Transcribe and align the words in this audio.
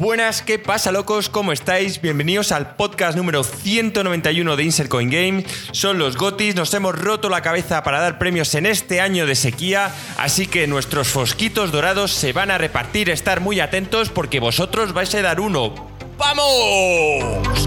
Buenas, 0.00 0.40
¿qué 0.40 0.58
pasa 0.58 0.92
locos? 0.92 1.28
¿Cómo 1.28 1.52
estáis? 1.52 2.00
Bienvenidos 2.00 2.52
al 2.52 2.74
podcast 2.74 3.18
número 3.18 3.44
191 3.44 4.56
de 4.56 4.64
Insert 4.64 4.88
Coin 4.88 5.10
Game. 5.10 5.44
Son 5.72 5.98
los 5.98 6.16
Gotis, 6.16 6.54
nos 6.54 6.72
hemos 6.72 6.98
roto 6.98 7.28
la 7.28 7.42
cabeza 7.42 7.82
para 7.82 8.00
dar 8.00 8.18
premios 8.18 8.54
en 8.54 8.64
este 8.64 9.02
año 9.02 9.26
de 9.26 9.34
sequía, 9.34 9.94
así 10.16 10.46
que 10.46 10.66
nuestros 10.66 11.08
fosquitos 11.08 11.70
dorados 11.70 12.14
se 12.14 12.32
van 12.32 12.50
a 12.50 12.56
repartir, 12.56 13.10
estar 13.10 13.40
muy 13.40 13.60
atentos 13.60 14.08
porque 14.08 14.40
vosotros 14.40 14.94
vais 14.94 15.14
a 15.14 15.20
dar 15.20 15.38
uno. 15.38 15.74
¡Vamos! 16.16 17.66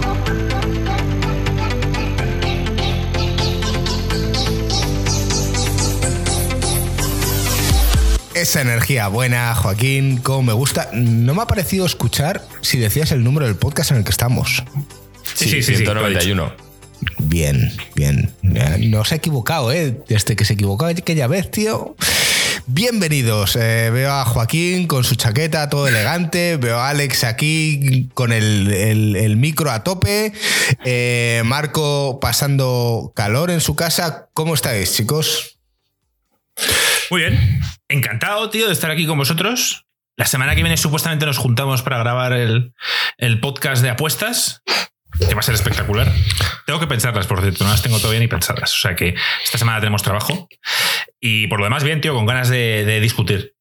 Esa 8.34 8.62
energía 8.62 9.06
buena, 9.06 9.54
Joaquín, 9.54 10.16
como 10.16 10.42
me 10.42 10.52
gusta. 10.52 10.90
No 10.92 11.34
me 11.34 11.42
ha 11.42 11.46
parecido 11.46 11.86
escuchar 11.86 12.44
si 12.62 12.78
decías 12.78 13.12
el 13.12 13.22
número 13.22 13.46
del 13.46 13.54
podcast 13.54 13.92
en 13.92 13.98
el 13.98 14.04
que 14.04 14.10
estamos. 14.10 14.64
Sí, 15.34 15.48
sí, 15.48 15.62
sí, 15.62 15.76
191. 15.76 16.52
Bien, 17.20 17.72
bien. 17.94 18.34
No 18.42 19.04
se 19.04 19.14
ha 19.14 19.18
equivocado, 19.18 19.70
¿eh? 19.72 20.00
Desde 20.08 20.34
que 20.34 20.44
se 20.44 20.54
equivocó 20.54 20.86
aquella 20.86 21.28
vez, 21.28 21.48
tío. 21.48 21.94
Bienvenidos. 22.66 23.54
Eh, 23.54 23.90
veo 23.92 24.10
a 24.10 24.24
Joaquín 24.24 24.88
con 24.88 25.04
su 25.04 25.14
chaqueta, 25.14 25.68
todo 25.68 25.86
elegante. 25.86 26.56
Veo 26.56 26.78
a 26.78 26.88
Alex 26.88 27.22
aquí 27.22 28.08
con 28.14 28.32
el, 28.32 29.36
micro 29.36 29.70
a 29.70 29.84
tope. 29.84 30.32
Eh, 30.84 31.42
Marco 31.44 32.18
pasando 32.20 33.12
calor 33.14 33.52
en 33.52 33.60
su 33.60 33.76
casa. 33.76 34.28
¿Cómo 34.32 34.54
estáis, 34.54 34.92
chicos? 34.92 35.58
Muy 37.10 37.20
bien, 37.20 37.60
encantado, 37.88 38.50
tío, 38.50 38.66
de 38.66 38.72
estar 38.72 38.90
aquí 38.90 39.06
con 39.06 39.18
vosotros. 39.18 39.86
La 40.16 40.26
semana 40.26 40.54
que 40.54 40.62
viene 40.62 40.76
supuestamente 40.76 41.26
nos 41.26 41.38
juntamos 41.38 41.82
para 41.82 41.98
grabar 41.98 42.32
el, 42.32 42.72
podcast 43.40 43.82
de 43.82 43.90
apuestas, 43.90 44.62
que 45.18 45.34
va 45.34 45.40
a 45.40 45.42
ser 45.42 45.54
espectacular. 45.54 46.12
Tengo 46.66 46.78
que 46.78 46.86
pensarlas, 46.86 47.26
por 47.26 47.40
cierto, 47.40 47.64
no 47.64 47.70
las 47.70 47.82
tengo 47.82 47.98
todavía 47.98 48.20
ni 48.20 48.28
pensadas. 48.28 48.72
O 48.74 48.78
sea 48.78 48.94
que 48.94 49.14
esta 49.42 49.58
semana 49.58 49.80
tenemos 49.80 50.02
trabajo. 50.02 50.48
Y 51.20 51.48
por 51.48 51.58
lo 51.58 51.66
demás, 51.66 51.82
bien, 51.82 52.00
tío, 52.00 52.14
con 52.14 52.26
ganas 52.26 52.48
de, 52.48 53.00
discutir. 53.00 53.54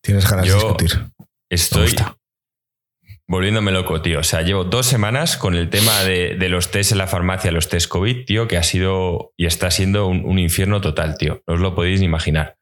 Tienes 0.00 0.28
ganas 0.28 0.46
de 0.46 0.54
discutir. 0.54 1.06
Estoy 1.48 1.94
volviéndome 3.26 3.72
loco, 3.72 4.02
tío. 4.02 4.20
O 4.20 4.22
sea, 4.22 4.42
llevo 4.42 4.64
dos 4.64 4.86
semanas 4.86 5.36
con 5.36 5.54
el 5.54 5.70
tema 5.70 6.02
de, 6.02 6.36
los 6.48 6.70
test 6.70 6.92
en 6.92 6.98
la 6.98 7.06
farmacia, 7.06 7.50
los 7.50 7.68
test 7.68 7.88
COVID, 7.88 8.24
tío, 8.24 8.48
que 8.48 8.56
ha 8.56 8.62
sido 8.62 9.32
y 9.36 9.46
está 9.46 9.70
siendo 9.70 10.06
un, 10.06 10.38
infierno 10.38 10.80
total, 10.80 11.16
tío. 11.18 11.42
No 11.46 11.54
os 11.54 11.60
lo 11.60 11.74
podéis 11.74 12.00
ni 12.00 12.06
imaginar. 12.06 12.58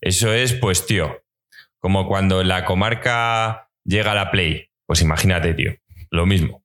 Eso 0.00 0.32
es, 0.32 0.54
pues, 0.54 0.86
tío, 0.86 1.24
como 1.80 2.06
cuando 2.08 2.42
la 2.44 2.64
comarca 2.64 3.70
llega 3.84 4.12
a 4.12 4.14
la 4.14 4.30
Play. 4.30 4.70
Pues 4.86 5.02
imagínate, 5.02 5.54
tío. 5.54 5.74
Lo 6.10 6.26
mismo. 6.26 6.64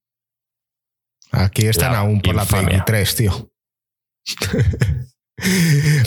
Aquí 1.31 1.65
están 1.65 1.95
aún 1.95 2.21
por 2.21 2.35
la 2.35 2.45
Play 2.45 2.81
3, 2.85 3.15
tío. 3.15 3.51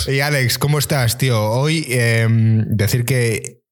y 0.07 0.21
Alex, 0.21 0.59
¿cómo 0.59 0.79
estás, 0.79 1.19
tío? 1.19 1.43
Hoy 1.51 1.87
em, 1.89 2.65
decir 2.69 3.05
que 3.05 3.64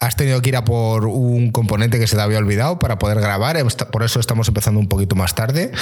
has 0.00 0.16
tenido 0.16 0.40
que 0.40 0.50
ir 0.50 0.56
a 0.56 0.64
por 0.64 1.06
un 1.06 1.50
componente 1.50 1.98
que 1.98 2.06
se 2.06 2.16
te 2.16 2.22
había 2.22 2.38
olvidado 2.38 2.78
para 2.78 2.98
poder 2.98 3.20
grabar. 3.20 3.56
Por 3.90 4.02
eso 4.02 4.20
estamos 4.20 4.48
empezando 4.48 4.80
un 4.80 4.88
poquito 4.88 5.14
más 5.16 5.34
tarde. 5.34 5.72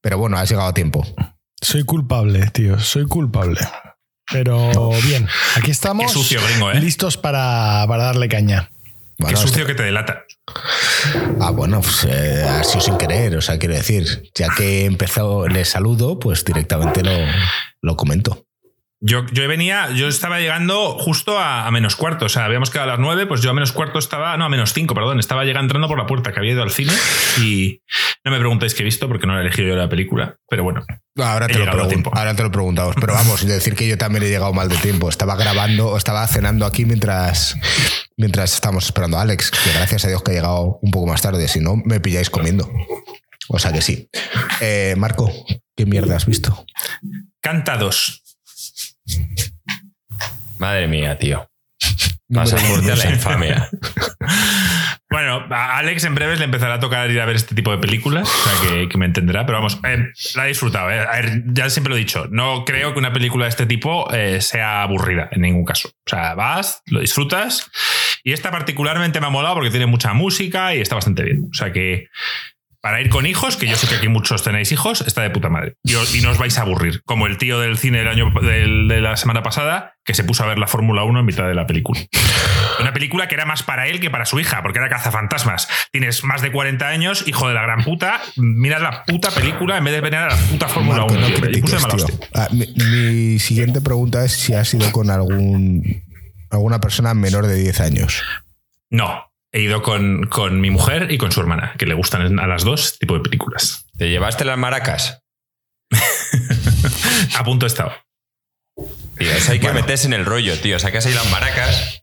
Pero 0.00 0.18
bueno, 0.18 0.38
has 0.38 0.48
llegado 0.48 0.68
a 0.68 0.74
tiempo. 0.74 1.06
Soy 1.60 1.84
culpable, 1.84 2.48
tío. 2.48 2.78
Soy 2.80 3.06
culpable. 3.06 3.60
Pero 4.30 4.90
bien, 5.02 5.28
aquí 5.56 5.70
estamos 5.70 6.14
¿eh? 6.32 6.80
listos 6.80 7.16
para, 7.16 7.86
darle 7.86 8.28
caña. 8.28 8.70
Qué 9.28 9.36
sucio 9.36 9.66
que 9.66 9.74
te 9.74 9.82
delata. 9.84 10.24
Ah, 11.40 11.50
bueno, 11.50 11.80
pues 11.80 12.04
eh, 12.08 12.42
ha 12.42 12.64
sido 12.64 12.80
sin 12.80 12.96
querer, 12.96 13.36
o 13.36 13.40
sea, 13.40 13.58
quiero 13.58 13.74
decir, 13.74 14.30
ya 14.34 14.48
que 14.56 14.82
he 14.82 14.84
empezado, 14.86 15.46
le 15.48 15.64
saludo, 15.64 16.18
pues 16.18 16.44
directamente 16.44 17.02
lo, 17.02 17.12
lo 17.82 17.96
comento. 17.96 18.46
Yo, 19.04 19.26
yo 19.32 19.48
venía, 19.48 19.90
yo 19.90 20.06
estaba 20.06 20.38
llegando 20.38 20.96
justo 20.96 21.36
a, 21.36 21.68
menos 21.72 21.96
cuarto. 21.96 22.26
O 22.26 22.28
sea, 22.28 22.44
habíamos 22.44 22.70
quedado 22.70 22.90
a 22.90 22.92
las 22.92 23.00
nueve, 23.00 23.26
pues 23.26 23.40
yo 23.40 23.50
a 23.50 23.52
menos 23.52 23.72
cuarto 23.72 23.98
estaba. 23.98 24.36
No, 24.36 24.44
a 24.44 24.48
menos 24.48 24.72
cinco, 24.72 24.94
perdón. 24.94 25.18
Estaba 25.18 25.42
llegando 25.42 25.62
entrando 25.72 25.88
por 25.88 25.98
la 25.98 26.06
puerta 26.06 26.32
que 26.32 26.38
había 26.38 26.52
ido 26.52 26.62
al 26.62 26.70
cine. 26.70 26.92
Y 27.40 27.82
no 28.24 28.30
me 28.30 28.38
preguntéis 28.38 28.74
qué 28.74 28.82
he 28.82 28.84
visto, 28.84 29.08
porque 29.08 29.26
no 29.26 29.36
he 29.36 29.40
elegido 29.40 29.66
yo 29.66 29.74
la 29.74 29.88
película. 29.88 30.36
Pero 30.48 30.62
bueno. 30.62 30.84
Ahora 31.16 31.48
te, 31.48 31.58
lo 31.58 31.64
ahora 32.12 32.36
te 32.36 32.42
lo 32.44 32.52
preguntamos. 32.52 32.94
Pero 32.94 33.12
vamos, 33.12 33.44
decir 33.46 33.74
que 33.74 33.88
yo 33.88 33.98
también 33.98 34.22
he 34.22 34.28
llegado 34.28 34.52
mal 34.52 34.68
de 34.68 34.76
tiempo. 34.76 35.08
Estaba 35.08 35.34
grabando, 35.34 35.88
o 35.88 35.96
estaba 35.96 36.24
cenando 36.28 36.64
aquí 36.64 36.84
mientras, 36.84 37.56
mientras 38.16 38.54
estábamos 38.54 38.84
esperando 38.84 39.18
a 39.18 39.22
Alex. 39.22 39.50
Que 39.50 39.72
gracias 39.72 40.04
a 40.04 40.08
Dios 40.08 40.22
que 40.22 40.30
ha 40.30 40.34
llegado 40.34 40.78
un 40.80 40.92
poco 40.92 41.08
más 41.08 41.22
tarde. 41.22 41.48
Si 41.48 41.58
no, 41.58 41.74
me 41.74 41.98
pilláis 41.98 42.30
comiendo. 42.30 42.70
O 43.48 43.58
sea 43.58 43.72
que 43.72 43.82
sí. 43.82 44.08
Eh, 44.60 44.94
Marco, 44.96 45.28
¿qué 45.76 45.86
mierda 45.86 46.14
has 46.14 46.26
visto? 46.26 46.64
Cantados. 47.40 48.21
Madre 50.58 50.88
mía, 50.88 51.18
tío. 51.18 51.46
Pasaporte 52.32 52.92
a 52.92 52.96
la 52.96 53.10
infamia. 53.10 53.68
Bueno, 55.12 55.44
a 55.50 55.76
Alex 55.76 56.04
en 56.04 56.14
breves 56.14 56.38
le 56.38 56.46
empezará 56.46 56.74
a 56.74 56.80
tocar 56.80 57.10
ir 57.10 57.20
a 57.20 57.26
ver 57.26 57.36
este 57.36 57.54
tipo 57.54 57.70
de 57.70 57.76
películas, 57.76 58.26
o 58.26 58.48
sea 58.48 58.88
que, 58.88 58.96
me 58.96 59.04
entenderá, 59.04 59.44
pero 59.44 59.58
vamos, 59.58 59.78
eh, 59.84 60.08
la 60.34 60.46
he 60.46 60.48
disfrutado. 60.48 60.90
Eh. 60.90 61.04
ya 61.48 61.68
siempre 61.68 61.90
lo 61.90 61.96
he 61.96 61.98
dicho, 61.98 62.28
no 62.30 62.64
creo 62.64 62.94
que 62.94 62.98
una 62.98 63.12
película 63.12 63.44
de 63.44 63.50
este 63.50 63.66
tipo 63.66 64.10
eh, 64.10 64.40
sea 64.40 64.82
aburrida 64.82 65.28
en 65.30 65.42
ningún 65.42 65.66
caso. 65.66 65.88
O 65.88 66.08
sea, 66.08 66.34
vas, 66.34 66.80
lo 66.86 67.00
disfrutas, 67.00 67.70
y 68.24 68.32
esta 68.32 68.50
particularmente 68.50 69.20
me 69.20 69.26
ha 69.26 69.30
molado 69.30 69.56
porque 69.56 69.68
tiene 69.68 69.84
mucha 69.84 70.14
música 70.14 70.74
y 70.74 70.80
está 70.80 70.94
bastante 70.94 71.24
bien. 71.24 71.48
O 71.50 71.54
sea 71.54 71.72
que 71.72 72.06
para 72.82 73.00
ir 73.00 73.08
con 73.10 73.26
hijos, 73.26 73.56
que 73.56 73.68
yo 73.68 73.76
sé 73.76 73.86
que 73.86 73.94
aquí 73.94 74.08
muchos 74.08 74.42
tenéis 74.42 74.72
hijos, 74.72 75.02
está 75.02 75.22
de 75.22 75.30
puta 75.30 75.48
madre. 75.48 75.76
Y, 75.84 76.20
no 76.20 76.30
os 76.30 76.38
vais 76.38 76.58
a 76.58 76.62
aburrir. 76.62 77.02
Como 77.04 77.28
el 77.28 77.38
tío 77.38 77.60
del 77.60 77.78
cine 77.78 77.98
del 77.98 78.08
año 78.08 78.32
de 78.42 79.00
la 79.00 79.16
semana 79.16 79.44
pasada, 79.44 79.94
que 80.04 80.14
se 80.14 80.24
puso 80.24 80.42
a 80.42 80.48
ver 80.48 80.58
la 80.58 80.66
Fórmula 80.66 81.04
1 81.04 81.20
en 81.20 81.24
mitad 81.24 81.46
de 81.46 81.54
la 81.54 81.64
película. 81.64 82.00
Una 82.80 82.92
película 82.92 83.28
que 83.28 83.36
era 83.36 83.46
más 83.46 83.62
para 83.62 83.86
él 83.86 84.00
que 84.00 84.10
para 84.10 84.26
su 84.26 84.40
hija, 84.40 84.62
porque 84.62 84.80
era 84.80 84.88
cazafantasmas. 84.88 85.68
Tienes 85.92 86.24
más 86.24 86.42
de 86.42 86.50
40 86.50 86.88
años, 86.88 87.24
hijo 87.28 87.46
de 87.46 87.54
la 87.54 87.62
gran 87.62 87.84
puta, 87.84 88.20
mira 88.36 88.80
la 88.80 89.04
puta 89.04 89.30
película 89.30 89.78
en 89.78 89.84
vez 89.84 89.94
de 89.94 90.00
venir 90.00 90.18
a 90.18 90.30
la 90.30 90.36
puta 90.36 90.66
Fórmula 90.66 91.04
1. 91.04 91.26
Ah, 92.34 92.48
mi, 92.50 93.38
siguiente 93.38 93.80
pregunta 93.80 94.24
es 94.24 94.32
si 94.32 94.54
has 94.54 94.68
sido 94.68 94.90
con 94.90 95.08
algún 95.08 96.02
alguna 96.50 96.80
persona 96.80 97.14
menor 97.14 97.46
de 97.46 97.54
10 97.54 97.80
años. 97.80 98.22
No, 98.90 99.31
he 99.52 99.60
ido 99.60 99.82
con, 99.82 100.26
con, 100.26 100.60
mi 100.60 100.70
mujer 100.70 101.10
y 101.10 101.18
con 101.18 101.30
su 101.30 101.40
hermana, 101.40 101.74
que 101.78 101.86
le 101.86 101.94
gustan 101.94 102.38
a 102.38 102.46
las 102.46 102.64
dos 102.64 102.98
tipo 102.98 103.14
de 103.14 103.20
películas. 103.20 103.86
¿Te 103.96 104.08
llevaste 104.08 104.44
las 104.44 104.58
maracas? 104.58 105.22
a 107.36 107.44
punto 107.44 107.66
he 107.66 107.68
estado. 107.68 107.92
Tío, 109.18 109.30
eso 109.30 109.52
hay 109.52 109.60
que 109.60 109.72
meterse 109.72 110.06
en 110.06 110.14
el 110.14 110.24
rollo, 110.24 110.58
tío. 110.58 110.78
Sacas 110.78 111.06
ahí 111.06 111.12
las 111.12 111.30
maracas 111.30 112.02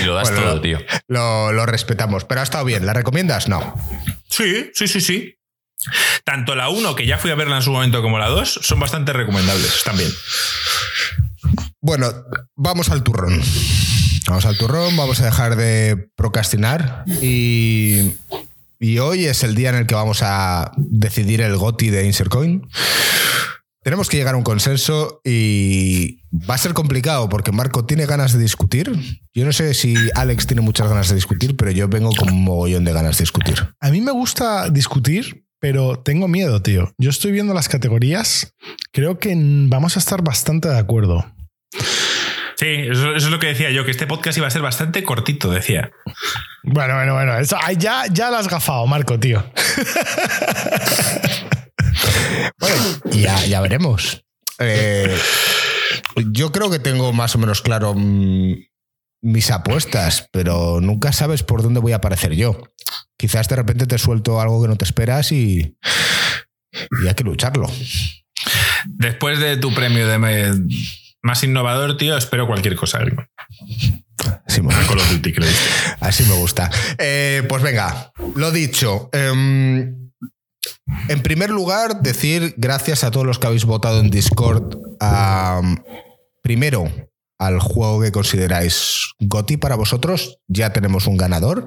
y 0.00 0.04
lo 0.04 0.14
das 0.14 0.32
todo, 0.32 0.60
tío. 0.60 0.78
Lo, 1.08 1.52
lo, 1.52 1.66
respetamos, 1.66 2.24
pero 2.24 2.40
ha 2.40 2.44
estado 2.44 2.64
bien. 2.64 2.86
¿La 2.86 2.92
recomiendas? 2.92 3.48
No. 3.48 3.74
Sí, 4.28 4.70
sí, 4.74 4.86
sí, 4.86 5.00
sí. 5.00 5.38
Tanto 6.24 6.54
la 6.54 6.68
1, 6.68 6.94
que 6.94 7.06
ya 7.06 7.18
fui 7.18 7.30
a 7.30 7.34
verla 7.34 7.56
en 7.56 7.62
su 7.62 7.72
momento, 7.72 8.02
como 8.02 8.18
la 8.18 8.28
2, 8.28 8.60
son 8.62 8.80
bastante 8.80 9.12
recomendables 9.12 9.82
también. 9.84 10.10
Bueno, 11.80 12.12
vamos 12.54 12.90
al 12.90 13.02
turrón. 13.02 13.40
Vamos 14.28 14.44
al 14.44 14.58
turrón, 14.58 14.96
vamos 14.96 15.20
a 15.20 15.26
dejar 15.26 15.56
de 15.56 16.08
procrastinar 16.16 17.04
y, 17.22 18.14
hoy 19.00 19.26
es 19.26 19.44
el 19.44 19.54
día 19.54 19.68
en 19.68 19.76
el 19.76 19.86
que 19.86 19.94
vamos 19.94 20.20
a 20.22 20.72
decidir 20.76 21.40
el 21.40 21.56
GOTI 21.56 21.90
de 21.90 22.06
Insercoin. 22.06 22.66
Tenemos 23.84 24.08
que 24.08 24.16
llegar 24.16 24.34
a 24.34 24.36
un 24.36 24.42
consenso 24.42 25.20
y 25.24 26.18
va 26.32 26.56
a 26.56 26.58
ser 26.58 26.74
complicado 26.74 27.28
porque 27.28 27.52
Marco 27.52 27.84
tiene 27.84 28.04
ganas 28.06 28.32
de 28.32 28.40
discutir. 28.40 28.90
Yo 29.32 29.44
no 29.44 29.52
sé 29.52 29.74
si 29.74 29.94
Alex 30.16 30.48
tiene 30.48 30.60
muchas 30.60 30.88
ganas 30.88 31.08
de 31.08 31.14
discutir, 31.14 31.56
pero 31.56 31.70
yo 31.70 31.86
vengo 31.86 32.10
con 32.10 32.28
un 32.28 32.42
mogollón 32.42 32.84
de 32.84 32.92
ganas 32.92 33.18
de 33.18 33.22
discutir. 33.22 33.68
A 33.78 33.90
mí 33.90 34.00
me 34.00 34.10
gusta 34.10 34.70
discutir, 34.70 35.44
pero 35.60 36.00
tengo 36.00 36.26
miedo, 36.26 36.60
tío. 36.62 36.92
Yo 36.98 37.10
estoy 37.10 37.30
viendo 37.30 37.54
las 37.54 37.68
categorías. 37.68 38.54
Creo 38.92 39.20
que 39.20 39.34
vamos 39.68 39.94
a 39.94 40.00
estar 40.00 40.22
bastante 40.22 40.68
de 40.68 40.78
acuerdo. 40.78 41.24
Sí, 42.58 42.66
eso, 42.90 43.14
es 43.14 43.24
lo 43.24 43.38
que 43.38 43.48
decía 43.48 43.70
yo, 43.70 43.84
que 43.84 43.90
este 43.90 44.06
podcast 44.06 44.38
iba 44.38 44.46
a 44.46 44.50
ser 44.50 44.62
bastante 44.62 45.04
cortito, 45.04 45.50
decía. 45.50 45.90
Bueno, 46.62 46.94
bueno, 46.94 47.12
bueno. 47.14 47.38
Eso, 47.38 47.58
ya, 47.76 48.04
ya 48.10 48.30
lo 48.30 48.38
has 48.38 48.48
gafado, 48.48 48.86
Marco, 48.86 49.20
tío. 49.20 49.44
bueno, 52.58 52.76
ya, 53.12 53.44
ya 53.44 53.60
veremos. 53.60 54.24
Eh, 54.58 55.14
yo 56.30 56.50
creo 56.50 56.70
que 56.70 56.78
tengo 56.78 57.12
más 57.12 57.34
o 57.34 57.38
menos 57.38 57.60
claro 57.60 57.92
mm, 57.94 58.54
mis 59.20 59.50
apuestas, 59.50 60.28
pero 60.32 60.80
nunca 60.80 61.12
sabes 61.12 61.42
por 61.42 61.62
dónde 61.62 61.80
voy 61.80 61.92
a 61.92 61.96
aparecer 61.96 62.32
yo. 62.32 62.58
Quizás 63.18 63.48
de 63.48 63.56
repente 63.56 63.86
te 63.86 63.98
suelto 63.98 64.40
algo 64.40 64.62
que 64.62 64.68
no 64.68 64.76
te 64.76 64.86
esperas 64.86 65.30
y, 65.30 65.76
y 67.02 67.06
hay 67.06 67.14
que 67.14 67.24
lucharlo. 67.24 67.70
Después 68.86 69.40
de 69.40 69.58
tu 69.58 69.74
premio 69.74 70.08
de 70.08 70.18
más 71.26 71.42
innovador, 71.42 71.96
tío, 71.96 72.16
espero 72.16 72.46
cualquier 72.46 72.76
cosa. 72.76 73.00
Sí, 73.04 74.04
Así 74.46 74.62
me 74.62 74.68
gusta. 74.68 74.86
Call 74.86 74.98
of 74.98 75.10
Duty, 75.10 75.32
que 75.32 75.40
le 75.40 75.48
diste. 75.48 75.68
Así 76.00 76.24
me 76.24 76.34
gusta. 76.34 76.70
Eh, 76.98 77.42
pues 77.48 77.62
venga, 77.62 78.12
lo 78.36 78.50
dicho. 78.52 79.10
em, 79.12 80.10
en 81.08 81.22
primer 81.22 81.50
lugar, 81.50 82.00
decir 82.00 82.54
gracias 82.56 83.04
a 83.04 83.10
todos 83.10 83.26
los 83.26 83.38
que 83.38 83.48
habéis 83.48 83.64
votado 83.64 84.00
en 84.00 84.10
Discord. 84.10 84.78
a, 85.00 85.60
primero, 86.42 86.90
al 87.38 87.58
juego 87.58 88.00
que 88.00 88.12
consideráis 88.12 89.12
GOTI 89.18 89.56
para 89.56 89.74
vosotros. 89.74 90.38
Ya 90.46 90.72
tenemos 90.72 91.06
un 91.06 91.16
ganador. 91.16 91.66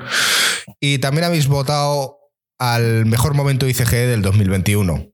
Y 0.80 1.00
también 1.00 1.26
habéis 1.26 1.48
votado 1.48 2.18
al 2.58 3.06
mejor 3.06 3.34
momento 3.34 3.68
ICG 3.68 3.92
del 3.92 4.22
2021 4.22 5.12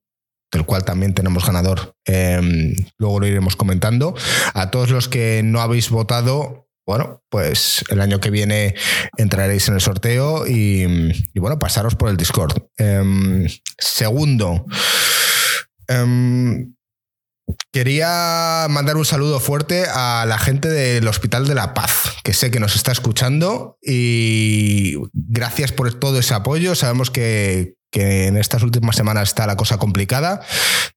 del 0.55 0.65
cual 0.65 0.85
también 0.85 1.13
tenemos 1.13 1.45
ganador. 1.45 1.95
Em, 2.05 2.73
luego 2.97 3.19
lo 3.19 3.27
iremos 3.27 3.57
comentando. 3.57 4.15
A 4.53 4.71
todos 4.71 4.89
los 4.89 5.09
que 5.09 5.41
no 5.43 5.59
habéis 5.59 5.89
votado, 5.89 6.69
bueno, 6.87 7.21
pues 7.29 7.83
el 7.89 7.99
año 7.99 8.21
que 8.21 8.29
viene 8.29 8.73
entraréis 9.17 9.67
en 9.67 9.73
el 9.73 9.81
sorteo 9.81 10.47
y, 10.47 10.85
bueno, 11.35 11.59
pasaros 11.59 11.95
por 11.95 12.09
el 12.09 12.15
Discord. 12.15 12.57
Em, 12.77 13.47
segundo, 13.77 14.65
em, 15.87 16.73
quería 17.73 18.67
mandar 18.69 18.95
un 18.95 19.05
saludo 19.05 19.41
fuerte 19.41 19.85
a 19.89 20.25
la 20.25 20.37
gente 20.37 20.69
del 20.69 21.05
Hospital 21.09 21.47
de 21.47 21.55
la 21.55 21.73
Paz, 21.73 22.13
que 22.23 22.33
sé 22.33 22.49
que 22.49 22.61
nos 22.61 22.77
está 22.77 22.93
escuchando 22.93 23.77
y 23.81 24.95
gracias 25.11 25.73
por 25.73 25.93
todo 25.93 26.19
ese 26.19 26.33
apoyo. 26.33 26.75
Sabemos 26.75 27.11
que, 27.11 27.75
que 27.95 28.27
en 28.27 28.35
estas 28.35 28.61
últimas 28.61 28.97
semanas 28.97 29.29
está 29.29 29.47
la 29.47 29.55
cosa 29.55 29.77
complicada. 29.77 30.41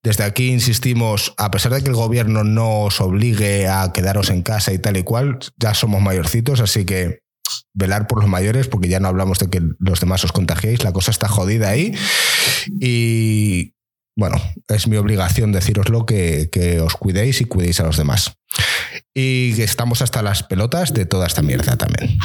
Desde 0.02 0.24
aquí 0.24 0.48
insistimos, 0.48 1.32
a 1.36 1.48
pesar 1.52 1.72
de 1.72 1.80
que 1.80 1.90
el 1.90 1.94
gobierno 1.94 2.42
no 2.42 2.80
os 2.80 3.00
obligue 3.00 3.68
a 3.68 3.92
quedaros 3.92 4.30
en 4.30 4.42
casa 4.42 4.72
y 4.72 4.80
tal 4.80 4.96
y 4.96 5.04
cual, 5.04 5.38
ya 5.58 5.74
somos 5.74 6.02
mayorcitos, 6.02 6.58
así 6.58 6.84
que 6.84 7.20
velar 7.72 8.08
por 8.08 8.18
los 8.18 8.28
mayores, 8.28 8.66
porque 8.66 8.88
ya 8.88 8.98
no 8.98 9.06
hablamos 9.06 9.38
de 9.38 9.48
que 9.48 9.62
los 9.78 10.00
demás 10.00 10.24
os 10.24 10.32
contagiéis, 10.32 10.82
la 10.82 10.92
cosa 10.92 11.12
está 11.12 11.28
jodida 11.28 11.68
ahí. 11.68 11.94
Y 12.80 13.74
bueno, 14.16 14.42
es 14.66 14.88
mi 14.88 14.96
obligación 14.96 15.52
deciroslo 15.52 16.04
que, 16.04 16.48
que 16.50 16.80
os 16.80 16.94
cuidéis 16.94 17.40
y 17.40 17.44
cuidéis 17.44 17.78
a 17.78 17.84
los 17.84 17.96
demás. 17.96 18.32
Y 19.14 19.62
estamos 19.62 20.02
hasta 20.02 20.20
las 20.20 20.42
pelotas 20.42 20.92
de 20.92 21.06
toda 21.06 21.28
esta 21.28 21.42
mierda 21.42 21.76
también. 21.76 22.18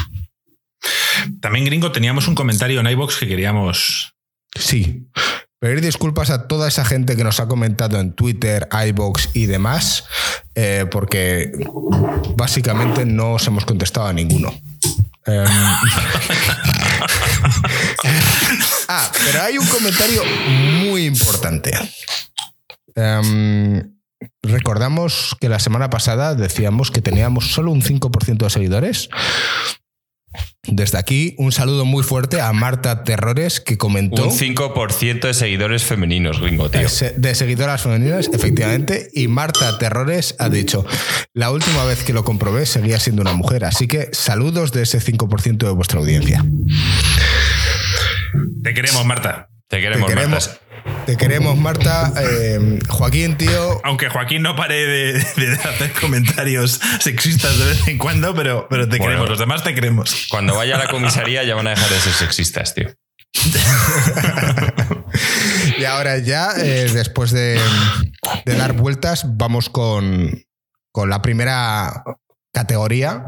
También, 1.40 1.64
gringo, 1.64 1.92
teníamos 1.92 2.26
un 2.26 2.34
comentario 2.34 2.80
en 2.80 2.88
iBox 2.88 3.18
que 3.18 3.28
queríamos. 3.28 4.13
Sí. 4.54 5.08
Pedir 5.58 5.80
disculpas 5.80 6.30
a 6.30 6.46
toda 6.46 6.68
esa 6.68 6.84
gente 6.84 7.16
que 7.16 7.24
nos 7.24 7.40
ha 7.40 7.48
comentado 7.48 7.98
en 7.98 8.12
Twitter, 8.12 8.68
iBox 8.88 9.30
y 9.32 9.46
demás, 9.46 10.04
eh, 10.54 10.84
porque 10.90 11.52
básicamente 12.36 13.06
no 13.06 13.32
os 13.32 13.46
hemos 13.46 13.64
contestado 13.64 14.06
a 14.08 14.12
ninguno. 14.12 14.52
Em, 15.26 15.46
ah, 18.88 19.10
pero 19.24 19.42
hay 19.42 19.56
un 19.56 19.66
comentario 19.66 20.22
muy 20.84 21.06
importante. 21.06 21.72
Em, 22.94 23.94
recordamos 24.42 25.34
que 25.40 25.48
la 25.48 25.58
semana 25.58 25.88
pasada 25.88 26.34
decíamos 26.34 26.90
que 26.90 27.00
teníamos 27.00 27.52
solo 27.52 27.70
un 27.70 27.80
5% 27.80 28.44
de 28.44 28.50
seguidores. 28.50 29.08
Desde 30.66 30.96
aquí, 30.98 31.34
un 31.38 31.52
saludo 31.52 31.84
muy 31.84 32.02
fuerte 32.02 32.40
a 32.40 32.52
Marta 32.52 33.04
Terrores, 33.04 33.60
que 33.60 33.76
comentó. 33.76 34.24
Un 34.24 34.30
5% 34.30 35.20
de 35.26 35.34
seguidores 35.34 35.84
femeninos, 35.84 36.40
gringo, 36.40 36.70
tío. 36.70 36.80
De, 36.80 36.88
se- 36.88 37.12
de 37.16 37.34
seguidoras 37.34 37.82
femeninas, 37.82 38.30
efectivamente. 38.32 39.10
Y 39.12 39.28
Marta 39.28 39.76
Terrores 39.78 40.34
ha 40.38 40.48
dicho: 40.48 40.86
La 41.34 41.50
última 41.50 41.84
vez 41.84 42.02
que 42.02 42.12
lo 42.14 42.24
comprobé 42.24 42.64
seguía 42.66 42.98
siendo 42.98 43.22
una 43.22 43.34
mujer. 43.34 43.64
Así 43.64 43.86
que 43.86 44.08
saludos 44.12 44.72
de 44.72 44.82
ese 44.82 45.00
5% 45.00 45.58
de 45.66 45.70
vuestra 45.72 45.98
audiencia. 46.00 46.42
Te 48.62 48.74
queremos, 48.74 49.04
Marta. 49.04 49.48
Te 49.68 49.80
queremos, 49.80 50.06
te 50.08 50.14
queremos, 50.14 50.46
Marta. 50.48 50.63
Te 51.06 51.16
queremos, 51.16 51.56
Marta. 51.58 52.12
Eh, 52.20 52.78
Joaquín, 52.88 53.36
tío. 53.36 53.80
Aunque 53.84 54.08
Joaquín 54.08 54.42
no 54.42 54.54
pare 54.56 54.74
de, 54.86 55.12
de 55.36 55.52
hacer 55.52 55.92
comentarios 55.92 56.80
sexistas 57.00 57.58
de 57.58 57.64
vez 57.66 57.88
en 57.88 57.98
cuando, 57.98 58.34
pero, 58.34 58.66
pero 58.68 58.84
te 58.88 58.96
Bueno. 58.98 59.04
queremos. 59.04 59.28
Los 59.30 59.38
demás 59.38 59.62
te 59.64 59.74
queremos. 59.74 60.26
Cuando 60.30 60.54
vaya 60.56 60.76
a 60.76 60.78
la 60.78 60.88
comisaría 60.88 61.42
ya 61.44 61.54
van 61.54 61.66
a 61.66 61.70
dejar 61.70 61.88
de 61.90 61.98
ser 62.00 62.12
sexistas, 62.12 62.74
tío. 62.74 62.88
Y 65.78 65.84
ahora 65.84 66.18
ya, 66.18 66.52
eh, 66.56 66.88
después 66.92 67.30
de, 67.32 67.60
de 68.44 68.56
dar 68.56 68.72
vueltas, 68.74 69.24
vamos 69.36 69.68
con, 69.70 70.44
con 70.92 71.10
la 71.10 71.22
primera 71.22 72.04
categoría. 72.52 73.24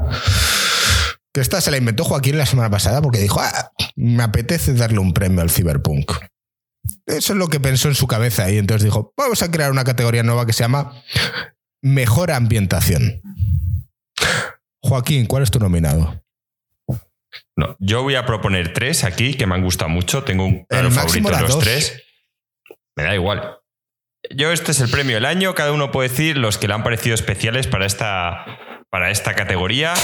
Que 1.33 1.41
esta 1.41 1.61
se 1.61 1.71
la 1.71 1.77
inventó 1.77 2.05
Joaquín 2.05 2.39
la 2.39 2.47
semana 2.47 2.71
pasada 2.71 3.03
porque 3.03 3.19
dijo, 3.19 3.41
"Ah, 3.41 3.71
me 3.97 4.23
apetece 4.23 4.73
darle 4.75 4.99
un 5.01 5.13
premio 5.13 5.43
al 5.43 5.51
Cyberpunk. 5.51 6.13
Eso 7.07 7.33
es 7.33 7.39
lo 7.39 7.49
que 7.49 7.61
pensó 7.61 7.89
en 7.89 7.95
su 7.95 8.07
cabeza 8.07 8.51
y 8.51 8.59
entonces 8.59 8.85
dijo, 8.85 9.13
vamos 9.17 9.43
a 9.43 9.51
crear 9.51 9.71
una 9.71 9.85
categoría 9.85 10.23
nueva 10.23 10.47
que 10.47 10.53
se 10.53 10.65
llama 10.65 10.93
Mejor 11.83 12.31
Ambientación. 12.31 13.23
Joaquín, 14.81 15.27
¿cuál 15.27 15.43
es 15.43 15.51
tu 15.51 15.59
nominado? 15.59 16.23
No, 17.57 17.77
yo 17.81 18.03
voy 18.03 18.15
a 18.15 18.27
proponer 18.27 18.73
tres 18.73 19.05
aquí 19.05 19.35
que 19.35 19.47
me 19.47 19.55
han 19.55 19.63
gustado 19.63 19.89
mucho. 19.89 20.25
Tengo 20.25 20.45
un 20.45 20.65
claro 20.65 20.91
favorito 20.91 21.31
de 21.31 21.41
los 21.41 21.51
dos. 21.51 21.65
tres. 21.65 22.03
Me 22.97 23.05
da 23.05 23.15
igual. 23.15 23.59
Yo, 24.35 24.53
este 24.53 24.73
es 24.73 24.81
el 24.81 24.91
premio 24.91 25.15
del 25.15 25.25
año. 25.25 25.55
Cada 25.55 25.73
uno 25.73 25.91
puede 25.91 26.09
decir 26.09 26.37
los 26.37 26.59
que 26.59 26.69
le 26.69 26.75
han 26.75 26.83
parecido 26.83 27.15
especiales 27.15 27.67
para 27.67 27.87
esta, 27.87 28.45
para 28.91 29.11
esta 29.11 29.35
categoría. 29.35 29.95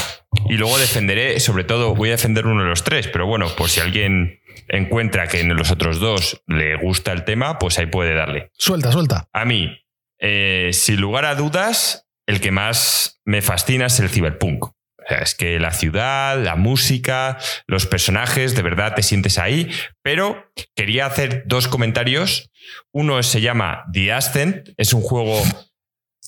Y 0.49 0.53
luego 0.53 0.77
defenderé, 0.77 1.39
sobre 1.39 1.63
todo, 1.63 1.95
voy 1.95 2.09
a 2.09 2.13
defender 2.13 2.45
uno 2.45 2.63
de 2.63 2.69
los 2.69 2.83
tres. 2.83 3.07
Pero 3.07 3.27
bueno, 3.27 3.47
por 3.55 3.69
si 3.69 3.79
alguien 3.79 4.39
encuentra 4.67 5.27
que 5.27 5.41
en 5.41 5.55
los 5.55 5.71
otros 5.71 5.99
dos 5.99 6.41
le 6.47 6.75
gusta 6.75 7.11
el 7.11 7.23
tema, 7.23 7.59
pues 7.59 7.77
ahí 7.79 7.85
puede 7.85 8.13
darle. 8.13 8.51
Suelta, 8.57 8.91
suelta. 8.91 9.27
A 9.33 9.45
mí, 9.45 9.77
eh, 10.19 10.69
sin 10.73 11.01
lugar 11.01 11.25
a 11.25 11.35
dudas, 11.35 12.07
el 12.27 12.39
que 12.39 12.51
más 12.51 13.19
me 13.25 13.41
fascina 13.41 13.87
es 13.87 13.99
el 13.99 14.09
cyberpunk. 14.09 14.65
O 14.65 15.07
sea, 15.07 15.17
es 15.19 15.35
que 15.35 15.59
la 15.59 15.71
ciudad, 15.71 16.41
la 16.41 16.55
música, 16.55 17.37
los 17.67 17.85
personajes, 17.87 18.55
de 18.55 18.61
verdad 18.61 18.95
te 18.95 19.03
sientes 19.03 19.37
ahí. 19.37 19.69
Pero 20.01 20.49
quería 20.75 21.05
hacer 21.05 21.43
dos 21.45 21.67
comentarios. 21.67 22.51
Uno 22.91 23.21
se 23.23 23.41
llama 23.41 23.83
The 23.91 24.13
Ascent, 24.13 24.69
es 24.77 24.93
un 24.93 25.01
juego 25.01 25.41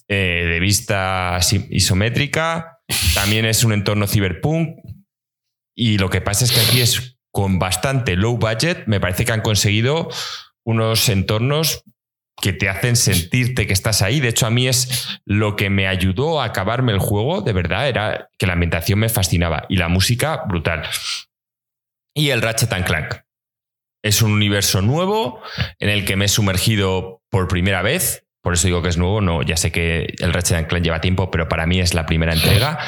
eh, 0.08 0.46
de 0.48 0.60
vista 0.60 1.40
isométrica, 1.70 2.80
también 3.14 3.46
es 3.46 3.64
un 3.64 3.72
entorno 3.72 4.08
cyberpunk. 4.08 4.78
Y 5.74 5.98
lo 5.98 6.10
que 6.10 6.22
pasa 6.22 6.46
es 6.46 6.52
que 6.52 6.62
aquí 6.62 6.82
es 6.82 7.15
con 7.36 7.60
bastante 7.60 8.16
low 8.16 8.38
budget. 8.38 8.86
Me 8.88 9.02
parece 9.02 9.26
que 9.26 9.34
han 9.34 9.42
conseguido 9.42 10.08
unos 10.64 11.10
entornos 11.10 11.84
que 12.42 12.54
te 12.54 12.70
hacen 12.70 12.96
sentirte 12.96 13.68
que 13.68 13.74
estás 13.74 14.02
ahí. 14.02 14.22
De 14.22 14.30
hecho, 14.30 14.46
a 14.46 14.52
mí 14.52 14.70
es 14.70 15.20
lo 15.26 15.58
que 15.58 15.70
me 15.70 15.86
ayudó 15.86 16.40
a 16.40 16.46
acabarme 16.46 16.94
el 16.94 17.00
juego, 17.00 17.42
de 17.42 17.52
verdad, 17.52 17.90
era 17.90 18.30
que 18.38 18.48
la 18.48 18.54
ambientación 18.54 19.00
me 19.00 19.10
fascinaba 19.10 19.66
y 19.68 19.76
la 19.76 19.90
música 19.90 20.44
brutal. 20.48 20.84
Y 22.16 22.30
el 22.30 22.42
Ratchet 22.42 22.72
and 22.72 22.86
Clank. 22.86 23.16
Es 24.02 24.22
un 24.22 24.32
universo 24.32 24.82
nuevo 24.82 25.42
en 25.80 25.90
el 25.90 26.06
que 26.06 26.16
me 26.16 26.26
he 26.26 26.30
sumergido 26.30 27.22
por 27.30 27.50
primera 27.50 27.82
vez. 27.82 28.24
Por 28.42 28.54
eso 28.54 28.68
digo 28.68 28.82
que 28.82 28.90
es 28.90 28.98
nuevo. 28.98 29.20
No, 29.20 29.42
ya 29.42 29.58
sé 29.58 29.74
que 29.74 30.16
el 30.20 30.32
Ratchet 30.32 30.58
and 30.58 30.68
Clank 30.68 30.86
lleva 30.86 31.02
tiempo, 31.02 31.30
pero 31.32 31.50
para 31.50 31.66
mí 31.66 31.82
es 31.82 31.94
la 31.94 32.06
primera 32.06 32.32
entrega 32.32 32.80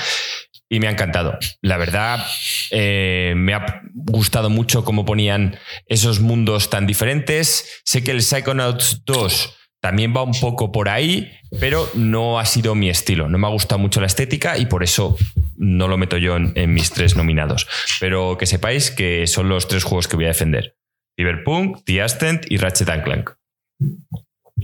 y 0.69 0.79
me 0.79 0.87
ha 0.87 0.91
encantado. 0.91 1.37
La 1.61 1.77
verdad, 1.77 2.25
eh, 2.71 3.33
me 3.37 3.53
ha 3.53 3.81
gustado 3.93 4.49
mucho 4.49 4.83
cómo 4.83 5.05
ponían 5.05 5.57
esos 5.87 6.19
mundos 6.19 6.69
tan 6.69 6.85
diferentes. 6.87 7.81
Sé 7.85 8.03
que 8.03 8.11
el 8.11 8.21
Psychonauts 8.21 9.03
2 9.05 9.53
también 9.79 10.13
va 10.15 10.23
un 10.23 10.33
poco 10.39 10.71
por 10.71 10.89
ahí, 10.89 11.31
pero 11.59 11.89
no 11.93 12.39
ha 12.39 12.45
sido 12.45 12.75
mi 12.75 12.89
estilo. 12.89 13.29
No 13.29 13.37
me 13.37 13.47
ha 13.47 13.51
gustado 13.51 13.79
mucho 13.79 14.01
la 14.01 14.07
estética 14.07 14.57
y 14.57 14.65
por 14.65 14.83
eso 14.83 15.15
no 15.55 15.87
lo 15.87 15.97
meto 15.97 16.17
yo 16.17 16.35
en, 16.35 16.51
en 16.55 16.73
mis 16.73 16.91
tres 16.91 17.15
nominados. 17.15 17.67
Pero 17.99 18.37
que 18.37 18.45
sepáis 18.45 18.91
que 18.91 19.25
son 19.27 19.47
los 19.49 19.67
tres 19.67 19.83
juegos 19.83 20.07
que 20.07 20.15
voy 20.17 20.25
a 20.25 20.29
defender. 20.29 20.75
Cyberpunk, 21.15 21.83
The 21.85 22.01
Ascent 22.01 22.45
y 22.49 22.57
Ratchet 22.57 22.89
and 22.89 23.03
Clank. 23.03 23.29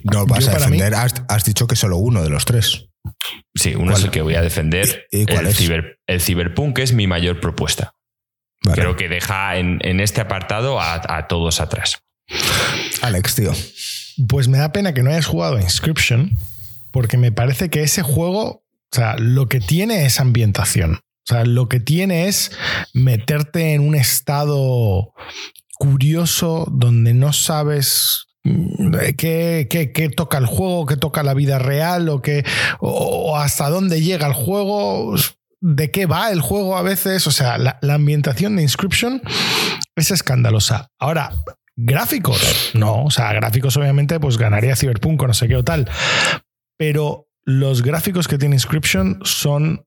No 0.04 0.26
vas 0.26 0.46
Yo 0.46 0.52
a 0.52 0.54
mí- 0.56 0.60
defender, 0.78 0.96
has, 0.96 1.14
has 1.30 1.46
dicho 1.46 1.68
que 1.68 1.76
solo 1.76 1.98
uno 1.98 2.24
de 2.24 2.30
los 2.30 2.46
tres. 2.46 2.90
Sí, 3.56 3.76
uno 3.76 3.86
¿Cuál? 3.92 3.98
es 3.98 4.04
el 4.06 4.12
que 4.12 4.22
voy 4.22 4.36
a 4.36 4.42
defender. 4.42 5.08
¿Y- 5.12 5.22
y 5.22 5.26
cuál 5.26 5.46
el, 5.46 5.48
es? 5.48 5.60
ciber- 5.62 5.98
el 6.08 6.22
Cyberpunk 6.22 6.80
es 6.80 6.94
mi 6.94 7.08
mayor 7.08 7.40
propuesta. 7.40 7.94
Vale. 8.66 8.82
Creo 8.82 8.96
que 8.96 9.10
deja 9.10 9.58
en, 9.58 9.80
en 9.82 10.00
este 10.00 10.22
apartado 10.22 10.80
a, 10.80 11.02
a 11.18 11.28
todos 11.28 11.60
atrás. 11.60 12.00
Alex, 13.02 13.36
tío. 13.36 13.52
Pues 14.28 14.48
me 14.48 14.58
da 14.58 14.72
pena 14.72 14.94
que 14.94 15.04
no 15.04 15.10
hayas 15.10 15.26
jugado 15.26 15.58
a 15.58 15.62
Inscription, 15.62 16.32
porque 16.92 17.18
me 17.18 17.32
parece 17.32 17.70
que 17.70 17.82
ese 17.84 18.02
juego, 18.04 18.46
o 18.64 18.64
sea, 18.96 19.16
lo 19.18 19.48
que 19.50 19.60
tiene 19.60 20.06
es 20.06 20.20
ambientación. 20.20 20.96
O 20.96 21.26
sea, 21.26 21.46
lo 21.46 21.68
que 21.70 21.80
tiene 21.80 22.28
es 22.28 22.52
meterte 22.94 23.74
en 23.74 23.82
un 23.88 23.96
estado 23.96 25.14
curioso 25.78 26.66
donde 26.72 27.14
no 27.14 27.34
sabes 27.34 28.28
qué, 29.18 29.68
qué- 29.70 29.92
qué 29.94 30.10
toca 30.10 30.38
el 30.38 30.46
juego, 30.46 30.86
qué 30.86 30.98
toca 30.98 31.24
la 31.24 31.34
vida 31.34 31.60
real 31.60 32.10
o, 32.10 32.22
qué, 32.22 32.44
o, 32.80 33.38
hasta 33.38 33.70
dónde 33.70 34.02
llega 34.02 34.28
el 34.28 34.34
juego. 34.34 35.16
de 35.66 35.92
qué 35.92 36.06
va 36.08 36.30
el 36.32 36.42
juego 36.42 36.76
a 36.78 36.82
veces. 36.82 37.26
O 37.28 37.32
sea, 37.32 37.58
la, 37.58 37.78
la 37.82 37.94
ambientación 37.94 38.56
de 38.58 38.64
Inscription 38.64 39.22
es 39.96 40.12
escandalosa. 40.12 40.90
Ahora, 41.00 41.32
gráficos, 41.78 42.72
no. 42.74 43.06
O 43.06 43.12
sea, 43.12 43.32
gráficos 43.34 43.78
obviamente 43.78 44.20
pues 44.20 44.38
ganaría 44.38 44.76
Cyberpunk 44.76 45.22
o 45.22 45.28
no 45.28 45.34
sé 45.34 45.48
qué 45.48 45.56
o 45.56 45.64
tal. 45.64 45.90
Pero 46.78 47.28
los 47.46 47.82
gráficos 47.82 48.28
que 48.28 48.38
tiene 48.38 48.56
Inscription 48.58 49.20
son 49.24 49.86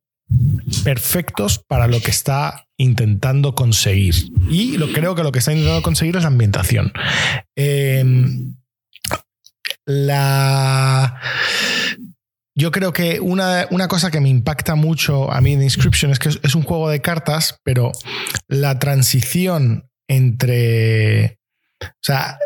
perfectos 0.83 1.59
para 1.59 1.87
lo 1.87 2.01
que 2.01 2.11
está 2.11 2.66
intentando 2.77 3.55
conseguir. 3.55 4.15
Y 4.51 4.77
lo, 4.77 4.93
creo 4.93 5.15
que 5.15 5.23
lo 5.23 5.33
que 5.33 5.39
está 5.39 5.53
intentando 5.53 5.83
conseguir 5.83 6.17
es 6.17 6.23
la 6.23 6.29
ambientación. 6.29 6.93
Em, 7.55 8.55
la. 9.85 11.21
Yo 12.55 12.71
creo 12.71 12.93
que 12.93 13.21
una, 13.21 13.67
una, 13.71 13.87
cosa 13.87 14.11
que 14.11 14.21
me 14.21 14.31
impacta 14.31 14.75
mucho 14.77 15.31
a 15.31 15.43
mí 15.43 15.57
de 15.57 15.65
Inscription 15.65 16.11
es 16.11 16.19
que 16.19 16.31
es, 16.31 16.41
es 16.43 16.55
un 16.55 16.63
juego 16.63 16.89
de 16.89 17.03
cartas, 17.03 17.61
pero 17.63 17.93
la 18.49 18.79
transición 18.79 19.91
entre. 20.09 21.39
O 21.83 22.03
sea, 22.03 22.39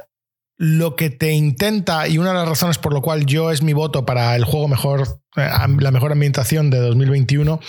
lo 0.61 0.95
que 0.95 1.09
te 1.09 1.33
intenta, 1.33 2.07
y 2.07 2.19
una 2.19 2.31
de 2.31 2.35
las 2.35 2.49
razones 2.49 2.77
por 2.77 2.93
lo 2.93 3.01
cual 3.01 3.25
yo 3.25 3.51
es 3.51 3.63
mi 3.63 3.73
voto 3.73 4.05
para 4.05 4.37
el 4.37 4.45
juego 4.45 4.69
mejor, 4.69 5.23
eh, 5.37 5.49
la 5.79 5.91
mejor 5.91 6.13
ambientación 6.13 6.69
de 6.69 6.79
2021, 6.81 7.61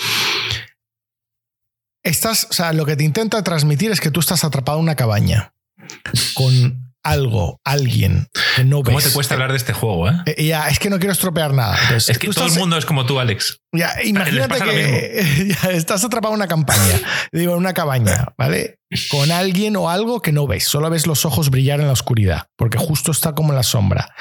estás, 2.03 2.47
o 2.49 2.53
sea, 2.53 2.73
lo 2.73 2.85
que 2.85 2.95
te 2.95 3.03
intenta 3.03 3.43
transmitir 3.43 3.91
es 3.91 4.01
que 4.01 4.11
tú 4.11 4.19
estás 4.19 4.43
atrapado 4.43 4.77
en 4.77 4.83
una 4.83 4.95
cabaña 4.95 5.53
con 6.33 6.91
algo, 7.03 7.59
alguien 7.63 8.27
que 8.55 8.63
no 8.63 8.83
ves. 8.83 8.93
¿Cómo 8.93 9.01
te 9.01 9.11
cuesta 9.11 9.33
hablar 9.33 9.51
de 9.51 9.57
este 9.57 9.73
juego? 9.73 10.09
Eh? 10.09 10.13
Eh, 10.25 10.45
ya, 10.45 10.67
es 10.69 10.79
que 10.79 10.89
no 10.89 10.99
quiero 10.99 11.13
estropear 11.13 11.53
nada. 11.53 11.75
Entonces, 11.83 12.09
es 12.09 12.19
que 12.19 12.27
todo 12.27 12.45
estás, 12.45 12.55
el 12.55 12.59
mundo 12.59 12.77
es 12.77 12.85
como 12.85 13.05
tú, 13.05 13.19
Alex. 13.19 13.59
Ya, 13.73 13.91
imagínate 14.03 14.61
que 14.61 15.55
ya, 15.63 15.71
estás 15.71 16.03
atrapado 16.03 16.33
en 16.33 16.39
una 16.39 16.47
campaña, 16.47 16.99
digo, 17.31 17.53
en 17.53 17.57
una 17.57 17.73
cabaña, 17.73 18.33
¿vale? 18.37 18.79
Con 19.09 19.31
alguien 19.31 19.75
o 19.75 19.89
algo 19.89 20.21
que 20.21 20.31
no 20.31 20.47
ves, 20.47 20.65
solo 20.65 20.89
ves 20.89 21.07
los 21.07 21.25
ojos 21.25 21.49
brillar 21.49 21.79
en 21.79 21.87
la 21.87 21.93
oscuridad, 21.93 22.47
porque 22.57 22.77
justo 22.77 23.11
está 23.11 23.33
como 23.33 23.51
en 23.51 23.55
la 23.55 23.63
sombra. 23.63 24.13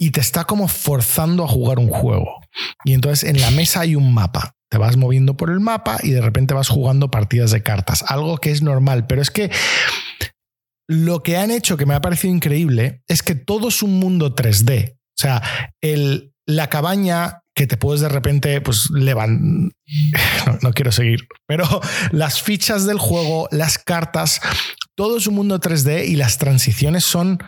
Y 0.00 0.12
te 0.12 0.20
está 0.20 0.44
como 0.44 0.68
forzando 0.68 1.44
a 1.44 1.48
jugar 1.48 1.80
un 1.80 1.88
juego. 1.88 2.40
Y 2.84 2.92
entonces 2.94 3.28
en 3.28 3.40
la 3.40 3.50
mesa 3.50 3.80
hay 3.80 3.96
un 3.96 4.14
mapa. 4.14 4.54
Te 4.70 4.78
vas 4.78 4.96
moviendo 4.96 5.36
por 5.36 5.50
el 5.50 5.60
mapa 5.60 5.98
y 6.02 6.10
de 6.10 6.20
repente 6.20 6.54
vas 6.54 6.68
jugando 6.68 7.10
partidas 7.10 7.50
de 7.50 7.62
cartas. 7.62 8.04
Algo 8.06 8.36
que 8.38 8.50
es 8.50 8.62
normal, 8.62 9.06
pero 9.06 9.22
es 9.22 9.30
que 9.30 9.50
lo 10.88 11.22
que 11.22 11.36
han 11.36 11.50
hecho 11.50 11.76
que 11.76 11.86
me 11.86 11.94
ha 11.94 12.00
parecido 12.00 12.34
increíble 12.34 13.02
es 13.08 13.22
que 13.22 13.34
todo 13.34 13.68
es 13.68 13.82
un 13.82 13.98
mundo 13.98 14.34
3D. 14.34 14.94
O 14.94 15.20
sea, 15.20 15.42
el, 15.82 16.32
la 16.46 16.68
cabaña 16.68 17.42
que 17.54 17.66
te 17.66 17.76
puedes 17.76 18.00
de 18.00 18.08
repente, 18.08 18.60
pues, 18.60 18.88
levantar. 18.90 19.72
No, 20.62 20.72
quiero 20.72 20.92
seguir, 20.92 21.26
pero 21.46 21.64
las 22.12 22.42
fichas 22.42 22.86
del 22.86 22.98
juego, 22.98 23.48
las 23.50 23.78
cartas, 23.78 24.40
todo 24.94 25.18
es 25.18 25.26
un 25.26 25.34
mundo 25.34 25.60
3D 25.60 26.06
y 26.06 26.16
las 26.16 26.38
transiciones 26.38 27.04
son. 27.04 27.38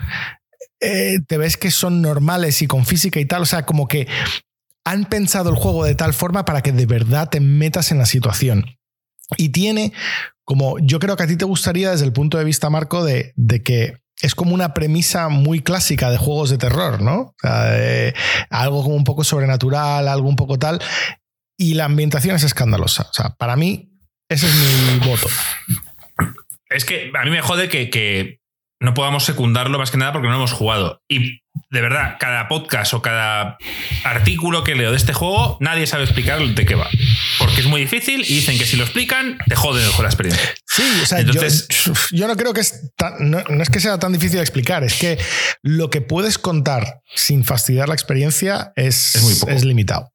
Eh, 0.80 1.18
te 1.26 1.38
ves 1.38 1.56
que 1.56 1.70
son 1.70 2.02
normales 2.02 2.62
y 2.62 2.66
con 2.66 2.86
física 2.86 3.20
y 3.20 3.26
tal. 3.26 3.42
O 3.42 3.46
sea, 3.46 3.64
como 3.66 3.88
que 3.88 4.08
han 4.84 5.04
pensado 5.04 5.50
el 5.50 5.56
juego 5.56 5.84
de 5.84 5.94
tal 5.94 6.14
forma 6.14 6.44
para 6.44 6.62
que 6.62 6.72
de 6.72 6.86
verdad 6.86 7.28
te 7.28 7.40
metas 7.40 7.92
en 7.92 7.98
la 7.98 8.06
situación. 8.06 8.78
Y 9.36 9.50
tiene 9.50 9.92
como 10.44 10.80
yo 10.80 10.98
creo 10.98 11.16
que 11.16 11.22
a 11.22 11.28
ti 11.28 11.36
te 11.36 11.44
gustaría 11.44 11.92
desde 11.92 12.04
el 12.04 12.12
punto 12.12 12.36
de 12.36 12.42
vista, 12.42 12.70
Marco, 12.70 13.04
de, 13.04 13.32
de 13.36 13.62
que 13.62 13.98
es 14.20 14.34
como 14.34 14.52
una 14.52 14.74
premisa 14.74 15.28
muy 15.28 15.60
clásica 15.60 16.10
de 16.10 16.18
juegos 16.18 16.50
de 16.50 16.58
terror, 16.58 17.00
¿no? 17.00 17.34
Algo 18.50 18.82
como 18.82 18.96
un 18.96 19.04
poco 19.04 19.22
sobrenatural, 19.22 20.08
algo 20.08 20.28
un 20.28 20.34
poco 20.34 20.58
tal. 20.58 20.80
Y 21.56 21.74
la 21.74 21.84
ambientación 21.84 22.34
es 22.34 22.42
escandalosa. 22.42 23.06
O 23.10 23.12
sea, 23.12 23.30
para 23.30 23.54
mí, 23.54 23.92
ese 24.28 24.48
es 24.48 24.54
mi 24.54 25.08
voto. 25.08 25.28
Es 26.68 26.84
que 26.84 27.12
a 27.16 27.24
mí 27.24 27.30
me 27.30 27.42
jode 27.42 27.68
que, 27.68 27.88
que 27.88 28.40
no 28.80 28.92
podamos 28.94 29.24
secundarlo 29.24 29.78
más 29.78 29.90
que 29.90 29.98
nada 29.98 30.12
porque 30.12 30.28
no 30.28 30.34
hemos 30.34 30.52
jugado. 30.52 31.00
Y 31.08 31.39
de 31.70 31.80
verdad, 31.80 32.16
cada 32.18 32.48
podcast 32.48 32.94
o 32.94 33.02
cada 33.02 33.56
artículo 34.04 34.64
que 34.64 34.74
leo 34.74 34.90
de 34.90 34.96
este 34.96 35.12
juego, 35.12 35.56
nadie 35.60 35.86
sabe 35.86 36.04
explicar 36.04 36.40
de 36.40 36.66
qué 36.66 36.74
va. 36.74 36.88
Porque 37.38 37.60
es 37.60 37.66
muy 37.66 37.80
difícil 37.80 38.22
y 38.22 38.34
dicen 38.34 38.58
que 38.58 38.66
si 38.66 38.76
lo 38.76 38.84
explican, 38.84 39.38
te 39.46 39.54
joden 39.54 39.88
con 39.92 40.04
la 40.04 40.08
experiencia. 40.08 40.52
Sí, 40.66 40.82
o 41.02 41.06
sea, 41.06 41.20
Entonces, 41.20 41.68
yo, 41.68 41.92
yo, 42.12 42.28
no 42.28 42.36
creo 42.36 42.52
que 42.52 42.60
es 42.60 42.92
tan, 42.96 43.30
no, 43.30 43.42
no, 43.48 43.62
es 43.62 43.70
que 43.70 43.80
sea 43.80 43.98
tan 43.98 44.12
difícil 44.12 44.36
de 44.36 44.42
explicar, 44.42 44.82
es 44.84 44.94
que 44.94 45.18
lo 45.62 45.90
que 45.90 46.00
puedes 46.00 46.38
contar 46.38 47.00
sin 47.14 47.44
fastidiar 47.44 47.88
la 47.88 47.94
experiencia 47.94 48.72
es, 48.76 49.14
es, 49.14 49.22
muy 49.22 49.34
poco. 49.34 49.52
es 49.52 49.64
limitado. 49.64 50.10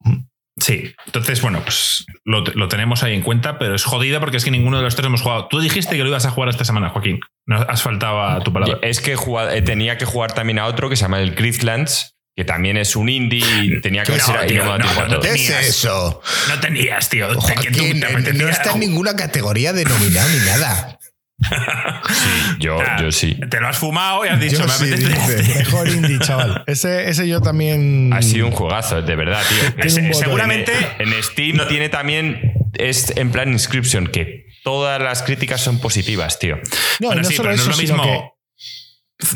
Sí, 0.58 0.94
entonces, 1.04 1.42
bueno, 1.42 1.60
pues 1.62 2.06
lo, 2.24 2.40
lo, 2.40 2.68
tenemos 2.68 3.02
ahí 3.02 3.14
en 3.14 3.20
cuenta, 3.20 3.58
pero 3.58 3.74
es 3.74 3.84
jodido 3.84 4.20
porque 4.20 4.38
es 4.38 4.44
que 4.44 4.50
ninguno 4.50 4.78
de 4.78 4.84
los 4.84 4.96
tres 4.96 5.06
hemos 5.06 5.20
jugado. 5.20 5.48
Tú 5.48 5.60
dijiste 5.60 5.96
que 5.96 6.02
lo 6.02 6.08
ibas 6.08 6.24
a 6.24 6.30
jugar 6.30 6.48
esta 6.48 6.64
semana, 6.64 6.88
Joaquín. 6.88 7.20
No 7.44 7.56
has 7.56 7.82
faltado 7.82 8.22
a 8.22 8.40
tu 8.42 8.52
palabra. 8.52 8.78
Es 8.80 9.00
que 9.00 9.16
jugaba, 9.16 9.52
tenía 9.62 9.98
que 9.98 10.06
jugar 10.06 10.32
también 10.32 10.58
a 10.58 10.66
otro 10.66 10.88
que 10.88 10.96
se 10.96 11.02
llama 11.02 11.20
el 11.20 11.34
Cryptlands, 11.34 12.16
que 12.34 12.44
también 12.44 12.78
es 12.78 12.96
un 12.96 13.10
indie 13.10 13.44
y 13.62 13.80
tenía 13.82 14.02
que 14.04 14.12
no, 14.12 14.18
ser 14.18 14.46
tío, 14.46 14.64
no, 14.64 14.78
no, 14.78 15.08
no 15.08 15.20
¿Qué 15.20 15.32
es 15.32 15.50
eso? 15.50 16.22
No 16.48 16.58
tenías, 16.58 17.08
tío. 17.10 17.38
Joaquín, 17.38 18.00
te 18.00 18.32
no 18.32 18.48
está 18.48 18.72
en 18.72 18.80
ninguna 18.80 19.14
categoría 19.14 19.74
denominada 19.74 20.28
ni 20.32 20.38
nada. 20.46 20.98
Sí, 21.38 22.56
yo, 22.60 22.78
ah, 22.80 22.96
yo 23.00 23.12
sí. 23.12 23.38
Te 23.50 23.60
lo 23.60 23.68
has 23.68 23.76
fumado 23.76 24.24
y 24.24 24.28
has 24.28 24.40
dicho, 24.40 24.58
yo 24.58 24.66
me 24.66 24.72
sí, 24.72 24.92
apetece. 24.92 25.36
Dice. 25.36 25.58
Mejor 25.58 25.88
indie, 25.88 26.18
chaval. 26.18 26.64
Ese, 26.66 27.08
ese 27.08 27.28
yo 27.28 27.40
también. 27.40 28.12
Ha 28.12 28.22
sido 28.22 28.46
un 28.46 28.52
juegazo, 28.52 29.02
de 29.02 29.16
verdad, 29.16 29.42
tío. 29.48 30.14
Seguramente. 30.14 30.72
En, 30.98 31.12
en 31.12 31.22
Steam 31.22 31.56
no 31.56 31.66
tiene 31.66 31.88
también. 31.88 32.54
Es 32.74 33.16
en 33.16 33.30
plan 33.30 33.50
inscription, 33.50 34.06
que 34.06 34.46
todas 34.64 35.00
las 35.00 35.22
críticas 35.22 35.60
son 35.60 35.80
positivas, 35.80 36.38
tío. 36.38 36.56
No, 37.00 37.08
bueno, 37.08 37.22
no 37.22 37.28
sí, 37.28 37.34
solo 37.34 37.50
pero 37.50 37.54
eso, 37.54 37.66
no 37.66 37.72
es 37.72 37.76
lo 37.76 37.82
mismo. 37.82 38.02
Que... 38.02 38.36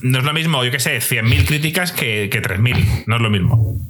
No 0.02 0.19
es 0.19 0.25
lo 0.25 0.33
mismo, 0.35 0.62
yo 0.64 0.71
qué 0.71 0.78
sé, 0.78 0.99
100.000 0.99 1.47
críticas 1.47 1.92
que, 1.92 2.28
que 2.30 2.42
3.000. 2.42 3.04
No 3.07 3.16
es 3.16 3.23
lo 3.23 3.30
mismo 3.30 3.80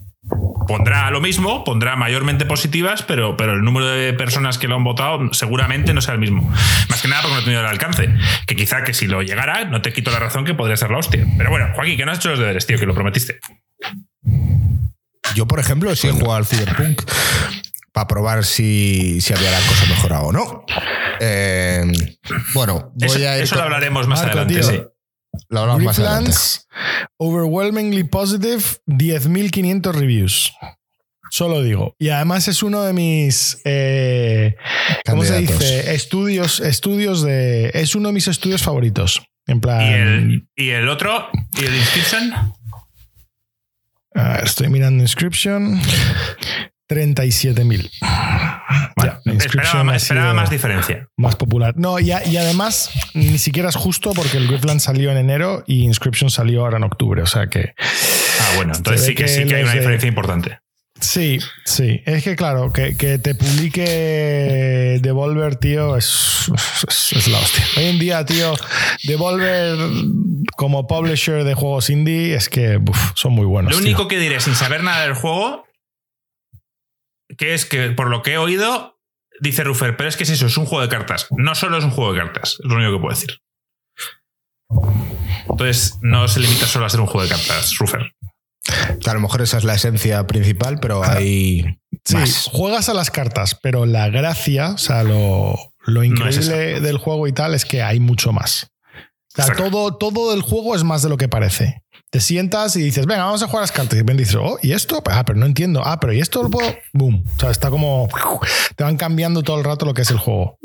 pondrá 0.67 1.11
lo 1.11 1.21
mismo, 1.21 1.65
pondrá 1.65 1.97
mayormente 1.97 2.45
positivas, 2.45 3.03
pero, 3.03 3.37
pero 3.37 3.55
el 3.55 3.63
número 3.63 3.87
de 3.89 4.13
personas 4.13 4.59
que 4.59 4.69
lo 4.69 4.77
han 4.77 4.85
votado 4.85 5.33
seguramente 5.33 5.95
no 5.95 6.01
sea 6.01 6.15
el 6.15 6.21
mismo. 6.21 6.49
Más 6.89 7.03
que 7.03 7.09
nada 7.09 7.23
porque 7.23 7.35
no 7.35 7.41
ha 7.41 7.45
tenido 7.45 7.61
el 7.61 7.67
alcance. 7.67 8.09
Que 8.47 8.57
quizá 8.57 8.85
que 8.85 8.95
si 8.95 9.07
lo 9.07 9.23
llegara, 9.23 9.65
no 9.65 9.83
te 9.83 9.93
quito 9.93 10.11
la 10.11 10.19
razón 10.19 10.45
que 10.45 10.55
podría 10.55 10.77
ser 10.77 10.91
la 10.91 10.99
hostia. 10.99 11.27
Pero 11.37 11.51
bueno, 11.51 11.69
Joaquín, 11.75 11.97
que 11.97 12.05
no 12.05 12.13
has 12.13 12.19
hecho 12.19 12.31
los 12.31 12.39
deberes, 12.39 12.67
tío, 12.67 12.79
que 12.79 12.87
lo 12.87 12.95
prometiste. 12.95 13.41
Yo, 15.35 15.47
por 15.47 15.61
ejemplo, 15.61 15.95
sí 15.95 16.09
he 16.09 16.13
jugado 16.13 16.35
al 16.35 16.47
Cyberpunk 16.47 17.03
para 17.93 18.07
probar 18.07 18.45
si, 18.45 19.21
si 19.21 19.33
había 19.33 19.51
la 19.51 19.59
cosa 19.61 19.87
mejorado 19.87 20.27
o 20.27 20.33
no. 20.33 20.65
Eh, 21.21 21.85
bueno, 22.55 22.93
voy 22.95 23.07
eso, 23.07 23.17
a 23.19 23.37
ir 23.37 23.43
eso 23.45 23.55
con... 23.55 23.59
lo 23.59 23.65
hablaremos 23.65 24.07
más 24.07 24.23
Marco, 24.23 24.39
adelante, 24.39 24.61
tío. 24.61 24.71
sí. 24.71 24.83
Lo 25.49 25.61
hablamos 25.61 25.83
más 25.85 25.99
adelante. 25.99 26.33
Overwhelmingly 27.19 28.05
positive, 28.05 28.63
10.500 28.87 29.93
reviews. 29.93 30.53
Solo 31.31 31.63
digo. 31.63 31.95
Y 31.99 32.09
además 32.09 32.49
es 32.49 32.63
uno 32.63 32.83
de 32.83 32.93
mis. 32.93 33.61
Eh, 33.65 34.57
¿Cómo 35.07 35.25
se 35.25 35.39
dice? 35.39 35.95
Estudios, 35.95 36.61
estudios 36.61 37.23
de. 37.23 37.71
Es 37.73 37.95
uno 37.95 38.09
de 38.09 38.15
mis 38.15 38.27
estudios 38.27 38.63
favoritos. 38.63 39.23
En 39.47 39.61
plan. 39.61 39.83
¿Y 39.83 39.93
el, 39.95 40.49
y 40.57 40.71
el 40.71 40.89
otro? 40.89 41.29
¿Y 41.53 41.65
el 41.65 41.77
Inscription? 41.77 42.33
A 44.15 44.29
ver, 44.29 44.45
estoy 44.45 44.69
mirando 44.69 45.03
Inscription. 45.03 45.81
37.000. 46.91 47.91
Vale, 48.97 49.13
Ya, 49.25 49.33
esperaba, 49.33 49.85
más, 49.85 50.03
esperaba 50.03 50.35
más 50.35 50.51
diferencia. 50.51 51.07
Más 51.17 51.37
popular. 51.37 51.75
No, 51.77 51.99
y, 52.01 52.07
y 52.11 52.37
además 52.37 52.91
ni 53.15 53.39
siquiera 53.39 53.69
es 53.69 53.77
justo 53.77 54.13
porque 54.13 54.37
el 54.37 54.49
Griffland 54.49 54.81
salió 54.81 55.11
en 55.11 55.17
enero 55.19 55.63
y 55.67 55.85
Inscription 55.85 56.31
salió 56.31 56.63
ahora 56.65 56.77
en 56.79 56.85
octubre. 56.85 57.23
O 57.23 57.27
sea 57.27 57.47
que. 57.47 57.75
Ah, 57.79 58.57
bueno, 58.57 58.73
entonces 58.77 59.07
sí 59.07 59.15
que, 59.15 59.29
sí 59.29 59.45
que 59.47 59.55
hay 59.57 59.63
una 59.63 59.73
de- 59.73 59.79
diferencia 59.79 60.09
importante. 60.09 60.59
Sí, 61.01 61.39
sí. 61.65 62.03
Es 62.05 62.23
que 62.23 62.37
claro, 62.37 62.75
que, 62.75 62.95
que 62.95 63.19
te 63.19 63.35
publique 63.35 64.99
Devolver, 65.01 65.57
tío, 65.57 65.97
es, 65.97 66.51
es, 66.87 67.13
es 67.15 67.29
la 67.29 67.39
hostia. 67.39 67.65
Hoy 67.79 67.85
en 67.87 67.99
día, 67.99 68.25
tío, 68.27 68.53
Devolver 69.05 69.79
como 70.59 70.87
publisher 70.87 71.45
de 71.45 71.55
juegos 71.55 71.89
indie 71.89 72.35
es 72.35 72.51
que 72.51 72.77
uf, 72.77 73.13
son 73.15 73.33
muy 73.33 73.47
buenos. 73.47 73.73
Lo 73.73 73.79
tío. 73.79 73.87
único 73.87 74.09
que 74.09 74.19
diré 74.19 74.41
sin 74.41 74.55
saber 74.55 74.83
nada 74.83 75.05
del 75.05 75.15
juego, 75.15 75.65
que 77.39 77.55
es 77.55 77.65
que 77.67 77.91
por 77.91 78.09
lo 78.09 78.23
que 78.23 78.33
he 78.33 78.39
oído, 78.39 78.99
dice 79.41 79.65
Ruffer, 79.65 79.97
pero 79.97 80.09
es 80.09 80.17
que 80.17 80.25
es 80.25 80.31
eso, 80.31 80.47
es 80.47 80.57
un 80.57 80.67
juego 80.67 80.83
de 80.83 80.89
cartas. 80.89 81.27
No 81.31 81.55
solo 81.55 81.79
es 81.79 81.85
un 81.85 81.91
juego 81.91 82.13
de 82.13 82.21
cartas, 82.21 82.59
es 82.63 82.65
lo 82.65 82.77
único 82.77 82.93
que 82.93 82.99
puedo 83.01 83.15
decir. 83.15 83.39
Entonces, 85.49 85.99
no 86.01 86.29
se 86.29 86.41
limita 86.41 86.67
solo 86.67 86.87
a 86.87 86.91
ser 86.91 87.01
un 87.01 87.07
juego 87.07 87.23
de 87.23 87.31
cartas, 87.35 87.77
Ruffer. 87.79 88.13
A 89.07 89.15
lo 89.15 89.21
mejor 89.21 89.43
esa 89.43 89.59
es 89.59 89.65
la 89.65 89.75
esencia 89.75 90.27
principal, 90.27 90.79
pero 90.81 91.03
hay 91.05 91.79
Sí, 92.05 92.15
más. 92.17 92.49
juegas 92.53 92.89
a 92.89 92.95
las 92.95 93.11
cartas, 93.11 93.59
pero 93.61 93.85
la 93.87 94.09
gracia, 94.09 94.71
o 94.71 94.79
sea, 94.79 95.03
lo, 95.03 95.57
lo 95.87 96.05
No 96.05 96.29
es 96.29 96.37
increíble 96.37 96.81
del 96.81 96.99
juego 96.99 97.27
y 97.27 97.33
tal 97.33 97.55
es 97.55 97.65
que 97.65 97.83
hay 97.83 98.01
mucho 98.01 98.33
más. 98.33 98.71
O 99.37 99.43
sea, 99.43 99.55
todo, 99.55 99.97
todo 99.97 100.35
el 100.35 100.43
juego 100.43 100.75
es 100.75 100.85
más 100.85 101.03
de 101.03 101.09
lo 101.09 101.17
que 101.17 101.29
parece. 101.29 101.83
Te 102.11 102.21
sientas 102.21 102.75
y 102.77 102.83
dices, 102.83 103.07
venga, 103.07 103.25
vamos 103.25 103.43
a 103.43 103.47
jugar 103.47 103.63
las 103.63 103.73
cartas. 103.73 103.99
Y 103.99 104.03
ven 104.03 104.17
dices, 104.17 104.35
oh, 104.35 104.59
¿y 104.63 104.73
esto? 104.73 105.03
Ah, 105.11 105.25
pero 105.25 105.39
no 105.39 105.47
entiendo. 105.47 105.83
Ah, 105.85 106.01
pero 106.01 106.13
¿y 106.13 106.21
esto 106.21 106.43
lo 106.43 106.51
puedo? 106.51 106.75
Boom. 106.93 107.25
O 107.37 107.41
sea, 107.41 107.51
está 107.51 107.71
como. 107.71 108.09
Te 108.77 108.83
van 108.85 108.97
cambiando 108.97 109.43
todo 109.43 109.59
el 109.59 109.65
rato 109.65 109.87
lo 109.87 109.95
que 109.95 110.03
es 110.03 110.11
el 110.11 110.19
juego. 110.19 110.59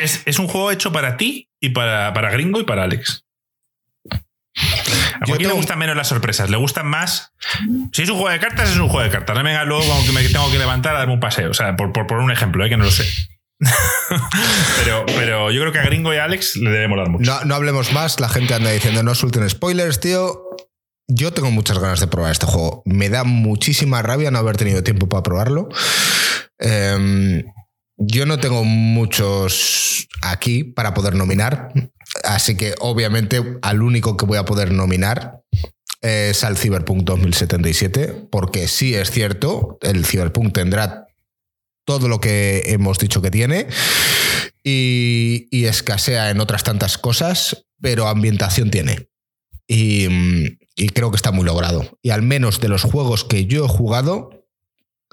Es, 0.00 0.22
es 0.24 0.38
un 0.38 0.46
juego 0.48 0.70
hecho 0.70 0.92
para 0.92 1.16
ti 1.16 1.50
y 1.60 1.70
para, 1.70 2.12
para 2.12 2.30
Gringo 2.30 2.60
y 2.60 2.64
para 2.64 2.84
Alex. 2.84 3.24
A 4.56 5.26
Joaquín 5.26 5.34
le 5.38 5.44
tengo- 5.44 5.56
gustan 5.56 5.78
menos 5.78 5.96
las 5.96 6.08
sorpresas, 6.08 6.48
le 6.50 6.56
gustan 6.56 6.86
más. 6.86 7.32
Si 7.92 8.02
es 8.02 8.08
un 8.08 8.16
juego 8.16 8.30
de 8.30 8.38
cartas, 8.38 8.70
es 8.70 8.76
un 8.76 8.88
juego 8.88 9.02
de 9.02 9.10
cartas. 9.10 9.36
No 9.36 9.42
me 9.42 9.50
venga 9.50 9.64
luego 9.64 9.84
como 9.84 10.04
que 10.04 10.12
me 10.12 10.22
tengo 10.28 10.50
que 10.50 10.58
levantar 10.58 10.94
a 10.94 10.98
darme 11.00 11.14
un 11.14 11.20
paseo. 11.20 11.50
O 11.50 11.54
sea, 11.54 11.76
por, 11.76 11.92
por, 11.92 12.06
por 12.06 12.18
un 12.18 12.30
ejemplo, 12.30 12.64
¿eh? 12.64 12.68
que 12.68 12.76
no 12.76 12.84
lo 12.84 12.90
sé. 12.90 13.04
pero, 14.84 15.04
pero 15.06 15.50
yo 15.50 15.60
creo 15.60 15.72
que 15.72 15.78
a 15.80 15.82
Gringo 15.84 16.14
y 16.14 16.18
a 16.18 16.24
Alex 16.24 16.56
le 16.56 16.70
debe 16.70 16.86
molar 16.88 17.08
mucho. 17.08 17.30
No, 17.30 17.44
no 17.44 17.54
hablemos 17.56 17.92
más, 17.92 18.20
la 18.20 18.28
gente 18.28 18.54
anda 18.54 18.70
diciendo 18.70 19.02
no 19.02 19.14
suelten 19.16 19.48
spoilers, 19.50 19.98
tío. 20.00 20.44
Yo 21.08 21.32
tengo 21.32 21.50
muchas 21.50 21.78
ganas 21.78 22.00
de 22.00 22.06
probar 22.06 22.32
este 22.32 22.44
juego. 22.44 22.82
Me 22.84 23.08
da 23.08 23.24
muchísima 23.24 24.02
rabia 24.02 24.30
no 24.30 24.38
haber 24.38 24.58
tenido 24.58 24.82
tiempo 24.84 25.08
para 25.08 25.22
probarlo. 25.22 25.70
Em, 26.58 27.44
yo 27.96 28.26
no 28.26 28.38
tengo 28.38 28.62
muchos 28.62 30.06
aquí 30.20 30.64
para 30.64 30.92
poder 30.92 31.14
nominar, 31.14 31.72
así 32.24 32.56
que 32.56 32.74
obviamente 32.80 33.42
al 33.62 33.82
único 33.82 34.16
que 34.16 34.26
voy 34.26 34.36
a 34.36 34.44
poder 34.44 34.70
nominar 34.72 35.40
es 36.02 36.44
al 36.44 36.56
Cyberpunk 36.56 37.02
2077, 37.04 38.28
porque 38.30 38.68
sí 38.68 38.94
es 38.94 39.10
cierto, 39.10 39.78
el 39.82 40.04
Cyberpunk 40.04 40.52
tendrá 40.52 41.06
todo 41.84 42.06
lo 42.08 42.20
que 42.20 42.64
hemos 42.66 42.98
dicho 42.98 43.22
que 43.22 43.30
tiene 43.30 43.66
y, 44.62 45.48
escasea 45.64 46.30
en 46.30 46.40
otras 46.40 46.62
tantas 46.62 46.98
cosas, 46.98 47.64
pero 47.80 48.08
ambientación 48.08 48.70
tiene. 48.70 49.08
Y, 49.66 50.06
mm, 50.08 50.67
y 50.78 50.90
creo 50.90 51.10
que 51.10 51.16
está 51.16 51.32
muy 51.32 51.44
logrado. 51.44 51.98
Y 52.02 52.10
al 52.10 52.22
menos 52.22 52.60
de 52.60 52.68
los 52.68 52.82
juegos 52.82 53.24
que 53.24 53.46
yo 53.46 53.64
he 53.64 53.68
jugado, 53.68 54.46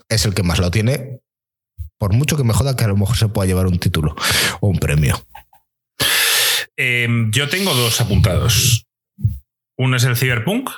es 0.08 0.26
el 0.26 0.36
que 0.36 0.44
más 0.44 0.60
lo 0.60 0.70
tiene. 0.70 1.22
Por 1.98 2.14
mucho 2.14 2.38
que 2.38 2.44
me 2.44 2.54
joda 2.54 2.76
que 2.76 2.84
a 2.84 2.88
lo 2.88 2.96
mejor 2.96 3.18
se 3.18 3.28
pueda 3.30 3.48
llevar 3.48 3.66
un 3.66 3.80
título 3.80 4.16
o 4.62 4.68
un 4.68 4.78
premio. 4.78 5.26
Eh, 6.78 7.08
yo 7.32 7.50
tengo 7.50 7.74
dos 7.74 8.00
apuntados. 8.00 8.86
Uno 9.76 9.98
es 9.98 10.04
el 10.04 10.16
Cyberpunk. 10.16 10.70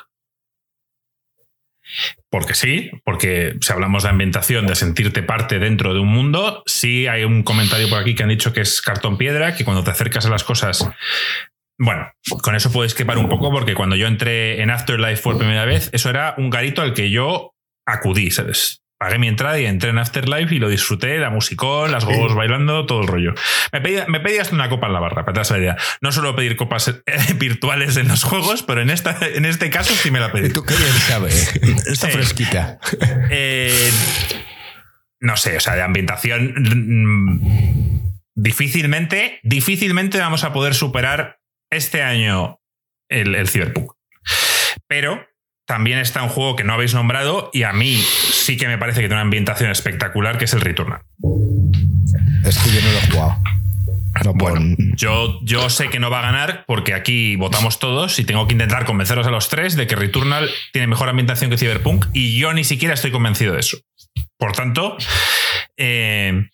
Porque 2.30 2.56
sí, 2.56 2.92
porque 3.04 3.58
si 3.62 3.74
hablamos 3.74 4.04
de 4.04 4.10
ambientación, 4.10 4.68
de 4.68 4.76
sentirte 4.76 5.22
parte 5.22 5.60
dentro 5.60 5.94
de 5.94 6.00
un 6.00 6.10
mundo, 6.10 6.64
sí 6.66 7.08
hay 7.08 7.24
un 7.24 7.44
comentario 7.44 7.90
por 7.90 8.00
aquí 8.00 8.16
que 8.16 8.24
han 8.24 8.30
dicho 8.30 8.54
que 8.54 8.62
es 8.62 8.82
cartón 8.82 9.18
piedra, 9.18 9.56
que 9.56 9.66
cuando 9.66 9.84
te 9.84 9.92
acercas 9.92 10.26
a 10.26 10.30
las 10.30 10.44
cosas. 10.44 10.88
Bueno, 11.80 12.12
con 12.42 12.56
eso 12.56 12.72
puedes 12.72 12.94
quepar 12.96 13.18
un 13.18 13.30
poco, 13.30 13.52
porque 13.52 13.76
cuando 13.76 13.96
yo 13.96 14.08
entré 14.08 14.62
en 14.62 14.70
Afterlife 14.72 15.22
por 15.22 15.38
primera 15.38 15.66
vez, 15.66 15.90
eso 15.94 16.10
era 16.10 16.34
un 16.38 16.50
garito 16.50 16.82
al 16.82 16.94
que 16.94 17.12
yo 17.12 17.54
acudí, 17.86 18.32
¿sabes? 18.32 18.82
Pagué 19.00 19.20
mi 19.20 19.28
entrada 19.28 19.60
y 19.60 19.68
entré 19.68 19.92
en 19.92 20.00
Afterlife 20.00 20.56
y 20.56 20.58
lo 20.58 20.70
disfruté, 20.70 21.20
la 21.20 21.30
musicón, 21.30 21.92
las 21.92 22.04
gogos 22.04 22.34
bailando, 22.34 22.88
todo 22.88 23.02
el 23.02 23.08
rollo. 23.08 23.36
Me 23.72 23.80
pedí, 23.80 23.98
me 24.08 24.20
pedí 24.20 24.40
hasta 24.40 24.56
una 24.56 24.70
copa 24.70 24.88
en 24.88 24.94
la 24.94 25.00
barra, 25.00 25.24
para 25.24 25.34
te 25.34 25.40
hagas 25.42 25.52
la 25.52 25.58
idea. 25.60 25.78
No 26.02 26.12
suelo 26.12 26.36
pedir 26.36 26.56
copas 26.56 26.88
eh, 26.88 27.04
virtuales 27.36 27.96
en 27.98 28.08
los 28.08 28.24
juegos, 28.24 28.64
pero 28.64 28.82
en, 28.82 28.90
esta, 28.90 29.16
en 29.36 29.46
este 29.46 29.70
caso 29.70 29.94
sí 29.94 30.10
me 30.10 30.20
la 30.20 30.32
pedí. 30.32 30.50
tú 30.50 30.64
qué 30.66 30.74
bien 30.76 30.90
sabes. 31.08 31.56
Está 31.88 32.08
Sí. 32.08 32.14
fresquita. 32.14 32.80
Eh, 33.30 33.92
no 35.20 35.38
sé, 35.38 35.58
o 35.58 35.60
sea, 35.60 35.76
de 35.76 35.84
ambientación. 35.84 36.54
mm, 36.58 38.18
Difícilmente, 38.36 39.40
difícilmente 39.44 40.20
vamos 40.20 40.44
a 40.44 40.54
poder 40.54 40.74
superar 40.76 41.38
este 41.72 42.04
año 42.04 42.60
el, 43.10 43.36
el 43.36 43.48
Cyberpunk. 43.48 43.94
Pero 44.88 45.26
también 45.68 46.00
está 46.00 46.24
un 46.24 46.30
juego 46.30 46.56
que 46.56 46.64
no 46.64 46.74
habéis 46.74 46.94
nombrado 46.94 47.50
y 47.54 47.64
a 47.64 47.74
mí 47.74 47.98
sí 47.98 48.58
que 48.58 48.68
me 48.68 48.78
parece 48.78 49.02
que 49.02 49.08
tiene 49.08 49.16
una 49.16 49.22
ambientación 49.24 49.70
espectacular, 49.70 50.38
que 50.38 50.46
es 50.46 50.54
el 50.54 50.62
Returnal. 50.62 51.02
Es 52.46 52.58
que 52.58 52.72
yo 52.72 52.82
no 52.82 52.92
lo 52.92 52.98
he 52.98 53.12
jugado. 53.12 53.44
No 54.24 54.34
Bueno, 54.34 54.76
yo, 54.96 55.40
yo 55.44 55.70
sé 55.70 55.90
que 55.90 56.00
no 56.00 56.10
va 56.10 56.20
a 56.20 56.22
ganar 56.24 56.64
porque 56.66 56.94
aquí 56.94 57.36
votamos 57.36 57.80
todos 57.80 58.18
y 58.18 58.24
tengo 58.24 58.48
que 58.48 58.54
intentar 58.54 58.86
convenceros 58.86 59.28
a 59.28 59.32
los 59.32 59.50
tres 59.50 59.76
de 59.76 59.86
que 59.86 59.96
Returnal 59.96 60.50
tiene 60.72 60.88
mejor 60.88 61.10
ambientación 61.10 61.52
que 61.52 61.58
Cyberpunk 61.58 62.06
y 62.14 62.40
yo 62.40 62.54
ni 62.54 62.64
siquiera 62.64 62.94
estoy 62.94 63.12
convencido 63.12 63.54
de 63.54 63.60
eso. 63.60 63.78
Por 64.38 64.54
tanto, 64.54 64.98
eh, 65.76 66.50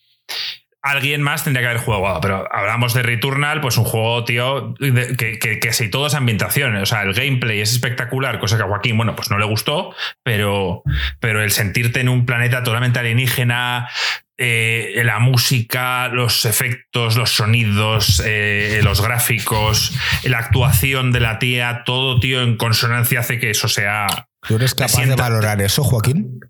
alguien 0.83 1.21
más 1.23 1.43
tendría 1.43 1.63
que 1.63 1.69
haber 1.71 1.81
jugado. 1.81 2.19
Pero 2.21 2.47
hablamos 2.53 2.93
de 2.93 3.01
Returnal, 3.01 3.61
pues 3.61 3.77
un 3.77 3.85
juego, 3.85 4.23
tío, 4.25 4.75
que, 4.75 5.39
que, 5.39 5.59
que 5.59 5.73
si 5.73 5.89
todo 5.89 6.07
es 6.07 6.13
ambientación. 6.13 6.75
O 6.75 6.85
sea, 6.85 7.01
el 7.01 7.13
gameplay 7.13 7.61
es 7.61 7.71
espectacular, 7.71 8.39
cosa 8.39 8.57
que 8.57 8.63
a 8.63 8.67
Joaquín, 8.67 8.97
bueno, 8.97 9.15
pues 9.15 9.31
no 9.31 9.39
le 9.39 9.45
gustó, 9.45 9.95
pero, 10.21 10.83
pero 11.19 11.41
el 11.41 11.51
sentirte 11.51 12.01
en 12.01 12.09
un 12.09 12.25
planeta 12.25 12.63
totalmente 12.63 12.99
alienígena, 12.99 13.89
eh, 14.37 15.01
la 15.05 15.19
música, 15.19 16.09
los 16.09 16.43
efectos, 16.45 17.15
los 17.15 17.31
sonidos, 17.31 18.21
eh, 18.25 18.81
los 18.83 19.01
gráficos, 19.01 19.93
la 20.23 20.39
actuación 20.39 21.11
de 21.13 21.21
la 21.21 21.39
tía, 21.39 21.83
todo, 21.85 22.19
tío, 22.19 22.41
en 22.41 22.57
consonancia 22.57 23.21
hace 23.21 23.39
que 23.39 23.51
eso 23.51 23.69
sea. 23.69 24.07
¿Tú 24.45 24.57
eres 24.57 24.75
capaz 24.75 25.05
de 25.05 25.15
valorar 25.15 25.61
eso, 25.61 25.83
Joaquín? 25.83 26.41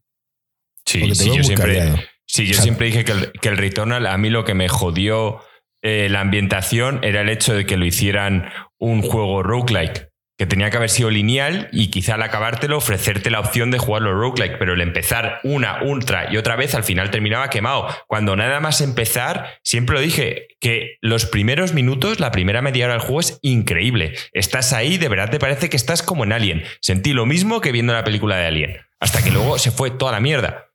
Sí, 0.85 1.13
sí, 1.13 1.27
yo 1.27 1.35
muy 1.35 1.43
siempre, 1.43 1.77
callado. 1.77 1.99
Sí, 2.33 2.47
yo 2.47 2.55
siempre 2.55 2.87
dije 2.87 3.05
que 3.05 3.11
el, 3.11 3.31
que 3.33 3.49
el 3.49 3.57
Returnal, 3.57 4.07
a 4.07 4.17
mí 4.17 4.29
lo 4.29 4.43
que 4.43 4.53
me 4.53 4.67
jodió 4.69 5.41
eh, 5.83 6.07
la 6.09 6.21
ambientación 6.21 7.01
era 7.03 7.21
el 7.21 7.29
hecho 7.29 7.53
de 7.53 7.65
que 7.65 7.75
lo 7.75 7.85
hicieran 7.85 8.49
un 8.79 9.01
juego 9.01 9.43
roguelike. 9.43 10.09
Que 10.35 10.47
tenía 10.47 10.71
que 10.71 10.77
haber 10.77 10.89
sido 10.89 11.11
lineal 11.11 11.69
y 11.71 11.91
quizá 11.91 12.15
al 12.15 12.23
acabártelo 12.23 12.77
ofrecerte 12.77 13.29
la 13.29 13.39
opción 13.39 13.69
de 13.69 13.77
jugarlo 13.77 14.15
roguelike, 14.15 14.57
pero 14.57 14.73
el 14.73 14.81
empezar 14.81 15.41
una, 15.43 15.83
ultra 15.83 16.33
y 16.33 16.37
otra 16.37 16.55
vez 16.55 16.73
al 16.73 16.83
final 16.83 17.11
terminaba 17.11 17.49
quemado. 17.49 17.87
Cuando 18.07 18.35
nada 18.35 18.59
más 18.59 18.81
empezar, 18.81 19.59
siempre 19.61 19.95
lo 19.95 20.01
dije, 20.01 20.47
que 20.59 20.97
los 21.01 21.27
primeros 21.27 21.73
minutos, 21.73 22.19
la 22.19 22.31
primera 22.31 22.63
media 22.63 22.85
hora 22.85 22.93
del 22.93 23.03
juego 23.03 23.19
es 23.19 23.37
increíble. 23.43 24.15
Estás 24.31 24.73
ahí, 24.73 24.97
de 24.97 25.09
verdad 25.09 25.29
te 25.29 25.39
parece 25.39 25.69
que 25.69 25.77
estás 25.77 26.01
como 26.01 26.23
en 26.23 26.31
Alien. 26.31 26.63
Sentí 26.81 27.13
lo 27.13 27.27
mismo 27.27 27.61
que 27.61 27.71
viendo 27.71 27.93
la 27.93 28.05
película 28.05 28.37
de 28.37 28.47
Alien. 28.47 28.77
Hasta 28.99 29.21
que 29.21 29.31
luego 29.31 29.59
se 29.59 29.69
fue 29.69 29.91
toda 29.91 30.13
la 30.13 30.19
mierda. 30.19 30.72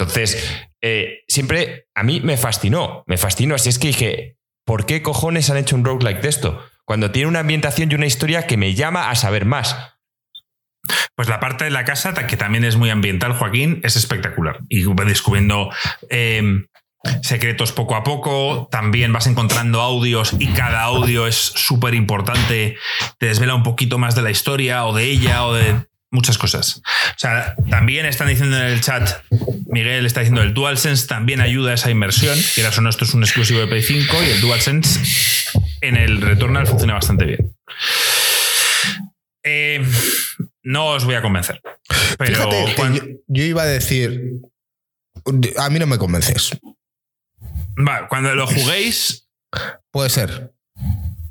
Entonces, 0.00 0.66
eh, 0.80 1.24
siempre 1.28 1.86
a 1.94 2.02
mí 2.02 2.20
me 2.20 2.38
fascinó, 2.38 3.04
me 3.06 3.18
fascinó. 3.18 3.54
Así 3.54 3.68
es 3.68 3.78
que 3.78 3.88
dije, 3.88 4.36
¿por 4.64 4.86
qué 4.86 5.02
cojones 5.02 5.50
han 5.50 5.58
hecho 5.58 5.76
un 5.76 5.84
roguelike 5.84 6.22
de 6.22 6.28
esto? 6.28 6.64
Cuando 6.86 7.10
tiene 7.10 7.28
una 7.28 7.40
ambientación 7.40 7.90
y 7.90 7.94
una 7.94 8.06
historia 8.06 8.46
que 8.46 8.56
me 8.56 8.74
llama 8.74 9.10
a 9.10 9.14
saber 9.14 9.44
más. 9.44 9.76
Pues 11.14 11.28
la 11.28 11.38
parte 11.38 11.64
de 11.64 11.70
la 11.70 11.84
casa, 11.84 12.14
que 12.26 12.36
también 12.38 12.64
es 12.64 12.76
muy 12.76 12.88
ambiental, 12.88 13.34
Joaquín, 13.34 13.80
es 13.84 13.96
espectacular. 13.96 14.60
Y 14.70 14.84
vas 14.84 15.06
descubriendo 15.06 15.70
eh, 16.08 16.42
secretos 17.22 17.72
poco 17.72 17.94
a 17.94 18.02
poco, 18.02 18.68
también 18.70 19.12
vas 19.12 19.26
encontrando 19.26 19.82
audios 19.82 20.34
y 20.38 20.46
cada 20.48 20.82
audio 20.82 21.26
es 21.26 21.36
súper 21.36 21.94
importante, 21.94 22.76
te 23.18 23.26
desvela 23.26 23.54
un 23.54 23.62
poquito 23.62 23.98
más 23.98 24.14
de 24.14 24.22
la 24.22 24.30
historia 24.30 24.86
o 24.86 24.94
de 24.94 25.04
ella 25.04 25.46
o 25.46 25.54
de 25.54 25.76
muchas 26.10 26.38
cosas. 26.38 26.78
O 26.78 27.18
sea, 27.18 27.54
también 27.68 28.06
están 28.06 28.28
diciendo 28.28 28.56
en 28.56 28.64
el 28.64 28.80
chat, 28.80 29.22
Miguel 29.66 30.06
está 30.06 30.20
diciendo 30.20 30.42
el 30.42 30.54
DualSense 30.54 31.06
también 31.06 31.40
ayuda 31.40 31.72
a 31.72 31.74
esa 31.74 31.90
inmersión, 31.90 32.38
quieras 32.54 32.76
o 32.78 32.80
no, 32.80 32.90
esto 32.90 33.04
es 33.04 33.14
un 33.14 33.22
exclusivo 33.22 33.60
de 33.60 33.66
Play 33.66 33.82
5 33.82 34.16
y 34.22 34.30
el 34.30 34.40
DualSense 34.40 35.00
en 35.80 35.96
el 35.96 36.20
Returnal 36.20 36.66
funciona 36.66 36.94
bastante 36.94 37.24
bien. 37.24 37.56
Eh, 39.42 39.82
no 40.62 40.88
os 40.88 41.04
voy 41.04 41.14
a 41.14 41.22
convencer. 41.22 41.62
Pero 42.18 42.34
Fíjate 42.34 42.74
yo, 42.94 43.02
yo 43.26 43.44
iba 43.44 43.62
a 43.62 43.66
decir. 43.66 44.40
A 45.58 45.70
mí 45.70 45.78
no 45.78 45.86
me 45.86 45.98
convences. 45.98 46.50
va, 47.76 48.08
cuando 48.08 48.34
lo 48.34 48.46
juguéis, 48.46 49.30
Puede 49.90 50.10
ser. 50.10 50.52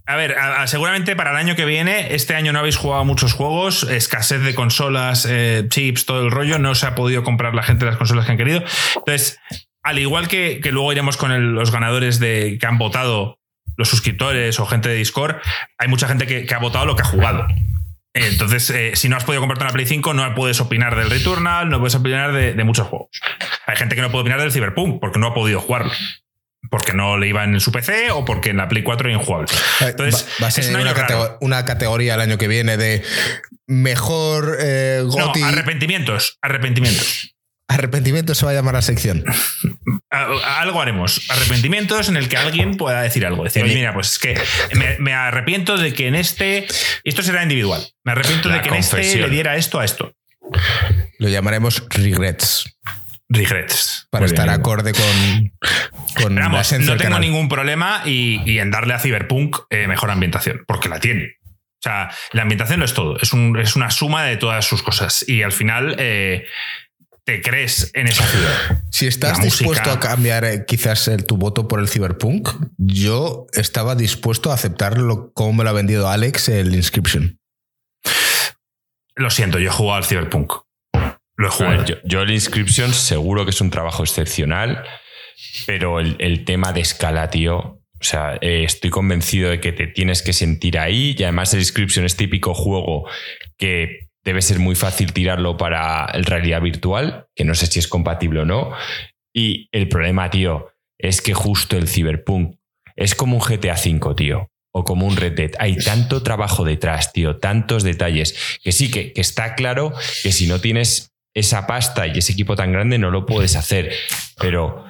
A 0.09 0.15
ver, 0.15 0.35
seguramente 0.65 1.15
para 1.15 1.29
el 1.29 1.37
año 1.37 1.55
que 1.55 1.65
viene, 1.65 2.15
este 2.15 2.33
año 2.33 2.51
no 2.51 2.57
habéis 2.57 2.77
jugado 2.77 3.05
muchos 3.05 3.33
juegos, 3.33 3.83
escasez 3.83 4.41
de 4.41 4.55
consolas, 4.55 5.27
eh, 5.29 5.67
chips, 5.69 6.07
todo 6.07 6.25
el 6.25 6.31
rollo, 6.31 6.57
no 6.57 6.73
se 6.73 6.87
ha 6.87 6.95
podido 6.95 7.23
comprar 7.23 7.53
la 7.53 7.61
gente 7.61 7.85
las 7.85 7.95
consolas 7.95 8.25
que 8.25 8.31
han 8.31 8.37
querido. 8.39 8.63
Entonces, 8.95 9.39
al 9.83 9.99
igual 9.99 10.27
que, 10.27 10.59
luego 10.71 10.91
iremos 10.91 11.15
con 11.15 11.53
los 11.53 11.71
ganadores 11.71 12.19
de 12.19 12.57
que 12.59 12.65
han 12.65 12.79
votado, 12.79 13.37
los 13.77 13.87
suscriptores 13.87 14.59
o 14.59 14.65
gente 14.65 14.89
de 14.89 14.95
Discord, 14.95 15.35
hay 15.77 15.87
mucha 15.87 16.07
gente 16.07 16.25
que, 16.25 16.47
que 16.47 16.55
ha 16.55 16.59
votado 16.59 16.87
lo 16.87 16.95
que 16.95 17.03
ha 17.03 17.05
jugado. 17.05 17.45
Entonces, 18.15 18.67
eh, 18.71 18.95
si 18.95 19.09
no 19.09 19.15
has 19.15 19.25
podido 19.25 19.41
comprarte 19.41 19.63
una 19.63 19.73
Play 19.73 19.85
5, 19.85 20.15
no 20.15 20.33
puedes 20.33 20.59
opinar 20.59 20.95
del 20.95 21.11
Returnal, 21.11 21.69
no 21.69 21.77
puedes 21.77 21.93
opinar 21.93 22.33
de, 22.33 22.55
de 22.55 22.63
muchos 22.63 22.87
juegos. 22.87 23.11
Hay 23.67 23.75
gente 23.75 23.95
que 23.95 24.01
no 24.01 24.09
puede 24.09 24.23
opinar 24.23 24.41
del 24.41 24.51
Cyberpunk 24.51 24.99
porque 24.99 25.19
no 25.19 25.27
ha 25.27 25.35
podido 25.35 25.59
jugarlo. 25.59 25.91
Porque 26.69 26.93
no 26.93 27.17
le 27.17 27.27
iba 27.27 27.43
en 27.43 27.59
su 27.59 27.71
PC 27.71 28.11
o 28.11 28.25
porque 28.25 28.49
en 28.49 28.57
la 28.57 28.67
Play 28.67 28.83
4 28.83 29.09
era 29.09 29.17
injugable. 29.17 29.47
Entonces, 29.79 30.23
va, 30.23 30.43
va 30.43 30.45
a 30.47 30.49
es 30.49 30.55
ser 30.55 30.75
un 30.75 30.81
una, 31.41 31.65
categoría 31.65 32.15
el 32.15 32.21
año 32.21 32.37
que 32.37 32.47
viene 32.47 32.77
de 32.77 33.03
mejor 33.65 34.57
eh, 34.59 35.03
No, 35.05 35.31
arrepentimientos, 35.45 36.37
arrepentimientos. 36.41 37.35
Arrepentimiento 37.69 38.33
se 38.33 38.45
va 38.45 38.51
a 38.51 38.55
llamar 38.55 38.73
la 38.73 38.81
sección. 38.81 39.23
Algo 40.09 40.81
haremos. 40.81 41.21
Arrepentimientos 41.29 42.09
en 42.09 42.17
el 42.17 42.27
que 42.27 42.35
alguien 42.35 42.77
pueda 42.77 43.01
decir 43.03 43.27
algo. 43.27 43.43
Decir, 43.43 43.63
oye, 43.63 43.75
mira, 43.75 43.93
pues 43.93 44.13
es 44.13 44.19
que 44.19 44.41
me, 44.73 44.97
me 44.97 45.13
arrepiento 45.13 45.77
de 45.77 45.93
que 45.93 46.07
en 46.07 46.15
este. 46.15 46.65
Esto 47.03 47.21
será 47.21 47.43
individual. 47.43 47.87
Me 48.03 48.13
arrepiento 48.13 48.49
La 48.49 48.55
de 48.55 48.61
que 48.63 48.69
en 48.69 48.75
este 48.75 49.17
le 49.17 49.29
diera 49.29 49.55
esto 49.55 49.79
a 49.79 49.85
esto. 49.85 50.15
Lo 51.19 51.29
llamaremos 51.29 51.83
regrets. 51.89 52.75
Regrets. 53.29 54.07
Para 54.09 54.23
Muy 54.25 54.31
estar 54.31 54.47
bien. 54.47 54.59
acorde 54.59 54.91
con, 54.93 56.23
con 56.23 56.35
la 56.35 56.61
esencia 56.61 56.93
no 56.93 56.97
tengo 56.97 57.11
canal. 57.11 57.21
ningún 57.21 57.47
problema 57.47 58.01
y, 58.05 58.41
y 58.49 58.59
en 58.59 58.71
darle 58.71 58.95
a 58.95 58.99
Cyberpunk 58.99 59.55
eh, 59.69 59.87
mejor 59.87 60.09
ambientación, 60.11 60.63
porque 60.67 60.89
la 60.89 60.99
tiene. 60.99 61.35
O 61.43 61.81
sea, 61.81 62.09
la 62.33 62.41
ambientación 62.41 62.79
no 62.79 62.85
es 62.85 62.93
todo, 62.93 63.17
es, 63.21 63.31
un- 63.31 63.57
es 63.57 63.75
una 63.75 63.91
suma 63.91 64.23
de 64.25 64.35
todas 64.37 64.65
sus 64.65 64.81
cosas. 64.83 65.23
Y 65.29 65.43
al 65.43 65.51
final 65.51 65.95
eh, 65.99 66.45
te 67.23 67.41
crees 67.41 67.91
en 67.93 68.07
esa 68.07 68.25
ciudad. 68.25 68.81
Si 68.91 69.05
estás 69.07 69.41
dispuesto 69.41 69.91
a 69.91 69.99
cambiar 69.99 70.43
eh, 70.43 70.65
quizás 70.67 71.07
el- 71.07 71.25
tu 71.25 71.37
voto 71.37 71.67
por 71.67 71.79
el 71.79 71.87
Cyberpunk, 71.87 72.49
yo 72.77 73.45
estaba 73.53 73.95
dispuesto 73.95 74.51
a 74.51 74.55
aceptarlo 74.55 75.31
como 75.33 75.53
me 75.53 75.63
lo 75.63 75.69
ha 75.69 75.73
vendido 75.73 76.09
Alex 76.09 76.49
el 76.49 76.73
Inscription. 76.75 77.39
Lo 79.15 79.29
siento, 79.29 79.59
yo 79.59 79.69
he 79.69 79.73
jugado 79.73 79.97
al 79.97 80.05
Cyberpunk. 80.05 80.51
Lo 81.39 81.47
he 81.47 81.49
A 81.49 81.51
jugado. 81.53 81.77
ver, 81.77 81.85
yo, 81.85 81.95
yo 82.03 82.21
el 82.21 82.31
Inscription 82.31 82.93
seguro 82.93 83.45
que 83.45 83.51
es 83.51 83.61
un 83.61 83.69
trabajo 83.69 84.03
excepcional, 84.03 84.83
pero 85.65 86.01
el, 86.01 86.17
el 86.19 86.43
tema 86.43 86.73
de 86.73 86.81
escala, 86.81 87.29
tío. 87.29 87.57
O 88.01 88.03
sea, 88.03 88.37
eh, 88.41 88.65
estoy 88.65 88.89
convencido 88.89 89.49
de 89.49 89.61
que 89.61 89.71
te 89.71 89.87
tienes 89.87 90.21
que 90.21 90.33
sentir 90.33 90.77
ahí 90.77 91.15
y 91.17 91.23
además 91.23 91.53
el 91.53 91.61
Inscription 91.61 92.05
es 92.05 92.17
típico 92.17 92.53
juego 92.53 93.07
que 93.57 94.09
debe 94.25 94.41
ser 94.41 94.59
muy 94.59 94.75
fácil 94.75 95.13
tirarlo 95.13 95.55
para 95.55 96.05
el 96.13 96.25
realidad 96.25 96.61
virtual, 96.61 97.27
que 97.35 97.45
no 97.45 97.55
sé 97.55 97.67
si 97.67 97.79
es 97.79 97.87
compatible 97.87 98.41
o 98.41 98.45
no. 98.45 98.71
Y 99.33 99.69
el 99.71 99.87
problema, 99.87 100.29
tío, 100.29 100.67
es 100.97 101.21
que 101.21 101.33
justo 101.33 101.77
el 101.77 101.87
Cyberpunk 101.87 102.57
es 102.97 103.15
como 103.15 103.37
un 103.37 103.41
GTA 103.41 103.75
V, 103.75 104.13
tío. 104.15 104.49
O 104.71 104.83
como 104.83 105.07
un 105.07 105.15
Red 105.15 105.33
Dead. 105.35 105.51
Hay 105.57 105.77
tanto 105.77 106.21
trabajo 106.21 106.65
detrás, 106.65 107.11
tío, 107.13 107.37
tantos 107.37 107.83
detalles, 107.83 108.59
que 108.61 108.71
sí, 108.71 108.91
que, 108.91 109.13
que 109.13 109.21
está 109.21 109.55
claro 109.55 109.93
que 110.21 110.31
si 110.31 110.45
no 110.47 110.59
tienes 110.61 111.11
esa 111.39 111.65
pasta 111.67 112.07
y 112.07 112.17
ese 112.19 112.33
equipo 112.33 112.55
tan 112.55 112.71
grande 112.71 112.97
no 112.97 113.11
lo 113.11 113.25
puedes 113.25 113.55
hacer. 113.55 113.91
Pero 114.39 114.85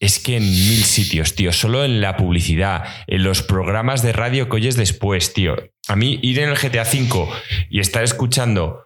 es 0.00 0.18
que 0.18 0.36
en 0.36 0.42
mil 0.42 0.84
sitios, 0.84 1.34
tío, 1.34 1.52
solo 1.52 1.84
en 1.84 2.00
la 2.00 2.16
publicidad, 2.16 2.84
en 3.06 3.22
los 3.22 3.42
programas 3.42 4.02
de 4.02 4.12
radio 4.12 4.48
que 4.48 4.56
oyes 4.56 4.76
después, 4.76 5.32
tío. 5.32 5.56
A 5.88 5.96
mí 5.96 6.18
ir 6.22 6.38
en 6.40 6.50
el 6.50 6.56
GTA 6.58 6.82
V 6.82 7.26
y 7.70 7.80
estar 7.80 8.02
escuchando 8.04 8.82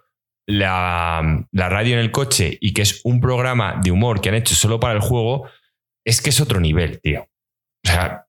la, 0.47 1.47
la 1.53 1.69
radio 1.69 1.95
en 1.95 2.01
el 2.01 2.11
coche 2.11 2.59
y 2.61 2.73
que 2.73 2.83
es 2.83 3.01
un 3.05 3.21
programa 3.21 3.81
de 3.83 3.91
humor 3.91 4.21
que 4.21 4.29
han 4.31 4.35
hecho 4.35 4.55
solo 4.55 4.81
para 4.81 4.95
el 4.95 5.01
juego, 5.01 5.49
es 6.05 6.21
que 6.21 6.31
es 6.31 6.41
otro 6.41 6.61
nivel, 6.61 7.01
tío. 7.01 7.29
O 7.87 7.89
sea, 7.89 8.27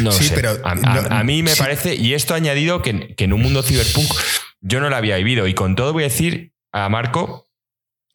no 0.00 0.12
Sí, 0.12 0.24
sé. 0.24 0.34
pero 0.34 0.50
a, 0.64 0.70
a- 0.72 0.74
no- 0.74 1.14
a 1.16 1.22
mí 1.24 1.42
me 1.42 1.50
sí. 1.52 1.58
parece, 1.58 1.94
y 1.94 2.14
esto 2.14 2.34
ha 2.34 2.38
añadido 2.38 2.80
que, 2.82 3.14
que 3.14 3.24
en 3.24 3.32
un 3.32 3.42
mundo 3.42 3.62
cyberpunk 3.62 4.10
yo 4.60 4.80
no 4.80 4.88
lo 4.90 4.96
había 4.96 5.16
vivido. 5.16 5.46
Y 5.46 5.54
con 5.54 5.76
todo 5.76 5.92
voy 5.92 6.04
a 6.04 6.08
decir 6.08 6.52
a 6.72 6.88
Marco 6.88 7.49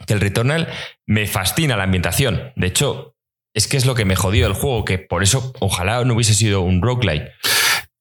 que 0.08 0.14
el 0.14 0.22
Returnal 0.22 0.68
me 1.06 1.28
fascina 1.28 1.78
la 1.78 1.84
ambientación. 1.84 2.52
De 2.56 2.68
hecho, 2.68 3.16
es 3.54 3.68
que 3.68 3.78
es 3.78 3.86
lo 3.86 3.96
que 3.96 4.06
me 4.06 4.16
jodió 4.16 4.48
el 4.48 4.54
juego, 4.54 4.86
que 4.86 4.98
por 5.00 5.24
eso 5.24 5.54
ojalá 5.60 6.04
no 6.06 6.14
hubiese 6.14 6.34
sido 6.34 6.62
un 6.62 6.82
roguelike. 6.82 7.30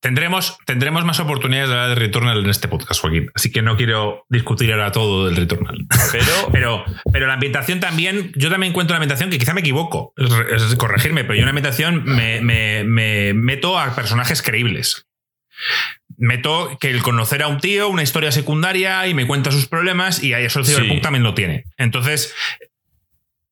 Tendremos, 0.01 0.59
tendremos 0.67 1.03
más 1.07 1.19
oportunidades 1.19 1.71
de 1.71 1.75
hablar 1.77 1.89
de 1.91 1.95
Returnal 1.95 2.45
en 2.45 2.51
este 2.51 2.69
podcast, 2.69 3.01
Joaquín. 3.01 3.31
Así 3.35 3.51
que 3.51 3.63
no 3.63 3.75
quiero 3.79 4.27
discutir 4.29 4.71
ahora 4.71 4.93
todo 4.93 5.25
del 5.27 5.37
Returnal. 5.37 5.79
Pero 6.13 6.25
Pero, 6.53 6.85
pero 7.11 7.27
la 7.27 7.33
ambientación 7.35 7.81
también, 7.81 8.31
yo 8.37 8.51
también 8.51 8.73
encuentro 8.73 8.93
la 8.93 8.99
ambientación 8.99 9.31
que 9.31 9.39
quizá 9.39 9.55
me 9.55 9.61
equivoco, 9.63 10.13
es, 10.19 10.75
corregirme, 10.77 11.23
pero 11.25 11.35
yo 11.37 11.41
en 11.41 11.47
la 11.47 11.51
ambientación 11.53 12.05
me, 12.05 12.43
me- 12.43 12.85
me 12.85 13.33
meto 13.33 13.79
a 13.79 13.95
personajes 13.95 14.43
creíbles. 14.43 15.07
Meto 16.17 16.77
que 16.81 16.91
el 16.91 17.03
conocer 17.03 17.43
a 17.43 17.49
un 17.49 17.61
tío, 17.61 17.89
una 17.89 18.03
historia 18.03 18.31
secundaria 18.33 19.07
y 19.07 19.15
me 19.15 19.27
cuenta 19.27 19.51
sus 19.51 19.67
problemas 19.67 20.23
y 20.23 20.33
ahí 20.35 20.45
eso 20.45 20.61
el 20.61 20.67
Cyberpunk 20.67 20.97
Sí. 20.99 21.01
también 21.03 21.23
lo 21.25 21.35
tiene. 21.35 21.65
Entonces, 21.77 22.33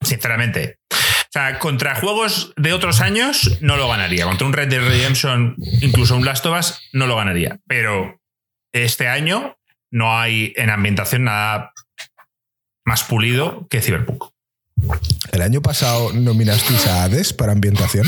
sinceramente, 0.01 0.79
o 0.91 0.97
sea, 1.33 1.59
contra 1.59 1.95
juegos 1.95 2.53
de 2.57 2.73
otros 2.73 3.01
años 3.01 3.59
no 3.61 3.77
lo 3.77 3.89
ganaría. 3.89 4.25
Contra 4.27 4.47
un 4.47 4.53
Red 4.53 4.69
Dead 4.69 4.81
Redemption, 4.87 5.57
incluso 5.81 6.17
un 6.17 6.25
Last 6.25 6.45
of 6.47 6.59
Us, 6.59 6.79
no 6.93 7.07
lo 7.07 7.17
ganaría. 7.17 7.59
Pero 7.67 8.21
este 8.73 9.09
año 9.09 9.57
no 9.91 10.19
hay 10.19 10.53
en 10.57 10.71
ambientación 10.71 11.25
nada 11.25 11.73
más 12.85 13.05
pulido 13.05 13.67
que 13.69 13.81
Cyberpunk. 13.81 14.25
¿El 15.33 15.43
año 15.43 15.63
pasado 15.63 16.13
nominasteis 16.13 16.87
a 16.87 17.05
Hades 17.05 17.33
para 17.33 17.53
ambientación? 17.53 18.07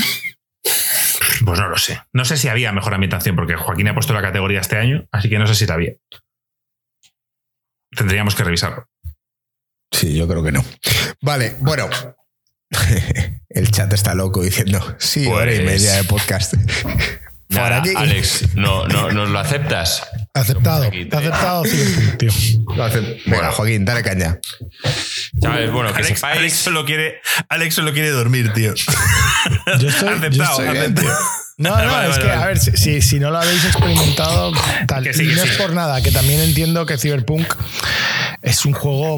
Pues 1.44 1.58
no 1.60 1.68
lo 1.68 1.76
sé. 1.78 2.00
No 2.12 2.24
sé 2.24 2.36
si 2.36 2.48
había 2.48 2.72
mejor 2.72 2.94
ambientación, 2.94 3.36
porque 3.36 3.56
Joaquín 3.56 3.88
ha 3.88 3.94
puesto 3.94 4.12
la 4.14 4.22
categoría 4.22 4.60
este 4.60 4.76
año, 4.76 5.06
así 5.12 5.28
que 5.28 5.38
no 5.38 5.46
sé 5.46 5.54
si 5.54 5.66
la 5.66 5.74
había. 5.74 5.92
Tendríamos 7.96 8.34
que 8.34 8.44
revisarlo. 8.44 8.88
Sí, 9.92 10.16
yo 10.16 10.26
creo 10.26 10.42
que 10.42 10.52
no. 10.52 10.64
Vale, 11.20 11.56
bueno. 11.60 11.88
El 13.48 13.70
chat 13.70 13.92
está 13.92 14.14
loco 14.14 14.42
diciendo, 14.42 14.96
sí, 14.98 15.26
hora 15.26 15.52
y 15.54 15.60
Pues- 15.60 15.66
media 15.82 15.92
de 15.96 16.04
podcast. 16.04 16.54
Nada, 17.48 17.78
aquí. 17.78 17.92
Alex, 17.96 18.56
no, 18.56 18.88
no, 18.88 19.12
¿nos 19.12 19.28
lo 19.30 19.38
aceptas? 19.38 20.02
Aceptado. 20.34 20.90
Te- 20.90 21.08
Aceptado 21.16 21.64
Cyberpunk, 21.64 22.16
tío. 22.18 22.30
Hace- 22.82 23.20
Venga, 23.26 23.52
Joaquín, 23.52 23.84
dale 23.84 24.02
caña. 24.02 24.40
Chavales, 25.40 25.70
bueno, 25.70 25.92
que 25.92 26.02
Alex, 26.02 26.18
sepáis. 26.18 26.38
Alex 26.38 26.52
solo 26.56 26.84
quiere, 26.84 27.20
Alex 27.48 27.74
solo 27.74 27.92
quiere 27.92 28.10
dormir, 28.10 28.52
tío. 28.52 28.74
Yo 29.78 29.88
estoy, 29.88 30.08
yo 30.08 30.14
Aceptado, 30.16 30.60
estoy- 30.60 30.76
aceptado. 30.76 31.18
No, 31.56 31.70
no, 31.70 31.74
Vale, 31.76 32.08
es 32.10 32.18
vale, 32.18 32.22
que, 32.22 32.28
vale. 32.28 32.42
a 32.42 32.46
ver, 32.46 32.58
si, 32.58 32.72
si- 32.76 33.02
si 33.02 33.20
no 33.20 33.30
lo 33.30 33.38
habéis 33.38 33.64
experimentado, 33.64 34.52
tal. 34.86 35.04
Que 35.04 35.12
sí, 35.14 35.24
y 35.24 35.28
que 35.28 35.34
no 35.36 35.42
sí. 35.42 35.48
es 35.50 35.56
por 35.56 35.72
nada, 35.72 36.02
que 36.02 36.10
también 36.10 36.40
entiendo 36.40 36.84
que 36.86 36.98
Cyberpunk 36.98 37.46
es 38.42 38.66
un 38.66 38.72
juego 38.74 39.16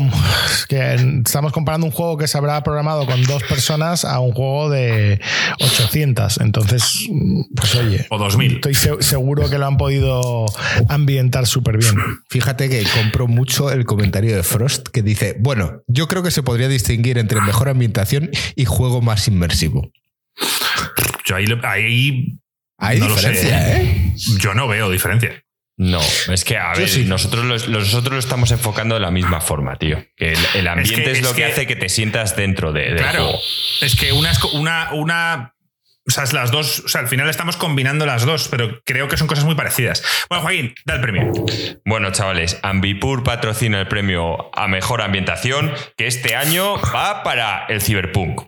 que 0.68 0.94
estamos 1.24 1.52
comparando 1.52 1.86
un 1.86 1.92
juego 1.92 2.16
que 2.16 2.28
se 2.28 2.38
habrá 2.38 2.62
programado 2.62 3.06
con 3.06 3.20
dos 3.24 3.42
personas 3.42 4.04
a 4.04 4.20
un 4.20 4.32
juego 4.32 4.70
de 4.70 5.20
800. 5.60 6.38
Entonces, 6.40 7.08
pues 7.56 7.74
oye, 7.74 8.06
O 8.10 8.18
2000. 8.18 8.56
estoy 8.56 8.74
se- 8.74 9.02
seguro 9.02 9.50
que 9.50 9.58
lo 9.58 9.66
han 9.66 9.76
podido 9.78 10.46
ambientar 10.88 11.46
súper 11.46 11.78
bien. 11.78 11.94
Fíjate 12.30 12.68
que 12.68 12.84
compro 12.84 13.26
mucho 13.26 13.70
el 13.72 13.84
comentario 13.84 14.36
de 14.36 14.42
Frost 14.44 14.88
que 14.88 15.02
dice, 15.02 15.36
bueno, 15.40 15.82
yo 15.88 16.06
creo 16.06 16.22
que 16.22 16.30
se 16.30 16.42
podría 16.44 16.68
distinguir 16.68 17.18
entre 17.18 17.40
mejor 17.40 17.68
ambientación 17.68 18.30
y 18.54 18.64
juego 18.64 19.00
más 19.02 19.26
inmersivo. 19.26 19.90
Yo 21.26 21.36
ahí, 21.36 21.46
ahí 21.64 22.38
Hay 22.78 22.98
No 23.00 23.08
lo 23.08 23.16
sé, 23.18 23.30
diferencia, 23.30 23.78
¿eh? 23.80 24.12
yo 24.38 24.54
no 24.54 24.68
veo 24.68 24.90
diferencia. 24.90 25.42
No, 25.78 26.00
es 26.32 26.44
que, 26.44 26.56
a 26.56 26.72
ver, 26.72 26.88
sí. 26.88 27.04
nosotros, 27.04 27.44
lo- 27.44 27.78
nosotros 27.78 28.12
lo 28.14 28.18
estamos 28.18 28.50
enfocando 28.50 28.94
de 28.94 29.00
la 29.02 29.10
misma 29.10 29.42
forma, 29.42 29.76
tío. 29.76 30.02
Que 30.16 30.32
el, 30.32 30.38
el 30.54 30.68
ambiente 30.68 31.10
es, 31.12 31.18
es 31.18 31.22
lo 31.24 31.30
que, 31.34 31.42
que- 31.42 31.44
hace 31.52 31.66
que 31.66 31.76
te 31.76 31.90
sientas 31.90 32.34
dentro 32.34 32.72
de, 32.72 32.82
del 32.84 32.96
Claro, 32.96 33.24
juego. 33.24 33.38
es 33.82 33.94
que 33.96 34.12
una, 34.12 34.32
una, 34.54 34.90
una. 34.94 35.52
O 36.08 36.10
sea, 36.10 36.24
las 36.32 36.50
dos. 36.50 36.78
O 36.86 36.88
sea, 36.88 37.02
al 37.02 37.08
final 37.08 37.28
estamos 37.28 37.56
combinando 37.58 38.06
las 38.06 38.24
dos, 38.24 38.48
pero 38.48 38.80
creo 38.84 39.08
que 39.08 39.16
son 39.18 39.26
cosas 39.26 39.44
muy 39.44 39.54
parecidas. 39.54 40.02
Bueno, 40.30 40.42
Joaquín, 40.44 40.74
da 40.86 40.94
el 40.94 41.00
premio. 41.02 41.30
Bueno, 41.84 42.10
chavales, 42.12 42.58
Ambipur 42.62 43.22
patrocina 43.22 43.78
el 43.80 43.88
premio 43.88 44.50
a 44.56 44.68
mejor 44.68 45.02
ambientación 45.02 45.72
que 45.98 46.06
este 46.06 46.36
año 46.36 46.76
va 46.94 47.22
para 47.22 47.66
el 47.68 47.82
Cyberpunk. 47.82 48.42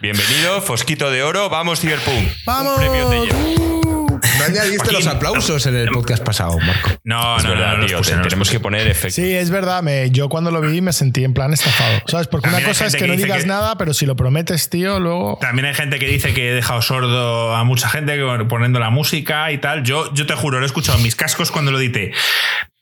Bienvenido, 0.00 0.62
Fosquito 0.62 1.10
de 1.10 1.22
Oro, 1.22 1.50
vamos 1.50 1.80
Cyberpunk. 1.80 2.26
¡Vamos! 2.46 2.78
Un 2.78 2.80
premio 2.80 3.08
te 3.10 3.16
llevo. 3.26 4.18
No 4.38 4.44
añadiste 4.44 4.78
Joaquín, 4.78 4.94
los 4.94 5.06
aplausos 5.06 5.66
en 5.66 5.76
el 5.76 5.90
podcast 5.90 6.24
pasado, 6.24 6.58
Marco. 6.58 6.90
No, 7.04 7.36
Es 7.36 7.44
no, 7.44 7.50
verdad, 7.50 7.66
no, 7.66 7.72
no 7.74 7.78
los 7.82 7.86
tío, 7.88 7.98
puse, 7.98 8.10
te- 8.12 8.16
no 8.16 8.22
los 8.22 8.28
tenemos 8.30 8.50
que 8.50 8.60
poner 8.60 8.86
efectos. 8.86 9.14
Sí, 9.16 9.30
es 9.34 9.50
verdad. 9.50 9.82
Me, 9.82 10.10
yo 10.10 10.30
cuando 10.30 10.50
lo 10.50 10.62
vi 10.62 10.80
me 10.80 10.94
sentí 10.94 11.22
en 11.22 11.34
plan 11.34 11.52
estafado. 11.52 12.00
¿Sabes? 12.06 12.28
Porque 12.28 12.48
una 12.48 12.56
También 12.56 12.70
cosa 12.70 12.86
es 12.86 12.94
que 12.94 13.00
que 13.02 13.08
no 13.08 13.16
digas 13.16 13.42
que- 13.42 13.46
nada, 13.48 13.76
pero 13.76 13.92
si 13.92 14.06
lo 14.06 14.16
prometes, 14.16 14.70
tío, 14.70 15.00
luego. 15.00 15.36
También 15.38 15.66
hay 15.66 15.74
gente 15.74 15.98
que 15.98 16.06
dice 16.06 16.32
que 16.32 16.48
he 16.50 16.54
dejado 16.54 16.80
sordo 16.80 17.54
a 17.54 17.62
mucha 17.64 17.90
gente 17.90 18.18
poniendo 18.48 18.80
la 18.80 18.88
música 18.88 19.52
y 19.52 19.58
tal. 19.58 19.82
Yo, 19.82 20.14
yo 20.14 20.24
te 20.24 20.34
juro, 20.34 20.58
lo 20.60 20.64
he 20.64 20.66
escuchado 20.66 20.96
en 20.96 21.04
mis 21.04 21.14
cascos 21.14 21.50
cuando 21.50 21.72
lo 21.72 21.78
edité. 21.78 22.12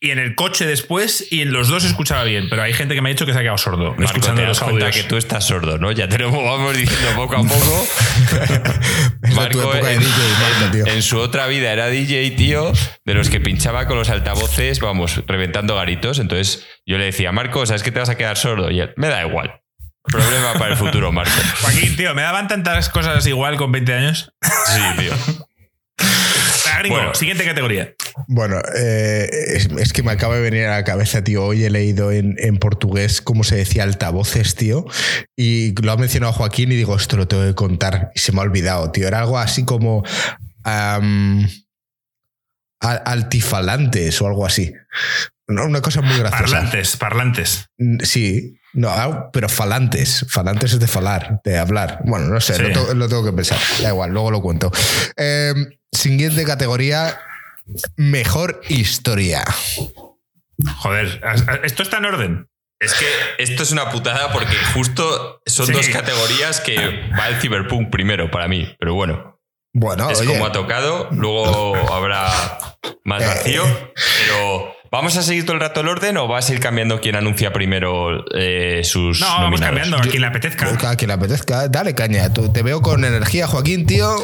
Y 0.07 0.13
en 0.13 0.21
el 0.21 0.37
coche 0.37 0.67
después, 0.67 1.27
y 1.33 1.41
en 1.43 1.53
los 1.53 1.67
dos 1.67 1.83
escuchaba 1.83 2.23
bien. 2.23 2.49
Pero 2.49 2.63
hay 2.63 2.73
gente 2.73 2.95
que 2.95 3.03
me 3.03 3.09
ha 3.09 3.13
dicho 3.13 3.27
que 3.27 3.33
se 3.33 3.41
ha 3.41 3.43
quedado 3.43 3.59
sordo 3.59 3.89
Marco, 3.89 4.05
escuchando 4.05 4.41
te 4.41 4.47
das 4.47 4.61
los 4.61 4.71
cuenta 4.71 4.93
que 4.93 5.03
tú 5.03 5.17
estás 5.17 5.45
sordo, 5.49 5.79
¿no? 5.79 5.91
Ya 5.91 6.09
te 6.09 6.17
lo 6.17 6.31
vamos 6.31 6.77
diciendo 6.77 7.09
poco 7.17 7.35
a 7.35 7.39
poco. 7.39 7.89
De 9.21 9.33
en, 9.33 9.99
DJ, 9.99 10.11
Marco, 10.41 10.71
tío. 10.71 10.87
en 10.87 11.03
su 11.03 11.19
otra 11.19 11.49
vida 11.49 11.73
era 11.73 11.89
DJ, 11.89 12.31
tío, 12.37 12.73
de 13.05 13.15
los 13.15 13.29
que 13.31 13.41
pinchaba 13.41 13.89
con 13.89 13.99
los 13.99 14.09
altavoces, 14.09 14.79
vamos, 14.79 15.25
reventando 15.27 15.75
garitos. 15.75 16.21
Entonces 16.21 16.65
yo 16.87 16.99
le 16.99 17.07
decía, 17.07 17.33
Marco, 17.33 17.67
¿sabes 17.67 17.83
que 17.83 17.91
te 17.91 17.99
vas 17.99 18.09
a 18.09 18.17
quedar 18.17 18.37
sordo? 18.37 18.71
Y 18.71 18.79
él, 18.79 18.93
me 18.97 19.09
da 19.09 19.27
igual. 19.27 19.61
Problema 20.05 20.53
para 20.53 20.71
el 20.71 20.77
futuro, 20.77 21.11
Marco. 21.11 21.33
Joaquín, 21.63 21.97
tío, 21.97 22.15
me 22.15 22.23
daban 22.23 22.47
tantas 22.47 22.91
cosas 22.91 23.27
igual 23.27 23.57
con 23.57 23.73
20 23.73 23.93
años. 23.93 24.33
Sí, 24.41 24.83
tío. 24.99 25.13
Gringo, 26.79 26.97
Bueno. 26.97 27.15
siguiente 27.15 27.45
categoría. 27.45 27.95
Bueno, 28.29 28.61
eh, 28.77 29.29
es, 29.55 29.69
es 29.79 29.93
que 29.93 30.03
me 30.03 30.13
acaba 30.13 30.35
de 30.37 30.41
venir 30.43 30.65
a 30.67 30.77
la 30.77 30.85
cabeza, 30.85 31.23
tío. 31.25 31.45
Hoy 31.45 31.65
he 31.65 31.71
leído 31.71 32.13
en, 32.13 32.35
en 32.39 32.57
portugués 32.59 33.21
cómo 33.21 33.45
se 33.45 33.57
decía 33.57 33.83
altavoces, 33.83 34.55
tío. 34.55 34.85
Y 35.37 35.75
lo 35.83 35.93
ha 35.93 35.97
mencionado 35.97 36.33
Joaquín 36.33 36.73
y 36.73 36.77
digo, 36.77 36.97
esto 36.97 37.17
lo 37.17 37.29
tengo 37.29 37.45
que 37.45 37.55
contar. 37.55 38.11
Y 38.15 38.21
se 38.21 38.33
me 38.33 38.39
ha 38.41 38.43
olvidado, 38.43 38.91
tío. 38.93 39.07
Era 39.07 39.21
algo 39.21 39.39
así 39.39 39.65
como 39.65 40.03
altifalantes 42.81 44.21
o 44.21 44.27
algo 44.27 44.47
así. 44.47 44.73
No, 45.49 45.65
Una 45.65 45.81
cosa 45.81 46.03
muy 46.03 46.19
graciosa. 46.19 46.43
Parlantes, 46.45 46.97
parlantes. 46.97 47.67
Mm, 47.79 47.99
Sí, 48.03 48.59
no, 48.75 48.89
ah, 48.91 49.31
pero 49.33 49.49
falantes. 49.49 50.27
Falantes 50.29 50.73
es 50.73 50.81
de 50.81 50.87
falar, 50.89 51.41
de 51.45 51.57
hablar. 51.59 52.01
Bueno, 52.05 52.27
no 52.27 52.41
sé, 52.41 52.55
Sí. 52.57 52.63
lo, 52.63 52.73
tengo- 52.73 52.95
lo 52.95 53.09
tengo 53.09 53.25
que 53.25 53.33
pensar. 53.33 53.59
Da 53.81 53.89
igual, 53.91 54.11
luego 54.11 54.31
lo 54.33 54.43
cuento. 54.43 54.73
Eh, 55.17 55.55
siguiente 55.97 56.45
categoría: 56.45 57.19
Mejor 57.97 58.61
historia. 58.69 59.45
Joder, 60.79 61.21
esto 61.65 61.83
está 61.83 61.99
en 61.99 62.05
orden. 62.07 62.49
Es 62.79 62.93
que 62.95 63.07
esto 63.39 63.63
es 63.63 63.73
una 63.73 63.91
putada 63.91 64.33
porque 64.33 64.55
justo 64.75 65.41
son 65.47 65.67
Sí. 65.67 65.73
dos 65.73 65.89
categorías 65.89 66.61
que 66.61 66.77
va 67.19 67.29
el 67.29 67.41
Cyberpunk 67.41 67.91
primero 67.91 68.31
para 68.31 68.49
mí. 68.49 68.69
Pero 68.79 68.95
bueno, 68.95 69.41
Bueno, 69.73 70.11
es 70.11 70.21
oye, 70.21 70.29
como 70.29 70.47
ha 70.47 70.53
tocado. 70.53 71.09
Luego 71.11 71.75
habrá 71.93 72.29
más 73.05 73.23
Eh, 73.23 73.27
vacío. 73.27 73.63
Pero, 74.21 74.75
¿vamos 74.91 75.17
a 75.17 75.23
seguir 75.23 75.45
todo 75.47 75.55
el 75.55 75.61
rato 75.61 75.81
el 75.81 75.89
orden 75.89 76.17
o 76.19 76.29
vas 76.29 76.51
a 76.51 76.53
ir 76.55 76.61
cambiando 76.61 77.01
quién 77.01 77.17
anuncia 77.17 77.51
primero 77.53 78.25
eh, 78.35 78.83
sus 78.85 79.21
No, 79.21 79.27
vamos 79.27 79.61
cambiando, 79.61 79.97
a 79.97 80.03
quien 80.03 80.21
le 80.21 80.27
apetezca. 80.29 80.91
a 80.91 80.97
quien 80.97 81.09
le 81.09 81.15
apetezca, 81.15 81.69
dale 81.69 81.95
caña. 81.95 82.33
Tú- 82.33 82.53
te 82.53 82.63
veo 82.63 82.83
con 82.83 83.05
energía, 83.07 83.47
Joaquín, 83.47 83.87
tío. 83.87 84.17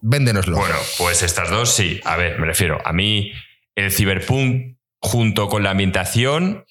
Véndenoslo. 0.00 0.56
Bueno, 0.56 0.76
pues 0.98 1.22
estas 1.22 1.50
dos 1.50 1.74
sí. 1.74 2.00
A 2.04 2.16
ver, 2.16 2.38
me 2.38 2.46
refiero. 2.46 2.80
A 2.84 2.92
mí, 2.92 3.32
el 3.74 3.90
Cyberpunk, 3.90 4.76
junto 5.00 5.48
con 5.48 5.62
la 5.62 5.70
ambientación 5.70 6.64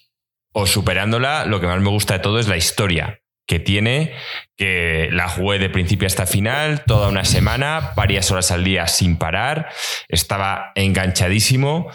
o 0.54 0.68
superándola, 0.68 1.46
lo 1.46 1.60
que 1.60 1.68
más 1.68 1.82
me 1.82 1.90
gusta 1.90 2.16
de 2.16 2.20
todo 2.20 2.40
es 2.40 2.48
la 2.48 2.58
historia 2.58 3.22
que 3.48 3.60
tiene, 3.60 4.16
que 4.58 5.10
la 5.12 5.30
jugué 5.30 5.60
de 5.60 5.70
principio 5.70 6.08
hasta 6.08 6.26
final, 6.26 6.84
toda 6.86 7.10
una 7.10 7.26
semana, 7.26 7.92
varias 7.96 8.32
horas 8.32 8.52
al 8.52 8.64
día 8.64 8.88
sin 8.88 9.18
parar. 9.18 9.70
Estaba 10.08 10.72
enganchadísimo. 10.76 11.92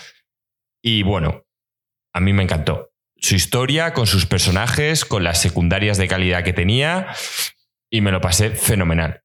Y 0.82 1.02
bueno, 1.02 1.44
a 2.12 2.20
mí 2.20 2.32
me 2.32 2.42
encantó. 2.42 2.92
Su 3.16 3.34
historia, 3.34 3.92
con 3.92 4.06
sus 4.06 4.26
personajes, 4.26 5.04
con 5.04 5.24
las 5.24 5.40
secundarias 5.40 5.98
de 5.98 6.08
calidad 6.08 6.44
que 6.44 6.52
tenía. 6.52 7.08
Y 7.90 8.00
me 8.00 8.12
lo 8.12 8.20
pasé 8.20 8.50
fenomenal 8.50 9.19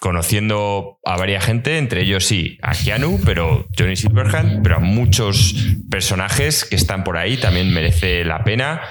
conociendo 0.00 0.98
a 1.04 1.16
varias 1.16 1.44
gente, 1.44 1.78
entre 1.78 2.02
ellos 2.02 2.24
sí, 2.24 2.58
a 2.62 2.72
Keanu, 2.74 3.20
pero 3.24 3.66
Johnny 3.78 3.96
Silverhand, 3.96 4.62
pero 4.62 4.76
a 4.76 4.80
muchos 4.80 5.54
personajes 5.90 6.64
que 6.64 6.76
están 6.76 7.02
por 7.04 7.16
ahí, 7.16 7.36
también 7.36 7.72
merece 7.72 8.24
la 8.24 8.44
pena. 8.44 8.82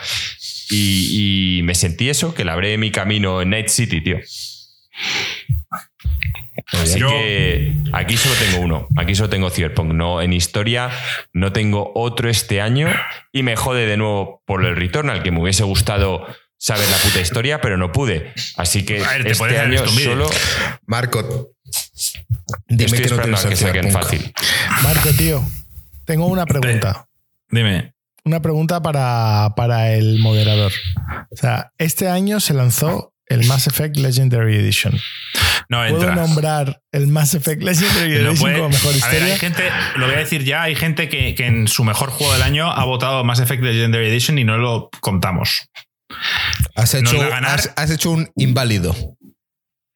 Y, 0.72 1.58
y 1.60 1.63
me 1.63 1.76
sentí 1.76 2.10
eso, 2.10 2.34
que 2.34 2.44
labré 2.44 2.78
mi 2.80 2.89
camino 2.91 3.41
en 3.41 3.52
Night 3.52 3.68
City, 3.68 4.02
tío. 4.02 4.18
Así 6.72 7.00
Yo- 7.00 7.10
que 7.10 7.74
aquí 7.94 8.18
solo 8.18 8.34
tengo 8.36 8.63
uno, 8.63 8.88
aquí 8.98 9.13
solo 9.13 9.30
tengo 9.30 9.50
Cyberpunk, 9.52 9.94
no 9.94 10.22
en 10.22 10.34
historia, 10.34 10.89
no 11.34 11.52
tengo 11.54 11.91
otro 11.94 12.30
este 12.30 12.60
año 12.62 12.88
y 13.32 13.44
me 13.44 13.56
jode 13.56 13.86
de 13.86 13.98
nuevo 13.98 14.41
por 14.46 14.65
el 14.65 14.76
Returnal, 14.76 15.22
que 15.22 15.30
me 15.32 15.41
hubiese 15.41 15.63
gustado 15.63 16.26
saber 16.65 16.89
la 16.89 16.97
puta 16.97 17.19
historia, 17.21 17.62
pero 17.62 17.78
no 17.78 17.91
pude. 17.91 18.34
Así 18.58 18.84
que 18.84 19.04
A 19.06 19.12
ver, 19.12 19.23
te 19.23 19.32
este 19.34 19.60
año 19.60 19.86
solo 19.88 20.28
Marco, 20.88 21.51
dime 22.67 22.86
estoy 22.86 22.99
que 23.01 23.10
no 23.10 23.15
esperando 23.15 23.23
tienes 23.23 23.45
a 23.45 23.49
que 23.49 23.56
saquen 23.56 23.91
fácil. 23.91 24.34
Marco, 24.82 25.10
tío, 25.12 25.43
tengo 26.06 26.25
una 26.25 26.45
pregunta. 26.45 27.08
Dime. 27.49 27.93
Una 28.23 28.41
pregunta 28.41 28.82
para, 28.82 29.54
para 29.56 29.93
el 29.93 30.17
moderador. 30.17 30.71
O 31.30 31.36
sea, 31.38 31.71
este 31.78 32.10
año 32.10 32.39
se 32.39 32.56
lanzó 32.56 33.13
el 33.28 33.45
Mass 33.45 33.67
Effect 33.67 33.97
Legendary 33.97 34.56
Edition. 34.56 34.99
No 35.69 35.78
¿Puedo 35.88 35.93
entra. 36.10 36.15
nombrar 36.15 36.82
el 36.91 37.06
Mass 37.08 37.36
Effect 37.36 37.62
Legendary 37.62 38.10
No 38.23 38.30
Edition 38.30 38.38
puede- 38.39 38.56
como 38.58 38.69
mejor 38.69 38.89
a 38.89 38.93
ver, 38.93 38.97
historia? 38.97 39.34
hay 39.34 39.39
gente, 39.39 39.63
lo 39.97 40.06
voy 40.08 40.15
a 40.15 40.19
decir 40.19 40.43
ya, 40.43 40.63
hay 40.63 40.75
gente 40.75 41.10
que, 41.10 41.36
que 41.36 41.45
en 41.45 41.67
su 41.67 41.84
mejor 41.84 42.10
juego 42.10 42.34
del 42.34 42.41
año 42.41 42.71
ha 42.71 42.84
votado 42.86 43.23
Mass 43.23 43.39
Effect 43.39 43.62
Legendary 43.62 44.08
Edition 44.08 44.39
y 44.39 44.43
no 44.43 44.58
lo 44.58 44.89
contamos. 45.01 45.67
Has 46.76 46.94
hecho, 46.94 47.22
has, 47.22 47.74
has 47.76 47.91
hecho 47.91 48.12
un 48.12 48.30
inválido. 48.36 48.96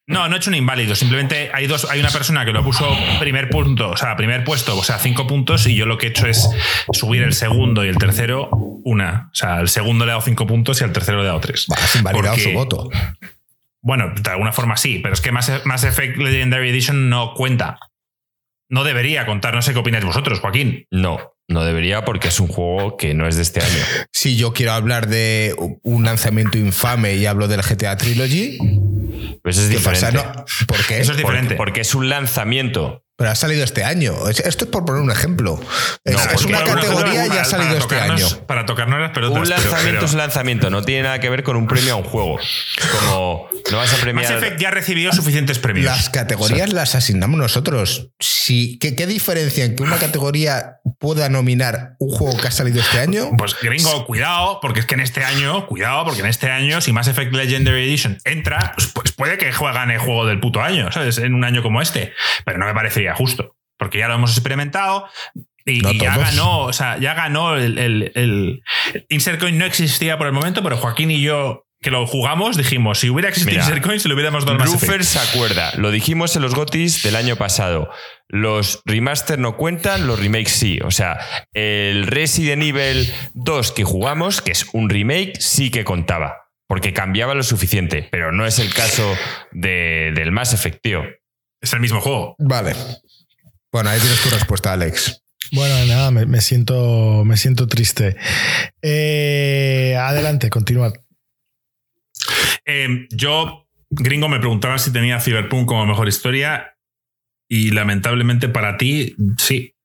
No, 0.07 0.27
no 0.27 0.35
he 0.35 0.37
hecho 0.39 0.49
un 0.49 0.55
inválido. 0.55 0.95
Simplemente 0.95 1.51
hay 1.53 1.67
dos, 1.67 1.85
hay 1.89 1.99
una 1.99 2.09
persona 2.09 2.43
que 2.43 2.51
lo 2.51 2.63
puso 2.63 2.89
primer 3.19 3.49
punto, 3.49 3.91
o 3.91 3.97
sea, 3.97 4.15
primer 4.15 4.43
puesto, 4.43 4.75
o 4.75 4.83
sea, 4.83 4.97
cinco 4.97 5.27
puntos, 5.27 5.67
y 5.67 5.75
yo 5.75 5.85
lo 5.85 5.99
que 5.99 6.07
he 6.07 6.09
hecho 6.09 6.25
es 6.25 6.49
subir 6.93 7.21
el 7.21 7.33
segundo 7.33 7.85
y 7.85 7.89
el 7.89 7.97
tercero 7.97 8.49
una. 8.51 9.29
O 9.31 9.35
sea, 9.35 9.59
el 9.59 9.69
segundo 9.69 10.05
le 10.05 10.09
he 10.11 10.13
dado 10.13 10.21
cinco 10.25 10.47
puntos 10.47 10.81
y 10.81 10.83
al 10.83 10.93
tercero 10.93 11.17
le 11.19 11.25
he 11.25 11.27
dado 11.27 11.39
tres. 11.39 11.67
Has 11.69 11.95
invalidado 11.95 12.35
Porque- 12.35 12.43
su 12.51 12.57
voto. 12.57 12.89
Bueno, 13.81 14.11
de 14.19 14.29
alguna 14.31 14.51
forma 14.51 14.75
sí, 14.77 14.99
pero 14.99 15.13
es 15.13 15.21
que 15.21 15.31
Mass, 15.31 15.61
Mass 15.63 15.83
Effect 15.83 16.17
Legendary 16.17 16.69
Edition 16.69 17.09
no 17.09 17.33
cuenta. 17.33 17.77
No 18.67 18.83
debería 18.83 19.25
contar. 19.25 19.53
No 19.53 19.61
sé 19.61 19.73
qué 19.73 19.79
opináis 19.79 20.03
vosotros, 20.03 20.39
Joaquín. 20.39 20.85
No, 20.91 21.33
no 21.49 21.65
debería 21.65 22.05
porque 22.05 22.29
es 22.29 22.39
un 22.39 22.47
juego 22.47 22.95
que 22.95 23.13
no 23.13 23.27
es 23.27 23.35
de 23.35 23.41
este 23.41 23.59
año. 23.61 23.83
Si 24.11 24.35
yo 24.37 24.53
quiero 24.53 24.71
hablar 24.73 25.07
de 25.07 25.55
un 25.83 26.03
lanzamiento 26.05 26.57
infame 26.57 27.15
y 27.15 27.25
hablo 27.25 27.47
del 27.47 27.61
GTA 27.61 27.95
Trilogy, 27.97 28.57
Pues 29.43 29.57
es 29.57 29.69
¿qué 29.69 29.77
diferente. 29.77 30.17
pasa? 30.17 30.33
No, 30.35 30.45
¿Por 30.67 30.85
qué? 30.85 30.99
Eso 30.99 31.11
es 31.11 31.17
diferente. 31.17 31.55
Porque, 31.55 31.57
porque 31.57 31.81
es 31.81 31.95
un 31.95 32.09
lanzamiento. 32.09 33.03
Pero 33.19 33.29
ha 33.31 33.35
salido 33.35 33.63
este 33.63 33.83
año. 33.83 34.27
Es- 34.29 34.39
Esto 34.39 34.65
es 34.65 34.71
por 34.71 34.85
poner 34.85 35.01
un 35.03 35.11
ejemplo. 35.11 35.59
Es, 36.05 36.13
No, 36.15 36.19
es 36.21 36.27
porque- 36.29 36.45
una 36.47 36.63
categoría 36.63 37.27
y 37.27 37.29
ha 37.37 37.43
salido 37.45 37.77
este 37.77 37.95
tocarnos- 37.95 38.33
año. 38.33 38.45
Para 38.47 38.65
tocarnos 38.65 38.99
las 38.99 39.11
pelotas. 39.11 39.37
Un 39.37 39.49
lanzamiento 39.49 39.91
pero- 39.99 40.05
es 40.05 40.11
un 40.13 40.17
lanzamiento, 40.17 40.69
no 40.71 40.81
tiene 40.83 41.03
nada 41.03 41.19
que 41.19 41.29
ver 41.29 41.43
con 41.43 41.55
un 41.57 41.67
premio 41.67 41.93
a 41.93 41.97
un 41.97 42.03
juego. 42.05 42.39
Como 43.01 43.49
no 43.71 43.77
vas 43.77 43.89
a 43.89 43.93
Mass 43.93 44.01
premiar. 44.01 44.31
Effect 44.33 44.59
ya 44.59 44.71
recibió 44.71 45.11
suficientes 45.13 45.59
premios. 45.59 45.85
Las 45.85 46.09
categorías 46.09 46.71
las 46.73 46.95
asignamos 46.95 47.37
nosotros. 47.39 48.09
Si, 48.19 48.79
¿qué, 48.79 48.95
¿Qué 48.95 49.05
diferencia 49.05 49.65
en 49.65 49.75
que 49.75 49.83
una 49.83 49.97
categoría 49.97 50.77
pueda 50.99 51.29
nominar 51.29 51.95
un 51.99 52.09
juego 52.09 52.37
que 52.37 52.47
ha 52.47 52.51
salido 52.51 52.79
este 52.79 52.99
año? 52.99 53.29
Pues 53.37 53.55
gringo, 53.61 54.05
cuidado, 54.05 54.59
porque 54.61 54.79
es 54.79 54.85
que 54.85 54.95
en 54.95 55.01
este 55.01 55.23
año, 55.23 55.67
cuidado, 55.67 56.05
porque 56.05 56.21
en 56.21 56.27
este 56.27 56.49
año, 56.49 56.81
si 56.81 56.93
Mass 56.93 57.07
Effect 57.09 57.33
Legendary 57.33 57.83
Edition 57.83 58.17
entra, 58.25 58.71
pues, 58.75 58.87
pues 58.93 59.11
puede 59.11 59.37
que 59.37 59.51
juegan 59.51 59.91
el 59.91 59.99
juego 59.99 60.25
del 60.25 60.39
puto 60.39 60.61
año, 60.61 60.91
¿sabes? 60.91 61.17
En 61.19 61.33
un 61.35 61.43
año 61.43 61.61
como 61.61 61.81
este. 61.81 62.13
Pero 62.45 62.57
no 62.57 62.65
me 62.65 62.73
parecería 62.73 63.08
justo, 63.15 63.55
porque 63.77 63.99
ya 63.99 64.07
lo 64.07 64.15
hemos 64.15 64.31
experimentado. 64.31 65.07
Y, 65.65 65.81
No 65.81 65.91
y 65.91 65.99
ya 65.99 66.17
ganó, 66.17 66.61
o 66.61 66.73
sea, 66.73 66.97
ya 66.97 67.13
ganó 67.13 67.55
el, 67.55 67.77
el, 67.77 68.11
el- 68.15 68.63
Insert 69.09 69.39
Coin 69.39 69.57
no 69.57 69.65
existía 69.65 70.17
por 70.17 70.25
el 70.27 70.33
momento, 70.33 70.63
pero 70.63 70.77
Joaquín 70.77 71.11
y 71.11 71.21
yo, 71.21 71.65
que 71.81 71.91
lo 71.91 72.07
jugamos, 72.07 72.57
dijimos, 72.57 72.99
si 72.99 73.09
hubiera 73.09 73.29
existido 73.29 73.63
Mira, 73.65 73.81
Coin, 73.81 73.99
se 73.99 74.07
lo 74.09 74.15
hubiéramos 74.15 74.45
dado 74.45 74.57
Ruffer 74.57 75.03
se 75.05 75.19
acuerda, 75.19 75.71
lo 75.77 75.91
dijimos 75.91 76.35
en 76.35 76.41
los 76.41 76.55
GOTIS 76.55 77.03
del 77.03 77.15
año 77.15 77.35
pasado. 77.35 77.89
Los 78.27 78.81
remaster 78.85 79.37
no 79.39 79.57
cuentan, 79.57 80.07
los 80.07 80.19
remakes 80.19 80.51
sí. 80.51 80.79
O 80.83 80.91
sea, 80.91 81.19
el 81.53 82.07
Resident 82.07 82.63
Evil 82.63 83.11
2 83.33 83.71
que 83.71 83.83
jugamos, 83.83 84.41
que 84.41 84.51
es 84.51 84.65
un 84.73 84.89
remake, 84.89 85.33
sí 85.39 85.71
que 85.71 85.83
contaba. 85.83 86.35
Porque 86.67 86.93
cambiaba 86.93 87.33
lo 87.33 87.41
suficiente. 87.43 88.07
Pero 88.11 88.31
no 88.31 88.45
es 88.45 88.59
el 88.59 88.71
caso 88.73 89.15
de- 89.51 90.11
del 90.13 90.31
Mass 90.31 90.53
Effect, 90.53 90.81
tío. 90.83 91.03
Es 91.61 91.73
el 91.73 91.79
mismo 91.79 92.01
juego. 92.01 92.35
Vale. 92.39 92.73
Bueno, 93.71 93.89
ahí 93.89 93.99
tienes 93.99 94.21
tu 94.21 94.29
respuesta, 94.29 94.73
Alex. 94.73 95.21
Bueno, 95.51 95.85
nada, 95.85 96.11
me, 96.11 96.25
me 96.25 96.41
siento, 96.41 97.23
me 97.25 97.37
siento 97.37 97.67
triste. 97.67 98.17
Eh, 98.81 99.95
adelante, 99.99 100.49
continuad. 100.49 100.93
Eh, 102.65 103.07
yo, 103.11 103.67
gringo, 103.89 104.29
me 104.29 104.39
preguntaba 104.39 104.77
si 104.77 104.91
tenía 104.91 105.19
Cyberpunk 105.19 105.67
como 105.67 105.85
mejor 105.85 106.07
historia 106.07 106.77
y 107.47 107.71
lamentablemente 107.71 108.47
para 108.47 108.77
ti, 108.77 109.15
sí. 109.37 109.75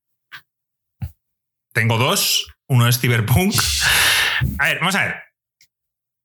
Tengo 1.73 1.99
dos. 1.99 2.47
Uno 2.69 2.89
es 2.89 3.01
Cyberpunk. 3.01 3.55
A 4.59 4.69
ver, 4.69 4.79
vamos 4.81 4.95
a 4.95 5.05
ver. 5.05 5.15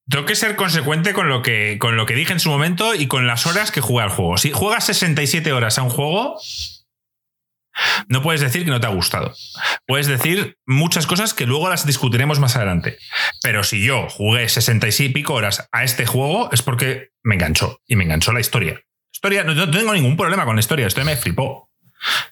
Tengo 0.09 0.25
que 0.25 0.35
ser 0.35 0.55
consecuente 0.55 1.13
con 1.13 1.29
lo 1.29 1.41
que, 1.43 1.77
con 1.79 1.95
lo 1.95 2.05
que 2.05 2.15
dije 2.15 2.33
en 2.33 2.39
su 2.39 2.49
momento 2.49 2.95
y 2.95 3.07
con 3.07 3.27
las 3.27 3.45
horas 3.45 3.71
que 3.71 3.81
jugué 3.81 4.03
al 4.03 4.09
juego. 4.09 4.37
Si 4.37 4.51
juegas 4.51 4.85
67 4.85 5.51
horas 5.53 5.77
a 5.77 5.83
un 5.83 5.89
juego, 5.89 6.39
no 8.07 8.23
puedes 8.23 8.41
decir 8.41 8.65
que 8.65 8.71
no 8.71 8.79
te 8.79 8.87
ha 8.87 8.91
gustado. 8.91 9.35
Puedes 9.85 10.07
decir 10.07 10.57
muchas 10.65 11.05
cosas 11.05 11.33
que 11.33 11.45
luego 11.45 11.69
las 11.69 11.85
discutiremos 11.85 12.39
más 12.39 12.55
adelante. 12.55 12.97
Pero 13.43 13.63
si 13.63 13.83
yo 13.83 14.09
jugué 14.09 14.49
66 14.49 15.09
y 15.09 15.13
pico 15.13 15.33
horas 15.33 15.69
a 15.71 15.83
este 15.83 16.05
juego 16.05 16.49
es 16.51 16.63
porque 16.63 17.09
me 17.21 17.35
enganchó 17.35 17.79
y 17.85 17.95
me 17.95 18.03
enganchó 18.03 18.33
la 18.33 18.39
historia. 18.39 18.81
Historia, 19.13 19.43
no, 19.43 19.69
tengo 19.69 19.93
ningún 19.93 20.17
problema 20.17 20.45
con 20.45 20.55
la 20.55 20.61
historia, 20.61 20.87
esto 20.87 21.03
me 21.03 21.17
flipó. 21.17 21.69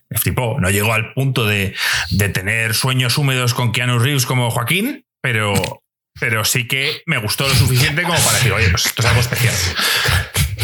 Me 0.10 0.18
flipó. 0.18 0.60
No 0.60 0.70
llegó 0.70 0.94
al 0.94 1.14
punto 1.14 1.46
de, 1.46 1.76
de 2.10 2.30
tener 2.30 2.74
sueños 2.74 3.18
húmedos 3.18 3.54
con 3.54 3.72
Keanu 3.72 4.00
Reeves 4.00 4.26
como 4.26 4.50
Joaquín, 4.50 5.06
pero, 5.22 5.54
pero 6.20 6.44
sí 6.46 6.68
que 6.68 7.02
me 7.06 7.18
gustó 7.18 7.48
lo 7.48 7.54
suficiente 7.56 8.04
como 8.04 8.18
para 8.20 8.38
decir, 8.38 8.52
oye, 8.54 8.70
pues 8.70 8.86
esto 8.88 9.02
es 9.02 9.08
algo 9.08 9.22
especial. 9.22 9.54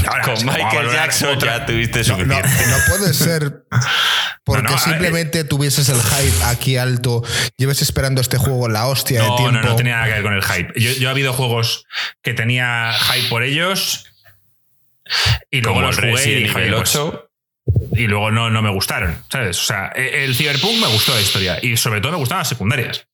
Ahora, 0.07 0.23
Con 0.23 0.45
Michael 0.45 0.89
Jackson 0.91 1.29
otra- 1.35 1.59
ya 1.59 1.65
tuviste 1.65 2.03
No, 2.03 2.17
no, 2.17 2.35
suficiente. 2.35 2.67
no 2.67 2.77
puede 2.89 3.13
ser. 3.13 3.63
porque 4.43 4.63
No, 4.63 4.69
no, 4.69 4.75
a 4.75 4.79
ver, 4.79 4.83
simplemente 4.83 5.43
tuvieses 5.45 5.87
el 5.87 6.01
hype 6.01 6.43
aquí 6.45 6.75
alto, 6.77 7.23
lleves 7.57 7.81
esperando 7.81 8.19
este 8.19 8.37
juego 8.37 8.67
la 8.67 8.87
hostia 8.87 9.21
de 9.21 9.27
No, 9.27 9.35
tiempo. 9.37 9.51
no, 9.53 9.61
no 9.61 9.75
tenía 9.77 9.95
nada 9.95 10.07
que 10.07 10.13
ver 10.13 10.23
con 10.23 10.33
el 10.33 10.43
hype. 10.43 10.73
Yo, 10.79 10.91
yo 10.91 11.07
he 11.07 11.11
habido 11.11 11.31
juegos 11.31 11.85
que 12.21 12.33
tenía 12.33 12.91
hype 12.93 13.29
por 13.29 13.43
ellos 13.43 14.05
y 15.51 15.61
luego 15.61 15.75
Como 15.75 15.89
el 15.89 15.95
los 15.95 16.05
jugué 16.05 16.29
y 16.29 16.33
Evil 16.43 16.55
"Oye, 16.55 16.71
pues, 16.73 16.95
8. 16.97 17.29
y 17.93 18.07
luego 18.07 18.31
no, 18.31 18.49
no 18.49 18.61
me 18.61 18.71
gustaron, 18.71 19.23
¿sabes? 19.31 19.57
O 19.59 19.63
sea, 19.63 19.91
e- 19.95 20.25
el 20.25 20.35
Cyberpunk 20.35 20.79
me 20.81 20.87
gustó 20.87 21.13
la 21.13 21.21
historia 21.21 21.59
y 21.61 21.77
sobre 21.77 22.01
todo 22.01 22.11
me 22.13 22.17
gustaban 22.17 22.41
las 22.41 22.49
secundarias. 22.49 23.07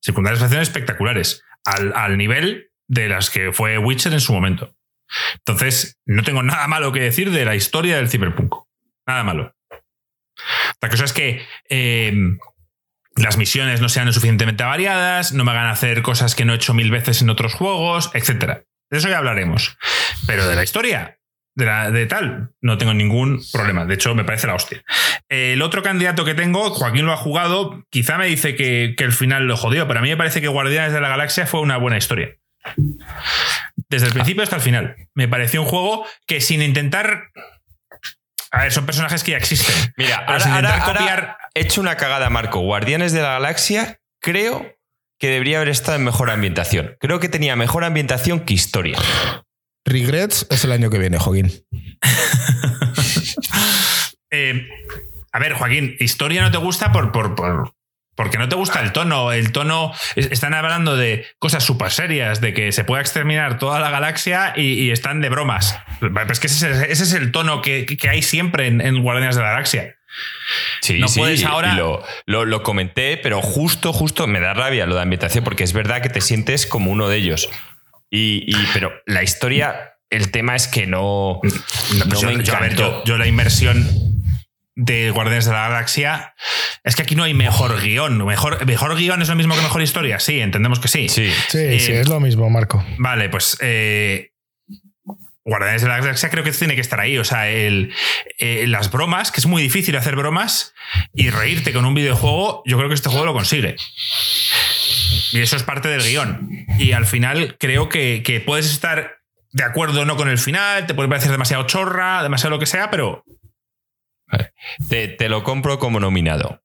Secundarias 0.00 0.40
parecieron 0.40 0.62
espectaculares, 0.62 1.42
al, 1.64 1.92
al 1.94 2.16
nivel 2.16 2.70
de 2.88 3.08
las 3.08 3.30
que 3.30 3.52
fue 3.52 3.78
Witcher 3.78 4.12
en 4.12 4.20
su 4.20 4.32
momento. 4.32 4.74
Entonces, 5.34 5.98
no 6.06 6.22
tengo 6.22 6.42
nada 6.42 6.66
malo 6.66 6.92
que 6.92 7.00
decir 7.00 7.30
de 7.30 7.44
la 7.44 7.54
historia 7.54 7.96
del 7.96 8.08
Cyberpunk. 8.08 8.54
Nada 9.06 9.24
malo. 9.24 9.54
La 10.80 10.88
cosa 10.88 11.04
es 11.04 11.12
que 11.12 11.46
eh, 11.68 12.12
las 13.16 13.36
misiones 13.36 13.80
no 13.80 13.88
sean 13.88 14.06
lo 14.06 14.12
suficientemente 14.12 14.64
variadas, 14.64 15.32
no 15.32 15.44
me 15.44 15.50
hagan 15.50 15.66
hacer 15.66 16.02
cosas 16.02 16.34
que 16.34 16.44
no 16.44 16.52
he 16.52 16.56
hecho 16.56 16.74
mil 16.74 16.90
veces 16.90 17.22
en 17.22 17.30
otros 17.30 17.54
juegos, 17.54 18.10
etc. 18.14 18.62
De 18.90 18.98
eso 18.98 19.08
ya 19.08 19.18
hablaremos. 19.18 19.76
Pero 20.26 20.46
de 20.46 20.56
la 20.56 20.64
historia, 20.64 21.19
de, 21.60 21.66
la, 21.66 21.90
de 21.92 22.06
tal, 22.06 22.50
no 22.60 22.76
tengo 22.76 22.92
ningún 22.94 23.40
problema. 23.52 23.84
De 23.86 23.94
hecho, 23.94 24.12
me 24.16 24.24
parece 24.24 24.48
la 24.48 24.54
hostia. 24.56 24.82
El 25.28 25.62
otro 25.62 25.82
candidato 25.84 26.24
que 26.24 26.34
tengo, 26.34 26.70
Joaquín 26.70 27.06
lo 27.06 27.12
ha 27.12 27.16
jugado, 27.16 27.84
quizá 27.90 28.18
me 28.18 28.26
dice 28.26 28.56
que, 28.56 28.94
que 28.98 29.04
el 29.04 29.12
final 29.12 29.46
lo 29.46 29.56
jodió, 29.56 29.86
pero 29.86 30.00
a 30.00 30.02
mí 30.02 30.08
me 30.08 30.16
parece 30.16 30.40
que 30.40 30.48
Guardianes 30.48 30.92
de 30.92 31.00
la 31.00 31.08
Galaxia 31.08 31.46
fue 31.46 31.60
una 31.60 31.76
buena 31.76 31.96
historia. 31.98 32.30
Desde 33.88 34.06
el 34.08 34.12
principio 34.12 34.42
hasta 34.42 34.56
el 34.56 34.62
final. 34.62 34.96
Me 35.14 35.28
pareció 35.28 35.62
un 35.62 35.68
juego 35.68 36.04
que 36.26 36.40
sin 36.40 36.62
intentar... 36.62 37.28
A 38.52 38.62
ver, 38.62 38.72
son 38.72 38.84
personajes 38.84 39.22
que 39.22 39.30
ya 39.32 39.36
existen. 39.36 39.92
Mira, 39.96 40.16
ahora, 40.26 40.54
ahora 40.56 40.80
copiar- 40.84 41.36
he 41.54 41.60
hecho 41.60 41.80
una 41.80 41.96
cagada, 41.96 42.30
Marco. 42.30 42.60
Guardianes 42.60 43.12
de 43.12 43.22
la 43.22 43.30
Galaxia, 43.34 44.00
creo 44.20 44.76
que 45.20 45.28
debería 45.28 45.58
haber 45.58 45.68
estado 45.68 45.96
en 45.98 46.04
mejor 46.04 46.30
ambientación. 46.30 46.96
Creo 46.98 47.20
que 47.20 47.28
tenía 47.28 47.54
mejor 47.54 47.84
ambientación 47.84 48.40
que 48.40 48.54
historia. 48.54 48.98
Regrets 49.90 50.46
es 50.50 50.64
el 50.64 50.72
año 50.72 50.88
que 50.90 50.98
viene, 50.98 51.18
Joaquín. 51.18 51.50
Eh, 54.32 54.68
a 55.32 55.38
ver, 55.40 55.54
Joaquín, 55.54 55.96
historia 55.98 56.42
no 56.42 56.50
te 56.50 56.58
gusta 56.58 56.92
por, 56.92 57.10
por, 57.12 57.34
por- 57.34 57.74
porque 58.16 58.38
no 58.38 58.48
te 58.48 58.54
gusta 58.54 58.80
el 58.80 58.92
tono. 58.92 59.32
El 59.32 59.50
tono. 59.50 59.92
es- 60.14 60.30
Están 60.30 60.54
hablando 60.54 60.96
de 60.96 61.26
cosas 61.38 61.64
súper 61.64 61.90
serias, 61.90 62.40
de 62.40 62.52
que 62.54 62.70
se 62.70 62.84
pueda 62.84 63.00
exterminar 63.00 63.58
toda 63.58 63.80
la 63.80 63.90
galaxia 63.90 64.52
y, 64.56 64.74
y 64.74 64.90
están 64.90 65.20
de 65.20 65.30
bromas. 65.30 65.78
Pero 66.00 66.30
es 66.32 66.38
que 66.38 66.46
ese, 66.46 66.70
es- 66.70 66.82
ese 66.82 67.02
es 67.04 67.12
el 67.14 67.32
tono 67.32 67.60
que, 67.62 67.86
que 67.86 68.08
hay 68.08 68.22
siempre 68.22 68.66
en, 68.68 68.80
en 68.80 69.02
Guardianes 69.02 69.36
de 69.36 69.42
la 69.42 69.50
Galaxia. 69.50 69.96
Sí, 70.80 70.98
No 70.98 71.08
sí, 71.08 71.18
puedes 71.20 71.40
y 71.40 71.44
ahora- 71.44 71.74
lo, 71.74 72.04
lo- 72.26 72.44
lo 72.44 72.62
comenté, 72.62 73.16
pero 73.16 73.40
justo, 73.42 73.92
justo 73.92 74.26
me 74.26 74.38
da 74.40 74.54
rabia 74.54 74.86
lo 74.86 74.94
de 74.96 75.02
ambientación, 75.02 75.42
porque 75.42 75.64
es 75.64 75.72
verdad 75.72 76.02
que 76.02 76.08
te 76.08 76.20
sientes 76.20 76.66
como 76.66 76.90
uno 76.92 77.08
de 77.08 77.16
ellos. 77.16 77.48
Y, 78.10 78.44
y- 78.46 78.66
pero 78.72 78.92
la 79.06 79.22
historia, 79.22 79.94
el 80.10 80.30
tema 80.30 80.56
es 80.56 80.66
que 80.68 80.86
no, 80.86 81.34
No, 81.34 81.38
pues 81.40 81.54
no 82.06 82.20
yo, 82.20 82.30
me 82.36 82.44
yo, 82.44 82.54
a 82.56 82.60
ver, 82.60 82.72
encantó. 82.72 82.98
yo- 83.00 83.04
yo 83.04 83.18
la 83.18 83.26
inmersión 83.26 83.86
de 84.76 85.10
Guardianes 85.10 85.44
de 85.44 85.52
la 85.52 85.68
Galaxia 85.68 86.34
es 86.84 86.96
que 86.96 87.02
aquí 87.02 87.14
no 87.14 87.22
hay 87.24 87.34
mejor 87.34 87.80
guion. 87.82 88.24
Mejor, 88.24 88.64
mejor 88.66 88.96
guion 88.96 89.20
es 89.22 89.28
lo 89.28 89.34
mismo 89.36 89.54
que 89.54 89.60
mejor 89.62 89.82
historia. 89.82 90.18
Sí, 90.20 90.40
entendemos 90.40 90.80
que 90.80 90.88
sí. 90.88 91.08
Sí, 91.08 91.30
Sí, 91.48 91.58
Eh, 91.58 91.78
sí, 91.80 91.92
es 91.92 92.08
lo 92.08 92.18
mismo, 92.18 92.48
Marco. 92.48 92.82
Vale, 92.98 93.28
pues 93.28 93.58
eh, 93.60 94.32
Guardianes 95.44 95.82
de 95.82 95.88
la 95.88 95.98
Galaxia 95.98 96.30
creo 96.30 96.44
que 96.44 96.52
tiene 96.52 96.74
que 96.76 96.80
estar 96.80 96.98
ahí. 97.00 97.18
O 97.18 97.24
sea, 97.24 97.48
el, 97.50 97.92
eh, 98.38 98.64
las 98.68 98.90
bromas, 98.90 99.30
que 99.32 99.40
es 99.40 99.46
muy 99.46 99.62
difícil 99.62 99.96
hacer 99.96 100.16
bromas 100.16 100.72
y 101.14 101.28
reírte 101.30 101.72
con 101.72 101.84
un 101.84 101.94
videojuego, 101.94 102.62
yo 102.66 102.76
creo 102.76 102.88
que 102.88 102.94
este 102.94 103.08
juego 103.10 103.26
lo 103.26 103.32
consigue. 103.34 103.76
Y 105.32 105.40
eso 105.40 105.56
es 105.56 105.62
parte 105.62 105.88
del 105.88 106.02
guion. 106.02 106.66
Y 106.78 106.92
al 106.92 107.06
final 107.06 107.56
creo 107.58 107.88
que, 107.88 108.22
que 108.22 108.40
puedes 108.40 108.70
estar 108.70 109.20
de 109.52 109.64
acuerdo 109.64 110.02
o 110.02 110.04
no 110.04 110.16
con 110.16 110.28
el 110.28 110.38
final, 110.38 110.86
te 110.86 110.94
puede 110.94 111.08
parecer 111.08 111.30
demasiado 111.30 111.66
chorra, 111.66 112.22
demasiado 112.22 112.50
lo 112.50 112.60
que 112.60 112.66
sea, 112.66 112.90
pero 112.90 113.24
te, 114.88 115.28
lo 115.28 115.42
compro 115.42 115.78
como 115.78 116.00
nominado. 116.00 116.62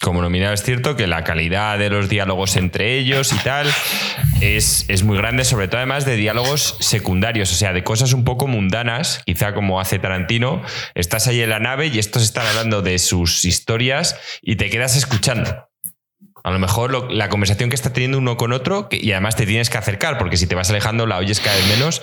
Como 0.00 0.22
nominado 0.22 0.54
es 0.54 0.62
cierto 0.62 0.96
que 0.96 1.06
la 1.06 1.24
calidad 1.24 1.78
de 1.78 1.90
los 1.90 2.08
diálogos 2.08 2.56
entre 2.56 2.96
ellos 2.96 3.34
y 3.34 3.38
tal 3.44 3.70
es, 4.40 4.86
es 4.88 5.02
muy 5.02 5.18
grande, 5.18 5.44
sobre 5.44 5.68
todo 5.68 5.76
además 5.76 6.06
de 6.06 6.16
diálogos 6.16 6.78
secundarios, 6.80 7.52
o 7.52 7.54
sea, 7.54 7.74
de 7.74 7.84
cosas 7.84 8.14
un 8.14 8.24
poco 8.24 8.46
mundanas, 8.46 9.22
quizá 9.26 9.52
como 9.52 9.78
hace 9.78 9.98
Tarantino. 9.98 10.62
Estás 10.94 11.26
ahí 11.26 11.42
en 11.42 11.50
la 11.50 11.60
nave 11.60 11.88
y 11.88 11.98
estos 11.98 12.22
están 12.22 12.46
hablando 12.46 12.80
de 12.80 12.98
sus 12.98 13.44
historias 13.44 14.18
y 14.40 14.56
te 14.56 14.70
quedas 14.70 14.96
escuchando. 14.96 15.69
A 16.42 16.50
lo 16.50 16.58
mejor 16.58 16.90
lo- 16.90 17.08
la 17.10 17.28
conversación 17.28 17.68
que 17.70 17.76
está 17.76 17.92
teniendo 17.92 18.18
uno 18.18 18.36
con 18.36 18.52
otro, 18.52 18.88
que- 18.88 18.96
y 18.96 19.12
además 19.12 19.36
te 19.36 19.46
tienes 19.46 19.68
que 19.70 19.78
acercar, 19.78 20.18
porque 20.18 20.36
si 20.36 20.46
te 20.46 20.54
vas 20.54 20.70
alejando 20.70 21.06
la 21.06 21.18
oyes 21.18 21.40
cada 21.40 21.56
vez 21.56 21.66
menos. 21.68 22.02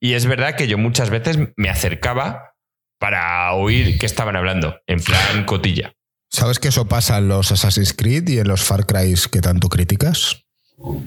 Y 0.00 0.14
es 0.14 0.26
verdad 0.26 0.54
que 0.56 0.68
yo 0.68 0.78
muchas 0.78 1.10
veces 1.10 1.38
me 1.56 1.68
acercaba 1.70 2.52
para 2.98 3.52
oír 3.54 3.98
qué 3.98 4.06
estaban 4.06 4.36
hablando, 4.36 4.76
en 4.86 5.00
plan 5.02 5.44
cotilla. 5.46 5.92
¿Sabes 6.30 6.58
que 6.58 6.68
eso 6.68 6.86
pasa 6.86 7.18
en 7.18 7.28
los 7.28 7.50
Assassin's 7.50 7.92
Creed 7.94 8.28
y 8.28 8.38
en 8.38 8.48
los 8.48 8.62
Far 8.62 8.86
Cry 8.86 9.14
que 9.32 9.40
tanto 9.40 9.68
criticas? 9.68 10.44
no 10.78 11.02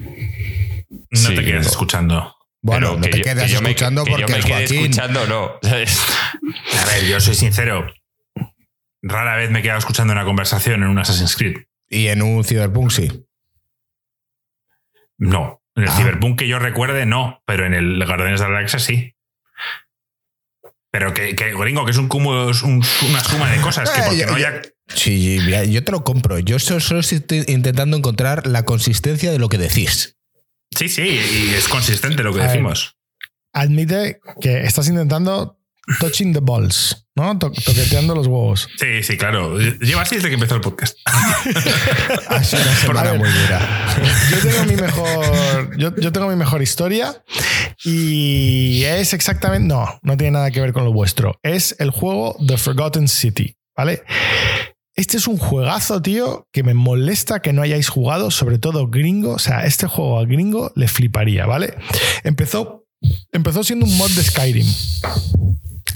Sí, 1.12 1.36
te 1.36 1.44
quedas 1.46 1.66
no. 1.66 1.70
escuchando. 1.72 2.36
Bueno, 2.62 2.88
Pero 2.88 2.98
no 2.98 3.04
que 3.04 3.10
te 3.10 3.18
yo- 3.20 3.24
quedas 3.24 3.44
que 3.46 3.50
yo 3.52 3.62
me- 3.62 3.70
escuchando 3.70 4.04
que 4.06 4.12
yo 4.12 4.18
porque 4.18 4.32
me 4.34 4.40
es 4.40 4.46
quede 4.46 4.54
Joaquín. 4.58 4.78
escuchando, 4.92 5.28
no. 5.28 5.52
¿sabes? 5.62 6.00
A 6.82 6.86
ver, 6.86 7.06
yo 7.06 7.20
soy 7.20 7.36
sincero. 7.36 7.86
Rara 9.02 9.36
vez 9.36 9.50
me 9.52 9.60
he 9.60 9.62
quedado 9.62 9.80
escuchando 9.80 10.14
una 10.14 10.24
conversación 10.26 10.82
en 10.84 10.90
un 10.90 10.98
Assassin's 10.98 11.36
Creed. 11.36 11.58
Y 11.94 12.08
en 12.08 12.22
un 12.22 12.44
Cyberpunk 12.44 12.90
sí. 12.92 13.26
No. 15.18 15.62
En 15.76 15.84
el 15.84 15.90
Ah. 15.90 15.96
Cyberpunk 15.98 16.40
que 16.40 16.48
yo 16.48 16.60
recuerde, 16.60 17.06
no. 17.06 17.42
Pero 17.46 17.66
en 17.66 17.74
el 17.74 18.04
Guardianes 18.06 18.40
de 18.40 18.48
la 18.48 18.54
Galaxia 18.54 18.80
sí. 18.80 19.16
Pero 20.92 21.14
que, 21.14 21.36
que, 21.36 21.54
gringo, 21.56 21.86
que 21.86 21.92
es 21.92 21.98
un 21.98 22.08
cúmulo, 22.08 22.52
es 22.52 22.62
un- 22.62 22.84
una 23.10 23.20
suma 23.24 23.50
de 23.52 23.62
cosas. 23.62 23.90
Que 23.90 24.00
Eh, 24.02 24.04
porque 24.06 24.20
yo- 24.20 24.26
no 24.28 24.38
yo- 24.38 24.48
haya- 24.48 24.62
Sí, 24.94 25.40
yo 25.72 25.84
te 25.84 25.92
lo 25.92 26.04
compro. 26.04 26.40
Yo 26.40 26.60
solo, 26.60 26.80
solo 26.82 27.00
estoy 27.00 27.46
intentando 27.48 27.96
encontrar 27.98 28.46
la 28.48 28.64
consistencia 28.64 29.32
de 29.32 29.40
lo 29.40 29.48
que 29.50 29.58
decís. 29.58 30.18
Sí, 30.76 30.90
sí, 30.90 31.02
y 31.04 31.54
es 31.54 31.68
consistente 31.70 32.22
lo 32.22 32.34
que 32.34 32.42
decimos. 32.42 32.98
Admite 33.54 34.20
que 34.42 34.64
estás 34.64 34.88
intentando 34.90 35.58
touching 36.00 36.34
the 36.34 36.40
balls, 36.42 37.06
¿no? 37.16 37.38
To- 37.38 37.52
toqueteando 37.52 38.16
los 38.16 38.28
huevos. 38.28 38.68
Sí, 38.78 39.04
sí, 39.04 39.18
claro. 39.18 39.58
Lleva 39.58 40.02
así 40.04 40.16
desde 40.16 40.30
que 40.30 40.36
empezó 40.36 40.56
el 40.56 40.62
podcast. 40.62 40.98
Ha 42.28 42.44
sido 42.44 42.62
una 42.62 42.76
semana 42.76 43.12
ver. 43.12 43.20
muy 43.20 43.30
dura. 43.30 43.96
Yo 44.32 44.38
tengo 44.50 44.66
mi 44.66 44.76
mejor, 44.76 45.78
yo, 45.78 45.96
yo 45.96 46.12
tengo 46.12 46.28
mi 46.30 46.36
mejor 46.36 46.62
historia 46.62 47.24
y 47.84 48.84
es 48.84 49.14
exactamente, 49.14 49.68
no, 49.68 50.00
no 50.04 50.18
tiene 50.18 50.32
nada 50.32 50.52
que 50.52 50.62
ver 50.62 50.74
con 50.74 50.86
lo 50.86 50.94
vuestro. 50.94 51.40
Es 51.44 51.76
el 51.80 51.90
juego 51.92 52.36
The 52.46 52.58
Forgotten 52.58 53.08
City, 53.08 53.58
¿vale? 53.76 54.04
Este 54.96 55.18
es 55.18 55.28
un 55.28 55.38
juegazo, 55.38 56.02
tío, 56.04 56.48
que 56.54 56.62
me 56.64 56.76
molesta 56.76 57.42
que 57.42 57.52
no 57.52 57.64
hayáis 57.64 57.90
jugado, 57.90 58.30
sobre 58.30 58.60
todo 58.60 58.88
gringo. 58.88 59.32
O 59.34 59.40
sea, 59.40 59.66
este 59.66 59.88
juego 59.88 60.20
a 60.20 60.26
gringo 60.26 60.72
le 60.76 60.88
fliparía, 60.88 61.46
¿vale? 61.48 61.74
Empezó, 62.24 62.86
empezó 63.32 63.64
siendo 63.64 63.86
un 63.88 63.98
mod 63.98 64.12
de 64.12 64.24
Skyrim 64.24 64.68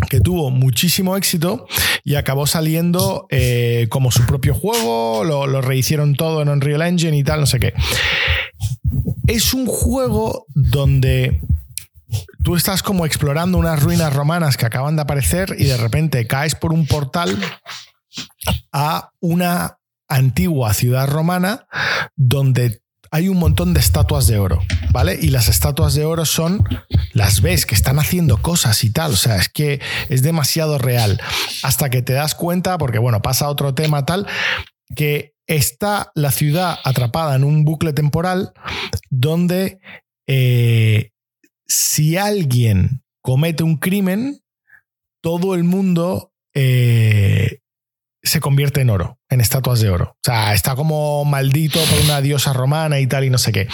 que 0.10 0.19
tuvo 0.19 0.52
muchísimo 0.52 1.17
éxito 1.17 1.67
y 2.04 2.15
acabó 2.15 2.47
saliendo 2.47 3.28
eh, 3.30 3.88
como 3.89 4.12
su 4.12 4.26
propio 4.26 4.54
juego, 4.54 5.23
lo, 5.23 5.47
lo 5.47 5.62
rehicieron 5.62 6.15
todo 6.15 6.41
en 6.41 6.50
Unreal 6.50 6.82
Engine 6.82 7.17
y 7.17 7.23
tal, 7.23 7.39
no 7.39 7.45
sé 7.45 7.60
qué. 7.60 7.73
Es 9.28 9.54
un 9.54 9.65
juego 9.65 10.45
donde 10.54 11.41
tú 12.43 12.56
estás 12.56 12.82
como 12.84 13.06
explorando 13.06 13.58
unas 13.58 13.82
ruinas 13.82 14.13
romanas 14.13 14.58
que 14.58 14.65
acaban 14.65 14.95
de 14.95 15.02
aparecer 15.02 15.56
y 15.58 15.65
de 15.65 15.78
repente 15.78 16.28
caes 16.28 16.56
por 16.56 16.71
un 16.71 16.86
portal 16.88 17.38
a 18.71 19.12
una 19.19 19.80
antigua 20.08 20.73
ciudad 20.73 21.08
romana 21.08 21.67
donde 22.15 22.82
hay 23.12 23.30
un 23.30 23.38
montón 23.38 23.74
de 23.74 23.80
estatuas 23.80 24.28
de 24.28 24.38
oro, 24.38 24.62
¿vale? 24.91 25.17
Y 25.22 25.30
las 25.30 25.50
estatuas 25.50 25.93
de 25.93 26.06
oro 26.06 26.26
son, 26.26 26.63
las 27.13 27.41
ves 27.41 27.65
que 27.65 27.76
están 27.76 28.00
haciendo 28.00 28.41
cosas 28.41 28.84
y 28.84 28.91
tal, 28.91 29.13
o 29.13 29.15
sea, 29.15 29.38
es 29.38 29.50
que 29.50 29.80
es 30.10 30.22
demasiado 30.22 30.78
real. 30.78 31.20
Hasta 31.63 31.89
que 31.89 32.02
te 32.02 32.13
das 32.13 32.36
cuenta, 32.36 32.78
porque 32.78 33.00
bueno, 33.00 33.22
pasa 33.22 33.50
otro 33.50 33.74
tema 33.74 34.06
tal, 34.06 34.28
que 34.96 35.34
está 35.48 36.12
la 36.13 36.32
ciudad 36.32 36.78
atrapada 36.84 37.36
en 37.36 37.43
un 37.43 37.63
bucle 37.63 37.93
temporal 37.93 38.54
donde 39.10 39.79
eh, 40.27 41.12
si 41.65 42.17
alguien 42.17 43.04
comete 43.21 43.63
un 43.63 43.77
crimen, 43.77 44.42
todo 45.21 45.56
el 45.56 45.63
mundo 45.63 46.34
eh, 46.54 47.60
se 48.23 48.40
convierte 48.40 48.81
en 48.81 48.90
oro, 48.90 49.19
en 49.30 49.42
estatuas 49.42 49.80
de 49.82 49.90
oro. 49.90 50.15
O 50.15 50.19
sea, 50.23 50.54
está 50.54 50.75
como 50.75 51.25
maldito 51.25 51.80
por 51.80 52.00
una 52.02 52.21
diosa 52.21 52.54
romana 52.54 53.00
y 53.00 53.08
tal 53.08 53.25
y 53.25 53.30
no 53.30 53.38
sé 53.38 53.52
qué. 53.52 53.67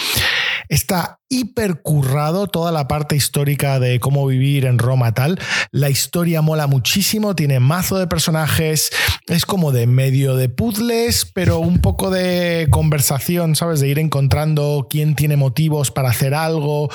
está 0.68 1.18
hipercurrado 1.28 2.46
toda 2.46 2.70
la 2.70 2.86
parte 2.86 3.16
histórica 3.16 3.80
de 3.80 3.98
cómo 3.98 4.26
vivir 4.26 4.66
en 4.66 4.78
Roma 4.78 5.12
tal. 5.12 5.38
La 5.72 5.90
historia 5.90 6.42
mola 6.42 6.66
muchísimo, 6.66 7.34
tiene 7.34 7.60
mazo 7.60 7.98
de 7.98 8.06
personajes, 8.06 8.90
es 9.26 9.46
como 9.46 9.72
de 9.72 9.86
medio 9.86 10.36
de 10.36 10.48
puzzles, 10.48 11.30
pero 11.34 11.58
un 11.58 11.80
poco 11.80 12.10
de 12.10 12.68
conversación, 12.70 13.56
¿sabes? 13.56 13.80
De 13.80 13.88
ir 13.88 13.98
encontrando 13.98 14.86
quién 14.88 15.14
tiene 15.14 15.36
motivos 15.36 15.90
para 15.90 16.10
hacer 16.10 16.34
algo, 16.34 16.88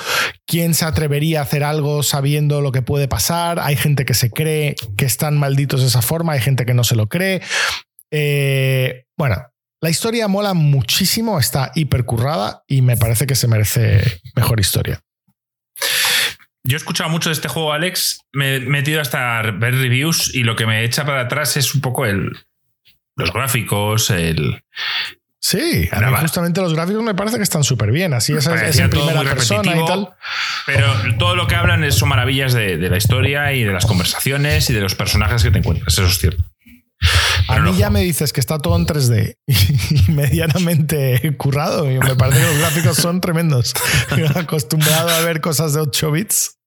quién 0.46 0.74
se 0.74 0.84
atrevería 0.84 1.40
a 1.40 1.42
hacer 1.42 1.64
algo 1.64 2.02
sabiendo 2.02 2.60
lo 2.60 2.72
que 2.72 2.82
puede 2.82 3.08
pasar. 3.08 3.60
Hay 3.60 3.76
gente 3.76 4.04
que 4.04 4.14
se 4.14 4.30
cree 4.30 4.74
que 4.96 5.04
están 5.04 5.38
malditos 5.38 5.80
de 5.82 5.88
esa 5.88 6.02
forma, 6.02 6.32
hay 6.32 6.40
gente 6.40 6.64
que 6.64 6.74
no 6.74 6.84
se 6.84 6.96
lo 6.96 7.08
cree. 7.08 7.42
Eh, 8.10 9.04
bueno, 9.16 9.36
la 9.80 9.90
historia 9.90 10.28
mola 10.28 10.54
muchísimo, 10.54 11.38
está 11.38 11.72
hipercurrada 11.74 12.64
y 12.66 12.82
me 12.82 12.96
parece 12.96 13.26
que 13.26 13.34
se 13.34 13.48
merece 13.48 14.20
mejor 14.36 14.60
historia. 14.60 15.00
Yo 16.62 16.76
he 16.76 16.78
escuchado 16.78 17.08
mucho 17.08 17.30
de 17.30 17.34
este 17.34 17.48
juego, 17.48 17.72
Alex. 17.72 18.20
Me 18.32 18.56
he 18.56 18.60
metido 18.60 19.00
hasta 19.00 19.40
ver 19.42 19.74
reviews 19.74 20.34
y 20.34 20.42
lo 20.42 20.56
que 20.56 20.66
me 20.66 20.84
echa 20.84 21.06
para 21.06 21.22
atrás 21.22 21.56
es 21.56 21.74
un 21.74 21.80
poco 21.80 22.04
el, 22.04 22.32
los 23.16 23.32
gráficos, 23.32 24.10
el. 24.10 24.62
Sí, 25.42 25.88
justamente 26.20 26.60
los 26.60 26.74
gráficos 26.74 27.02
me 27.02 27.14
parece 27.14 27.38
que 27.38 27.42
están 27.42 27.64
súper 27.64 27.90
bien. 27.90 28.12
Así 28.12 28.34
es, 28.34 28.46
es 28.46 28.78
en 28.78 28.90
primera 28.90 29.22
persona 29.22 29.74
y 29.74 29.86
tal. 29.86 30.10
Pero 30.66 30.86
todo 31.18 31.34
lo 31.34 31.46
que 31.46 31.54
hablan 31.54 31.90
son 31.92 32.10
maravillas 32.10 32.52
de, 32.52 32.76
de 32.76 32.90
la 32.90 32.98
historia 32.98 33.52
y 33.54 33.64
de 33.64 33.72
las 33.72 33.86
conversaciones 33.86 34.68
y 34.68 34.74
de 34.74 34.82
los 34.82 34.94
personajes 34.94 35.42
que 35.42 35.50
te 35.50 35.58
encuentras. 35.58 35.94
Eso 35.94 36.04
es 36.04 36.18
cierto. 36.18 36.44
A 37.50 37.60
mí 37.60 37.76
ya 37.76 37.90
me 37.90 38.00
dices 38.00 38.32
que 38.32 38.40
está 38.40 38.58
todo 38.58 38.76
en 38.76 38.86
3D 38.86 39.36
y 39.46 40.12
medianamente 40.12 41.36
currado. 41.36 41.90
Y 41.90 41.98
me 41.98 42.14
parece 42.14 42.40
que 42.40 42.46
los 42.46 42.58
gráficos 42.58 42.96
son 42.96 43.20
tremendos. 43.20 43.74
Acostumbrado 44.34 45.08
a 45.08 45.20
ver 45.20 45.40
cosas 45.40 45.74
de 45.74 45.80
8 45.80 46.10
bits. 46.12 46.58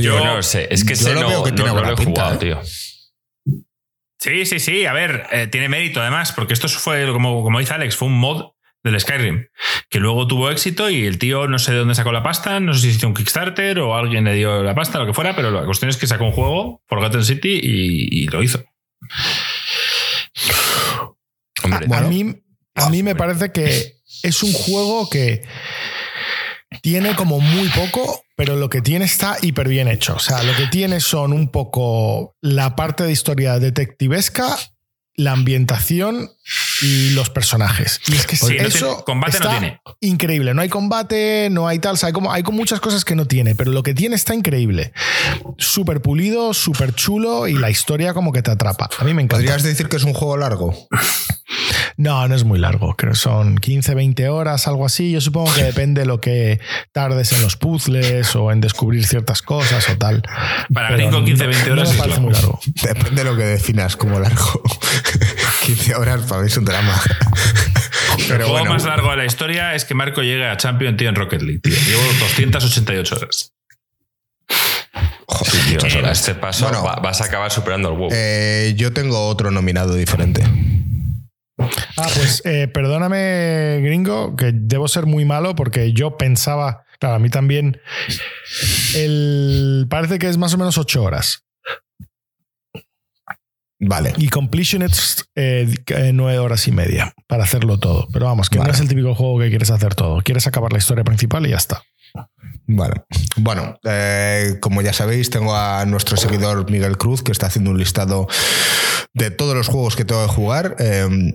yo 0.00 0.24
no 0.24 0.42
sé. 0.42 0.68
Es 0.70 0.84
que 0.84 0.94
ese 0.94 1.14
no, 1.14 1.42
que 1.42 1.52
tiene 1.52 1.72
no, 1.72 1.80
lo 1.80 1.96
jugado, 1.96 2.34
¿eh? 2.34 2.38
tío. 2.38 2.60
Sí, 4.18 4.46
sí, 4.46 4.58
sí. 4.58 4.86
A 4.86 4.94
ver, 4.94 5.26
eh, 5.32 5.46
tiene 5.48 5.68
mérito 5.68 6.00
además, 6.00 6.32
porque 6.32 6.54
esto 6.54 6.68
fue, 6.68 7.06
como, 7.12 7.42
como 7.42 7.58
dice 7.58 7.74
Alex, 7.74 7.96
fue 7.96 8.08
un 8.08 8.18
mod 8.18 8.53
del 8.84 9.00
Skyrim, 9.00 9.48
que 9.88 9.98
luego 9.98 10.26
tuvo 10.26 10.50
éxito 10.50 10.90
y 10.90 11.06
el 11.06 11.18
tío 11.18 11.48
no 11.48 11.58
sé 11.58 11.72
de 11.72 11.78
dónde 11.78 11.94
sacó 11.94 12.12
la 12.12 12.22
pasta, 12.22 12.60
no 12.60 12.74
sé 12.74 12.80
si 12.80 12.88
hizo 12.90 13.08
un 13.08 13.14
Kickstarter 13.14 13.78
o 13.80 13.96
alguien 13.96 14.24
le 14.24 14.34
dio 14.34 14.62
la 14.62 14.74
pasta, 14.74 14.98
lo 14.98 15.06
que 15.06 15.14
fuera, 15.14 15.34
pero 15.34 15.50
la 15.50 15.64
cuestión 15.64 15.88
es 15.88 15.96
que 15.96 16.06
sacó 16.06 16.24
un 16.26 16.32
juego, 16.32 16.82
Forgotten 16.86 17.24
City, 17.24 17.58
y, 17.62 18.26
lo 18.28 18.42
hizo. 18.42 18.62
a, 21.92 22.00
mí, 22.02 22.36
a 22.74 22.90
mí 22.90 23.02
me 23.02 23.14
parece 23.14 23.52
que 23.52 23.96
es 24.22 24.42
un 24.42 24.52
juego 24.52 25.08
que 25.08 25.42
tiene 26.82 27.16
como 27.16 27.40
muy 27.40 27.68
poco, 27.68 28.22
pero 28.36 28.56
lo 28.56 28.68
que 28.68 28.82
tiene 28.82 29.06
está 29.06 29.38
hiper 29.40 29.68
bien 29.68 29.88
hecho. 29.88 30.16
O 30.16 30.18
sea, 30.18 30.42
lo 30.42 30.54
que 30.56 30.66
tiene 30.66 31.00
son 31.00 31.32
un 31.32 31.50
poco 31.50 32.36
la 32.42 32.76
parte 32.76 33.04
de 33.04 33.12
historia 33.12 33.58
detectivesca 33.58 34.58
la 35.16 35.32
ambientación 35.32 36.30
los 37.14 37.30
personajes. 37.30 38.00
Y 38.06 38.14
es 38.14 38.26
que 38.26 38.36
eso 38.36 39.04
combate 39.04 39.38
no 39.40 39.50
tiene. 39.50 39.80
increíble. 40.00 40.54
No 40.54 40.62
hay 40.62 40.68
combate, 40.68 41.48
no 41.50 41.68
hay 41.68 41.78
tal. 41.78 41.96
hay, 42.02 42.12
como, 42.12 42.32
hay 42.32 42.42
como 42.42 42.58
muchas 42.58 42.80
cosas 42.80 43.04
que 43.04 43.14
no 43.14 43.26
tiene, 43.26 43.54
pero 43.54 43.72
lo 43.72 43.82
que 43.82 43.94
tiene 43.94 44.16
está 44.16 44.34
increíble. 44.34 44.92
Súper 45.58 46.00
pulido, 46.00 46.54
súper 46.54 46.94
chulo 46.94 47.48
y 47.48 47.54
la 47.54 47.70
historia 47.70 48.14
como 48.14 48.32
que 48.32 48.42
te 48.42 48.50
atrapa. 48.50 48.88
A 48.98 49.04
mí 49.04 49.14
me 49.14 49.22
encanta. 49.22 49.42
¿Podrías 49.44 49.62
decir 49.62 49.88
que 49.88 49.96
es 49.96 50.04
un 50.04 50.14
juego 50.14 50.36
largo? 50.36 50.74
No, 51.96 52.26
no 52.26 52.34
es 52.34 52.44
muy 52.44 52.58
largo. 52.58 52.96
Creo 52.96 53.12
que 53.12 53.18
son 53.18 53.56
15, 53.56 53.94
20 53.94 54.28
horas, 54.28 54.66
algo 54.66 54.84
así. 54.84 55.12
Yo 55.12 55.20
supongo 55.20 55.52
que 55.54 55.62
depende 55.62 56.00
de 56.00 56.06
lo 56.06 56.20
que 56.20 56.60
tardes 56.92 57.32
en 57.32 57.42
los 57.42 57.56
puzzles 57.56 58.34
o 58.34 58.50
en 58.50 58.60
descubrir 58.60 59.06
ciertas 59.06 59.42
cosas 59.42 59.88
o 59.88 59.96
tal. 59.96 60.22
Para 60.72 60.96
5, 60.96 61.24
15, 61.24 61.46
20 61.46 61.70
horas 61.70 61.92
parece 61.92 62.20
muy 62.20 62.32
largo. 62.32 62.58
Depende 62.82 63.22
de 63.22 63.30
lo 63.30 63.36
que 63.36 63.44
definas 63.44 63.96
como 63.96 64.18
largo. 64.18 64.62
15 65.64 65.94
horas 65.94 66.20
para 66.28 66.42
mí 66.42 66.48
es 66.48 66.56
un 66.58 66.64
drama. 66.66 67.00
Pero 68.28 68.44
el 68.44 68.50
juego 68.50 68.66
más 68.66 68.84
largo 68.84 69.10
de 69.10 69.16
la 69.16 69.24
historia 69.24 69.74
es 69.74 69.84
que 69.86 69.94
Marco 69.94 70.22
llegue 70.22 70.46
a 70.46 70.56
Champion 70.58 70.96
tío, 70.96 71.08
en 71.08 71.14
Rocket 71.14 71.40
League. 71.40 71.60
Llevo 71.64 72.02
288 72.20 73.16
horas. 73.16 73.52
Joder, 75.26 75.80
tío, 75.80 76.10
este 76.10 76.34
paso 76.34 76.70
vas 77.02 77.20
a 77.22 77.24
acabar 77.24 77.50
superando 77.50 77.88
el 77.88 77.96
WoW. 77.96 78.10
Eh, 78.12 78.74
yo 78.76 78.92
tengo 78.92 79.26
otro 79.26 79.50
nominado 79.50 79.94
diferente. 79.94 80.44
Ah, 81.58 82.08
pues 82.14 82.42
eh, 82.44 82.68
perdóname, 82.68 83.80
gringo, 83.82 84.36
que 84.36 84.52
debo 84.52 84.86
ser 84.86 85.06
muy 85.06 85.24
malo 85.24 85.54
porque 85.54 85.92
yo 85.92 86.18
pensaba, 86.18 86.84
claro, 86.98 87.16
a 87.16 87.18
mí 87.18 87.30
también, 87.30 87.80
el, 88.94 89.86
parece 89.88 90.18
que 90.18 90.28
es 90.28 90.36
más 90.36 90.52
o 90.52 90.58
menos 90.58 90.76
ocho 90.76 91.02
horas. 91.02 91.43
Vale. 93.86 94.14
Y 94.16 94.28
Completion 94.28 94.82
es 94.82 95.28
eh, 95.34 95.72
nueve 96.12 96.38
horas 96.38 96.66
y 96.68 96.72
media 96.72 97.14
para 97.26 97.44
hacerlo 97.44 97.78
todo. 97.78 98.08
Pero 98.12 98.26
vamos, 98.26 98.48
que 98.48 98.58
no 98.58 98.66
es 98.66 98.80
el 98.80 98.88
típico 98.88 99.14
juego 99.14 99.38
que 99.40 99.50
quieres 99.50 99.70
hacer 99.70 99.94
todo. 99.94 100.22
Quieres 100.22 100.46
acabar 100.46 100.72
la 100.72 100.78
historia 100.78 101.04
principal 101.04 101.46
y 101.46 101.50
ya 101.50 101.56
está. 101.56 101.82
Vale. 102.66 103.02
Bueno, 103.36 103.78
eh, 103.84 104.56
como 104.60 104.80
ya 104.80 104.92
sabéis, 104.92 105.28
tengo 105.30 105.54
a 105.54 105.84
nuestro 105.84 106.16
seguidor 106.16 106.70
Miguel 106.70 106.96
Cruz 106.96 107.22
que 107.22 107.32
está 107.32 107.46
haciendo 107.46 107.70
un 107.70 107.78
listado 107.78 108.26
de 109.12 109.30
todos 109.30 109.54
los 109.54 109.68
juegos 109.68 109.96
que 109.96 110.04
tengo 110.04 110.26
que 110.26 110.32
jugar. 110.32 110.76
Em, 110.78 111.34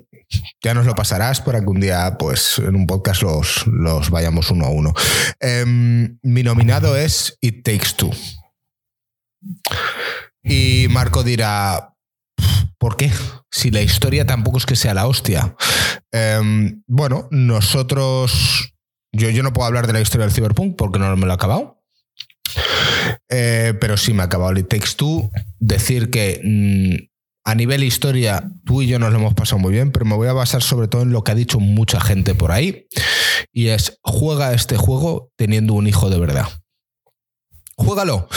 ya 0.64 0.74
nos 0.74 0.86
lo 0.86 0.96
pasarás 0.96 1.42
para 1.42 1.62
que 1.62 1.68
un 1.68 1.80
día, 1.80 2.16
pues, 2.18 2.60
en 2.60 2.76
un 2.76 2.88
podcast 2.88 3.22
los, 3.22 3.68
los 3.68 4.10
vayamos 4.10 4.50
uno 4.50 4.66
a 4.66 4.70
uno. 4.70 4.94
Em, 5.40 6.18
mi 6.24 6.44
nominado 6.44 6.96
es 6.96 7.38
It 7.42 7.64
Takes 7.64 7.94
Two. 7.96 8.12
Y 10.44 10.88
Marco 10.90 11.24
dirá, 11.24 11.94
¿por 12.80 12.98
qué? 12.98 13.12
Si 13.52 13.70
la 13.70 13.82
historia 13.82 14.26
tampoco 14.26 14.58
es 14.58 14.66
que 14.66 14.76
sea 14.76 14.96
la 14.96 15.08
hostia. 15.08 15.56
Em, 16.12 16.82
bueno, 16.88 17.28
nosotros. 17.30 18.74
Yo, 19.12 19.30
yo 19.30 19.44
no 19.44 19.54
puedo 19.54 19.68
hablar 19.68 19.88
de 19.88 19.94
la 19.94 20.02
historia 20.02 20.26
del 20.26 20.36
Cyberpunk 20.36 20.76
porque 20.76 21.00
no 21.00 21.16
me 21.16 21.26
lo 21.26 21.32
he 21.32 21.36
acabado. 21.36 21.84
Eh, 23.30 23.74
pero 23.80 23.98
sí 23.98 24.14
me 24.14 24.24
ha 24.24 24.26
acabado 24.26 24.52
el 24.52 24.68
Takes 24.68 24.96
Two. 24.96 25.30
Decir 25.60 26.10
que 26.10 26.42
mm, 26.44 27.10
a 27.50 27.56
nivel 27.56 27.84
historia, 27.84 28.52
tú 28.66 28.82
y 28.82 28.88
yo 28.88 29.00
nos 29.00 29.12
lo 29.12 29.18
hemos 29.18 29.34
pasado 29.34 29.60
muy 29.60 29.74
bien, 29.74 29.92
pero 29.92 30.06
me 30.06 30.16
voy 30.16 30.28
a 30.28 30.34
basar 30.34 30.62
sobre 30.62 30.88
todo 30.88 31.02
en 31.02 31.12
lo 31.12 31.24
que 31.24 31.32
ha 31.32 31.36
dicho 31.36 31.60
mucha 31.60 32.00
gente 32.00 32.36
por 32.36 32.52
ahí, 32.52 32.88
y 33.52 33.70
es, 33.70 34.00
juega 34.04 34.54
este 34.54 34.78
juego 34.78 35.32
teniendo 35.36 35.74
un 35.74 35.88
hijo 35.88 36.10
de 36.10 36.20
verdad. 36.20 36.48
Juégalo 37.76 38.28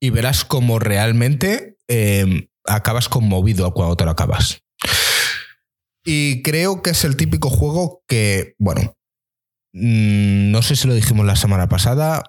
y 0.00 0.10
verás 0.10 0.44
cómo 0.44 0.78
realmente 0.78 1.76
em, 1.88 2.48
acabas 2.64 3.08
conmovido 3.08 3.72
cuando 3.72 3.96
te 3.96 4.04
lo 4.04 4.10
acabas. 4.10 4.62
Y 6.04 6.42
creo 6.42 6.82
que 6.82 6.90
es 6.90 7.04
el 7.04 7.16
típico 7.16 7.48
juego 7.48 8.02
que, 8.08 8.54
bueno, 8.58 8.96
mm, 9.72 10.50
no 10.50 10.62
sé 10.62 10.76
si 10.76 10.88
lo 10.88 10.94
dijimos 10.94 11.26
la 11.26 11.36
semana 11.36 11.68
pasada, 11.68 12.24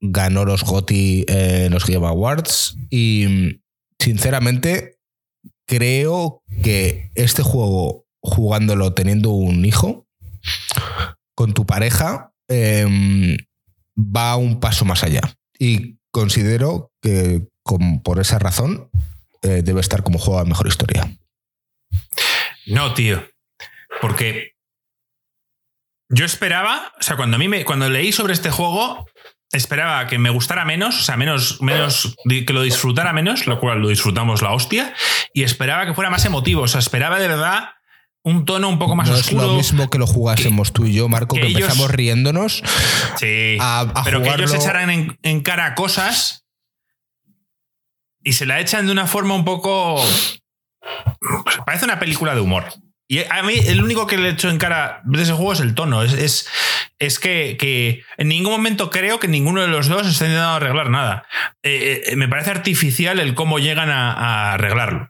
ganó 0.00 0.44
los 0.44 0.62
GOTY 0.62 1.26
en 1.28 1.72
los 1.72 1.84
Game 1.86 2.06
Awards 2.06 2.76
y 2.90 3.60
sinceramente 3.98 4.98
creo 5.66 6.42
que 6.62 7.10
este 7.14 7.42
juego, 7.42 8.06
jugándolo 8.20 8.94
teniendo 8.94 9.30
un 9.30 9.64
hijo, 9.64 10.06
con 11.34 11.54
tu 11.54 11.66
pareja, 11.66 12.32
em, 12.48 13.36
va 13.96 14.36
un 14.36 14.60
paso 14.60 14.84
más 14.84 15.02
allá. 15.02 15.20
Y 15.58 15.98
considero 16.10 16.92
que 17.02 17.46
por 18.02 18.18
esa 18.18 18.38
razón 18.38 18.90
eh, 19.42 19.62
debe 19.62 19.80
estar 19.80 20.02
como 20.02 20.18
juego 20.18 20.42
de 20.42 20.48
mejor 20.48 20.66
historia. 20.66 21.08
No, 22.66 22.94
tío. 22.94 23.26
Porque 24.00 24.52
yo 26.10 26.24
esperaba, 26.24 26.92
o 26.98 27.02
sea, 27.02 27.16
cuando 27.16 27.36
a 27.36 27.38
mí 27.38 27.48
me, 27.48 27.64
cuando 27.64 27.88
leí 27.88 28.12
sobre 28.12 28.32
este 28.32 28.50
juego, 28.50 29.06
esperaba 29.52 30.06
que 30.06 30.18
me 30.18 30.30
gustara 30.30 30.64
menos, 30.64 31.00
o 31.00 31.02
sea, 31.02 31.16
menos, 31.16 31.60
menos, 31.60 32.16
que 32.28 32.52
lo 32.52 32.62
disfrutara 32.62 33.12
menos, 33.12 33.46
lo 33.46 33.60
cual 33.60 33.80
lo 33.80 33.88
disfrutamos 33.88 34.42
la 34.42 34.52
hostia, 34.52 34.94
y 35.32 35.42
esperaba 35.42 35.86
que 35.86 35.94
fuera 35.94 36.10
más 36.10 36.24
emotivo, 36.24 36.62
o 36.62 36.68
sea, 36.68 36.80
esperaba 36.80 37.18
de 37.18 37.28
verdad 37.28 37.70
un 38.24 38.44
tono 38.44 38.68
un 38.68 38.78
poco 38.78 38.94
más 38.96 39.08
oscuro. 39.08 39.42
Es 39.42 39.48
lo 39.48 39.54
mismo 39.54 39.90
que 39.90 39.98
lo 39.98 40.06
jugásemos 40.06 40.72
tú 40.72 40.86
y 40.86 40.92
yo, 40.92 41.08
Marco, 41.08 41.36
que, 41.36 41.46
empezamos 41.46 41.90
riéndonos. 41.90 42.62
Sí, 43.16 43.58
pero 44.04 44.22
que 44.22 44.30
ellos 44.30 44.54
echaran 44.54 44.90
en, 44.90 45.18
en, 45.22 45.40
cara 45.40 45.74
cosas 45.74 46.46
y 48.28 48.34
se 48.34 48.44
la 48.44 48.60
echan 48.60 48.84
de 48.84 48.92
una 48.92 49.06
forma 49.06 49.34
un 49.34 49.46
poco. 49.46 50.04
Parece 51.64 51.86
una 51.86 51.98
película 51.98 52.34
de 52.34 52.42
humor. 52.42 52.64
Y 53.08 53.20
a 53.20 53.42
mí 53.42 53.54
el 53.66 53.82
único 53.82 54.06
que 54.06 54.18
le 54.18 54.28
echo 54.28 54.50
en 54.50 54.58
cara 54.58 55.00
de 55.04 55.22
ese 55.22 55.32
juego 55.32 55.54
es 55.54 55.60
el 55.60 55.74
tono. 55.74 56.02
Es, 56.02 56.46
es, 56.98 57.18
que, 57.18 58.02
en 58.18 58.28
ningún 58.28 58.52
momento 58.52 58.90
creo 58.90 59.18
que 59.18 59.28
ninguno 59.28 59.62
de 59.62 59.68
los 59.68 59.88
dos 59.88 60.06
esté 60.06 60.26
intentando 60.26 60.56
arreglar 60.56 60.90
nada. 60.90 61.24
Eh, 61.62 62.02
eh, 62.04 62.16
me 62.16 62.28
parece 62.28 62.50
artificial 62.50 63.18
el 63.18 63.34
cómo 63.34 63.58
llegan 63.60 63.88
a, 63.88 64.52
arreglarlo. 64.52 65.08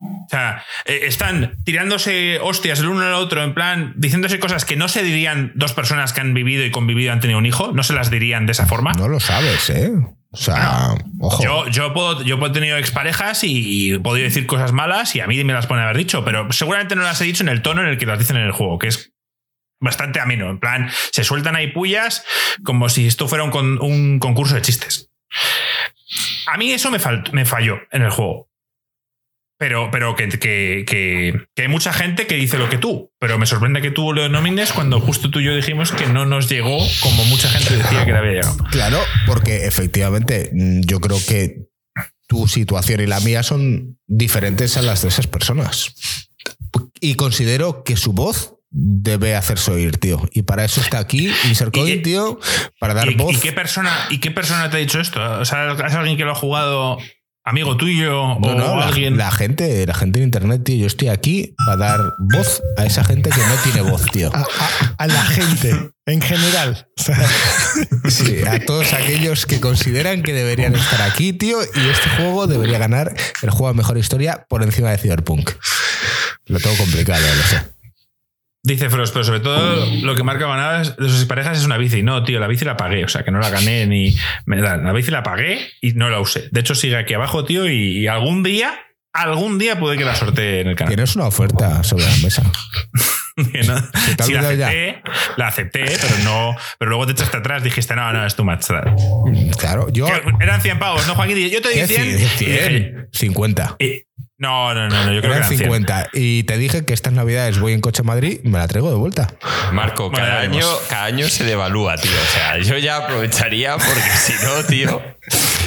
O 0.00 0.28
sea, 0.30 0.64
eh, 0.86 1.00
están 1.02 1.58
tirándose 1.64 2.38
hostias 2.40 2.80
el 2.80 2.88
uno 2.88 3.02
al 3.02 3.12
otro, 3.12 3.44
en 3.44 3.52
plan, 3.52 3.92
diciéndose 3.98 4.40
cosas 4.40 4.64
que 4.64 4.76
no 4.76 4.88
se 4.88 5.02
dirían 5.02 5.52
dos 5.56 5.74
personas 5.74 6.14
que 6.14 6.22
han 6.22 6.32
vivido 6.32 6.64
y 6.64 6.70
convivido 6.70 7.12
han 7.12 7.20
tenido 7.20 7.38
un 7.38 7.44
hijo, 7.44 7.72
no 7.72 7.82
se 7.82 7.92
las 7.92 8.10
dirían 8.10 8.46
de 8.46 8.52
esa 8.52 8.64
forma. 8.64 8.94
No 8.94 9.08
lo 9.08 9.20
sabes, 9.20 9.68
¿eh? 9.68 9.92
O 10.32 10.36
sea, 10.36 10.94
ojo. 11.18 11.42
Yo, 11.42 11.68
yo, 11.68 11.92
puedo, 11.92 12.22
yo 12.22 12.38
he 12.44 12.50
tenido 12.50 12.76
exparejas 12.76 13.42
y, 13.42 13.50
y 13.88 13.94
he 13.94 13.98
podido 13.98 14.24
decir 14.24 14.46
cosas 14.46 14.70
malas 14.72 15.16
y 15.16 15.20
a 15.20 15.26
mí 15.26 15.42
me 15.42 15.52
las 15.52 15.66
pueden 15.66 15.82
haber 15.84 15.96
dicho, 15.96 16.24
pero 16.24 16.52
seguramente 16.52 16.94
no 16.94 17.02
las 17.02 17.20
he 17.20 17.24
dicho 17.24 17.42
en 17.42 17.48
el 17.48 17.62
tono 17.62 17.82
en 17.82 17.88
el 17.88 17.98
que 17.98 18.06
las 18.06 18.18
dicen 18.18 18.36
en 18.36 18.44
el 18.44 18.52
juego, 18.52 18.78
que 18.78 18.88
es 18.88 19.12
bastante 19.80 20.20
ameno. 20.20 20.48
En 20.50 20.60
plan, 20.60 20.88
se 21.10 21.24
sueltan 21.24 21.56
ahí 21.56 21.68
pullas 21.72 22.24
como 22.62 22.88
si 22.88 23.06
esto 23.08 23.26
fuera 23.26 23.42
un 23.44 24.18
concurso 24.20 24.54
de 24.54 24.62
chistes. 24.62 25.10
A 26.46 26.56
mí 26.56 26.70
eso 26.72 26.90
me, 26.90 26.98
fal- 27.00 27.30
me 27.32 27.44
falló 27.44 27.78
en 27.90 28.02
el 28.02 28.10
juego. 28.10 28.49
Pero, 29.60 29.90
pero 29.92 30.16
que, 30.16 30.26
que- 30.30 30.84
que- 30.88 31.34
que 31.54 31.62
hay 31.62 31.68
mucha 31.68 31.92
gente 31.92 32.26
que 32.26 32.34
dice 32.36 32.56
lo 32.56 32.70
que 32.70 32.78
tú. 32.78 33.12
Pero 33.20 33.38
me 33.38 33.44
sorprende 33.44 33.82
que 33.82 33.90
tú 33.90 34.14
lo 34.14 34.26
nomines 34.30 34.72
cuando 34.72 34.98
justo 35.00 35.30
tú 35.30 35.38
y 35.40 35.44
yo 35.44 35.54
dijimos 35.54 35.92
que 35.92 36.06
no 36.06 36.24
nos 36.24 36.48
llegó 36.48 36.78
como 37.02 37.24
mucha 37.26 37.50
gente 37.50 37.76
decía 37.76 38.06
que 38.06 38.12
le 38.12 38.18
había 38.18 38.32
llegado. 38.32 38.56
Claro, 38.70 38.98
porque 39.26 39.66
efectivamente 39.66 40.50
mm, 40.54 40.80
yo 40.86 41.00
creo 41.00 41.18
que 41.28 41.66
tu 42.26 42.48
situación 42.48 43.00
y 43.02 43.06
la 43.06 43.20
mía 43.20 43.42
son 43.42 43.98
diferentes 44.06 44.78
a 44.78 44.82
las 44.82 45.02
de 45.02 45.08
esas 45.08 45.26
personas. 45.26 45.94
Y 47.00 47.14
considero 47.16 47.84
que 47.84 47.96
su 47.98 48.12
voz 48.14 48.54
debe 48.70 49.34
hacerse 49.34 49.72
oír, 49.72 49.98
tío. 49.98 50.22
Y 50.32 50.42
para 50.42 50.64
eso 50.64 50.80
está 50.80 51.00
aquí 51.00 51.30
Insert 51.48 51.76
Y- 51.76 51.80
Coin, 51.80 52.02
tío, 52.02 52.38
para 52.78 52.94
dar 52.94 53.10
¿Y, 53.10 53.14
voz. 53.14 53.34
y 53.34 53.40
qué 53.40 53.52
persona, 53.52 53.94
¿Y 54.08 54.18
qué 54.20 54.30
persona 54.30 54.70
te 54.70 54.76
ha 54.78 54.80
dicho 54.80 55.00
esto? 55.00 55.20
O 55.40 55.44
sea, 55.44 55.72
¿es 55.72 55.94
alguien 55.94 56.16
que 56.16 56.24
lo 56.24 56.30
ha 56.32 56.36
jugado 56.36 56.96
amigo 57.44 57.76
tuyo 57.76 58.10
No, 58.10 58.48
o 58.48 58.54
no, 58.54 58.80
alguien? 58.82 59.16
la 59.16 59.30
gente, 59.30 59.84
la 59.86 59.94
gente 59.94 60.18
en 60.18 60.24
internet, 60.24 60.62
tío. 60.64 60.76
Yo 60.76 60.86
estoy 60.86 61.08
aquí 61.08 61.54
para 61.64 61.76
dar 61.76 62.00
voz 62.18 62.62
a 62.76 62.84
esa 62.86 63.04
gente 63.04 63.30
que 63.30 63.40
no 63.40 63.54
tiene 63.64 63.80
voz, 63.82 64.04
tío. 64.12 64.30
A, 64.34 64.40
a- 64.40 64.94
a 64.98 65.06
la 65.06 65.22
gente 65.24 65.90
en 66.06 66.20
general. 66.20 66.86
Sí, 68.08 68.42
a 68.42 68.64
todos 68.64 68.92
aquellos 68.92 69.46
que 69.46 69.60
consideran 69.60 70.22
que 70.22 70.32
deberían 70.32 70.74
estar 70.74 71.00
aquí, 71.02 71.32
tío, 71.32 71.58
y 71.62 71.88
este 71.88 72.08
juego 72.16 72.46
debería 72.48 72.78
ganar 72.78 73.14
el 73.42 73.50
juego 73.50 73.68
de 73.68 73.74
mejor 73.74 73.96
historia 73.96 74.44
por 74.48 74.62
encima 74.64 74.90
de 74.90 74.98
Cyberpunk. 74.98 75.50
Lo 76.46 76.58
tengo 76.58 76.76
complicado, 76.76 77.22
lo 77.36 77.42
sé. 77.44 77.62
Dice 78.62 78.90
Frost, 78.90 79.12
pero 79.14 79.24
sobre 79.24 79.40
todo 79.40 79.86
lo 80.02 80.14
que 80.14 80.22
marca 80.22 80.46
ganadas 80.46 80.94
de 80.98 81.08
sus 81.08 81.24
parejas 81.24 81.58
es 81.58 81.64
una 81.64 81.78
bici. 81.78 82.02
No, 82.02 82.22
tío, 82.24 82.38
la 82.40 82.46
bici 82.46 82.64
la 82.66 82.76
pagué, 82.76 83.04
o 83.04 83.08
sea, 83.08 83.22
que 83.24 83.30
no 83.30 83.38
la 83.40 83.48
gané 83.48 83.86
ni 83.86 84.14
me 84.44 84.60
dan. 84.60 84.84
La 84.84 84.92
bici 84.92 85.10
la 85.10 85.22
pagué 85.22 85.66
y 85.80 85.92
no 85.94 86.10
la 86.10 86.20
usé. 86.20 86.48
De 86.52 86.60
hecho, 86.60 86.74
sigue 86.74 86.96
aquí 86.96 87.14
abajo, 87.14 87.44
tío, 87.46 87.66
y, 87.70 87.98
y 88.00 88.06
algún 88.06 88.42
día, 88.42 88.78
algún 89.14 89.58
día 89.58 89.78
puede 89.80 89.96
que 89.96 90.04
la 90.04 90.14
sortee 90.14 90.60
en 90.60 90.68
el 90.68 90.76
canal. 90.76 90.94
Tienes 90.94 91.16
una 91.16 91.26
oferta 91.26 91.82
sobre 91.82 92.04
la 92.04 92.16
mesa. 92.22 92.42
No- 93.36 93.46
Sí, 94.26 94.32
la 94.34 94.40
acepté, 94.40 95.02
la 95.38 95.46
acepté, 95.46 95.84
pero 95.98 96.14
no. 96.24 96.54
Pero 96.78 96.90
luego 96.90 97.06
te 97.06 97.12
echaste 97.12 97.38
atrás, 97.38 97.62
dijiste, 97.62 97.94
no, 97.96 98.12
no, 98.12 98.26
es 98.26 98.34
tu 98.36 98.44
match. 98.44 98.66
Claro, 99.58 99.88
yo. 99.90 100.06
Eran 100.40 100.60
100 100.60 100.78
pavos, 100.78 101.06
¿no, 101.06 101.14
Joaquín? 101.14 101.48
Yo 101.48 101.62
te 101.62 101.70
di 101.70 101.74
¿Qué 101.76 101.86
100. 101.86 101.88
cien? 101.88 102.08
y 102.08 102.12
dije, 102.20 102.28
100, 102.36 103.08
50. 103.12 103.76
y- 103.78 104.02
no, 104.40 104.74
no, 104.74 104.88
no, 104.88 105.04
no, 105.04 105.12
yo 105.12 105.20
creo 105.20 105.20
que 105.20 105.26
Eran 105.26 105.36
eran 105.38 105.48
100. 105.48 105.58
50. 105.60 106.08
Y 106.14 106.42
te 106.44 106.56
dije 106.58 106.84
que 106.84 106.92
estas 106.94 107.12
navidades 107.12 107.60
voy 107.60 107.72
en 107.74 107.80
coche 107.80 108.00
a 108.00 108.04
Madrid 108.04 108.40
y 108.42 108.48
me 108.48 108.58
la 108.58 108.66
traigo 108.66 108.88
de 108.90 108.96
vuelta. 108.96 109.28
Marco, 109.72 110.10
Bueno, 110.10 110.26
cada, 110.26 110.40
año, 110.40 110.66
cada 110.88 111.04
año 111.04 111.28
se 111.28 111.44
devalúa, 111.44 111.96
tío. 111.96 112.10
O 112.10 112.32
sea, 112.34 112.58
yo 112.58 112.76
ya 112.78 112.96
aprovecharía 112.96 113.76
porque 113.76 114.10
si 114.18 114.32
no, 114.44 114.64
tío. 114.64 115.00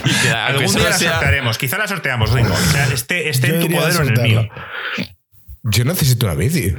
Y 0.05 0.11
te 0.11 0.27
da- 0.29 0.47
Algún 0.47 0.73
día 0.73 0.89
la 0.89 0.97
sea- 0.97 1.11
sortearemos, 1.13 1.57
quizá 1.57 1.77
la 1.77 1.87
sorteamos, 1.87 2.31
Ringo. 2.31 2.53
O 2.53 2.71
sea, 2.71 2.87
esté, 2.87 3.29
esté 3.29 3.47
Yo 3.49 3.53
en 3.55 3.61
tu 3.61 3.69
poder 3.69 3.95
o 3.95 4.01
en 4.03 4.09
el 4.17 4.21
mío. 4.21 4.49
Yo 5.65 5.85
necesito 5.85 6.25
una 6.25 6.35
bici. 6.35 6.75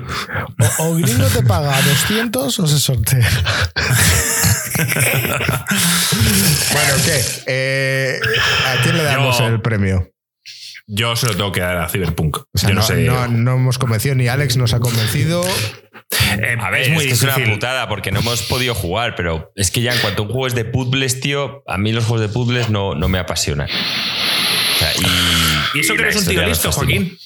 o, 0.78 0.84
o 0.90 0.95
Gringo 0.97 1.26
te 1.28 1.42
paga 1.42 1.80
200 2.09 2.59
o 2.59 2.66
se 2.66 2.78
sortea. 2.78 3.26
Bueno, 6.72 6.95
¿qué? 7.05 7.24
Eh, 7.47 8.20
¿A 8.66 8.82
quién 8.82 8.97
le 8.97 9.05
damos 9.05 9.38
Yo- 9.38 9.47
el 9.47 9.61
premio? 9.61 10.11
Yo 10.87 11.16
se 11.16 11.26
lo 11.26 11.35
tengo 11.35 11.51
que 11.53 11.61
dar 11.61 11.78
a 11.78 11.89
Cyberpunk. 11.89 12.37
O 12.53 12.59
sea, 12.59 12.68
yo 12.68 12.74
no, 12.74 12.80
no, 12.82 12.87
sé. 12.87 12.97
no- 13.05 13.28
no 13.28 13.55
hemos 13.55 13.78
convencido, 13.78 14.14
ni 14.14 14.28
Alex 14.28 14.57
nos 14.57 14.72
ha 14.74 14.80
convencido. 14.80 15.43
Eh, 16.39 16.57
A 16.61 16.70
ver, 16.70 16.82
es 16.82 16.89
es, 16.89 16.95
muy 16.95 17.07
que 17.07 17.12
es 17.12 17.22
una 17.22 17.37
putada 17.37 17.89
porque 17.89 18.12
no 18.12 18.20
hemos 18.20 18.43
podido 18.43 18.74
jugar, 18.74 19.14
pero 19.16 19.53
es 19.57 19.70
que 19.70 19.80
ya 19.82 19.95
en 19.95 20.01
cuanto 20.01 20.22
a 20.22 20.26
un 20.26 20.32
juego 20.32 20.47
es 20.47 20.55
de 20.55 20.64
puzzles, 20.64 21.20
tío, 21.20 21.62
a 21.66 21.78
mí 21.78 21.93
los 21.93 22.05
juegos 22.05 22.20
de 22.20 22.28
puzzles 22.32 22.68
no, 22.70 22.95
no 22.95 23.09
me 23.09 23.18
apasionan. 23.18 23.68
O 23.68 24.78
sea, 24.78 24.93
y, 25.74 25.78
Y 25.78 25.80
eso 25.80 25.95
y 25.95 25.97
que 25.97 26.03
eres 26.03 26.16
un 26.16 26.26
tío 26.26 26.45
listo. 26.47 26.70
Joaquín. 26.72 27.16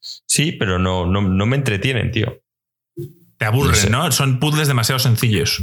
Sí, 0.00 0.52
pero 0.52 0.78
no, 0.78 1.06
no, 1.06 1.22
no 1.22 1.46
me 1.46 1.56
entretienen, 1.56 2.10
tío. 2.10 2.42
Te 3.38 3.44
aburren, 3.44 3.70
No 3.72 3.76
sé. 3.76 3.90
¿no? 3.90 4.12
Son 4.12 4.38
puzzles 4.40 4.68
demasiado 4.68 4.98
sencillos. 4.98 5.62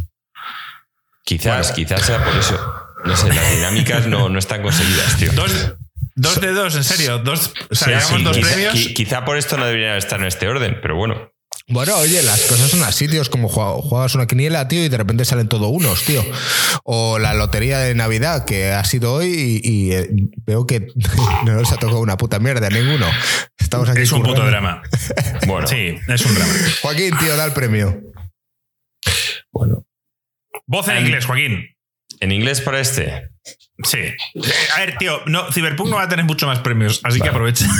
Quizás, 1.25 1.71
Bueno. 1.71 1.75
quizás 1.75 2.05
sea 2.05 2.23
por 2.23 2.35
eso. 2.35 2.73
No 3.05 3.15
sé, 3.15 3.27
las 3.33 3.51
dinámicas 3.55 4.07
no, 4.07 4.29
no 4.29 4.39
están 4.39 4.61
conseguidas, 4.61 5.17
tío. 5.17 5.31
Dos, 5.33 5.73
dos 6.15 6.39
de 6.41 6.51
dos, 6.53 6.75
en 6.75 6.83
serio. 6.83 7.19
Dos, 7.19 7.53
o 7.69 7.75
sea, 7.75 7.99
Sí, 8.01 8.05
llevamos 8.13 8.17
sí, 8.19 8.23
dos 8.23 8.37
quizá, 8.37 8.47
premios. 8.53 8.73
qui- 8.75 8.93
quizá 8.93 9.25
por 9.25 9.37
esto 9.37 9.57
no 9.57 9.65
deberían 9.65 9.97
estar 9.97 10.19
en 10.19 10.25
este 10.27 10.47
orden, 10.47 10.77
pero 10.81 10.95
bueno. 10.95 11.29
Bueno, 11.67 11.95
oye, 11.97 12.21
las 12.23 12.41
cosas 12.41 12.69
son 12.71 12.83
así, 12.83 13.07
tío. 13.07 13.21
Es 13.21 13.29
como 13.29 13.47
jue- 13.49 13.81
juegas 13.81 14.15
una 14.15 14.25
quiniela, 14.27 14.67
tío, 14.67 14.83
y 14.83 14.89
de 14.89 14.97
repente 14.97 15.23
salen 15.23 15.47
todo 15.47 15.69
unos, 15.69 16.03
tío. 16.03 16.23
O 16.83 17.19
la 17.19 17.33
lotería 17.33 17.79
de 17.79 17.95
Navidad, 17.95 18.43
que 18.43 18.71
ha 18.71 18.83
sido 18.83 19.13
hoy, 19.13 19.27
y, 19.27 19.61
y, 19.63 19.91
eh, 19.93 20.09
veo 20.45 20.65
que 20.65 20.87
no 21.45 21.53
nos 21.53 21.71
ha 21.71 21.77
tocado 21.77 21.99
una 21.99 22.17
puta 22.17 22.39
mierda 22.39 22.67
a 22.67 22.69
ninguno. 22.69 23.05
Estamos 23.57 23.87
aquí. 23.89 24.01
Es 24.01 24.11
un 24.11 24.21
puto 24.23 24.41
currando. 24.41 24.51
drama. 24.51 24.81
Bueno, 25.47 25.67
Sí, 25.67 25.95
es 26.07 26.25
un 26.25 26.35
drama. 26.35 26.53
Joaquín, 26.81 27.17
tío, 27.17 27.35
da 27.37 27.45
el 27.45 27.53
premio. 27.53 28.01
bueno. 29.51 29.85
Voz 30.65 30.87
en 30.87 30.97
inglés, 31.05 31.25
Joaquín. 31.25 31.65
¿En 32.19 32.31
inglés 32.31 32.61
para 32.61 32.79
este? 32.79 33.29
Sí. 33.83 33.99
A 34.75 34.79
ver, 34.79 34.97
tío, 34.97 35.21
no, 35.25 35.51
Cyberpunk 35.51 35.89
no 35.89 35.97
va 35.97 36.03
a 36.03 36.09
tener 36.09 36.25
mucho 36.25 36.47
más 36.47 36.59
premios, 36.59 37.01
así 37.03 37.19
que 37.19 37.29
aprovecha. 37.29 37.65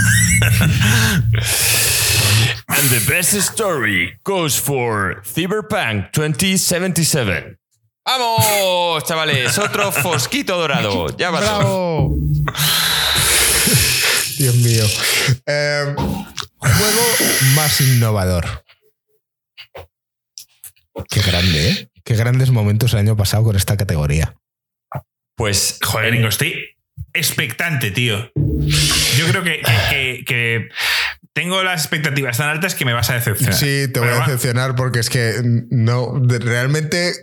And 2.68 2.90
the 2.90 3.00
best 3.08 3.34
story 3.34 4.14
goes 4.24 4.60
for 4.60 5.22
Cyberpunk 5.26 6.12
2077. 6.14 7.58
¡Vamos, 8.06 9.04
chavales! 9.06 9.58
Otro 9.58 9.92
fosquito 9.92 10.58
dorado. 10.58 11.16
Ya 11.18 11.32
pasó. 11.32 11.60
¡Bravo! 11.60 12.18
Dios 14.38 14.56
mío. 14.56 14.86
Eh, 15.46 15.96
juego 16.58 17.04
más 17.56 17.80
innovador. 17.80 18.64
Qué 21.10 21.22
grande, 21.22 21.70
¿eh? 21.70 21.90
Qué 22.04 22.16
grandes 22.16 22.52
momentos 22.52 22.94
el 22.94 23.00
año 23.00 23.16
pasado 23.16 23.44
con 23.44 23.56
esta 23.56 23.78
categoría. 23.78 24.36
Pues, 25.36 25.78
Joder, 25.82 26.12
Ringo, 26.12 26.28
estoy 26.28 26.56
expectante, 27.14 27.92
tío. 27.92 28.32
Yo 28.36 29.28
creo 29.30 29.44
que, 29.44 29.62
que- 29.62 29.90
que- 29.90 30.24
que 30.26 30.70
tengo 31.34 31.64
las 31.64 31.82
expectativas 31.82 32.38
tan 32.38 32.50
altas 32.50 32.76
que 32.76 32.86
me 32.86 32.94
vas 32.94 33.10
a 33.10 33.16
decepcionar. 33.16 33.56
Sí, 33.56 33.88
te 33.92 34.00
voy 34.00 34.08
Pero 34.10 34.16
a 34.16 34.20
va. 34.20 34.26
decepcionar 34.26 34.76
porque 34.76 35.00
es 35.00 35.10
que 35.10 35.34
no, 35.72 36.20
realmente. 36.40 37.14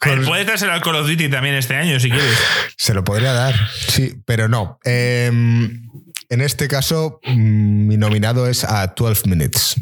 Con- 0.00 0.24
Puedes 0.24 0.46
dárselo 0.46 0.72
al 0.72 0.82
Call 0.82 0.96
of 0.96 1.08
Duty 1.08 1.28
también 1.28 1.54
este 1.54 1.76
año, 1.76 2.00
si 2.00 2.10
quieres. 2.10 2.36
se 2.76 2.94
lo 2.94 3.04
podría 3.04 3.32
dar, 3.32 3.54
sí, 3.88 4.20
pero 4.26 4.48
no. 4.48 4.78
Em, 4.84 5.86
en 6.28 6.40
este 6.40 6.68
caso, 6.68 7.20
mm, 7.24 7.86
mi 7.86 7.96
nominado 7.96 8.46
es 8.48 8.64
a 8.64 8.86
12 8.88 9.28
Minutes. 9.28 9.76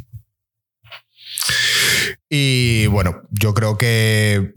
Y 2.28 2.86
bueno, 2.88 3.22
yo 3.30 3.54
creo 3.54 3.78
que 3.78 4.52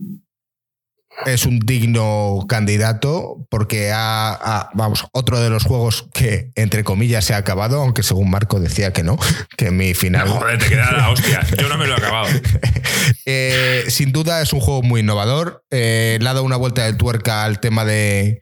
es 1.25 1.45
un 1.45 1.59
digno 1.59 2.39
candidato 2.47 3.45
porque 3.49 3.91
ha, 3.91 4.31
ha- 4.33 4.69
vamos, 4.73 5.05
otro 5.11 5.39
de 5.39 5.49
los 5.49 5.63
juegos 5.63 6.07
que 6.13 6.51
entre 6.55 6.83
comillas 6.83 7.25
se 7.25 7.33
ha 7.33 7.37
acabado, 7.37 7.81
aunque 7.81 8.03
según 8.03 8.29
Marco 8.29 8.59
decía 8.59 8.91
que 8.93 9.03
no, 9.03 9.17
que 9.57 9.71
mi 9.71 9.93
final 9.93 10.27
No, 10.27 10.33
joder, 10.39 10.57
te 10.59 10.69
queda 10.69 10.91
la 10.91 11.09
hostia. 11.09 11.41
Yo 11.59 11.69
no 11.69 11.77
me 11.77 11.87
lo 11.87 11.93
he 11.93 11.97
acabado. 11.97 12.27
Eh, 13.25 13.85
sin 13.87 14.11
duda 14.11 14.41
es 14.41 14.51
un 14.51 14.59
juego 14.59 14.81
muy 14.81 15.01
innovador. 15.01 15.63
Eh, 15.69 16.17
le 16.21 16.29
ha 16.29 16.33
dado 16.33 16.43
una 16.43 16.55
vuelta 16.57 16.83
de 16.85 16.93
tuerca 16.93 17.43
al 17.43 17.59
tema 17.59 17.85
de, 17.85 18.41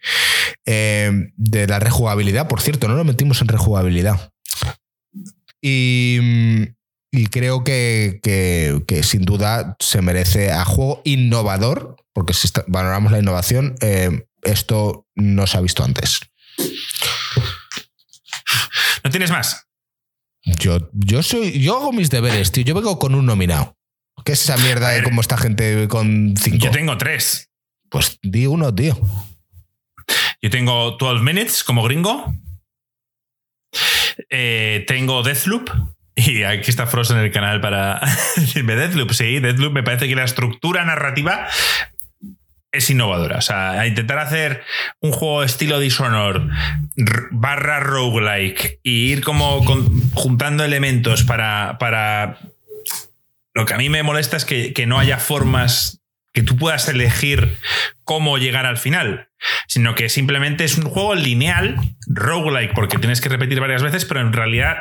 eh, 0.66 1.12
de 1.36 1.68
la 1.68 1.80
rejugabilidad. 1.80 2.48
Por 2.48 2.62
cierto, 2.62 2.88
no 2.88 2.96
lo 2.96 3.04
metimos 3.04 3.42
en 3.42 3.50
rejugabilidad. 3.50 4.32
Y, 5.62 6.20
y 7.12 7.28
creo 7.28 7.64
que, 7.64 8.20
que- 8.24 8.84
que 8.88 9.04
sin 9.04 9.24
duda 9.24 9.76
se 9.80 10.02
merece 10.02 10.52
a 10.52 10.64
juego 10.66 11.02
innovador, 11.06 11.96
porque 12.14 12.34
si 12.34 12.48
está- 12.48 12.64
valoramos 12.68 13.12
la 13.12 13.20
innovación, 13.20 13.76
eh, 13.82 14.26
esto 14.44 15.08
no 15.16 15.48
se 15.48 15.58
ha 15.58 15.62
visto 15.62 15.84
antes. 15.84 16.20
¿No 19.04 19.10
tienes 19.12 19.32
más? 19.32 19.66
Yo, 20.44 20.90
yo 20.94 21.22
soy, 21.24 21.60
yo 21.60 21.78
hago 21.78 21.92
mis 21.94 22.10
deberes, 22.10 22.52
tío. 22.52 22.64
Yo 22.64 22.76
vengo 22.76 22.98
con 23.00 23.16
un 23.16 23.26
nominado. 23.26 23.76
¿Qué 24.26 24.34
es 24.34 24.42
esa 24.44 24.58
mierda 24.58 24.90
de 24.90 25.04
cómo 25.04 25.22
está 25.22 25.38
gente 25.38 25.88
con 25.88 26.34
cinco? 26.38 26.66
Yo 26.66 26.72
tengo 26.72 26.98
tres. 26.98 27.50
Pues 27.90 28.20
di 28.22 28.46
uno, 28.46 28.74
tío. 28.74 28.98
Yo 30.42 30.50
tengo 30.50 30.92
12 31.00 31.24
Minutes 31.24 31.64
como 31.64 31.84
gringo. 31.84 32.34
Eh, 34.30 34.84
tengo 34.88 35.24
Deathloop. 35.24 35.70
Y 36.28 36.44
aquí 36.44 36.70
está 36.70 36.88
Frost 36.88 37.12
en 37.12 37.18
el 37.18 37.32
canal 37.32 37.62
para 37.62 38.02
decirme. 38.36 38.76
Sí, 39.14 39.40
Deathloop 39.40 39.74
me 39.74 39.84
parece 39.84 40.08
que 40.08 40.16
la 40.16 40.24
estructura 40.24 40.84
narrativa 40.86 41.48
es 42.72 42.90
innovadora. 42.90 43.38
O 43.38 43.42
sea, 43.42 43.86
intentar 43.88 44.20
hacer 44.20 44.64
un 45.00 45.12
juego 45.12 45.44
estilo 45.44 45.80
Dishonor 45.80 46.50
barra 47.32 47.80
roguelike 47.80 48.80
y 48.84 49.12
ir 49.12 49.24
como 49.24 49.64
juntando 50.14 50.64
elementos 50.64 51.24
para, 51.24 51.78
para. 51.80 52.38
Lo 53.54 53.66
que 53.66 53.74
a 53.74 53.78
mí 53.78 53.90
me 53.90 54.04
molesta 54.04 54.38
es 54.38 54.46
que, 54.46 54.74
que 54.74 54.86
no 54.86 55.00
haya 55.00 55.18
formas 55.18 56.02
que 56.34 56.44
tú 56.44 56.58
puedas 56.58 56.88
elegir 56.88 57.58
cómo 58.04 58.38
llegar 58.38 58.66
al 58.66 58.78
final, 58.78 59.30
sino 59.68 59.96
que 59.96 60.10
simplemente 60.10 60.64
es 60.64 60.78
un 60.78 60.86
juego 60.86 61.16
lineal, 61.16 61.78
roguelike, 62.08 62.74
porque 62.74 63.00
tienes 63.00 63.20
que 63.20 63.30
repetir 63.30 63.60
varias 63.60 63.82
veces, 63.82 64.06
pero 64.06 64.22
en 64.22 64.32
realidad 64.32 64.78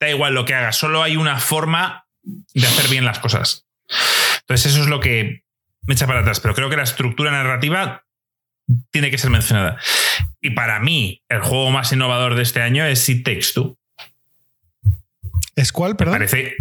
da 0.00 0.10
igual 0.10 0.34
lo 0.34 0.44
que 0.44 0.54
hagas, 0.54 0.76
solo 0.76 1.02
hay 1.02 1.16
una 1.16 1.38
forma 1.38 2.06
de 2.22 2.66
hacer 2.66 2.88
bien 2.88 3.04
las 3.04 3.18
cosas. 3.18 3.66
Entonces, 4.40 4.72
eso 4.72 4.82
es 4.82 4.88
lo 4.88 5.00
que 5.00 5.44
me 5.82 5.94
echa 5.94 6.06
para 6.06 6.20
atrás, 6.20 6.40
pero 6.40 6.54
creo 6.54 6.68
que 6.68 6.76
la 6.76 6.82
estructura 6.82 7.30
narrativa 7.30 8.04
tiene 8.90 9.10
que 9.10 9.18
ser 9.18 9.30
mencionada. 9.30 9.78
Y 10.40 10.50
para 10.50 10.80
mí, 10.80 11.22
el 11.28 11.40
juego 11.40 11.70
más 11.70 11.92
innovador 11.92 12.34
de 12.34 12.42
este 12.42 12.62
año 12.62 12.84
es 12.84 13.08
It 13.08 13.24
Takes 13.24 13.52
Two. 13.54 13.78
¿Es 15.54 15.72
cuál, 15.72 15.96
perdón? 15.96 16.14
parece 16.14 16.56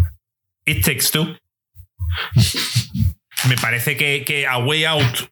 It 0.66 0.86
Takes 0.86 1.08
Two. 1.12 1.38
Me 3.50 3.58
parece 3.58 3.98
que, 3.98 4.48
A 4.48 4.58
Way 4.60 4.86
Out 4.86 5.30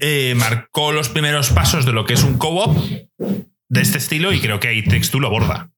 eh, 0.00 0.34
marcó 0.36 0.92
los 0.92 1.08
primeros 1.08 1.50
pasos 1.50 1.86
de 1.86 1.92
lo 1.92 2.04
que 2.04 2.14
es 2.14 2.22
un 2.22 2.36
co-op 2.36 2.76
de 3.68 3.80
este 3.80 3.98
estilo 3.98 4.32
y 4.32 4.40
creo 4.40 4.60
que 4.60 4.74
It 4.74 4.88
Takes 4.88 5.08
Two 5.08 5.20
lo 5.20 5.30
borda. 5.30 5.70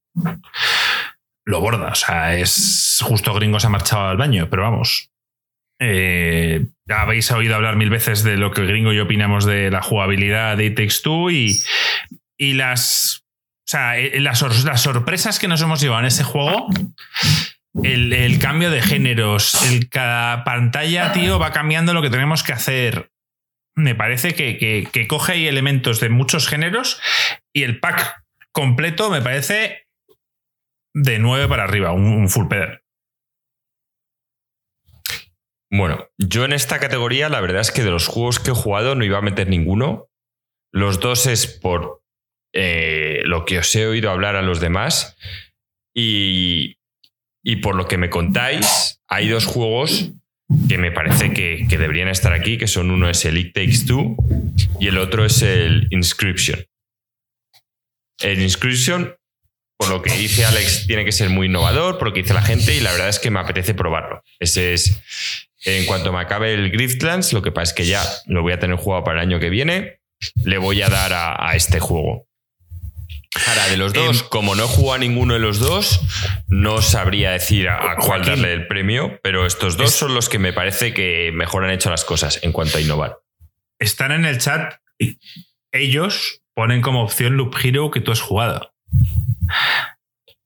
Lo 1.45 1.61
borda. 1.61 1.87
O 1.87 1.95
sea, 1.95 2.37
es 2.37 2.99
justo 3.03 3.33
gringo 3.33 3.59
se 3.59 3.67
ha 3.67 3.71
marchado 3.71 4.07
al 4.07 4.17
baño, 4.17 4.47
pero 4.49 4.63
vamos. 4.63 5.09
Eh, 5.81 6.65
habéis 6.89 7.31
oído 7.31 7.55
hablar 7.55 7.77
mil 7.77 7.89
veces 7.89 8.23
de 8.23 8.35
lo 8.35 8.51
que 8.51 8.65
gringo 8.65 8.91
y 8.91 8.97
yo 8.97 9.03
opinamos 9.03 9.45
de 9.45 9.71
la 9.71 9.81
jugabilidad 9.81 10.57
de 10.57 10.65
It 10.65 10.79
y, 11.31 11.63
y 12.37 12.53
las, 12.53 13.23
o 13.23 13.71
sea, 13.71 13.97
eh, 13.97 14.19
las, 14.19 14.41
las, 14.65 14.81
sorpresas 14.81 15.39
que 15.39 15.47
nos 15.47 15.61
hemos 15.61 15.79
llevado 15.79 16.01
en 16.01 16.07
ese 16.07 16.23
juego. 16.23 16.67
El, 17.83 18.39
cambio 18.39 18.71
de 18.71 18.81
géneros, 18.81 19.71
el, 19.71 19.89
cada 19.89 20.43
pantalla, 20.43 21.13
tío, 21.13 21.39
va 21.39 21.51
cambiando 21.51 21.93
lo 21.93 22.01
que 22.01 22.09
tenemos 22.09 22.43
que 22.43 22.51
hacer. 22.51 23.11
Me 23.75 23.95
parece 23.95 24.33
que, 24.33 24.87
que, 24.91 25.07
coge 25.07 25.33
ahí 25.33 25.47
elementos 25.47 25.99
de 25.99 26.09
muchos 26.09 26.47
géneros 26.47 26.99
y 27.53 27.63
el 27.63 27.79
pack 27.79 28.23
completo 28.51 29.09
me 29.09 29.21
parece 29.21 29.87
de 31.01 31.19
9 31.19 31.47
para 31.47 31.63
arriba, 31.63 31.93
un, 31.93 32.29
full 32.29 32.47
pedal. 32.47 32.81
Bueno, 35.71 36.09
yo 36.17 36.45
en 36.45 36.53
esta 36.53 36.79
categoría, 36.79 37.29
la 37.29 37.41
verdad 37.41 37.61
es 37.61 37.71
que 37.71 37.83
de 37.83 37.91
los 37.91 38.07
juegos 38.07 38.39
que 38.39 38.51
he 38.51 38.55
jugado 38.55 38.95
no 38.95 39.05
iba 39.05 39.19
a 39.19 39.21
meter 39.21 39.47
ninguno. 39.47 40.09
Los 40.73 40.99
dos 40.99 41.27
es 41.27 41.47
por 41.47 42.03
eh, 42.53 43.21
lo 43.25 43.45
que 43.45 43.59
os 43.59 43.75
he 43.75 43.85
oído 43.85 44.09
hablar 44.09 44.35
a 44.35 44.41
los 44.41 44.59
demás. 44.59 45.15
Y, 45.93 46.75
por 47.61 47.75
lo 47.75 47.87
que 47.87 47.97
me 47.97 48.09
contáis, 48.09 49.01
hay 49.07 49.29
dos 49.29 49.45
juegos 49.45 50.11
que 50.67 50.77
me 50.77 50.91
parece 50.91 51.33
que, 51.33 51.65
deberían 51.69 52.07
estar 52.07 52.33
aquí, 52.33 52.57
que 52.57 52.67
son 52.67 52.91
uno 52.91 53.09
es 53.09 53.25
el 53.25 53.37
It 53.37 53.53
Takes 53.53 53.85
Two 53.87 54.15
y 54.79 54.87
el 54.87 54.97
otro 54.97 55.25
es 55.25 55.41
el 55.41 55.87
Inscription. 55.91 56.65
El 58.19 58.41
Inscription, 58.41 59.15
por 59.79 59.89
lo 59.89 60.01
que 60.01 60.11
dice 60.11 60.43
Alex, 60.43 60.87
tiene 60.87 61.05
que 61.05 61.13
ser 61.13 61.29
muy 61.29 61.47
innovador, 61.47 61.97
por 61.97 62.09
lo 62.09 62.13
que 62.13 62.21
dice 62.21 62.33
la 62.33 62.41
gente, 62.41 62.75
y 62.75 62.81
la 62.81 62.91
verdad 62.91 63.07
es 63.07 63.17
que 63.17 63.31
me 63.31 63.39
apetece 63.39 63.73
probarlo. 63.73 64.21
Ese 64.37 64.73
es 64.73 65.01
en 65.63 65.85
cuanto 65.85 66.11
me 66.11 66.19
acabe 66.19 66.53
el 66.53 66.69
Griftlands, 66.69 67.31
lo 67.31 67.41
que 67.41 67.53
pasa 67.53 67.71
es 67.71 67.73
que 67.73 67.85
ya 67.85 68.03
lo 68.25 68.41
voy 68.41 68.51
a 68.51 68.59
tener 68.59 68.75
jugado 68.75 69.05
para 69.05 69.21
el 69.21 69.27
año 69.27 69.39
que 69.39 69.49
viene, 69.49 70.01
le 70.43 70.57
voy 70.57 70.81
a 70.81 70.89
dar 70.89 71.13
a, 71.13 71.55
este 71.55 71.79
juego. 71.79 72.27
Ahora, 73.47 73.67
de 73.67 73.77
los 73.77 73.93
dos, 73.93 74.21
em, 74.21 74.27
como 74.27 74.55
no 74.55 74.65
he 74.65 74.67
jugado 74.67 74.95
a 74.95 74.97
ninguno 74.97 75.35
de 75.35 75.39
los 75.39 75.59
dos, 75.59 76.01
no 76.49 76.81
sabría 76.81 77.31
decir 77.31 77.69
a, 77.69 77.95
cuál 78.01 78.25
darle 78.25 78.51
el 78.51 78.67
premio, 78.67 79.17
pero 79.23 79.45
estos 79.45 79.77
dos 79.77 79.91
son 79.91 80.13
los 80.13 80.27
que 80.27 80.39
me 80.39 80.51
parece 80.51 80.93
que 80.93 81.31
mejor 81.33 81.63
han 81.63 81.71
hecho 81.71 81.89
las 81.89 82.03
cosas 82.03 82.39
en 82.43 82.51
cuanto 82.51 82.79
a 82.79 82.81
innovar. 82.81 83.19
Están 83.79 84.11
en 84.11 84.25
el 84.25 84.39
chat, 84.39 84.73
ellos 85.71 86.41
ponen 86.53 86.81
como 86.81 87.01
opción 87.01 87.37
Loop 87.37 87.55
Hero 87.63 87.91
que 87.91 88.01
tú 88.01 88.11
has 88.11 88.19
jugado. 88.19 88.73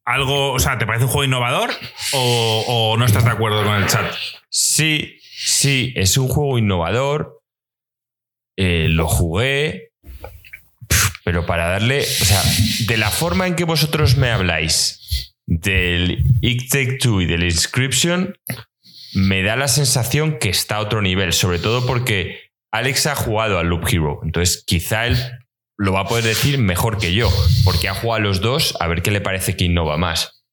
Algo, 0.04 0.52
o 0.52 0.58
sea, 0.58 0.78
¿te 0.78 0.86
parece 0.86 1.04
un 1.06 1.10
juego 1.10 1.24
innovador 1.24 1.70
o, 2.12 2.94
no 2.98 3.06
estás 3.06 3.24
de 3.24 3.30
acuerdo 3.30 3.64
con 3.64 3.74
el 3.82 3.86
chat? 3.86 4.14
Sí, 4.50 5.18
sí, 5.20 5.94
es 5.96 6.16
un 6.18 6.28
juego 6.28 6.58
innovador. 6.58 7.40
Eh, 8.56 8.86
lo 8.88 9.08
jugué, 9.08 9.92
pero 11.24 11.46
para 11.46 11.66
darle, 11.66 12.02
o 12.02 12.24
sea, 12.24 12.42
de 12.86 12.96
la 12.96 13.10
forma 13.10 13.46
en 13.46 13.56
que 13.56 13.64
vosotros 13.64 14.16
me 14.16 14.30
habláis 14.30 15.34
del 15.46 16.24
It 16.40 16.70
Take 16.70 16.98
Two 16.98 17.22
y 17.22 17.26
del 17.26 17.42
Inscription, 17.44 18.36
me 19.14 19.42
da 19.42 19.56
la 19.56 19.68
sensación 19.68 20.38
que 20.38 20.50
está 20.50 20.76
a 20.76 20.80
otro 20.80 21.02
nivel, 21.02 21.32
sobre 21.32 21.58
todo 21.58 21.86
porque 21.86 22.50
Alex 22.72 23.06
ha 23.06 23.14
jugado 23.14 23.58
al 23.58 23.68
Loop 23.68 23.86
Hero, 23.88 24.20
entonces 24.22 24.62
quizá 24.66 25.06
él 25.06 25.16
lo 25.76 25.92
va 25.92 26.00
a 26.00 26.06
poder 26.06 26.24
decir 26.24 26.58
mejor 26.58 26.98
que 26.98 27.14
yo, 27.14 27.30
porque 27.64 27.88
ha 27.88 27.94
jugado 27.94 28.20
a 28.20 28.24
los 28.24 28.40
dos, 28.40 28.76
a 28.80 28.86
ver 28.86 29.02
qué 29.02 29.10
le 29.10 29.20
parece 29.20 29.56
que 29.56 29.64
innova 29.64 29.96
más. 29.96 30.44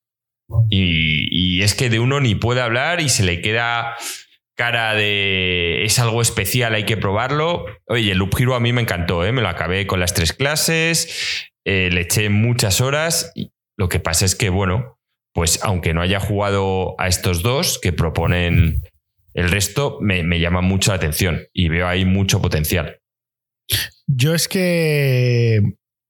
Y, 0.70 1.62
es 1.62 1.76
que 1.76 1.90
de 1.90 2.00
uno 2.00 2.20
ni 2.20 2.36
puede 2.36 2.62
hablar 2.62 3.02
y 3.02 3.10
se 3.10 3.24
le 3.24 3.42
queda 3.42 3.96
cara 4.56 4.94
de 4.96 5.86
es 5.86 6.00
algo 6.00 6.22
especial, 6.22 6.74
hay 6.74 6.86
que 6.86 6.98
probarlo. 6.98 7.66
Oye, 7.86 8.12
el 8.12 8.18
Loop 8.18 8.36
Hero 8.38 8.56
a 8.56 8.60
mí 8.60 8.74
me 8.74 8.82
encantó, 8.82 9.24
¿eh? 9.24 9.32
me 9.32 9.42
lo 9.42 9.48
acabé 9.48 9.88
con 9.88 10.00
las 10.00 10.14
tres 10.14 10.34
clases, 10.34 11.50
eh, 11.66 11.90
le 11.92 12.02
eché 12.02 12.30
muchas 12.30 12.82
horas. 12.82 13.32
Lo 13.78 13.90
que 13.90 14.00
pasa 14.00 14.26
es 14.26 14.36
que, 14.36 14.50
bueno, 14.50 15.00
pues 15.34 15.60
aunque 15.64 15.94
no 15.94 16.02
haya 16.02 16.20
jugado 16.20 16.96
a 16.98 17.08
estos 17.08 17.44
dos 17.44 17.80
que 17.80 17.94
proponen 17.94 18.82
el 19.34 19.50
resto, 19.50 20.00
me, 20.02 20.24
me 20.24 20.40
llama 20.40 20.62
mucho 20.62 20.92
la 20.92 20.98
atención 20.98 21.44
y 21.54 21.70
veo 21.70 21.88
ahí 21.88 22.06
mucho 22.06 22.42
potencial. 22.42 23.02
Yo 24.14 24.36
es 24.36 24.48
que 24.48 25.62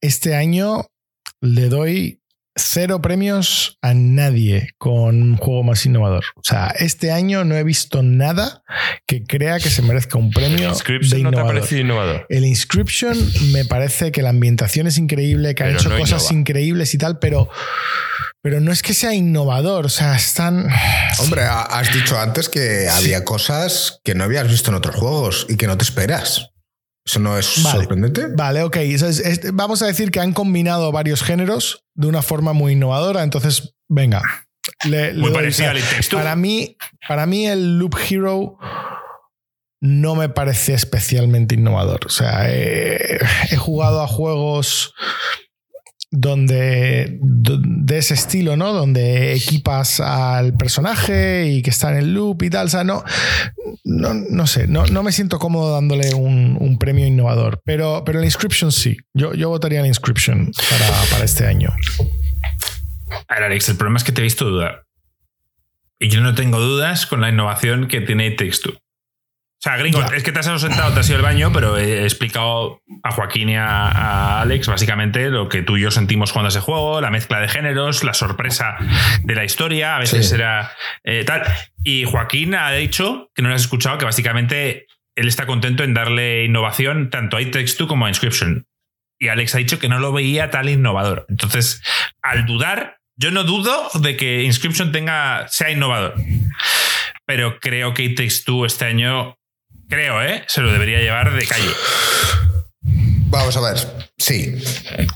este 0.01 0.35
año 0.35 0.87
le 1.39 1.69
doy 1.69 2.21
cero 2.55 3.01
premios 3.01 3.77
a 3.81 3.93
nadie 3.93 4.71
con 4.77 5.21
un 5.21 5.37
juego 5.37 5.63
más 5.63 5.85
innovador. 5.85 6.25
O 6.35 6.41
sea, 6.43 6.73
este 6.79 7.11
año 7.11 7.43
no 7.43 7.55
he 7.55 7.63
visto 7.63 8.01
nada 8.01 8.63
que 9.05 9.23
crea 9.23 9.59
que 9.59 9.69
se 9.69 9.83
merezca 9.83 10.17
un 10.17 10.31
premio. 10.31 10.57
¿El 10.57 10.73
Inscription 10.73 11.23
no 11.23 11.31
te 11.31 11.39
ha 11.39 11.45
parecido 11.45 11.81
innovador? 11.81 12.25
El 12.29 12.45
Inscription 12.45 13.17
me 13.51 13.65
parece 13.65 14.11
que 14.11 14.23
la 14.23 14.29
ambientación 14.29 14.87
es 14.87 14.97
increíble, 14.97 15.53
que 15.53 15.63
han 15.63 15.75
hecho 15.75 15.95
cosas 15.95 16.31
increíbles 16.31 16.93
y 16.93 16.97
tal, 16.97 17.19
pero. 17.19 17.49
Pero 18.43 18.59
no 18.59 18.71
es 18.71 18.81
que 18.81 18.95
sea 18.95 19.13
innovador, 19.13 19.85
o 19.85 19.89
sea, 19.89 20.15
están. 20.15 20.67
Hombre, 21.19 21.43
has 21.43 21.93
dicho 21.93 22.19
antes 22.19 22.49
que 22.49 22.89
había 22.89 23.23
cosas 23.23 23.99
que 24.03 24.15
no 24.15 24.23
habías 24.23 24.49
visto 24.49 24.71
en 24.71 24.77
otros 24.77 24.95
juegos 24.95 25.45
y 25.47 25.57
que 25.57 25.67
no 25.67 25.77
te 25.77 25.83
esperas. 25.83 26.51
¿Eso 27.05 27.19
no 27.19 27.37
es 27.37 27.45
sorprendente? 27.45 28.27
Vale, 28.35 28.63
ok. 28.63 28.77
vamos 29.53 29.81
a 29.81 29.87
decir 29.87 30.11
que 30.11 30.19
han 30.19 30.33
combinado 30.33 30.91
varios 30.91 31.23
géneros 31.23 31.85
de 31.95 32.07
una 32.07 32.21
forma 32.21 32.53
muy 32.53 32.73
innovadora. 32.73 33.23
Entonces, 33.23 33.75
venga. 33.89 34.21
muy 35.15 35.31
parecido 35.31 35.71
al 35.71 35.79
Para 36.11 36.35
mí, 36.35 36.77
para 37.07 37.25
mí, 37.25 37.47
el 37.47 37.79
Loop 37.79 37.97
Hero 38.09 38.57
no 39.81 40.15
me 40.15 40.29
parece 40.29 40.73
especialmente 40.73 41.55
innovador. 41.55 42.05
O 42.05 42.09
sea, 42.09 42.49
he 42.49 43.19
jugado 43.57 44.01
a 44.01 44.07
juegos 44.07 44.93
donde 46.11 47.17
de 47.21 47.97
ese 47.97 48.13
estilo, 48.13 48.57
¿no? 48.57 48.73
Donde 48.73 49.33
equipas 49.33 50.01
al 50.01 50.53
personaje 50.57 51.47
y 51.47 51.61
que 51.61 51.69
está 51.69 51.89
en 51.91 51.97
el 51.97 52.13
loop 52.13 52.43
y 52.43 52.49
tal. 52.49 52.67
O 52.67 52.69
sea, 52.69 52.83
no, 52.83 53.03
no, 53.85 54.47
sé, 54.47 54.67
no, 54.67 54.85
no, 54.85 55.03
me 55.03 55.13
siento 55.13 55.39
cómodo 55.39 55.73
dándole 55.73 56.13
un, 56.13 56.77
premio 56.77 57.07
innovador. 57.07 57.61
Pero, 57.63 58.03
pero 58.05 58.19
el 58.19 58.25
Inscription 58.25 58.71
sí. 58.71 58.97
Yo, 59.13 59.33
yo 59.33 59.49
votaría 59.49 59.79
el 59.79 59.85
Inscription 59.85 60.51
para, 60.69 61.01
para 61.11 61.23
este 61.23 61.47
año. 61.47 61.73
A 63.27 63.35
ver, 63.35 63.43
Alex, 63.43 63.69
el 63.69 63.77
problema 63.77 63.97
es 63.97 64.03
que 64.03 64.11
te 64.11 64.19
he 64.19 64.23
visto 64.23 64.45
dudar. 64.45 64.83
Y 65.97 66.09
yo 66.09 66.19
no 66.19 66.35
tengo 66.35 66.59
dudas 66.59 67.05
con 67.05 67.21
la 67.21 67.29
innovación 67.29 67.87
que 67.87 68.01
tiene 68.01 68.31
Textu. 68.31 68.73
O 69.61 69.63
sea, 69.63 69.77
gringo, 69.77 70.01
es 70.11 70.23
que 70.23 70.31
te 70.31 70.39
has 70.39 70.47
ausentado, 70.47 70.91
te 70.91 71.01
has 71.01 71.07
ido 71.07 71.17
al 71.17 71.21
baño, 71.21 71.51
pero 71.53 71.77
he 71.77 72.01
explicado 72.01 72.81
a 73.03 73.11
Joaquín 73.11 73.49
y 73.49 73.57
a, 73.57 74.41
Alex 74.41 74.65
básicamente 74.65 75.29
lo 75.29 75.49
que 75.49 75.61
tú 75.61 75.77
y 75.77 75.81
yo 75.81 75.91
sentimos 75.91 76.31
jugando 76.31 76.49
ese 76.49 76.61
juego, 76.61 76.99
la 76.99 77.11
mezcla 77.11 77.39
de 77.39 77.47
géneros, 77.47 78.03
la 78.03 78.15
sorpresa 78.15 78.77
de 79.21 79.35
la 79.35 79.45
historia, 79.45 79.97
a 79.97 79.99
veces 79.99 80.31
era 80.31 80.71
eh, 81.03 81.23
tal. 81.25 81.43
Y 81.83 82.05
Joaquín 82.05 82.55
ha 82.55 82.71
dicho, 82.71 83.29
que 83.35 83.43
no 83.43 83.49
lo 83.49 83.55
has 83.55 83.61
escuchado, 83.61 83.99
que 83.99 84.05
básicamente 84.05 84.87
él 85.15 85.27
está 85.27 85.45
contento 85.45 85.83
en 85.83 85.93
darle 85.93 86.43
innovación 86.43 87.11
tanto 87.11 87.37
a 87.37 87.41
It 87.43 87.51
Takes 87.51 87.85
como 87.85 88.07
a 88.07 88.09
Inscription. 88.09 88.65
y 89.19 89.27
Alex 89.27 89.53
ha 89.53 89.59
dicho 89.59 89.77
que 89.77 89.89
no 89.89 89.99
lo 89.99 90.11
veía 90.11 90.49
tal 90.49 90.69
innovador. 90.69 91.27
Entonces, 91.29 91.83
al 92.23 92.47
dudar, 92.47 92.97
yo 93.15 93.29
no 93.29 93.43
dudo 93.43 93.91
de 94.01 94.17
que 94.17 94.41
Inscription 94.41 94.91
tenga, 94.91 95.47
sea 95.49 95.69
innovador. 95.69 96.15
Pero 97.27 97.59
creo 97.59 97.93
que 97.93 98.01
It 98.01 98.17
Takes 98.17 98.43
Two 98.43 98.65
este 98.65 98.85
año, 98.85 99.37
creo, 99.91 100.23
¿eh? 100.23 100.43
Se 100.47 100.61
lo 100.61 100.71
debería 100.71 100.99
llevar 100.99 101.33
de 101.33 101.45
calle. 101.45 101.69
Vamos 103.29 103.55
a 103.55 103.61
ver. 103.61 103.77
Sí. 104.17 104.55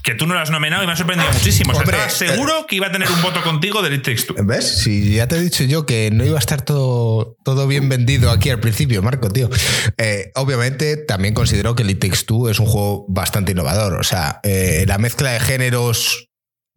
Que 0.04 0.16
tú 0.16 0.26
no 0.28 0.34
lo 0.34 0.40
has 0.40 0.50
nominado 0.50 0.84
y 0.84 0.86
me 0.88 0.94
ha 0.94 0.96
sorprendido 0.96 1.32
muchísimo. 1.32 1.72
O 1.72 1.74
sea, 1.74 1.82
Hombre, 1.84 1.98
estaba 1.98 2.10
seguro 2.10 2.66
que 2.68 2.76
iba 2.76 2.88
a 2.88 2.92
tener 2.92 3.10
un 3.10 3.22
voto 3.22 3.42
contigo 3.42 3.82
del 3.82 3.94
It. 3.94 4.08
¿Ves? 4.44 4.80
Si 4.84 5.16
ya 5.16 5.28
te 5.28 5.38
he 5.38 5.42
dicho 5.42 5.64
yo 5.64 5.86
que 5.86 6.12
no 6.12 6.26
iba 6.26 6.38
a 6.38 6.40
estar 6.40 6.62
todo, 6.62 7.36
todo 7.44 7.68
bien 7.68 7.90
vendido 7.90 8.32
aquí 8.32 8.50
al 8.50 8.60
principio, 8.60 9.02
Marco, 9.02 9.30
tío. 9.30 9.50
Eh, 9.98 10.32
obviamente, 10.36 10.98
también 10.98 11.34
considero 11.34 11.76
que 11.76 11.84
el 11.84 11.92
It 11.92 12.00
Takes 12.00 12.24
Two 12.26 12.50
es 12.50 12.60
un 12.60 12.66
juego 12.66 13.06
bastante 13.10 13.54
innovador. 13.54 13.94
O 13.94 14.04
sea, 14.04 14.40
eh, 14.44 14.86
la 14.88 14.98
mezcla 14.98 15.32
de 15.32 15.40
géneros 15.40 16.30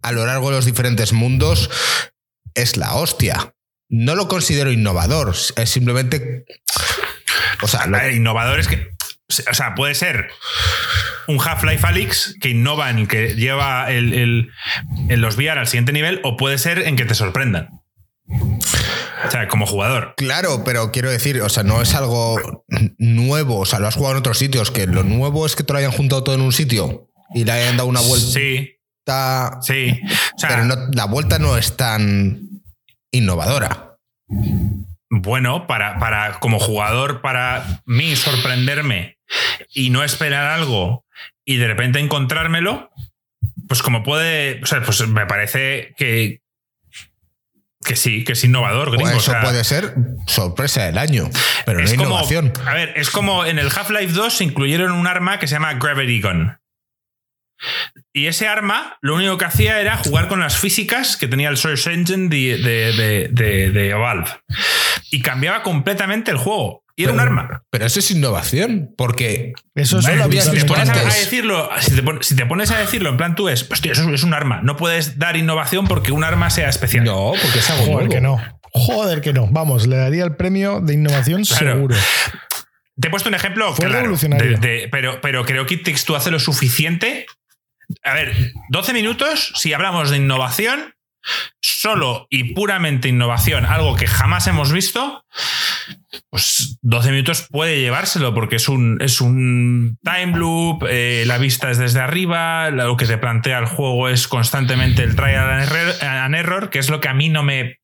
a 0.03 0.13
lo 0.13 0.25
largo 0.27 0.51
de 0.51 0.57
los 0.57 0.65
diferentes 0.65 1.13
mundos 1.13 1.71
es 2.55 2.77
la 2.77 2.95
hostia. 2.95 3.55
No 3.91 4.15
lo 4.15 4.29
considero 4.29 4.71
innovador, 4.71 5.35
es 5.57 5.71
simplemente. 5.71 6.45
O 7.63 7.69
sea, 7.69 7.87
lo- 7.87 8.09
innovadores 8.11 8.69
que. 8.69 8.91
O 9.51 9.55
sea, 9.55 9.75
puede 9.75 9.95
ser 9.95 10.29
un 11.27 11.39
Half-Life 11.39 11.87
Alyx 11.87 12.37
que 12.41 12.49
innova 12.49 12.89
en 12.91 13.07
que 13.07 13.35
lleva 13.35 13.91
el, 13.91 14.15
el- 14.15 14.51
el 15.11 15.21
los 15.21 15.37
VR 15.37 15.61
al 15.61 15.67
siguiente 15.67 15.93
nivel, 15.93 16.21
o 16.25 16.37
puede 16.37 16.57
ser 16.59 16.79
en 16.81 16.97
que 16.97 17.05
te 17.05 17.15
sorprendan. 17.15 17.69
O 19.27 19.31
sea, 19.31 19.49
como 19.49 19.67
jugador. 19.67 20.15
Claro, 20.17 20.63
pero 20.65 20.93
quiero 20.93 21.11
decir, 21.11 21.41
o 21.43 21.49
sea, 21.49 21.63
no 21.63 21.83
es 21.83 21.95
algo 21.95 22.65
nuevo. 22.99 23.59
O 23.59 23.67
sea, 23.67 23.81
lo 23.81 23.89
has 23.89 23.95
jugado 23.97 24.15
en 24.15 24.21
otros 24.21 24.39
sitios, 24.39 24.71
que 24.71 24.87
lo 24.87 25.03
nuevo 25.03 25.45
es 25.45 25.57
que 25.57 25.63
te 25.65 25.73
lo 25.73 25.79
hayan 25.79 25.93
juntado 25.93 26.23
todo 26.25 26.35
en 26.35 26.41
un 26.41 26.53
sitio 26.53 27.11
y 27.35 27.45
le 27.45 27.53
hayan 27.53 27.77
dado 27.77 27.89
una 27.89 28.01
vuelta. 28.01 28.27
Sí, 28.27 28.77
sí. 29.63 30.01
O 30.37 30.39
sea, 30.39 30.49
pero 30.51 30.65
no- 30.65 30.89
la 30.93 31.05
vuelta 31.07 31.39
no 31.39 31.57
es 31.59 31.77
tan 31.77 32.49
innovadora. 33.11 33.97
Bueno, 35.11 35.67
para, 35.67 35.99
para 35.99 36.39
como 36.41 36.59
jugador, 36.59 37.21
para 37.21 37.83
mí 37.87 38.17
sorprenderme 38.17 39.19
y 39.73 39.91
no 39.91 40.05
esperar 40.05 40.47
algo 40.47 41.05
y 41.45 41.57
de 41.57 41.67
repente 41.67 41.99
encontrármelo, 41.99 42.91
pues 43.69 43.83
como 43.83 44.03
puede, 44.03 44.63
o 44.63 44.67
sea, 44.67 44.83
pues 44.83 45.07
me 45.09 45.27
parece 45.27 45.95
que 45.97 46.43
que 47.85 47.97
sí, 47.97 48.25
que 48.25 48.33
es 48.33 48.45
innovador, 48.45 48.91
gringo. 48.91 49.09
eso 49.09 49.17
o 49.17 49.21
sea, 49.21 49.41
puede 49.41 49.65
ser 49.65 49.95
sorpresa 50.27 50.85
del 50.85 50.99
año, 50.99 51.31
pero 51.65 51.79
no 51.79 51.85
es 51.85 51.95
como, 51.95 52.05
innovación. 52.05 52.53
a 52.67 52.75
ver, 52.75 52.93
es 52.97 53.09
como 53.09 53.47
en 53.47 53.59
el 53.59 53.69
Half-Life 53.69 54.13
2 54.13 54.35
se 54.35 54.45
incluyeron 54.45 54.93
un 54.93 55.07
arma 55.07 55.39
que 55.39 55.47
se 55.47 55.55
llama 55.55 55.75
Gravity 55.75 56.21
Gun. 56.21 56.59
Y 58.13 58.27
ese 58.27 58.47
arma 58.49 58.97
lo 59.01 59.15
único 59.17 59.37
que 59.39 59.45
hacía 59.45 59.81
era 59.81 59.97
jugar 59.97 60.29
con 60.29 60.41
las 60.41 60.57
físicas 60.59 61.17
que 61.17 61.29
tenía 61.29 61.49
el 61.49 61.57
Source 61.57 61.93
Engine 61.93 62.29
de, 62.29 62.59
de- 62.59 62.93
de- 62.93 63.29
de- 63.31 63.71
de 63.71 63.95
Valve. 63.95 64.29
Y 65.11 65.23
cambiaba 65.23 65.63
completamente 65.63 66.31
el 66.31 66.37
juego. 66.37 66.85
Y 66.97 67.05
era 67.05 67.13
un 67.13 67.21
arma. 67.21 67.63
Pero 67.71 67.87
eso 67.87 68.01
es 68.01 68.11
innovación, 68.11 68.93
porque 68.99 69.53
Eso 69.77 70.01
es 70.01 70.07
No 70.09 70.17
lo 70.17 70.25
habías 70.25 70.47
Si 70.47 70.51
te, 70.51 70.65
pones 70.65 70.89
a, 70.89 70.93
antes. 70.95 71.15
a 71.15 71.17
decirlo, 71.17 71.71
si 71.79 71.95
te, 71.95 72.03
pon- 72.03 72.19
si 72.23 72.35
te 72.35 72.45
pones 72.45 72.73
a 72.73 72.79
decirlo, 72.79 73.09
en 73.11 73.17
plan 73.17 73.37
tú 73.37 73.49
es, 73.49 73.71
hostia, 73.71 73.93
eso 73.93 74.13
es 74.13 74.25
un 74.25 74.35
arma. 74.35 74.61
No 74.65 74.77
puedes 74.77 75.17
dar 75.17 75.37
innovación 75.37 75.87
porque 75.87 76.11
un 76.11 76.25
arma 76.25 76.51
sea 76.51 76.69
especial. 76.69 77.05
no, 77.05 77.35
porque 77.41 77.61
es 77.61 77.71
algo 77.71 77.83
Joder 77.85 77.95
nuevo. 78.09 78.11
que 78.11 78.21
no. 78.21 78.43
Joder 78.73 79.21
que 79.21 79.33
no. 79.33 79.47
Vamos, 79.47 79.87
le 79.87 79.97
daría 79.97 80.25
el 80.25 80.35
premio 80.35 80.81
de 80.81 80.95
innovación 80.95 81.45
Claro. 81.45 81.75
seguro. 81.75 81.97
Te 83.01 83.07
he 83.07 83.11
puesto 83.13 83.29
un 83.29 83.37
ejemplo 83.37 83.73
Fue 83.75 83.85
claro, 83.87 84.01
revolucionario. 84.03 84.59
de- 84.59 84.69
de- 84.69 84.89
pero, 84.91 85.21
pero 85.21 85.45
creo 85.45 85.67
que 85.67 85.77
Takes 85.77 86.03
Two 86.05 86.17
hace 86.17 86.33
lo 86.33 86.41
suficiente. 86.41 87.27
A 88.03 88.15
ver, 88.15 88.53
12 88.71 88.93
minutos, 88.93 89.53
si 89.57 89.73
hablamos 89.73 90.11
de 90.11 90.19
innovación, 90.19 90.95
solo 91.61 92.27
y 92.31 92.55
puramente 92.55 93.09
innovación, 93.09 93.67
algo 93.67 93.97
que 93.97 94.07
jamás 94.07 94.47
hemos 94.47 94.73
visto, 94.73 95.25
pues 96.31 96.79
12 96.83 97.11
minutos 97.11 97.47
puede 97.51 97.81
llevárselo 97.81 98.35
porque 98.35 98.57
es 98.57 98.69
un, 98.69 98.99
es 99.01 99.21
un 99.21 99.99
time 100.03 100.37
loop, 100.37 100.85
eh, 100.89 101.25
la 101.27 101.39
vista 101.39 101.71
es 101.71 101.79
desde 101.79 102.01
arriba, 102.01 102.71
lo 102.71 102.97
que 102.97 103.07
te 103.07 103.19
plantea 103.19 103.59
el 103.59 103.67
juego 103.67 104.09
es 104.09 104.29
constantemente 104.29 105.03
el 105.03 105.17
trial 105.17 105.51
and 106.01 106.35
error, 106.35 106.71
que 106.71 106.79
es 106.79 106.91
lo 106.91 107.01
que 107.01 107.09
a 107.09 107.15
mí 107.15 107.29
no 107.29 107.43
me... 107.43 107.79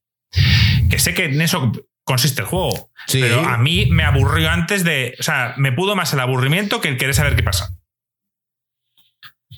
que 0.90 0.98
sé 0.98 1.14
que 1.14 1.24
en 1.26 1.40
eso 1.40 1.72
consiste 2.05 2.42
el 2.42 2.46
juego. 2.46 2.90
Sí. 3.07 3.20
Pero 3.20 3.40
a 3.40 3.59
mí 3.59 3.86
me 3.90 4.05
aburrió 4.05 4.50
antes 4.50 4.84
de. 4.84 5.14
O 5.18 5.22
sea, 5.22 5.55
me 5.57 5.72
pudo 5.72 5.96
más 5.96 6.12
el 6.12 6.20
aburrimiento 6.20 6.80
que 6.80 6.88
el 6.88 6.96
querer 6.96 7.14
saber 7.14 7.36
qué 7.36 7.42
pasa. 7.42 7.70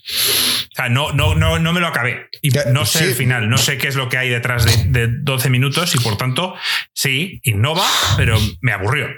O 0.09 0.75
sea, 0.77 0.89
no, 0.89 1.13
no, 1.13 1.35
no, 1.35 1.59
no 1.59 1.73
me 1.73 1.81
lo 1.81 1.87
acabé. 1.89 2.29
Y 2.43 2.51
no 2.73 2.85
sé 2.87 2.99
sí. 2.99 3.05
el 3.07 3.15
final, 3.15 3.49
no 3.51 3.59
sé 3.59 3.77
qué 3.79 3.89
es 3.89 3.97
lo 3.97 4.09
que 4.09 4.19
hay 4.19 4.29
detrás 4.29 4.65
de, 4.65 5.07
de 5.07 5.15
12 5.21 5.51
minutos 5.51 5.95
y 5.95 5.99
por 5.99 6.17
tanto, 6.17 6.55
sí, 6.93 7.41
innova, 7.43 7.85
pero 8.17 8.39
me 8.61 8.73
aburrió. 8.73 9.09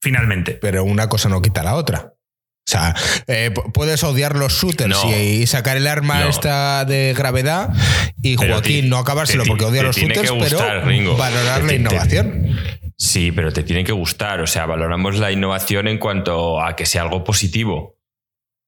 Finalmente. 0.00 0.52
Pero 0.60 0.82
una 0.84 1.08
cosa 1.08 1.28
no 1.28 1.40
quita 1.40 1.62
la 1.62 1.74
otra. 1.76 2.12
O 2.64 2.70
sea, 2.70 2.94
eh, 3.26 3.50
puedes 3.74 4.02
odiar 4.04 4.36
los 4.36 4.52
shooters 4.52 4.88
No. 4.90 5.16
y, 5.16 5.46
sacar 5.46 5.76
el 5.76 5.86
arma 5.86 6.20
No. 6.20 6.28
esta 6.28 6.84
de 6.84 7.12
gravedad 7.16 7.70
y 8.22 8.36
Joaquín 8.36 8.88
no 8.88 8.98
acabárselo 8.98 9.44
porque 9.44 9.64
odia 9.64 9.82
los 9.82 9.96
shooters, 9.96 10.30
gustar, 10.30 10.58
pero 10.78 10.86
Ringo. 10.86 11.16
valorar 11.16 11.56
Te 11.58 11.62
la 11.62 11.68
te- 11.68 11.74
innovación. 11.76 12.56
Sí, 12.96 13.32
pero 13.32 13.52
te 13.52 13.64
tiene 13.64 13.82
que 13.82 13.90
gustar. 13.92 14.40
O 14.40 14.46
sea, 14.46 14.66
valoramos 14.66 15.18
la 15.18 15.32
innovación 15.32 15.88
en 15.88 15.98
cuanto 15.98 16.60
a 16.62 16.76
que 16.76 16.86
sea 16.86 17.02
algo 17.02 17.24
positivo. 17.24 17.98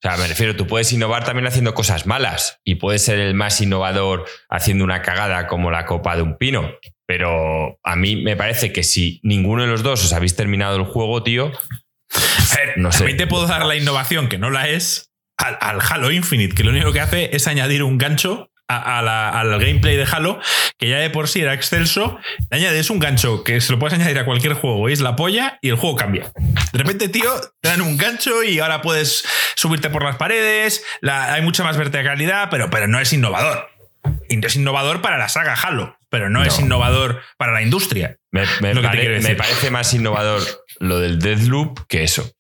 O 0.05 0.07
sea, 0.07 0.19
me 0.19 0.27
refiero, 0.27 0.55
tú 0.55 0.67
puedes 0.67 0.93
innovar 0.93 1.25
también 1.25 1.47
haciendo 1.47 1.73
cosas 1.73 2.05
malas 2.05 2.61
y 2.63 2.75
puedes 2.75 3.03
ser 3.03 3.19
el 3.21 3.33
más 3.33 3.63
innovador 3.63 4.27
haciendo 4.51 4.85
una 4.85 5.01
cagada 5.01 5.47
como 5.47 5.71
la 5.71 5.87
copa 5.87 6.15
de 6.15 6.21
un 6.21 6.37
pino. 6.37 6.75
Pero 7.07 7.79
a 7.83 7.97
mí 7.97 8.17
me 8.17 8.37
parece 8.37 8.71
que 8.71 8.83
si 8.83 9.19
ninguno 9.23 9.63
de 9.63 9.69
los 9.69 9.83
dos 9.83 10.05
os 10.05 10.13
habéis 10.13 10.37
terminado 10.37 10.77
el 10.77 10.85
juego, 10.85 11.23
tío, 11.23 11.53
A 12.53 12.57
ver, 12.57 12.77
No 12.77 12.93
sé. 12.93 12.99
También 12.99 13.17
te 13.17 13.27
puedo 13.27 13.47
dar 13.47 13.65
la 13.65 13.77
innovación, 13.77 14.29
que 14.29 14.37
no 14.37 14.51
la 14.51 14.69
es, 14.69 15.11
al, 15.39 15.57
al 15.63 15.81
Halo 15.81 16.13
Infinite, 16.13 16.55
que 16.55 16.65
lo 16.65 16.71
único 16.71 16.93
que 16.93 17.01
hace 17.01 17.35
es 17.35 17.47
añadir 17.47 17.83
un 17.83 17.97
gancho 17.97 18.51
a- 18.69 18.99
a 18.99 19.03
la- 19.03 19.29
al 19.31 19.51
gameplay 19.61 19.97
de 19.97 20.07
Halo, 20.11 20.41
que 20.79 20.89
ya 20.89 20.99
de 20.99 21.11
por 21.11 21.29
sí 21.29 21.41
era 21.41 21.55
excelso. 21.55 22.19
Le 22.51 22.57
añades 22.59 22.91
un 22.91 22.99
gancho 22.99 23.45
que 23.45 23.61
se 23.61 23.73
lo 23.73 23.79
puedes 23.79 23.95
añadir 23.99 24.19
a 24.19 24.25
cualquier 24.25 24.55
juego 24.55 24.89
y 24.89 24.93
es 24.93 25.01
la 25.01 25.17
polla 25.17 25.59
y 25.63 25.69
el 25.69 25.77
juego 25.77 25.97
cambia. 25.97 26.33
De 26.73 26.79
repente, 26.79 27.09
tío, 27.09 27.31
te 27.61 27.69
dan 27.69 27.81
un 27.83 27.97
gancho 27.97 28.43
y 28.43 28.59
ahora 28.61 28.81
puedes 28.83 29.25
subirte 29.55 29.91
por 29.91 30.03
las 30.05 30.17
paredes, 30.17 30.83
la- 31.01 31.33
hay 31.35 31.43
mucha 31.43 31.63
más 31.65 31.77
verticalidad, 31.77 32.49
pero, 32.51 32.71
pero 32.71 32.87
no 32.89 32.99
es 33.01 33.13
innovador. 33.13 33.69
Es 34.29 34.57
innovador 34.57 35.01
para 35.01 35.17
la 35.19 35.29
saga 35.29 35.55
Halo, 35.55 35.97
pero 36.11 36.29
no, 36.29 36.43
es 36.45 36.59
No. 36.59 36.67
innovador 36.67 37.23
para 37.39 37.53
la 37.53 37.63
industria. 37.63 38.17
me, 38.33 38.43
me 38.61 38.75
pare- 38.83 39.35
parece 39.37 39.71
más 39.71 39.95
innovador 39.95 40.43
lo 40.81 40.99
del 40.99 41.19
Deathloop 41.21 41.87
que 41.89 42.03
eso. 42.03 42.31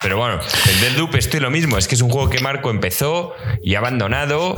Pero 0.00 0.16
bueno, 0.18 0.38
el 0.68 0.80
Deathloop 0.80 1.14
estoy 1.16 1.40
lo 1.40 1.50
mismo. 1.50 1.76
Es 1.76 1.88
que 1.88 1.94
es 1.96 2.00
un 2.02 2.10
juego 2.10 2.30
que 2.30 2.38
Marco 2.40 2.70
empezó 2.70 3.34
y 3.62 3.74
ha 3.74 3.78
abandonado. 3.78 4.54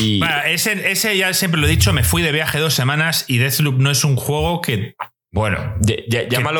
Y 0.00 0.18
Bueno, 0.18 0.34
ese, 0.46 0.90
ese 0.90 1.16
ya 1.16 1.32
siempre 1.34 1.60
lo 1.60 1.66
he 1.66 1.70
dicho, 1.70 1.92
me 1.92 2.02
fui 2.04 2.22
de 2.22 2.32
viaje 2.32 2.58
dos 2.58 2.74
semanas 2.74 3.24
y 3.28 3.38
Deathloop 3.38 3.78
no 3.78 3.90
es 3.90 4.02
un 4.04 4.16
juego 4.16 4.60
que, 4.60 4.94
bueno, 5.32 5.74
que 5.86 6.04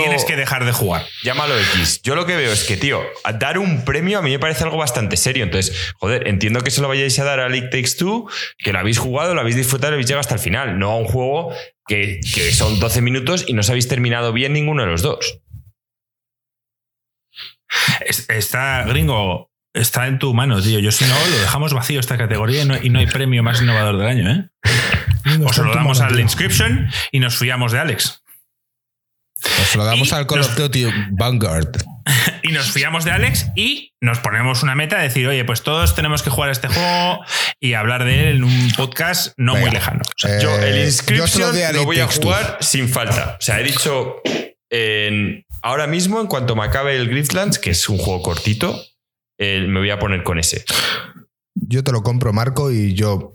tienes 0.03 0.25
que 0.25 0.37
dejar 0.37 0.65
de 0.65 0.73
jugar. 0.73 1.05
Llámalo 1.25 1.59
X. 1.59 2.03
Yo 2.03 2.15
lo 2.15 2.27
que 2.27 2.37
veo 2.37 2.53
es 2.53 2.65
que, 2.65 2.77
tío, 2.77 3.03
dar 3.39 3.59
un 3.59 3.85
premio 3.85 4.19
a 4.19 4.23
mí 4.23 4.31
me 4.31 4.39
parece 4.39 4.63
algo 4.65 4.77
bastante 4.77 5.17
serio. 5.17 5.43
Entonces, 5.45 5.93
joder, 5.99 6.29
entiendo 6.29 6.61
que 6.61 6.71
se 6.71 6.81
lo 6.81 6.89
vayáis 6.89 7.19
a 7.19 7.25
dar 7.25 7.41
a 7.41 7.49
League 7.49 7.69
Takes 7.71 7.97
Two, 7.99 8.29
que 8.59 8.73
lo 8.73 8.79
habéis 8.79 8.99
jugado, 8.99 9.35
lo 9.35 9.41
habéis 9.41 9.57
disfrutado 9.57 9.93
y 9.93 9.95
habéis 9.95 10.07
llegado 10.07 10.21
hasta 10.21 10.35
el 10.35 10.41
final. 10.41 10.79
No 10.79 10.91
a 10.93 10.97
un 10.97 11.07
juego 11.07 11.53
que, 11.89 12.21
que 12.35 12.53
son 12.53 12.79
12 12.79 13.01
minutos 13.01 13.45
y 13.49 13.55
no 13.55 13.61
os 13.61 13.71
habéis 13.71 13.89
terminado 13.89 14.33
bien 14.33 14.53
ninguno 14.53 14.83
de 14.85 14.89
los 14.91 15.03
dos. 15.03 15.41
Es- 18.05 18.29
Está, 18.29 18.83
gringo, 18.85 19.50
está 19.75 20.07
en 20.07 20.19
tu 20.19 20.35
mano, 20.35 20.61
tío. 20.63 20.79
Yo 20.81 20.93
si 20.93 21.05
no, 21.05 21.15
lo 21.31 21.39
dejamos 21.39 21.73
vacío 21.75 22.01
esta 22.01 22.17
categoría 22.19 22.63
y 22.63 22.67
no, 22.67 22.77
y 22.83 22.91
no 22.91 22.99
hay 22.99 23.07
premio 23.07 23.43
más 23.43 23.61
innovador 23.63 23.99
del 23.99 24.07
año, 24.09 24.31
¿eh? 24.31 24.49
No 25.39 25.47
O 25.47 25.53
se 25.53 25.63
lo 25.63 25.75
damos 25.75 25.99
mano, 25.99 26.09
al 26.09 26.15
tío. 26.17 26.23
Inscription 26.23 26.91
y 27.13 27.21
nos 27.21 27.37
fiamos 27.37 27.73
de 27.73 27.79
Alex. 27.79 28.23
Nos 29.59 29.77
lo 29.77 29.85
damos 29.85 30.09
Y 30.11 30.15
al 30.15 30.27
Call 30.27 30.39
nos- 30.39 30.49
of 30.49 30.57
Duty 30.57 30.87
Vanguard. 31.13 31.69
Y 32.43 32.53
nos 32.53 32.71
fiamos 32.73 33.05
de 33.05 33.13
Alex 33.13 33.47
y 33.55 33.93
nos 34.01 34.19
ponemos 34.19 34.63
una 34.63 34.75
meta 34.75 34.97
de 34.97 35.05
decir, 35.05 35.29
oye, 35.29 35.45
pues 35.45 35.63
todos 35.63 35.95
tenemos 35.95 36.23
que 36.23 36.31
jugar 36.31 36.49
a 36.49 36.53
este 36.53 36.67
juego 36.69 37.21
y 37.61 37.75
hablar 37.75 38.05
de 38.05 38.31
él 38.31 38.37
en 38.37 38.45
un 38.45 38.73
podcast 38.77 39.33
no 39.37 39.55
muy 39.55 39.71
lejano. 39.71 40.01
O 40.05 40.13
sea, 40.19 40.37
Eh, 40.39 40.43
Yo 40.43 40.59
el 40.59 40.85
Inscription 40.85 41.55
lo 41.75 41.85
voy 41.85 42.01
a 42.01 42.07
jugar 42.09 42.57
sin 42.61 42.89
falta. 42.89 43.37
O 43.39 43.43
sea, 43.43 43.61
he 43.61 43.63
dicho 43.63 44.17
en- 44.71 45.45
ahora 45.63 45.87
mismo, 45.87 46.21
en 46.21 46.27
cuanto 46.27 46.57
me 46.57 46.65
acabe 46.65 46.97
el 46.97 47.09
Griftlands, 47.09 47.59
que 47.59 47.71
es 47.71 47.89
un 47.89 47.99
juego 47.99 48.23
cortito, 48.23 48.83
eh, 49.41 49.67
me 49.67 49.81
voy 49.81 49.91
a 49.91 49.99
poner 49.99 50.23
con 50.23 50.39
ese. 50.39 50.65
Yo 51.55 51.83
te 51.83 51.91
lo 51.91 52.03
compro, 52.03 52.33
Marco, 52.33 52.71
y 52.71 52.95
yo 52.95 53.33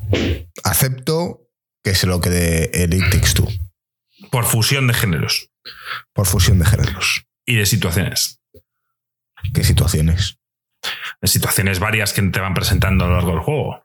acepto 0.64 1.49
que 1.84 1.95
se 1.95 2.08
lo 2.08 2.22
quede 2.22 2.84
el 2.84 2.93
It 2.93 3.10
Takes 3.12 3.34
Two, 3.34 3.49
por 4.32 4.45
fusión 4.45 4.88
de 4.88 4.93
géneros 4.93 5.49
por 6.14 6.28
fusión 6.28 6.60
de 6.60 6.66
géneros. 6.66 7.26
y 7.45 7.56
de 7.56 7.66
situaciones. 7.66 8.41
¿Qué 9.53 9.64
situaciones? 9.64 10.39
situaciones 11.24 11.80
varias 11.80 12.14
que 12.14 12.22
te 12.22 12.39
van 12.39 12.53
presentando 12.53 13.06
a 13.06 13.08
lo 13.08 13.16
largo 13.16 13.32
del 13.32 13.39
juego. 13.39 13.84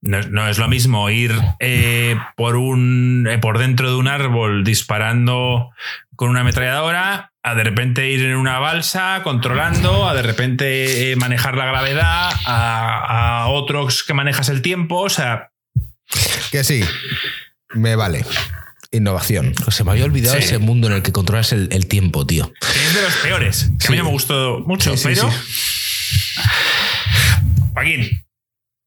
No, 0.00 0.48
es 0.48 0.56
lo 0.56 0.68
mismo 0.68 1.10
ir 1.10 1.32
eh, 1.60 2.16
por, 2.34 2.56
un, 2.56 3.26
eh, 3.30 3.38
por 3.38 3.58
dentro 3.58 3.90
de 3.90 3.96
un 3.96 4.08
árbol 4.08 4.64
disparando 4.64 5.70
con 6.16 6.30
una 6.30 6.40
ametralladora, 6.40 7.34
a 7.50 7.54
de 7.54 7.64
repente 7.64 8.10
ir 8.10 8.24
en 8.24 8.36
una 8.36 8.58
balsa 8.58 9.20
controlando, 9.22 10.08
a 10.08 10.14
de 10.14 10.22
repente 10.22 11.12
eh, 11.12 11.16
manejar 11.16 11.56
la 11.56 11.66
gravedad, 11.66 12.30
a, 12.44 13.46
otros 13.48 14.04
que 14.04 14.14
manejas 14.14 14.48
el 14.48 14.62
tiempo, 14.62 14.96
o 14.96 15.08
sea... 15.08 15.50
Que 16.50 16.64
sí, 16.64 16.84
me 17.74 17.96
vale. 17.96 18.24
Innovación. 18.90 19.54
Se 19.70 19.84
me 19.84 19.92
había 19.92 20.04
olvidado 20.04 20.36
ese 20.36 20.58
mundo 20.58 20.88
en 20.88 20.94
el 20.94 21.02
que 21.02 21.12
controlas 21.12 21.52
el, 21.52 21.86
tiempo, 21.86 22.26
tío. 22.26 22.52
es 22.60 22.94
de 22.94 23.02
los 23.02 23.14
peores. 23.16 23.70
a 23.86 23.90
mí 23.90 23.96
me 23.96 24.02
gustó 24.08 24.60
mucho, 24.60 24.94
pero... 25.02 25.30
Joaquín, 27.74 28.24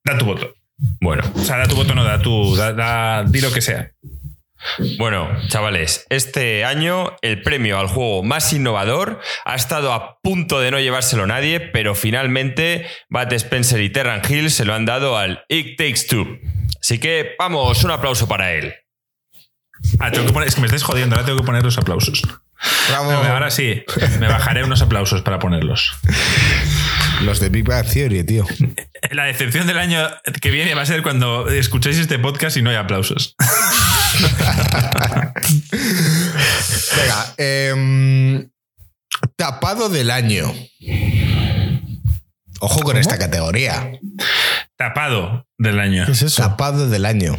da 0.03 0.17
tu 0.17 0.25
voto. 0.25 0.53
Bueno. 0.99 1.23
O 1.35 1.43
sea, 1.43 1.57
da 1.57 1.67
tu 1.67 1.75
voto, 1.75 1.93
no 1.93 2.03
da 2.03 2.21
tu. 2.21 2.55
Da, 2.55 3.23
di 3.23 3.41
lo 3.41 3.51
que 3.51 3.61
sea. 3.61 3.91
Bueno, 4.97 5.29
chavales, 5.47 6.05
este 6.09 6.65
año 6.65 7.15
el 7.21 7.41
premio 7.41 7.79
al 7.79 7.87
juego 7.87 8.23
más 8.23 8.53
innovador 8.53 9.19
ha 9.45 9.55
estado 9.55 9.93
a 9.93 10.19
punto 10.21 10.59
de 10.59 10.71
no 10.71 10.79
llevárselo 10.79 11.25
nadie, 11.27 11.59
pero 11.59 11.95
finalmente 11.95 12.87
Bat 13.09 13.33
Spencer 13.33 13.81
y 13.81 13.89
Terran 13.89 14.21
Hill 14.27 14.51
se 14.51 14.65
lo 14.65 14.73
han 14.73 14.85
dado 14.85 15.17
al 15.17 15.45
It 15.49 15.77
Takes 15.77 16.07
Two. 16.07 16.39
Así 16.79 16.99
que 16.99 17.35
vamos, 17.39 17.83
un 17.83 17.91
aplauso 17.91 18.27
para 18.27 18.53
él. 18.53 18.75
Ah, 19.99 20.11
tengo 20.11 20.27
que 20.27 20.33
poner, 20.33 20.47
es 20.47 20.55
que 20.55 20.61
me 20.61 20.67
estáis 20.67 20.83
jodiendo, 20.83 21.15
ahora 21.15 21.25
tengo 21.25 21.39
que 21.39 21.45
poner 21.45 21.63
los 21.63 21.77
aplausos. 21.77 22.21
Ahora 22.93 23.49
sí, 23.49 23.83
me 24.19 24.27
bajaré 24.27 24.63
unos 24.63 24.81
aplausos 24.81 25.21
para 25.23 25.39
ponerlos. 25.39 25.93
Los 27.21 27.39
de 27.39 27.49
Big 27.49 27.65
Bang 27.65 27.85
Theory, 27.85 28.23
tío. 28.23 28.45
La 29.11 29.25
decepción 29.25 29.67
del 29.67 29.77
año 29.77 30.07
que 30.41 30.51
viene 30.51 30.73
va 30.75 30.83
a 30.83 30.85
ser 30.85 31.01
cuando 31.03 31.49
escuchéis 31.49 31.97
este 31.97 32.19
podcast 32.19 32.57
y 32.57 32.61
no 32.61 32.69
hay 32.69 32.75
aplausos. 32.75 33.35
Venga, 36.97 37.33
em, 37.37 38.49
tapado 39.35 39.89
del 39.89 40.11
año. 40.11 40.53
Ojo 42.59 42.81
con 42.81 42.97
esta 42.97 43.17
categoría. 43.17 43.91
Tapado 44.77 45.47
del 45.57 45.79
año. 45.79 46.05
¿Qué 46.05 46.11
es 46.11 46.21
eso? 46.21 46.41
Tapado 46.41 46.89
del 46.89 47.05
año. 47.05 47.37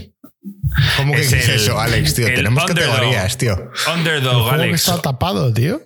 ¿Cómo 0.97 1.15
que 1.15 1.21
es, 1.21 1.33
eso, 1.33 1.81
Alex, 1.81 2.15
tío? 2.15 2.27
Tenemos 2.27 2.65
categorías, 2.65 3.37
tío. 3.39 3.71
Underdog, 3.95 4.53
Alex. 4.53 4.75
está 4.89 5.03
tapado, 5.03 5.53
tío? 5.53 5.81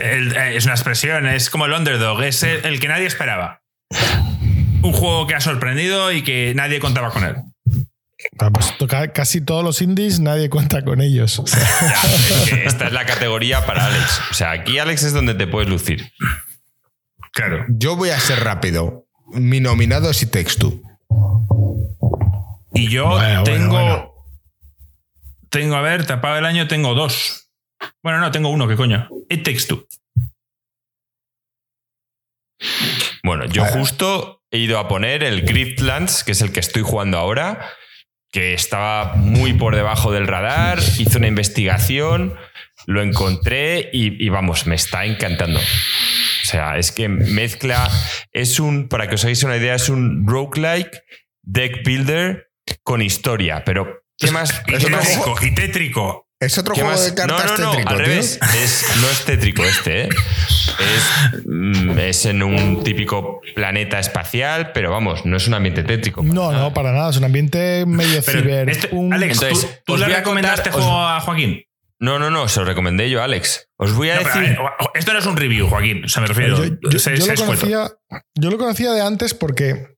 Eh, 0.00 0.54
es 0.56 0.64
una 0.64 0.74
expresión, 0.74 1.26
es 1.26 1.50
como 1.50 1.66
el 1.66 1.72
underdog, 1.72 2.22
es 2.22 2.42
el, 2.42 2.80
que 2.80 2.88
nadie 2.88 3.06
esperaba. 3.06 3.62
Un 4.82 4.92
juego 4.92 5.26
que 5.26 5.34
ha 5.34 5.40
sorprendido 5.40 6.10
y 6.10 6.22
que 6.22 6.52
nadie 6.56 6.80
contaba 6.80 7.10
con 7.10 7.24
él. 7.24 7.36
Pues 8.36 8.74
casi 9.12 9.40
todos 9.42 9.62
los 9.62 9.82
indies 9.82 10.18
nadie 10.18 10.48
cuenta 10.48 10.82
con 10.82 11.00
ellos. 11.00 11.42
esta 12.64 12.86
es 12.86 12.92
la 12.92 13.04
categoría 13.04 13.64
para 13.66 13.86
Alex. 13.86 14.20
O 14.30 14.34
sea, 14.34 14.50
aquí 14.52 14.78
Alex 14.78 15.02
es 15.04 15.12
donde 15.12 15.34
te 15.34 15.46
puedes 15.46 15.68
lucir. 15.68 16.12
Claro. 17.32 17.66
Yo 17.68 17.94
voy 17.94 18.10
a 18.10 18.18
ser 18.18 18.42
rápido. 18.42 19.06
Mi 19.26 19.60
nominado 19.60 20.10
es 20.10 20.22
It 20.22 20.36
Y 22.74 22.88
yo 22.88 23.18
tengo. 23.44 24.12
Tengo, 25.50 25.76
a 25.76 25.82
ver, 25.82 26.06
tapado 26.06 26.38
el 26.38 26.46
año, 26.46 26.66
tengo 26.66 26.94
dos. 26.94 27.50
Bueno, 28.02 28.20
no, 28.20 28.30
tengo 28.30 28.48
uno, 28.48 28.66
¿qué 28.66 28.76
coño? 28.76 29.08
It 29.28 29.44
Takes 29.44 29.66
Two. 29.66 29.86
Bueno, 33.22 33.44
yo 33.44 33.64
justo 33.66 34.42
he 34.50 34.58
ido 34.58 34.78
a 34.78 34.88
poner 34.88 35.22
el 35.22 35.42
Griftlands, 35.42 36.24
que 36.24 36.32
es 36.32 36.40
el 36.40 36.52
que 36.52 36.60
estoy 36.60 36.82
jugando 36.82 37.18
ahora, 37.18 37.68
que 38.32 38.54
estaba 38.54 39.14
muy 39.14 39.52
por 39.52 39.76
debajo 39.76 40.10
del 40.10 40.26
radar, 40.26 40.78
hice 40.98 41.18
una 41.18 41.28
investigación, 41.28 42.34
lo 42.86 43.02
encontré 43.02 43.90
y, 43.92 44.28
vamos, 44.30 44.66
me 44.66 44.74
está 44.74 45.04
encantando. 45.04 45.60
O 45.60 46.44
sea, 46.44 46.78
es 46.78 46.90
que 46.92 47.08
mezcla, 47.08 47.88
es 48.32 48.58
un, 48.58 48.88
para 48.88 49.06
que 49.06 49.16
os 49.16 49.24
hagáis 49.24 49.42
una 49.44 49.56
idea, 49.56 49.74
es 49.74 49.90
un 49.90 50.26
roguelike 50.26 51.02
deck 51.42 51.84
builder 51.84 52.48
con 52.82 53.02
historia, 53.02 53.64
pero 53.64 54.02
¿qué 54.16 54.30
más? 54.30 54.62
Y, 54.66 54.72
tétrico, 54.72 55.36
y 55.42 55.54
tétrico. 55.54 56.28
Es 56.42 56.58
otro 56.58 56.74
juego 56.74 57.00
de 57.00 57.14
cartas 57.14 57.58
no, 57.58 57.66
no, 57.66 57.70
tétrico, 57.70 57.90
al 57.90 57.98
revés. 57.98 58.40
no 59.00 59.08
es 59.08 59.24
tétrico 59.24 59.62
este, 59.62 60.02
¿eh? 60.02 60.08
Mm, 61.46 61.98
es, 62.00 62.26
en 62.26 62.42
un 62.42 62.82
típico 62.82 63.40
planeta 63.54 64.00
espacial, 64.00 64.72
pero 64.72 64.90
vamos, 64.90 65.24
no 65.24 65.36
es 65.36 65.46
un 65.46 65.54
ambiente 65.54 65.84
tétrico. 65.84 66.20
No, 66.24 66.50
no, 66.50 66.74
para 66.74 66.90
nada. 66.90 67.10
Es 67.10 67.16
un 67.16 67.24
ambiente 67.24 67.86
medio 67.86 68.20
ciber. 68.22 68.68
Este, 68.68 68.90
Alex, 69.12 69.40
¿tú, 69.84 69.96
le 69.96 70.06
recomendaste 70.06 70.72
juego 70.72 70.98
a 70.98 71.20
Joaquín? 71.20 71.62
No, 72.00 72.18
no, 72.18 72.30
no, 72.30 72.48
se 72.48 72.58
lo 72.58 72.66
recomendé 72.66 73.08
yo, 73.08 73.22
Alex. 73.22 73.68
Os 73.76 73.94
voy 73.94 74.10
a 74.10 74.18
decir. 74.18 74.58
esto 74.94 75.12
no 75.12 75.20
es 75.20 75.26
un 75.26 75.36
review, 75.36 75.68
Joaquín. 75.68 76.04
O 76.04 76.08
sea, 76.08 76.22
me 76.22 76.26
refiero. 76.26 76.56
Yo, 76.64 76.64
lo 76.64 77.36
conocía, 77.36 77.92
yo, 78.34 78.50
lo 78.50 78.58
conocía, 78.58 78.90
de 78.90 79.02
antes 79.02 79.34
porque 79.34 79.94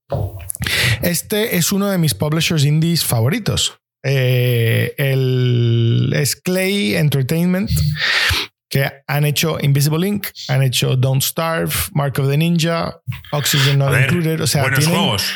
este 1.00 1.56
es 1.56 1.72
uno 1.72 1.88
de 1.88 1.96
mis 1.96 2.12
publishers 2.12 2.66
indies 2.66 3.02
favoritos. 3.02 3.80
Eh, 4.04 4.94
el, 4.98 6.12
es 6.14 6.36
Clay 6.36 6.94
Entertainment, 6.94 7.70
que 8.68 8.90
han 9.06 9.24
hecho 9.24 9.58
Invisible 9.60 10.06
Ink, 10.06 10.26
han 10.48 10.62
hecho 10.62 10.96
Don't 10.96 11.22
Starve, 11.22 11.72
Mark 11.92 12.18
of 12.18 12.28
the 12.28 12.36
Ninja, 12.36 13.00
Oxygen 13.32 13.78
Not 13.78 13.94
Included. 13.98 14.40
O 14.40 14.46
sea, 14.46 14.62
buenos 14.62 14.86
juegos. 14.86 15.32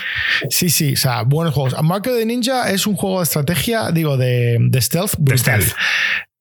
Sí, 0.50 0.70
sí, 0.70 0.92
o 0.92 0.96
sea, 0.96 1.22
buenos 1.22 1.54
juegos. 1.54 1.82
Mark 1.82 2.06
of 2.06 2.16
the 2.16 2.26
Ninja 2.26 2.70
es 2.70 2.86
un 2.86 2.94
juego 2.94 3.18
de 3.18 3.24
estrategia, 3.24 3.90
digo, 3.90 4.16
de, 4.16 4.58
de 4.60 4.80
stealth 4.82 5.14
brutal. 5.18 5.64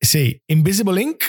Sí, 0.01 0.41
Invisible 0.47 1.01
Ink 1.01 1.23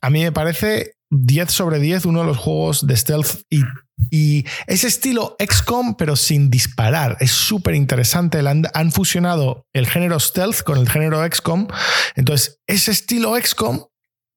a 0.00 0.10
mí 0.10 0.22
me 0.22 0.32
parece 0.32 0.92
10 1.10 1.50
sobre 1.50 1.80
10 1.80 2.06
uno 2.06 2.20
de 2.20 2.26
los 2.26 2.36
juegos 2.36 2.86
de 2.86 2.96
stealth 2.96 3.42
y 3.50 3.62
y 4.10 4.46
ese 4.66 4.86
estilo 4.86 5.36
XCOM, 5.38 5.96
pero 5.96 6.16
sin 6.16 6.50
disparar. 6.50 7.16
Es 7.20 7.32
súper 7.32 7.74
interesante. 7.74 8.38
Han, 8.38 8.64
han, 8.72 8.92
fusionado 8.92 9.66
el 9.72 9.86
género 9.86 10.18
stealth 10.18 10.62
con 10.62 10.78
el 10.78 10.88
género 10.88 11.26
XCOM. 11.30 11.68
Entonces, 12.14 12.60
ese 12.66 12.90
estilo 12.90 13.34
XCOM 13.40 13.84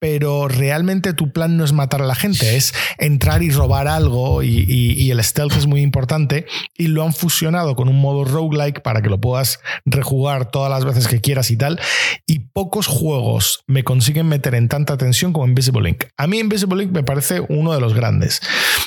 pero 0.02 0.48
realmente 0.48 1.14
tu 1.14 1.30
plan 1.30 1.56
no 1.56 1.64
es 1.64 1.72
matar 1.72 2.02
a 2.02 2.06
la 2.06 2.16
gente, 2.16 2.56
es 2.56 2.74
entrar 2.98 3.40
y 3.44 3.50
robar 3.50 3.86
algo 3.86 4.42
y, 4.42 5.08
el 5.12 5.22
stealth 5.22 5.56
es 5.56 5.68
muy 5.68 5.80
importante 5.80 6.44
y 6.76 6.88
lo 6.88 7.04
han 7.04 7.12
fusionado 7.12 7.76
con 7.76 7.88
un 7.88 8.00
modo 8.00 8.24
roguelike 8.24 8.82
para 8.82 9.00
que 9.00 9.08
lo 9.08 9.20
puedas 9.20 9.60
rejugar 9.84 10.50
todas 10.50 10.70
las 10.70 10.84
veces 10.84 11.06
que 11.06 11.20
quieras 11.20 11.52
y 11.52 11.56
tal. 11.56 11.78
Y 12.26 12.40
pocos 12.40 12.88
juegos 12.88 13.62
me 13.68 13.84
consiguen 13.84 14.26
meter 14.26 14.56
en 14.56 14.68
tanta 14.68 14.96
tensión 14.96 15.32
como 15.32 15.46
Invisible 15.46 15.82
Link. 15.82 16.06
A 16.16 16.26
mí 16.26 16.40
Invisible 16.40 16.82
Link 16.82 16.92
me 16.92 17.04
parece 17.04 17.40
uno 17.48 17.72
de 17.72 17.80
los 17.80 17.94
grandes. 17.94 18.40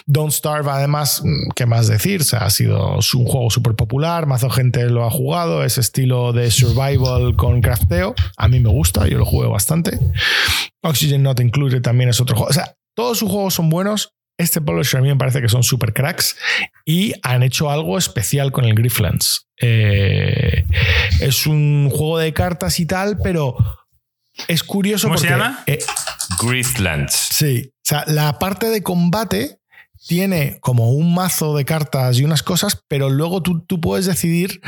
Don't 0.08 0.34
Starve 0.34 0.70
además, 0.70 1.24
¿qué 1.56 1.66
más 1.66 1.88
decir? 1.88 2.24
ha 2.34 2.50
sido 2.50 2.98
un 2.98 3.26
juego 3.26 3.50
súper 3.50 3.76
popular, 3.76 4.26
mazo 4.26 4.50
gente 4.50 4.90
lo 4.90 5.06
ha 5.06 5.12
jugado, 5.12 5.64
es 5.64 5.78
estilo 5.78 6.34
de 6.34 6.52
survival 6.52 7.38
con 7.38 7.62
crafteo. 7.62 8.16
A 8.36 8.50
mí 8.50 8.60
me 8.60 8.70
gusta, 8.70 9.08
yo 9.08 9.18
lo 9.18 9.26
juego 9.26 9.54
bastante. 9.54 9.98
Oxygen 10.86 11.24
Not 11.24 11.40
Included 11.40 11.82
también 11.82 12.10
es 12.10 12.22
otro 12.22 12.36
juego. 12.36 12.50
O 12.50 12.54
sea, 12.54 12.76
todos 12.96 13.20
sus 13.20 13.30
juegos 13.30 13.54
son 13.54 13.70
buenos. 13.70 14.14
Este 14.38 14.60
publisher 14.60 15.00
a 15.00 15.02
mí 15.02 15.08
me 15.08 15.16
parece 15.16 15.42
que 15.42 15.48
son 15.48 15.64
super 15.64 15.94
cracks 15.94 16.36
y 16.86 17.14
han 17.24 17.42
hecho 17.42 17.70
algo 17.70 17.98
especial 17.98 18.52
con 18.52 18.66
el 18.66 18.76
Grifflands. 18.76 19.48
Eh, 19.62 20.66
es 21.22 21.48
un 21.48 21.90
juego 21.90 22.18
de 22.18 22.34
cartas 22.34 22.80
y 22.82 22.86
tal, 22.86 23.18
pero 23.24 23.56
es 24.48 24.64
curioso. 24.64 25.08
¿Cómo 25.08 25.18
se 25.18 25.30
llama? 25.30 25.64
Eh, 25.68 25.80
Grifflands. 26.42 27.14
Sí. 27.14 27.72
O 27.72 27.88
sea, 27.88 28.04
la 28.08 28.38
parte 28.38 28.70
de 28.70 28.84
combate 28.84 29.60
tiene 30.08 30.58
como 30.60 30.92
un 30.92 31.14
mazo 31.14 31.56
de 31.56 31.66
cartas 31.66 32.20
y 32.20 32.24
unas 32.26 32.44
cosas, 32.44 32.84
pero 32.88 33.10
luego 33.10 33.42
tú, 33.42 33.66
tú 33.66 33.80
puedes 33.80 34.06
decidir 34.06 34.62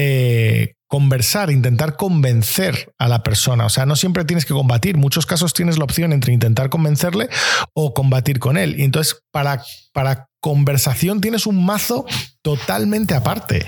eh, 0.00 0.74
conversar, 0.86 1.50
intentar 1.50 1.96
convencer 1.96 2.94
a 2.98 3.08
la 3.08 3.24
persona. 3.24 3.66
O 3.66 3.68
sea, 3.68 3.84
no 3.84 3.96
siempre 3.96 4.24
tienes 4.24 4.46
que 4.46 4.54
combatir. 4.54 4.96
Muchos 4.96 5.26
casos 5.26 5.54
tienes 5.54 5.76
la 5.76 5.82
opción 5.82 6.12
entre 6.12 6.32
intentar 6.32 6.70
convencerle 6.70 7.28
o 7.74 7.94
combatir 7.94 8.38
con 8.38 8.56
él. 8.56 8.78
Y 8.78 8.84
entonces, 8.84 9.20
para, 9.32 9.60
para 9.92 10.28
conversación 10.40 11.20
tienes 11.20 11.46
un 11.46 11.64
mazo 11.64 12.06
totalmente 12.42 13.14
aparte. 13.14 13.66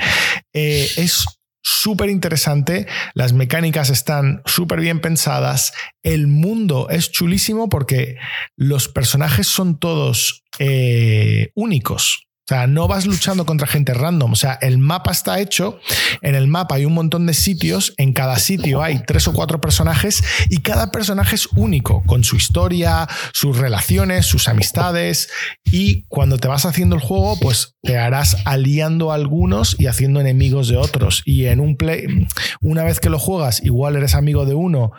Eh, 0.53 0.89
es 0.99 1.25
súper 1.63 2.11
interesante, 2.11 2.87
las 3.15 3.33
mecánicas 3.33 3.91
están 3.91 4.41
súper 4.47 4.81
bien 4.81 5.01
pensadas, 5.01 5.73
el 6.05 6.29
mundo 6.29 6.89
es 6.91 7.11
chulísimo 7.11 7.69
porque 7.69 8.17
los 8.57 8.87
personajes 8.89 9.49
son 9.49 9.81
todos 9.81 10.45
eh, 10.61 11.51
únicos. 11.55 12.30
O 12.51 12.53
sea, 12.53 12.67
no 12.67 12.89
vas 12.89 13.07
luchando 13.07 13.47
contra 13.47 13.69
gente 13.69 13.95
random. 13.95 14.33
O 14.33 14.35
sea, 14.35 14.59
el 14.61 14.79
mapa 14.79 15.13
está 15.13 15.39
hecho. 15.39 15.79
En 16.21 16.35
el 16.35 16.49
mapa 16.49 16.75
hay 16.75 16.85
un 16.85 16.95
montón 16.95 17.25
de 17.27 17.33
sitios. 17.33 17.95
En 17.97 18.13
cada 18.13 18.41
sitio 18.41 18.83
hay 18.83 19.05
tres 19.07 19.29
o 19.29 19.33
cuatro 19.33 19.61
personajes 19.61 20.25
y 20.49 20.57
cada 20.57 20.91
personaje 20.91 21.37
es 21.37 21.47
único, 21.55 22.03
con 22.07 22.25
su 22.25 22.35
historia, 22.35 23.07
sus 23.33 23.57
relaciones, 23.57 24.27
sus 24.27 24.49
amistades. 24.49 25.29
Y 25.65 26.07
cuando 26.09 26.39
te 26.39 26.49
vas 26.49 26.67
haciendo 26.67 26.97
el 26.97 27.03
juego, 27.03 27.39
pues 27.39 27.77
te 27.83 27.99
harás 27.99 28.37
aliando 28.45 29.13
a 29.13 29.15
algunos 29.15 29.77
y 29.79 29.87
haciendo 29.87 30.21
enemigos 30.21 30.67
de 30.67 30.77
otros. 30.77 31.23
Y 31.25 31.47
en 31.47 31.61
un 31.61 31.77
play, 31.77 32.27
una 32.61 32.83
vez 32.83 32.99
que 32.99 33.11
lo 33.11 33.21
juegas, 33.21 33.63
igual 33.63 33.95
eres 33.95 34.17
amigo 34.17 34.45
de 34.45 34.55
uno 34.55 34.91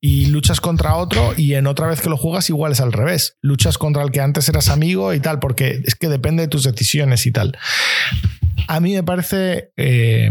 y 0.00 0.26
luchas 0.26 0.60
contra 0.60 0.96
otro 0.96 1.34
y 1.36 1.54
en 1.54 1.66
otra 1.66 1.88
vez 1.88 2.00
que 2.00 2.08
lo 2.08 2.16
juegas 2.16 2.48
igual 2.50 2.72
es 2.72 2.80
al 2.80 2.92
revés. 2.92 3.36
Luchas 3.42 3.78
contra 3.78 4.02
el 4.02 4.10
que 4.10 4.20
antes 4.20 4.48
eras 4.48 4.68
amigo 4.68 5.12
y 5.12 5.20
tal, 5.20 5.38
porque 5.40 5.82
es 5.84 5.94
que 5.94 6.08
depende 6.08 6.42
de 6.42 6.48
tus 6.48 6.64
decisiones 6.64 7.26
y 7.26 7.32
tal. 7.32 7.56
A 8.68 8.80
mí 8.80 8.94
me 8.94 9.02
parece 9.02 9.72
eh, 9.76 10.30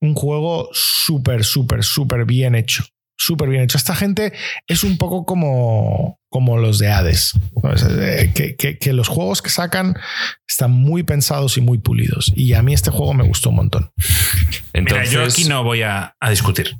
un 0.00 0.14
juego 0.14 0.68
súper, 0.72 1.44
súper, 1.44 1.84
súper 1.84 2.24
bien 2.24 2.54
hecho. 2.54 2.84
Súper 3.16 3.48
bien 3.48 3.62
hecho. 3.62 3.78
Esta 3.78 3.94
gente 3.94 4.32
es 4.66 4.82
un 4.84 4.98
poco 4.98 5.24
como, 5.24 6.18
como 6.30 6.58
los 6.58 6.78
de 6.78 6.90
Hades. 6.90 7.32
Eh, 8.00 8.32
que, 8.34 8.78
que, 8.78 8.92
los 8.92 9.08
juegos 9.08 9.40
que 9.40 9.50
sacan 9.50 9.96
están 10.48 10.72
muy 10.72 11.04
pensados 11.04 11.56
y 11.56 11.60
muy 11.60 11.78
pulidos. 11.78 12.32
Y 12.34 12.54
a 12.54 12.62
mí 12.62 12.74
este 12.74 12.90
juego 12.90 13.14
me 13.14 13.24
gustó 13.24 13.50
un 13.50 13.56
montón. 13.56 13.92
Entonces, 14.72 15.10
Mira, 15.10 15.24
yo 15.24 15.30
aquí 15.30 15.44
no 15.44 15.62
voy 15.62 15.82
a, 15.82 16.16
a 16.18 16.30
discutir. 16.30 16.74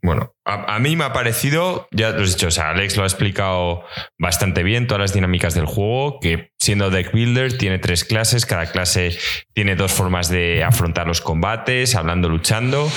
Bueno, 0.00 0.34
a, 0.44 0.78
mí 0.78 0.94
me 0.94 1.04
ha 1.04 1.12
parecido, 1.12 1.88
ya 1.90 2.10
lo 2.10 2.22
he 2.22 2.26
dicho, 2.26 2.46
o 2.46 2.50
sea, 2.50 2.70
Alex 2.70 2.96
lo 2.96 3.02
ha 3.02 3.06
explicado 3.06 3.84
bastante 4.16 4.62
bien, 4.62 4.86
todas 4.86 5.00
las 5.00 5.12
dinámicas 5.12 5.54
del 5.54 5.66
juego, 5.66 6.20
que 6.20 6.52
siendo 6.58 6.90
deck 6.90 7.12
builder 7.12 7.58
tiene 7.58 7.78
tres 7.78 8.04
clases, 8.04 8.46
cada 8.46 8.70
clase 8.70 9.18
tiene 9.54 9.74
dos 9.74 9.92
formas 9.92 10.28
de 10.28 10.62
afrontar 10.62 11.08
los 11.08 11.20
combates, 11.20 11.96
hablando, 11.96 12.28
luchando. 12.28 12.90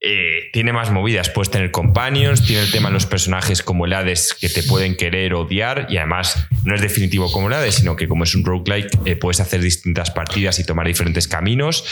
Eh, 0.00 0.50
tiene 0.52 0.72
más 0.72 0.90
movidas, 0.90 1.28
puedes 1.28 1.50
tener 1.50 1.70
companions, 1.70 2.46
tiene 2.46 2.62
el 2.62 2.70
tema 2.70 2.88
de 2.88 2.94
los 2.94 3.06
personajes 3.06 3.62
como 3.62 3.84
el 3.84 3.92
Hades 3.92 4.32
que 4.32 4.48
te 4.48 4.62
pueden 4.62 4.96
querer 4.96 5.34
odiar 5.34 5.88
y 5.90 5.96
además 5.96 6.46
no 6.64 6.74
es 6.74 6.80
definitivo 6.80 7.30
como 7.32 7.48
el 7.48 7.54
Hades, 7.54 7.74
sino 7.76 7.96
que 7.96 8.06
como 8.06 8.24
es 8.24 8.34
un 8.34 8.44
roguelike 8.44 8.90
eh, 9.04 9.16
puedes 9.16 9.40
hacer 9.40 9.60
distintas 9.60 10.12
partidas 10.12 10.60
y 10.60 10.64
tomar 10.64 10.86
diferentes 10.86 11.26
caminos. 11.26 11.84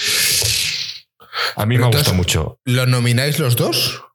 A 1.57 1.67
mí 1.67 1.77
me 1.79 1.85
ha 1.85 1.89
gustado 1.89 2.15
mucho. 2.15 2.61
¿Lo 2.65 2.87
nomináis 2.87 3.39
los 3.39 3.57
dos? 3.57 4.06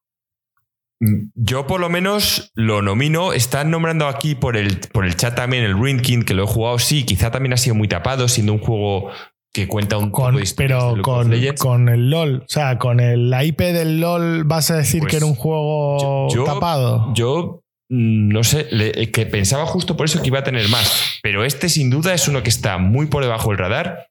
Yo 1.33 1.65
por 1.65 1.79
lo 1.79 1.89
menos 1.89 2.51
lo 2.53 2.81
nomino. 2.81 3.33
Están 3.33 3.71
nombrando 3.71 4.07
aquí 4.07 4.35
por 4.35 4.55
el, 4.55 4.79
por 4.91 5.05
el 5.05 5.15
chat 5.15 5.35
también 5.35 5.63
el 5.63 5.73
Ruin 5.73 5.99
King, 5.99 6.21
que 6.23 6.33
lo 6.33 6.43
he 6.43 6.47
jugado. 6.47 6.77
Sí, 6.77 7.03
quizá 7.05 7.31
también 7.31 7.53
ha 7.53 7.57
sido 7.57 7.75
muy 7.75 7.87
tapado, 7.87 8.27
siendo 8.27 8.53
un 8.53 8.59
juego 8.59 9.09
que 9.51 9.67
cuenta 9.67 9.97
un 9.97 10.11
con, 10.11 10.35
poco 10.35 10.45
Pero 10.55 10.95
con, 11.01 11.31
con, 11.57 11.89
el 11.89 12.09
LOL, 12.09 12.43
o 12.45 12.47
sea, 12.47 12.77
con 12.77 12.99
el 12.99 13.33
IP 13.43 13.59
del 13.59 13.99
LOL, 13.99 14.43
¿vas 14.45 14.71
a 14.71 14.77
decir 14.77 15.03
que 15.05 15.17
era 15.17 15.25
un 15.25 15.33
pues 15.33 15.41
juego 15.41 16.27
tapado? 16.45 17.13
Yo 17.15 17.63
mm, 17.89 18.29
no 18.29 18.43
sé, 18.43 18.67
que 19.11 19.25
pensaba 19.25 19.65
justo 19.65 19.97
por 19.97 20.05
eso 20.05 20.21
que 20.21 20.27
iba 20.27 20.39
a 20.39 20.43
tener 20.43 20.69
más. 20.69 21.19
Pero 21.23 21.43
este 21.43 21.67
sin 21.67 21.89
duda 21.89 22.13
es 22.13 22.27
uno 22.27 22.43
que 22.43 22.49
está 22.49 22.77
muy 22.77 23.07
por 23.07 23.23
debajo 23.23 23.49
del 23.49 23.57
radar 23.57 24.10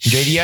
yo 0.00 0.18
hay 0.18 0.38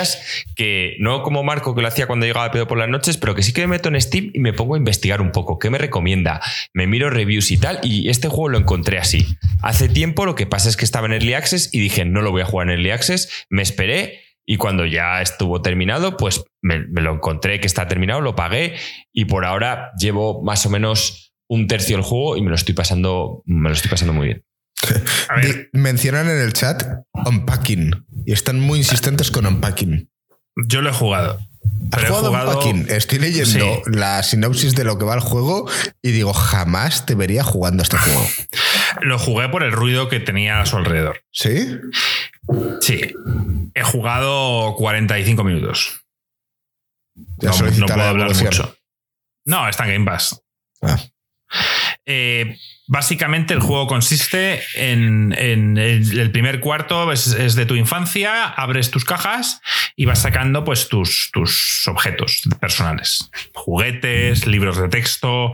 que, 0.55 0.97
no 0.99 1.23
como 1.23 1.43
Marco 1.43 1.75
que 1.75 1.83
lo 1.83 1.89
hacía 1.89 2.07
cuando 2.07 2.27
llegaba 2.27 2.47
a 2.47 2.51
pedo 2.51 2.67
por 2.67 2.79
las 2.79 2.89
noches, 2.89 3.17
pero 3.17 3.35
que 3.35 3.43
sí 3.43 3.53
que 3.53 3.63
me 3.63 3.69
meto 3.69 3.89
en 3.89 4.01
Steam 4.01 4.31
y 4.35 4.41
me 4.41 4.53
pongo 4.53 4.75
a 4.75 4.79
investigar 4.79 5.21
un 5.21 5.33
poco. 5.33 5.59
¿Qué 5.59 5.71
me 5.71 5.79
recomienda? 5.79 6.41
Me 6.75 6.87
miro 6.87 7.11
reviews 7.11 7.51
y 7.51 7.59
tal. 7.59 7.81
Y 7.83 8.09
este 8.09 8.29
juego 8.29 8.51
lo 8.51 8.59
encontré 8.59 8.99
así. 8.99 9.27
Hace 9.63 9.89
tiempo 9.89 10.27
lo 10.27 10.35
que 10.35 10.47
pasa 10.47 10.69
es 10.69 10.77
que 10.77 10.85
estaba 10.85 11.07
en 11.07 11.15
Early 11.15 11.35
Access 11.35 11.71
y 11.73 11.81
dije, 11.81 12.05
no 12.05 12.23
lo 12.23 12.31
voy 12.31 12.43
a 12.43 12.47
jugar 12.47 12.69
en 12.69 12.75
Early 12.75 12.91
Access. 12.91 13.47
Me 13.49 13.63
esperé 13.63 14.21
y 14.47 14.59
cuando 14.59 14.87
ya 14.87 15.21
estuvo 15.21 15.61
terminado, 15.61 16.17
pues 16.17 16.45
me, 16.63 16.79
lo 16.79 17.15
encontré 17.15 17.59
que 17.59 17.67
está 17.67 17.89
terminado, 17.89 18.21
lo 18.21 18.37
pagué 18.37 18.77
y 19.13 19.25
por 19.25 19.45
ahora 19.45 19.91
llevo 19.99 20.43
más 20.43 20.65
o 20.67 20.71
menos 20.71 21.35
un 21.49 21.67
tercio 21.67 21.97
del 21.97 22.05
juego 22.05 22.37
y 22.37 22.43
me 22.43 22.51
lo 22.51 22.55
estoy 22.55 22.75
pasando, 22.75 23.43
me 23.45 23.69
lo 23.69 23.75
estoy 23.75 23.91
pasando 23.91 24.13
muy 24.13 24.27
bien. 24.27 24.46
Mencionan 25.73 26.29
en 26.29 26.39
el 26.39 26.53
chat 26.53 26.83
unpacking 27.13 28.07
y 28.25 28.33
están 28.33 28.61
muy 28.61 28.79
insistentes 28.79 29.31
con 29.31 29.47
unpacking. 29.47 30.11
Yo 30.69 30.83
lo 30.83 30.91
he 30.91 30.93
jugado. 30.93 31.39
¿Has 31.93 32.05
jugado, 32.05 32.31
unpacking? 32.31 32.87
Estoy 32.89 33.19
leyendo 33.19 33.83
la 33.87 34.23
sinopsis 34.23 34.75
de 34.75 34.85
lo 34.85 34.99
que 34.99 35.05
va 35.05 35.15
el 35.15 35.21
juego 35.21 35.69
y 36.03 36.11
digo, 36.13 36.33
jamás 36.33 37.07
te 37.07 37.15
vería 37.15 37.45
jugando 37.45 37.83
este 37.83 37.99
juego. 37.99 38.27
Lo 39.03 39.19
jugué 39.19 39.49
por 39.49 39.63
el 39.63 39.73
ruido 39.73 40.09
que 40.09 40.21
tenía 40.21 40.61
a 40.61 40.67
su 40.67 40.77
alrededor. 40.77 41.23
¿Sí? 41.31 41.79
Sí. 42.81 43.15
He 43.75 43.83
jugado 43.83 44.75
45 44.77 45.45
minutos. 45.45 46.01
no, 47.15 47.53
puedo 47.87 48.03
hablar 48.03 48.35
mucho. 48.35 48.77
No, 49.45 49.69
está 49.69 49.85
en 49.85 49.93
Game 49.93 50.05
Pass. 50.05 50.41
Ah. 50.83 50.99
Eh, 52.07 52.57
básicamente 52.87 53.53
el 53.53 53.59
juego 53.59 53.89
consiste 53.89 54.63
en, 54.75 55.35
el, 55.37 56.31
primer 56.31 56.61
cuarto 56.61 57.11
es, 57.11 57.55
de 57.57 57.67
tu 57.67 57.75
infancia, 57.75 58.45
abres 58.45 58.93
tus 58.93 59.05
cajas 59.05 59.61
y 59.97 60.05
vas 60.05 60.23
sacando 60.23 60.65
pues 60.65 60.89
tus, 60.89 61.31
tus 61.33 61.87
objetos 61.89 62.43
personales. 62.61 63.31
Juguetes, 63.55 64.47
libros 64.47 64.81
de 64.81 64.89
texto, 64.89 65.53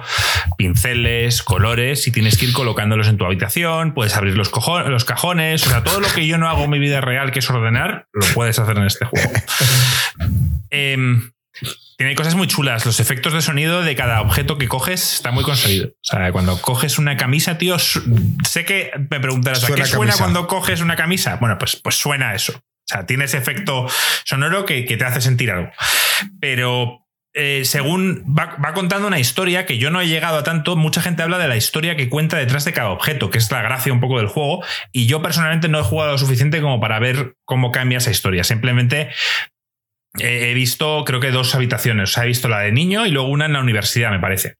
pinceles, 0.58 1.42
colores 1.42 2.06
y 2.06 2.12
tienes 2.12 2.36
que 2.36 2.46
ir 2.46 2.52
colocándolos 2.52 3.08
en 3.08 3.16
tu 3.16 3.24
habitación, 3.24 3.94
puedes 3.94 4.14
abrir 4.14 4.36
los, 4.36 4.50
los 4.88 5.04
cajones, 5.04 5.66
o 5.66 5.70
sea, 5.70 5.82
todo 5.82 6.00
lo 6.00 6.08
que 6.08 6.26
yo 6.26 6.36
no 6.36 6.48
hago 6.48 6.64
en 6.64 6.70
mi 6.70 6.78
vida 6.78 7.00
real 7.00 7.32
que 7.32 7.38
es 7.38 7.48
ordenar, 7.48 8.08
lo 8.12 8.26
puedes 8.34 8.58
hacer 8.58 8.76
en 8.76 8.84
este 8.84 9.06
juego. 9.06 9.30
Em, 10.74 11.32
tiene 12.02 12.16
cosas 12.16 12.34
muy 12.34 12.48
chulas. 12.48 12.84
Los 12.84 12.98
efectos 12.98 13.32
de 13.32 13.40
sonido 13.40 13.82
de 13.82 13.94
cada 13.94 14.22
objeto 14.22 14.58
que 14.58 14.66
coges 14.66 15.14
está 15.14 15.30
muy 15.30 15.44
conseguido. 15.44 15.88
O 15.88 16.02
sea, 16.02 16.32
cuando 16.32 16.60
coges 16.60 16.98
una 16.98 17.16
camisa, 17.16 17.58
tío, 17.58 17.76
sé 17.78 18.64
que 18.64 18.90
me 19.08 19.20
preguntarás, 19.20 19.62
¿a 19.62 19.72
qué 19.72 19.86
suena 19.86 20.14
cuando 20.18 20.48
coges 20.48 20.80
una 20.80 20.96
camisa? 20.96 21.36
Bueno, 21.36 21.58
pues, 21.58 21.76
pues 21.76 21.94
suena 21.94 22.34
eso. 22.34 22.54
O 22.54 22.86
sea, 22.86 23.06
tiene 23.06 23.26
ese 23.26 23.38
efecto 23.38 23.86
sonoro 24.24 24.66
que, 24.66 24.82
te 24.82 25.04
hace 25.04 25.20
sentir 25.20 25.52
algo. 25.52 25.70
Pero 26.40 27.06
eh, 27.34 27.62
según 27.64 28.24
va, 28.36 28.56
va, 28.56 28.74
contando 28.74 29.06
una 29.06 29.20
historia 29.20 29.64
que 29.64 29.78
yo 29.78 29.92
no 29.92 30.00
he 30.00 30.08
llegado 30.08 30.38
a 30.38 30.42
tanto, 30.42 30.74
mucha 30.74 31.02
gente 31.02 31.22
habla 31.22 31.38
de 31.38 31.46
la 31.46 31.56
historia 31.56 31.96
que 31.96 32.08
cuenta 32.08 32.36
detrás 32.36 32.64
de 32.64 32.72
cada 32.72 32.90
objeto, 32.90 33.30
que 33.30 33.38
es 33.38 33.48
la 33.52 33.62
gracia 33.62 33.92
un 33.92 34.00
poco 34.00 34.18
del 34.18 34.26
juego, 34.26 34.64
y 34.90 35.06
yo 35.06 35.22
personalmente 35.22 35.68
no 35.68 35.78
he 35.78 35.84
jugado 35.84 36.10
lo 36.10 36.18
suficiente 36.18 36.60
como 36.60 36.80
para 36.80 36.98
ver 36.98 37.36
cómo 37.44 37.70
cambia 37.70 37.98
esa 37.98 38.10
historia. 38.10 38.42
Simplemente 38.42 39.10
he 40.18 40.54
visto, 40.54 41.04
creo 41.04 41.20
que 41.20 41.30
dos 41.30 41.54
habitaciones. 41.54 42.10
O 42.10 42.12
sea, 42.12 42.24
he 42.24 42.28
visto 42.28 42.48
la 42.48 42.60
de 42.60 42.72
niño 42.72 43.06
y 43.06 43.10
luego 43.10 43.28
una 43.28 43.46
en 43.46 43.54
la 43.54 43.60
universidad, 43.60 44.10
me 44.10 44.20
parece. 44.20 44.56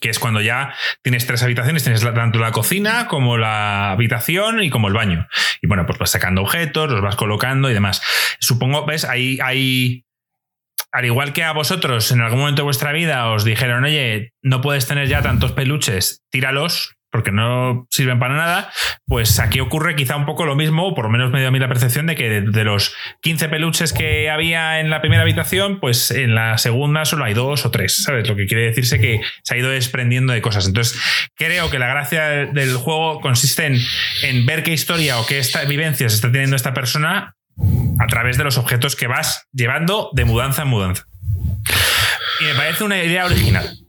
Que 0.00 0.08
es 0.08 0.18
cuando 0.18 0.40
ya 0.40 0.74
tienes 1.02 1.26
tres 1.26 1.42
habitaciones, 1.42 1.84
tienes 1.84 2.02
tanto 2.02 2.38
la 2.38 2.50
cocina 2.50 3.06
como 3.08 3.36
la 3.36 3.92
habitación 3.92 4.62
y 4.62 4.70
como 4.70 4.88
el 4.88 4.94
baño. 4.94 5.28
Y 5.60 5.66
bueno, 5.66 5.86
pues 5.86 5.98
vas 5.98 6.10
sacando 6.10 6.42
objetos, 6.42 6.90
los 6.90 7.02
vas 7.02 7.16
colocando 7.16 7.70
y 7.70 7.74
demás. 7.74 8.02
Supongo, 8.40 8.86
ves, 8.86 9.04
ahí 9.04 9.38
hay. 9.42 10.04
Al 10.90 11.04
igual 11.06 11.32
que 11.32 11.42
a 11.42 11.52
vosotros 11.52 12.10
en 12.10 12.20
algún 12.20 12.40
momento 12.40 12.62
de 12.62 12.64
vuestra 12.64 12.92
vida 12.92 13.28
os 13.28 13.44
dijeron, 13.44 13.84
oye, 13.84 14.32
no 14.42 14.60
puedes 14.60 14.86
tener 14.86 15.08
ya 15.08 15.22
tantos 15.22 15.52
peluches, 15.52 16.22
tíralos, 16.30 16.96
porque 17.12 17.30
no 17.30 17.86
sirven 17.90 18.18
para 18.18 18.34
nada, 18.34 18.72
pues 19.06 19.38
aquí 19.38 19.60
ocurre 19.60 19.94
quizá 19.94 20.16
un 20.16 20.24
poco 20.24 20.46
lo 20.46 20.56
mismo, 20.56 20.88
o 20.88 20.94
por 20.94 21.04
lo 21.04 21.10
menos 21.10 21.30
me 21.30 21.40
dio 21.40 21.48
a 21.48 21.50
mí 21.50 21.58
la 21.58 21.68
percepción 21.68 22.06
de 22.06 22.16
que 22.16 22.40
de, 22.40 22.64
los 22.64 22.94
15 23.20 23.50
peluches 23.50 23.92
que 23.92 24.30
había 24.30 24.80
en 24.80 24.88
la 24.88 25.02
primera 25.02 25.22
habitación, 25.22 25.78
pues 25.78 26.10
en 26.10 26.34
la 26.34 26.56
segunda 26.56 27.04
solo 27.04 27.24
hay 27.24 27.34
dos 27.34 27.66
o 27.66 27.70
tres, 27.70 28.02
¿sabes? 28.02 28.26
Lo 28.26 28.34
que 28.34 28.46
quiere 28.46 28.64
decirse 28.64 28.98
que 28.98 29.20
se 29.42 29.54
ha 29.54 29.58
ido 29.58 29.68
desprendiendo 29.68 30.32
de 30.32 30.40
cosas. 30.40 30.66
Entonces, 30.66 30.98
creo 31.36 31.70
que 31.70 31.78
la 31.78 31.88
gracia 31.88 32.46
del 32.46 32.74
juego 32.76 33.20
consiste 33.20 33.66
en, 33.66 33.76
en 34.22 34.46
ver 34.46 34.62
qué 34.62 34.72
historia 34.72 35.18
o 35.18 35.26
qué 35.26 35.42
vivencias 35.68 36.14
está 36.14 36.32
teniendo 36.32 36.56
esta 36.56 36.72
persona 36.72 37.36
a 38.00 38.06
través 38.06 38.38
de 38.38 38.44
los 38.44 38.56
objetos 38.56 38.96
que 38.96 39.06
vas 39.06 39.48
llevando 39.52 40.08
de 40.14 40.24
mudanza 40.24 40.62
en 40.62 40.68
mudanza. 40.68 41.04
Y 42.40 42.44
me 42.44 42.54
parece 42.54 42.84
una 42.84 43.02
idea 43.02 43.26
original 43.26 43.81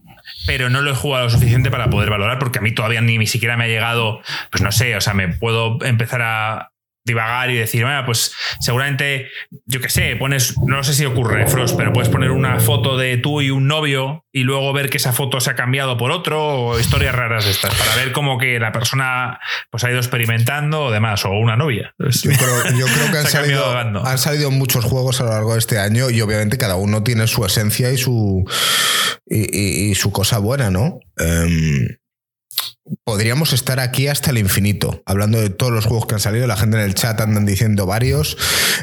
pero 0.46 0.70
no 0.70 0.82
lo 0.82 0.92
he 0.92 0.96
jugado 0.96 1.26
lo 1.26 1.30
suficiente 1.30 1.72
para 1.72 1.90
poder 1.90 2.10
valorar 2.10 2.40
porque 2.40 2.60
a 2.60 2.62
mí 2.62 2.72
todavía 2.72 3.02
ni, 3.02 3.18
ni 3.18 3.28
siquiera 3.28 3.58
me 3.58 3.66
ha 3.66 3.68
llegado, 3.68 4.22
pues 4.52 4.62
no 4.62 4.72
sé, 4.72 4.96
o 4.96 5.02
sea, 5.02 5.14
me 5.14 5.30
puedo 5.30 5.78
empezar 5.84 6.22
a, 6.22 6.73
divagar 7.06 7.50
y 7.50 7.56
decir, 7.56 7.84
bueno, 7.84 8.06
pues 8.06 8.34
seguramente, 8.60 9.30
yo 9.66 9.82
qué 9.82 9.90
sé, 9.90 10.16
pones, 10.16 10.56
no 10.66 10.84
sé 10.84 10.94
si 10.94 11.06
ocurre, 11.06 11.48
Frost, 11.48 11.76
pero 11.76 11.92
puedes 11.92 12.10
poner 12.10 12.32
una 12.32 12.60
foto 12.60 12.98
de 12.98 13.18
tú 13.18 13.42
y 13.42 13.50
un 13.50 13.68
novio 13.68 14.26
y 14.32 14.44
luego 14.44 14.72
ver 14.74 14.90
que 14.90 14.98
esa 14.98 15.12
foto 15.12 15.40
se 15.40 15.52
ha 15.52 15.56
cambiado 15.56 15.98
por 15.98 16.12
otro 16.12 16.44
o 16.44 16.80
historias 16.80 17.14
raras 17.14 17.46
de 17.46 17.52
estas, 17.52 17.74
para 17.76 17.96
ver 17.96 18.12
cómo 18.14 18.38
que 18.38 18.60
la 18.60 18.72
persona 18.72 19.40
pues 19.70 19.84
ha 19.84 19.90
ido 19.90 20.00
experimentando 20.00 20.86
o 20.86 20.92
demás, 20.92 21.26
o 21.26 21.32
una 21.32 21.58
novia. 21.58 21.94
Yo 22.00 22.32
creo, 22.32 23.12
que 23.12 23.18
han, 23.18 23.28
salido, 23.28 23.78
han 23.78 24.18
salido, 24.18 24.52
muchos 24.52 24.86
juegos 24.86 25.20
a 25.22 25.26
lo 25.26 25.32
largo 25.32 25.54
de 25.54 25.60
este 25.60 25.80
año 25.80 26.10
y 26.10 26.22
obviamente 26.22 26.58
cada 26.58 26.76
uno 26.76 27.04
tiene 27.04 27.28
su 27.28 27.46
esencia 27.46 27.92
y 27.92 27.98
su, 27.98 28.44
y, 29.26 29.94
su 29.96 30.12
cosa 30.12 30.40
buena, 30.40 30.72
¿no? 30.72 31.00
Em, 31.18 31.88
podríamos 33.24 33.54
estar 33.54 33.80
aquí 33.80 34.10
hasta 34.10 34.32
el 34.32 34.38
infinito, 34.38 35.02
hablando 35.06 35.40
de 35.40 35.50
todos 35.50 35.72
los 35.72 35.86
juegos 35.86 36.08
que 36.08 36.16
han 36.16 36.20
salido. 36.20 36.46
La 36.46 36.58
gente 36.58 36.76
en 36.76 36.84
el 36.84 36.94
chat 36.94 37.22
andan 37.22 37.46
diciendo 37.46 37.86
varios. 37.86 38.38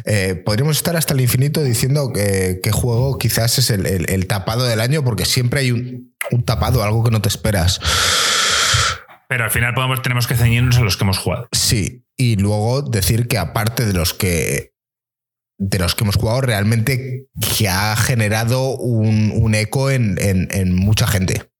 Eh, 0.07 0.35
podríamos 0.35 0.79
estar 0.79 0.97
hasta 0.97 1.13
el 1.13 1.21
infinito 1.21 1.63
diciendo 1.63 2.11
que, 2.11 2.59
juego 2.73 3.19
quizás 3.19 3.59
es 3.59 3.69
el, 3.69 3.85
el- 3.85 4.09
el 4.09 4.27
tapado 4.27 4.65
del 4.65 4.81
año, 4.81 5.05
porque 5.05 5.27
siempre 5.27 5.61
hay 5.61 5.73
un, 5.73 6.15
un 6.31 6.43
tapado, 6.43 6.83
algo 6.83 7.05
que 7.05 7.11
no 7.11 7.21
te 7.21 7.29
esperas. 7.29 7.81
Pero 9.29 9.45
al 9.45 9.51
final 9.51 9.75
podemos, 9.75 10.01
tenemos 10.01 10.27
que 10.27 10.37
ceñirnos 10.37 10.79
a 10.79 10.81
los 10.85 10.97
que 10.97 11.05
hemos 11.05 11.19
jugado. 11.19 11.47
Sí, 11.53 12.07
y 12.17 12.37
luego 12.37 12.81
decir 12.81 13.29
que 13.29 13.37
aparte 13.37 13.85
de 13.85 13.93
los 13.93 14.15
que 14.15 14.73
de 15.59 15.79
los 15.79 15.95
que 15.95 16.05
hemos 16.05 16.17
jugado, 16.17 16.41
realmente 16.41 17.27
que 17.59 17.69
ha 17.69 17.95
generado 17.95 18.71
un, 18.79 19.33
un 19.37 19.55
eco 19.55 19.91
en, 19.91 20.17
en- 20.19 20.49
en 20.51 20.75
mucha 20.75 21.07
gente. 21.07 21.51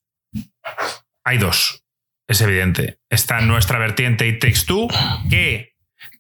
Hay 1.27 1.37
dos, 1.37 1.85
es 2.31 2.41
evidente. 2.41 2.99
Está 3.11 3.41
nuestra 3.41 3.79
vertiente 3.79 4.29
It 4.29 4.41
Takes 4.41 4.65
Two, 4.67 4.89
que 5.29 5.73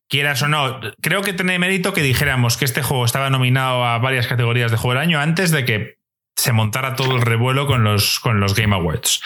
quieras 0.08 0.42
o 0.42 0.48
no, 0.48 0.80
creo 1.00 1.22
que 1.22 1.32
tiene 1.32 1.58
mérito 1.60 1.92
que 1.94 2.02
dijéramos 2.02 2.56
que 2.56 2.64
este 2.64 2.82
juego 2.82 3.04
estaba 3.04 3.30
nominado 3.30 3.84
a 3.84 3.96
varias 3.98 4.26
categorías 4.26 4.72
de 4.72 4.76
juego 4.76 4.94
del 4.98 5.08
año 5.08 5.20
antes 5.20 5.52
de 5.52 5.64
que 5.64 5.99
se 6.36 6.52
montara 6.52 6.94
todo 6.96 7.16
el 7.16 7.22
revuelo 7.22 7.66
con 7.66 7.84
los, 7.84 8.18
con 8.20 8.40
los 8.40 8.54
Game 8.54 8.74
Awards. 8.74 9.20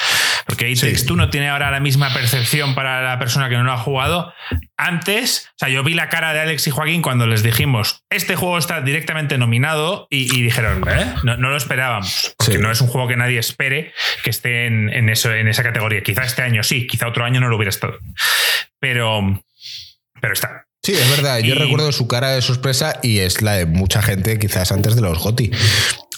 Porque 0.46 0.74
Sí. 0.74 0.86
Takes 0.86 1.06
Two 1.06 1.16
no 1.16 1.30
tiene 1.30 1.48
ahora 1.48 1.70
la 1.70 1.80
misma 1.80 2.12
percepción 2.12 2.74
para 2.74 3.02
la 3.02 3.18
persona 3.18 3.48
que 3.48 3.56
no 3.56 3.62
lo 3.64 3.72
ha 3.72 3.78
jugado. 3.78 4.32
Antes, 4.76 5.48
o 5.50 5.58
sea, 5.58 5.68
yo 5.68 5.82
vi 5.84 5.94
la 5.94 6.08
cara 6.08 6.34
de 6.34 6.40
Alex 6.40 6.66
y 6.66 6.70
Joaquín 6.70 7.00
cuando 7.02 7.26
les 7.26 7.42
dijimos, 7.42 8.02
este 8.10 8.34
juego 8.36 8.58
está 8.58 8.80
directamente 8.80 9.38
nominado 9.38 10.06
y, 10.10 10.34
y 10.36 10.42
dijeron, 10.42 10.82
¿eh? 10.88 11.14
No, 11.22 11.36
no 11.36 11.50
lo 11.50 11.56
esperábamos. 11.56 12.34
Porque 12.36 12.54
Sí. 12.54 12.58
no 12.58 12.70
es 12.70 12.80
un 12.80 12.88
juego 12.88 13.06
que 13.08 13.16
nadie 13.16 13.38
espere 13.38 13.92
que 14.24 14.30
esté 14.30 14.66
en, 14.66 14.90
en 14.92 15.08
eso, 15.08 15.32
en 15.32 15.46
esa 15.48 15.62
categoría. 15.62 16.02
Quizá 16.02 16.24
este 16.24 16.42
año 16.42 16.62
sí, 16.62 16.86
quizá 16.86 17.06
otro 17.08 17.24
año 17.24 17.40
no 17.40 17.48
lo 17.48 17.56
hubiera 17.56 17.70
estado. 17.70 17.98
Pero, 18.80 19.40
pero 20.20 20.32
está. 20.32 20.66
Sí, 20.84 20.92
es 20.92 21.10
verdad. 21.10 21.38
Yo 21.38 21.54
Y- 21.54 21.58
recuerdo 21.58 21.90
su 21.92 22.06
cara 22.06 22.30
de 22.30 22.42
sorpresa 22.42 23.00
y 23.02 23.18
es 23.20 23.42
la 23.42 23.54
de 23.54 23.66
mucha 23.66 24.02
gente, 24.02 24.38
quizás 24.38 24.70
antes 24.70 24.94
de 24.94 25.00
los 25.02 25.18
GOTI, 25.18 25.50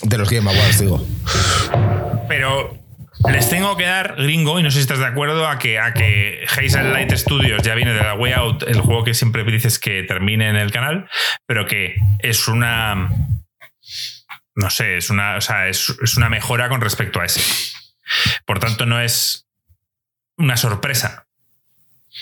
de 0.02 0.18
los 0.18 0.28
Game 0.28 0.50
Awards, 0.50 0.80
digo. 0.80 1.06
Pero 2.28 2.76
les 3.30 3.48
tengo 3.48 3.76
que 3.76 3.84
dar 3.84 4.16
gringo, 4.16 4.58
y 4.58 4.62
no 4.64 4.70
sé 4.70 4.76
si 4.76 4.80
estás 4.82 4.98
de 4.98 5.06
acuerdo, 5.06 5.46
a 5.48 5.58
que, 5.58 5.78
a 5.78 5.94
que 5.94 6.44
Hazel 6.50 6.92
Light 6.92 7.12
Studios 7.12 7.62
ya 7.62 7.74
viene 7.74 7.94
de 7.94 8.00
la 8.02 8.14
Way 8.14 8.32
Out, 8.32 8.64
el 8.64 8.80
juego 8.80 9.04
que 9.04 9.14
siempre 9.14 9.44
dices 9.44 9.78
que 9.78 10.02
termine 10.02 10.48
en 10.48 10.56
el 10.56 10.70
canal, 10.72 11.08
pero 11.46 11.66
que 11.66 11.94
es 12.18 12.48
una. 12.48 13.08
No 14.56 14.70
sé, 14.70 14.96
es 14.96 15.10
una, 15.10 15.36
o 15.36 15.40
sea, 15.40 15.68
es, 15.68 15.94
es 16.02 16.16
una 16.16 16.28
mejora 16.28 16.68
con 16.68 16.80
respecto 16.80 17.20
a 17.20 17.24
ese. 17.26 17.40
Por 18.46 18.58
tanto, 18.58 18.84
no 18.86 19.00
es 19.00 19.46
una 20.38 20.56
sorpresa. 20.56 21.25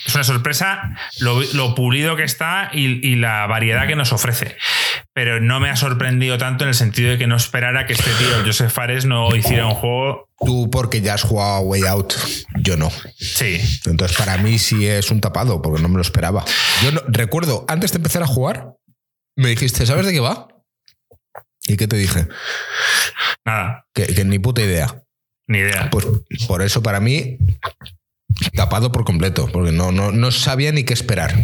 Es 0.07 0.15
una 0.15 0.25
sorpresa 0.25 0.97
lo, 1.21 1.41
lo 1.55 1.75
pulido 1.75 2.17
que 2.17 2.25
está 2.25 2.71
y, 2.73 3.07
y 3.07 3.17
la 3.17 3.47
variedad 3.47 3.87
que 3.87 3.97
nos 3.97 4.13
ofrece. 4.13 4.57
Pero 5.13 5.41
no 5.41 5.61
me 5.61 5.71
ha 5.71 5.77
sorprendido 5.77 6.37
tanto 6.39 6.65
en 6.65 6.69
el 6.69 6.75
sentido 6.75 7.11
de 7.13 7.19
que 7.19 7.27
no 7.27 7.37
esperara 7.37 7.87
que 7.87 7.93
este 7.95 8.11
tío, 8.19 8.45
Joseph 8.45 8.73
Fares, 8.73 9.05
no 9.07 9.35
hiciera 9.35 9.67
un 9.67 9.75
juego. 9.75 10.29
Tú 10.45 10.69
porque 10.71 11.01
ya 11.01 11.15
has 11.15 11.23
jugado 11.23 11.61
Way 11.61 11.83
Out, 11.87 12.15
yo 12.57 12.77
no. 12.77 12.91
Sí. 13.17 13.61
Entonces 13.87 14.17
para 14.19 14.37
mí 14.39 14.59
sí 14.59 14.87
es 14.87 15.11
un 15.11 15.21
tapado, 15.21 15.63
porque 15.63 15.81
no 15.81 15.89
me 15.89 15.97
lo 15.97 16.03
esperaba. 16.03 16.45
Yo 16.83 16.91
no- 16.93 17.03
recuerdo, 17.07 17.65
antes 17.69 17.93
de 17.93 17.99
empezar 17.99 18.23
a 18.23 18.27
jugar, 18.27 18.75
me 19.37 19.49
dijiste, 19.49 19.87
¿sabes 19.87 20.05
de 20.07 20.13
qué 20.13 20.21
va? 20.21 20.49
¿Y 21.67 21.77
qué 21.77 21.87
te 21.87 21.97
dije? 21.97 22.27
Nada, 23.47 23.87
Que, 23.95 24.07
que 24.07 24.25
ni 24.25 24.39
puta 24.39 24.61
idea. 24.63 25.03
ni 25.47 25.59
idea. 25.59 25.89
Pues 25.91 26.05
por 26.47 26.61
eso 26.63 26.83
para 26.83 27.01
mí, 27.01 27.39
tapado 28.55 28.93
por 28.93 29.05
completo, 29.05 29.49
porque 29.53 29.73
no, 29.73 29.93
no, 29.93 30.13
no 30.13 30.31
sabía 30.31 30.73
ni 30.73 30.85
qué 30.85 30.93
esperar. 30.95 31.35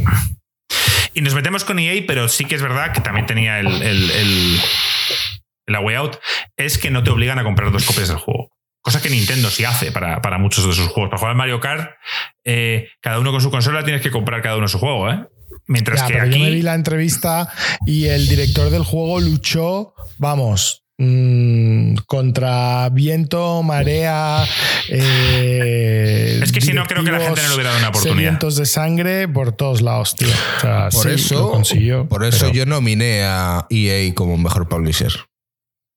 Y 1.14 1.22
nos 1.22 1.34
metemos 1.34 1.64
con 1.64 1.78
EA, 1.78 2.02
pero 2.06 2.28
sí 2.28 2.44
que 2.44 2.54
es 2.54 2.62
verdad 2.62 2.92
que 2.92 3.00
también 3.00 3.26
tenía 3.26 3.58
el, 3.60 3.66
el, 3.82 4.10
el- 4.10 4.60
la 5.66 5.80
way 5.80 5.94
out, 5.96 6.16
es 6.56 6.78
que 6.78 6.90
no 6.90 7.02
te 7.04 7.10
obligan 7.10 7.38
a 7.38 7.44
comprar 7.44 7.70
dos 7.70 7.84
copias 7.84 8.08
del 8.08 8.16
juego. 8.18 8.48
Cosa 8.82 9.00
que 9.02 9.10
Nintendo 9.10 9.50
sí 9.50 9.64
hace 9.64 9.92
para, 9.92 10.20
para 10.22 10.38
muchos 10.38 10.66
de 10.66 10.72
sus 10.72 10.88
juegos. 10.88 11.10
Para 11.10 11.18
jugar 11.18 11.30
al 11.32 11.36
Mario 11.36 11.60
Kart, 11.60 11.90
eh, 12.44 12.88
cada 13.00 13.20
uno 13.20 13.30
con 13.30 13.40
su 13.40 13.50
consola 13.50 13.84
tienes 13.84 14.02
que 14.02 14.10
comprar 14.10 14.42
cada 14.42 14.56
uno 14.56 14.66
su 14.68 14.78
juego, 14.78 15.10
¿eh? 15.10 15.26
Mientras 15.66 16.00
Ya, 16.00 16.06
que 16.06 16.12
pero 16.14 16.24
aquí. 16.26 16.38
yo 16.38 16.44
me 16.44 16.50
vi 16.50 16.62
la 16.62 16.74
entrevista 16.74 17.52
y 17.86 18.06
el 18.06 18.26
director 18.26 18.70
del 18.70 18.82
juego 18.82 19.20
luchó, 19.20 19.94
vamos, 20.18 20.82
mm, 20.98 21.59
contra 22.06 22.88
viento, 22.90 23.62
marea. 23.62 24.44
eh, 24.88 26.40
Es 26.42 26.52
que 26.52 26.60
si 26.60 26.72
no, 26.72 26.84
creo 26.86 27.04
que 27.04 27.10
la 27.12 27.20
gente 27.20 27.42
no 27.42 27.48
le 27.48 27.54
hubiera 27.54 27.70
dado 27.70 27.78
una 27.80 27.88
oportunidad. 27.90 28.16
Sedientos 28.16 28.56
de 28.56 28.66
sangre 28.66 29.28
por 29.28 29.52
todos 29.52 29.82
lados, 29.82 30.16
tío. 30.16 30.28
O 30.28 30.60
sea, 30.60 30.88
Por 30.90 31.02
sí, 31.02 31.08
lo 31.08 31.14
eso, 31.14 31.50
consiguió. 31.50 32.08
por 32.08 32.24
eso 32.24 32.40
pero- 32.46 32.52
yo 32.52 32.66
nominé 32.66 33.22
a 33.24 33.66
EA 33.70 34.14
como 34.14 34.36
mejor 34.38 34.68
publisher. 34.68 35.12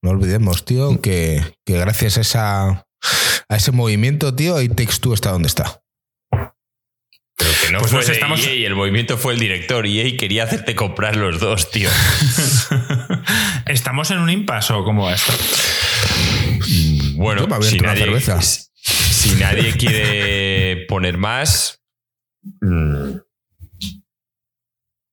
No 0.03 0.11
olvidemos, 0.11 0.65
tío, 0.65 0.99
que, 1.01 1.41
que 1.65 1.77
gracias 1.77 2.17
a, 2.17 2.21
esa, 2.21 2.67
a 2.69 3.55
ese 3.55 3.71
movimiento, 3.71 4.35
tío, 4.35 4.61
It 4.61 4.75
Takes 4.75 4.97
Two 4.99 5.13
está 5.13 5.31
donde 5.31 5.47
está. 5.47 5.79
Pero 7.35 7.49
que 7.65 7.71
no 7.71 7.79
Pues 7.79 7.89
fue 7.91 7.99
nos 8.01 8.07
de 8.07 8.13
estamos- 8.13 8.45
EA, 8.45 8.67
el 8.67 8.75
movimiento 8.75 9.17
fue 9.17 9.33
el 9.33 9.39
director. 9.39 9.87
EA 9.87 10.15
quería 10.17 10.43
hacerte 10.43 10.75
comprar 10.75 11.15
los 11.15 11.39
dos, 11.39 11.71
tío. 11.71 11.89
¿Estamos 13.65 14.11
en 14.11 14.19
un 14.19 14.29
impasse 14.29 14.73
o 14.73 14.83
cómo 14.83 15.05
va 15.05 15.13
esto? 15.13 15.33
Bueno, 17.15 17.47
Yo 17.47 17.61
si 17.61 17.79
nadie, 17.79 18.05
cerveza. 18.05 18.41
si 18.41 19.35
nadie 19.35 19.73
quiere 19.73 20.85
poner 20.87 21.17
más, 21.17 21.81
mm, 22.61 23.17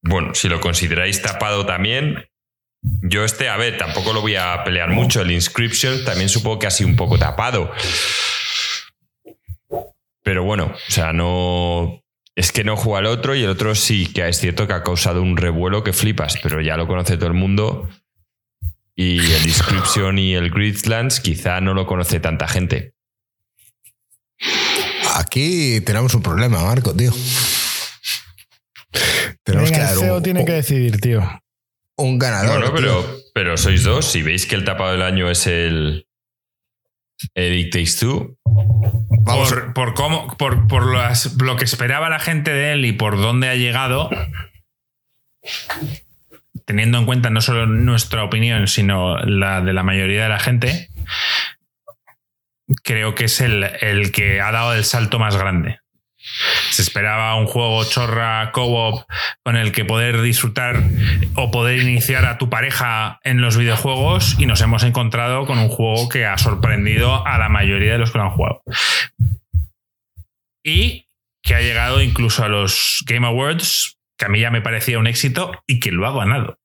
bueno, 0.03 0.34
si 0.34 0.48
lo 0.48 0.61
consideráis 0.61 1.22
tapado 1.22 1.66
también, 1.66 2.30
yo 3.03 3.24
este, 3.24 3.48
a 3.48 3.57
ver, 3.57 3.76
tampoco 3.76 4.12
lo 4.12 4.22
voy 4.22 4.36
a 4.36 4.64
pelear 4.64 4.90
mucho. 4.90 5.20
El 5.20 5.30
Inscription 5.30 6.05
también 6.05 6.28
supongo 6.28 6.59
que 6.59 6.66
ha 6.66 6.70
sido 6.70 6.88
un 6.88 6.96
poco 6.96 7.18
tapado. 7.18 7.70
Pero 10.22 10.44
bueno, 10.44 10.72
o 10.74 10.90
sea, 10.90 11.12
no. 11.12 12.03
Es 12.36 12.53
que 12.53 12.64
no 12.64 12.76
juega 12.76 13.01
al 13.01 13.07
otro 13.07 13.34
y 13.34 13.42
el 13.42 13.51
otro 13.51 13.74
sí 13.74 14.07
que 14.12 14.26
es 14.26 14.38
cierto 14.38 14.66
que 14.66 14.72
ha 14.72 14.82
causado 14.82 15.20
un 15.20 15.36
revuelo 15.36 15.84
que 15.84 15.92
flipas, 15.92 16.38
pero 16.42 16.61
ya 16.62 16.76
lo 16.76 16.86
conoce 16.86 17.16
todo 17.16 17.26
el 17.26 17.34
mundo. 17.34 17.88
Y 19.03 19.18
el 19.32 19.46
Inscription 19.46 20.18
y 20.18 20.34
el 20.34 20.51
Gridlands 20.51 21.20
quizá 21.20 21.61
no 21.62 21.72
lo 21.72 21.86
conoce 21.86 22.20
tanta 22.20 22.46
gente. 22.46 22.92
Aquí 25.16 25.80
tenemos 25.80 26.12
un 26.14 26.20
problema, 26.22 26.62
Marco, 26.62 26.94
tío. 26.94 27.11
Tenemos 29.42 29.70
Venga, 29.70 29.86
que 29.86 29.92
el 29.94 29.98
CEO 30.01 30.16
un, 30.18 30.22
tiene 30.22 30.44
que 30.44 30.53
decidir, 30.53 31.01
tío. 31.01 31.22
un 31.96 32.18
ganador. 32.18 32.59
Bueno, 32.61 32.74
pero, 32.74 33.16
pero 33.32 33.57
sois 33.57 33.82
dos. 33.84 34.05
Si 34.05 34.20
veis 34.22 34.44
que 34.44 34.55
el 34.55 34.64
tapado 34.64 34.92
del 34.92 35.03
año 35.03 35.30
es 35.30 35.46
el. 35.46 36.07
El 37.34 37.70
Takes 37.70 37.96
Two. 38.01 38.36
Vamos, 38.44 39.48
por, 39.51 39.72
por 39.74 39.94
cómo, 39.94 40.36
por, 40.36 40.66
por 40.68 40.92
las- 40.94 41.34
lo 41.40 41.57
que 41.57 41.64
esperaba 41.64 42.11
la 42.11 42.18
gente 42.18 42.51
de 42.53 42.72
él 42.72 42.84
y 42.84 42.92
por 42.92 43.16
dónde 43.20 43.48
ha 43.48 43.55
llegado, 43.57 44.11
teniendo 46.71 46.99
en 46.99 47.05
cuenta 47.05 47.31
no 47.31 47.41
solo 47.41 47.66
nuestra 47.66 48.23
opinión, 48.23 48.68
sino 48.68 49.18
la 49.18 49.61
de 49.61 49.73
la 49.73 49.83
mayoría 49.83 50.23
de 50.23 50.29
la 50.29 50.39
gente, 50.39 50.89
creo 52.85 53.16
que 53.16 53.25
es 53.25 53.41
el, 53.41 53.64
el 53.81 54.12
que 54.12 54.41
ha 54.41 54.53
dado 54.53 54.75
el 54.75 54.85
salto 54.85 55.18
más 55.18 55.37
grande. 55.37 55.81
Se 56.71 56.83
esperaba 56.83 57.35
un 57.35 57.47
juego 57.47 57.83
chorra 57.83 58.53
co-op 58.53 59.03
con 59.43 59.57
el 59.57 59.73
que 59.73 59.85
poder 59.85 60.23
disfrutar 60.23 60.81
o 61.35 61.51
poder 61.51 61.81
iniciar 61.81 62.25
a 62.25 62.39
tu 62.39 62.49
pareja 62.49 63.18
en 63.25 63.41
los 63.41 63.57
videojuegos 63.57 64.37
y 64.39 64.47
nos 64.47 64.61
hemos 64.61 64.85
encontrado 64.85 65.47
con 65.47 65.59
un 65.59 65.71
juego 65.71 66.09
que 66.09 66.25
ha 66.25 66.39
sorprendido 66.39 67.27
a 67.27 67.37
la 67.39 67.49
mayoría 67.49 67.95
de 67.95 67.99
los 67.99 68.12
que 68.12 68.18
lo 68.18 68.25
han 68.27 68.31
jugado. 68.31 68.62
Y 70.62 71.09
que 71.43 71.57
ha 71.57 71.62
llegado 71.62 72.01
incluso 72.01 72.45
a 72.45 72.49
los 72.49 73.03
Game 73.09 73.27
Awards, 73.27 73.99
que 74.16 74.27
a 74.27 74.29
mí 74.29 74.39
ya 74.39 74.53
me 74.53 74.61
parecía 74.61 75.01
un 75.01 75.09
éxito 75.09 75.51
y 75.66 75.81
que 75.81 75.91
lo 75.91 76.07
ha 76.07 76.12
ganado. 76.12 76.60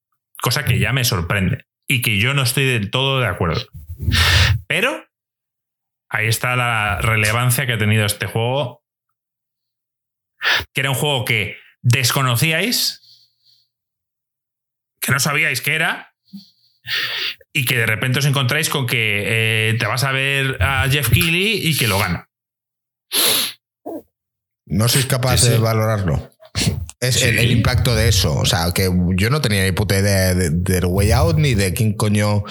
Cosa 0.46 0.64
que 0.64 0.78
ya 0.78 0.93
me 0.93 1.04
sorprende 1.04 1.66
y 1.88 2.04
que 2.04 2.20
yo 2.20 2.36
no 2.36 2.43
estoy 2.43 2.66
del 2.66 2.91
todo 2.91 3.20
de 3.20 3.26
acuerdo. 3.26 3.66
Pero 4.67 5.04
ahí 6.08 6.28
está 6.28 6.55
la 6.55 7.00
relevancia 7.01 7.66
que 7.66 7.74
ha 7.74 7.80
tenido 7.80 8.05
este 8.05 8.28
juego 8.28 8.84
que 10.72 10.82
era 10.82 10.92
un 10.92 10.96
juego 10.96 11.26
que 11.26 11.58
desconocíais, 11.82 13.01
que 15.01 15.12
no 15.12 15.20
sabíais 15.20 15.62
qué 15.62 15.74
era, 15.74 16.13
y 17.51 17.66
que 17.66 17.78
de 17.80 17.88
repente 17.88 18.20
os 18.20 18.26
encontráis 18.26 18.70
con 18.70 18.86
que 18.86 19.24
eh, 19.26 19.74
te 19.80 19.88
vas 19.88 20.04
a 20.04 20.12
ver 20.12 20.62
a 20.62 20.88
Jeff 20.92 21.09
Keighley 21.09 21.67
y 21.67 21.76
que 21.76 21.88
lo 21.88 21.97
gana. 21.97 22.30
no 24.67 24.88
sois 24.89 25.08
Sí, 25.08 25.38
sí. 25.38 25.50
de 25.50 25.58
valorarlo. 25.58 26.34
Es 27.07 27.21
el, 27.21 27.37
Sí. 27.37 27.45
el 27.45 27.51
impacto 27.51 27.95
de 27.95 28.07
eso. 28.07 28.33
O 28.36 28.45
sea, 28.45 28.71
que 28.73 28.89
yo 29.15 29.29
no 29.29 29.41
tenía 29.41 29.63
ni 29.63 29.71
puta 29.71 29.97
idea 29.99 30.33
de- 30.33 30.49
del 30.49 30.86
Way 30.86 31.11
Out 31.11 31.37
ni 31.37 31.53
de 31.53 31.73
quién 31.73 31.93
coño 31.93 32.43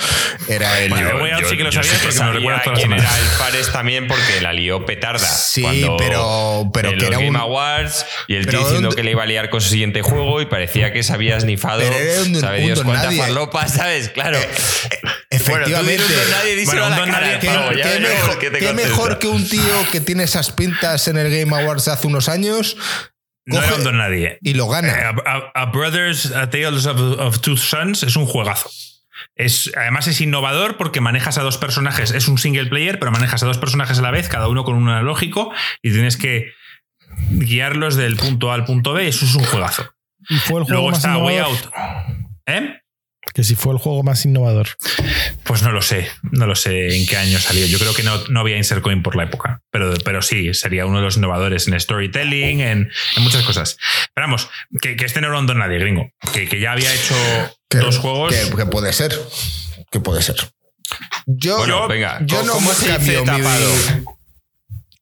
era 0.48 0.80
el. 0.80 0.90
Bueno, 0.90 1.16
Way 1.22 1.32
Out 1.32 1.44
sí 1.50 1.56
que 1.56 1.64
lo 1.64 1.72
sabía 1.72 1.90
sí 1.90 1.96
porque 2.02 2.18
me 2.20 2.24
lo 2.26 2.32
recuerdas 2.32 2.62
todas 2.64 2.78
las 2.78 2.86
quién 2.88 2.98
era 3.00 3.18
el 3.18 3.24
Fares 3.24 3.72
también 3.72 4.06
porque 4.08 4.40
la 4.40 4.52
lió 4.52 4.84
petarda. 4.84 5.26
Sí, 5.26 5.62
cuando 5.62 5.96
pero- 5.96 6.70
pero 6.72 6.90
que 6.90 6.96
los 6.96 7.04
era 7.04 7.16
Game 7.18 7.30
un- 7.30 7.36
Awards 7.36 8.06
y 8.28 8.34
el 8.34 8.42
tío 8.42 8.50
Pero 8.52 8.58
diciendo 8.64 8.88
¿dónde- 8.88 8.96
que 8.96 9.04
le 9.04 9.10
iba 9.10 9.22
a 9.22 9.26
liar 9.26 9.50
con 9.50 9.60
su 9.60 9.68
siguiente 9.70 10.02
juego 10.02 10.40
y 10.40 10.46
parecía 10.46 10.92
que 10.92 11.02
se 11.02 11.12
había 11.12 11.38
snifado. 11.40 11.80
Pero 11.80 11.94
era 11.96 12.22
un- 12.22 12.34
¿Sabe 12.40 12.60
un 12.60 12.64
Dios 12.66 12.78
don 12.78 12.86
cuánta 12.86 13.04
nadie. 13.06 13.18
farlopa, 13.20 13.68
sabes? 13.68 14.08
Claro. 14.10 14.38
Un 14.38 15.40
un 15.40 17.10
cara, 17.10 17.26
nadie- 17.26 18.58
¿Qué, 18.58 18.72
mejor, 18.72 19.18
que 19.18 19.26
un 19.28 19.48
tío 19.48 19.86
que 19.92 20.00
tiene 20.00 20.24
esas 20.24 20.52
pintas 20.52 21.08
en 21.08 21.16
el 21.16 21.30
Game 21.36 21.54
Awards 21.56 21.84
de 21.86 21.92
hace 21.92 22.06
unos 22.06 22.28
años 22.28 22.76
No 23.46 23.62
era 23.62 23.74
un 23.74 23.84
don 23.84 23.98
nadie. 23.98 24.38
y 24.42 24.54
lo 24.54 24.64
Eh, 24.66 24.68
gana? 24.80 24.92
A, 25.26 25.30
a- 25.54 25.62
a 25.62 25.66
Brothers, 25.66 26.32
a 26.32 26.48
Tales 26.50 26.86
of, 26.86 26.98
of 27.18 27.40
Two 27.40 27.56
Sons 27.56 28.02
es 28.02 28.16
un 28.16 28.26
juegazo. 28.26 28.70
Es, 29.36 29.70
además 29.76 30.06
es 30.06 30.20
innovador 30.20 30.76
porque 30.76 31.00
manejas 31.00 31.38
a 31.38 31.42
dos 31.42 31.58
personajes, 31.58 32.10
es 32.12 32.28
un 32.28 32.38
single 32.38 32.66
player, 32.66 32.98
pero 32.98 33.10
manejas 33.12 33.42
a 33.42 33.46
dos 33.46 33.58
personajes 33.58 33.98
a 33.98 34.02
la 34.02 34.10
vez, 34.10 34.28
cada 34.28 34.48
uno 34.48 34.64
con 34.64 34.76
un 34.76 34.88
analógico, 34.88 35.52
y 35.82 35.92
tienes 35.92 36.16
que 36.16 36.52
guiarlos 37.30 37.96
del 37.96 38.16
punto 38.16 38.50
A 38.50 38.54
al 38.54 38.64
punto 38.64 38.92
B. 38.92 39.06
Eso 39.08 39.24
es 39.24 39.34
un 39.34 39.44
juegazo. 39.44 39.88
Y 40.28 40.36
fue 40.36 40.60
el 40.60 40.64
juego 40.66 40.68
Luego 40.68 40.88
más 40.90 40.98
está 40.98 41.18
Way. 41.18 41.38
Out. 41.38 41.70
¿Eh? 42.46 42.80
Que 43.32 43.42
si 43.42 43.54
fue 43.56 43.72
el 43.72 43.78
juego 43.78 44.02
más 44.02 44.24
innovador. 44.26 44.68
Pues 45.44 45.62
no 45.62 45.72
lo 45.72 45.82
sé, 45.82 46.08
no 46.30 46.46
lo 46.46 46.54
sé 46.54 46.96
en 46.96 47.06
qué 47.06 47.16
año 47.16 47.38
salió. 47.38 47.66
Yo 47.66 47.78
creo 47.78 47.94
que 47.94 48.02
no, 48.02 48.22
no 48.28 48.40
había 48.40 48.56
Insert 48.56 48.82
Coin 48.82 49.02
por 49.02 49.16
la 49.16 49.24
época, 49.24 49.62
pero, 49.70 49.92
pero 50.04 50.22
sí, 50.22 50.52
sería 50.54 50.86
uno 50.86 50.98
de 50.98 51.04
los 51.04 51.16
innovadores 51.16 51.66
en 51.66 51.78
storytelling, 51.80 52.60
en, 52.60 52.90
en 53.16 53.22
muchas 53.22 53.42
cosas. 53.44 53.76
Pero 54.14 54.26
vamos, 54.26 54.48
que, 54.80 54.94
que 54.96 55.04
este 55.04 55.20
no 55.20 55.28
era 55.28 55.38
un 55.38 55.46
don 55.46 55.58
nadie, 55.58 55.78
gringo, 55.78 56.10
que, 56.32 56.48
que 56.48 56.60
ya 56.60 56.72
había 56.72 56.92
hecho 56.94 57.14
Que- 57.68 57.78
dos 57.78 57.98
juegos. 57.98 58.32
Que, 58.34 58.54
que 58.56 58.66
puede 58.66 58.92
ser. 58.92 59.18
Que 59.90 60.00
puede 60.00 60.22
ser. 60.22 60.36
Yo, 61.26 61.56
Bueno, 61.58 61.88
venga, 61.88 62.20
yo 62.26 62.36
¿cómo- 62.38 62.46
no 62.48 62.52
cómo 62.54 62.72
se 62.72 62.98
dice 62.98 63.22
tapado? 63.22 63.72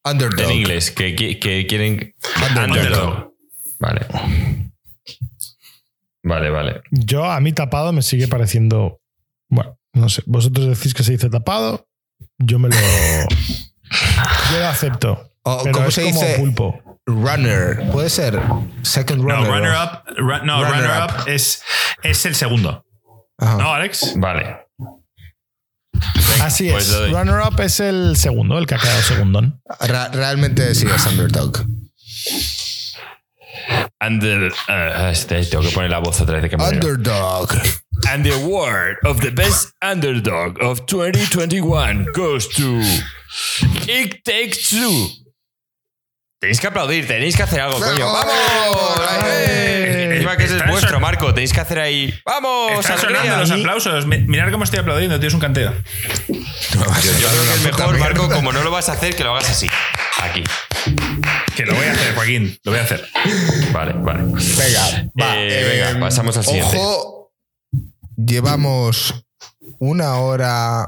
underdog. 0.05 0.49
En 0.49 0.51
inglés, 0.57 0.91
que, 0.91 1.15
que- 1.15 1.39
que 1.39 1.67
quieren. 1.67 2.15
Underdog. 2.41 2.71
Underdog. 2.71 3.33
Vale. 3.79 4.07
Vale, 6.23 6.49
vale. 6.49 6.81
Yo, 6.91 7.25
a 7.29 7.39
mí 7.39 7.51
tapado 7.53 7.91
me 7.91 8.01
sigue 8.01 8.27
pareciendo. 8.27 9.01
Bueno, 9.49 9.77
no 9.93 10.07
sé. 10.09 10.23
Vosotros 10.25 10.67
decís 10.67 10.93
que 10.93 11.03
se 11.03 11.11
dice 11.11 11.29
tapado. 11.29 11.87
Yo 12.39 12.59
me 12.59 12.69
lo. 12.69 12.75
Yo 14.51 14.59
lo 14.59 14.67
acepto. 14.67 15.29
O, 15.43 15.61
Pero 15.63 15.73
¿Cómo 15.75 15.87
es 15.89 15.93
se 15.95 16.03
como 16.03 16.21
dice? 16.21 16.35
pulpo. 16.39 16.99
Runner. 17.05 17.91
Puede 17.91 18.09
ser. 18.09 18.39
Second 18.83 19.23
No, 19.23 19.35
runner. 19.35 19.51
runner 19.51 19.71
up, 19.73 20.15
ru- 20.17 20.43
no, 20.43 20.63
Runner 20.63 20.81
runner 20.89 21.03
up. 21.03 21.21
up 21.23 21.27
es, 21.27 21.61
es 22.01 22.25
el 22.25 22.33
segundo. 22.35 22.85
Ajá. 23.37 23.57
¿No, 23.57 23.73
Alex? 23.73 24.13
Vale. 24.17 24.57
Así 26.41 26.69
pues 26.71 26.89
es. 26.89 27.11
Runner 27.11 27.41
up 27.45 27.59
es 27.59 27.79
el 27.81 28.15
segundo, 28.15 28.57
el 28.57 28.65
que 28.67 28.75
ha 28.75 28.77
quedado 28.77 29.01
segundón. 29.01 29.61
Ra- 29.81 30.09
realmente 30.09 30.73
sí 30.75 30.87
es 30.87 31.05
underdog. 31.05 31.65
And 34.05 34.19
the, 34.21 34.51
ah, 34.67 35.09
este, 35.11 35.45
tengo 35.45 35.63
que 35.63 35.69
poner 35.71 35.89
la 35.89 35.99
voz 35.99 36.19
otra 36.19 36.33
vez 36.39 36.43
de 36.43 36.49
que. 36.49 36.57
Underdog. 36.61 37.53
And 38.09 38.25
the 38.25 38.33
award 38.33 38.97
of 39.05 39.21
the 39.21 39.29
best 39.31 39.69
underdog 39.81 40.57
of 40.61 40.85
2021 40.87 42.07
goes 42.13 42.49
to 42.49 42.81
It 43.87 44.23
Takes 44.25 44.69
Two. 44.69 45.07
Tenéis 46.41 46.59
que 46.59 46.67
aplaudir, 46.67 47.07
tenéis 47.07 47.37
que 47.37 47.43
hacer 47.43 47.61
algo, 47.61 47.79
coño. 47.79 48.05
¡Vamos! 48.05 48.33
¡Vamos! 48.97 49.23
¡Eh! 49.27 50.09
Encima 50.15 50.35
que 50.35 50.43
ese 50.43 50.57
es 50.57 50.67
vuestro, 50.67 50.99
Marco. 50.99 51.33
Tenéis 51.33 51.53
que 51.53 51.61
hacer 51.61 51.79
ahí. 51.79 52.13
¡Vamos! 52.25 52.79
Están 52.81 52.99
sonando 52.99 53.37
los 53.37 53.51
aplausos. 53.51 54.05
Mi- 54.05 54.17
Mirad 54.19 54.51
cómo 54.51 54.65
estoy 54.65 54.79
aplaudiendo, 54.79 55.17
tío, 55.17 55.29
es 55.29 55.33
un 55.33 55.39
canteo. 55.39 55.71
Yo, 56.27 56.33
yo 56.75 57.29
creo 57.29 57.43
que 57.45 57.53
es 57.53 57.61
mejor, 57.63 57.97
Marco, 57.97 58.29
como 58.29 58.51
no 58.51 58.61
lo 58.63 58.71
vas 58.71 58.89
a 58.89 58.93
hacer, 58.93 59.15
que 59.15 59.23
lo 59.23 59.31
hagas 59.31 59.49
así. 59.49 59.67
Aquí. 60.21 60.43
Que 61.55 61.65
lo 61.65 61.75
voy 61.75 61.85
a 61.85 61.91
hacer, 61.91 62.15
Joaquín, 62.15 62.57
lo 62.63 62.71
voy 62.71 62.79
a 62.79 62.83
hacer. 62.83 63.07
Vale, 63.71 63.93
vale. 63.93 64.23
Venga, 64.23 65.09
va. 65.19 65.35
Eh, 65.37 65.63
venga, 65.63 65.89
em, 65.91 65.99
pasamos 65.99 66.35
al 66.37 66.43
siguiente. 66.45 66.77
Ojo, 66.77 67.33
llevamos 68.17 69.13
una 69.79 70.15
hora 70.17 70.87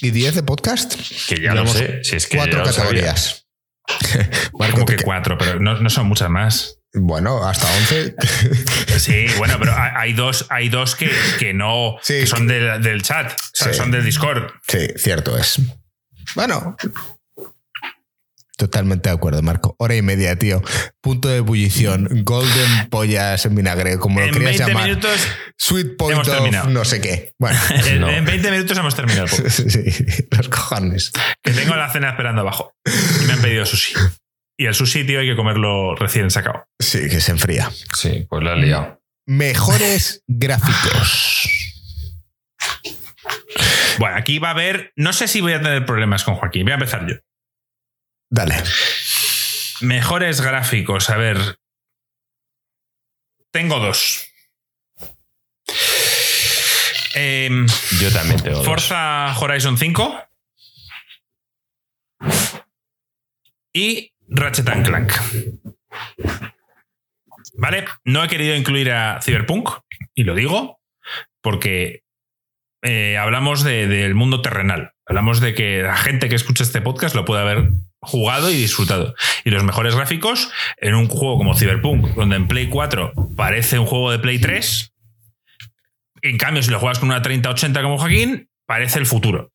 y 0.00 0.10
diez 0.10 0.34
de 0.34 0.42
podcast. 0.42 0.94
Que 1.28 1.36
ya 1.40 1.54
lo 1.54 1.64
Llevamos 1.64 1.72
sé. 1.72 2.04
Si 2.04 2.16
es 2.16 2.26
que 2.26 2.36
cuatro 2.36 2.58
ya 2.60 2.66
lo 2.66 2.72
sabía. 2.72 2.90
categorías. 2.90 3.46
Marco, 4.58 4.74
Como 4.74 4.86
que 4.86 4.96
cuatro, 4.98 5.38
pero 5.38 5.58
no, 5.60 5.78
no 5.80 5.90
son 5.90 6.06
muchas 6.06 6.28
más. 6.30 6.78
Bueno, 6.94 7.42
hasta 7.46 7.66
once. 7.78 8.14
Sí, 8.98 9.26
bueno, 9.38 9.56
pero 9.58 9.72
hay 9.74 9.90
hay 9.96 10.12
dos, 10.12 10.46
hay 10.50 10.68
dos 10.68 10.94
que, 10.94 11.10
que 11.38 11.54
no 11.54 11.96
Sí, 12.02 12.20
que 12.20 12.26
son 12.26 12.46
del, 12.46 12.80
del 12.82 13.02
chat, 13.02 13.32
o 13.32 13.36
sea, 13.54 13.72
Sí. 13.72 13.78
son 13.78 13.90
del 13.90 14.04
Discord. 14.04 14.50
sí, 14.68 14.86
cierto 14.96 15.36
es. 15.38 15.56
Bueno. 16.36 16.76
Totalmente 18.62 19.08
de 19.08 19.16
acuerdo, 19.16 19.42
Marco. 19.42 19.74
Hora 19.80 19.96
y 19.96 20.02
media, 20.02 20.36
tío. 20.36 20.62
Punto 21.00 21.26
de 21.28 21.38
ebullición. 21.38 22.08
Golden 22.22 22.88
pollas 22.90 23.44
en 23.44 23.56
vinagre, 23.56 23.98
como 23.98 24.20
lo 24.20 24.26
En 24.26 24.32
querías 24.32 24.50
20 24.58 24.66
llamar. 24.72 24.84
minutos, 24.88 25.26
Sweet 25.58 25.96
point 25.98 26.12
hemos 26.14 26.28
of 26.28 26.34
terminado. 26.34 26.70
no 26.70 26.84
sé 26.84 27.00
qué. 27.00 27.32
Bueno, 27.40 27.58
en, 27.86 28.00
No. 28.00 28.08
en 28.08 28.24
20 28.24 28.50
minutos 28.52 28.78
hemos 28.78 28.94
terminado. 28.94 29.26
el 29.26 29.30
podcast. 29.32 29.58
sí, 29.68 30.26
los 30.30 30.48
cojones. 30.48 31.10
Que 31.42 31.50
tengo 31.50 31.74
la 31.74 31.90
cena 31.90 32.10
esperando 32.10 32.42
abajo. 32.42 32.72
Y 33.20 33.26
me 33.26 33.32
han 33.32 33.42
pedido 33.42 33.66
sushi. 33.66 33.94
Y 34.56 34.66
el 34.66 34.74
sushi, 34.76 35.04
tío, 35.04 35.18
hay 35.18 35.26
que 35.26 35.34
comerlo 35.34 35.96
recién 35.96 36.30
sacado. 36.30 36.64
Sí, 36.78 37.08
que 37.08 37.20
se 37.20 37.32
enfría. 37.32 37.68
Sí, 37.96 38.26
pues 38.30 38.44
lo 38.44 38.52
has 38.52 38.58
liado. 38.58 39.02
Mejores 39.26 40.22
gráficos. 40.28 41.48
Bueno, 43.98 44.16
aquí 44.16 44.38
va 44.38 44.48
a 44.48 44.52
haber. 44.52 44.92
No 44.94 45.12
sé 45.12 45.26
si 45.26 45.40
voy 45.40 45.52
a 45.54 45.60
tener 45.60 45.84
problemas 45.84 46.22
con 46.22 46.36
Joaquín. 46.36 46.62
Voy 46.62 46.72
a 46.72 46.74
empezar 46.76 47.06
yo. 47.08 47.16
Dale. 48.34 48.54
Mejores 49.82 50.40
gráficos. 50.40 51.10
A 51.10 51.16
ver. 51.18 51.58
Tengo 53.50 53.78
dos. 53.78 54.26
Em, 57.14 57.66
Yo 58.00 58.10
también 58.10 58.42
tengo. 58.42 58.56
dos. 58.58 58.66
Forza 58.66 59.38
Horizon 59.38 59.76
5 59.76 60.24
y 63.74 64.14
Ratchet 64.28 64.68
and 64.70 64.86
Clank. 64.86 65.12
¿Vale? 67.58 67.84
No 68.04 68.24
he 68.24 68.28
querido 68.28 68.54
incluir 68.56 68.90
a 68.92 69.20
Cyberpunk, 69.20 69.68
y 70.14 70.24
lo 70.24 70.34
digo, 70.34 70.80
porque 71.42 72.02
eh, 72.82 73.18
hablamos 73.18 73.62
de- 73.62 73.86
del 73.88 74.14
mundo 74.14 74.40
terrenal. 74.40 74.91
Hablamos 75.06 75.40
de 75.40 75.54
que 75.54 75.82
la 75.82 75.96
gente 75.96 76.28
que 76.28 76.36
escucha 76.36 76.62
este 76.62 76.80
podcast 76.80 77.14
lo 77.14 77.24
puede 77.24 77.42
haber 77.42 77.70
jugado 78.00 78.50
y 78.50 78.54
disfrutado. 78.54 79.14
Y 79.44 79.50
los 79.50 79.64
mejores 79.64 79.94
gráficos 79.94 80.50
en 80.76 80.94
un 80.94 81.08
juego 81.08 81.38
como 81.38 81.54
Cyberpunk, 81.54 82.14
donde 82.14 82.36
en 82.36 82.48
Play 82.48 82.68
4 82.68 83.12
parece 83.36 83.78
un 83.78 83.86
juego 83.86 84.10
de 84.10 84.18
Play 84.18 84.38
3, 84.38 84.92
en 86.22 86.38
cambio, 86.38 86.62
si 86.62 86.70
lo 86.70 86.78
juegas 86.78 87.00
con 87.00 87.08
una 87.08 87.20
3080 87.20 87.82
como 87.82 87.98
Joaquín, 87.98 88.48
parece 88.66 89.00
el 89.00 89.06
futuro. 89.06 89.50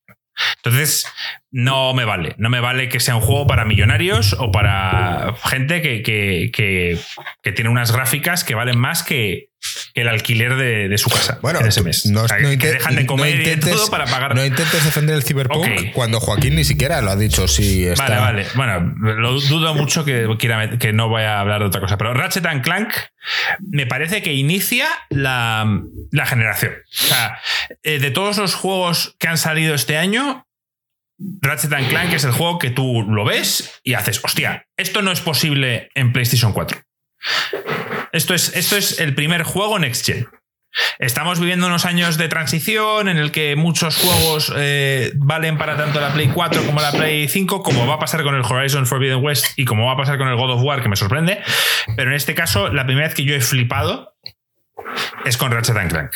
Entonces, 0.57 1.07
no 1.52 1.94
me 1.94 2.06
vale. 2.06 2.36
No 2.38 2.49
me 2.49 2.60
vale 2.60 2.90
que 2.90 2.99
sea 2.99 3.15
un 3.15 3.22
juego 3.22 3.48
para 3.48 3.65
millonarios 3.65 4.36
o 4.40 4.52
para 4.52 5.34
gente 5.45 5.82
que, 5.82 6.02
que- 6.03 6.52
que- 6.53 6.99
que 7.41 7.52
tiene 7.52 7.69
unas 7.69 7.91
gráficas 7.91 8.44
que 8.44 8.56
valen 8.56 8.78
más 8.78 9.03
que, 9.03 9.49
el 9.95 10.07
alquiler 10.07 10.56
de, 10.56 10.88
de 10.88 10.98
su 10.99 11.10
casa 11.10 11.40
Bueno, 11.41 11.60
en 11.60 11.65
ese 11.68 11.82
mes. 11.82 12.06
no, 12.06 12.22
O 12.22 12.28
sea, 12.28 12.38
no 12.38 12.49
que 12.60 12.74
dejan 12.74 12.95
de 12.95 13.02
no 13.02 13.07
comer 13.07 13.36
y 13.36 13.38
de 13.44 13.53
intentes- 13.56 13.74
todo 13.74 13.90
para 13.90 14.06
pagar. 14.06 14.36
No 14.36 14.45
intentes 14.45 14.86
defender 14.86 15.15
el 15.15 15.24
Cyberpunk 15.24 15.91
cuando 15.94 16.19
Joaquín 16.19 16.56
ni 16.56 16.64
siquiera 16.64 17.02
lo 17.02 17.10
ha 17.11 17.15
dicho. 17.15 17.48
Sí, 17.48 17.86
está. 17.88 18.03
Vale, 18.03 18.19
vale. 18.22 18.45
Bueno, 18.56 18.94
lo 19.15 19.40
dudo 19.41 19.74
mucho 19.74 20.06
que, 20.06 20.28
quiera 20.38 20.78
que 20.78 20.94
no 20.94 21.10
vaya 21.10 21.38
a 21.38 21.40
hablar 21.41 21.61
de 21.61 21.65
otra 21.68 21.82
cosa. 21.82 21.98
Pero 21.98 22.14
Ratchet 22.14 22.45
and 22.45 22.64
Clank 22.64 22.94
me 23.72 23.88
parece 23.88 24.22
que 24.22 24.34
inicia 24.34 24.88
la, 25.10 25.65
la 26.11 26.26
generación. 26.28 26.74
O 26.74 27.06
sea, 27.07 27.40
eh, 27.84 27.99
de 27.99 28.11
todos 28.11 28.38
los 28.38 28.53
juegos 28.53 29.15
que 29.19 29.28
han 29.28 29.38
salido 29.40 29.74
este 29.74 29.98
año, 29.98 30.47
Ratchet 31.41 31.73
and 31.73 31.89
Clank 31.89 32.14
es 32.14 32.23
el 32.23 32.31
juego 32.31 32.60
que 32.60 32.69
tú 32.69 33.03
lo 33.03 33.26
ves 33.26 33.80
y 33.84 33.95
haces, 33.95 34.23
hostia, 34.23 34.68
esto 34.77 35.02
no 35.02 35.11
es 35.11 35.22
posible 35.22 35.89
en 35.95 36.14
PlayStation 36.14 36.53
4. 36.53 36.80
Esto 38.11 38.34
es, 38.34 38.56
esto 38.56 38.77
es 38.77 38.99
el 38.99 39.15
primer 39.15 39.44
juego 39.44 39.80
Next 39.80 40.06
Gen. 40.06 40.27
Estamos 40.99 41.39
viviendo 41.39 41.68
unos 41.68 41.85
años 41.85 42.18
de 42.18 42.27
transición 42.27 43.07
en 43.07 43.18
el 43.18 43.31
que 43.31 43.56
muchos 43.56 43.98
juegos 43.98 44.53
eh, 44.56 45.11
valen 45.15 45.57
para 45.57 45.76
tanto 45.76 45.99
la 45.99 46.14
Play 46.14 46.27
4 46.27 46.65
como 46.65 46.81
la 46.81 46.91
Play 46.91 47.27
5, 47.27 47.64
como 47.64 47.88
va 47.88 47.95
a 47.95 47.99
pasar 47.99 48.23
con 48.23 48.35
el 48.35 48.41
Horizon 48.41 48.85
Forbidden 48.85 49.23
West 49.23 49.57
y 49.57 49.65
como 49.65 49.85
va 49.88 49.94
a 49.94 49.98
pasar 49.98 50.18
con 50.18 50.27
el 50.27 50.35
God 50.35 50.52
of 50.52 50.61
War, 50.61 50.81
que 50.81 50.89
me 50.89 50.95
sorprende. 50.95 51.41
Pero 51.95 52.11
en 52.11 52.15
este 52.15 52.35
caso, 52.35 52.72
la 52.72 52.85
primera 52.85 53.07
vez 53.07 53.15
que 53.15 53.23
yo 53.23 53.34
he 53.34 53.41
flipado 53.41 54.15
es 55.26 55.38
con 55.38 55.52
Ratchet 55.52 55.77
and 55.77 55.89
Clank. 55.89 56.11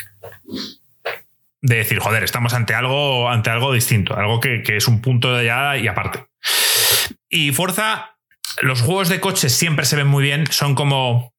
De 1.62 1.76
decir, 1.76 2.00
joder, 2.00 2.24
estamos 2.24 2.54
ante 2.54 2.74
algo, 2.74 3.30
ante 3.30 3.48
algo 3.48 3.72
distinto, 3.72 4.16
algo 4.16 4.40
que, 4.40 4.62
que 4.62 4.76
es 4.76 4.88
un 4.88 5.00
punto 5.00 5.34
de 5.34 5.44
llegada 5.44 5.78
y 5.78 5.86
aparte. 5.86 6.26
Y 7.28 7.52
Forza, 7.52 8.12
los 8.60 8.82
juegos 8.82 9.08
de 9.08 9.20
coches 9.20 9.52
siempre 9.52 9.86
se 9.86 9.96
ven 9.96 10.06
muy 10.06 10.22
bien, 10.22 10.46
son 10.50 10.74
como. 10.74 11.32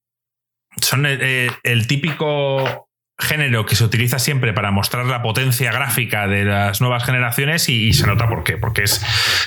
Son 0.82 1.06
el, 1.06 1.88
típico 1.88 2.90
género 3.20 3.68
que 3.68 3.76
se 3.76 3.84
utiliza 3.84 4.18
siempre 4.18 4.54
para 4.54 4.72
mostrar 4.72 5.06
la 5.06 5.22
potencia 5.22 5.72
gráfica 5.72 6.28
de 6.28 6.46
las 6.46 6.82
nuevas 6.82 7.06
generaciones 7.06 7.70
y, 7.70 7.94
se 7.94 8.08
nota 8.08 8.28
por 8.28 8.44
qué. 8.44 8.58
Porque 8.58 8.82
es, 8.82 9.06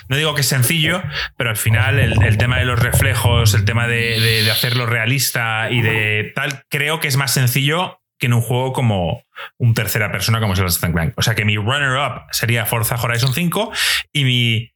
no 0.09 0.17
digo 0.17 0.37
que 0.37 0.43
es 0.43 0.47
sencillo, 0.47 1.03
pero 1.37 1.51
al 1.51 1.57
final 1.57 1.99
el, 1.99 2.39
tema 2.39 2.59
de 2.59 2.65
los 2.65 2.79
reflejos, 2.79 3.55
el 3.55 3.65
tema 3.65 3.89
de, 3.89 4.49
hacerlo 4.53 4.87
realista 4.87 5.69
y 5.69 5.83
de 5.83 6.33
tal, 6.33 6.63
creo 6.71 7.01
que 7.01 7.09
es 7.09 7.17
más 7.17 7.33
sencillo 7.33 8.01
que 8.19 8.27
en 8.27 8.33
un 8.33 8.41
juego 8.41 8.73
como 8.73 9.25
un 9.59 9.75
tercera 9.75 10.11
persona 10.11 10.41
como 10.41 10.55
es 10.55 10.59
el 10.59 10.67
Ratchet 10.67 10.93
Clank. 10.93 11.15
O 11.17 11.23
sea 11.23 11.35
que 11.35 11.45
mi 11.45 11.57
runner-up 11.57 12.23
sería 12.33 12.67
Forza 12.67 12.97
Horizon 12.97 13.33
5 13.35 13.73
y 14.13 14.25
mi 14.25 14.73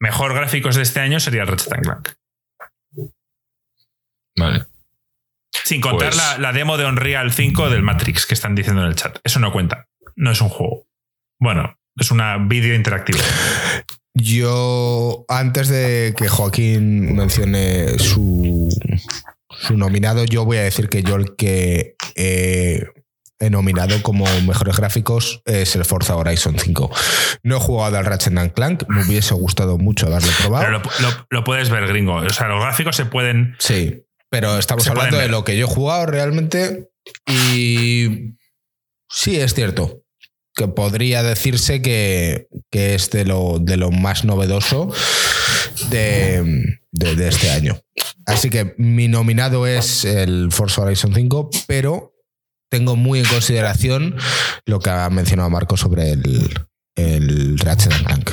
mejor 0.00 0.34
gráficos 0.34 0.76
de 0.76 0.82
este 0.82 1.00
año 1.00 1.20
sería 1.20 1.44
Ratchet 1.44 1.80
Clank. 1.82 2.10
Vale. 4.36 4.66
Sin 5.64 5.80
contar 5.80 6.10
pues- 6.10 6.38
la, 6.38 6.52
demo 6.52 6.76
de 6.76 6.86
Unreal 6.86 7.32
5 7.32 7.70
del 7.70 7.82
Matrix 7.82 8.26
que 8.26 8.34
están 8.34 8.54
diciendo 8.54 8.82
en 8.82 8.88
el 8.88 8.96
chat. 8.96 9.18
Eso 9.24 9.40
no 9.40 9.52
cuenta. 9.52 9.88
No 10.14 10.30
es 10.30 10.40
un 10.40 10.48
juego. 10.48 10.86
Bueno, 11.38 11.78
es 11.96 12.10
una 12.10 12.36
vídeo 12.38 12.74
interactivo. 12.74 13.18
Yo, 14.14 15.24
antes 15.28 15.68
de 15.68 16.14
que 16.16 16.28
Joaquín 16.28 17.14
mencione 17.16 17.98
su, 17.98 18.68
su 19.60 19.76
nominado, 19.76 20.24
yo 20.24 20.44
voy 20.44 20.58
a 20.58 20.62
decir 20.62 20.88
que 20.88 21.02
yo 21.02 21.16
el 21.16 21.36
que 21.36 21.96
he 23.38 23.50
nominado 23.50 24.02
como 24.02 24.24
mejores 24.42 24.76
gráficos 24.76 25.42
es 25.44 25.76
el 25.76 25.84
Forza 25.84 26.16
Horizon 26.16 26.58
5. 26.58 26.90
No 27.42 27.56
he 27.56 27.60
jugado 27.60 27.98
al 27.98 28.04
Ratchet 28.04 28.54
Clank, 28.54 28.84
me 28.88 29.02
hubiese 29.02 29.34
gustado 29.34 29.78
mucho 29.78 30.06
haberlo 30.06 30.30
probado. 30.40 30.64
Pero 30.64 30.82
lo, 31.00 31.26
lo, 31.28 31.44
puedes 31.44 31.70
ver, 31.70 31.86
gringo. 31.86 32.16
O 32.16 32.30
sea, 32.30 32.48
los 32.48 32.60
gráficos 32.60 32.96
se 32.96 33.04
pueden. 33.04 33.54
Sí. 33.58 34.02
Pero 34.30 34.58
estamos 34.58 34.86
hablando 34.88 35.18
de 35.18 35.28
lo 35.28 35.44
que 35.44 35.56
yo 35.56 35.66
he 35.66 35.68
jugado 35.68 36.06
realmente 36.06 36.90
y 37.26 38.34
sí 39.08 39.38
es 39.38 39.54
cierto 39.54 40.02
que 40.56 40.68
podría 40.68 41.22
decirse 41.22 41.82
que, 41.82 42.48
es 42.72 43.10
de 43.10 43.26
lo, 43.26 43.58
de 43.60 43.76
lo, 43.76 43.90
más 43.90 44.24
novedoso 44.24 44.90
de, 45.90 46.78
este 46.92 47.50
año. 47.50 47.78
Así 48.24 48.48
que 48.48 48.74
mi 48.78 49.06
nominado 49.06 49.66
es 49.66 50.04
el 50.04 50.48
Forza 50.50 50.82
Horizon 50.82 51.14
5, 51.14 51.50
pero 51.66 52.14
tengo 52.70 52.96
muy 52.96 53.20
en 53.20 53.26
consideración 53.26 54.16
lo 54.64 54.80
que 54.80 54.90
ha 54.90 55.08
mencionado 55.10 55.50
Marco 55.50 55.76
sobre 55.76 56.12
el, 56.12 56.58
el 56.96 57.58
Ratchet 57.58 57.92
Clank. 58.04 58.30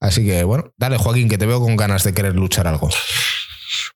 Así 0.00 0.24
que 0.24 0.44
bueno, 0.44 0.72
dale 0.78 0.96
Joaquín, 0.96 1.28
que 1.28 1.38
te 1.38 1.46
veo 1.46 1.60
con 1.60 1.76
ganas 1.76 2.04
de 2.04 2.14
querer 2.14 2.36
luchar 2.36 2.68
algo. 2.68 2.88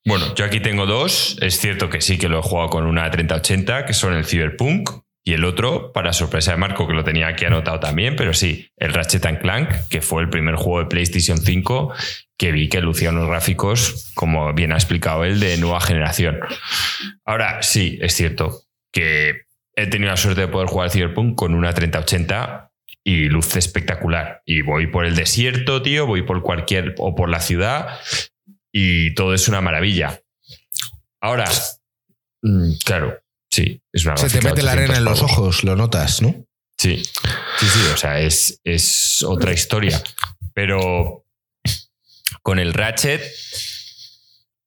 Bueno, 0.05 0.35
yo 0.35 0.45
aquí 0.45 0.59
tengo 0.59 0.85
dos. 0.85 1.37
Es 1.41 1.59
cierto 1.59 1.89
que 1.89 2.01
sí 2.01 2.17
que 2.17 2.27
lo 2.27 2.39
he 2.39 2.41
jugado 2.41 2.69
con 2.69 2.85
una 2.85 3.09
3080, 3.09 3.85
que 3.85 3.93
son 3.93 4.13
el 4.13 4.25
Cyberpunk, 4.25 4.89
y 5.27 5.33
el 5.33 5.43
otro, 5.43 5.91
para 5.91 6.13
sorpresa 6.13 6.51
de 6.51 6.57
Marco, 6.57 6.87
que 6.87 6.93
lo 6.93 7.03
tenía 7.03 7.27
aquí 7.27 7.43
anotado 7.43 7.81
también, 7.81 8.15
pero 8.15 8.33
sí, 8.33 8.71
el 8.77 8.93
Ratchet 8.93 9.41
Clank, 9.41 9.89
que 9.89 9.99
fue 9.99 10.21
el 10.21 10.29
primer 10.29 10.55
juego 10.55 10.79
de 10.79 10.85
PlayStation 10.85 11.37
5 11.37 11.93
que 12.37 12.53
vi 12.53 12.69
que 12.69 12.79
lucía 12.79 13.09
unos 13.09 13.27
gráficos, 13.27 14.09
como 14.15 14.53
bien 14.53 14.71
ha 14.71 14.75
explicado 14.75 15.25
él, 15.25 15.41
de 15.41 15.57
nueva 15.57 15.81
generación. 15.81 16.39
Ahora, 17.25 17.61
sí, 17.61 17.99
es 18.01 18.13
cierto 18.13 18.61
que 18.93 19.41
he 19.75 19.87
tenido 19.87 20.11
la 20.11 20.15
suerte 20.15 20.39
de 20.39 20.47
poder 20.47 20.69
jugar 20.69 20.91
Cyberpunk 20.91 21.35
con 21.35 21.55
una 21.55 21.73
3080 21.73 22.71
y 23.03 23.25
luce 23.25 23.59
espectacular. 23.59 24.43
Y 24.45 24.61
voy 24.61 24.87
por 24.87 25.05
el 25.05 25.17
desierto, 25.17 25.81
tío, 25.81 26.07
voy 26.07 26.21
por 26.21 26.41
cualquier 26.41 26.95
o 26.99 27.15
por 27.15 27.27
la 27.27 27.41
ciudad 27.41 27.99
y 28.71 29.13
todo 29.13 29.33
es 29.33 29.49
una 29.49 29.59
maravilla. 29.59 30.21
Ahora, 31.19 31.51
mm, 32.43 32.75
claro, 32.85 33.19
sí, 33.57 33.81
es 33.91 34.05
una 34.05 34.17
Se 34.17 34.29
te 34.29 34.41
mete 34.41 34.61
la 34.61 34.73
arena 34.73 34.97
en 34.97 35.03
los 35.03 35.21
ojos, 35.21 35.63
lo 35.63 35.75
notas, 35.75 36.21
¿no? 36.21 36.45
Sí, 36.77 37.01
sí, 37.03 37.65
sí, 37.65 37.79
o 37.91 37.97
sea, 37.97 38.19
es, 38.19 38.61
es 38.63 39.23
otra 39.23 39.51
historia. 39.51 40.01
Pero 40.53 41.25
con 42.43 42.59
el 42.59 42.73
Ratchet 42.73 43.23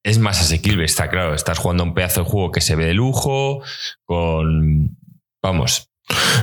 es 0.02 0.18
más 0.18 0.40
asequible, 0.40 0.84
está 0.84 1.08
claro. 1.08 1.34
Estás 1.34 1.58
jugando 1.58 1.84
un 1.84 1.94
pedazo 1.94 2.24
de 2.24 2.30
juego 2.30 2.50
que 2.50 2.60
se 2.60 2.74
ve 2.74 2.86
de 2.86 2.94
lujo, 2.94 3.62
con. 4.04 4.96
Vamos. 5.40 5.88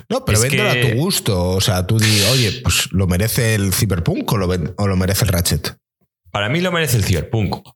No, 0.07 0.23
pero 0.23 0.39
véndelo 0.39 0.69
a 0.69 0.79
tu 0.79 0.95
gusto. 0.95 1.49
O 1.49 1.61
sea, 1.61 1.85
tú 1.85 1.99
di, 1.99 2.21
oye, 2.31 2.61
pues 2.63 2.89
lo 2.91 3.07
merece 3.07 3.55
el 3.55 3.73
Cyberpunk 3.73 4.31
o 4.31 4.37
lo, 4.37 4.47
o 4.47 4.87
lo 4.87 4.95
merece 4.95 5.25
el 5.25 5.31
Ratchet. 5.31 5.77
Para 6.31 6.47
mí 6.47 6.61
lo 6.61 6.71
merece 6.71 6.95
el 6.95 7.03
Cyberpunk. 7.03 7.67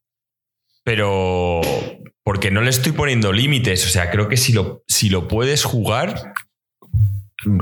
Pero 0.82 1.60
porque 2.24 2.50
no 2.50 2.60
le 2.60 2.70
estoy 2.70 2.92
poniendo 2.92 3.32
límites. 3.32 3.86
O 3.86 3.88
sea, 3.88 4.10
creo 4.10 4.28
que 4.28 4.36
si 4.36 4.52
lo, 4.52 4.84
si 4.88 5.08
lo 5.08 5.28
puedes 5.28 5.64
jugar, 5.64 6.32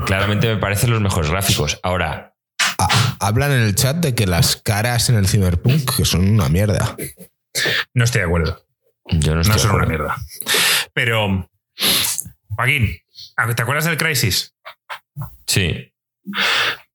claramente 0.05 0.47
me 0.47 0.57
parecen 0.57 0.91
los 0.91 1.01
mejores 1.01 1.31
gráficos. 1.31 1.79
Ahora. 1.83 2.35
hablan 3.19 3.51
en 3.51 3.61
el 3.61 3.75
chat 3.75 3.97
de 3.97 4.15
que 4.15 4.25
las 4.25 4.55
caras 4.55 5.09
en 5.09 5.15
el 5.15 5.27
Cyberpunk 5.27 5.97
que 5.97 6.05
son 6.05 6.27
una 6.29 6.49
mierda. 6.49 6.95
No 7.93 8.03
estoy 8.03 8.21
de 8.21 8.27
acuerdo. 8.27 8.65
Yo 9.05 9.35
no 9.35 9.41
estoy 9.41 9.59
son 9.59 9.75
una 9.75 9.85
mierda. 9.85 10.15
Pero, 10.93 11.49
Joaquín, 12.55 12.97
¿te 13.55 13.61
acuerdas 13.61 13.85
del 13.85 13.97
Crisis? 13.97 14.53
Sí. 15.47 15.93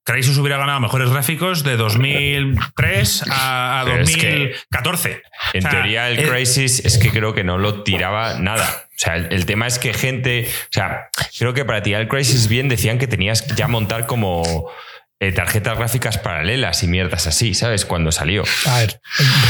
Crysis 0.06 0.38
hubiera 0.38 0.56
ganado 0.56 0.78
mejores 0.78 1.10
gráficos 1.10 1.64
de 1.64 1.76
2003 1.76 3.24
a, 3.28 3.84
2014. 3.86 5.22
en 5.52 5.64
teoría, 5.64 6.08
el 6.08 6.28
Crisis 6.28 6.84
es 6.84 6.96
que 6.96 7.10
creo 7.10 7.34
que 7.34 7.42
no 7.42 7.58
lo 7.58 7.82
tiraba 7.82 8.38
nada. 8.38 8.84
O 8.88 8.98
sea, 8.98 9.16
el, 9.16 9.32
el, 9.32 9.46
tema 9.46 9.66
es 9.66 9.80
que 9.80 9.92
gente. 9.92 10.48
O 10.48 10.68
sea, 10.70 11.10
creo 11.36 11.54
que 11.54 11.64
para 11.64 11.82
tirar 11.82 12.02
el 12.02 12.08
Crisis 12.08 12.46
bien 12.46 12.68
decían 12.68 12.98
que 12.98 13.08
tenías 13.08 13.48
ya 13.56 13.66
montar 13.66 14.06
como 14.06 14.70
eh, 15.18 15.32
tarjetas 15.32 15.78
gráficas 15.78 16.18
paralelas 16.18 16.82
y 16.82 16.88
mierdas 16.88 17.26
así, 17.26 17.54
¿sabes? 17.54 17.86
Cuando 17.86 18.12
salió. 18.12 18.44
A 18.66 18.80
ver, 18.80 19.00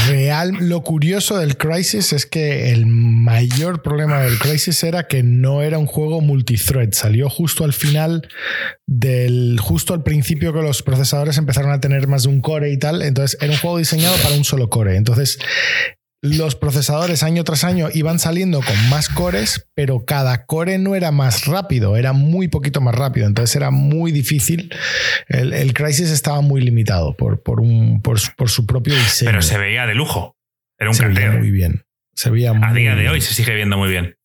real, 0.06 0.52
lo 0.60 0.82
curioso 0.82 1.38
del 1.38 1.56
Crisis 1.56 2.12
es 2.12 2.24
que 2.24 2.70
el 2.70 2.86
mayor 2.86 3.82
problema 3.82 4.20
del 4.20 4.38
Crisis 4.38 4.84
era 4.84 5.08
que 5.08 5.24
no 5.24 5.62
era 5.62 5.78
un 5.78 5.86
juego 5.86 6.20
multithread. 6.20 6.92
Salió 6.92 7.28
justo 7.28 7.64
al 7.64 7.72
final 7.72 8.28
del. 8.86 9.58
justo 9.60 9.92
al 9.92 10.04
principio 10.04 10.52
que 10.52 10.62
los 10.62 10.84
procesadores 10.84 11.36
empezaron 11.36 11.72
a 11.72 11.80
tener 11.80 12.06
más 12.06 12.22
de 12.22 12.28
un 12.28 12.40
core 12.40 12.70
y 12.70 12.78
tal. 12.78 13.02
Entonces 13.02 13.36
era 13.40 13.50
un 13.52 13.58
juego 13.58 13.78
diseñado 13.78 14.16
para 14.22 14.36
un 14.36 14.44
solo 14.44 14.70
core. 14.70 14.94
Entonces 14.94 15.36
los 16.26 16.56
procesadores 16.56 17.22
año 17.22 17.44
tras 17.44 17.64
año 17.64 17.88
iban 17.92 18.18
saliendo 18.18 18.60
con 18.60 18.90
más 18.90 19.08
cores, 19.08 19.68
pero 19.74 20.04
cada 20.04 20.46
core 20.46 20.78
no 20.78 20.94
era 20.94 21.12
más 21.12 21.46
rápido, 21.46 21.96
era 21.96 22.12
muy 22.12 22.48
poquito 22.48 22.80
más 22.80 22.94
rápido. 22.94 23.26
Entonces 23.26 23.54
era 23.56 23.70
muy 23.70 24.12
difícil. 24.12 24.74
El, 25.28 25.52
el 25.52 25.74
Crisis 25.74 26.10
estaba 26.10 26.40
muy 26.40 26.60
limitado 26.60 27.16
por, 27.16 27.42
por, 27.42 27.60
un, 27.60 28.02
por, 28.02 28.18
su 28.18 28.66
propio 28.66 28.94
diseño. 28.94 29.30
Pero 29.30 29.42
se 29.42 29.58
veía 29.58 29.86
de 29.86 29.94
lujo. 29.94 30.36
Era 30.78 30.90
un 30.90 30.94
se 30.94 31.06
Veía 31.08 31.32
muy 31.32 31.50
bien. 31.50 31.84
Se 32.14 32.30
veía 32.30 32.50
A 32.50 32.72
día 32.72 32.94
de 32.94 33.08
hoy 33.08 33.20
se 33.20 33.34
sigue 33.34 33.54
viendo 33.54 33.76
muy 33.76 33.90
bien. 33.90 34.16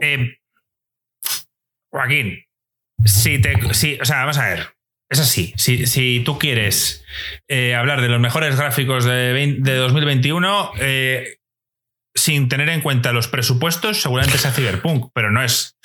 Eh, 0.00 0.38
Joaquín, 1.90 2.44
si 3.04 3.40
te. 3.40 3.74
Si, 3.74 3.98
o 4.00 4.04
sea, 4.04 4.18
vamos 4.18 4.38
a 4.38 4.48
ver. 4.48 4.77
Es 5.10 5.20
así, 5.20 5.54
si, 5.56 6.20
tú 6.20 6.38
quieres 6.38 7.02
eh, 7.48 7.74
hablar 7.74 8.02
de 8.02 8.08
los 8.08 8.20
mejores 8.20 8.56
gráficos 8.56 9.06
de, 9.06 9.58
2021, 9.58 10.72
eh, 10.80 11.38
sin 12.14 12.48
tener 12.50 12.68
en 12.68 12.82
cuenta 12.82 13.12
los 13.12 13.26
presupuestos, 13.26 14.02
seguramente 14.02 14.36
sea 14.36 14.52
Cyberpunk, 14.52 15.10
pero 15.14 15.30
no 15.30 15.42
es, 15.42 15.78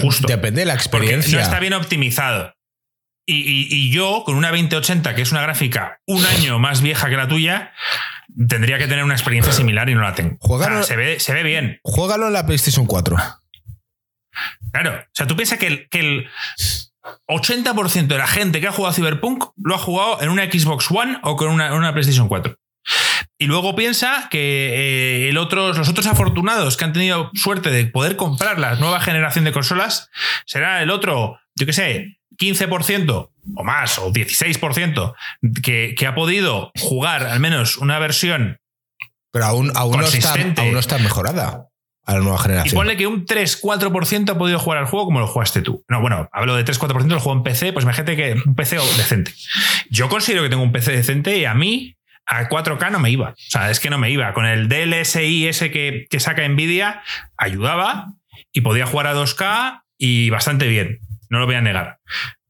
justo. 0.00 0.28
Depende 0.28 0.60
de 0.60 0.66
la 0.66 0.74
experiencia. 0.74 1.38
no 1.38 1.42
está 1.42 1.58
bien 1.58 1.72
optimizado. 1.72 2.54
Y, 3.32 3.92
yo, 3.92 4.24
con 4.24 4.34
una 4.34 4.50
2080, 4.50 5.14
que 5.14 5.22
es 5.22 5.30
una 5.30 5.42
gráfica 5.42 6.00
un 6.04 6.24
año 6.26 6.58
más 6.58 6.82
vieja 6.82 7.08
que 7.08 7.16
la 7.16 7.28
tuya, 7.28 7.72
tendría 8.48 8.76
que 8.78 8.88
tener 8.88 9.04
una 9.04 9.14
experiencia 9.14 9.52
similar 9.52 9.88
y 9.88 9.94
no 9.94 10.02
la 10.02 10.14
tengo. 10.14 10.36
se, 10.82 10.96
ve, 10.96 11.20
se 11.20 11.32
ve 11.32 11.44
bien. 11.44 11.78
Juégalo 11.84 12.26
en 12.26 12.32
la 12.32 12.44
PlayStation 12.44 12.86
4. 12.86 13.16
Claro. 14.72 14.98
O 15.00 15.10
sea, 15.12 15.28
tú 15.28 15.36
piensas 15.36 15.60
que 15.60 15.86
que 15.88 16.00
el 16.00 16.28
80% 17.28 18.06
de 18.06 18.18
la 18.18 18.26
gente 18.26 18.60
que 18.60 18.68
ha 18.68 18.72
jugado 18.72 18.94
Cyberpunk 18.94 19.44
lo 19.56 19.74
ha 19.74 19.78
jugado 19.78 20.20
en 20.20 20.28
una 20.28 20.44
Xbox 20.44 20.90
One 20.90 21.18
o 21.22 21.36
con 21.36 21.48
una, 21.48 21.92
PlayStation 21.92 22.28
4. 22.28 22.56
Y 23.38 23.46
luego 23.46 23.74
piensa 23.74 24.28
que 24.30 25.28
eh, 25.28 25.28
el 25.28 25.34
los 25.34 25.88
otros 25.88 26.06
afortunados 26.06 26.76
que 26.76 26.84
han 26.84 26.92
tenido 26.92 27.30
suerte 27.34 27.70
de 27.70 27.86
poder 27.86 28.16
comprar 28.16 28.58
la 28.58 28.74
nueva 28.74 29.00
generación 29.00 29.44
de 29.44 29.52
consolas 29.52 30.10
será 30.44 30.82
el 30.82 30.90
otro, 30.90 31.38
yo 31.54 31.66
qué 31.66 31.72
sé, 31.72 32.18
15% 32.38 33.30
o 33.56 33.64
más, 33.64 33.98
o 33.98 34.12
16%, 34.12 35.14
que, 35.62 35.94
que 35.96 36.06
ha 36.06 36.14
podido 36.14 36.70
jugar 36.78 37.26
al 37.26 37.40
menos 37.40 37.78
una 37.78 37.98
versión. 37.98 38.58
Pero 39.32 39.46
aún, 39.46 39.72
aún, 39.74 39.98
no 39.98 40.06
está, 40.06 40.34
aún 40.34 40.72
no 40.72 40.78
está 40.78 40.98
mejorada 40.98 41.69
a 42.10 42.14
la 42.14 42.20
nueva 42.20 42.38
generación. 42.38 42.74
Y 42.74 42.76
ponle 42.76 42.96
que 42.96 43.06
un 43.06 43.24
3-4% 43.24 44.30
ha 44.30 44.38
podido 44.38 44.58
jugar 44.58 44.78
al 44.78 44.86
juego 44.86 45.06
como 45.06 45.20
lo 45.20 45.26
jugaste 45.26 45.62
tú. 45.62 45.84
No, 45.88 46.00
bueno, 46.00 46.28
hablo 46.32 46.56
de 46.56 46.64
3-4% 46.64 47.06
del 47.06 47.18
juego 47.18 47.38
en 47.38 47.42
PC, 47.44 47.72
pues 47.72 47.84
imagínate 47.84 48.16
que 48.16 48.40
un 48.44 48.54
PC 48.54 48.76
decente. 48.96 49.32
Yo 49.90 50.08
considero 50.08 50.42
que 50.42 50.48
tengo 50.48 50.62
un 50.62 50.72
PC 50.72 50.92
decente 50.92 51.38
y 51.38 51.44
a 51.44 51.54
mí 51.54 51.96
a 52.26 52.48
4K 52.48 52.90
no 52.90 52.98
me 52.98 53.10
iba. 53.10 53.30
O 53.30 53.34
sea, 53.36 53.70
es 53.70 53.80
que 53.80 53.90
no 53.90 53.98
me 53.98 54.10
iba. 54.10 54.32
Con 54.34 54.46
el 54.46 54.68
DLSI 54.68 55.46
ese 55.46 55.70
que, 55.70 56.06
que 56.10 56.20
saca 56.20 56.46
Nvidia, 56.46 57.02
ayudaba. 57.36 58.14
y 58.52 58.62
podía 58.62 58.86
jugar 58.86 59.06
a 59.06 59.14
2K 59.14 59.82
y 59.98 60.30
bastante 60.30 60.66
bien, 60.66 61.00
no 61.28 61.38
lo 61.38 61.46
voy 61.46 61.54
a 61.54 61.60
negar. 61.60 61.98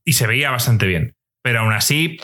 Y 0.04 0.14
se 0.14 0.26
veía 0.26 0.50
bastante 0.50 0.86
bien. 0.86 1.16
Pero 1.42 1.60
aún 1.60 1.72
así, 1.72 2.18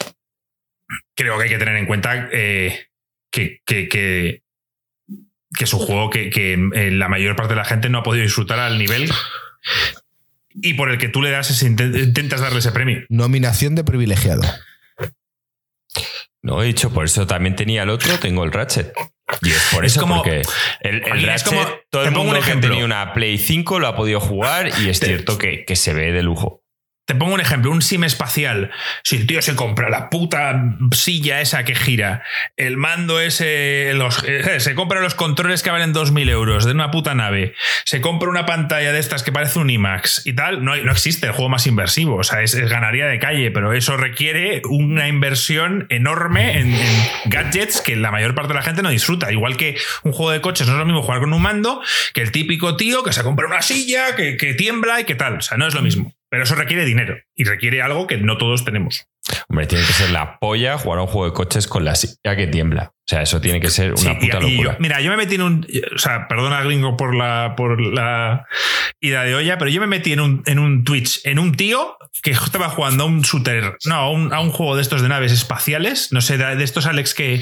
creo 1.15 1.37
que 1.37 1.45
hay 1.45 1.51
que 1.51 1.59
tener 1.59 1.77
en 1.77 1.87
cuenta 1.87 2.29
eh, 2.33 2.87
que, 3.31 3.61
que, 3.67 3.89
que, 3.89 4.43
que 5.57 5.65
es 5.65 5.73
un 5.75 5.81
juego 5.81 6.11
que, 6.11 6.31
que 6.31 6.53
eh, 6.75 6.91
la 6.91 7.09
mayor 7.09 7.35
parte 7.37 7.55
de 7.55 7.59
la 7.61 7.65
gente 7.65 7.89
no 7.89 7.99
ha 7.99 8.03
podido 8.03 8.25
disfrutar 8.25 8.59
al 8.61 8.79
nivel 8.79 9.11
y 10.55 10.75
por 10.75 10.91
el 10.91 10.99
que 10.99 11.09
tú 11.09 11.23
le 11.23 11.31
das 11.31 11.51
ese, 11.51 11.69
intent- 11.71 11.99
intentas 12.03 12.41
darle 12.41 12.59
ese 12.61 12.73
premio. 12.73 13.01
Nominación 13.09 13.75
de 13.75 13.85
privilegiado. 13.85 14.43
No 16.43 16.63
he 16.63 16.67
dicho, 16.67 16.91
por 16.93 17.05
eso 17.05 17.27
también 17.27 17.57
tenía 17.57 17.83
el 17.83 17.91
otro, 17.91 18.19
tengo 18.19 18.45
el 18.45 18.53
Ratchet. 18.53 18.93
Y 19.43 19.51
es 19.51 19.69
por 19.73 19.85
Es 19.85 19.93
eso 19.93 20.03
como- 20.03 20.17
porque 20.23 20.43
el, 20.81 20.97
el 20.97 21.03
Joaquín, 21.03 21.19
es 21.19 21.27
Ratchet, 21.27 21.49
como- 21.49 21.69
todo 21.91 22.03
el 22.05 22.09
pongo 22.11 22.21
un 22.21 22.27
mundo 22.29 22.41
que 22.41 22.49
ejemplo. 22.51 22.71
tenía 22.71 22.85
una 22.85 23.13
Play 23.13 23.39
5 23.39 23.81
lo 23.81 23.89
ha 23.89 23.97
podido 23.97 24.21
jugar 24.21 24.71
y 24.81 24.89
es 24.89 25.01
cierto 25.01 25.39
que, 25.39 25.65
que 25.65 25.75
se 25.75 25.93
ve 25.95 26.13
de 26.13 26.23
lujo. 26.23 26.63
Te 27.07 27.15
pongo 27.15 27.35
un 27.35 27.41
ejemplo, 27.41 27.71
un 27.71 27.83
sim 27.83 28.05
espacial. 28.05 28.71
Si 29.05 29.17
el 29.17 29.27
tío 29.27 29.41
se 29.41 29.55
compra 29.55 29.89
la 29.89 30.11
puta 30.11 30.77
silla 30.93 31.41
esa 31.41 31.65
que 31.65 31.75
gira, 31.77 32.23
el 32.57 32.77
mando 32.77 33.21
ese, 33.21 33.93
los- 33.95 34.25
eh, 34.27 34.59
se 34.61 34.75
compra 34.75 35.01
los 35.01 35.15
controles 35.15 35.63
que 35.63 35.71
valen 35.71 35.93
2.000 35.95 36.29
euros 36.29 36.65
de 36.65 36.73
una 36.73 36.91
puta 36.91 37.15
nave, 37.15 37.55
se 37.85 38.01
compra 38.01 38.29
una 38.29 38.45
pantalla 38.45 38.93
de 38.93 38.99
estas 38.99 39.23
que 39.23 39.31
parece 39.31 39.61
un 39.61 39.71
IMAX 39.71 40.27
y 40.27 40.33
tal, 40.33 40.65
no, 40.65 40.75
no 40.75 40.91
existe 40.93 41.27
el 41.27 41.33
juego 41.33 41.49
más 41.49 41.69
inversivo. 41.69 42.17
O 42.17 42.25
sea, 42.25 42.43
es, 42.43 42.57
ganaría 42.57 43.07
de 43.07 43.21
calle, 43.21 43.53
pero 43.53 43.73
eso 43.73 43.97
requiere 43.97 44.63
una 44.69 45.07
inversión 45.07 45.87
enorme 45.91 46.59
en, 46.59 46.75
en 46.75 47.09
gadgets 47.27 47.81
que 47.81 47.95
la 47.95 48.11
mayor 48.11 48.35
parte 48.35 48.49
de 48.49 48.55
la 48.59 48.63
gente 48.63 48.83
no 48.83 48.89
disfruta. 48.91 49.31
Igual 49.31 49.57
que 49.57 49.77
un 50.03 50.11
juego 50.13 50.33
de 50.33 50.41
coches 50.41 50.67
no 50.67 50.73
es 50.73 50.79
lo 50.81 50.85
mismo 50.87 51.03
jugar 51.03 51.21
con 51.21 51.33
un 51.33 51.41
mando 51.41 51.81
que 52.15 52.23
el 52.23 52.33
típico 52.33 52.77
tío 52.77 53.05
que 53.05 53.13
se 53.13 53.23
compra 53.23 53.47
una 53.47 53.63
silla, 53.63 54.17
que, 54.17 54.37
que 54.37 54.55
tiembla 54.55 55.01
y 55.01 55.05
que 55.05 55.15
tal. 55.15 55.37
O 55.37 55.41
sea, 55.41 55.57
no 55.57 55.69
es 55.69 55.75
lo 55.75 55.83
mismo. 55.83 56.16
Pero 56.29 56.43
eso 56.43 56.55
requiere 56.57 56.85
dinero 56.85 57.17
y 57.35 57.45
requiere 57.45 57.83
algo 57.83 58.07
que 58.07 58.17
no 58.19 58.37
todos 58.37 58.65
tenemos. 58.65 59.07
Hombre, 59.49 59.67
tiene 59.67 59.85
que 59.85 59.93
ser 59.93 60.11
la 60.11 60.39
polla 60.39 60.77
jugar 60.79 60.99
a 60.99 61.03
un 61.03 61.09
juego 61.09 61.27
de 61.27 61.33
coches 61.33 61.67
con 61.67 61.85
la 61.85 61.95
silla 61.95 62.37
que 62.37 62.47
tiembla. 62.47 62.91
O 62.93 63.09
sea, 63.09 63.23
eso 63.23 63.41
tiene 63.41 63.61
que 63.61 63.69
ser 63.71 63.93
una 63.93 64.01
Sí, 64.01 64.09
y- 64.11 64.27
puta 64.27 64.39
y 64.39 64.41
yo- 64.43 64.49
locura. 64.63 64.77
mira, 64.81 65.01
yo 65.01 65.11
me 65.11 65.17
metí 65.17 65.37
en 65.37 65.43
un. 65.43 65.67
O 65.95 65.99
sea, 65.99 66.27
perdona, 66.29 66.63
gringo, 66.63 66.97
por 66.97 67.15
la, 67.15 67.55
por 67.57 67.81
la 67.81 68.45
ida 69.01 69.23
de 69.25 69.35
olla, 69.37 69.59
pero 69.59 69.71
yo 69.71 69.81
me 69.81 69.87
metí 69.87 70.13
en 70.13 70.21
un, 70.21 70.43
en 70.47 70.59
un 70.59 70.83
Twitch, 70.85 71.21
en 71.25 71.39
un 71.39 71.55
tío 71.55 71.97
que 72.23 72.31
estaba 72.33 72.69
jugando 72.71 73.05
a 73.05 73.07
un 73.07 73.23
shooter, 73.23 73.77
no, 73.85 73.95
a 73.95 74.11
un, 74.11 74.33
a 74.33 74.41
un 74.41 74.51
juego 74.51 74.77
de 74.77 74.83
estos 74.83 75.03
de 75.03 75.09
naves 75.09 75.33
espaciales, 75.33 76.09
no 76.13 76.21
sé, 76.21 76.39
de 76.39 76.63
estos, 76.65 76.87
Alex, 76.87 77.15
que, 77.15 77.41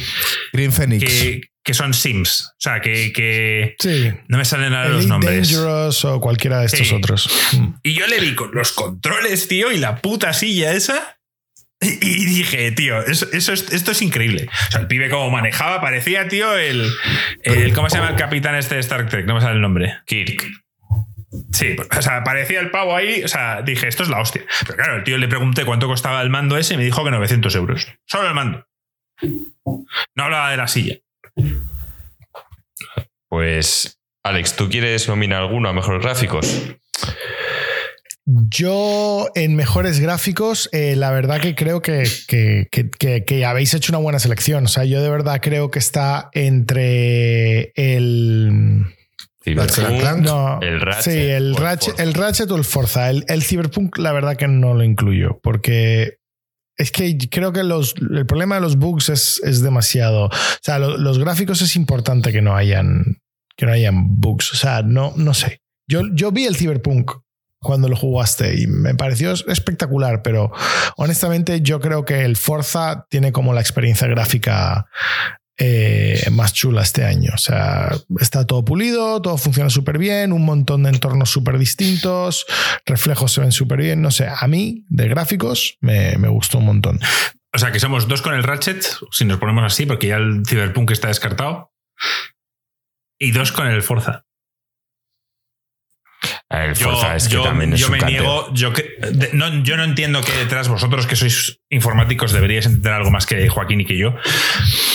Green 0.53 0.73
Phoenix. 0.73 1.05
que, 1.05 1.41
que 1.65 1.75
son 1.75 1.95
Sims. 1.95 2.51
O 2.53 2.57
sea, 2.61 2.81
que, 2.81 3.13
que 3.13 3.77
Sí. 3.79 4.13
no 4.29 4.37
me 4.39 4.45
salen 4.45 4.75
ahora 4.75 4.91
los 4.91 5.07
nombres. 5.07 5.51
Dangerous 5.51 6.05
o 6.05 6.21
cualquiera 6.21 6.61
de 6.61 6.67
estos 6.67 6.89
Sí. 6.89 6.95
otros. 6.95 7.29
Mm. 7.53 7.67
Y 7.83 7.95
yo 7.95 8.07
le 8.07 8.21
vi 8.21 8.35
con 8.35 8.51
los 8.53 8.73
controles, 8.73 9.49
tío, 9.49 9.73
y 9.73 9.79
la 9.79 9.97
puta 10.03 10.33
silla 10.33 10.73
esa. 10.73 11.19
Y 11.81 12.25
dije, 12.25 12.71
tío, 12.73 13.01
eso, 13.05 13.27
eso 13.33 13.53
es- 13.53 13.71
esto 13.73 13.91
es 13.93 14.01
increíble. 14.01 14.49
O 14.69 14.73
sea, 14.73 14.81
el 14.81 14.87
pibe 14.87 15.11
como 15.11 15.31
manejaba, 15.31 15.81
parecía, 15.83 16.29
tío, 16.29 16.57
el, 16.57 16.89
el. 17.43 17.75
¿Cómo 17.75 17.91
se 17.91 17.97
llama 17.99 18.11
el 18.11 18.17
capitán 18.17 18.55
este 18.55 18.77
de 18.77 18.81
Star 18.81 19.07
Trek? 19.09 19.27
No 19.27 19.35
me 19.35 19.41
sale 19.43 19.55
el 19.57 19.61
nombre. 19.61 19.99
Kirk. 20.07 20.47
Sí, 21.53 21.77
o 21.97 22.03
sea, 22.03 22.23
parecía 22.25 22.61
el 22.61 22.71
pavo 22.71 22.95
ahí. 22.95 23.23
O 23.25 23.29
sea, 23.29 23.63
dije, 23.63 23.89
esto 23.89 24.03
es 24.03 24.09
la 24.09 24.21
hostia. 24.21 24.43
Pero 24.67 24.77
claro, 24.77 24.97
el 24.97 25.05
tío 25.05 25.19
le 25.19 25.29
pregunté 25.29 25.65
cuánto 25.65 25.87
costaba 25.87 26.21
el 26.23 26.31
mando 26.31 26.57
ese 26.57 26.75
y 26.75 26.77
me 26.77 26.85
dijo 26.85 27.05
que 27.05 27.11
900 27.11 27.55
euros. 27.57 27.87
Solo 28.07 28.29
el 28.29 28.35
mando. 28.35 28.67
No 30.15 30.25
hablaba 30.25 30.51
de 30.51 30.57
la 30.57 30.69
silla. 30.69 30.97
Pues, 33.29 33.99
Alex, 34.23 34.57
¿tú 34.57 34.69
quieres 34.69 35.09
nominar 35.09 35.43
alguno 35.43 35.69
a 35.69 35.73
mejores 35.73 36.03
gráficos? 36.03 36.63
Yo, 38.27 39.29
en 39.35 39.55
mejores 39.55 40.01
gráficos, 40.01 40.71
eh, 40.73 40.97
la 40.97 41.11
verdad 41.11 41.41
que 41.41 41.55
creo 41.55 41.83
que, 41.83 42.05
que- 42.27 42.69
que- 42.71 42.89
que- 42.91 43.25
que 43.25 43.45
habéis 43.45 43.75
hecho 43.75 43.93
una 43.93 43.99
buena 43.99 44.19
selección. 44.19 44.65
O 44.65 44.69
sea, 44.69 44.85
yo 44.85 45.03
de 45.03 45.11
verdad 45.11 45.41
creo 45.43 45.71
que 45.71 45.79
está 45.79 46.31
entre 46.33 47.73
el. 47.77 48.87
Cyberpunk. 49.45 50.25
No, 50.25 50.61
el 50.63 50.81
Ratchet. 50.81 51.03
sí, 51.13 51.19
el 51.19 51.53
o 51.53 51.57
el 51.57 51.57
Ratchet, 51.57 51.91
Forza. 51.91 52.03
el 52.03 52.15
Ratchet 52.15 52.51
o 52.51 52.57
el 52.57 52.65
Forza. 52.65 53.11
El, 53.11 53.25
el 53.29 53.43
Cyberpunk, 53.43 53.99
la 53.99 54.13
verdad 54.13 54.37
que 54.37 54.49
no 54.49 54.75
lo 54.75 54.83
incluyo, 54.85 55.39
porque 55.43 56.19
es 56.77 56.91
que 56.91 57.17
creo 57.31 57.53
que 57.53 57.63
los, 57.63 57.95
el 57.99 58.27
problema 58.27 58.57
de 58.57 58.61
los 58.63 58.77
bugs 58.77 59.09
es, 59.09 59.41
es 59.45 59.63
demasiado. 59.63 60.27
O 60.27 60.31
sea, 60.63 60.79
lo- 60.79 60.97
los 60.99 61.19
gráficos 61.19 61.63
es 61.63 61.77
importante 61.77 62.33
que 62.33 62.43
no 62.43 62.57
hayan, 62.57 63.21
que 63.57 63.67
no 63.67 63.73
hayan 63.73 64.21
bugs. 64.21 64.53
O 64.53 64.57
sea, 64.57 64.83
no, 64.83 65.13
no 65.17 65.35
sé. 65.35 65.61
Yo, 65.89 66.01
yo 66.13 66.33
vi 66.33 66.47
el 66.47 66.57
Cyberpunk 66.57 67.13
cuando 67.61 67.89
lo 67.89 67.97
jugaste 67.97 68.61
y 68.61 68.67
me 68.67 68.95
pareció 68.95 69.33
espectacular, 69.33 70.23
pero 70.23 70.51
honestamente 70.97 71.61
yo 71.63 71.81
creo 71.81 72.05
que 72.05 72.25
el 72.25 72.37
Forza 72.37 73.07
tiene 73.09 73.33
como 73.33 73.55
la 73.55 73.61
experiencia 73.61 74.07
gráfica 74.07 74.87
eh, 75.59 76.29
más 76.33 76.53
chula 76.53 76.83
este 76.83 77.05
año. 77.05 77.33
O 77.35 77.39
sea, 77.39 77.91
está 78.21 78.47
todo 78.47 78.65
pulido, 78.65 79.21
todo 79.23 79.37
funciona 79.37 79.71
súper 79.71 79.99
bien, 79.99 80.33
un 80.33 80.45
montón 80.45 80.83
de 80.83 80.91
entornos 80.91 81.31
súper 81.31 81.59
distintos, 81.59 82.47
reflejos 82.87 83.33
se 83.33 83.41
ven 83.41 83.53
súper 83.53 83.81
bien. 83.81 84.03
No 84.03 84.11
sé, 84.11 84.29
a 84.29 84.47
mí 84.47 84.85
de 84.89 85.09
gráficos 85.09 85.77
me, 85.81 86.17
me 86.19 86.29
gustó 86.29 86.59
un 86.59 86.67
montón. 86.67 87.01
O 87.55 87.59
sea, 87.59 87.71
que 87.71 87.79
somos 87.79 88.09
dos 88.09 88.21
con 88.21 88.35
el 88.35 88.43
Ratchet, 88.43 88.85
si 89.13 89.25
nos 89.25 89.39
ponemos 89.39 89.65
así, 89.65 89.87
porque 89.87 90.09
ya 90.09 90.17
el 90.17 90.43
Cyberpunk 90.45 90.91
está 90.91 91.09
descartado. 91.09 91.73
Y 93.19 93.31
dos 93.31 93.53
con 93.53 93.69
el 93.69 93.83
Forza. 93.83 94.25
Yo, 96.75 96.91
Forza 96.91 97.17
es 97.17 97.29
que 97.29 97.35
yo- 97.35 97.43
también 97.43 97.73
es 97.73 97.81
yo 97.81 97.87
un 97.87 97.93
me 97.93 97.99
canteo. 97.99 98.21
niego. 98.21 98.55
Yo, 98.55 98.73
que- 98.73 98.97
de- 99.11 99.31
no, 99.33 99.63
yo 99.63 99.77
no 99.77 99.85
entiendo 99.85 100.21
que 100.23 100.33
detrás, 100.33 100.69
vosotros 100.69 101.07
que 101.07 101.17
sois 101.17 101.61
informáticos, 101.71 102.33
deberíais 102.33 102.67
entender 102.67 102.93
algo 102.93 103.11
más 103.11 103.27
que 103.27 103.49
Joaquín 103.49 103.81
y 103.81 103.85
que 103.85 103.97
yo. 103.99 104.15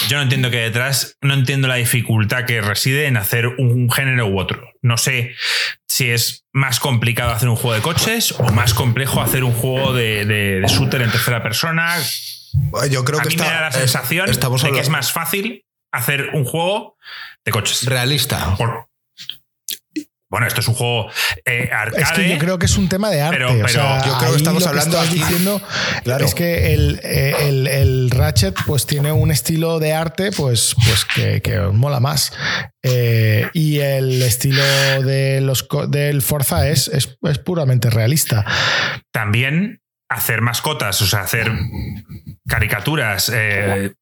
Yo 0.08 0.18
no 0.18 0.24
entiendo 0.24 0.50
que 0.52 0.58
detrás, 0.58 1.18
no 1.22 1.34
entiendo 1.34 1.68
la 1.68 1.76
dificultad 1.76 2.46
que 2.46 2.62
reside 2.62 3.06
en 3.08 3.18
hacer 3.18 3.48
un 3.48 3.90
género 3.92 4.28
u 4.28 4.40
otro. 4.40 4.62
No 4.82 4.98
sé 4.98 5.36
si 5.88 6.10
es 6.10 6.46
más 6.54 6.80
complicado 6.80 7.32
hacer 7.32 7.50
un 7.50 7.56
juego 7.56 7.76
de 7.76 7.82
coches 7.82 8.32
o 8.34 8.44
más 8.54 8.74
complejo 8.74 9.22
hacer 9.22 9.44
un 9.44 9.54
juego 9.54 9.94
de, 9.94 10.26
de- 10.26 10.62
de 10.62 10.68
shooter 10.68 11.02
en 11.02 11.12
tercera 11.12 11.44
persona. 11.44 11.96
Yo 12.90 13.04
creo 13.06 13.20
A 13.20 13.24
que 13.24 13.30
mí 13.30 13.36
está, 13.36 13.48
me 13.48 13.54
da 13.54 13.62
la 13.62 13.72
sensación 13.72 14.30
estamos 14.30 14.64
de 14.64 14.72
que 14.72 14.80
es 14.80 14.90
más 14.90 15.12
fácil 15.12 15.66
hacer 15.92 16.30
un 16.34 16.46
juego 16.46 16.98
de 17.46 17.52
coches. 17.52 17.86
realista. 17.86 18.56
Por- 18.58 18.89
bueno, 20.30 20.46
esto 20.48 20.60
es 20.62 20.68
un 20.68 20.76
juego 20.76 21.10
eh, 21.46 21.70
arcade. 21.74 22.02
Es 22.04 22.12
que 22.12 22.30
yo 22.30 22.38
creo 22.38 22.60
que 22.60 22.68
es 22.68 22.78
un 22.78 22.88
tema 22.88 23.10
de 23.10 23.22
arte. 23.22 23.38
Pero- 23.38 23.52
o 23.52 23.56
pero 23.56 23.68
sea, 23.68 24.06
yo 24.06 24.18
creo 24.18 24.32
que 24.32 24.38
estamos 24.38 24.64
lo 24.64 24.70
hablando 24.70 24.98
estás 24.98 25.10
aquí- 25.10 25.20
diciendo 25.20 25.62
Claro. 26.04 26.26
es 26.26 26.36
que 26.36 26.74
el, 26.74 27.00
eh, 27.04 27.36
el- 27.42 27.68
el 27.68 28.12
Ratchet 28.12 28.56
pues 28.66 28.86
tiene 28.86 29.12
un 29.12 29.32
estilo 29.32 29.80
de 29.80 29.94
arte 29.94 30.32
pues, 30.32 30.76
pues 30.86 31.06
que, 31.06 31.42
que 31.42 31.60
os 31.60 31.74
mola 31.74 32.00
más. 32.00 32.32
Eh, 32.84 33.50
y 33.54 33.80
el 33.80 34.22
estilo 34.22 34.62
de 35.04 35.42
los, 35.42 35.68
del 35.90 36.22
Forza 36.22 36.70
es, 36.70 36.88
es, 36.90 37.18
es 37.24 37.40
puramente 37.40 37.90
realista. 37.90 38.46
también 39.12 39.82
hacer 40.10 40.42
mascotas, 40.42 41.02
o 41.02 41.08
sea, 41.08 41.22
hacer 41.22 41.52
caricaturas, 42.48 43.32
eh, 43.34 43.94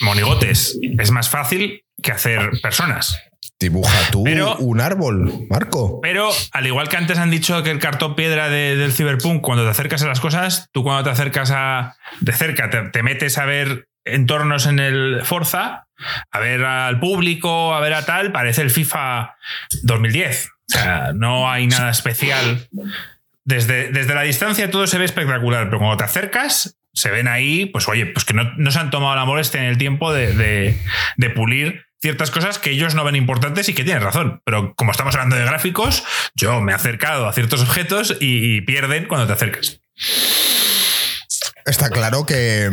monigotes, 0.00 0.78
es 0.98 1.10
más 1.10 1.28
fácil 1.28 1.84
que 2.02 2.12
hacer 2.12 2.50
personas. 2.62 3.18
Dibuja 3.62 4.10
tú 4.10 4.24
Pero- 4.24 4.56
un 4.58 4.80
árbol, 4.80 5.46
Marco. 5.48 6.00
Pero 6.02 6.30
al 6.52 6.66
igual 6.66 6.88
que 6.88 6.96
antes 6.96 7.18
han 7.18 7.30
dicho 7.30 7.62
que 7.62 7.70
el 7.70 7.78
cartón 7.78 8.14
piedra 8.14 8.48
de- 8.48 8.76
del 8.76 8.92
Cyberpunk, 8.92 9.40
cuando 9.40 9.64
te 9.64 9.70
acercas 9.70 10.02
a 10.02 10.08
las 10.08 10.20
cosas, 10.20 10.68
tú 10.72 10.82
cuando 10.82 11.04
te 11.04 11.10
acercas 11.10 11.50
a 11.52 11.96
de 12.20 12.32
cerca, 12.32 12.70
te, 12.70 12.82
te 12.90 13.02
metes 13.02 13.38
a 13.38 13.44
ver 13.46 13.88
entornos 14.04 14.66
en 14.66 14.78
el 14.80 15.20
Forza, 15.24 15.86
a 16.30 16.38
ver 16.40 16.64
al 16.64 16.98
público, 16.98 17.72
a 17.74 17.80
ver 17.80 17.94
a 17.94 18.04
tal, 18.04 18.32
parece 18.32 18.62
el 18.62 18.70
FIFA 18.70 19.36
2010. 19.84 20.48
O 20.48 20.72
sea, 20.72 21.12
no 21.14 21.50
hay 21.50 21.66
nada 21.68 21.90
especial. 21.90 22.66
Desde, 23.44 23.90
desde 23.90 24.14
la 24.14 24.22
distancia 24.22 24.70
todo 24.70 24.86
se 24.86 24.98
ve 24.98 25.04
espectacular, 25.04 25.66
pero 25.66 25.78
cuando 25.78 25.96
te 25.96 26.04
acercas, 26.04 26.76
se 26.92 27.10
ven 27.10 27.26
ahí, 27.28 27.66
pues 27.66 27.88
oye, 27.88 28.06
pues 28.06 28.24
que 28.24 28.34
no, 28.34 28.44
no 28.56 28.70
se 28.70 28.78
han 28.78 28.90
tomado 28.90 29.16
la 29.16 29.24
molestia 29.24 29.60
en 29.60 29.66
el 29.66 29.78
tiempo 29.78 30.12
de, 30.12 30.32
de- 30.34 30.78
de 31.16 31.30
pulir 31.30 31.86
ciertas 32.02 32.30
cosas 32.30 32.58
que 32.58 32.70
ellos 32.70 32.94
no 32.94 33.04
ven 33.04 33.16
importantes 33.16 33.68
y 33.68 33.74
que 33.74 33.84
tienen 33.84 34.02
razón. 34.02 34.42
Pero 34.44 34.74
como 34.74 34.90
estamos 34.90 35.14
hablando 35.14 35.36
de 35.36 35.44
gráficos, 35.44 36.04
yo 36.34 36.60
me 36.60 36.72
he 36.72 36.74
acercado 36.74 37.26
a 37.26 37.32
ciertos 37.32 37.62
objetos 37.62 38.16
y, 38.20 38.56
y 38.56 38.60
pierden 38.60 39.06
cuando 39.06 39.28
te 39.28 39.32
acercas. 39.32 39.80
Está 41.66 41.90
claro 41.90 42.24
que, 42.26 42.70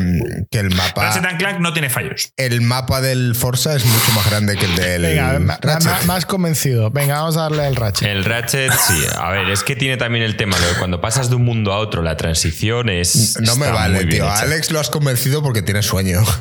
que 0.51 0.59
el 0.59 0.69
mapa. 0.75 1.03
Ratchet 1.05 1.25
and 1.25 1.37
Clank 1.37 1.59
no 1.59 1.73
tiene 1.73 1.89
fallos. 1.89 2.31
El 2.37 2.61
mapa 2.61 3.01
del 3.01 3.35
Forza 3.35 3.75
es 3.75 3.85
mucho 3.85 4.11
más 4.13 4.29
grande 4.29 4.55
que 4.57 4.65
el 4.65 4.75
del 4.75 5.01
Venga, 5.01 5.57
Ratchet. 5.61 6.05
más 6.05 6.25
convencido. 6.25 6.89
Venga, 6.91 7.15
vamos 7.19 7.37
a 7.37 7.41
darle 7.41 7.65
al 7.65 7.75
Ratchet. 7.75 8.07
El 8.07 8.25
Ratchet, 8.25 8.71
sí. 8.73 9.03
A 9.17 9.29
ver, 9.31 9.49
es 9.49 9.63
que 9.63 9.75
tiene 9.75 9.97
también 9.97 10.23
el 10.23 10.35
tema 10.37 10.57
de 10.57 10.65
cuando 10.77 11.01
pasas 11.01 11.29
de 11.29 11.35
un 11.35 11.43
mundo 11.45 11.73
a 11.73 11.77
otro, 11.77 12.01
la 12.01 12.17
transición 12.17 12.89
es. 12.89 13.37
No 13.41 13.55
me 13.55 13.69
vale, 13.69 14.05
tío. 14.05 14.25
hecha. 14.25 14.39
Alex 14.39 14.71
lo 14.71 14.79
has 14.79 14.89
convencido 14.89 15.41
porque 15.43 15.61
tiene 15.61 15.81
sueño. 15.81 16.21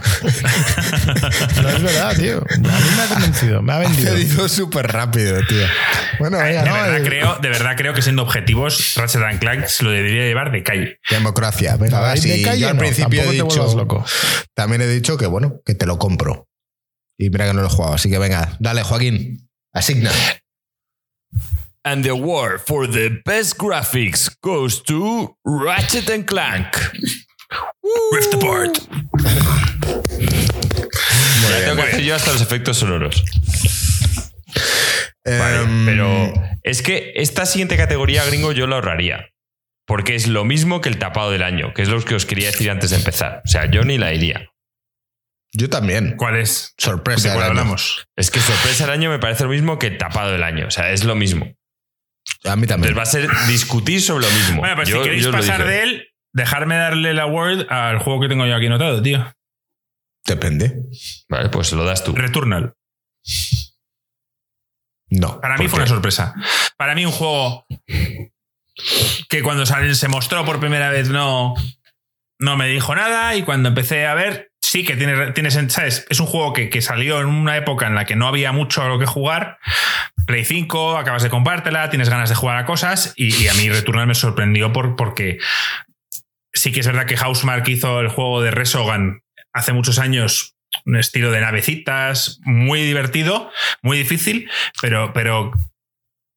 No 1.62 1.68
es 1.68 1.82
verdad, 1.82 2.16
tío. 2.16 2.38
A 2.38 2.56
mí 2.56 2.68
me 2.96 3.02
ha 3.02 3.06
convencido, 3.08 3.62
me 3.62 3.72
ha 3.72 3.76
Ha 3.76 3.78
vendido. 3.80 4.16
ido 4.18 4.48
súper 4.48 4.86
rápido, 4.92 5.38
tío. 5.48 5.66
Bueno, 6.18 6.38
venga, 6.38 6.62
De 6.62 6.68
no, 6.68 6.74
verdad, 6.74 7.02
creo, 7.04 7.38
de 7.40 7.48
verdad 7.48 7.74
creo 7.76 7.94
que 7.94 8.02
siendo 8.02 8.22
objetivos, 8.22 8.94
Ratchet 8.96 9.22
and 9.22 9.38
Clank 9.38 9.66
se 9.66 9.84
lo 9.84 9.90
debería 9.90 10.22
llevar 10.24 10.50
de 10.52 10.62
calle. 10.62 10.98
democracia. 11.10 11.76
Venga, 11.76 12.00
va, 12.00 12.14
de 12.14 12.20
yo 12.42 12.68
al 12.68 12.76
no, 12.76 12.78
principio 12.80 13.22
he 13.22 13.30
dicho. 13.32 13.74
loco. 13.76 14.04
También 14.54 14.82
he 14.82 14.88
dicho 14.88 15.16
que, 15.16 15.26
bueno, 15.26 15.60
que 15.64 15.74
te 15.74 15.86
lo 15.86 15.98
compro. 15.98 16.46
Y 17.18 17.30
mira 17.30 17.46
que 17.46 17.52
no 17.54 17.60
lo 17.62 17.66
he 17.66 17.70
jugado. 17.70 17.94
Así 17.94 18.08
que 18.10 18.18
venga, 18.18 18.56
dale, 18.60 18.82
Joaquín. 18.82 19.48
Asigna. 19.72 20.10
And 21.84 22.02
the 22.04 22.10
award 22.10 22.60
for 22.66 22.86
the 22.90 23.20
best 23.24 23.56
graphics 23.58 24.30
goes 24.42 24.82
to 24.84 25.36
Ratchet 25.44 26.08
and 26.10 26.26
Clank. 26.26 26.66
Rift 28.12 28.34
Apart. 28.34 28.78
Ya 31.50 31.64
tengo 31.64 31.76
que 31.76 31.82
hacer 31.88 32.00
yo 32.02 32.14
hasta 32.14 32.32
los 32.32 32.42
efectos 32.42 32.76
sonoros. 32.78 33.24
Vale, 35.24 35.62
Em, 35.62 35.84
pero 35.86 36.32
es 36.62 36.82
que 36.82 37.12
esta 37.16 37.44
siguiente 37.46 37.76
categoría, 37.76 38.24
gringo, 38.24 38.52
yo 38.52 38.66
la 38.66 38.76
ahorraría. 38.76 39.26
Porque 39.88 40.14
es 40.14 40.28
lo 40.28 40.44
mismo 40.44 40.80
que 40.80 40.88
el 40.90 40.98
tapado 40.98 41.30
del 41.32 41.42
año, 41.42 41.74
que 41.74 41.82
es 41.82 41.88
lo 41.88 42.00
que 42.04 42.14
os 42.14 42.26
quería 42.26 42.46
decir 42.50 42.70
antes 42.70 42.90
de 42.90 42.96
empezar. 42.96 43.42
O 43.44 43.48
sea, 43.48 43.68
yo 43.70 43.82
ni 43.82 43.98
la 43.98 44.12
iría. 44.14 44.48
Yo 45.52 45.68
también. 45.70 46.14
¿Cuál 46.16 46.36
es? 46.36 46.74
Sorpresa. 46.78 47.30
¿De 47.30 47.34
cuál 47.34 47.46
hablamos? 47.48 48.06
Es 48.14 48.30
que 48.30 48.38
sorpresa 48.38 48.84
del 48.84 48.92
año 48.92 49.08
me 49.10 49.18
parece 49.18 49.44
lo 49.44 49.50
mismo 49.50 49.78
que 49.78 49.86
el 49.88 49.98
tapado 49.98 50.30
del 50.30 50.42
año. 50.44 50.66
O 50.66 50.70
sea, 50.70 50.92
es 50.92 51.04
lo 51.04 51.14
mismo. 51.16 51.46
A 52.44 52.54
mí 52.54 52.66
también. 52.66 52.90
Entonces 52.92 52.96
va 52.98 53.02
a 53.02 53.06
ser 53.06 53.48
discutir 53.50 54.02
sobre 54.02 54.26
lo 54.26 54.30
mismo. 54.30 54.60
Bueno, 54.60 54.76
pues 54.76 54.88
Yo- 54.90 54.98
si 54.98 55.04
queréis 55.04 55.26
pasar 55.28 55.66
de 55.66 55.82
él, 55.82 56.08
dejarme 56.34 56.76
darle 56.76 57.14
la 57.14 57.24
word 57.26 57.66
al 57.72 57.98
juego 57.98 58.20
que 58.20 58.28
tengo 58.28 58.44
yo 58.46 58.54
aquí 58.54 58.66
anotado, 58.66 59.00
tío. 59.02 59.32
Depende. 60.26 60.82
Vale, 61.30 61.48
pues 61.48 61.72
lo 61.72 61.84
das 61.84 62.04
tú. 62.04 62.12
Returnal. 62.14 62.74
No. 65.10 65.40
Para 65.40 65.54
mí 65.56 65.62
¿Por 65.64 65.70
fue 65.70 65.76
qué? 65.78 65.82
una 65.84 65.86
sorpresa. 65.86 66.34
Para 66.76 66.94
mí 66.94 67.06
un 67.06 67.12
juego 67.12 67.66
que 69.28 69.42
cuando 69.42 69.66
se 69.66 70.08
mostró 70.08 70.44
por 70.44 70.60
primera 70.60 70.90
vez 70.90 71.08
no, 71.08 71.54
no 72.38 72.56
me 72.56 72.68
dijo 72.68 72.94
nada 72.94 73.34
y 73.34 73.42
cuando 73.42 73.68
empecé 73.68 74.06
a 74.06 74.14
ver, 74.14 74.50
sí 74.60 74.84
que 74.84 74.96
tiene, 74.96 75.32
tiene 75.32 75.50
¿sabes? 75.50 76.06
Es 76.08 76.20
un 76.20 76.26
juego 76.26 76.52
que, 76.52 76.70
que 76.70 76.82
salió 76.82 77.20
en 77.20 77.26
una 77.26 77.56
época 77.56 77.86
en 77.86 77.94
la 77.94 78.04
que 78.04 78.16
no 78.16 78.28
había 78.28 78.52
mucho 78.52 78.82
a 78.82 78.88
lo 78.88 78.98
que 78.98 79.06
jugar. 79.06 79.58
Play 80.26 80.44
5, 80.44 80.98
acabas 80.98 81.22
de 81.22 81.30
comprártela, 81.30 81.90
tienes 81.90 82.10
ganas 82.10 82.28
de 82.28 82.34
jugar 82.34 82.58
a 82.58 82.66
cosas 82.66 83.14
y, 83.16 83.34
y 83.34 83.48
a 83.48 83.54
mí 83.54 83.68
Returnal 83.70 84.06
me 84.06 84.14
sorprendió 84.14 84.72
por, 84.72 84.94
porque 84.94 85.38
sí 86.52 86.72
que 86.72 86.80
es 86.80 86.86
verdad 86.86 87.06
que 87.06 87.16
Housemark 87.16 87.66
hizo 87.68 88.00
el 88.00 88.08
juego 88.08 88.42
de 88.42 88.50
Resogan 88.50 89.22
hace 89.52 89.72
muchos 89.72 89.98
años, 89.98 90.56
un 90.84 90.96
estilo 90.96 91.30
de 91.30 91.40
navecitas, 91.40 92.40
muy 92.42 92.82
divertido, 92.82 93.50
muy 93.82 93.98
difícil, 93.98 94.50
pero, 94.80 95.12
pero 95.12 95.52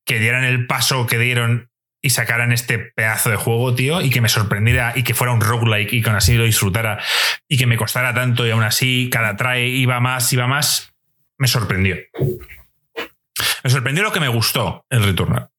que 0.06 0.20
dieran 0.20 0.44
el 0.44 0.68
paso 0.68 1.06
que 1.06 1.18
dieron 1.18 1.71
y 2.02 2.10
sacaran 2.10 2.52
este 2.52 2.80
pedazo 2.80 3.30
de 3.30 3.36
juego, 3.36 3.76
tío, 3.76 4.02
y 4.02 4.10
que 4.10 4.22
me 4.22 4.30
sorprendiera 4.30 4.94
y 4.96 5.04
que 5.04 5.14
fuera 5.14 5.34
un 5.34 5.42
roguelike 5.42 5.94
y 5.94 6.02
que 6.02 6.10
así 6.10 6.36
lo 6.36 6.46
disfrutara 6.46 7.00
y 7.48 7.58
que 7.58 7.68
me 7.68 7.78
costara 7.78 8.14
tanto 8.14 8.46
y 8.46 8.52
aún 8.52 8.64
así 8.64 9.10
cada 9.12 9.36
trae 9.36 9.68
iba 9.68 10.00
más, 10.00 10.34
iba 10.34 10.48
más, 10.48 10.94
me 11.38 11.48
sorprendió. 11.48 11.98
Me 13.64 13.70
sorprendió 13.70 14.04
lo 14.04 14.12
que 14.12 14.20
me 14.20 14.28
gustó 14.28 14.86
el 14.90 15.04
Returnal. 15.04 15.51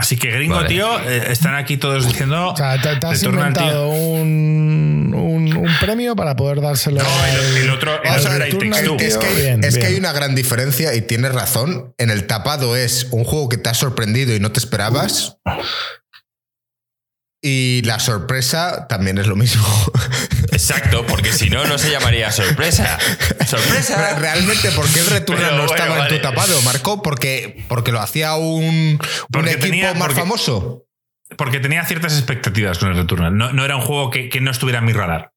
Así 0.00 0.16
que 0.16 0.30
gringo, 0.30 0.54
Vale. 0.54 0.68
tío, 0.68 0.98
eh, 1.00 1.30
están 1.30 1.54
aquí 1.56 1.76
todos 1.76 2.06
diciendo... 2.06 2.52
O 2.52 2.56
sea, 2.56 2.80
te, 2.80 2.96
te 2.96 3.06
has 3.06 3.22
inventado 3.22 3.88
un, 3.90 5.12
un- 5.14 5.56
un 5.56 5.68
premio 5.78 6.16
para 6.16 6.34
poder 6.36 6.62
dárselo. 6.62 7.02
No, 7.02 7.24
el- 7.26 7.36
al- 7.36 7.56
el 7.58 7.70
otro- 7.70 8.02
el 8.02 8.10
otro 8.54 8.60
tío. 8.96 8.96
Es, 8.98 9.18
que, 9.18 9.34
Bien, 9.34 9.62
es 9.62 9.76
que 9.76 9.84
hay 9.84 9.96
una 9.96 10.12
gran 10.12 10.34
diferencia 10.34 10.94
y 10.94 11.02
tienes 11.02 11.34
razón. 11.34 11.94
En 11.98 12.08
el 12.08 12.26
tapado 12.26 12.76
es 12.76 13.08
un 13.10 13.24
juego 13.24 13.50
que 13.50 13.58
te 13.58 13.68
ha 13.68 13.74
sorprendido 13.74 14.34
y 14.34 14.40
no 14.40 14.50
te 14.52 14.58
esperabas. 14.58 15.36
Y 17.42 17.82
la 17.84 17.98
sorpresa 18.00 18.86
también 18.88 19.18
es 19.18 19.26
lo 19.26 19.36
mismo. 19.36 19.66
Exacto, 20.52 21.06
porque 21.06 21.32
si 21.32 21.48
no, 21.50 21.64
no 21.66 21.78
se 21.78 21.90
llamaría 21.90 22.30
sorpresa. 22.32 22.98
Sorpresa. 23.46 24.18
Realmente, 24.18 24.70
¿por 24.72 24.86
qué 24.92 25.00
el 25.00 25.06
Returnal 25.06 25.44
Pero 25.50 25.56
no 25.56 25.66
bueno, 25.66 25.82
estaba 25.84 26.08
en 26.08 26.14
tu 26.16 26.20
tapado, 26.22 26.60
Marco? 26.62 27.02
Porque, 27.02 27.64
porque 27.68 27.92
lo 27.92 28.00
hacía 28.00 28.34
un, 28.36 28.64
un 28.64 28.98
Porque 29.30 29.50
equipo 29.52 29.66
tenía- 29.66 29.94
más 29.94 30.02
porque- 30.08 30.20
famoso. 30.20 30.84
Porque 31.36 31.60
tenía 31.60 31.84
ciertas 31.84 32.14
expectativas 32.18 32.78
con 32.78 32.88
el 32.90 32.96
Returnal. 32.96 33.36
No, 33.36 33.52
no 33.52 33.64
era 33.64 33.76
un 33.76 33.82
juego 33.82 34.10
que, 34.10 34.28
que 34.28 34.40
no 34.40 34.50
estuviera 34.50 34.80
en 34.80 34.84
mi 34.86 34.92
radar. 34.92 35.32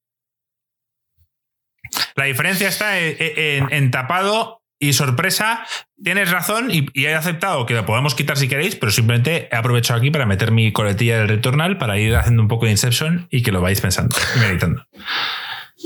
La 2.16 2.24
diferencia 2.24 2.68
está 2.68 2.98
en, 2.98 3.16
en- 3.18 3.72
en 3.72 3.90
tapado 3.90 4.63
y 4.88 4.92
sorpresa. 4.92 5.64
Tienes 6.02 6.30
razón 6.30 6.70
y, 6.70 6.86
y 6.92 7.06
he 7.06 7.14
aceptado 7.14 7.66
que 7.66 7.74
lo 7.74 7.86
podamos 7.86 8.14
quitar 8.14 8.36
si 8.36 8.48
queréis, 8.48 8.76
pero 8.76 8.92
simplemente 8.92 9.48
he 9.50 9.56
aprovechado 9.56 9.98
aquí 9.98 10.10
para 10.10 10.26
meter 10.26 10.50
mi 10.52 10.72
coletilla 10.72 11.18
del 11.18 11.28
Returnal 11.28 11.78
para 11.78 11.98
ir 11.98 12.14
haciendo 12.16 12.42
un 12.42 12.48
poco 12.48 12.66
de 12.66 12.72
Inception 12.72 13.26
y 13.30 13.42
que 13.42 13.52
lo 13.52 13.60
vais 13.60 13.80
pensando 13.80 14.16
y 14.36 14.38
meditando. 14.40 14.84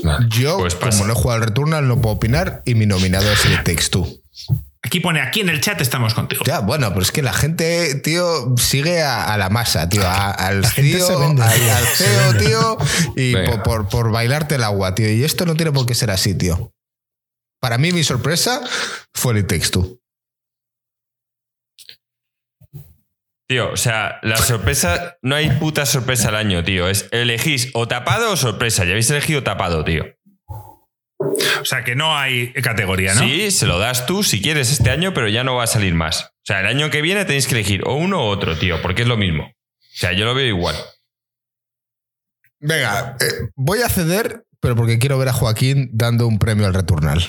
Vale, 0.03 0.27
Yo, 0.29 0.57
pues 0.59 0.75
como 0.75 1.05
no 1.05 1.13
he 1.13 1.15
jugado 1.15 1.41
al 1.41 1.47
Returnal, 1.49 1.87
no 1.87 2.01
puedo 2.01 2.15
opinar 2.15 2.61
y 2.65 2.75
mi 2.75 2.85
nominado 2.85 3.31
es 3.31 3.45
el 3.45 3.53
It 3.53 3.63
Takes 3.63 3.89
Two. 3.89 4.07
Aquí 4.81 5.01
pone, 5.01 5.19
aquí 5.19 5.41
en 5.41 5.49
el 5.49 5.59
chat 5.59 5.81
estamos 5.81 6.13
contigo. 6.13 6.43
Ya, 6.45 6.59
bueno, 6.61 6.87
pero 6.89 7.01
es 7.01 7.11
que 7.11 7.21
la 7.21 7.33
gente, 7.33 7.95
tío, 7.95 8.55
sigue 8.57 9.01
a, 9.01 9.25
a 9.25 9.37
la 9.37 9.49
masa, 9.49 9.89
tío, 9.89 10.07
a- 10.07 10.31
al 10.31 10.61
vende, 10.61 10.81
tío, 10.81 11.05
al 11.75 11.85
CEO, 11.85 12.33
tío, 12.37 12.77
y 13.17 13.33
por- 13.63 13.89
por 13.89 14.09
bailarte 14.11 14.55
el 14.55 14.63
agua, 14.63 14.95
tío. 14.95 15.11
Y 15.11 15.25
esto 15.25 15.45
no 15.45 15.55
tiene 15.55 15.73
por 15.73 15.85
qué 15.85 15.95
ser 15.95 16.11
así, 16.11 16.33
tío. 16.33 16.71
Para 17.59 17.77
mí, 17.77 17.91
mi 17.91 18.03
sorpresa 18.03 18.61
fue 19.13 19.33
el 19.33 19.45
Two. 19.45 19.99
Tío, 23.47 23.71
o 23.71 23.77
sea, 23.77 24.19
la 24.21 24.37
sorpresa, 24.37 25.17
no 25.23 25.35
hay 25.35 25.49
puta 25.49 25.87
sorpresa 25.87 26.27
al 26.27 26.35
año, 26.35 26.63
tío. 26.63 26.87
Es 26.87 27.07
elegís 27.11 27.71
o 27.73 27.87
tapado 27.87 28.31
o 28.31 28.37
sorpresa. 28.37 28.83
Ya 28.83 28.91
habéis 28.91 29.09
elegido 29.09 29.41
tapado, 29.41 29.83
tío. 29.83 30.05
O 31.19 31.65
sea 31.65 31.83
que 31.83 31.95
no 31.95 32.15
hay 32.17 32.53
categoría, 32.53 33.13
¿no? 33.13 33.21
Sí, 33.21 33.51
se 33.51 33.65
lo 33.65 33.77
das 33.79 34.05
tú 34.05 34.23
si 34.23 34.41
quieres 34.41 34.71
este 34.71 34.89
año, 34.89 35.13
pero 35.13 35.27
ya 35.27 35.43
no 35.43 35.55
va 35.55 35.63
a 35.63 35.67
salir 35.67 35.93
más. 35.95 36.25
O 36.25 36.45
sea, 36.45 36.61
el 36.61 36.67
año 36.67 36.89
que 36.89 37.01
viene 37.01 37.25
tenéis 37.25 37.47
que 37.47 37.55
elegir 37.55 37.81
o 37.85 37.95
uno 37.95 38.19
u 38.19 38.27
otro, 38.27 38.57
tío, 38.57 38.81
porque 38.81 39.01
es 39.01 39.07
lo 39.07 39.17
mismo. 39.17 39.43
O 39.45 39.97
sea, 39.97 40.13
yo 40.13 40.25
lo 40.25 40.33
veo 40.33 40.45
igual. 40.45 40.75
Venga, 42.59 43.17
eh, 43.19 43.49
voy 43.55 43.81
a 43.81 43.89
ceder, 43.89 44.45
pero 44.59 44.75
porque 44.75 44.99
quiero 44.99 45.17
ver 45.17 45.29
a 45.29 45.33
Joaquín 45.33 45.89
dando 45.93 46.27
un 46.27 46.37
premio 46.39 46.65
al 46.65 46.73
Returnal. 46.73 47.23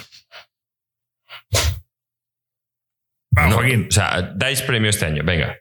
Vamos, 3.33 3.51
No, 3.51 3.57
Joaquín. 3.57 3.87
O 3.89 3.93
sea, 3.93 4.33
dais 4.35 4.63
premio 4.63 4.91
este 4.91 5.07
año, 5.07 5.23
venga. 5.25 5.57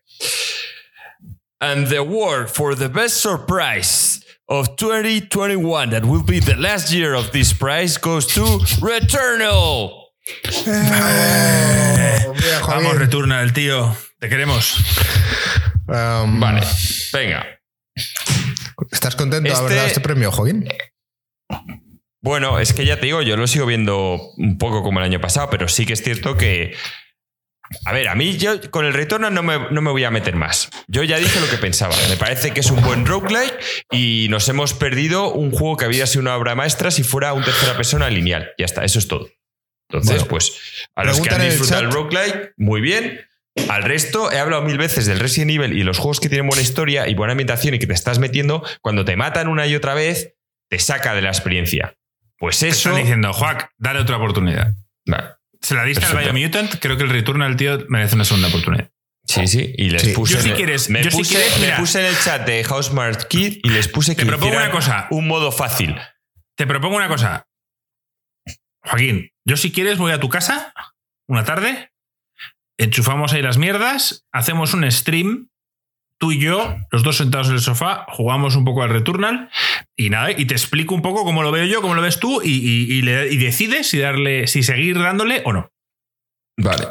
And 1.61 1.87
the 1.89 1.97
award 1.97 2.49
for 2.49 2.75
the 2.75 2.87
best 2.87 3.17
surprise 3.17 4.23
of 4.47 4.75
2021, 4.77 5.89
that 5.91 6.03
will 6.05 6.23
be 6.23 6.39
the 6.39 6.55
last 6.55 6.91
year 6.91 7.13
of 7.13 7.31
this 7.31 7.53
prize, 7.53 7.97
goes 7.99 8.25
to 8.27 8.43
Returnal. 8.81 9.91
Bien, 10.65 12.61
Vamos. 12.67 12.97
Returnal, 12.97 13.51
tío. 13.53 13.95
Te 14.19 14.29
queremos. 14.29 14.77
Um, 15.87 16.39
Vale, 16.39 16.61
venga. 17.13 17.45
¿Estás 18.91 19.15
contento 19.15 19.49
de 19.49 19.55
haber 19.55 19.63
Este- 19.71 19.75
dado 19.75 19.87
este 19.87 20.01
premio, 20.01 20.31
Joaquín? 20.31 20.67
Bueno, 22.21 22.59
es 22.59 22.73
que 22.73 22.85
ya 22.85 22.99
te 22.99 23.05
digo, 23.05 23.21
yo 23.21 23.37
lo 23.37 23.47
sigo 23.47 23.65
viendo 23.65 24.19
un 24.37 24.57
poco 24.57 24.83
como 24.83 24.99
el 24.99 25.05
año 25.05 25.21
pasado, 25.21 25.49
pero 25.49 25.67
sí 25.67 25.85
que 25.85 25.93
es 25.93 26.03
cierto 26.03 26.35
que. 26.37 26.75
A 27.85 27.93
ver, 27.93 28.07
a 28.07 28.15
mí 28.15 28.35
yo 28.37 28.59
con 28.71 28.85
el 28.85 28.93
Returnal 28.93 29.31
no 29.33 29.43
me, 29.43 29.69
no 29.69 29.81
me 29.81 29.91
voy 29.91 30.03
a 30.03 30.09
meter 30.09 30.35
más. 30.35 30.69
Yo 30.87 31.03
ya 31.03 31.17
dije 31.17 31.39
lo 31.39 31.47
que 31.47 31.57
pensaba. 31.57 31.95
Me 32.09 32.17
parece 32.17 32.51
que 32.51 32.61
es 32.61 32.71
un 32.71 32.81
buen 32.81 33.05
roguelike 33.05 33.53
y 33.91 34.25
nos 34.31 34.49
hemos 34.49 34.73
perdido 34.73 35.31
un 35.31 35.51
juego 35.51 35.77
que 35.77 35.85
había 35.85 36.07
sido 36.07 36.21
una 36.23 36.35
obra 36.35 36.55
maestra 36.55 36.89
si 36.89 37.03
fuera 37.03 37.31
un 37.33 37.43
tercera 37.43 37.75
persona 37.75 38.09
lineal. 38.09 38.51
Ya 38.57 38.65
está, 38.65 38.83
eso 38.83 38.97
es 38.97 39.07
todo. 39.07 39.29
Entonces, 39.87 40.15
Bueno, 40.17 40.27
pues, 40.29 40.87
a 40.95 41.03
los 41.03 41.21
que 41.21 41.29
han 41.29 41.41
el 41.41 41.51
disfrutado 41.51 41.81
el 41.81 41.87
chat. 41.89 41.95
roguelike, 41.95 42.53
muy 42.57 42.81
bien. 42.81 43.21
Al 43.69 43.83
resto, 43.83 44.31
he 44.31 44.39
hablado 44.39 44.63
mil 44.63 44.77
veces 44.77 45.05
del 45.05 45.19
Resident 45.19 45.51
Evil 45.51 45.77
y 45.77 45.83
los 45.83 45.99
juegos 45.99 46.19
que 46.19 46.29
tienen 46.29 46.47
buena 46.47 46.61
historia 46.63 47.07
y 47.07 47.13
buena 47.13 47.31
ambientación 47.33 47.75
y 47.75 47.79
que 47.79 47.87
te 47.87 47.93
estás 47.93 48.17
metiendo, 48.17 48.63
cuando 48.81 49.05
te 49.05 49.15
matan 49.15 49.47
una 49.47 49.67
y 49.67 49.75
otra 49.75 49.93
vez, 49.93 50.33
te 50.69 50.79
saca 50.79 51.13
de 51.13 51.21
la 51.21 51.29
experiencia. 51.29 51.95
Pues 52.37 52.59
Te 52.59 52.69
eso. 52.69 52.89
Están 52.89 53.01
diciendo, 53.03 53.33
Juac, 53.33 53.71
dale 53.77 53.99
otra 53.99 54.17
oportunidad. 54.17 54.73
Vale. 55.05 55.31
Se 55.61 55.75
la 55.75 55.83
diste 55.83 56.01
Perfecto. 56.05 56.29
al 56.29 56.33
Biomutant, 56.33 56.75
creo 56.79 56.95
que 56.95 57.03
el 57.03 57.09
Returnal, 57.09 57.57
tío, 57.57 57.79
merece 57.89 58.15
una 58.15 58.23
segunda 58.23 58.47
oportunidad. 58.47 58.89
Sí, 59.25 59.45
sí. 59.47 59.73
Y 59.77 59.89
les 59.89 60.01
Sí. 60.01 60.11
puse. 60.13 60.35
Yo 60.35 60.41
si 60.41 60.51
quieres- 60.51 60.89
me, 60.89 61.03
yo 61.03 61.11
si 61.11 61.17
puse, 61.17 61.35
quieres, 61.35 61.59
me 61.59 61.71
puse 61.77 61.99
en 61.99 62.05
el 62.05 62.17
chat 62.17 62.45
de 62.47 62.63
Housemart 62.63 63.23
Kid 63.27 63.59
y 63.61 63.69
les 63.69 63.87
puse 63.89 64.15
que 64.15 64.23
Te 64.23 64.27
propongo 64.27 64.55
una 64.55 64.71
cosa. 64.71 65.07
un 65.11 65.27
modo 65.27 65.51
fácil. 65.51 65.95
Te 66.55 66.65
propongo 66.65 66.95
una 66.95 67.07
cosa. 67.09 67.45
Joaquín, 68.83 69.31
yo 69.45 69.57
si 69.57 69.71
quieres 69.71 69.97
voy 69.97 70.11
a 70.13 70.19
tu 70.19 70.29
casa 70.29 70.73
una 71.27 71.43
tarde, 71.43 71.91
enchufamos 72.77 73.33
ahí 73.33 73.41
las 73.41 73.57
mierdas, 73.57 74.25
hacemos 74.31 74.73
un 74.73 74.89
stream, 74.89 75.48
tú 76.19 76.31
y 76.33 76.39
yo, 76.39 76.75
los 76.91 77.01
dos 77.03 77.17
sentados 77.17 77.47
en 77.47 77.53
el 77.55 77.61
sofá, 77.61 78.05
jugamos 78.09 78.55
un 78.55 78.65
poco 78.65 78.83
al 78.83 78.89
Returnal 78.89 79.49
y 79.97 80.09
nada, 80.09 80.31
y 80.31 80.45
te 80.45 80.53
explico 80.53 80.93
un 80.93 81.01
poco 81.01 81.23
cómo 81.23 81.41
lo 81.43 81.51
veo 81.51 81.65
yo, 81.65 81.81
cómo 81.81 81.95
lo 81.95 82.01
ves 82.01 82.19
tú 82.19 82.41
y, 82.43 82.49
y- 82.51 82.97
y 82.97 83.01
le- 83.01 83.31
y 83.31 83.37
decides 83.37 83.87
si, 83.89 83.99
darle, 83.99 84.45
si 84.47 84.61
seguir 84.63 84.99
dándole 84.99 85.41
o 85.45 85.53
no. 85.53 85.71
Vale. 86.57 86.87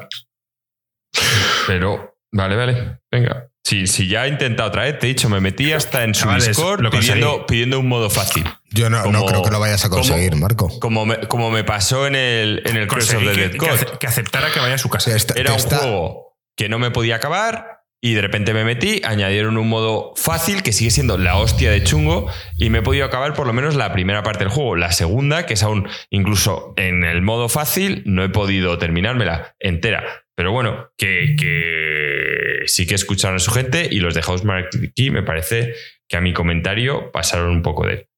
Pero, 1.66 2.16
vale, 2.32 2.56
vale. 2.56 2.98
Venga. 3.10 3.48
Si, 3.64 3.86
si 3.86 4.08
ya 4.08 4.24
he 4.24 4.30
intentado 4.30 4.70
otra 4.70 4.84
vez, 4.84 4.98
te 4.98 5.06
he 5.06 5.08
dicho, 5.10 5.28
me 5.28 5.40
metí 5.40 5.72
hasta 5.72 6.02
en 6.04 6.14
su 6.14 6.22
Chavales, 6.22 6.46
Discord 6.48 6.80
lo 6.80 6.90
conseguí. 6.90 7.12
pidiendo, 7.20 7.46
pidiendo 7.46 7.80
un 7.80 7.86
modo 7.88 8.08
fácil. 8.08 8.44
Yo 8.70 8.88
no, 8.88 9.04
no 9.12 9.26
creo 9.26 9.42
que 9.42 9.50
lo 9.50 9.60
vayas 9.60 9.84
a 9.84 9.90
conseguir, 9.90 10.30
como- 10.30 10.40
Marco. 10.42 10.80
Como 10.80 11.04
me, 11.04 11.20
como 11.28 11.50
me 11.50 11.64
pasó 11.64 12.06
en 12.06 12.14
el, 12.14 12.62
en 12.64 12.76
el 12.78 12.86
Curse 12.88 13.16
of 13.16 13.22
Conseguí 13.24 13.50
the 13.50 13.58
que, 13.58 13.66
Dead 13.66 13.80
que 13.90 13.98
que 13.98 14.06
aceptara 14.06 14.50
que 14.50 14.60
vaya 14.60 14.76
a 14.76 14.78
su 14.78 14.88
casa. 14.88 15.14
Está- 15.14 15.34
Era 15.38 15.50
un 15.52 15.58
está- 15.58 15.78
juego 15.78 16.38
que 16.56 16.70
no 16.70 16.78
me 16.78 16.90
podía 16.90 17.16
acabar 17.16 17.77
y 18.00 18.14
de 18.14 18.22
repente 18.22 18.54
me 18.54 18.64
metí, 18.64 19.00
añadieron 19.04 19.56
un 19.56 19.68
modo 19.68 20.12
fácil 20.16 20.62
que 20.62 20.72
sigue 20.72 20.90
siendo 20.90 21.18
la 21.18 21.36
hostia 21.36 21.70
de 21.70 21.82
chungo 21.82 22.30
y 22.56 22.70
me 22.70 22.78
he 22.78 22.82
podido 22.82 23.04
acabar 23.04 23.34
por 23.34 23.46
lo 23.46 23.52
menos 23.52 23.74
la 23.74 23.92
primera 23.92 24.22
parte 24.22 24.44
del 24.44 24.52
juego. 24.52 24.76
La 24.76 24.92
segunda, 24.92 25.46
que 25.46 25.54
es 25.54 25.62
aún 25.64 25.88
incluso 26.10 26.74
en 26.76 27.02
el 27.02 27.22
modo 27.22 27.48
fácil, 27.48 28.02
no 28.06 28.22
he 28.22 28.28
podido 28.28 28.78
terminármela 28.78 29.56
entera. 29.58 30.04
Pero 30.36 30.52
bueno, 30.52 30.90
que, 30.96 31.34
que 31.36 32.62
sí 32.66 32.86
que 32.86 32.94
escucharon 32.94 33.36
a 33.36 33.40
su 33.40 33.50
gente 33.50 33.88
y 33.90 33.98
los 33.98 34.14
de 34.14 34.22
Housemark 34.22 34.70
Key 34.94 35.10
me 35.10 35.24
parece 35.24 35.74
que 36.06 36.16
a 36.16 36.20
mi 36.20 36.32
comentario 36.32 37.10
pasaron 37.10 37.50
un 37.50 37.62
poco 37.62 37.86
de 37.86 37.92
él. 37.94 38.08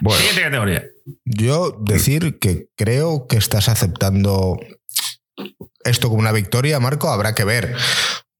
Bueno, 0.00 0.20
Siguiente 0.20 0.42
categoría. 0.42 0.84
Yo 1.26 1.76
decir 1.78 2.38
que 2.38 2.68
creo 2.74 3.26
que 3.28 3.36
estás 3.36 3.68
aceptando 3.68 4.58
esto 5.84 6.08
como 6.08 6.20
una 6.20 6.32
victoria, 6.32 6.80
Marco, 6.80 7.10
habrá 7.10 7.34
que 7.34 7.44
ver. 7.44 7.76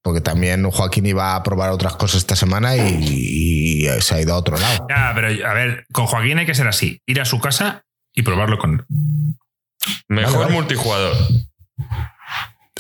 Porque 0.03 0.21
también 0.21 0.69
Joaquín 0.71 1.07
iba 1.07 1.35
a 1.35 1.43
probar 1.43 1.71
otras 1.71 1.97
cosas 1.97 2.19
esta 2.19 2.37
semana 2.37 2.77
y, 2.77 3.85
y 3.87 4.01
se 4.01 4.15
ha 4.15 4.21
ido 4.21 4.35
a 4.35 4.37
otro 4.39 4.57
lado. 4.57 4.87
Ya, 4.89 5.13
pero 5.15 5.47
a 5.47 5.53
ver, 5.55 5.87
con 5.93 6.07
Joaquín 6.07 6.39
hay 6.39 6.47
que 6.47 6.55
ser 6.55 6.69
así: 6.69 7.03
ir 7.07 7.21
a 7.21 7.25
su 7.25 7.41
casa 7.41 7.85
y 8.15 8.23
probarlo 8.23 8.59
con 8.59 8.73
él. 8.75 8.85
mejor 10.09 10.33
Vale, 10.33 10.45
vale. 10.45 10.55
multijugador. 10.55 11.17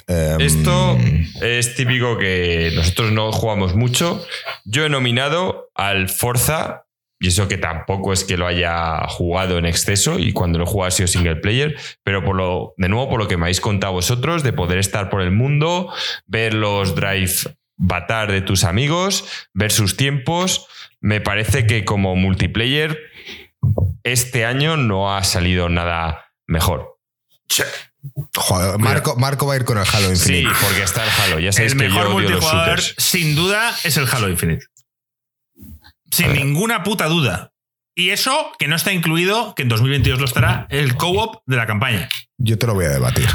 Em, 0.06 0.40
Esto 0.40 0.96
es 1.42 1.74
típico 1.74 2.16
que 2.16 2.72
nosotros 2.74 3.12
no 3.12 3.30
jugamos 3.32 3.74
mucho. 3.74 4.24
Yo 4.64 4.86
he 4.86 4.88
nominado 4.88 5.70
al 5.74 6.08
Forza, 6.08 6.86
y 7.20 7.28
eso 7.28 7.48
que 7.48 7.58
tampoco 7.58 8.12
es 8.12 8.24
que 8.24 8.36
lo 8.36 8.46
haya 8.46 9.06
jugado 9.08 9.58
en 9.58 9.66
exceso, 9.66 10.18
y 10.18 10.32
cuando 10.32 10.58
lo 10.58 10.64
he 10.64 10.68
jugado 10.68 10.88
ha 10.88 10.90
sido 10.92 11.06
single 11.08 11.36
player, 11.36 11.76
pero 12.04 12.24
por 12.24 12.36
lo, 12.36 12.74
de 12.76 12.88
nuevo, 12.88 13.08
por 13.10 13.18
lo 13.18 13.28
que 13.28 13.36
me 13.36 13.44
habéis 13.44 13.60
contado 13.60 13.92
vosotros, 13.94 14.42
de 14.42 14.52
poder 14.52 14.78
estar 14.78 15.10
por 15.10 15.20
el 15.20 15.30
mundo, 15.32 15.92
ver 16.26 16.54
los 16.54 16.94
drive 16.94 17.32
batar 17.76 18.30
de 18.32 18.40
tus 18.40 18.64
amigos, 18.64 19.24
ver 19.54 19.70
sus 19.72 19.96
tiempos, 19.96 20.66
me 21.00 21.20
parece 21.20 21.66
que 21.66 21.84
como 21.84 22.16
multiplayer 22.16 22.98
este 24.02 24.44
año 24.44 24.76
no 24.76 25.14
ha 25.14 25.22
salido 25.24 25.68
nada 25.68 26.32
mejor. 26.46 26.98
joder, 28.34 28.78
Marco, 28.78 29.16
Marco 29.16 29.46
va 29.46 29.54
a 29.54 29.56
ir 29.56 29.64
con 29.64 29.78
el 29.78 29.84
Halo 29.92 30.14
Sí, 30.16 30.38
Infinite. 30.38 30.56
porque 30.60 30.82
está 30.82 31.04
el 31.04 31.10
Halo. 31.10 31.38
Ya 31.40 31.52
sabéis 31.52 31.72
El 31.72 31.78
que 31.78 31.88
mejor 31.88 32.04
yo 32.08 32.14
odio 32.16 32.30
multijugador, 32.30 32.80
sin 32.80 33.34
duda, 33.36 33.74
es 33.84 33.96
el 33.96 34.06
Halo 34.10 34.28
Infinite. 34.28 34.64
Sin 36.10 36.32
ninguna 36.32 36.82
puta 36.82 37.06
duda. 37.06 37.52
Y 37.94 38.10
eso 38.10 38.52
que 38.58 38.68
no 38.68 38.76
está 38.76 38.92
incluido, 38.92 39.54
que 39.54 39.62
en 39.62 39.68
2022 39.68 40.20
lo 40.20 40.24
estará, 40.24 40.66
el 40.70 40.94
co-op 40.96 41.42
de 41.46 41.56
la 41.56 41.66
campaña. 41.66 42.08
Yo 42.36 42.56
te 42.56 42.66
lo 42.66 42.74
voy 42.74 42.84
a 42.84 42.90
debatir. 42.90 43.26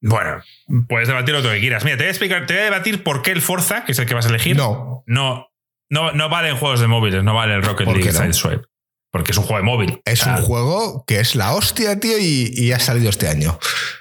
Bueno, 0.00 0.42
puedes 0.86 1.08
debatir 1.08 1.34
lo 1.34 1.42
que 1.42 1.60
quieras. 1.60 1.82
Mira, 1.82 1.96
te 1.96 2.02
voy 2.02 2.08
a 2.08 2.10
explicar, 2.10 2.46
te 2.46 2.52
voy 2.52 2.60
a 2.60 2.64
debatir 2.66 3.02
por 3.02 3.22
qué 3.22 3.32
el 3.32 3.40
Forza, 3.40 3.84
que 3.84 3.92
es 3.92 3.98
el 3.98 4.06
que 4.06 4.14
vas 4.14 4.26
a 4.26 4.28
elegir, 4.28 4.54
No, 4.56 5.02
no, 5.06 5.48
no, 5.88 6.12
no 6.12 6.28
vale 6.28 6.50
en 6.50 6.56
juegos 6.56 6.80
de 6.80 6.86
móviles, 6.86 7.24
no 7.24 7.34
vale 7.34 7.54
el 7.54 7.62
Rocket 7.62 7.86
¿Por 7.86 7.96
League 7.96 8.12
no? 8.12 8.18
Sideswipe. 8.18 8.64
Porque 9.10 9.30
es 9.30 9.38
un 9.38 9.44
juego 9.44 9.58
de 9.58 9.64
móvil. 9.64 10.00
es 10.04 10.26
un 10.26 10.36
juego 10.36 11.04
que 11.06 11.20
es 11.20 11.36
la 11.36 11.54
hostia, 11.54 12.00
tío, 12.00 12.18
y, 12.18 12.50
y 12.52 12.72
ha 12.72 12.80
salido 12.80 13.08
este 13.10 13.28
año. 13.28 13.58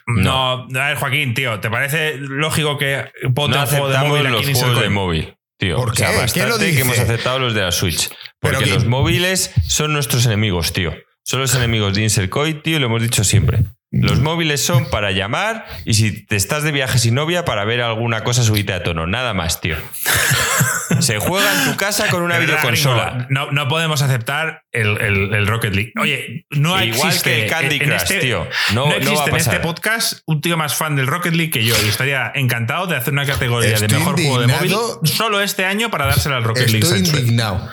No, 0.08 0.64
a 0.64 0.68
ver, 0.68 0.98
Joaquín, 0.98 1.34
tío, 1.36 1.60
¿te 1.60 1.70
parece 1.70 2.18
lógico 2.18 2.78
que 2.78 3.06
ponte 3.34 3.56
No 3.56 3.64
un 3.64 3.68
juego 3.70 3.90
de 3.90 3.96
aceptamos 3.96 4.10
móvil 4.10 4.32
los 4.32 4.42
aquí 4.42 4.50
en 4.50 4.56
juegos 4.56 4.82
de 4.82 4.90
móvil, 4.90 5.38
tío. 5.64 5.76
¿Por 5.78 5.92
O 5.92 5.96
sea, 5.96 6.12
qué? 6.12 6.18
bastante 6.18 6.34
¿Quién 6.34 6.50
lo 6.50 6.58
que 6.58 6.82
hemos 6.82 7.00
aceptado 7.00 7.40
los 7.40 7.54
de 7.54 7.62
la 7.62 7.72
Switch. 7.72 8.10
Porque 8.40 8.66
que- 8.66 8.70
los 8.74 8.86
móviles 8.86 9.52
son 9.68 9.94
nuestros 9.94 10.26
enemigos, 10.26 10.74
tío. 10.74 10.94
Son 11.24 11.40
los 11.40 11.56
enemigos 11.56 11.94
de 11.94 12.02
Insercoin, 12.04 12.62
tío, 12.62 12.78
y 12.78 12.80
lo 12.80 12.88
hemos 12.88 13.02
dicho 13.02 13.24
siempre. 13.24 13.60
Los 13.96 14.20
móviles 14.22 14.60
son 14.66 14.90
para 14.90 15.12
llamar 15.12 15.66
y 15.86 15.94
si 15.94 16.26
te 16.26 16.36
estás 16.36 16.64
de 16.64 16.72
viaje 16.72 16.98
sin 16.98 17.14
novia 17.14 17.46
para 17.46 17.64
ver 17.64 17.80
alguna 17.82 18.24
cosa 18.24 18.42
subida 18.44 18.78
a 18.78 18.84
tono. 18.84 19.06
Nada 19.06 19.34
más, 19.36 19.62
tío. 19.62 19.76
Se 21.00 21.20
juega 21.20 21.52
en 21.64 21.72
tu 21.72 21.78
casa 21.78 22.08
con 22.10 22.22
una 22.24 22.38
verdad, 22.40 22.56
videoconsola. 22.56 23.10
Gringo, 23.12 23.26
No, 23.30 23.52
no 23.52 23.68
podemos 23.68 24.02
aceptar 24.02 24.64
el, 24.72 24.98
el- 25.00 25.34
el 25.34 25.48
Rocket 25.48 25.74
League. 25.76 25.92
Oye, 26.00 26.46
no 26.52 26.82
Igual 26.82 27.08
existe 27.10 27.30
que 27.36 27.44
el 27.44 27.50
Candy 27.50 27.76
en 27.76 27.82
Crush, 27.90 28.02
este- 28.04 28.20
tío. 28.20 28.48
No, 28.74 28.86
No, 28.86 28.92
no 28.92 28.96
existe 28.96 29.16
va 29.16 29.24
a 29.26 29.30
en 29.30 29.36
este 29.36 29.50
pasar. 29.52 29.62
podcast 29.62 30.14
un 30.26 30.42
tío 30.42 30.58
más 30.58 30.76
fan 30.76 30.96
del 30.96 31.08
Rocket 31.08 31.34
League 31.34 31.52
que 31.52 31.64
yo. 31.64 31.76
Y 31.86 31.90
estaría 31.90 32.32
encantado 32.36 32.88
de 32.88 32.96
hacer 32.96 33.14
una 33.14 33.26
categoría 33.26 33.70
de 33.70 33.76
Estoy 33.86 33.98
mejor 34.00 34.16
juego 34.16 34.40
de 34.42 34.48
móvil 34.48 34.76
solo 35.04 35.42
este 35.42 35.66
año 35.66 35.90
para 35.92 36.06
dársela 36.08 36.38
al 36.38 36.44
Rocket 36.44 36.70
League. 36.70 36.80
Estoy 36.86 37.00
indignado. 37.00 37.70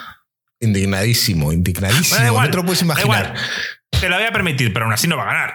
Indignadísimo, 0.61 1.53
indignadísimo. 1.53 2.09
Bueno, 2.11 2.23
da 2.25 2.29
igual, 2.29 2.47
no 2.47 2.51
te 2.51 2.57
lo 2.59 2.65
puedes 2.65 2.81
da 2.81 2.85
imaginar. 2.85 3.25
igual. 3.27 3.35
Te 4.01 4.09
la 4.09 4.17
voy 4.19 4.27
a 4.27 4.33
permitir, 4.33 4.73
pero 4.73 4.85
aún 4.85 4.93
así 4.95 5.09
no 5.09 5.17
va 5.17 5.23
a 5.25 5.27
ganar. 5.27 5.55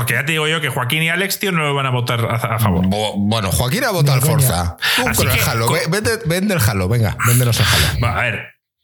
Porque 0.00 0.14
ya 0.14 0.24
te 0.24 0.32
digo 0.32 0.48
yo 0.48 0.62
que 0.62 0.70
Joaquín 0.70 1.02
y 1.02 1.10
Alex, 1.10 1.38
tío, 1.38 1.52
no 1.52 1.58
lo 1.62 1.74
van 1.74 1.84
a 1.84 1.90
votar 1.90 2.24
a, 2.24 2.36
a 2.36 2.58
favor. 2.58 2.86
Bo- 2.88 3.16
Bueno, 3.18 3.52
Joaquín 3.52 3.84
ha 3.84 3.90
votado 3.90 4.14
al. 4.16 4.22
Forza. 4.22 4.76
Tú 4.96 5.06
Así 5.08 5.24
con 5.26 5.30
el 5.30 5.38
Halo. 5.46 5.68
Vende, 5.90 6.10
vende 6.24 6.54
el 6.54 6.60
Halo, 6.60 6.88
venga, 6.88 7.16
véndenos 7.26 7.60
el 7.60 7.66
Halo. 7.66 7.86
Bueno, 8.00 8.16
a 8.18 8.22
ver, 8.22 8.40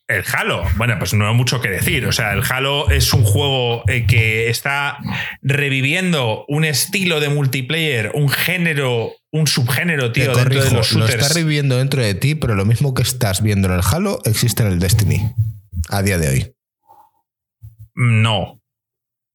el 0.09 0.25
Halo, 0.31 0.63
bueno, 0.77 0.97
pues 0.99 1.15
no 1.15 1.27
hay 1.27 1.35
mucho 1.35 1.63
que 1.63 1.69
decir. 1.71 2.07
O 2.07 2.13
sea, 2.13 2.33
el 2.35 2.43
Halo 2.49 2.91
es 2.91 3.15
un 3.15 3.25
juego 3.25 3.83
eh, 3.89 4.05
que 4.07 4.51
está 4.51 4.99
reviviendo 5.41 6.45
un 6.49 6.65
estilo 6.67 7.19
de 7.21 7.31
multiplayer, 7.31 8.11
un 8.15 8.29
género, 8.29 9.13
un 9.33 9.47
subgénero, 9.47 10.13
Te 10.13 10.21
tío, 10.21 10.35
dentro 10.35 10.63
de 10.65 10.71
los 10.71 10.93
lo 10.93 11.01
shooters. 11.01 11.15
estás 11.23 11.35
reviviendo 11.35 11.79
dentro 11.79 12.03
de 12.03 12.15
ti, 12.15 12.35
pero 12.35 12.55
lo 12.55 12.65
mismo 12.67 12.93
que 12.95 13.01
estás 13.03 13.43
viendo 13.43 13.69
en 13.69 13.75
el 13.75 13.81
Halo 13.91 14.19
existe 14.27 14.63
en 14.63 14.69
el 14.69 14.79
Destiny. 14.81 15.33
A 15.89 16.03
día 16.03 16.19
de 16.19 16.29
hoy. 16.29 16.53
No. 17.95 18.61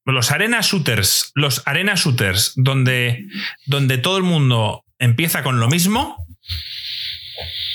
Los 0.06 0.32
arena 0.32 0.60
shooters, 0.62 1.32
los 1.36 1.62
arena 1.66 1.94
shooters, 1.96 2.54
donde, 2.56 3.26
donde 3.66 3.98
todo 3.98 4.18
el 4.18 4.24
mundo 4.24 4.84
empieza 5.00 5.44
con 5.44 5.60
lo 5.60 5.68
mismo, 5.70 6.18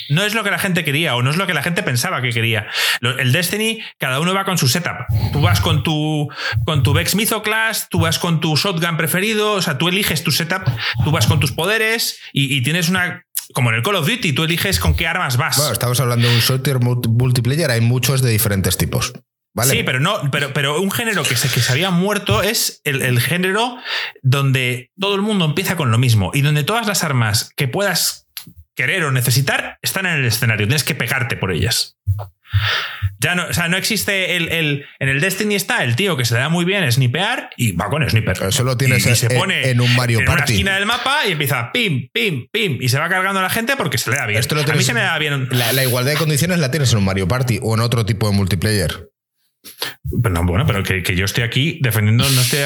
no 0.09 0.23
es 0.23 0.33
lo 0.33 0.43
que 0.43 0.51
la 0.51 0.59
gente 0.59 0.85
quería 0.85 1.15
o 1.15 1.21
no 1.21 1.29
es 1.29 1.37
lo 1.37 1.47
que 1.47 1.53
la 1.53 1.61
gente 1.63 1.83
pensaba 1.83 2.21
que 2.21 2.29
quería. 2.29 2.67
El 3.01 3.31
Destiny, 3.33 3.81
cada 3.97 4.19
uno 4.21 4.33
va 4.33 4.45
con 4.45 4.57
su 4.57 4.67
setup. 4.69 5.05
Tú 5.33 5.41
vas 5.41 5.59
con 5.59 5.83
tu, 5.83 6.29
con 6.65 6.83
tu 6.83 6.93
Vex 6.93 7.15
Mythoclast, 7.15 7.89
tú 7.89 7.99
vas 7.99 8.17
con 8.19 8.39
tu 8.39 8.55
shotgun 8.55 8.95
preferido, 8.95 9.53
o 9.53 9.61
sea, 9.61 9.77
tú 9.77 9.89
eliges 9.89 10.23
tu 10.23 10.31
setup, 10.31 10.63
tú 11.03 11.11
vas 11.11 11.27
con 11.27 11.39
tus 11.41 11.51
poderes 11.51 12.19
y, 12.33 12.55
y 12.55 12.61
tienes 12.61 12.89
una. 12.89 13.23
Como 13.53 13.69
en 13.69 13.77
el 13.77 13.81
Call 13.83 13.95
of 13.95 14.07
Duty, 14.07 14.33
tú 14.33 14.43
eliges 14.43 14.77
con 14.79 14.93
qué 14.93 15.07
armas 15.07 15.37
vas. 15.37 15.55
Bueno, 15.57 15.71
estamos 15.71 15.97
hablando 16.01 16.27
de 16.27 16.35
un 16.35 16.41
shooter 16.41 16.79
multi- 16.79 17.07
multiplayer, 17.07 17.71
hay 17.71 17.79
muchos 17.79 18.21
de 18.21 18.29
diferentes 18.29 18.77
tipos. 18.77 19.13
¿Vale? 19.57 19.71
Sí, 19.71 19.81
pero 19.83 19.99
no, 19.99 20.29
pero, 20.31 20.53
pero 20.53 20.79
un 20.79 20.91
género 20.91 21.23
que 21.23 21.35
se, 21.35 21.49
que 21.49 21.61
se 21.61 21.71
había 21.71 21.89
muerto 21.89 22.43
es 22.43 22.79
el, 22.83 23.01
el 23.01 23.19
género 23.19 23.77
donde 24.21 24.91
todo 24.99 25.15
el 25.15 25.23
mundo 25.23 25.45
empieza 25.45 25.75
con 25.75 25.89
lo 25.89 25.97
mismo 25.97 26.29
y 26.31 26.41
donde 26.41 26.63
todas 26.63 26.85
las 26.85 27.03
armas 27.03 27.49
que 27.57 27.67
puedas 27.67 28.27
querer 28.75 29.03
o 29.03 29.11
necesitar 29.11 29.79
están 29.81 30.05
en 30.05 30.13
el 30.19 30.25
escenario. 30.25 30.67
Tienes 30.67 30.83
que 30.83 30.93
pegarte 30.93 31.35
por 31.37 31.51
ellas. 31.51 31.97
Ya 33.19 33.33
no, 33.33 33.47
o 33.47 33.53
sea, 33.53 33.67
no 33.67 33.77
existe 33.77 34.35
el, 34.37 34.49
el- 34.49 34.85
En 34.99 35.09
el 35.09 35.19
Destiny 35.21 35.55
está 35.55 35.83
el 35.83 35.95
tío 35.95 36.15
que 36.15 36.23
se 36.23 36.35
le 36.35 36.39
da 36.41 36.49
muy 36.49 36.63
bien 36.65 36.89
snipear 36.91 37.49
y 37.57 37.71
va 37.71 37.89
con 37.89 38.07
sniper. 38.07 38.37
Eso 38.43 38.63
lo 38.63 38.77
tienes 38.77 39.05
y, 39.07 39.09
y 39.09 39.15
se 39.15 39.25
en- 39.33 39.37
pone 39.39 39.69
en 39.71 39.81
un 39.81 39.95
Mario 39.95 40.19
en 40.19 40.25
una 40.29 40.37
Party. 40.37 40.53
esquina 40.53 40.75
del 40.75 40.85
mapa 40.85 41.25
y 41.27 41.31
empieza 41.31 41.71
pim, 41.71 42.09
pim, 42.13 42.45
pim. 42.51 42.77
Y 42.79 42.89
se 42.89 42.99
va 42.99 43.09
cargando 43.09 43.39
a 43.39 43.43
la 43.43 43.49
gente 43.49 43.75
porque 43.75 43.97
se 43.97 44.11
le 44.11 44.17
da 44.17 44.27
bien. 44.27 44.39
Esto 44.39 44.53
lo 44.53 44.61
a 44.61 44.75
mí 44.75 44.83
se 44.83 44.93
me 44.93 45.01
da 45.01 45.17
bien. 45.17 45.47
La, 45.49 45.73
la 45.73 45.83
igualdad 45.83 46.11
de 46.11 46.17
condiciones 46.17 46.59
la 46.59 46.69
tienes 46.69 46.91
en 46.91 46.99
un 46.99 47.05
Mario 47.05 47.27
Party 47.27 47.57
o 47.63 47.73
en 47.73 47.81
otro 47.81 48.05
tipo 48.05 48.29
de 48.29 48.35
multiplayer. 48.35 49.09
Pero 50.21 50.33
no, 50.33 50.43
bueno, 50.45 50.65
pero 50.65 50.83
que, 50.83 51.03
que 51.03 51.15
yo 51.15 51.25
estoy 51.25 51.43
aquí 51.43 51.79
defendiendo, 51.81 52.23
no 52.29 52.41
estoy 52.41 52.59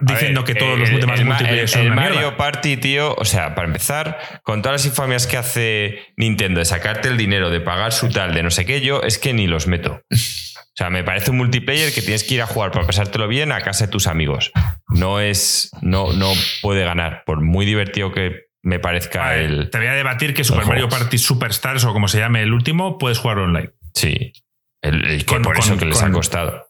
diciendo 0.00 0.42
ver, 0.44 0.54
que 0.54 0.58
todos 0.58 0.76
eh, 0.76 0.92
los 0.92 1.00
demás 1.00 1.40
el, 1.40 1.68
son 1.68 1.82
el 1.82 1.86
una 1.88 1.96
Mario 1.96 2.20
mierda. 2.20 2.36
Party, 2.36 2.76
tío, 2.76 3.14
o 3.14 3.24
sea, 3.24 3.54
para 3.54 3.66
empezar, 3.68 4.18
con 4.42 4.62
todas 4.62 4.82
las 4.82 4.86
infamias 4.86 5.26
que 5.26 5.36
hace 5.36 5.98
Nintendo 6.16 6.58
de 6.58 6.64
sacarte 6.64 7.08
el 7.08 7.16
dinero, 7.16 7.50
de 7.50 7.60
pagar 7.60 7.92
su 7.92 8.08
tal, 8.08 8.34
de 8.34 8.42
no 8.42 8.50
sé 8.50 8.64
qué, 8.66 8.80
yo 8.80 9.02
es 9.02 9.18
que 9.18 9.32
ni 9.32 9.46
los 9.46 9.66
meto. 9.66 10.02
O 10.10 10.80
sea, 10.80 10.90
me 10.90 11.02
parece 11.02 11.32
un 11.32 11.38
multiplayer 11.38 11.92
que 11.92 12.02
tienes 12.02 12.22
que 12.22 12.34
ir 12.34 12.42
a 12.42 12.46
jugar 12.46 12.70
para 12.70 12.86
pasártelo 12.86 13.26
bien 13.26 13.50
a 13.50 13.60
casa 13.62 13.86
de 13.86 13.90
tus 13.90 14.06
amigos. 14.06 14.52
No 14.88 15.18
es. 15.18 15.70
No, 15.82 16.12
no 16.12 16.32
puede 16.62 16.84
ganar. 16.84 17.24
Por 17.26 17.40
muy 17.40 17.66
divertido 17.66 18.12
que 18.12 18.46
me 18.62 18.78
parezca 18.78 19.36
el. 19.36 19.70
Te 19.70 19.78
voy 19.78 19.88
a 19.88 19.94
debatir 19.94 20.34
que 20.34 20.44
Super 20.44 20.66
Mario. 20.66 20.88
Party 20.88 21.18
Superstars 21.18 21.84
o 21.84 21.92
como 21.92 22.06
se 22.06 22.20
llame 22.20 22.42
el 22.42 22.52
último, 22.52 22.96
puedes 22.96 23.18
jugar 23.18 23.38
online. 23.38 23.70
Sí. 23.92 24.32
El, 24.82 25.04
el 25.04 25.18
que 25.24 25.34
Con- 25.34 25.42
por 25.42 25.58
eso 25.58 25.70
con- 25.70 25.78
que 25.78 25.84
les 25.86 25.98
con- 25.98 26.10
ha 26.10 26.12
costado. 26.12 26.68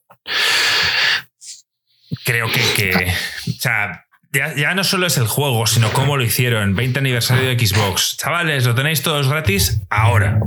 Creo 2.24 2.50
que, 2.50 2.60
que- 2.74 3.12
o 3.50 3.60
sea, 3.60 4.04
ya, 4.32 4.54
ya 4.54 4.74
no 4.74 4.84
solo 4.84 5.06
es 5.06 5.16
el 5.18 5.26
juego, 5.26 5.66
sino 5.66 5.90
cómo 5.92 6.16
lo 6.16 6.24
hicieron. 6.24 6.74
20 6.74 6.98
aniversario 6.98 7.48
de 7.48 7.58
Xbox. 7.58 8.16
Chavales, 8.18 8.64
lo 8.64 8.74
tenéis 8.74 9.02
todos 9.02 9.28
gratis 9.28 9.80
ahora. 9.90 10.38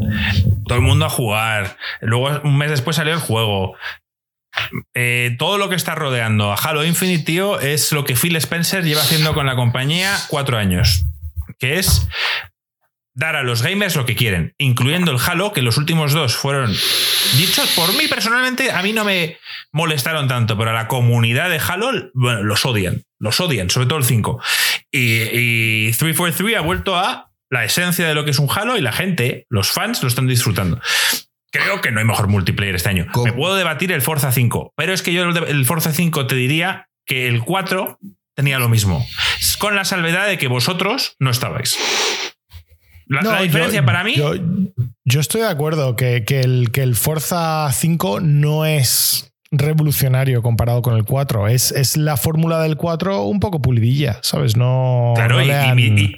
Todo 0.66 0.78
el 0.78 0.84
mundo 0.84 1.06
a 1.06 1.10
jugar. 1.10 1.78
Luego, 2.02 2.42
un 2.44 2.58
mes 2.58 2.70
después 2.72 2.96
salió 2.96 3.14
el 3.14 3.20
juego. 3.20 3.76
Eh, 4.94 5.36
todo 5.40 5.58
lo 5.58 5.70
que 5.70 5.76
está 5.76 5.96
rodeando 5.96 6.52
a 6.52 6.56
Halo 6.56 6.84
Infinite, 6.84 7.24
tío, 7.24 7.60
es 7.60 7.92
lo 7.92 8.06
que 8.06 8.16
Phil 8.16 8.36
Spencer 8.36 8.84
lleva 8.84 9.02
haciendo 9.02 9.34
con 9.34 9.46
la 9.46 9.56
compañía 9.56 10.16
cuatro 10.28 10.58
años. 10.58 11.06
Que 11.60 11.80
es 11.80 12.08
dar 13.14 13.36
a 13.36 13.44
los 13.44 13.62
gamers 13.62 13.96
lo 13.96 14.06
que 14.06 14.16
quieren, 14.16 14.54
incluyendo 14.58 15.12
el 15.12 15.20
Halo, 15.20 15.54
que 15.54 15.62
los 15.62 15.78
últimos 15.78 16.14
dos 16.14 16.36
fueron 16.36 16.72
dichos 17.38 17.72
por 17.76 17.94
mí 17.96 18.08
personalmente, 18.08 18.72
a 18.72 18.82
mí 18.82 18.94
no 18.94 19.04
me 19.04 19.38
molestaron 19.72 20.28
tanto, 20.28 20.58
pero 20.58 20.72
a 20.72 20.74
la 20.74 20.88
comunidad 20.88 21.50
de 21.50 21.60
Halo, 21.60 21.92
bueno, 22.14 22.44
los 22.44 22.66
odian, 22.66 23.04
los 23.20 23.40
odian, 23.40 23.70
sobre 23.70 23.88
todo 23.88 24.00
el 24.00 24.06
5. 24.06 24.42
Y, 24.92 25.22
y 25.32 25.92
343 25.92 26.58
ha 26.58 26.62
vuelto 26.62 26.96
a 26.96 27.32
la 27.50 27.66
esencia 27.66 28.08
de 28.08 28.16
lo 28.16 28.24
que 28.24 28.32
es 28.32 28.40
un 28.40 28.50
Halo 28.50 28.78
y 28.78 28.82
la 28.82 28.94
gente, 28.94 29.46
los 29.50 29.72
fans, 29.72 30.02
lo 30.02 30.08
están 30.08 30.28
disfrutando. 30.28 30.80
Creo 31.52 31.82
que 31.82 31.92
no 31.92 32.00
hay 32.00 32.06
mejor 32.06 32.30
multiplayer 32.30 32.76
este 32.76 32.90
año. 32.90 33.08
¿Cómo? 33.12 33.26
Me 33.26 33.34
puedo 33.34 33.56
debatir 33.56 33.92
el 33.92 34.02
Forza 34.02 34.32
5, 34.32 34.74
pero 34.76 34.94
es 34.94 35.02
que 35.02 35.12
yo 35.12 35.24
el 35.24 35.66
Forza 35.66 35.92
5 35.92 36.28
te 36.28 36.36
diría 36.36 36.88
que 37.06 37.28
el 37.28 37.42
4 37.42 38.00
tenía 38.36 38.58
lo 38.58 38.70
mismo, 38.70 39.06
con 39.60 39.76
la 39.76 39.84
salvedad 39.84 40.28
de 40.28 40.38
que 40.38 40.48
vosotros 40.48 41.16
no 41.20 41.30
estabais. 41.30 41.78
La, 43.12 43.22
No, 43.22 43.32
la 43.32 43.38
yo- 43.40 43.44
diferencia 43.44 43.86
para 43.86 44.04
mí 44.04 44.16
Yo, 44.16 44.34
yo 45.06 45.20
estoy 45.20 45.42
de 45.42 45.48
acuerdo 45.48 45.96
que, 45.96 46.24
que 46.26 46.40
el, 46.42 46.72
que 46.72 46.82
el 46.82 46.96
Forza 46.96 47.70
5 47.72 48.20
no 48.22 48.66
es 48.66 49.28
revolucionario 49.52 50.42
comparado 50.42 50.82
con 50.82 50.96
el 50.96 51.04
4. 51.04 51.50
Es, 51.50 51.72
es 51.74 51.98
la 51.98 52.16
fórmula 52.16 52.62
del 52.62 52.78
4 52.78 53.24
un 53.24 53.40
poco 53.42 53.62
pulidilla, 53.62 54.20
¿sabes? 54.22 54.56
No. 54.56 55.12
Claro, 55.16 55.36
no 55.36 55.42
y, 55.44 55.48
le 55.48 55.54
y- 55.54 55.56
han- 55.58 55.80
y- 55.80 55.92
oye, 55.92 56.18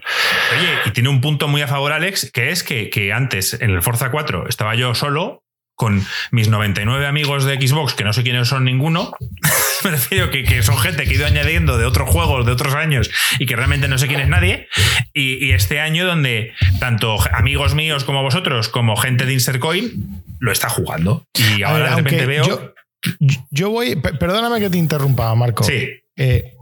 y 0.85 0.91
tiene 0.91 1.09
un 1.09 1.19
punto 1.19 1.47
muy 1.47 1.61
a 1.61 1.67
favor, 1.67 1.93
Alex, 1.93 2.29
que 2.31 2.51
es 2.51 2.63
que, 2.63 2.89
que 2.91 3.11
antes 3.11 3.59
en 3.59 3.71
el 3.71 3.81
Forza 3.81 4.11
4 4.11 4.47
estaba 4.47 4.75
yo 4.75 4.93
solo 4.93 5.42
con 5.75 6.05
mis 6.31 6.47
99 6.49 7.07
amigos 7.07 7.45
de 7.45 7.55
Xbox, 7.55 7.93
que 7.93 8.03
no 8.03 8.13
sé 8.13 8.23
quiénes 8.23 8.47
son 8.47 8.63
ninguno. 8.65 9.11
Me 9.83 9.91
refiero 9.91 10.29
que, 10.31 10.43
que 10.43 10.63
son 10.63 10.77
gente 10.77 11.03
que 11.03 11.11
he 11.11 11.15
ido 11.15 11.25
añadiendo 11.25 11.77
de 11.77 11.85
otros 11.85 12.09
juegos, 12.09 12.45
de 12.45 12.51
otros 12.53 12.73
años, 12.75 13.09
y 13.39 13.45
que 13.45 13.55
realmente 13.55 13.87
no 13.87 13.97
sé 13.97 14.07
quién 14.07 14.19
es 14.21 14.29
nadie. 14.29 14.67
Y, 15.13 15.43
y 15.45 15.51
este 15.51 15.79
año, 15.79 16.05
donde 16.05 16.53
tanto 16.79 17.17
amigos 17.33 17.75
míos 17.75 18.03
como 18.03 18.21
vosotros, 18.21 18.69
como 18.69 18.95
gente 18.95 19.25
de 19.25 19.33
Insercoin, 19.33 20.23
lo 20.39 20.51
está 20.51 20.69
jugando. 20.69 21.25
Y 21.57 21.63
ahora 21.63 21.79
ver, 21.83 21.89
de 21.89 21.95
repente 21.97 22.25
veo. 22.27 22.45
Yo, 22.45 22.73
yo 23.51 23.69
voy. 23.71 23.95
pe- 23.97 24.13
Perdóname 24.13 24.59
que 24.61 24.69
te 24.69 24.77
interrumpa, 24.77 25.33
Marco. 25.35 25.63
sí, 25.63 25.89
Eh, 26.15 26.53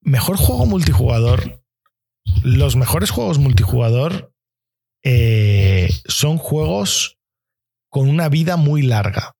mejor 0.00 0.36
juego 0.36 0.66
multijugador. 0.66 1.60
Los 2.42 2.76
mejores 2.76 3.10
juegos 3.10 3.38
multijugador 3.38 4.32
eh, 5.04 5.90
son 6.06 6.38
juegos 6.38 7.15
con 7.96 8.10
una 8.10 8.28
vida 8.28 8.58
muy 8.58 8.82
larga. 8.82 9.32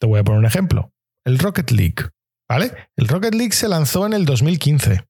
Te 0.00 0.08
voy 0.08 0.18
a 0.18 0.24
poner 0.24 0.40
un 0.40 0.44
ejemplo. 0.44 0.90
El 1.24 1.38
Rocket 1.38 1.70
League. 1.70 2.10
¿Vale? 2.50 2.72
El 2.96 3.06
Rocket 3.06 3.32
League 3.32 3.52
se 3.52 3.68
lanzó 3.68 4.06
en 4.06 4.12
el 4.12 4.24
2015. 4.24 5.04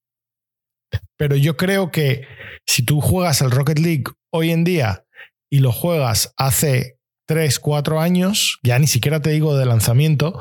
Pero 1.16 1.36
yo 1.36 1.56
creo 1.56 1.90
que 1.90 2.26
si 2.66 2.82
tú 2.82 3.00
juegas 3.00 3.40
al 3.40 3.50
Rocket 3.50 3.78
League 3.78 4.04
hoy 4.30 4.50
en 4.50 4.64
día 4.64 5.06
y 5.50 5.60
lo 5.60 5.72
juegas 5.72 6.34
hace 6.36 6.98
3, 7.26 7.58
4 7.60 7.98
años, 7.98 8.58
ya 8.62 8.78
ni 8.78 8.88
siquiera 8.88 9.22
te 9.22 9.30
digo 9.30 9.56
de 9.56 9.64
lanzamiento, 9.64 10.38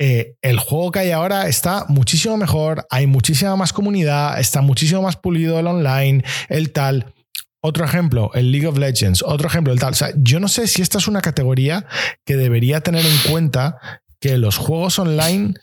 eh, 0.00 0.36
el 0.40 0.58
juego 0.58 0.90
que 0.90 1.00
hay 1.00 1.10
ahora 1.10 1.48
está 1.48 1.84
muchísimo 1.86 2.38
mejor, 2.38 2.86
hay 2.88 3.06
muchísima 3.06 3.56
más 3.56 3.74
comunidad, 3.74 4.40
está 4.40 4.62
muchísimo 4.62 5.02
más 5.02 5.18
pulido 5.18 5.58
el 5.58 5.66
online, 5.66 6.24
el 6.48 6.72
tal. 6.72 7.12
Otro 7.64 7.84
ejemplo, 7.84 8.30
el 8.34 8.50
League 8.50 8.66
of 8.66 8.76
Legends. 8.76 9.22
Otro 9.22 9.48
ejemplo, 9.48 9.72
el 9.72 9.78
tal. 9.78 9.92
O 9.92 9.96
sea, 9.96 10.10
yo 10.16 10.40
no 10.40 10.48
sé 10.48 10.66
si 10.66 10.82
esta 10.82 10.98
es 10.98 11.06
una 11.06 11.20
categoría 11.20 11.86
que 12.26 12.36
debería 12.36 12.80
tener 12.80 13.06
en 13.06 13.30
cuenta 13.30 13.78
que 14.20 14.36
los 14.36 14.56
juegos 14.56 14.98
online 14.98 15.54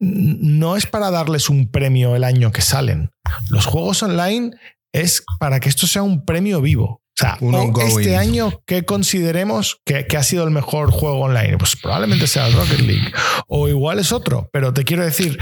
no 0.00 0.76
es 0.76 0.86
para 0.86 1.10
darles 1.10 1.50
un 1.50 1.70
premio 1.70 2.16
el 2.16 2.24
año 2.24 2.50
que 2.50 2.62
salen. 2.62 3.10
Los 3.50 3.66
juegos 3.66 4.02
online 4.02 4.52
es 4.92 5.22
para 5.38 5.60
que 5.60 5.68
esto 5.68 5.86
sea 5.86 6.02
un 6.02 6.24
premio 6.24 6.62
vivo. 6.62 7.02
O 7.16 7.16
sea, 7.16 7.38
o 7.40 7.80
este 7.80 8.16
año 8.16 8.60
que 8.66 8.84
consideremos 8.84 9.80
que, 9.84 10.06
que 10.06 10.16
ha 10.16 10.22
sido 10.22 10.44
el 10.44 10.50
mejor 10.50 10.90
juego 10.90 11.20
online, 11.20 11.58
pues 11.58 11.76
probablemente 11.76 12.26
sea 12.26 12.48
el 12.48 12.54
Rocket 12.54 12.80
League. 12.80 13.12
O 13.46 13.68
igual 13.68 14.00
es 14.00 14.12
otro, 14.12 14.48
pero 14.52 14.72
te 14.72 14.84
quiero 14.84 15.04
decir 15.04 15.38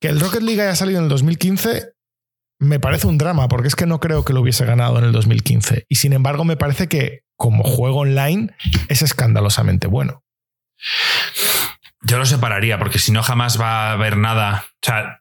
que 0.00 0.08
el 0.08 0.18
Rocket 0.18 0.42
League 0.42 0.60
haya 0.60 0.74
salido 0.74 0.98
en 0.98 1.04
el 1.04 1.10
2015 1.10 1.93
me 2.58 2.80
parece 2.80 3.06
un 3.06 3.18
drama, 3.18 3.48
porque 3.48 3.68
es 3.68 3.76
que 3.76 3.86
no 3.86 4.00
creo 4.00 4.24
que 4.24 4.32
lo 4.32 4.40
hubiese 4.40 4.64
ganado 4.64 4.98
en 4.98 5.04
el 5.04 5.12
2015. 5.12 5.86
Y 5.88 5.96
sin 5.96 6.12
embargo, 6.12 6.44
me 6.44 6.56
parece 6.56 6.88
que 6.88 7.22
como 7.36 7.64
juego 7.64 8.00
online 8.00 8.54
es 8.88 9.02
escandalosamente 9.02 9.86
bueno. 9.86 10.22
Yo 12.02 12.18
lo 12.18 12.26
separaría, 12.26 12.78
porque 12.78 12.98
si 12.98 13.12
no 13.12 13.22
jamás 13.22 13.60
va 13.60 13.88
a 13.88 13.92
haber 13.92 14.16
nada. 14.16 14.64
O 14.66 14.86
sea, 14.86 15.20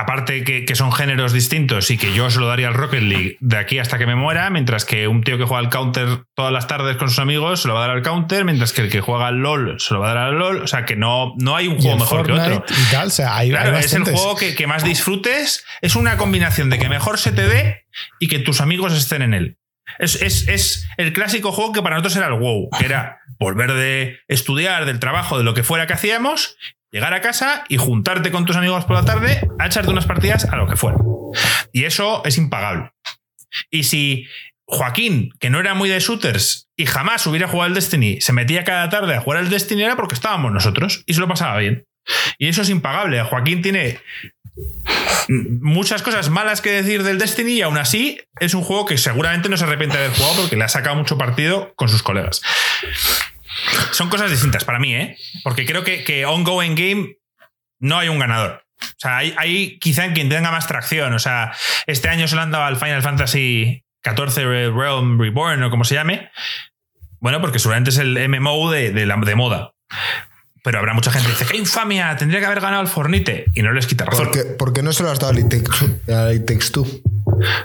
aparte 0.00 0.42
que, 0.44 0.64
que 0.64 0.74
son 0.74 0.92
géneros 0.92 1.32
distintos 1.32 1.90
y 1.90 1.98
que 1.98 2.12
yo 2.12 2.30
se 2.30 2.40
lo 2.40 2.46
daría 2.46 2.68
al 2.68 2.74
Rocket 2.74 3.02
League 3.02 3.36
de 3.40 3.56
aquí 3.56 3.78
hasta 3.78 3.98
que 3.98 4.06
me 4.06 4.14
muera, 4.16 4.50
mientras 4.50 4.84
que 4.84 5.06
un 5.08 5.22
tío 5.22 5.38
que 5.38 5.44
juega 5.44 5.58
al 5.60 5.70
counter 5.70 6.24
todas 6.34 6.52
las 6.52 6.66
tardes 6.66 6.96
con 6.96 7.08
sus 7.08 7.18
amigos 7.18 7.62
se 7.62 7.68
lo 7.68 7.74
va 7.74 7.84
a 7.84 7.88
dar 7.88 7.96
al 7.96 8.02
counter, 8.02 8.44
mientras 8.44 8.72
que 8.72 8.82
el 8.82 8.90
que 8.90 9.00
juega 9.00 9.28
al 9.28 9.36
LOL 9.38 9.78
se 9.80 9.94
lo 9.94 10.00
va 10.00 10.10
a 10.10 10.14
dar 10.14 10.24
al 10.28 10.38
LOL. 10.38 10.62
O 10.62 10.66
sea, 10.66 10.84
que 10.84 10.96
no, 10.96 11.34
no 11.38 11.56
hay 11.56 11.68
un 11.68 11.78
juego 11.80 11.98
mejor 11.98 12.26
que 12.26 12.32
otro. 12.32 12.64
Y 12.68 12.90
tal, 12.90 13.08
o 13.08 13.10
sea, 13.10 13.36
hay, 13.36 13.50
Claro, 13.50 13.76
hay 13.76 13.84
es 13.84 13.92
el 13.94 14.02
juego 14.04 14.36
que, 14.36 14.54
que 14.54 14.66
más 14.66 14.84
disfrutes. 14.84 15.64
Es 15.80 15.96
una 15.96 16.16
combinación 16.16 16.70
de 16.70 16.78
que 16.78 16.88
mejor 16.88 17.18
se 17.18 17.32
te 17.32 17.46
dé 17.46 17.86
y 18.18 18.28
que 18.28 18.38
tus 18.38 18.60
amigos 18.60 18.92
estén 18.94 19.22
en 19.22 19.34
él. 19.34 19.56
Es, 19.98 20.22
es- 20.22 20.46
es 20.48 20.86
el 20.98 21.12
clásico 21.12 21.50
juego 21.52 21.72
que 21.72 21.82
para 21.82 21.96
nosotros 21.96 22.16
era 22.16 22.28
el 22.28 22.34
WoW, 22.40 22.70
que 22.78 22.84
era 22.86 23.18
volver 23.40 23.72
de 23.72 24.20
estudiar, 24.28 24.84
del 24.86 25.00
trabajo, 25.00 25.36
de 25.36 25.44
lo 25.44 25.52
que 25.54 25.62
fuera 25.64 25.86
que 25.86 25.94
hacíamos, 25.94 26.56
llegar 26.90 27.14
a 27.14 27.20
casa 27.20 27.64
y 27.68 27.76
juntarte 27.76 28.30
con 28.30 28.44
tus 28.44 28.56
amigos 28.56 28.84
por 28.84 28.96
la 28.96 29.04
tarde 29.04 29.48
a 29.58 29.66
echarte 29.66 29.90
unas 29.90 30.06
partidas 30.06 30.44
a 30.44 30.56
lo 30.56 30.66
que 30.66 30.76
fuera. 30.76 30.98
Y 31.72 31.84
eso 31.84 32.22
es 32.24 32.38
impagable. 32.38 32.92
Y 33.70 33.84
si 33.84 34.26
Joaquín, 34.66 35.32
que 35.40 35.50
no 35.50 35.58
era 35.58 35.74
muy 35.74 35.88
de 35.88 35.98
shooters 35.98 36.68
y 36.76 36.86
jamás 36.86 37.26
hubiera 37.26 37.48
jugado 37.48 37.68
al 37.68 37.74
Destiny, 37.74 38.20
se 38.20 38.32
metía 38.32 38.64
cada 38.64 38.88
tarde 38.88 39.16
a 39.16 39.20
jugar 39.20 39.40
al 39.40 39.50
Destiny 39.50 39.82
era 39.82 39.96
porque 39.96 40.14
estábamos 40.14 40.52
nosotros 40.52 41.02
y 41.06 41.14
se 41.14 41.20
lo 41.20 41.28
pasaba 41.28 41.58
bien. 41.58 41.86
Y 42.38 42.48
eso 42.48 42.62
es 42.62 42.70
impagable. 42.70 43.22
Joaquín 43.22 43.62
tiene 43.62 43.98
muchas 45.28 46.02
cosas 46.02 46.28
malas 46.28 46.60
que 46.60 46.70
decir 46.70 47.02
del 47.02 47.18
Destiny 47.18 47.52
y 47.52 47.62
aún 47.62 47.78
así 47.78 48.20
es 48.38 48.54
un 48.54 48.62
juego 48.62 48.86
que 48.86 48.98
seguramente 48.98 49.48
no 49.48 49.56
se 49.56 49.64
arrepiente 49.64 49.96
de 49.96 50.04
haber 50.04 50.16
jugado 50.16 50.42
porque 50.42 50.56
le 50.56 50.64
ha 50.64 50.68
sacado 50.68 50.96
mucho 50.96 51.18
partido 51.18 51.72
con 51.76 51.88
sus 51.88 52.02
colegas. 52.02 52.42
Son 53.92 54.08
cosas 54.08 54.30
distintas 54.30 54.64
para 54.64 54.78
mí, 54.78 54.94
¿eh? 54.94 55.16
Porque 55.42 55.64
creo 55.66 55.84
que, 55.84 56.04
que 56.04 56.26
ongoing 56.26 56.74
game 56.74 57.16
no 57.80 57.98
hay 57.98 58.08
un 58.08 58.18
ganador. 58.18 58.62
O 58.82 58.86
sea, 58.98 59.18
hay, 59.18 59.34
hay 59.36 59.78
quizá 59.78 60.12
quien 60.12 60.28
tenga 60.28 60.50
más 60.50 60.66
tracción. 60.66 61.12
O 61.12 61.18
sea, 61.18 61.52
este 61.86 62.08
año 62.08 62.28
se 62.28 62.36
lo 62.36 62.42
han 62.42 62.50
dado 62.50 62.64
al 62.64 62.76
Final 62.76 63.02
Fantasy 63.02 63.84
XIV 64.04 64.74
Realm 64.74 65.20
Reborn 65.20 65.62
o 65.62 65.70
como 65.70 65.84
se 65.84 65.94
llame. 65.94 66.30
Bueno, 67.20 67.40
porque 67.40 67.58
seguramente 67.58 67.90
es 67.90 67.98
el 67.98 68.16
MMO 68.28 68.70
de, 68.70 68.92
de 68.92 69.04
la, 69.06 69.16
de 69.16 69.34
moda. 69.34 69.72
Pero 70.62 70.78
habrá 70.78 70.92
mucha 70.94 71.10
gente 71.10 71.26
que 71.26 71.32
dice, 71.32 71.46
¡qué 71.50 71.56
infamia! 71.56 72.16
Tendría 72.16 72.40
que 72.40 72.46
haber 72.46 72.60
ganado 72.60 72.82
el 72.82 72.88
Fornite. 72.88 73.46
Y 73.54 73.62
no 73.62 73.72
les 73.72 73.86
quita 73.86 74.04
razón. 74.04 74.26
¿Por 74.26 74.32
qué, 74.34 74.44
por 74.44 74.72
qué 74.72 74.82
no 74.82 74.92
se 74.92 75.02
lo 75.02 75.10
has 75.10 75.18
dado 75.18 75.32
al 75.32 75.38
It 75.38 75.46
Takes- 75.48 76.12
al 76.14 76.34
It 76.36 76.46
Takes 76.46 76.70
Two? 76.70 76.86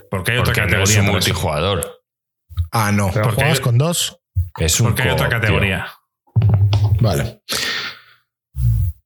Porque 0.09 0.31
hay 0.34 0.38
otra 0.38 0.53
Porque 0.53 0.61
no 0.61 0.67
categoría. 0.67 0.93
es 0.93 0.99
un 0.99 1.05
multijugador. 1.07 2.01
Ah, 2.72 2.91
no. 2.93 3.09
Pero 3.11 3.26
porque- 3.26 3.41
juegas 3.41 3.59
con 3.59 3.77
dos. 3.77 4.19
Es 4.57 4.80
un 4.80 4.88
Porque 4.88 5.03
hay 5.03 5.10
otra 5.10 5.30
tío. 5.30 5.40
categoría. 5.40 5.88
Vale. 7.02 7.41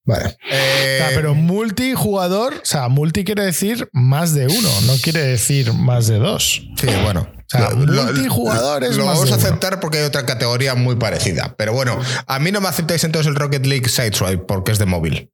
Vale. 0.06 0.26
O 0.26 0.38
Eh, 0.52 0.96
sea, 1.00 1.10
pero 1.14 1.36
multijugador, 1.36 2.54
o 2.56 2.60
sea, 2.66 2.88
multi 2.88 3.24
quiere 3.24 3.44
decir 3.44 3.90
más 3.94 4.34
de 4.34 4.48
uno, 4.48 4.70
no 4.88 4.94
quiere 5.04 5.20
decir 5.22 5.72
más 5.74 6.08
de 6.08 6.18
dos. 6.18 6.64
Sí, 6.78 6.88
bueno. 7.04 7.28
O 7.32 7.58
sea, 7.58 7.70
multijugador 7.72 8.84
es 8.84 8.96
Lo 8.98 9.06
más 9.06 9.16
vamos 9.18 9.32
a 9.32 9.36
uno. 9.36 9.44
aceptar 9.46 9.80
porque 9.80 10.00
hay 10.00 10.06
otra 10.06 10.26
categoría 10.26 10.76
muy 10.76 10.96
parecida. 10.96 11.56
Pero 11.58 11.74
bueno, 11.74 12.00
a 12.28 12.40
mí 12.40 12.52
no 12.52 12.62
me 12.62 12.68
aceptáis 12.68 13.04
entonces 13.04 13.28
el 13.30 13.36
Rocket 13.36 13.66
League 13.66 13.88
Sideswipe 13.90 14.44
porque 14.48 14.72
es 14.72 14.80
de 14.80 14.86
móvil. 14.86 15.32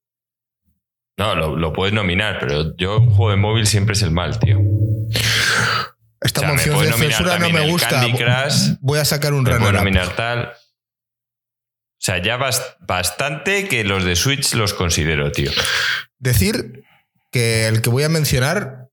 No, 1.18 1.36
lo, 1.36 1.56
lo 1.56 1.72
puedes 1.72 1.94
nominar, 1.94 2.38
pero 2.42 2.76
yo 2.76 2.98
un 3.00 3.10
juego 3.12 3.32
de 3.32 3.38
móvil 3.38 3.66
siempre 3.68 3.94
es 3.94 4.02
el 4.02 4.12
mal, 4.12 4.38
tío. 4.40 4.60
Esta 6.26 6.42
O 6.42 6.44
sea, 6.44 6.50
me 6.50 6.56
moción 6.56 6.76
de 6.80 6.98
censura 6.98 7.40
no 7.40 7.50
me 7.50 7.70
gusta. 7.70 8.02
Crush, 8.18 8.78
Voy 8.82 9.00
a 9.00 9.06
sacar 9.06 9.34
un 9.34 9.46
runner 9.46 9.74
nominar 9.74 10.16
tal. 10.16 10.48
O 10.48 12.02
sea, 12.06 12.22
ya 12.22 12.38
bas- 12.38 12.76
bastante 12.82 13.68
que 13.68 13.84
los 13.84 14.04
de 14.04 14.16
Switch 14.16 14.54
los 14.54 14.74
considero, 14.74 15.32
tío. 15.32 15.52
Decir 16.18 16.84
que 17.32 17.68
el 17.68 17.82
que 17.82 17.90
voy 17.90 18.04
a 18.04 18.10
mencionar 18.10 18.90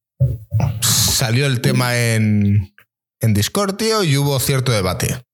salió 0.80 1.46
el 1.46 1.60
tema 1.60 1.96
en, 1.96 2.74
en 3.20 3.34
Discord, 3.34 3.76
tío, 3.76 4.02
y 4.04 4.16
hubo 4.16 4.38
cierto 4.40 4.72
debate. 4.72 5.24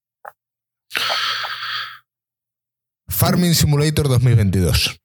Farming 3.09 3.55
Simulator 3.55 4.09
2022. 4.09 5.01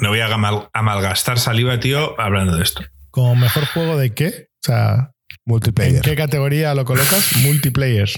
No 0.00 0.08
voy 0.10 0.20
a 0.20 0.26
amal- 0.28 0.68
amalgastar 0.72 1.38
saliva, 1.38 1.80
tío, 1.80 2.18
hablando 2.20 2.56
de 2.56 2.62
esto. 2.62 2.84
¿Como 3.14 3.36
mejor 3.36 3.64
juego 3.66 3.96
de 3.96 4.12
qué? 4.12 4.48
O 4.64 4.66
sea, 4.66 4.94
¿en 5.30 5.36
Multiplayer. 5.46 6.02
qué 6.02 6.16
categoría 6.16 6.74
lo 6.74 6.84
colocas? 6.84 7.36
Multiplayer. 7.42 8.10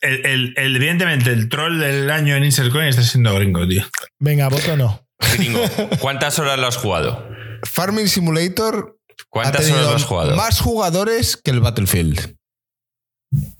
El, 0.00 0.26
el- 0.26 0.54
el- 0.56 0.76
evidentemente, 0.76 1.30
el 1.30 1.48
troll 1.48 1.78
del 1.78 2.10
año 2.10 2.34
en 2.34 2.44
Insert 2.44 2.72
Coin 2.72 2.86
está 2.88 3.02
siendo 3.02 3.32
gringo, 3.34 3.66
tío. 3.68 3.84
Venga, 4.18 4.48
voto 4.48 4.76
no. 4.76 5.06
Gringo, 5.36 5.60
¿cuántas 6.00 6.38
horas 6.40 6.58
lo 6.58 6.66
has 6.66 6.76
jugado? 6.78 7.28
Farming 7.62 8.08
Simulator 8.08 8.98
¿Cuántas 9.28 9.70
horas 9.70 9.84
lo 9.84 9.94
has 9.96 10.04
jugado? 10.04 10.34
más 10.34 10.60
jugadores 10.60 11.36
que 11.36 11.50
el 11.52 11.60
Battlefield. 11.60 12.34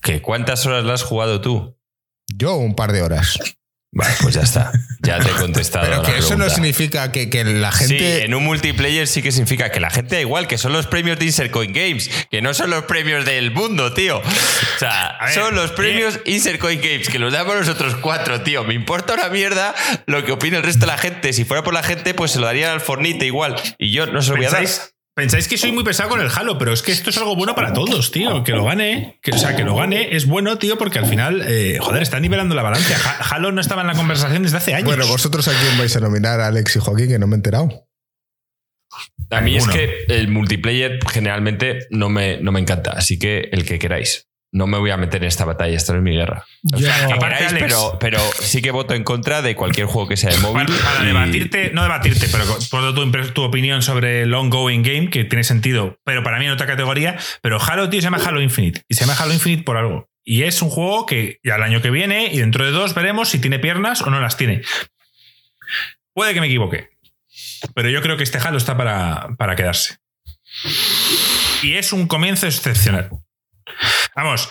¿Qué? 0.03 0.21
¿Cuántas 0.23 0.67
horas 0.67 0.83
lo 0.85 0.93
has 0.93 1.03
jugado 1.05 1.41
tú? 1.41 1.77
Yo 2.35 2.57
un 2.57 2.75
par 2.75 2.91
de 2.93 3.03
horas. 3.03 3.39
Vale, 3.93 4.15
pues 4.23 4.35
ya 4.37 4.43
está. 4.43 4.71
Ya 5.03 5.19
te 5.19 5.31
he 5.31 5.33
contestado. 5.33 5.85
Pero 5.85 6.03
la 6.03 6.09
que 6.09 6.19
eso 6.19 6.37
no 6.37 6.49
significa 6.49 7.11
que, 7.11 7.29
que 7.29 7.43
la 7.43 7.73
gente... 7.73 8.19
Sí, 8.19 8.25
en 8.25 8.35
un 8.35 8.45
multiplayer 8.45 9.09
sí 9.09 9.21
que 9.21 9.33
significa 9.33 9.71
que 9.71 9.81
la 9.81 9.91
gente 9.91 10.15
da 10.15 10.21
igual, 10.21 10.47
que 10.47 10.59
son 10.59 10.73
los 10.73 10.87
premios 10.87 11.19
de 11.19 11.25
Insert 11.25 11.51
Coin 11.51 11.73
Games, 11.73 12.09
que 12.31 12.41
no 12.41 12.55
son 12.55 12.71
los 12.71 12.85
premios 12.85 13.25
del 13.25 13.51
mundo, 13.51 13.93
tío. 13.93 14.19
O 14.19 14.79
sea, 14.79 15.19
ver, 15.21 15.35
son 15.35 15.57
los 15.57 15.71
eh. 15.71 15.75
premios 15.75 16.21
Insert 16.25 16.61
Coin 16.61 16.81
Games, 16.81 17.09
que 17.09 17.19
los 17.19 17.33
damos 17.33 17.57
nosotros 17.57 17.97
cuatro, 17.97 18.43
tío. 18.43 18.63
Me 18.63 18.75
importa 18.75 19.15
una 19.15 19.29
mierda 19.29 19.75
lo 20.07 20.25
que 20.25 20.33
opina 20.33 20.59
el 20.59 20.63
resto 20.63 20.81
de 20.81 20.93
la 20.93 20.99
gente. 20.99 21.33
Si 21.33 21.45
fuera 21.45 21.65
por 21.65 21.75
la 21.75 21.83
gente, 21.83 22.15
pues 22.15 22.31
se 22.31 22.39
lo 22.39 22.47
darían 22.47 22.71
al 22.71 22.81
Fornite 22.81 23.27
igual. 23.27 23.57
Y 23.77 23.91
yo 23.91 24.07
no 24.07 24.23
se 24.23 24.31
lo 24.31 24.37
voy 24.37 24.47
a 24.47 24.51
dar. 24.51 24.65
¿Pensáis, 25.15 25.49
que 25.49 25.59
soy 25.59 25.73
muy 25.73 25.83
pesado 25.85 26.09
con 26.09 26.21
el 26.21 26.29
Halo, 26.35 26.57
pero 26.57 26.73
es 26.73 26.83
que 26.83 26.93
esto 26.93 27.11
es 27.11 27.19
algo 27.19 27.35
bueno 27.37 27.55
para 27.55 27.73
todos, 27.73 28.11
tío. 28.11 28.43
Que 28.45 28.53
lo 28.53 28.65
gane, 28.65 29.19
que, 29.23 29.33
o 29.33 29.39
sea, 29.39 29.57
que 29.57 29.65
lo 29.65 29.75
gane 29.75 30.15
es 30.17 30.27
bueno, 30.27 30.57
tío, 30.57 30.79
porque 30.79 30.99
al 30.99 31.07
final, 31.07 31.43
eh, 31.47 31.79
joder, 31.81 32.03
está 32.03 32.21
nivelando 32.21 32.55
la 32.55 32.63
balanza. 32.63 32.95
Ha- 33.05 33.35
Halo 33.35 33.53
no 33.53 33.61
estaba 33.61 33.83
en 33.83 33.89
la 33.89 33.95
conversación 33.95 34.45
desde 34.45 34.57
hace 34.59 34.73
años. 34.75 34.87
Bueno, 34.87 35.07
vosotros 35.09 35.47
a 35.49 35.53
quién 35.53 35.77
vais 35.79 35.95
a 35.97 36.01
nominar, 36.01 36.41
Alex 36.41 36.77
y 36.77 36.79
Joaquín, 36.79 37.09
que 37.09 37.19
no 37.19 37.27
me 37.27 37.35
he 37.35 37.39
enterado. 37.39 37.89
A 39.31 39.41
mí 39.41 39.57
es 39.57 39.67
que 39.69 40.05
el 40.09 40.29
multiplayer 40.29 40.99
generalmente 41.13 41.87
no 41.91 42.09
me, 42.09 42.39
no 42.41 42.51
me 42.53 42.61
encanta, 42.61 42.93
así 42.93 43.19
que 43.19 43.49
el 43.53 43.65
que 43.65 43.79
queráis. 43.79 44.30
No 44.53 44.67
me 44.67 44.79
voy 44.79 44.91
a 44.91 44.97
meter 44.97 45.23
en 45.23 45.29
esta 45.29 45.45
batalla, 45.45 45.77
esta 45.77 45.93
no 45.93 45.99
es 45.99 46.03
mi 46.05 46.17
guerra. 46.17 46.45
Que 46.73 46.83
queráis, 47.19 47.53
pero, 47.53 47.99
pero 48.01 48.19
sí 48.41 48.61
que 48.61 48.73
voto 48.73 48.95
en 48.95 49.05
contra 49.05 49.43
de 49.43 49.55
cualquier 49.55 49.87
juego 49.87 50.09
que 50.09 50.17
sea 50.17 50.31
de 50.31 50.39
móvil. 50.39 50.67
Para, 50.67 50.79
para 50.83 51.05
y- 51.05 51.07
debatirte, 51.07 51.71
no 51.73 51.83
debatirte, 51.85 52.27
pero 52.33 52.45
por 52.69 52.95
tu, 52.95 53.11
tu 53.33 53.43
opinión 53.43 53.81
sobre 53.83 54.23
el 54.23 54.35
ongoing 54.35 54.83
game, 54.83 55.09
que 55.09 55.25
tiene 55.25 55.45
sentido, 55.45 55.99
pero 56.05 56.25
para 56.25 56.39
mí 56.41 56.47
en 56.47 56.51
otra 56.51 56.67
categoría. 56.67 57.17
Pero 57.43 57.61
Halo, 57.61 57.89
tío, 57.91 58.01
se 58.01 58.05
llama 58.07 58.19
Halo 58.25 58.41
Infinite. 58.41 58.83
Y 58.89 58.95
se 58.95 59.03
llama 59.03 59.15
Halo 59.21 59.33
Infinite 59.33 59.63
por 59.63 59.77
algo. 59.77 60.11
Y 60.25 60.43
es 60.43 60.61
un 60.63 60.71
juego 60.71 61.07
que 61.07 61.39
ya 61.45 61.55
el 61.55 61.63
año 61.63 61.81
que 61.81 61.91
viene 61.91 62.27
y 62.33 62.39
dentro 62.39 62.65
de 62.65 62.73
dos 62.73 62.95
veremos 62.95 63.29
si 63.29 63.39
tiene 63.39 63.59
piernas 63.61 64.03
o 64.03 64.11
no 64.11 64.21
las 64.21 64.37
tiene. 64.37 64.63
Puede 66.13 66.35
que 66.35 66.41
me 66.41 66.47
equivoque. 66.47 66.91
Pero 67.75 67.89
yo 67.89 68.03
creo 68.03 68.17
que 68.17 68.25
este 68.25 68.39
Halo 68.39 68.59
está 68.59 68.77
para, 68.77 69.29
para 69.39 69.55
quedarse. 69.55 69.99
Y 71.63 71.75
es 71.75 71.93
un 71.93 72.07
comienzo 72.09 72.47
excepcional. 72.47 73.11
Vamos, 74.23 74.49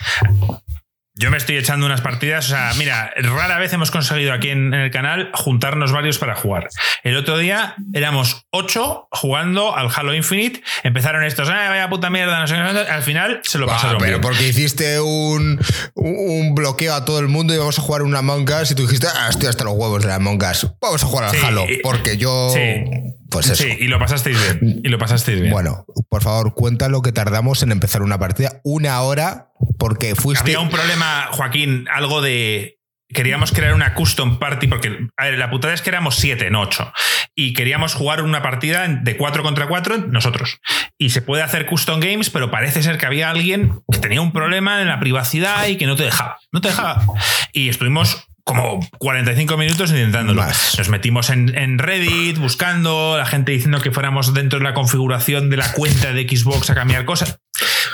yo 1.15 1.29
me 1.31 1.37
estoy 1.37 1.57
echando 1.57 1.85
unas 1.85 1.99
partidas. 1.99 2.45
O 2.45 2.49
sea, 2.49 2.71
mira, 2.77 3.11
rara 3.17 3.59
vez 3.59 3.73
hemos 3.73 3.91
conseguido 3.91 4.31
aquí 4.31 4.49
en, 4.51 4.73
en 4.73 4.79
el 4.79 4.89
canal 4.89 5.31
juntarnos 5.33 5.91
varios 5.91 6.17
para 6.17 6.33
jugar. 6.33 6.69
El 7.03 7.17
otro 7.17 7.37
día 7.37 7.75
éramos 7.93 8.45
ocho 8.51 9.09
jugando 9.11 9.75
al 9.75 9.89
Halo 9.93 10.13
Infinite. 10.13 10.61
Empezaron 10.83 11.23
estos, 11.25 11.49
ah, 11.49 11.67
vaya 11.69 11.89
puta 11.89 12.09
mierda, 12.09 12.39
no 12.39 12.47
sé 12.47 12.53
qué. 12.55 12.61
Al 12.91 13.03
final 13.03 13.41
se 13.43 13.57
lo 13.57 13.67
Bah, 13.67 13.73
pasaron. 13.73 13.97
pero 13.99 14.19
bien. 14.19 14.21
porque 14.21 14.47
hiciste 14.47 14.99
un, 15.01 15.59
un 15.95 16.15
un 16.49 16.55
bloqueo 16.55 16.93
a 16.95 17.03
todo 17.03 17.19
el 17.19 17.27
mundo 17.27 17.53
y 17.53 17.57
vamos 17.57 17.77
a 17.77 17.81
jugar 17.81 18.01
una 18.03 18.19
Among 18.19 18.49
Us 18.61 18.71
y 18.71 18.75
tú 18.75 18.83
dijiste, 18.83 19.07
ah, 19.13 19.27
estoy 19.29 19.49
hasta 19.49 19.65
los 19.65 19.73
huevos 19.73 20.01
de 20.01 20.07
la 20.07 20.15
Among 20.15 20.41
Us. 20.41 20.67
Vamos 20.81 21.03
a 21.03 21.05
jugar 21.05 21.25
al 21.25 21.31
Sí, 21.31 21.37
Halo. 21.43 21.65
Porque 21.83 22.15
yo. 22.17 22.49
sí. 22.53 22.85
Pues 23.29 23.49
eso. 23.49 23.63
Sí, 23.63 23.77
y 23.79 23.87
lo 23.87 23.99
pasasteis 23.99 24.59
bien. 24.59 24.81
Y 24.83 24.89
lo 24.89 24.97
pasasteis 24.97 25.39
bien. 25.41 25.53
Bueno, 25.53 25.85
por 26.09 26.23
favor, 26.23 26.53
cuenta 26.53 26.89
lo 26.89 27.01
que 27.01 27.11
tardamos 27.11 27.63
en 27.63 27.71
empezar 27.71 28.01
una 28.01 28.17
partida. 28.17 28.59
Una 28.63 29.01
hora, 29.01 29.49
porque 29.77 30.15
fuiste. 30.15 30.43
Había 30.43 30.59
un 30.59 30.69
problema, 30.69 31.29
Joaquín, 31.31 31.87
algo 31.93 32.21
de. 32.21 32.77
Queríamos 33.11 33.51
crear 33.51 33.73
una 33.73 33.95
custom 33.95 34.37
party, 34.37 34.67
porque 34.67 35.07
a 35.17 35.25
ver, 35.25 35.39
la 35.39 35.49
putada 35.49 35.73
es 35.73 35.81
que 35.81 35.89
éramos 35.89 36.15
siete, 36.15 36.51
no 36.51 36.61
ocho. 36.61 36.93
Y 37.33 37.53
queríamos 37.53 37.95
jugar 37.95 38.21
una 38.21 38.43
partida 38.43 38.87
de 38.87 39.17
cuatro 39.17 39.41
contra 39.41 39.67
cuatro 39.67 39.97
nosotros. 39.97 40.59
Y 40.95 41.09
se 41.09 41.23
puede 41.23 41.41
hacer 41.41 41.65
custom 41.65 41.99
games, 41.99 42.29
pero 42.29 42.51
parece 42.51 42.83
ser 42.83 42.99
que 42.99 43.07
había 43.07 43.31
alguien 43.31 43.81
que 43.91 43.97
tenía 43.97 44.21
un 44.21 44.31
problema 44.31 44.81
en 44.81 44.89
la 44.89 44.99
privacidad 44.99 45.65
y 45.67 45.77
que 45.77 45.87
no 45.87 45.95
te 45.95 46.03
dejaba. 46.03 46.37
No 46.51 46.61
te 46.61 46.67
dejaba. 46.67 47.03
Y 47.51 47.69
estuvimos 47.69 48.28
como 48.49 48.79
45 48.97 49.57
minutos 49.57 49.91
intentándolo. 49.91 50.41
Más. 50.41 50.75
Nos 50.77 50.89
metimos 50.89 51.29
en, 51.29 51.55
en 51.57 51.77
Reddit 51.77 52.37
buscando, 52.39 53.15
la 53.17 53.25
gente 53.25 53.51
diciendo 53.51 53.79
que 53.79 53.91
fuéramos 53.91 54.33
dentro 54.33 54.57
de 54.59 54.65
la 54.65 54.73
configuración 54.73 55.49
de 55.49 55.57
la 55.57 55.71
cuenta 55.73 56.11
de 56.13 56.27
Xbox 56.27 56.69
a 56.71 56.75
cambiar 56.75 57.05
cosas. 57.05 57.39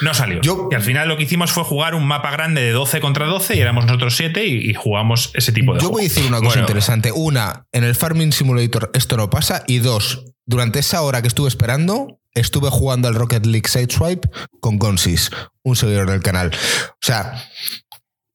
No 0.01 0.13
salió. 0.13 0.41
Yo- 0.41 0.69
y 0.71 0.75
al 0.75 0.81
final 0.81 1.07
lo 1.07 1.17
que 1.17 1.23
hicimos 1.23 1.51
fue 1.51 1.63
jugar 1.63 1.93
un 1.95 2.05
mapa 2.07 2.31
grande 2.31 2.61
de 2.61 2.71
12 2.71 2.99
contra 3.01 3.25
12 3.25 3.55
y 3.55 3.59
éramos 3.59 3.85
nosotros 3.85 4.15
7 4.15 4.45
y, 4.45 4.69
y 4.69 4.73
jugamos 4.73 5.31
ese 5.33 5.51
tipo 5.51 5.73
de 5.73 5.79
Yo 5.79 5.87
juego. 5.87 5.93
voy 5.97 6.05
a 6.05 6.07
decir 6.09 6.25
una 6.25 6.37
cosa 6.37 6.47
Bueno. 6.49 6.61
interesante. 6.61 7.11
Una, 7.13 7.65
en 7.71 7.83
el 7.83 7.95
Farming 7.95 8.31
Simulator 8.31 8.91
esto 8.93 9.17
no 9.17 9.29
pasa. 9.29 9.63
Y 9.67 9.79
dos, 9.79 10.23
durante 10.45 10.79
esa 10.79 11.01
hora 11.01 11.21
que 11.21 11.27
estuve 11.27 11.47
esperando, 11.47 12.19
estuve 12.33 12.69
jugando 12.69 13.07
al 13.07 13.15
Rocket 13.15 13.45
League 13.45 13.67
Sideswipe 13.69 14.29
con 14.59 14.77
Gonsis, 14.79 15.31
un 15.63 15.75
seguidor 15.77 16.09
del 16.11 16.21
canal. 16.21 16.51
O 16.53 16.97
sea, 17.01 17.41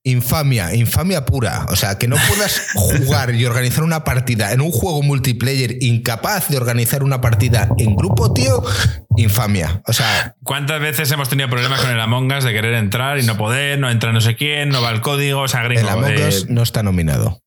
infamia, 0.04 0.74
infamia 0.74 1.24
pura. 1.24 1.66
O 1.68 1.76
sea, 1.76 1.98
que 1.98 2.08
no 2.08 2.16
puedas 2.28 2.70
jugar 2.74 3.34
y 3.34 3.44
organizar 3.44 3.84
una 3.84 4.04
partida 4.04 4.52
en 4.52 4.60
un 4.60 4.70
juego 4.70 5.02
multiplayer 5.02 5.76
incapaz 5.82 6.48
de 6.48 6.56
organizar 6.56 7.02
una 7.02 7.20
partida 7.20 7.68
en 7.78 7.96
grupo, 7.96 8.32
tío, 8.32 8.62
infamia. 9.16 9.82
O 9.86 9.92
sea, 9.92 10.36
¿Cuántas 10.42 10.80
veces 10.80 11.10
hemos 11.10 11.28
tenido 11.28 11.48
problemas 11.48 11.80
con 11.80 11.90
el 11.90 12.00
Among 12.00 12.32
Us 12.32 12.44
de 12.44 12.52
querer 12.52 12.74
entrar 12.74 13.18
y 13.18 13.22
no 13.22 13.36
poder, 13.36 13.78
no 13.78 13.90
entra 13.90 14.12
no 14.12 14.20
sé 14.20 14.36
quién, 14.36 14.70
no 14.70 14.82
va 14.82 14.90
el 14.90 15.00
código? 15.00 15.42
O 15.42 15.48
sea, 15.48 15.62
gringo, 15.62 15.82
el 15.82 15.88
Among 15.88 16.12
eh, 16.12 16.28
Us 16.28 16.48
no 16.48 16.62
está 16.62 16.82
nominado. 16.82 17.42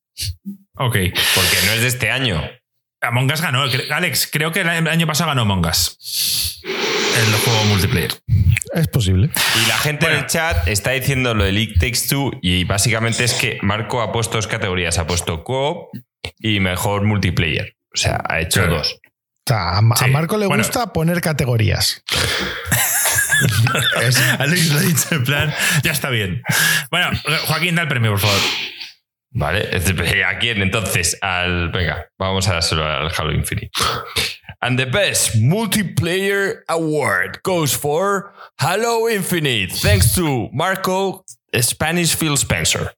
Ok. 0.76 0.96
Porque 1.36 1.58
no 1.66 1.72
es 1.74 1.82
de 1.82 1.88
este 1.88 2.12
año. 2.12 2.42
Among 3.02 3.32
Us 3.32 3.42
ganó. 3.42 3.64
Alex, 3.92 4.30
creo 4.32 4.52
que 4.52 4.62
el 4.62 4.70
año 4.70 5.08
pasado 5.08 5.30
ganó 5.30 5.42
Among 5.42 5.66
Us. 5.66 6.62
El 7.16 7.34
juego 7.44 7.64
multiplayer. 7.66 8.12
Es 8.74 8.88
posible. 8.88 9.30
Y 9.64 9.68
la 9.68 9.78
gente 9.78 10.08
en 10.08 10.14
el 10.14 10.26
chat 10.26 10.68
está 10.68 10.92
diciendo 10.92 11.34
lo 11.34 11.44
de 11.44 11.52
League 11.52 11.74
Takes 11.80 12.08
Two 12.10 12.32
y 12.42 12.64
básicamente 12.64 13.24
es 13.24 13.34
que 13.34 13.60
Marco 13.62 14.02
ha 14.02 14.12
puesto 14.12 14.38
dos 14.38 14.48
categorías. 14.48 14.98
Ha 14.98 15.06
puesto 15.06 15.44
co 15.44 15.90
y 16.40 16.60
mejor 16.60 17.04
multiplayer. 17.04 17.76
O 17.94 17.98
sea, 17.98 18.22
ha 18.28 18.40
hecho 18.40 18.62
Claro. 18.62 18.78
dos. 18.78 18.94
O 18.94 19.00
sea, 19.48 19.78
a, 19.78 19.82
Ma- 19.82 19.96
a 19.96 20.06
Sí, 20.06 20.10
Marco 20.10 20.38
le 20.38 20.48
bueno. 20.48 20.64
gusta 20.64 20.92
poner 20.94 21.22
categorías. 21.22 22.04
Alex 24.40 24.70
lo 24.70 24.80
ha 24.80 24.82
dicho 24.82 25.16
en 25.16 25.24
plan, 25.24 25.54
ya 25.84 25.92
está 25.92 26.10
bien. 26.10 26.42
Bueno, 26.90 27.10
Joaquín, 27.48 27.76
da 27.76 27.82
el 27.84 27.88
premio, 27.90 28.12
por 28.12 28.20
favor. 28.22 28.40
¿Vale? 29.32 29.70
¿A 30.28 30.38
quién 30.40 30.62
entonces? 30.62 31.18
Al. 31.22 31.70
Venga, 31.70 32.08
vamos 32.18 32.48
a 32.48 32.54
dárselo 32.54 32.86
al 32.86 33.12
Halo 33.16 33.34
Infinite. 33.34 33.72
And 34.66 34.78
the 34.80 34.86
best 34.86 35.36
multiplayer 35.36 36.64
award 36.70 37.42
goes 37.44 37.76
for 37.76 38.32
Halo 38.60 39.10
Infinite, 39.10 39.74
thanks 39.74 40.14
to 40.16 40.48
Marco 40.54 41.26
Spanish 41.62 42.16
Phil 42.16 42.38
Spencer. 42.38 42.94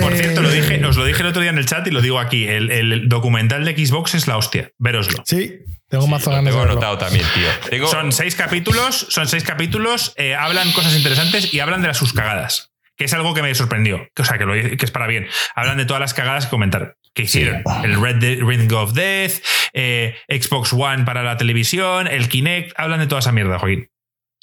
Por 0.00 0.14
cierto, 0.16 0.40
lo 0.42 0.50
dije, 0.50 0.84
os 0.86 0.96
lo 0.96 1.04
dije 1.04 1.20
el 1.22 1.26
otro 1.28 1.42
día 1.42 1.50
en 1.50 1.58
el 1.58 1.66
chat 1.66 1.86
y 1.86 1.90
lo 1.90 2.00
digo 2.00 2.18
aquí. 2.18 2.46
El, 2.46 2.70
el 2.70 3.08
documental 3.08 3.64
de 3.64 3.74
Xbox 3.86 4.14
es 4.14 4.26
la 4.28 4.36
hostia. 4.36 4.70
Veroslo. 4.78 5.22
Sí, 5.26 5.58
tengo 5.88 6.06
mazo 6.06 6.30
Lo 6.30 6.36
ganas 6.36 6.44
de 6.46 6.50
tengo 6.52 6.60
verlo. 6.60 6.72
anotado 6.74 6.98
también, 6.98 7.26
tío. 7.34 7.48
Tengo, 7.68 7.88
Son 7.88 8.12
seis 8.12 8.36
capítulos, 8.36 9.06
son 9.10 9.26
seis 9.28 9.42
capítulos, 9.44 10.14
eh, 10.16 10.34
hablan 10.34 10.72
cosas 10.72 10.94
interesantes 10.96 11.52
y 11.52 11.60
hablan 11.60 11.82
de 11.82 11.88
las 11.88 11.96
sus 11.98 12.12
cagadas. 12.12 12.72
Que 12.96 13.04
es 13.04 13.12
algo 13.12 13.34
que 13.34 13.42
me 13.42 13.54
sorprendió. 13.54 14.08
O 14.18 14.24
sea, 14.24 14.38
que, 14.38 14.44
lo- 14.46 14.54
que 14.54 14.78
es 14.84 14.90
para 14.90 15.06
bien. 15.06 15.26
Hablan 15.54 15.76
de 15.76 15.84
todas 15.84 16.00
las 16.00 16.14
cagadas 16.14 16.44
que 16.46 16.50
comentaron. 16.50 16.94
Que 17.16 17.22
hicieron. 17.22 17.62
El 17.82 18.00
Red 18.00 18.22
Ring 18.46 18.70
of 18.74 18.92
Death, 18.92 19.42
eh, 19.72 20.14
Xbox 20.28 20.72
One 20.72 21.04
para 21.04 21.22
la 21.24 21.36
televisión, 21.36 22.06
el 22.06 22.28
Kinect. 22.28 22.72
Hablan 22.78 23.00
de 23.00 23.06
toda 23.08 23.18
esa 23.20 23.32
mierda, 23.32 23.58
Joaquín. 23.58 23.90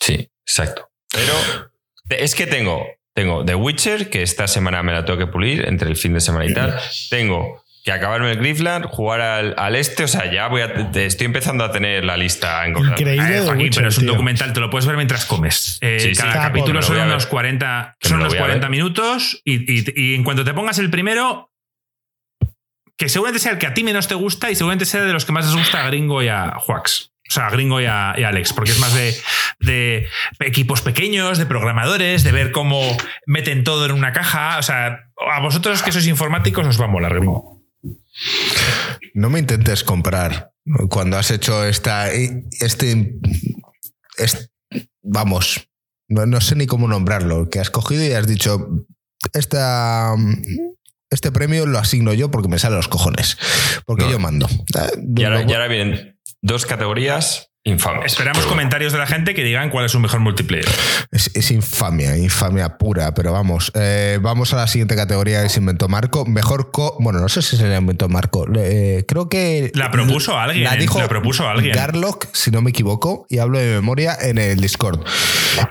Sí, 0.01 0.29
exacto. 0.45 0.89
Pero 1.11 1.33
es 2.09 2.35
que 2.35 2.47
tengo, 2.47 2.85
tengo 3.13 3.45
The 3.45 3.55
Witcher, 3.55 4.09
que 4.09 4.23
esta 4.23 4.47
semana 4.47 4.81
me 4.83 4.91
la 4.91 5.05
tengo 5.05 5.19
que 5.19 5.27
pulir 5.27 5.67
entre 5.67 5.87
el 5.87 5.95
fin 5.95 6.13
de 6.13 6.19
semana 6.19 6.45
y 6.45 6.53
tal. 6.53 6.77
Tengo 7.09 7.63
que 7.85 7.91
acabarme 7.91 8.31
el 8.31 8.37
Griffland, 8.37 8.85
jugar 8.85 9.21
al, 9.21 9.55
al 9.57 9.75
este. 9.75 10.05
O 10.05 10.07
sea, 10.07 10.31
ya 10.31 10.47
voy 10.47 10.61
a, 10.61 10.91
te- 10.91 11.05
estoy 11.05 11.25
empezando 11.25 11.63
a 11.65 11.71
tener 11.71 12.03
la 12.05 12.17
lista 12.17 12.65
engordada. 12.65 12.97
Increíble. 12.99 13.41
Joaquín, 13.41 13.63
Witcher, 13.65 13.81
pero 13.81 13.89
es 13.89 13.97
un 13.97 14.03
tío. 14.05 14.11
documental, 14.13 14.53
te 14.53 14.59
lo 14.61 14.69
puedes 14.69 14.85
ver 14.87 14.95
mientras 14.95 15.25
comes. 15.25 15.77
Eh, 15.81 15.99
Sí, 15.99 16.13
cada 16.19 16.33
capítulo 16.41 16.81
son 16.81 16.97
unos 16.97 17.25
ver. 17.25 17.29
40, 17.29 17.97
Que 17.99 18.07
son 18.09 18.17
unos 18.19 18.29
voy 18.29 18.37
a 18.37 18.41
40 18.41 18.67
ver. 18.67 18.71
minutos 18.71 19.41
y, 19.45 19.71
y- 19.71 19.85
y 19.95 20.15
en 20.15 20.23
cuanto 20.23 20.43
te 20.43 20.53
pongas 20.55 20.79
el 20.79 20.89
primero, 20.89 21.51
que 22.97 23.09
seguramente 23.09 23.39
sea 23.39 23.53
el 23.53 23.57
que 23.57 23.67
a 23.67 23.73
ti 23.73 23.83
menos 23.83 24.07
te 24.07 24.15
gusta 24.15 24.51
y 24.51 24.55
seguramente 24.55 24.85
sea 24.85 25.03
de 25.03 25.13
los 25.13 25.25
que 25.25 25.31
más 25.31 25.45
les 25.45 25.55
gusta 25.55 25.83
a 25.83 25.87
Gringo 25.87 26.21
y 26.21 26.27
a 26.27 26.53
Juax. 26.59 27.11
O 27.29 27.33
sea, 27.33 27.47
a 27.47 27.49
Gringo 27.49 27.79
y 27.81 27.85
a, 27.85 28.11
Alex, 28.11 28.53
porque 28.53 28.71
es 28.71 28.79
más 28.79 28.93
de, 28.93 29.15
de 29.59 30.07
equipos 30.41 30.81
pequeños, 30.81 31.37
de 31.37 31.45
programadores, 31.45 32.23
de 32.23 32.31
ver 32.31 32.51
cómo 32.51 32.81
meten 33.25 33.63
todo 33.63 33.85
en 33.85 33.91
una 33.93 34.11
caja. 34.13 34.57
O 34.59 34.61
sea, 34.61 35.09
a 35.31 35.39
vosotros 35.41 35.81
que 35.81 35.91
sois 35.91 36.05
informáticos 36.07 36.67
os 36.67 36.79
va 36.79 36.85
a 36.85 36.89
molar, 36.89 37.15
Gringo. 37.15 37.63
No 39.15 39.29
me 39.29 39.39
intentes 39.39 39.83
comprar 39.83 40.51
cuando 40.89 41.17
has 41.17 41.31
hecho 41.31 41.65
esta. 41.65 42.11
Este. 42.11 43.15
es- 44.17 44.51
vamos. 45.01 45.67
No, 46.09 46.25
no 46.25 46.41
sé 46.41 46.55
ni 46.55 46.67
cómo 46.67 46.87
nombrarlo. 46.87 47.49
Que 47.49 47.59
has 47.59 47.69
cogido 47.69 48.03
y 48.05 48.11
has 48.11 48.27
dicho. 48.27 48.85
Esta. 49.33 50.13
Este 51.13 51.31
premio 51.31 51.65
lo 51.65 51.77
asigno 51.79 52.13
yo 52.13 52.29
porque 52.31 52.47
me 52.49 52.59
sale 52.59 52.73
a 52.75 52.77
los 52.77 52.87
cojones. 52.87 53.37
Porque 53.85 54.05
No. 54.05 54.11
yo 54.11 54.19
mando. 54.19 54.47
Y 55.15 55.23
ahora, 55.23 55.43
y 55.43 55.53
ahora 55.53 55.67
vienen 55.67 56.19
dos 56.41 56.65
categorías 56.65 57.51
infames. 57.65 58.11
Esperamos 58.11 58.39
Pero- 58.39 58.49
comentarios 58.49 58.91
de 58.91 58.99
la 58.99 59.07
gente 59.07 59.33
que 59.33 59.43
digan 59.43 59.69
cuál 59.69 59.85
es 59.85 59.91
su 59.91 59.99
mejor 59.99 60.19
multiplayer. 60.19 60.67
Es, 61.11 61.31
es 61.33 61.51
infamia, 61.51 62.17
infamia 62.17 62.77
pura, 62.77 63.13
pero 63.13 63.31
vamos. 63.31 63.71
eh, 63.75 64.19
vamos 64.21 64.53
a 64.53 64.57
la 64.57 64.67
siguiente 64.67 64.95
categoría 64.95 65.41
que 65.43 65.49
se 65.49 65.59
inventó 65.59 65.87
Marco. 65.87 66.25
Mejor 66.25 66.71
co. 66.71 66.97
Bueno, 66.99 67.19
no 67.19 67.29
sé 67.29 67.41
si 67.41 67.55
se 67.57 67.67
la 67.67 67.77
inventó 67.77 68.09
Marco. 68.09 68.45
eh, 68.55 69.05
creo 69.07 69.29
que. 69.29 69.71
La 69.75 69.91
propuso 69.91 70.37
alguien, 70.37 70.65
La 70.65 70.75
dijo 70.75 70.99
la 70.99 71.07
propuso 71.07 71.47
alguien. 71.47 71.75
Garlock, 71.75 72.27
si 72.33 72.51
no 72.51 72.61
me 72.61 72.71
equivoco, 72.71 73.25
y 73.29 73.37
hablo 73.39 73.59
de 73.59 73.67
memoria 73.75 74.17
en 74.19 74.37
el 74.37 74.59
Discord. 74.59 75.01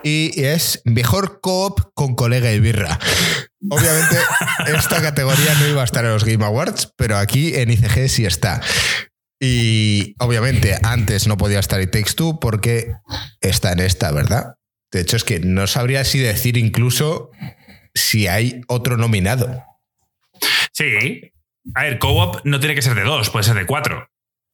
Y 0.03 0.41
es 0.43 0.81
mejor 0.85 1.41
coop 1.41 1.81
con 1.95 2.15
colega 2.15 2.53
y 2.53 2.61
birra. 2.61 2.99
Obviamente, 3.71 4.17
esta 4.77 5.03
categoría 5.03 5.55
no 5.61 5.69
iba 5.69 5.83
a 5.83 5.85
estar 5.85 6.05
en 6.05 6.13
los 6.13 6.25
Game 6.25 6.45
Awards, 6.45 6.93
pero 6.97 7.17
aquí 7.19 7.55
en 7.55 7.71
ICG 7.71 8.09
sí 8.09 8.25
está. 8.25 8.61
Y 9.45 10.15
obviamente 10.21 10.77
antes 10.85 11.27
no 11.27 11.37
podía 11.37 11.59
estar 11.59 11.81
It 11.83 11.91
Takes 11.91 12.13
Two 12.15 12.39
porque 12.39 12.93
está 13.41 13.73
en 13.73 13.81
esta, 13.81 14.13
¿verdad? 14.13 14.55
De 14.93 15.01
hecho, 15.01 15.17
es 15.17 15.25
que 15.25 15.41
no 15.41 15.67
sabría 15.67 16.05
si 16.05 16.21
decir 16.21 16.57
incluso 16.57 17.31
si 17.93 18.29
hay 18.29 18.61
otro 18.69 18.97
nominado. 18.97 19.65
Sí. 20.73 21.33
A 21.75 21.83
ver, 21.83 21.99
co-op 21.99 22.37
no 22.45 22.61
tiene 22.61 22.77
que 22.77 22.83
ser 22.83 22.95
de 22.95 23.03
dos, 23.03 23.31
puede 23.31 23.45
ser 23.45 23.57
de 23.57 23.67
cuatro. 23.67 24.09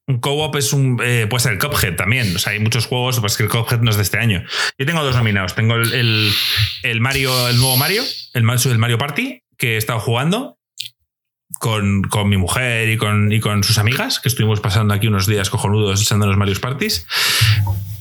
Un 0.06 0.20
co-op 0.20 0.56
es 0.56 0.72
un. 0.72 0.98
eh, 1.04 1.26
puede 1.28 1.42
ser 1.42 1.52
el 1.52 1.58
Cuphead 1.58 1.96
también. 1.96 2.34
O 2.34 2.38
sea, 2.38 2.54
hay 2.54 2.58
muchos 2.58 2.86
juegos, 2.86 3.20
pues 3.20 3.36
que 3.36 3.42
el 3.42 3.50
Cuphead 3.50 3.80
no 3.80 3.90
es 3.90 3.96
de 3.96 4.02
este 4.02 4.16
año. 4.18 4.42
Yo 4.78 4.86
tengo 4.86 5.04
dos 5.04 5.14
nominados. 5.16 5.54
Tengo 5.54 5.74
el, 5.74 6.32
el- 6.82 7.00
Mario, 7.02 7.48
el 7.50 7.58
nuevo 7.58 7.76
Mario, 7.76 8.02
el, 8.32 8.42
el 8.42 8.78
Mario 8.78 8.96
Party, 8.96 9.42
que 9.58 9.74
he 9.74 9.76
estado 9.76 10.00
jugando 10.00 10.57
con, 11.58 12.02
con 12.02 12.28
mi 12.28 12.36
mujer 12.36 12.88
y 12.88 12.96
con, 12.96 13.32
y 13.32 13.40
con 13.40 13.64
sus 13.64 13.78
amigas, 13.78 14.20
que 14.20 14.28
estuvimos 14.28 14.60
pasando 14.60 14.94
aquí 14.94 15.06
unos 15.08 15.26
días 15.26 15.50
cojonudos 15.50 16.02
echando 16.02 16.26
los 16.26 16.36
Mario 16.36 16.60
Parties. 16.60 17.06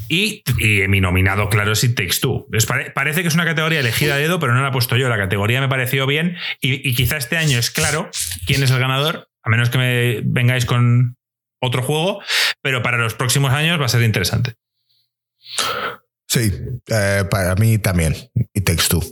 Y, 0.09 0.41
y 0.59 0.87
mi 0.87 1.01
nominado, 1.01 1.49
claro, 1.49 1.73
es 1.73 1.83
It 1.83 1.95
Takes 1.97 2.19
Two. 2.21 2.47
Es 2.53 2.65
pare- 2.65 2.91
parece 2.91 3.23
que 3.23 3.27
es 3.27 3.33
una 3.33 3.43
categoría 3.43 3.81
elegida 3.81 4.15
a 4.15 4.17
dedo, 4.17 4.39
pero 4.39 4.53
no 4.53 4.61
la 4.61 4.69
he 4.69 4.71
puesto 4.71 4.95
yo. 4.95 5.09
La 5.09 5.17
categoría 5.17 5.59
me 5.59 5.67
pareció 5.67 6.05
bien 6.05 6.37
y, 6.61 6.87
y 6.87 6.95
quizá 6.95 7.17
este 7.17 7.35
año 7.35 7.59
es 7.59 7.71
claro 7.71 8.09
quién 8.45 8.63
es 8.63 8.71
el 8.71 8.79
ganador, 8.79 9.27
a 9.43 9.49
menos 9.49 9.69
que 9.69 9.77
me 9.77 10.21
vengáis 10.23 10.65
con 10.65 11.17
otro 11.59 11.83
juego, 11.83 12.21
pero 12.61 12.81
para 12.83 12.97
los 12.97 13.15
próximos 13.15 13.51
años 13.51 13.81
va 13.81 13.85
a 13.85 13.89
ser 13.89 14.03
interesante. 14.03 14.55
Sí, 16.27 16.51
eh, 16.87 17.23
para 17.29 17.55
mí 17.55 17.77
también. 17.77 18.15
It 18.53 18.63
Takes 18.65 18.87
Two. 18.89 19.03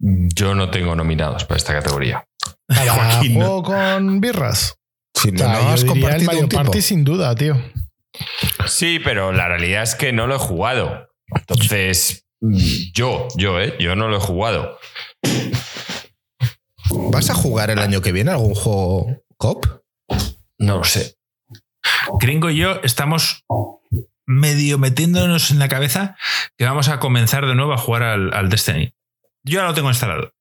Yo 0.00 0.54
no 0.54 0.70
tengo 0.70 0.94
nominados 0.94 1.44
para 1.44 1.56
esta 1.56 1.72
categoría. 1.72 2.26
Para 2.66 2.92
Joaquín, 2.92 3.38
¿no? 3.38 3.44
juego 3.44 3.62
con 3.62 4.20
birras. 4.20 4.76
Si 5.14 5.28
O 5.28 5.32
no, 5.32 5.38
sea, 5.38 5.48
no 5.48 5.54
has 5.54 5.60
diría 5.60 5.74
el 5.74 5.86
compartido 5.86 6.26
Mario 6.26 6.42
un 6.42 6.48
tipo. 6.48 6.62
Party 6.62 6.82
sin 6.82 7.04
duda, 7.04 7.34
tío. 7.34 7.56
Sí, 8.66 9.00
pero 9.02 9.32
la 9.32 9.48
realidad 9.48 9.82
es 9.82 9.94
que 9.94 10.12
no 10.12 10.26
lo 10.26 10.36
he 10.36 10.38
jugado. 10.38 11.08
Entonces, 11.34 12.24
yo, 12.92 13.28
yo, 13.36 13.60
¿eh? 13.60 13.76
Yo 13.78 13.96
no 13.96 14.08
lo 14.08 14.16
he 14.16 14.20
jugado. 14.20 14.78
¿Vas 16.90 17.30
a 17.30 17.34
jugar 17.34 17.70
el 17.70 17.78
año 17.78 18.02
que 18.02 18.12
viene 18.12 18.30
algún 18.30 18.54
juego 18.54 19.06
cop? 19.36 19.66
No 20.58 20.78
lo 20.78 20.84
sé. 20.84 21.16
Gringo 22.20 22.50
y 22.50 22.56
yo 22.58 22.80
estamos 22.82 23.44
medio 24.26 24.78
metiéndonos 24.78 25.50
en 25.50 25.58
la 25.58 25.68
cabeza 25.68 26.16
que 26.56 26.64
vamos 26.64 26.88
a 26.88 26.98
comenzar 26.98 27.46
de 27.46 27.54
nuevo 27.54 27.72
a 27.72 27.78
jugar 27.78 28.02
al, 28.02 28.32
al 28.32 28.48
Destiny. 28.48 28.94
Yo 29.44 29.60
ya 29.60 29.66
lo 29.66 29.74
tengo 29.74 29.88
instalado. 29.90 30.32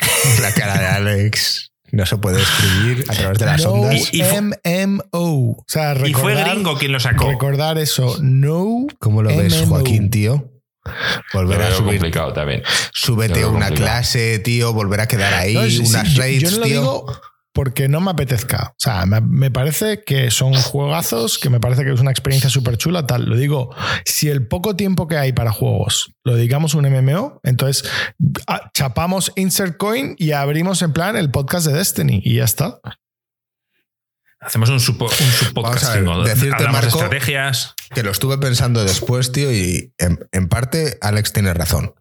La 0.42 0.52
cara 0.52 0.78
de 0.78 0.86
Alex 0.86 1.72
no 1.92 2.04
se 2.04 2.16
puede 2.18 2.42
escribir 2.42 3.04
a 3.08 3.14
través 3.14 3.38
de 3.38 3.46
las 3.46 3.62
no 3.64 3.70
ondas. 3.72 4.12
Y- 4.12 4.20
y 4.20 4.22
MMO. 4.22 5.52
O 5.58 5.64
sea, 5.66 5.94
y 6.06 6.12
fue 6.14 6.34
Gringo 6.34 6.76
quien 6.76 6.92
lo 6.92 7.00
sacó. 7.00 7.28
recordar 7.30 7.78
eso. 7.78 8.18
No. 8.20 8.86
¿Cómo 8.98 9.22
lo 9.22 9.30
ves, 9.36 9.54
MMO. 9.62 9.66
Joaquín, 9.76 10.10
tío? 10.10 10.50
Volver 11.32 11.62
a 11.62 11.70
subir. 11.72 11.94
complicado 11.94 12.32
también. 12.32 12.62
Súbete 12.92 13.44
una 13.44 13.66
complicado. 13.68 13.74
clase, 13.76 14.38
tío. 14.40 14.72
Volver 14.72 15.00
a 15.00 15.08
quedar 15.08 15.34
ahí. 15.34 15.54
No, 15.54 15.62
sí, 15.64 15.78
sí, 15.78 15.82
unas 15.88 16.08
yo- 16.10 16.20
raids, 16.22 16.42
yo 16.42 16.50
no 16.52 16.56
lo 16.58 16.62
tío. 16.64 16.80
digo 16.80 17.20
porque 17.56 17.88
no 17.88 18.02
me 18.02 18.10
apetezca. 18.10 18.68
O 18.72 18.74
sea, 18.78 19.06
me, 19.06 19.22
me 19.22 19.50
parece 19.50 20.04
que 20.04 20.30
son 20.30 20.52
juegazos, 20.52 21.38
que 21.38 21.48
me 21.48 21.58
parece 21.58 21.84
que 21.84 21.92
es 21.92 22.00
una 22.00 22.10
experiencia 22.10 22.50
súper 22.50 22.76
chula, 22.76 23.06
tal. 23.06 23.24
Lo 23.24 23.34
digo, 23.36 23.74
si 24.04 24.28
el 24.28 24.46
poco 24.46 24.76
tiempo 24.76 25.08
que 25.08 25.16
hay 25.16 25.32
para 25.32 25.52
juegos 25.52 26.12
lo 26.22 26.34
dedicamos 26.36 26.74
a 26.74 26.78
un 26.78 26.84
MMO, 26.90 27.40
entonces 27.44 27.90
chapamos 28.74 29.32
Insert 29.36 29.78
Coin 29.78 30.14
y 30.18 30.32
abrimos 30.32 30.82
en 30.82 30.92
plan 30.92 31.16
el 31.16 31.30
podcast 31.30 31.66
de 31.66 31.72
Destiny 31.72 32.20
y 32.22 32.34
ya 32.36 32.44
está. 32.44 32.78
Hacemos 34.38 34.68
un, 34.68 34.78
supo- 34.78 35.06
un 35.10 35.30
subpodcast. 35.32 35.94
Decirte, 35.94 36.56
Hablamos 36.56 36.60
de 36.60 36.68
Marco, 36.72 36.86
estrategias. 36.98 37.74
Que 37.94 38.02
lo 38.02 38.10
estuve 38.10 38.36
pensando 38.36 38.84
después, 38.84 39.32
tío, 39.32 39.50
y 39.50 39.94
en, 39.96 40.18
en 40.30 40.48
parte 40.48 40.98
Alex 41.00 41.32
tiene 41.32 41.54
razón. 41.54 41.94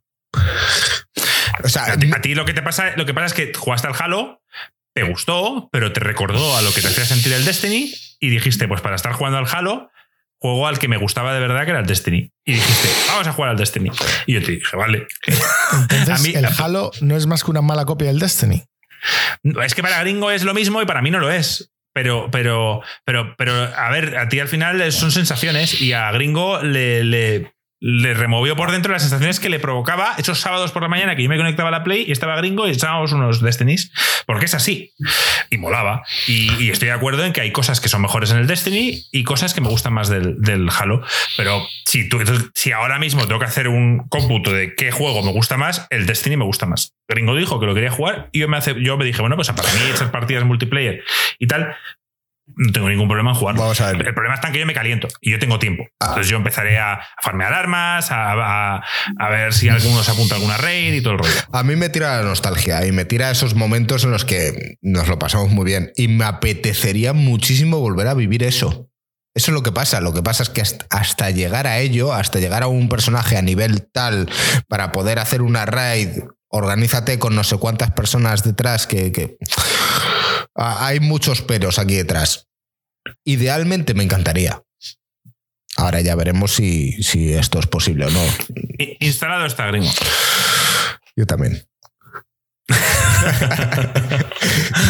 O 1.64 1.70
sea, 1.70 1.94
A 1.94 1.98
ti, 1.98 2.12
a 2.14 2.22
ti 2.22 2.36
lo 2.36 2.46
que 2.46 2.54
te 2.54 2.62
pasa, 2.62 2.96
lo 2.98 3.06
que 3.06 3.14
pasa 3.14 3.28
es 3.28 3.34
que 3.34 3.54
jugaste 3.58 3.88
al 3.88 3.96
Halo, 3.98 4.42
te 4.96 5.04
gustó, 5.04 5.70
pero 5.72 5.92
te 5.92 6.00
recordó 6.00 6.56
a 6.58 6.62
lo 6.62 6.74
que 6.74 6.82
te 6.82 6.88
hacía 6.88 7.06
sentir 7.06 7.34
el 7.34 7.44
Destiny 7.46 7.94
y 8.20 8.30
dijiste, 8.30 8.68
pues 8.68 8.80
para 8.82 8.96
estar 8.96 9.12
jugando 9.12 9.38
al 9.38 9.46
Halo, 9.52 9.92
juego 10.40 10.68
al 10.68 10.80
que 10.80 10.88
me 10.88 10.96
gustaba 10.98 11.34
de 11.34 11.40
verdad, 11.42 11.66
que 11.66 11.72
era 11.72 11.82
el 11.82 11.86
Destiny. 11.86 12.32
Y 12.46 12.54
dijiste, 12.54 12.88
vamos 13.10 13.28
a 13.28 13.34
jugar 13.34 13.52
al 13.52 13.58
Destiny. 13.58 13.92
Y 14.26 14.34
yo 14.34 14.42
te 14.44 14.54
dije, 14.54 14.78
vale. 14.78 15.06
Entonces, 15.74 16.10
A 16.10 16.18
mí- 16.24 16.34
el 16.34 16.46
Halo 16.46 16.92
no 17.02 17.18
es 17.18 17.28
más 17.28 17.44
que 17.44 17.52
una 17.52 17.62
mala 17.62 17.84
copia 17.86 18.08
del 18.08 18.20
Destiny. 18.20 18.64
Es 19.64 19.76
que 19.76 19.84
para 19.84 20.00
Gringo 20.00 20.32
es 20.32 20.44
lo 20.44 20.54
mismo 20.54 20.82
y 20.82 20.86
para 20.86 21.02
mí 21.02 21.12
no 21.12 21.20
lo 21.20 21.30
es. 21.30 21.72
Pero, 21.94 22.30
pero, 22.32 22.82
pero, 23.06 23.36
pero, 23.38 23.54
a 23.54 23.90
ver, 23.90 24.18
a 24.18 24.28
ti 24.30 24.40
al 24.40 24.48
final 24.48 24.92
son 24.92 25.12
sensaciones 25.12 25.82
y 25.82 25.94
a 25.94 26.12
Gringo 26.12 26.62
le, 26.62 27.04
le, 27.04 27.54
le 27.88 28.16
removió 28.16 28.56
por 28.56 28.72
dentro 28.72 28.92
las 28.92 29.04
sensaciones 29.04 29.40
que 29.40 29.48
le 29.48 29.60
provocaba 29.60 30.16
esos 30.18 30.40
sábados 30.40 30.72
por 30.72 30.82
la 30.82 30.88
mañana 30.88 31.16
que 31.16 31.22
yo 31.22 31.30
me 31.30 31.38
conectaba 31.38 31.70
a 31.70 31.72
la 31.72 31.84
Play 31.84 32.06
y 32.08 32.12
estaba 32.12 32.36
Gringo 32.36 32.68
y 32.68 32.72
echábamos 32.72 33.12
unos 33.12 33.42
Destinies, 33.44 33.92
porque 34.26 34.46
es 34.46 34.56
así. 34.56 34.92
Y 35.52 35.60
molaba. 35.60 36.02
Y, 36.26 36.72
estoy 36.72 36.88
de 36.88 36.96
acuerdo 36.96 37.24
en 37.24 37.32
que 37.32 37.42
hay 37.42 37.52
cosas 37.52 37.80
que 37.80 37.88
son 37.88 38.02
mejores 38.02 38.32
en 38.32 38.38
el 38.38 38.48
Destiny 38.48 39.04
y 39.12 39.24
cosas 39.24 39.54
que 39.54 39.62
me 39.62 39.70
gustan 39.70 39.94
más 39.94 40.10
del, 40.10 40.68
Halo. 40.76 41.04
Pero 41.38 41.62
si, 41.86 42.10
tú, 42.10 42.18
si 42.56 42.72
ahora 42.72 42.98
mismo 42.98 43.28
tengo 43.28 43.40
que 43.40 43.46
hacer 43.46 43.68
un 43.68 44.08
cómputo 44.10 44.52
de 44.52 44.74
qué 44.74 44.92
juego 44.92 45.22
me 45.22 45.32
gusta 45.32 45.56
más, 45.56 45.86
el 45.92 46.08
Destiny 46.08 46.38
me 46.38 46.46
gusta 46.46 46.66
más. 46.66 46.96
Gringo 47.08 47.36
dijo 47.36 47.60
que 47.60 47.68
lo 47.68 47.76
quería 47.76 47.92
jugar 47.92 48.30
y 48.32 48.40
yo 48.40 48.48
me, 48.48 48.58
hace, 48.58 48.74
yo 48.82 48.98
me 48.98 49.06
dije, 49.06 49.22
bueno, 49.22 49.36
pues 49.36 49.52
para 49.52 49.72
mí 49.74 49.80
esas 49.94 50.10
partidas 50.10 50.44
multiplayer 50.44 51.04
y 51.38 51.46
tal, 51.46 51.76
no 52.58 52.72
tengo 52.72 52.90
ningún 52.90 53.08
problema 53.08 53.32
en 53.32 53.36
jugar. 53.38 53.56
Vamos 53.56 53.80
a 53.82 53.92
ver. 53.92 54.08
El 54.08 54.14
problema 54.14 54.36
está 54.36 54.48
en 54.48 54.54
que 54.54 54.60
yo 54.60 54.66
me 54.66 54.74
caliento 54.74 55.08
y 55.22 55.32
yo 55.32 55.40
tengo 55.40 55.58
tiempo. 55.60 55.84
Ah. 56.00 56.08
Entonces 56.10 56.30
yo 56.30 56.38
empezaré 56.38 56.78
a, 56.78 56.94
a 56.94 57.02
farmear 57.22 57.54
armas, 57.54 58.12
a, 58.12 58.34
a- 58.34 58.84
a 59.20 59.30
ver 59.30 59.54
si 59.54 59.68
alguno 59.70 60.04
se 60.04 60.12
apunta 60.12 60.36
a 60.36 60.38
alguna 60.38 60.58
raid 60.58 60.94
y 60.94 61.02
todo 61.02 61.14
el 61.14 61.20
rollo. 61.20 61.34
A 61.52 61.64
mí 61.64 61.76
me 61.76 61.90
tira 61.90 62.18
la 62.18 62.24
nostalgia 62.24 62.86
y 62.86 62.92
me 62.92 63.06
tira 63.06 63.32
esos 63.32 63.56
momentos 63.56 64.04
en 64.04 64.12
los 64.12 64.26
que 64.26 64.78
nos 64.82 65.08
lo 65.08 65.18
pasamos 65.20 65.50
muy 65.50 65.66
bien. 65.66 65.92
Y 65.96 66.08
me 66.08 66.26
apetecería 66.26 67.14
muchísimo 67.14 67.80
volver 67.80 68.08
a 68.08 68.14
vivir 68.14 68.44
eso. 68.44 68.90
Eso 69.34 69.52
es 69.52 69.54
lo 69.54 69.64
que 69.64 69.74
pasa. 69.74 70.00
Lo 70.00 70.14
que 70.14 70.22
pasa 70.24 70.44
es 70.44 70.50
que 70.50 70.62
hasta- 70.62 71.30
llegar 71.32 71.68
a 71.68 71.80
ello, 71.80 72.14
hasta 72.14 72.40
llegar 72.40 72.64
a 72.64 72.68
un 72.68 72.88
personaje 72.90 73.36
a 73.38 73.42
nivel 73.42 73.88
tal 73.92 74.30
para 74.70 74.92
poder 74.94 75.20
hacer 75.20 75.42
una 75.42 75.66
raid, 75.66 76.10
organízate 76.48 77.20
con 77.20 77.36
no 77.36 77.44
sé 77.44 77.58
cuántas 77.58 77.92
personas 77.92 78.44
detrás 78.44 78.88
que. 78.88 79.12
que- 79.12 79.36
Hay 80.56 81.00
muchos 81.00 81.42
peros 81.42 81.80
aquí 81.80 81.96
detrás. 81.96 82.48
Idealmente 83.24 83.94
me 83.94 84.04
encantaría. 84.04 84.62
Ahora 85.78 86.00
ya 86.02 86.16
veremos 86.16 86.54
si, 86.54 87.04
si 87.04 87.34
esto 87.34 87.60
es 87.60 87.68
posible 87.68 88.06
o 88.06 88.10
no. 88.10 88.22
Instalado 89.00 89.46
está 89.46 89.68
Gringo. 89.68 89.92
Yo 91.18 91.26
también. 91.26 91.68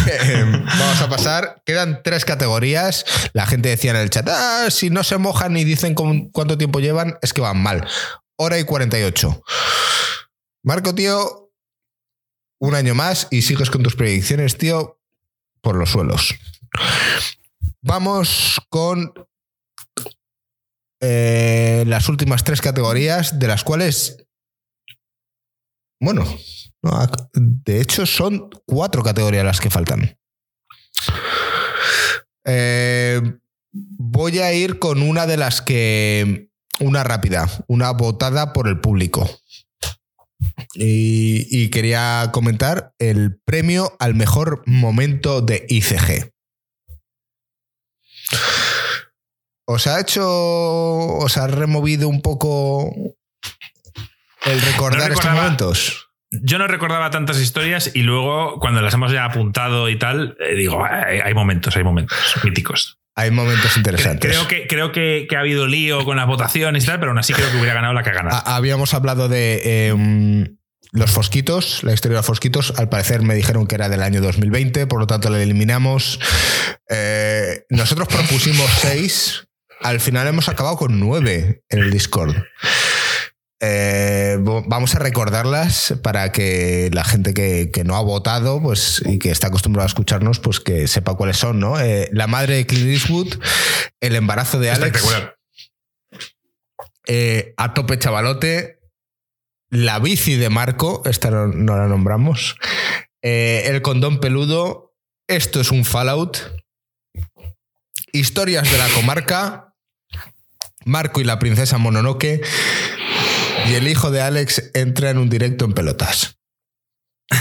Em, 0.08 0.66
Vamos 0.66 1.02
a 1.02 1.10
pasar. 1.10 1.62
Quedan 1.66 2.02
tres 2.04 2.26
categorías. 2.26 3.06
La 3.34 3.46
gente 3.46 3.70
decía 3.70 3.92
en 3.92 3.98
el 3.98 4.10
chat, 4.10 4.28
"Ah, 4.30 4.68
si 4.70 4.90
no 4.90 5.04
se 5.04 5.18
mojan 5.18 5.58
y 5.58 5.64
dicen 5.64 5.94
con- 5.96 6.30
cuánto 6.30 6.58
tiempo 6.58 6.80
llevan, 6.80 7.18
es 7.22 7.34
que 7.34 7.42
van 7.42 7.62
mal. 7.62 7.88
Hora 8.38 8.60
y 8.60 8.64
48. 8.64 9.44
Marco, 10.64 10.94
tío, 10.96 11.52
un 12.60 12.76
año 12.76 12.96
más 12.96 13.28
y 13.32 13.42
sigues 13.42 13.70
con 13.70 13.84
tus 13.84 13.96
predicciones, 13.96 14.58
tío. 14.58 15.00
Por 15.66 15.76
los 15.76 15.90
suelos. 15.90 16.36
Vamos 17.82 18.62
con 18.70 19.12
eh, 21.02 21.84
las 21.88 22.08
últimas 22.08 22.44
tres 22.44 22.62
categorías, 22.62 23.40
de 23.40 23.48
las 23.48 23.64
cuales, 23.64 24.28
bueno, 26.00 26.24
de 27.34 27.82
hecho 27.82 28.06
son 28.06 28.52
cuatro 28.68 29.02
categorías 29.02 29.44
las 29.44 29.60
que 29.60 29.72
faltan. 29.72 30.20
Eh, 32.46 33.20
voy 33.72 34.38
a 34.38 34.54
ir 34.54 34.78
con 34.78 35.02
una 35.02 35.26
de 35.26 35.38
las 35.38 35.64
que, 35.64 36.52
una 36.80 37.04
rápida, 37.04 37.50
una 37.68 37.90
votada 37.90 38.54
por 38.54 38.68
el 38.68 38.80
público. 38.80 39.28
Y, 40.74 41.48
y 41.50 41.70
quería 41.70 42.30
comentar 42.32 42.94
el 43.00 43.40
premio 43.46 43.96
al 44.00 44.16
mejor 44.16 44.64
momento 44.66 45.42
de 45.42 45.66
ICG. 45.70 46.32
¿Os 49.68 49.88
ha 49.88 50.00
hecho, 50.00 50.24
os 50.26 51.38
ha 51.38 51.48
removido 51.48 52.08
un 52.08 52.22
poco 52.22 52.94
el 54.46 54.62
recordar 54.62 55.12
estos 55.12 55.32
momentos? 55.32 56.10
Yo 56.30 56.60
no 56.60 56.68
recordaba 56.68 57.10
tantas 57.10 57.40
historias 57.40 57.92
y 57.96 58.02
luego 58.02 58.60
cuando 58.60 58.82
las 58.82 58.94
hemos 58.94 59.12
ya 59.12 59.26
apuntado 59.26 59.90
y 59.90 59.98
tal, 59.98 60.38
eh, 60.40 60.56
digo, 60.56 60.84
hay, 60.86 61.20
hay 61.20 61.34
momentos, 61.34 61.76
hay 61.78 61.84
momentos 61.84 62.18
míticos. 62.44 63.00
Hay 63.18 63.32
momentos 63.32 63.78
interesantes. 63.78 64.30
Creo 64.32 64.48
que, 64.48 64.68
creo 64.68 64.92
que, 64.92 65.26
que 65.30 65.36
ha 65.38 65.40
habido 65.40 65.68
lío 65.68 66.04
con 66.04 66.18
las 66.18 66.28
votaciones 66.28 66.84
y 66.84 66.88
tal, 66.88 67.00
pero 67.00 67.12
aún 67.12 67.20
así 67.20 67.34
creo 67.34 67.50
que 67.50 67.56
hubiera 67.58 67.74
ganado 67.74 67.94
la 67.94 68.04
que 68.04 68.10
ha 68.10 68.14
ganado. 68.14 68.36
Ha- 68.36 68.56
habíamos 68.58 68.94
hablado 68.94 69.30
de 69.30 69.88
em, 69.88 70.58
los 70.92 71.12
Fosquitos, 71.12 71.84
la 71.84 71.94
historia 71.94 72.16
de 72.16 72.20
los 72.20 72.26
Fosquitos. 72.26 72.74
Al 72.78 72.90
parecer 72.90 73.22
me 73.22 73.34
dijeron 73.36 73.68
que 73.68 73.76
era 73.76 73.88
del 73.90 74.04
año 74.04 74.22
2020, 74.22 74.86
por 74.88 75.00
lo 75.00 75.08
tanto 75.08 75.30
la 75.30 75.42
eliminamos. 75.42 76.20
Eh, 76.90 77.64
nosotros 77.70 78.08
propusimos 78.10 78.70
seis, 78.82 79.48
al 79.82 80.00
final 80.02 80.28
hemos 80.28 80.50
acabado 80.50 80.76
con 80.76 81.00
nueve 81.00 81.64
en 81.70 81.80
el 81.80 81.92
Discord. 81.92 82.36
Eh, 83.68 84.38
vamos 84.40 84.94
a 84.94 85.00
recordarlas 85.00 85.96
para 86.04 86.32
que 86.32 86.92
la 86.94 87.04
gente 87.04 87.34
que, 87.34 87.72
que 87.72 87.84
no 87.84 87.96
ha 87.96 88.02
votado 88.02 88.62
pues, 88.62 89.02
y 89.04 89.18
que 89.18 89.32
está 89.32 89.48
acostumbrada 89.48 89.86
a 89.86 89.88
escucharnos, 89.88 90.40
pues 90.40 90.60
que 90.60 90.88
sepa 90.88 91.16
cuáles 91.16 91.38
son, 91.38 91.60
¿no? 91.60 91.80
Eh, 91.80 92.08
la 92.12 92.28
madre 92.28 92.56
de 92.58 92.68
Clint 92.68 92.90
Eastwood, 92.90 93.40
el 94.02 94.16
embarazo 94.16 94.60
de 94.60 94.70
Alex. 94.70 95.04
Eh, 97.08 97.54
a 97.58 97.74
tope 97.74 97.98
chavalote. 97.98 98.80
La 99.72 99.98
bici 99.98 100.36
de 100.36 100.50
Marco, 100.50 101.02
esta 101.06 101.32
no, 101.32 101.48
no 101.48 101.76
la 101.76 101.88
nombramos. 101.88 102.56
El 103.22 103.82
condón 103.82 104.20
peludo. 104.20 104.96
Esto 105.28 105.60
es 105.60 105.72
un 105.72 105.86
Fallout. 105.86 106.38
Historias 108.12 108.72
de 108.72 108.78
la 108.78 108.88
comarca. 108.90 109.74
Marco 110.86 111.20
y 111.20 111.24
la 111.24 111.40
princesa 111.40 111.80
Mononoke. 111.80 112.44
Y 113.68 113.74
el 113.74 113.88
hijo 113.88 114.12
de 114.12 114.22
Alex 114.22 114.72
entra 114.74 115.10
en 115.10 115.18
un 115.18 115.30
directo 115.30 115.66
en 115.66 115.74
pelotas. 115.74 116.38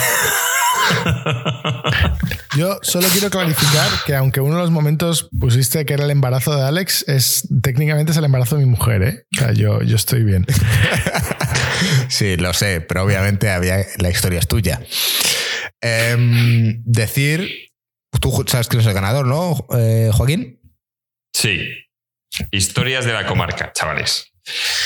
Yo 2.57 2.79
solo 2.83 3.09
quiero 3.09 3.31
clarificar 3.31 3.89
que 4.07 4.15
aunque 4.15 4.41
uno 4.41 4.55
de 4.55 4.63
los 4.63 4.71
momentos 4.71 5.29
pusiste 5.39 5.85
que 5.85 5.95
era 5.95 6.05
el 6.05 6.11
embarazo 6.11 6.55
de 6.57 6.63
Alex, 6.63 7.05
es 7.09 7.49
técnicamente 7.63 8.13
es 8.13 8.19
el 8.19 8.25
embarazo 8.25 8.57
de 8.57 8.65
mi 8.65 8.71
mujer, 8.71 9.03
¿eh? 9.03 9.27
O 9.37 9.41
sea, 9.41 9.53
yo, 9.53 9.83
yo 9.83 9.97
estoy 9.97 10.23
bien. 10.23 10.47
Sí, 12.09 12.37
lo 12.37 12.53
sé, 12.53 12.81
pero 12.81 13.03
obviamente 13.03 13.51
había, 13.51 13.85
la 13.99 14.11
historia 14.11 14.39
es 14.39 14.47
tuya. 14.49 14.81
Em, 15.81 16.83
decir. 16.85 17.71
Tú 18.21 18.45
sabes 18.47 18.69
quién 18.69 18.81
es 18.81 18.87
el 18.87 18.95
ganador, 18.95 19.27
¿no, 19.27 19.67
eh, 19.77 20.11
Joaquín? 20.13 20.61
Sí. 21.35 21.69
Historias 22.53 23.05
de 23.05 23.13
la 23.13 23.27
comarca, 23.27 23.73
chavales. 23.73 24.34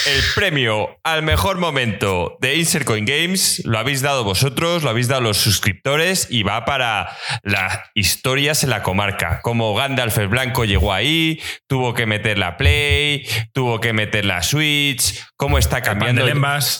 El 0.07 0.23
premio 0.35 0.99
al 1.03 1.23
mejor 1.23 1.59
momento 1.59 2.37
de 2.41 2.57
Insert 2.57 2.85
Coin 2.85 3.05
Games 3.05 3.63
lo 3.65 3.79
habéis 3.79 4.01
dado 4.01 4.25
vosotros, 4.25 4.83
lo 4.83 4.91
habéis 4.91 5.09
dado 5.09 5.21
los 5.21 5.37
suscriptores 5.37 6.29
y 6.31 6.45
va 6.45 6.65
para 6.65 7.17
las 7.43 7.81
historias 7.95 8.63
en 8.65 8.71
la 8.71 8.83
comarca. 8.83 9.41
Como 9.43 9.75
Gandalf 9.75 10.17
el 10.19 10.29
Blanco 10.29 10.65
llegó 10.65 10.93
ahí, 10.93 11.41
tuvo 11.67 11.93
que 11.93 12.07
meter 12.07 12.39
la 12.39 12.57
Play, 12.57 13.27
tuvo 13.53 13.81
que 13.81 13.93
meter 13.93 14.25
la 14.25 14.43
Switch, 14.43 15.23
cómo 15.37 15.59
está 15.59 15.83
cambiando. 15.83 16.25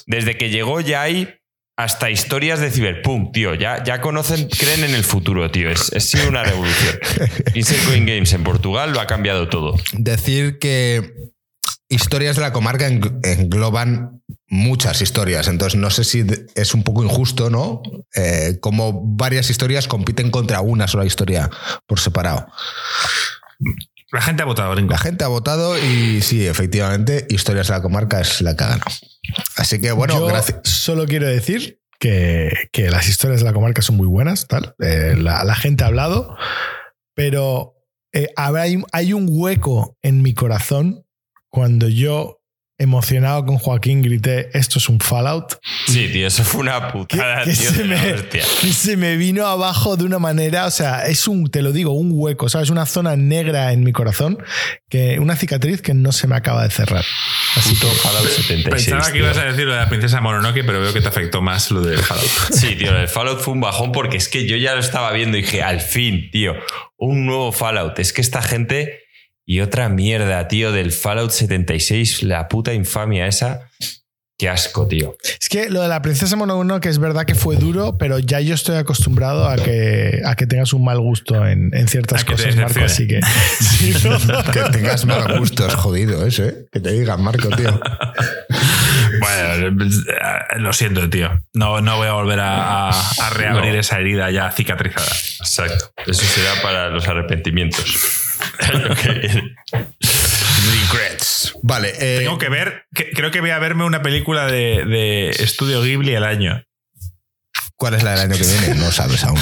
Desde 0.07 0.37
que 0.37 0.51
llegó 0.51 0.81
ya 0.81 1.03
hay 1.03 1.35
hasta 1.77 2.11
historias 2.11 2.59
de 2.61 2.71
Cyberpunk, 2.71 3.33
tío. 3.33 3.55
Ya, 3.55 3.85
ya 3.85 4.01
conocen, 4.01 4.49
creen 4.49 4.85
en 4.85 4.95
el 4.95 5.05
futuro, 5.05 5.51
tío. 5.51 5.71
Es, 5.71 5.93
ha 5.95 6.01
sido 6.01 6.29
una 6.29 6.43
revolución. 6.43 6.99
Insert 7.55 7.85
Coin 7.85 8.07
Games 8.07 8.33
en 8.33 8.43
Portugal 8.43 8.93
lo 8.93 9.01
ha 9.01 9.07
cambiado 9.07 9.49
todo. 9.49 9.77
decir 9.93 10.59
que 10.59 11.13
historias 11.89 12.37
de 12.37 12.43
la 12.43 12.53
comarca 12.53 12.89
eng- 12.89 13.21
engloban 13.25 14.23
muchas 14.49 15.01
historias. 15.03 15.49
Entonces, 15.49 15.79
no 15.79 15.91
sé 15.91 16.05
si 16.05 16.25
es 16.55 16.75
un 16.75 16.83
poco 16.83 17.03
injusto, 17.05 17.51
¿no? 17.51 17.83
Eh, 18.15 18.59
como 18.61 19.03
varias 19.17 19.51
historias 19.51 19.89
compiten 19.89 20.31
contra 20.31 20.61
una 20.61 20.87
sola 20.89 21.05
historia 21.05 21.51
por 21.87 22.01
separado. 22.01 22.47
La 24.11 24.23
gente 24.23 24.43
ha 24.43 24.47
votado, 24.47 24.75
Ringo. 24.75 24.91
La 24.93 24.99
gente 24.99 25.25
ha 25.25 25.29
votado 25.29 25.79
y 25.79 26.23
sí, 26.23 26.47
efectivamente, 26.47 27.27
historias 27.29 27.69
de 27.69 27.75
la 27.75 27.83
comarca 27.83 28.21
es 28.21 28.41
la 28.41 28.57
que 28.57 28.65
ha 28.65 28.69
ganado. 28.69 28.91
Así 29.57 29.81
que, 29.81 29.93
bueno, 29.93 30.19
Yo 30.19 30.27
gracias. 30.27 30.61
solo 30.65 31.05
quiero 31.07 31.27
decir 31.27 31.81
que, 31.99 32.51
que 32.73 32.91
las 32.91 33.07
historias 33.09 33.41
de 33.41 33.47
la 33.47 33.53
comarca 33.53 33.83
son 33.83 33.97
muy 33.97 34.07
buenas, 34.07 34.47
tal. 34.47 34.75
Eh, 34.79 35.15
la, 35.19 35.45
la 35.45 35.55
gente 35.55 35.85
ha 35.85 35.89
hablado, 35.89 36.37
pero 37.15 37.75
eh, 38.15 38.29
habrá- 38.37 38.65
hay 38.93 39.13
un 39.13 39.27
hueco 39.29 39.99
en 40.01 40.23
mi 40.23 40.33
corazón 40.33 41.05
cuando 41.51 41.89
yo, 41.89 42.41
emocionado 42.79 43.45
con 43.45 43.59
Joaquín, 43.59 44.03
grité: 44.03 44.51
Esto 44.53 44.79
es 44.79 44.89
un 44.89 45.01
Fallout. 45.01 45.59
Sí, 45.87 46.09
tío, 46.13 46.27
eso 46.27 46.45
fue 46.45 46.61
una 46.61 46.87
que, 46.87 46.93
putada, 46.93 47.45
que 47.45 47.53
tío, 47.53 47.71
se, 47.73 47.85
me, 47.85 47.97
que 48.31 48.43
se 48.73 48.97
me 48.97 49.17
vino 49.17 49.47
abajo 49.47 49.97
de 49.97 50.05
una 50.05 50.19
manera, 50.19 50.67
o 50.67 50.71
sea, 50.71 51.07
es 51.07 51.27
un, 51.27 51.51
te 51.51 51.63
lo 51.63 51.73
digo, 51.73 51.93
un 51.93 52.11
hueco, 52.13 52.49
¿sabes? 52.49 52.71
Una 52.71 52.87
zona 52.87 53.17
negra 53.17 53.73
en 53.73 53.83
mi 53.83 53.93
corazón, 53.93 54.39
que 54.89 55.19
una 55.19 55.35
cicatriz 55.35 55.83
que 55.83 55.95
no 55.95 56.13
se 56.13 56.27
me 56.29 56.37
acaba 56.37 56.63
de 56.63 56.71
cerrar. 56.71 57.05
Así 57.57 57.75
Puto 57.75 57.89
Fallout 57.89 58.29
76. 58.29 58.71
Pensaba 58.71 59.07
que 59.07 59.13
tío. 59.19 59.25
ibas 59.25 59.39
a 59.39 59.45
decir 59.45 59.65
lo 59.65 59.73
de 59.73 59.79
la 59.79 59.89
princesa 59.89 60.21
Mononoke, 60.21 60.63
pero 60.65 60.81
veo 60.81 60.93
que 60.93 61.01
te 61.01 61.09
afectó 61.09 61.41
más 61.43 61.71
lo 61.71 61.81
del 61.81 61.99
Fallout. 61.99 62.29
Sí, 62.53 62.77
tío, 62.77 62.97
el 62.97 63.09
Fallout 63.09 63.41
fue 63.41 63.55
un 63.55 63.61
bajón 63.61 63.91
porque 63.91 64.17
es 64.19 64.29
que 64.29 64.47
yo 64.47 64.57
ya 64.57 64.75
lo 64.75 64.81
estaba 64.81 65.11
viendo 65.13 65.37
y 65.39 65.43
dije, 65.43 65.63
al 65.63 65.81
fin, 65.81 66.31
tío, 66.31 66.55
un 66.97 67.27
nuevo 67.27 67.51
Fallout. 67.51 67.99
Es 67.99 68.13
que 68.13 68.21
esta 68.21 68.43
gente 68.43 69.08
y 69.51 69.63
otra 69.63 69.89
mierda, 69.89 70.47
tío, 70.47 70.73
del 70.73 70.93
Fallout 70.93 71.31
76, 71.31 72.23
la 72.23 72.49
puta 72.49 72.75
infamia 72.75 73.27
esa. 73.27 73.71
Qué 74.39 74.49
asco, 74.49 74.87
tío. 74.87 75.17
Es 75.41 75.49
que 75.49 75.69
lo 75.69 75.83
de 75.83 75.89
la 75.89 76.01
princesa 76.01 76.37
Mononoke 76.37 76.85
que 76.85 76.89
es 76.89 77.01
verdad 77.01 77.25
que 77.25 77.35
fue 77.35 77.57
duro, 77.57 77.99
pero 77.99 78.21
ya 78.21 78.39
yo 78.41 78.55
estoy 78.55 78.77
acostumbrado 78.77 79.49
a 79.49 79.57
que, 79.57 80.23
a 80.25 80.37
que 80.37 80.47
tengas 80.47 80.73
un 80.73 80.85
mal 80.85 81.01
gusto 81.01 81.45
en, 81.45 81.71
en 81.75 81.89
ciertas 81.89 82.23
A 82.23 82.27
cosas, 82.27 82.55
Marco, 82.55 82.79
así 82.85 83.09
que... 83.09 83.19
Sí, 83.61 83.93
¿no? 84.05 84.45
Que 84.53 84.61
tengas 84.71 85.05
mal 85.07 85.39
gusto, 85.41 85.67
es 85.67 85.75
jodido 85.75 86.25
eso, 86.25 86.45
¿eh? 86.45 86.67
Que 86.71 86.79
te 86.79 86.93
digan, 86.93 87.21
Marco, 87.23 87.49
tío. 87.51 87.81
Bueno, 89.21 89.69
eh, 89.83 90.59
lo 90.59 90.73
siento, 90.73 91.09
tío. 91.11 91.43
No, 91.55 91.81
no 91.81 91.97
voy 91.97 92.07
a 92.09 92.13
volver 92.13 92.39
a, 92.41 92.91
a- 92.91 92.91
a 92.91 93.31
reabrir 93.31 93.73
No. 93.75 93.81
esa 93.81 93.99
herida 93.99 94.31
ya 94.31 94.51
cicatrizada. 94.53 95.07
Exacto. 95.41 95.91
Eso 96.07 96.25
será 96.25 96.61
para 96.63 96.89
los 96.91 97.09
arrepentimientos. 97.09 97.85
Regrets. 100.67 101.55
Vale, 101.63 101.93
eh, 101.99 102.19
Tengo 102.21 102.39
que 102.39 102.49
ver, 102.49 102.85
que- 102.95 103.11
creo 103.11 103.31
que 103.31 103.41
voy 103.41 103.51
a 103.51 103.59
verme 103.59 103.85
una 103.85 104.03
película 104.03 104.47
de, 104.47 104.85
de 104.85 105.31
Estudio 105.31 105.83
Ghibli 105.83 106.15
el 106.15 106.25
año. 106.25 106.63
¿cuál 107.77 107.95
es 107.95 108.03
la 108.03 108.11
del 108.13 108.33
año 108.33 108.37
que 108.37 108.45
viene? 108.47 108.75
No 108.81 108.91
sabes 108.91 109.23
aún. 109.25 109.39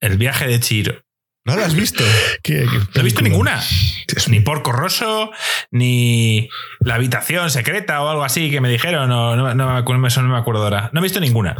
El 0.00 0.18
viaje 0.18 0.46
de 0.46 0.60
Chiro. 0.60 1.02
¿No 1.46 1.56
lo 1.56 1.64
has 1.64 1.74
visto? 1.74 2.04
¿Qué- 2.42 2.66
qué 2.70 2.78
No 2.94 3.00
he 3.00 3.04
visto 3.04 3.22
ninguna. 3.22 3.62
Dios 4.06 4.28
Ni. 4.28 4.40
Porco 4.40 4.70
Rosso, 4.72 5.30
ni 5.70 6.48
La 6.80 6.96
habitación 6.96 7.50
secreta 7.50 8.02
o 8.02 8.08
algo 8.10 8.22
así 8.24 8.50
que 8.50 8.60
me 8.60 8.68
dijeron. 8.68 9.10
o 9.10 9.36
no, 9.36 9.54
no 9.54 9.72
me 9.72 9.78
acuerdo, 9.78 10.06
eso 10.06 10.20
no 10.22 10.28
me 10.28 10.38
acuerdo 10.38 10.64
ahora. 10.64 10.90
No 10.92 11.00
he 11.00 11.02
visto 11.02 11.20
ninguna. 11.20 11.56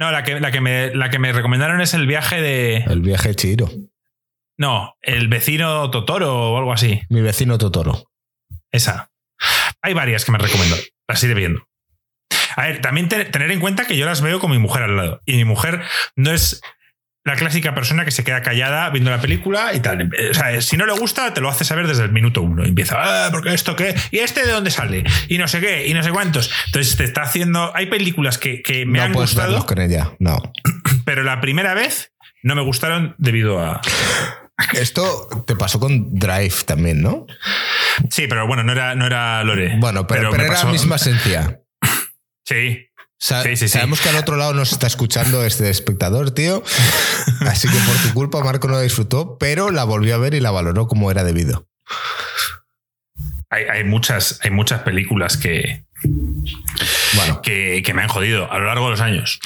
No, 0.00 0.10
la 0.10 0.22
que, 0.22 0.40
la 0.40 0.50
que, 0.50 0.60
me, 0.62 0.94
la 0.94 1.10
que 1.10 1.18
me 1.18 1.32
recomendaron 1.32 1.80
es 1.82 1.92
el 1.94 2.06
viaje 2.06 2.40
de. 2.40 2.76
El 2.86 3.00
viaje 3.02 3.28
de 3.28 3.34
Chihiro. 3.34 3.70
No, 4.56 4.94
el 5.02 5.28
vecino 5.28 5.90
Totoro 5.90 6.52
o 6.52 6.58
algo 6.58 6.72
así. 6.72 7.02
Mi 7.10 7.20
vecino 7.20 7.58
Totoro. 7.58 8.04
Esa. 8.74 9.10
Hay 9.82 9.94
varias 9.94 10.24
que 10.24 10.32
me 10.32 10.38
recomiendo. 10.38 10.76
Las 11.08 11.22
iré 11.22 11.34
viendo. 11.34 11.66
A 12.56 12.62
ver, 12.62 12.80
también 12.80 13.08
te- 13.08 13.24
tener 13.24 13.50
en 13.52 13.60
cuenta 13.60 13.86
que 13.86 13.96
yo 13.96 14.04
las 14.04 14.20
veo 14.20 14.40
con 14.40 14.50
mi 14.50 14.58
mujer 14.58 14.82
al 14.82 14.96
lado. 14.96 15.20
Y 15.26 15.36
mi 15.36 15.44
mujer 15.44 15.82
no 16.16 16.32
es 16.32 16.60
la 17.24 17.36
clásica 17.36 17.72
persona 17.74 18.04
que 18.04 18.10
se 18.10 18.24
queda 18.24 18.42
callada 18.42 18.90
viendo 18.90 19.10
la 19.10 19.20
película 19.20 19.72
y 19.74 19.80
tal. 19.80 20.10
O 20.30 20.34
sea, 20.34 20.60
si 20.60 20.76
no 20.76 20.86
le 20.86 20.92
gusta, 20.94 21.32
te 21.32 21.40
lo 21.40 21.48
hace 21.48 21.64
saber 21.64 21.86
desde 21.86 22.02
el 22.02 22.12
minuto 22.12 22.42
uno. 22.42 22.64
Y 22.64 22.68
empieza, 22.70 22.96
ah, 22.98 23.28
porque 23.30 23.54
esto 23.54 23.76
qué, 23.76 23.94
y 24.10 24.18
este 24.18 24.44
de 24.44 24.52
dónde 24.52 24.70
sale, 24.72 25.04
y 25.28 25.38
no 25.38 25.46
sé 25.48 25.60
qué, 25.60 25.86
y 25.86 25.94
no 25.94 26.02
sé 26.02 26.10
cuántos. 26.10 26.50
Entonces 26.66 26.96
te 26.96 27.04
está 27.04 27.22
haciendo. 27.22 27.74
Hay 27.76 27.86
películas 27.86 28.38
que, 28.38 28.60
que 28.60 28.84
me 28.86 28.98
no 28.98 29.04
han 29.04 29.12
puedes 29.12 29.30
gustado, 29.34 29.64
con 29.66 29.80
ella. 29.80 30.12
No. 30.18 30.52
pero 31.04 31.22
la 31.22 31.40
primera 31.40 31.74
vez 31.74 32.12
no 32.42 32.54
me 32.56 32.62
gustaron 32.62 33.14
debido 33.18 33.60
a. 33.60 33.80
Esto 34.74 35.44
te 35.46 35.56
pasó 35.56 35.80
con 35.80 36.14
Drive 36.14 36.54
también, 36.66 37.02
¿no? 37.02 37.26
Sí, 38.10 38.26
pero 38.28 38.46
bueno, 38.46 38.62
no 38.62 38.72
era, 38.72 38.94
no 38.94 39.06
era 39.06 39.42
Lore. 39.44 39.76
Bueno, 39.78 40.06
pero, 40.06 40.34
era 40.34 40.46
pasó- 40.48 40.66
la 40.66 40.72
misma 40.72 40.96
esencia. 40.96 41.60
Sí. 42.46 42.86
Sa- 43.18 43.42
Sí, 43.42 43.50
sí, 43.56 43.68
sí. 43.68 43.78
Sabemos 43.78 44.00
que 44.02 44.10
al 44.10 44.16
otro 44.16 44.36
lado 44.36 44.52
nos 44.52 44.70
está 44.72 44.86
escuchando 44.86 45.44
este 45.46 45.70
espectador, 45.70 46.30
tío. 46.32 46.62
Así 47.40 47.68
que 47.68 47.76
por 47.78 47.96
tu 47.96 48.12
culpa 48.12 48.44
Marco 48.44 48.68
no 48.68 48.74
la 48.74 48.82
disfrutó, 48.82 49.38
pero 49.38 49.70
la 49.70 49.84
volvió 49.84 50.14
a 50.14 50.18
ver 50.18 50.34
y 50.34 50.40
la 50.40 50.50
valoró 50.50 50.86
como 50.86 51.10
era 51.10 51.24
debido. 51.24 51.66
Hay, 53.48 53.64
hay 53.64 53.84
muchas, 53.84 54.40
hay 54.42 54.50
muchas 54.50 54.82
películas 54.82 55.36
que, 55.38 55.84
Bueno, 57.16 57.42
que, 57.42 57.82
que 57.84 57.94
me 57.94 58.02
han 58.02 58.08
jodido 58.08 58.50
a 58.50 58.58
lo 58.58 58.66
largo 58.66 58.86
de 58.86 58.90
los 58.92 59.00
años. 59.00 59.38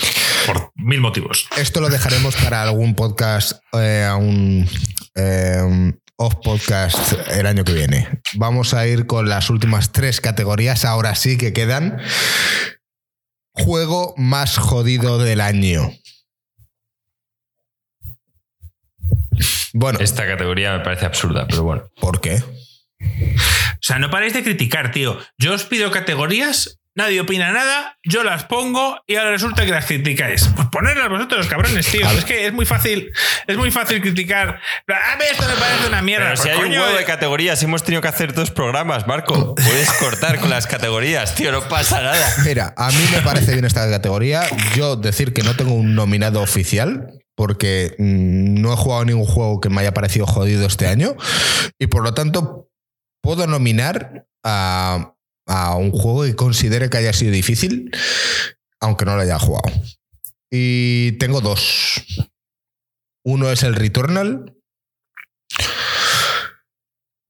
Por 0.47 0.73
mil 0.77 1.01
motivos. 1.01 1.49
esto 1.57 1.81
lo 1.81 1.89
dejaremos 1.89 2.37
para 2.37 2.63
algún 2.63 2.95
podcast, 2.95 3.61
eh, 3.73 4.09
un 4.17 4.69
eh, 5.15 5.93
off 6.17 6.35
podcast 6.43 7.13
el 7.31 7.47
año 7.47 7.65
que 7.65 7.73
viene. 7.73 8.09
Vamos 8.35 8.75
a 8.75 8.87
ir 8.87 9.07
con 9.07 9.29
las 9.29 9.51
últimas 9.51 9.93
tres 9.93 10.21
categorías. 10.21 10.85
Ahora 10.85 11.15
sí 11.15 11.37
que 11.39 11.53
quedan. 11.53 12.01
Juego 13.53 14.15
más 14.17 14.57
jodido 14.57 15.19
del 15.19 15.41
año. 15.41 15.93
Bueno, 19.73 19.99
Esta 20.01 20.27
categoría 20.27 20.77
me 20.79 20.85
parece 20.85 21.07
absurda, 21.07 21.47
pero 21.49 21.63
bueno. 21.63 21.91
¿por 22.01 22.21
qué? 22.21 22.43
O 23.01 23.81
sea, 23.81 23.99
no 23.99 24.11
paréis 24.11 24.33
de 24.33 24.43
criticar, 24.43 24.91
tío. 24.91 25.19
Yo 25.39 25.55
os 25.55 25.65
pido 25.65 25.91
categorías, 25.91 26.78
nadie 26.99 27.21
opina 27.21 27.53
nada, 27.53 27.97
yo 28.05 28.25
las 28.25 28.45
pongo 28.45 29.01
y 29.07 29.15
ahora 29.15 29.31
resulta 29.31 29.65
que 29.65 29.71
las 29.71 29.87
criticáis. 29.87 30.51
Pues 30.57 30.67
ponerlas 30.69 31.09
vosotros, 31.09 31.47
cabrones, 31.47 31.87
tío. 31.87 32.07
Es 32.11 32.25
que 32.25 32.47
es 32.47 32.53
muy 32.53 32.67
fácil, 32.67 33.13
es 33.47 33.57
muy 33.57 33.71
fácil 33.71 34.03
criticar. 34.03 34.61
A 34.89 35.17
mí 35.17 35.25
esto 35.31 35.45
me 35.49 35.55
parece 35.55 35.87
una 35.87 36.03
mierda. 36.03 36.27
Pero 36.27 36.37
si 36.37 36.49
Pues, 36.49 36.59
hay 36.59 36.65
un 36.65 36.73
huevo 36.73 36.97
eh, 36.97 36.99
de 36.99 37.05
categorías, 37.05 37.63
hemos 37.63 37.85
tenido 37.85 38.03
que 38.03 38.09
hacer 38.09 38.35
dos 38.35 38.51
programas, 38.51 39.07
Marco. 39.07 39.55
Puedes 39.55 39.93
cortar 39.93 40.41
con 40.41 40.51
las 40.51 40.67
categorías, 40.67 41.37
tío, 41.37 41.53
no 41.53 41.63
pasa 41.69 42.03
nada. 42.03 42.35
Mira, 42.45 42.75
a 42.77 42.91
mí 42.91 43.09
me 43.13 43.23
parece 43.23 43.53
bien 43.53 43.65
esta 43.65 43.89
categoría. 43.89 44.43
Yo 44.75 44.97
decir 44.97 45.33
que 45.33 45.45
no 45.45 45.55
tengo 45.55 45.75
un 45.75 45.95
nominado 45.95 46.43
oficial, 46.43 47.13
porque 47.37 47.95
mm, 47.99 48.61
no 48.61 48.73
he 48.73 48.77
jugado 48.77 49.05
ningún 49.05 49.25
juego 49.25 49.61
que 49.61 49.71
me 49.71 49.83
haya 49.83 49.95
parecido 49.95 50.27
jodido 50.27 50.67
este 50.67 50.89
año. 50.89 51.15
Y 51.79 51.87
por 51.87 52.03
lo 52.03 52.13
tanto, 52.13 52.69
puedo 53.23 53.47
nominar 53.47 54.27
a, 54.45 55.15
a 55.49 55.75
un 55.75 55.91
juego 55.91 56.25
que 56.25 56.37
considere 56.37 56.91
que 56.91 56.99
haya 56.99 57.13
sido 57.13 57.33
difícil, 57.33 57.91
aunque 58.81 59.05
no 59.05 59.17
lo 59.17 59.23
haya 59.23 59.39
jugado. 59.39 59.73
Y 60.51 61.13
tengo 61.13 61.41
dos. 61.41 62.03
Uno 63.25 63.51
es 63.51 63.63
el 63.63 63.75
Returnal. 63.75 64.55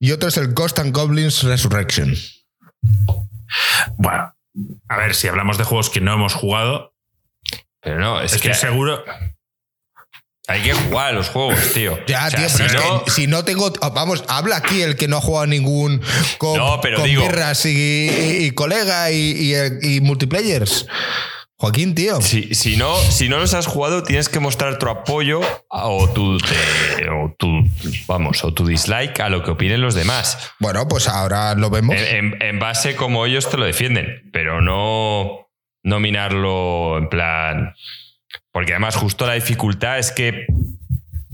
Y 0.01 0.13
otro 0.13 0.29
es 0.29 0.37
el 0.37 0.53
Ghost 0.53 0.79
and 0.79 0.95
Goblins 0.95 1.43
Resurrection. 1.43 2.15
Bueno, 3.97 4.35
a 4.89 4.97
ver, 4.97 5.15
si 5.15 5.29
hablamos 5.29 5.59
de 5.59 5.65
juegos 5.65 5.91
que 5.91 6.01
no 6.01 6.13
hemos 6.15 6.35
jugado, 6.35 6.95
Pero 7.81 7.99
no, 7.99 8.21
es 8.21 8.35
estoy 8.35 8.51
que 8.51 8.57
seguro. 8.57 9.05
Hay 10.49 10.63
que 10.63 10.73
jugar 10.73 11.09
a 11.09 11.13
los 11.13 11.29
juegos, 11.29 11.73
tío. 11.75 11.99
Ya, 12.09 12.27
O 12.27 12.31
sea, 12.31 12.41
tío, 12.41 12.49
si 12.49 12.63
es 12.65 12.75
no- 12.75 13.05
que 13.05 13.11
si 13.11 13.27
no 13.27 13.45
tengo. 13.45 13.71
Vamos, 13.95 14.25
habla 14.29 14.57
aquí 14.57 14.83
el 14.83 14.97
que 14.97 15.07
no 15.07 15.19
ha 15.19 15.21
jugado 15.21 15.47
ningún 15.47 16.01
con, 16.39 16.57
No, 16.59 16.81
pero 16.81 16.97
con 16.99 17.07
digo- 17.07 17.23
birras 17.23 17.65
y, 17.67 17.71
y- 17.71 18.47
y 18.47 18.51
colega 18.53 19.11
y, 19.13 19.53
y- 19.83 20.01
multiplayers. 20.01 20.87
Joaquín, 21.61 21.97
tío. 21.97 22.21
Si, 22.23 22.55
si 22.55 22.77
no, 22.77 22.97
si 22.97 23.29
no 23.29 23.39
los 23.39 23.53
has 23.53 23.67
jugado, 23.67 24.05
tienes 24.05 24.29
que 24.29 24.39
mostrar 24.39 24.79
tu 24.79 24.89
apoyo 24.89 25.41
a- 25.71 25.89
o 25.89 26.09
tu, 26.09 26.39
te- 26.39 27.11
o 27.11 27.35
tu, 27.37 27.49
vamos, 28.07 28.45
o 28.45 28.55
tu 28.55 28.65
dislike 28.65 29.19
a 29.19 29.29
lo 29.29 29.43
que 29.43 29.51
opinen 29.51 29.81
los 29.81 29.95
demás. 29.97 30.39
Bueno, 30.61 30.87
pues 30.87 31.09
ahora 31.09 31.55
lo 31.57 31.69
vemos. 31.69 31.97
En, 31.97 32.35
en- 32.35 32.43
en 32.43 32.59
base 32.61 32.95
como 32.95 33.27
ellos 33.27 33.51
te 33.51 33.57
lo 33.57 33.65
defienden, 33.67 34.31
pero 34.33 34.61
no 34.63 35.49
nominarlo 35.83 36.99
en 36.99 37.09
plan. 37.09 37.75
Porque 38.53 38.73
además, 38.73 38.97
justo 38.97 39.27
la 39.27 39.35
dificultad 39.35 39.99
es 39.99 40.13
que 40.13 40.47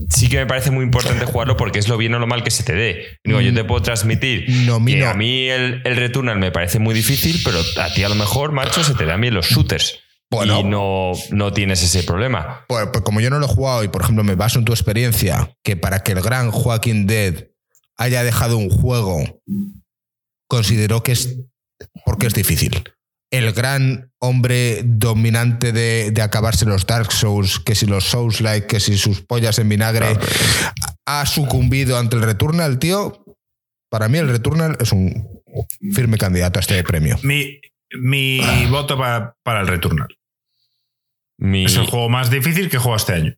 sí 0.09 0.29
que 0.29 0.37
me 0.37 0.45
parece 0.45 0.71
muy 0.71 0.83
importante 0.83 1.25
jugarlo 1.25 1.55
porque 1.57 1.79
es 1.79 1.87
lo 1.87 1.97
bien 1.97 2.13
o 2.15 2.19
lo 2.19 2.27
mal 2.27 2.43
que 2.43 2.51
se 2.51 2.63
te 2.63 2.73
dé. 2.73 3.19
Digo, 3.23 3.41
yo 3.41 3.53
te 3.53 3.63
puedo 3.63 3.81
transmitir 3.81 4.49
Nomino. 4.65 4.99
que 4.99 5.05
a 5.05 5.13
mí 5.13 5.49
el, 5.49 5.81
el 5.85 5.95
Returnal 5.95 6.37
me 6.37 6.51
parece 6.51 6.79
muy 6.79 6.93
difícil, 6.93 7.41
pero 7.43 7.59
a 7.81 7.93
ti 7.93 8.03
a 8.03 8.09
lo 8.09 8.15
mejor, 8.15 8.51
macho, 8.51 8.83
se 8.83 8.93
te 8.93 9.05
dan 9.05 9.21
bien 9.21 9.33
los 9.33 9.47
shooters. 9.47 9.99
Bueno. 10.29 10.59
Y 10.59 10.63
no, 10.63 11.11
no 11.31 11.53
tienes 11.53 11.83
ese 11.83 12.03
problema. 12.03 12.65
Pues, 12.67 12.87
pues 12.91 13.03
como 13.03 13.21
yo 13.21 13.29
no 13.29 13.39
lo 13.39 13.45
he 13.45 13.49
jugado 13.49 13.83
y, 13.83 13.87
por 13.87 14.01
ejemplo, 14.01 14.23
me 14.23 14.35
baso 14.35 14.59
en 14.59 14.65
tu 14.65 14.73
experiencia, 14.73 15.55
que 15.63 15.77
para 15.77 16.03
que 16.03 16.13
el 16.13 16.21
gran 16.21 16.51
Joaquín 16.51 17.07
Dead 17.07 17.45
haya 17.97 18.23
dejado 18.23 18.57
un 18.57 18.69
juego, 18.69 19.41
consideró 20.47 21.03
que 21.03 21.13
es. 21.13 21.37
porque 22.05 22.27
es 22.27 22.33
difícil. 22.33 22.83
El 23.37 23.51
gran 23.53 24.11
hombre 24.19 24.81
dominante 24.83 25.71
de, 25.71 26.11
de 26.11 26.21
acabarse 26.21 26.65
los 26.65 26.85
Dark 26.85 27.11
Souls, 27.11 27.59
que 27.59 27.75
si 27.75 27.85
los 27.85 28.03
Souls 28.05 28.41
like, 28.41 28.67
que 28.67 28.79
si 28.79 28.97
sus 28.97 29.21
pollas 29.21 29.59
en 29.59 29.69
vinagre, 29.69 30.17
ha 31.05 31.25
sucumbido 31.25 31.97
ante 31.97 32.15
el 32.15 32.21
Returnal, 32.23 32.79
tío. 32.79 33.23
Para 33.89 34.07
mí, 34.09 34.17
el 34.17 34.27
Returnal 34.29 34.77
es 34.79 34.91
un 34.91 35.41
firme 35.93 36.17
candidato 36.17 36.59
a 36.59 36.61
este 36.61 36.83
premio. 36.83 37.17
Mi, 37.23 37.59
mi 37.97 38.65
voto 38.69 38.97
pa- 38.97 39.35
para 39.43 39.61
el 39.61 39.67
Returnal. 39.67 40.07
Mi- 41.37 41.65
Es 41.65 41.75
el 41.75 41.85
juego 41.85 42.09
más 42.09 42.29
difícil 42.29 42.69
que 42.69 42.77
he 42.77 42.79
jugado 42.79 42.97
este 42.97 43.13
año. 43.13 43.35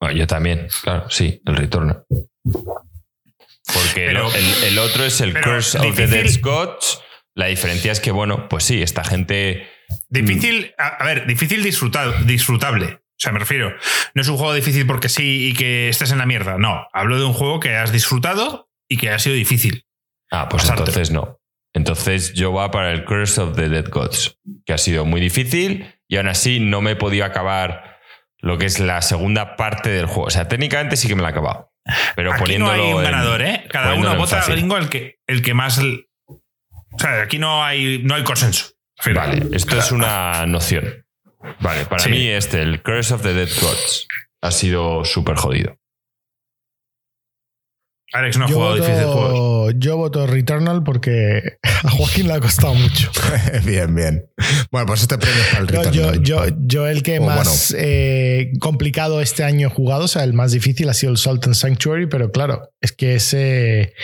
Ah, 0.00 0.12
yo 0.12 0.26
también, 0.26 0.68
claro, 0.82 1.08
sí, 1.10 1.40
el 1.46 1.56
Returnal. 1.56 2.04
Porque 2.44 4.06
el- 4.08 4.14
Pero- 4.14 4.34
el, 4.34 4.64
el 4.64 4.78
otro 4.78 5.04
es 5.04 5.20
el 5.20 5.32
Curse 5.40 5.78
of 5.78 5.94
the 5.96 6.06
Dead 6.06 6.40
Gods. 6.40 7.00
La 7.34 7.46
diferencia 7.46 7.92
es 7.92 8.00
que, 8.00 8.10
bueno, 8.10 8.48
pues 8.48 8.64
sí, 8.64 8.82
esta 8.82 9.04
gente. 9.04 9.66
Difícil, 10.08 10.74
a, 10.78 10.88
a 10.88 11.04
ver, 11.04 11.26
difícil 11.26 11.62
disfrutar, 11.62 12.24
disfrutable. 12.26 12.86
O 12.86 13.24
sea, 13.24 13.32
me 13.32 13.38
refiero, 13.38 13.72
no 14.14 14.22
es 14.22 14.28
un 14.28 14.36
juego 14.36 14.52
difícil 14.54 14.86
porque 14.86 15.08
sí 15.08 15.48
y 15.48 15.54
que 15.54 15.88
estés 15.88 16.10
en 16.12 16.18
la 16.18 16.26
mierda. 16.26 16.58
No, 16.58 16.86
hablo 16.92 17.18
de 17.18 17.24
un 17.24 17.32
juego 17.32 17.60
que 17.60 17.76
has 17.76 17.92
disfrutado 17.92 18.68
y 18.88 18.96
que 18.96 19.10
ha 19.10 19.18
sido 19.18 19.36
difícil. 19.36 19.86
Ah, 20.30 20.48
pues 20.48 20.62
Pasártelo. 20.62 20.88
entonces 20.88 21.10
no. 21.12 21.38
Entonces 21.74 22.34
yo 22.34 22.52
va 22.52 22.70
para 22.70 22.90
el 22.92 23.04
Curse 23.04 23.40
of 23.40 23.56
the 23.56 23.68
Dead 23.68 23.88
Gods, 23.88 24.38
que 24.66 24.72
ha 24.74 24.78
sido 24.78 25.04
muy 25.06 25.20
difícil 25.20 25.94
y 26.08 26.16
aún 26.16 26.28
así 26.28 26.60
no 26.60 26.80
me 26.82 26.90
he 26.92 26.96
podido 26.96 27.24
acabar 27.24 27.98
lo 28.40 28.58
que 28.58 28.66
es 28.66 28.78
la 28.80 29.00
segunda 29.02 29.56
parte 29.56 29.88
del 29.90 30.06
juego. 30.06 30.24
O 30.24 30.30
sea, 30.30 30.48
técnicamente 30.48 30.96
sí 30.96 31.06
que 31.08 31.14
me 31.14 31.22
la 31.22 31.28
he 31.28 31.30
acabado. 31.30 31.72
Pero 32.16 32.32
Aquí 32.32 32.38
no 32.40 32.44
poniéndolo 32.66 32.72
hay 32.72 32.92
un 32.92 32.98
en- 32.98 33.04
ganador, 33.04 33.42
¿eh? 33.42 33.64
Cada 33.70 33.94
uno 33.94 34.16
vota 34.16 34.44
gringo 34.46 34.76
el 34.76 34.88
que, 34.88 35.18
el 35.26 35.42
que 35.42 35.54
más. 35.54 35.80
O 36.92 36.98
sea, 36.98 37.22
aquí 37.22 37.38
no 37.38 37.64
hay, 37.64 38.00
no 38.02 38.14
hay 38.14 38.24
consenso. 38.24 38.66
Vale, 39.14 39.46
esto 39.52 39.78
es 39.78 39.90
una 39.92 40.46
noción. 40.46 41.04
Vale, 41.60 41.86
para 41.86 42.02
Sí. 42.04 42.10
mí 42.10 42.28
este, 42.28 42.62
el 42.62 42.82
Curse 42.82 43.14
of 43.14 43.22
the 43.22 43.32
Dead 43.34 43.48
Gods, 43.60 44.06
ha 44.42 44.50
sido 44.50 45.04
súper 45.04 45.36
jodido. 45.36 45.76
Alex 48.12 48.36
no 48.38 48.44
ha 48.44 48.48
Yo 48.48 48.54
jugado 48.56 48.74
difícil 48.76 48.94
juegos. 49.04 49.32
voto, 49.32 49.70
yo 49.78 49.96
voto 49.96 50.26
Returnal 50.26 50.82
porque 50.84 51.56
a 51.84 51.90
Joaquín 51.90 52.28
le 52.28 52.34
ha 52.34 52.40
costado 52.40 52.74
mucho. 52.74 53.10
bien, 53.64 53.94
bien. 53.94 54.26
Bueno, 54.70 54.86
pues 54.86 55.02
este 55.02 55.16
premio 55.18 55.40
es 55.40 55.48
para 55.48 55.60
el 55.60 55.66
Yo, 55.68 55.82
Returnal. 55.82 56.22
yo, 56.22 56.46
yo, 56.48 56.56
yo 56.66 56.86
el 56.88 57.02
que 57.02 57.18
Oh, 57.20 57.24
más 57.24 57.74
eh, 57.78 58.52
complicado 58.60 59.20
este 59.22 59.44
año 59.44 59.68
he 59.68 59.70
jugado, 59.70 60.04
o 60.04 60.08
sea, 60.08 60.24
el 60.24 60.34
más 60.34 60.52
difícil 60.52 60.88
ha 60.88 60.94
sido 60.94 61.12
el 61.12 61.18
Salt 61.18 61.44
and 61.46 61.54
Sanctuary, 61.54 62.06
pero 62.06 62.30
claro, 62.30 62.68
es 62.80 62.92
que 62.92 63.14
ese 63.14 63.94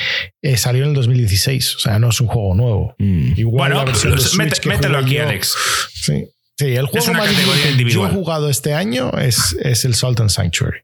eh, 0.42 0.56
salió 0.56 0.84
en 0.84 0.90
el 0.90 0.94
2016, 0.94 1.76
o 1.76 1.78
sea, 1.80 1.98
no 1.98 2.08
es 2.08 2.20
un 2.20 2.28
juego 2.28 2.54
nuevo. 2.54 2.94
Mm. 2.98 3.32
Igual 3.36 3.72
Bueno, 3.74 3.92
mete- 4.38 4.68
mételo 4.68 4.98
aquí, 4.98 5.14
yo- 5.16 5.22
Alex. 5.28 5.54
Sí, 5.92 6.24
sí 6.58 6.66
el 6.76 6.86
juego 6.86 7.12
más 7.12 7.28
difícil 7.28 7.76
que 7.86 7.90
yo 7.92 8.06
he 8.06 8.10
jugado 8.10 8.48
este 8.48 8.72
año 8.72 9.12
es, 9.18 9.54
es 9.62 9.84
el 9.84 9.94
Salt 9.94 10.20
and 10.20 10.30
Sanctuary. 10.30 10.78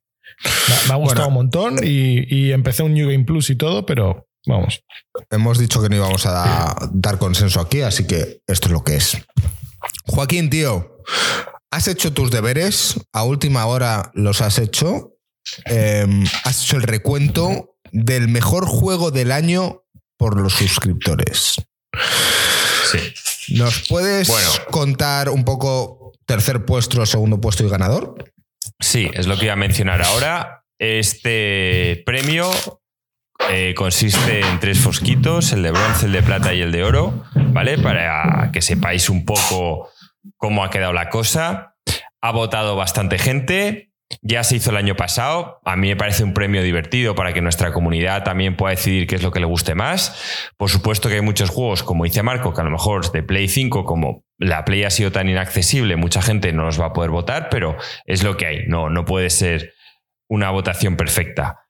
Me, 0.68 0.74
me 0.88 0.92
ha 0.94 0.96
gustado 0.96 1.24
Bueno. 1.24 1.28
un 1.28 1.34
montón 1.34 1.78
y, 1.84 2.34
y 2.34 2.52
empecé 2.52 2.82
un 2.82 2.94
New 2.94 3.08
Game 3.10 3.24
Plus 3.24 3.50
y 3.50 3.56
todo, 3.56 3.84
pero 3.86 4.26
vamos. 4.46 4.82
Hemos 5.30 5.58
dicho 5.58 5.80
que 5.82 5.88
no 5.88 5.96
íbamos 5.96 6.26
a 6.26 6.32
da- 6.32 6.76
dar 6.92 7.18
consenso 7.18 7.60
aquí, 7.60 7.82
así 7.82 8.06
que 8.06 8.40
esto 8.46 8.68
es 8.68 8.72
lo 8.72 8.82
que 8.84 8.96
es. 8.96 9.16
Joaquín, 10.06 10.50
tío, 10.50 10.98
has 11.70 11.88
hecho 11.88 12.12
tus 12.12 12.30
deberes, 12.30 12.94
a 13.12 13.24
última 13.24 13.66
hora 13.66 14.10
los 14.14 14.40
has 14.40 14.58
hecho. 14.58 15.12
Eh, 15.66 16.06
has 16.44 16.62
hecho 16.64 16.76
el 16.76 16.82
recuento 16.84 17.76
del 17.92 18.28
mejor 18.28 18.66
juego 18.66 19.10
del 19.10 19.30
año 19.30 19.82
por 20.16 20.40
los 20.40 20.54
suscriptores. 20.54 21.56
Sí. 22.90 23.54
¿Nos 23.56 23.86
puedes 23.88 24.28
Bueno. 24.28 24.48
contar 24.70 25.28
un 25.28 25.44
poco 25.44 26.12
tercer 26.26 26.64
puesto, 26.64 27.04
segundo 27.04 27.40
puesto 27.40 27.64
y 27.64 27.68
ganador? 27.68 28.32
Sí, 28.80 29.10
es 29.14 29.26
lo 29.26 29.36
que 29.36 29.46
iba 29.46 29.54
a 29.54 29.56
mencionar 29.56 30.02
ahora. 30.02 30.64
Este 30.78 32.02
premio 32.04 32.50
eh, 33.50 33.74
consiste 33.76 34.40
en 34.40 34.58
tres 34.60 34.78
fosquitos, 34.78 35.52
el 35.52 35.62
de 35.62 35.70
bronce, 35.70 36.06
el 36.06 36.12
de 36.12 36.22
plata 36.22 36.54
y 36.54 36.62
el 36.62 36.72
de 36.72 36.84
oro, 36.84 37.24
¿vale? 37.34 37.78
Para 37.78 38.50
que 38.52 38.62
sepáis 38.62 39.10
un 39.10 39.24
poco 39.24 39.90
cómo 40.36 40.64
ha 40.64 40.70
quedado 40.70 40.92
la 40.92 41.10
cosa. 41.10 41.76
Ha 42.22 42.32
votado 42.32 42.76
bastante 42.76 43.18
gente 43.18 43.90
Ya 44.22 44.44
se 44.44 44.56
hizo 44.56 44.70
el 44.70 44.76
año 44.76 44.96
pasado. 44.96 45.60
A 45.64 45.76
mí 45.76 45.88
me 45.88 45.96
parece 45.96 46.24
un 46.24 46.34
premio 46.34 46.62
divertido 46.62 47.14
para 47.14 47.32
que 47.32 47.42
nuestra 47.42 47.72
comunidad 47.72 48.24
también 48.24 48.56
pueda 48.56 48.74
decidir 48.74 49.06
qué 49.06 49.16
es 49.16 49.22
lo 49.22 49.30
que 49.30 49.40
le 49.40 49.46
guste 49.46 49.74
más. 49.74 50.50
Por 50.56 50.70
supuesto 50.70 51.08
que 51.08 51.16
hay 51.16 51.20
muchos 51.20 51.50
juegos, 51.50 51.82
como 51.82 52.04
dice 52.04 52.22
Marco, 52.22 52.52
que 52.54 52.60
a 52.60 52.64
lo 52.64 52.70
mejor 52.70 53.10
de 53.12 53.22
Play 53.22 53.48
5, 53.48 53.84
como 53.84 54.23
la 54.38 54.64
Play 54.64 54.84
ha 54.84 54.90
sido 54.90 55.12
tan 55.12 55.28
inaccesible, 55.28 55.96
mucha 55.96 56.22
gente 56.22 56.52
no 56.52 56.64
los 56.64 56.80
va 56.80 56.86
a 56.86 56.92
poder 56.92 57.10
votar, 57.10 57.48
pero 57.50 57.76
es 58.04 58.22
lo 58.22 58.36
que 58.36 58.46
hay. 58.46 58.66
No, 58.66 58.90
no 58.90 59.04
puede 59.04 59.30
ser 59.30 59.74
una 60.28 60.50
votación 60.50 60.96
perfecta. 60.96 61.66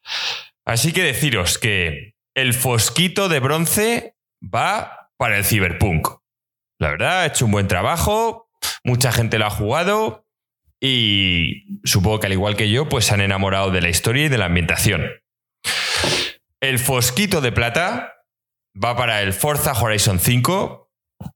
Así 0.65 0.93
que 0.93 1.03
deciros 1.03 1.59
que 1.59 2.15
el 2.35 2.55
fosquito 2.55 3.29
de 3.29 3.41
bronce 3.41 4.17
va 4.43 5.11
para 5.17 5.37
el 5.37 5.45
Cyberpunk. 5.45 6.09
La 6.79 6.91
verdad, 6.91 7.21
ha 7.21 7.27
hecho 7.27 7.45
un 7.45 7.53
buen 7.53 7.69
trabajo, 7.69 8.49
mucha 8.83 9.13
gente 9.13 9.39
lo 9.39 9.47
ha 9.47 9.51
jugado, 9.51 10.27
y 10.81 11.81
supongo 11.85 12.21
que 12.21 12.27
al 12.27 12.33
igual 12.33 12.57
que 12.57 12.71
yo, 12.71 12.89
pues 12.89 13.07
se 13.07 13.15
han 13.15 13.21
enamorado 13.21 13.71
de 13.71 13.81
la 13.81 13.89
historia 13.89 14.27
y 14.27 14.29
de 14.29 14.39
la 14.39 14.47
ambientación. 14.47 15.07
El 16.61 16.79
Fosquito 16.79 17.41
de 17.41 17.53
Plata 17.53 18.15
va 18.83 18.97
para 18.97 19.23
el 19.23 19.33
Forza 19.33 19.73
Horizon 19.73 20.19
5, 20.19 20.84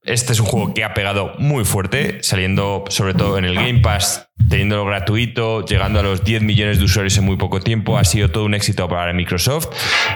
este 0.03 0.33
es 0.33 0.39
un 0.39 0.45
juego 0.45 0.73
que 0.73 0.83
ha 0.83 0.93
pegado 0.93 1.33
muy 1.37 1.65
fuerte, 1.65 2.19
saliendo 2.21 2.83
sobre 2.89 3.13
todo 3.13 3.37
en 3.37 3.45
el 3.45 3.55
Game 3.55 3.79
Pass, 3.79 4.29
teniéndolo 4.49 4.85
gratuito, 4.85 5.65
llegando 5.65 5.99
a 5.99 6.03
los 6.03 6.23
10 6.23 6.41
millones 6.41 6.79
de 6.79 6.85
usuarios 6.85 7.17
en 7.17 7.25
muy 7.25 7.37
poco 7.37 7.59
tiempo. 7.59 7.97
Ha 7.97 8.03
sido 8.03 8.29
todo 8.29 8.45
un 8.45 8.53
éxito 8.53 8.87
para 8.87 9.13
Microsoft. 9.13 9.67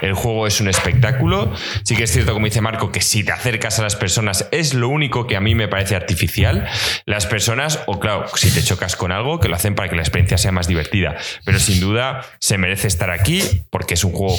El 0.02 0.14
juego 0.14 0.48
es 0.48 0.60
un 0.62 0.68
espectáculo. 0.68 1.54
Sí 1.84 1.96
que 1.96 2.04
es 2.04 2.12
cierto, 2.12 2.34
como 2.34 2.46
dice 2.46 2.62
Marco, 2.62 2.92
que 2.92 3.02
si 3.02 3.24
te 3.24 3.32
acercas 3.32 3.80
a 3.80 3.84
las 3.84 3.96
personas 3.96 4.48
es 4.52 4.74
lo 4.74 4.90
único 4.90 5.28
que 5.28 5.36
a 5.36 5.42
mí 5.42 5.56
me 5.56 5.68
parece 5.68 5.96
artificial. 5.96 6.68
Las 7.06 7.26
personas, 7.26 7.82
o 7.86 8.00
claro, 8.00 8.26
si 8.36 8.52
te 8.52 8.64
chocas 8.64 8.96
con 8.96 9.12
algo, 9.12 9.40
que 9.40 9.50
lo 9.50 9.56
hacen 9.56 9.76
para 9.76 9.90
que 9.90 9.96
la 9.96 10.02
experiencia 10.02 10.38
sea 10.38 10.52
más 10.52 10.68
divertida. 10.68 11.16
Pero 11.46 11.60
sin 11.60 11.80
duda 11.80 12.22
se 12.40 12.58
merece 12.58 12.88
estar 12.88 13.12
aquí 13.12 13.42
porque 13.70 13.94
es 13.94 14.04
un 14.04 14.14
juego 14.14 14.36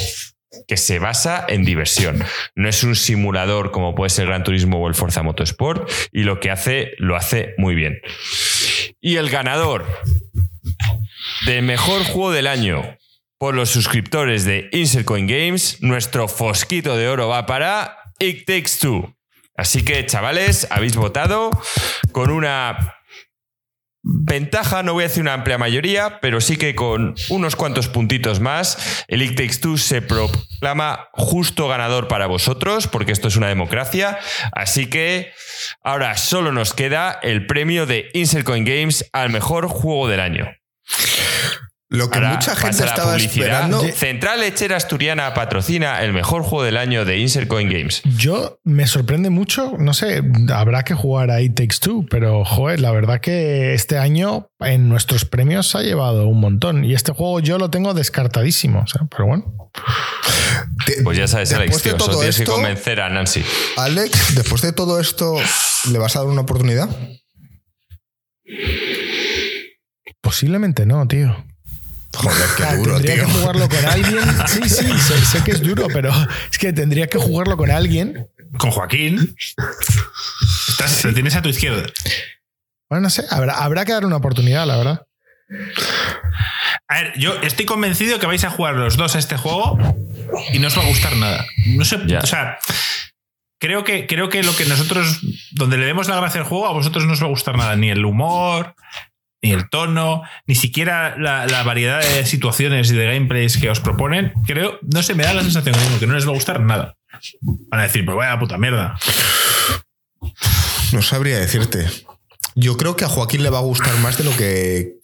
que 0.67 0.77
se 0.77 0.99
basa 0.99 1.45
en 1.47 1.65
diversión. 1.65 2.23
No 2.55 2.67
es 2.67 2.83
un 2.83 2.95
simulador 2.95 3.71
como 3.71 3.95
puede 3.95 4.09
ser 4.09 4.27
Gran 4.27 4.43
Turismo 4.43 4.81
o 4.81 4.87
el 4.87 4.95
Forza 4.95 5.23
Motorsport 5.23 5.89
y 6.11 6.23
lo 6.23 6.39
que 6.39 6.51
hace 6.51 6.93
lo 6.97 7.15
hace 7.15 7.53
muy 7.57 7.75
bien. 7.75 7.99
Y 9.01 9.17
el 9.17 9.29
ganador 9.29 9.85
del 11.45 11.63
mejor 11.63 12.03
juego 12.03 12.31
del 12.31 12.47
año 12.47 12.97
por 13.37 13.53
los 13.53 13.69
suscriptores 13.69 14.45
de 14.45 14.69
Insert 14.71 15.05
Coin 15.05 15.27
Games, 15.27 15.81
nuestro 15.81 16.27
fosquito 16.27 16.95
de 16.95 17.09
oro 17.09 17.27
va 17.27 17.45
para 17.45 17.97
It 18.19 18.45
Takes 18.45 18.79
Two. 18.79 19.15
Así 19.57 19.83
que, 19.83 20.05
chavales, 20.05 20.67
habéis 20.69 20.95
votado 20.95 21.49
con 22.11 22.29
una 22.29 22.94
Ventaja, 24.07 24.83
no 24.83 24.93
voy 24.93 25.03
a 25.03 25.07
decir 25.07 25.23
una 25.23 25.33
amplia 25.33 25.57
mayoría, 25.57 26.19
pero 26.21 26.39
sí 26.39 26.57
que 26.57 26.75
con 26.75 27.15
unos 27.29 27.55
cuantos 27.55 27.87
puntitos 27.87 28.39
más, 28.39 29.03
el 29.07 29.23
It 29.23 29.39
se 29.77 30.03
proclama 30.03 31.09
justo 31.13 31.67
ganador 31.67 32.07
para 32.07 32.27
vosotros, 32.27 32.87
porque 32.87 33.11
esto 33.11 33.29
es 33.29 33.35
una 33.35 33.47
democracia. 33.47 34.19
Así 34.51 34.91
que 34.91 35.33
ahora 35.81 36.17
solo 36.17 36.51
nos 36.51 36.75
queda 36.75 37.17
el 37.23 37.47
premio 37.47 37.87
de 37.87 38.11
Insert 38.13 38.45
Coin 38.45 38.63
Games 38.63 39.09
al 39.11 39.31
mejor 39.31 39.67
juego 39.69 40.07
del 40.07 40.19
año. 40.19 40.51
Lo 41.89 42.09
que 42.09 42.19
mucha 42.19 42.55
gente 42.55 42.83
estaba 42.83 43.15
esperando. 43.15 43.79
Central 43.81 44.39
Lechera 44.39 44.75
Asturiana 44.75 45.33
patrocina 45.35 46.01
el 46.01 46.13
mejor 46.13 46.41
juego 46.41 46.63
del 46.63 46.77
año 46.77 47.05
de 47.05 47.19
Insert 47.19 47.47
Coin 47.47 47.69
Games. 47.69 48.01
Yo 48.17 48.59
me 48.63 48.87
sorprende 48.87 49.29
mucho, 49.29 49.75
no 49.77 49.93
sé, 49.93 50.23
habrá 50.51 50.83
que 50.83 50.95
jugar 50.95 51.29
a 51.29 51.41
It 51.41 51.55
Takes 51.55 51.77
Two, 51.79 52.07
pero 52.09 52.43
joder, 52.43 52.79
la 52.79 52.91
verdad 52.91 53.21
que 53.21 53.75
este 53.75 53.99
año 53.99 54.49
en 54.59 54.89
nuestros 54.89 55.25
premios 55.25 55.75
ha 55.75 55.83
llevado 55.83 56.27
un 56.27 56.39
montón 56.39 56.83
y 56.83 56.93
este 56.93 57.11
juego 57.11 57.39
yo 57.39 57.59
lo 57.59 57.69
tengo 57.69 57.93
descartadísimo, 57.93 58.85
pero 59.11 59.27
bueno. 59.27 59.69
Pues 61.03 61.17
ya 61.17 61.27
sabes, 61.27 61.53
Alex, 61.53 61.83
tío, 61.83 61.97
tienes 61.97 62.37
que 62.37 62.45
convencer 62.45 62.99
a 62.99 63.09
Nancy. 63.09 63.43
Alex, 63.77 64.35
después 64.35 64.61
de 64.63 64.73
todo 64.73 64.99
esto, 64.99 65.35
¿le 65.91 65.99
vas 65.99 66.15
a 66.15 66.19
dar 66.19 66.27
una 66.29 66.41
oportunidad? 66.41 66.89
Posiblemente 70.21 70.87
no, 70.87 71.07
tío. 71.07 71.35
Joder, 72.15 72.49
qué 72.57 72.75
duro, 72.77 72.95
tendría 72.95 73.15
que 73.15 73.31
jugarlo 73.31 73.69
con 73.69 73.85
alguien. 73.85 74.47
Sí, 74.47 74.69
sí, 74.69 74.97
sé, 74.97 75.43
que 75.43 75.51
es 75.51 75.61
duro, 75.61 75.87
pero 75.91 76.11
es 76.51 76.57
que 76.57 76.73
tendría 76.73 77.07
que 77.07 77.17
jugarlo 77.17 77.57
con 77.57 77.71
alguien. 77.71 78.27
Con 78.57 78.71
Joaquín. 78.71 79.35
Estás, 80.69 81.03
Lo 81.03 81.13
tienes 81.13 81.35
a 81.35 81.41
tu 81.41 81.49
izquierda. 81.49 81.83
Bueno, 82.89 83.03
no 83.03 83.09
sé, 83.09 83.25
habrá, 83.29 83.55
habrá 83.55 83.85
que 83.85 83.93
dar 83.93 84.05
una 84.05 84.17
oportunidad, 84.17 84.65
la 84.65 84.77
verdad. 84.77 85.01
A 86.87 87.01
ver, 87.01 87.13
yo 87.17 87.33
estoy 87.41 87.65
convencido 87.65 88.19
que 88.19 88.25
vais 88.25 88.43
a 88.43 88.49
jugar 88.49 88.75
los 88.75 88.97
dos 88.97 89.15
a 89.15 89.19
este 89.19 89.37
juego 89.37 89.77
y 90.53 90.59
no 90.59 90.67
os 90.67 90.77
va 90.77 90.83
a 90.83 90.87
gustar 90.87 91.15
nada. 91.15 91.45
No 91.67 91.85
sé, 91.85 91.95
o 91.95 92.25
sea, 92.25 92.57
creo 93.59 93.83
que, 93.83 94.07
creo 94.07 94.29
que 94.29 94.43
lo 94.43 94.55
que 94.55 94.65
nosotros, 94.65 95.19
donde 95.51 95.77
le 95.77 95.85
demos 95.85 96.07
la 96.07 96.17
gracia 96.17 96.41
al 96.41 96.47
juego, 96.47 96.67
a 96.67 96.73
vosotros 96.73 97.05
no 97.05 97.13
os 97.13 97.21
va 97.21 97.27
a 97.27 97.29
gustar 97.29 97.57
nada, 97.57 97.75
ni 97.75 97.89
el 97.89 98.05
humor, 98.05 98.75
ni 99.45 99.51
el 99.51 99.69
tono, 99.69 100.23
ni 100.47 100.55
siquiera 100.55 101.15
la, 101.19 101.61
variedad 101.61 102.01
de 102.01 102.25
situaciones 102.25 102.89
y 102.89 102.95
de 102.95 103.05
gameplays 103.05 103.57
que 103.57 103.69
os 103.69 103.79
proponen, 103.79 104.33
creo, 104.47 104.79
no 104.81 105.03
sé, 105.03 105.13
me 105.13 105.23
da 105.23 105.35
la 105.35 105.43
sensación 105.43 105.75
que 105.99 106.07
no 106.07 106.15
les 106.15 106.25
va 106.25 106.31
a 106.31 106.33
gustar 106.33 106.61
nada. 106.61 106.97
Van 107.41 107.79
a 107.79 107.83
decir, 107.83 108.03
pues 108.03 108.17
vaya 108.17 108.39
puta 108.39 108.57
mierda. 108.57 108.97
No 110.93 111.03
sabría 111.03 111.37
decirte. 111.37 111.85
Yo 112.55 112.75
creo 112.75 112.95
que 112.95 113.05
a 113.05 113.07
Joaquín 113.07 113.43
le 113.43 113.51
va 113.51 113.59
a 113.59 113.61
gustar 113.61 113.95
más 113.99 114.17
de 114.17 114.23
lo 114.23 114.35
que, 114.35 114.95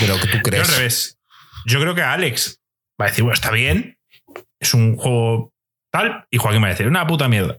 de 0.00 0.06
lo 0.06 0.20
que 0.20 0.28
tú 0.28 0.38
crees. 0.40 0.68
Yo 0.68 0.72
al 0.72 0.78
revés. 0.78 1.18
Yo 1.66 1.80
creo 1.80 1.96
que 1.96 2.02
a 2.02 2.12
Alex 2.12 2.60
va 3.00 3.06
a 3.06 3.08
decir, 3.08 3.24
bueno, 3.24 3.34
está 3.34 3.50
bien, 3.50 3.98
es 4.60 4.72
un 4.72 4.96
juego 4.96 5.52
tal, 5.90 6.26
y 6.30 6.38
Joaquín 6.38 6.62
va 6.62 6.66
a 6.68 6.70
decir, 6.70 6.86
una 6.86 7.08
puta 7.08 7.26
mierda. 7.26 7.58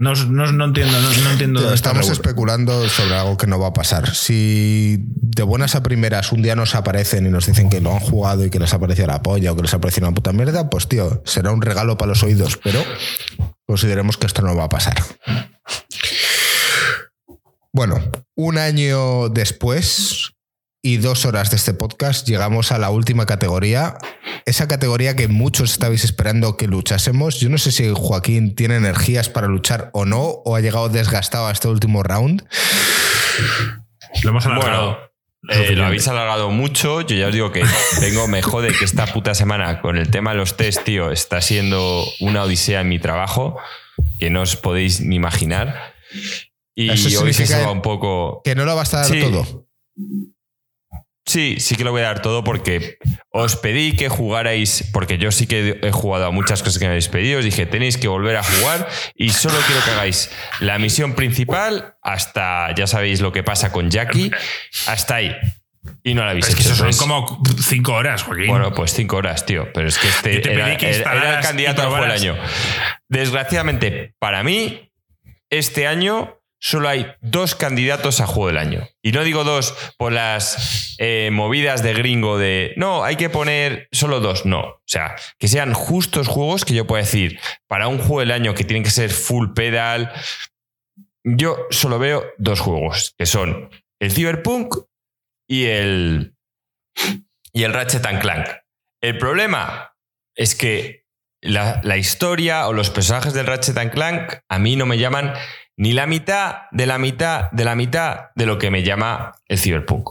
No, 0.00 0.12
entiendo, 0.12 0.52
no, 0.54 1.30
entiendo. 1.30 1.74
estamos 1.74 2.08
especulando 2.08 2.88
sobre 2.88 3.16
algo 3.16 3.36
que 3.36 3.46
no 3.46 3.60
va 3.60 3.66
a 3.66 3.72
pasar. 3.74 4.14
Si 4.14 4.96
de 4.98 5.42
buenas 5.42 5.74
a 5.74 5.82
primeras 5.82 6.32
un 6.32 6.40
día 6.40 6.56
nos 6.56 6.74
aparecen 6.74 7.26
y 7.26 7.28
nos 7.28 7.44
dicen 7.44 7.68
que 7.68 7.82
lo 7.82 7.92
han 7.92 8.00
jugado 8.00 8.46
y 8.46 8.48
que 8.48 8.58
les 8.58 8.72
ha 8.72 8.78
parecido 8.78 9.08
la 9.08 9.22
polla 9.22 9.52
o 9.52 9.56
que 9.56 9.60
les 9.60 9.74
ha 9.74 9.78
parecido 9.78 10.08
una 10.08 10.14
puta 10.14 10.32
mierda, 10.32 10.70
pues 10.70 10.88
tío, 10.88 11.22
será 11.26 11.52
un 11.52 11.60
regalo 11.60 11.98
para 11.98 12.08
los 12.08 12.22
oídos, 12.22 12.58
pero 12.64 12.82
consideremos 13.66 14.16
que 14.16 14.26
esto 14.26 14.40
no 14.40 14.56
va 14.56 14.64
a 14.64 14.68
pasar. 14.70 14.94
Bueno, 17.70 18.00
un 18.36 18.56
año 18.56 19.28
después, 19.28 20.32
y 20.82 20.96
dos 20.96 21.26
horas 21.26 21.50
de 21.50 21.56
este 21.56 21.74
podcast 21.74 22.26
llegamos 22.26 22.72
a 22.72 22.78
la 22.78 22.90
última 22.90 23.26
categoría, 23.26 23.98
esa 24.46 24.66
categoría 24.66 25.14
que 25.14 25.28
muchos 25.28 25.72
estabais 25.72 26.04
esperando 26.04 26.56
que 26.56 26.66
luchásemos. 26.66 27.38
Yo 27.38 27.48
no 27.50 27.58
sé 27.58 27.70
si 27.72 27.90
Joaquín 27.92 28.54
tiene 28.54 28.76
energías 28.76 29.28
para 29.28 29.46
luchar 29.46 29.90
o 29.92 30.04
no, 30.04 30.22
o 30.22 30.56
ha 30.56 30.60
llegado 30.60 30.88
desgastado 30.88 31.46
a 31.46 31.52
este 31.52 31.68
último 31.68 32.02
round. 32.02 32.46
Lo 34.22 34.30
hemos 34.30 34.46
alargado. 34.46 35.10
Eh, 35.48 35.72
lo 35.72 35.86
habéis 35.86 36.06
alargado 36.08 36.50
mucho. 36.50 37.00
Yo 37.02 37.16
ya 37.16 37.28
os 37.28 37.32
digo 37.32 37.52
que 37.52 37.64
tengo, 38.00 38.28
me 38.28 38.42
jode 38.42 38.72
que 38.72 38.84
esta 38.84 39.06
puta 39.06 39.34
semana 39.34 39.80
con 39.80 39.96
el 39.96 40.10
tema 40.10 40.32
de 40.32 40.36
los 40.36 40.56
test, 40.56 40.82
tío, 40.84 41.10
está 41.10 41.40
siendo 41.40 42.04
una 42.20 42.42
odisea 42.44 42.80
en 42.80 42.88
mi 42.88 42.98
trabajo 42.98 43.58
que 44.18 44.30
no 44.30 44.42
os 44.42 44.56
podéis 44.56 45.00
ni 45.00 45.16
imaginar. 45.16 45.94
Y 46.74 46.90
hoy 46.90 47.32
se 47.32 47.64
va 47.64 47.70
un 47.70 47.82
poco. 47.82 48.42
Que 48.44 48.54
no 48.54 48.64
lo 48.64 48.74
va 48.74 48.82
a 48.82 48.84
estar 48.84 49.06
todo. 49.06 49.66
Sí, 51.30 51.60
sí 51.60 51.76
que 51.76 51.84
lo 51.84 51.92
voy 51.92 52.00
a 52.02 52.06
dar 52.06 52.22
todo 52.22 52.42
porque 52.42 52.98
os 53.30 53.54
pedí 53.54 53.94
que 53.94 54.08
jugarais, 54.08 54.90
porque 54.92 55.16
yo 55.16 55.30
sí 55.30 55.46
que 55.46 55.78
he 55.80 55.92
jugado 55.92 56.26
a 56.26 56.32
muchas 56.32 56.60
cosas 56.60 56.80
que 56.80 56.86
me 56.86 56.90
habéis 56.90 57.06
pedido, 57.06 57.38
os 57.38 57.44
dije, 57.44 57.66
tenéis 57.66 57.98
que 57.98 58.08
volver 58.08 58.36
a 58.36 58.42
jugar 58.42 58.88
y 59.14 59.30
solo 59.30 59.54
quiero 59.64 59.80
que 59.84 59.92
hagáis 59.92 60.32
la 60.58 60.80
misión 60.80 61.14
principal 61.14 61.94
hasta, 62.02 62.74
ya 62.74 62.88
sabéis 62.88 63.20
lo 63.20 63.30
que 63.30 63.44
pasa 63.44 63.70
con 63.70 63.90
Jackie, 63.90 64.32
hasta 64.88 65.14
ahí. 65.14 65.36
Y 66.02 66.14
no 66.14 66.24
la 66.24 66.32
habéis 66.32 66.48
hecho. 66.48 66.74
son 66.74 66.92
como 66.94 67.40
cinco 67.64 67.92
horas, 67.92 68.24
Joaquín. 68.24 68.48
Bueno, 68.48 68.74
pues 68.74 68.92
cinco 68.92 69.18
horas, 69.18 69.46
tío. 69.46 69.72
Pero 69.72 69.86
es 69.86 69.98
que 69.98 70.08
este 70.08 70.52
era, 70.52 70.72
el 70.72 71.42
candidato 71.42 71.94
al 71.94 72.10
año. 72.10 72.36
Desgraciadamente, 73.08 74.14
para 74.18 74.42
mí, 74.42 74.90
este 75.48 75.86
año 75.86 76.39
solo 76.60 76.88
hay 76.88 77.06
dos 77.20 77.54
candidatos 77.54 78.20
a 78.20 78.26
juego 78.26 78.48
del 78.48 78.58
año. 78.58 78.86
Y 79.02 79.12
no 79.12 79.24
digo 79.24 79.44
dos 79.44 79.74
por 79.96 80.12
las 80.12 80.94
eh, 80.98 81.30
movidas 81.32 81.82
de 81.82 81.94
gringo 81.94 82.38
de, 82.38 82.74
no, 82.76 83.02
hay 83.02 83.16
que 83.16 83.30
poner 83.30 83.88
solo 83.90 84.20
dos. 84.20 84.44
No, 84.44 84.60
o 84.60 84.82
sea, 84.86 85.16
que 85.38 85.48
sean 85.48 85.72
justos 85.72 86.28
juegos 86.28 86.64
que 86.64 86.74
yo 86.74 86.86
pueda 86.86 87.02
decir, 87.02 87.40
para 87.66 87.88
un 87.88 87.98
juego 87.98 88.20
del 88.20 88.32
año 88.32 88.54
que 88.54 88.64
tienen 88.64 88.84
que 88.84 88.90
ser 88.90 89.10
full 89.10 89.52
pedal, 89.54 90.12
yo 91.24 91.66
solo 91.70 91.98
veo 91.98 92.24
dos 92.38 92.60
juegos, 92.60 93.14
que 93.18 93.26
son 93.26 93.70
el 93.98 94.12
Cyberpunk 94.12 94.76
y 95.48 95.64
el, 95.64 96.34
y 97.52 97.64
el 97.64 97.72
Ratchet 97.72 98.06
Clank. 98.20 98.48
El 99.02 99.18
problema 99.18 99.94
es 100.36 100.54
que 100.54 101.06
la, 101.42 101.80
la 101.84 101.96
historia 101.96 102.68
o 102.68 102.74
los 102.74 102.90
personajes 102.90 103.32
del 103.32 103.46
Ratchet 103.46 103.90
Clank 103.90 104.34
a 104.48 104.58
mí 104.58 104.76
no 104.76 104.84
me 104.84 104.98
llaman 104.98 105.34
ni 105.80 105.94
la 105.94 106.06
mitad 106.06 106.68
de 106.72 106.84
la 106.84 106.98
mitad 106.98 107.50
de 107.52 107.64
la 107.64 107.74
mitad 107.74 108.26
de 108.34 108.44
lo 108.44 108.58
que 108.58 108.70
me 108.70 108.82
llama 108.82 109.32
el 109.48 109.58
Cyberpunk. 109.58 110.10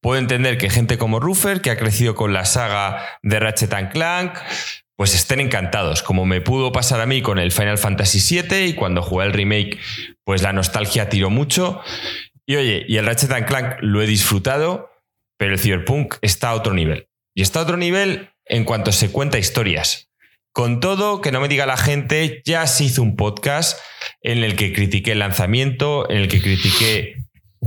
puedo 0.00 0.16
entender 0.16 0.58
que 0.58 0.70
gente 0.70 0.96
como 0.96 1.18
Ruffer, 1.18 1.60
que 1.60 1.72
ha 1.72 1.76
crecido 1.76 2.14
con 2.14 2.32
la 2.32 2.44
saga 2.44 3.04
de 3.20 3.40
Ratchet 3.40 3.72
and 3.72 3.90
Clank, 3.90 4.38
pues 4.94 5.16
estén 5.16 5.40
encantados, 5.40 6.04
como 6.04 6.24
me 6.24 6.40
pudo 6.40 6.70
pasar 6.70 7.00
a 7.00 7.06
mí 7.06 7.20
con 7.20 7.40
el 7.40 7.50
Final 7.50 7.78
Fantasy 7.78 8.42
VII 8.42 8.66
y 8.66 8.74
cuando 8.74 9.02
jugué 9.02 9.26
el 9.26 9.32
remake, 9.32 9.80
pues 10.22 10.40
la 10.42 10.52
nostalgia 10.52 11.08
tiró 11.08 11.30
mucho. 11.30 11.80
Y 12.46 12.54
oye, 12.54 12.84
y 12.86 12.96
el 12.96 13.06
Ratchet 13.06 13.32
and 13.32 13.46
Clank 13.46 13.78
lo 13.80 14.02
he 14.02 14.06
disfrutado, 14.06 14.92
pero 15.36 15.52
el 15.54 15.58
Cyberpunk 15.58 16.14
está 16.22 16.50
a 16.50 16.54
otro 16.54 16.74
nivel. 16.74 17.08
Y 17.34 17.42
está 17.42 17.58
a 17.58 17.62
otro 17.64 17.76
nivel 17.76 18.30
en 18.44 18.64
cuanto 18.64 18.92
se 18.92 19.10
cuenta 19.10 19.40
historias. 19.40 20.10
Con 20.52 20.78
todo, 20.78 21.20
que 21.20 21.32
no 21.32 21.40
me 21.40 21.48
diga 21.48 21.66
la 21.66 21.76
gente, 21.76 22.40
ya 22.44 22.68
se 22.68 22.84
hizo 22.84 23.02
un 23.02 23.16
podcast 23.16 23.80
en 24.22 24.44
el 24.44 24.56
que 24.56 24.72
critiqué 24.72 25.12
el 25.12 25.18
lanzamiento, 25.18 26.08
en 26.10 26.18
el 26.18 26.28
que 26.28 26.40
critiqué 26.40 27.16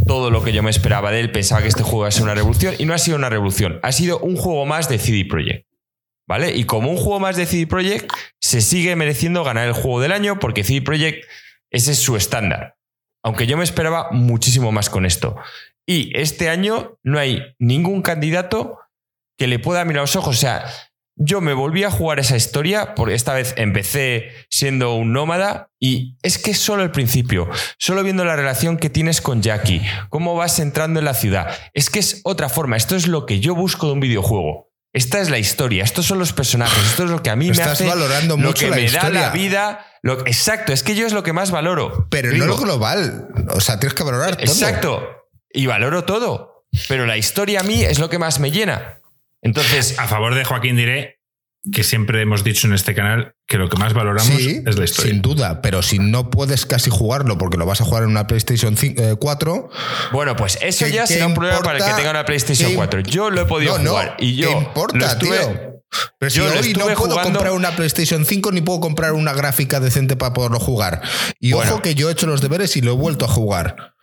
todo 0.08 0.30
lo 0.30 0.44
que 0.44 0.54
yo 0.54 0.64
me 0.64 0.70
esperaba 0.70 1.12
de 1.12 1.20
él, 1.20 1.32
pensaba 1.32 1.62
que 1.62 1.68
este 1.68 1.84
juego 1.84 2.00
iba 2.00 2.08
a 2.08 2.12
ser 2.12 2.24
una 2.24 2.36
revolución 2.36 2.76
y 2.78 2.86
no 2.86 2.94
ha 2.94 2.98
sido 2.98 3.18
una 3.18 3.30
revolución, 3.30 3.80
ha 3.84 3.92
sido 3.92 4.20
un 4.20 4.36
juego 4.36 4.66
más 4.66 4.90
de 4.90 4.98
CD 4.98 5.26
Projekt. 5.26 5.68
¿Vale? 6.28 6.56
Y 6.56 6.64
como 6.64 6.90
un 6.90 6.98
juego 6.98 7.20
más 7.20 7.38
de 7.38 7.46
CD 7.46 7.68
Projekt, 7.68 8.12
se 8.42 8.62
sigue 8.62 8.96
mereciendo 8.96 9.44
ganar 9.44 9.68
el 9.68 9.74
juego 9.74 10.02
del 10.02 10.12
año 10.12 10.40
porque 10.40 10.64
CD 10.64 10.82
Projekt 10.82 11.24
ese 11.70 11.92
es 11.92 12.00
su 12.00 12.16
estándar. 12.16 12.78
Aunque 13.24 13.48
yo 13.48 13.58
me 13.58 13.64
esperaba 13.64 14.10
muchísimo 14.12 14.72
más 14.72 14.90
con 14.90 15.06
esto. 15.06 15.36
Y 15.86 16.18
este 16.18 16.50
año 16.50 16.98
no 17.04 17.20
hay 17.20 17.44
ningún 17.60 18.02
candidato 18.02 18.80
que 19.38 19.48
le 19.48 19.60
pueda 19.60 19.86
mirar 19.86 20.04
los 20.04 20.16
ojos. 20.16 20.38
O 20.38 20.40
sea, 20.40 20.66
yo 21.16 21.42
me 21.42 21.54
volví 21.54 21.84
a 21.84 21.92
jugar 21.92 22.20
esa 22.20 22.36
historia, 22.36 22.94
porque 22.96 23.16
esta 23.16 23.34
vez 23.34 23.54
empecé 23.58 24.32
siendo 24.50 24.96
un 24.96 25.14
nómada 25.14 25.70
y 25.80 26.18
es 26.24 26.38
que 26.38 26.52
es 26.52 26.60
solo 26.60 26.84
el 26.84 26.92
principio, 26.92 27.50
solo 27.78 28.04
viendo 28.04 28.26
la 28.26 28.36
relación 28.36 28.78
que 28.78 28.90
tienes 28.90 29.22
con 29.22 29.42
Jackie, 29.42 29.82
cómo 30.10 30.36
vas 30.36 30.60
entrando 30.60 31.00
en 31.00 31.06
la 31.06 31.14
ciudad, 31.14 31.58
es 31.74 31.90
que 31.90 32.00
es 32.00 32.22
otra 32.24 32.50
forma, 32.50 32.76
esto 32.76 32.96
es 32.96 33.08
lo 33.08 33.26
que 33.26 33.40
yo 33.40 33.56
busco 33.56 33.88
de 33.88 33.94
un 33.94 34.00
videojuego. 34.02 34.72
Esta 34.92 35.20
es 35.20 35.30
la 35.30 35.38
historia, 35.38 35.84
estos 35.84 36.06
son 36.06 36.20
los 36.20 36.32
personajes, 36.32 36.82
esto 36.86 37.04
es 37.04 37.10
lo 37.10 37.22
que 37.22 37.30
a 37.30 37.36
mí 37.36 37.52
me 37.52 37.62
hace 37.62 37.86
valorando 37.86 38.38
lo 38.38 38.48
mucho 38.48 38.62
que 38.62 38.70
la 38.70 38.76
me 38.78 38.84
da 38.84 38.88
historia. 38.88 39.22
la 39.22 39.30
vida. 39.30 39.86
Lo, 40.02 40.26
exacto, 40.26 40.72
es 40.72 40.84
que 40.84 40.96
yo 40.96 41.06
es 41.06 41.12
lo 41.12 41.22
que 41.22 41.34
más 41.34 41.52
valoro. 41.52 42.08
Pero 42.10 42.32
Digo, 42.32 42.46
no 42.46 42.54
lo 42.54 42.58
global. 42.58 43.28
O 43.50 43.60
sea, 43.60 43.78
tienes 43.78 43.94
que 43.94 44.04
valorar 44.04 44.38
todo. 44.38 44.46
Exacto. 44.46 45.28
Y 45.52 45.66
valoro 45.66 46.06
todo. 46.06 46.66
Pero 46.88 47.06
la 47.06 47.18
historia 47.18 47.60
a 47.60 47.64
mí 47.64 47.84
es 47.84 48.00
lo 48.00 48.10
que 48.10 48.20
más 48.20 48.40
me 48.40 48.52
llena. 48.52 49.02
Entonces, 49.46 49.98
A 50.00 50.08
favor 50.08 50.34
de 50.36 50.44
Joaquín 50.44 50.76
diré 50.76 51.20
que 51.72 51.84
siempre 51.84 52.22
hemos 52.22 52.44
dicho 52.44 52.68
en 52.68 52.74
este 52.74 52.94
canal 52.94 53.34
que 53.48 53.58
lo 53.58 53.70
que 53.70 53.78
más 53.78 53.94
valoramos 53.94 54.36
Sí, 54.36 54.62
es 54.66 54.76
la 54.78 54.86
historia. 54.86 55.12
sin 55.14 55.22
duda, 55.22 55.62
pero 55.62 55.82
si 55.82 55.98
no 56.00 56.30
puedes 56.30 56.66
casi 56.66 56.90
jugarlo 56.92 57.38
porque 57.38 57.58
lo 57.58 57.66
vas 57.66 57.82
a 57.82 57.86
jugar 57.86 58.04
en 58.04 58.10
una 58.10 58.28
PlayStation 58.28 58.76
5, 58.78 59.02
eh, 59.02 59.16
4, 59.20 59.70
bueno, 60.12 60.36
pues 60.36 60.58
eso 60.62 60.86
¿Qué- 60.86 60.92
ya 60.92 61.08
será 61.08 61.26
un 61.28 61.34
problema 61.34 61.62
para 61.62 61.78
el 61.80 61.84
que 61.86 61.92
tenga 61.94 62.12
una 62.12 62.26
PlayStation 62.26 62.70
¿Qué- 62.70 62.76
4. 62.76 63.00
Yo 63.02 63.30
lo 63.32 63.42
he 63.42 63.46
podido 63.46 63.78
no, 63.78 63.84
no, 63.84 63.90
jugar 63.92 64.16
y 64.20 64.36
yo 64.36 64.50
¿qué 64.50 64.58
importa, 64.58 64.98
lo 64.98 65.06
estuve- 65.06 65.38
tío? 65.40 65.82
Pero 66.20 66.30
si 66.30 66.38
yo 66.40 66.46
hoy 66.46 66.74
no 66.74 66.84
puedo 66.86 66.96
jugando- 66.96 67.22
comprar 67.24 67.52
una 67.54 67.76
PlayStation 67.76 68.26
5 68.26 68.52
ni 68.52 68.62
puedo 68.62 68.80
comprar 68.80 69.14
una 69.14 69.34
gráfica 69.34 69.80
decente 69.80 70.16
para 70.16 70.34
poderlo 70.34 70.60
jugar. 70.60 71.02
Y 71.40 71.54
Bueno. 71.54 71.72
ojo 71.74 71.82
que 71.82 71.96
yo 71.96 72.10
he 72.10 72.12
hecho 72.12 72.28
los 72.28 72.42
deberes 72.42 72.76
y 72.78 72.82
lo 72.82 72.92
he 72.92 72.96
vuelto 72.96 73.26
a 73.26 73.28
jugar. 73.28 73.94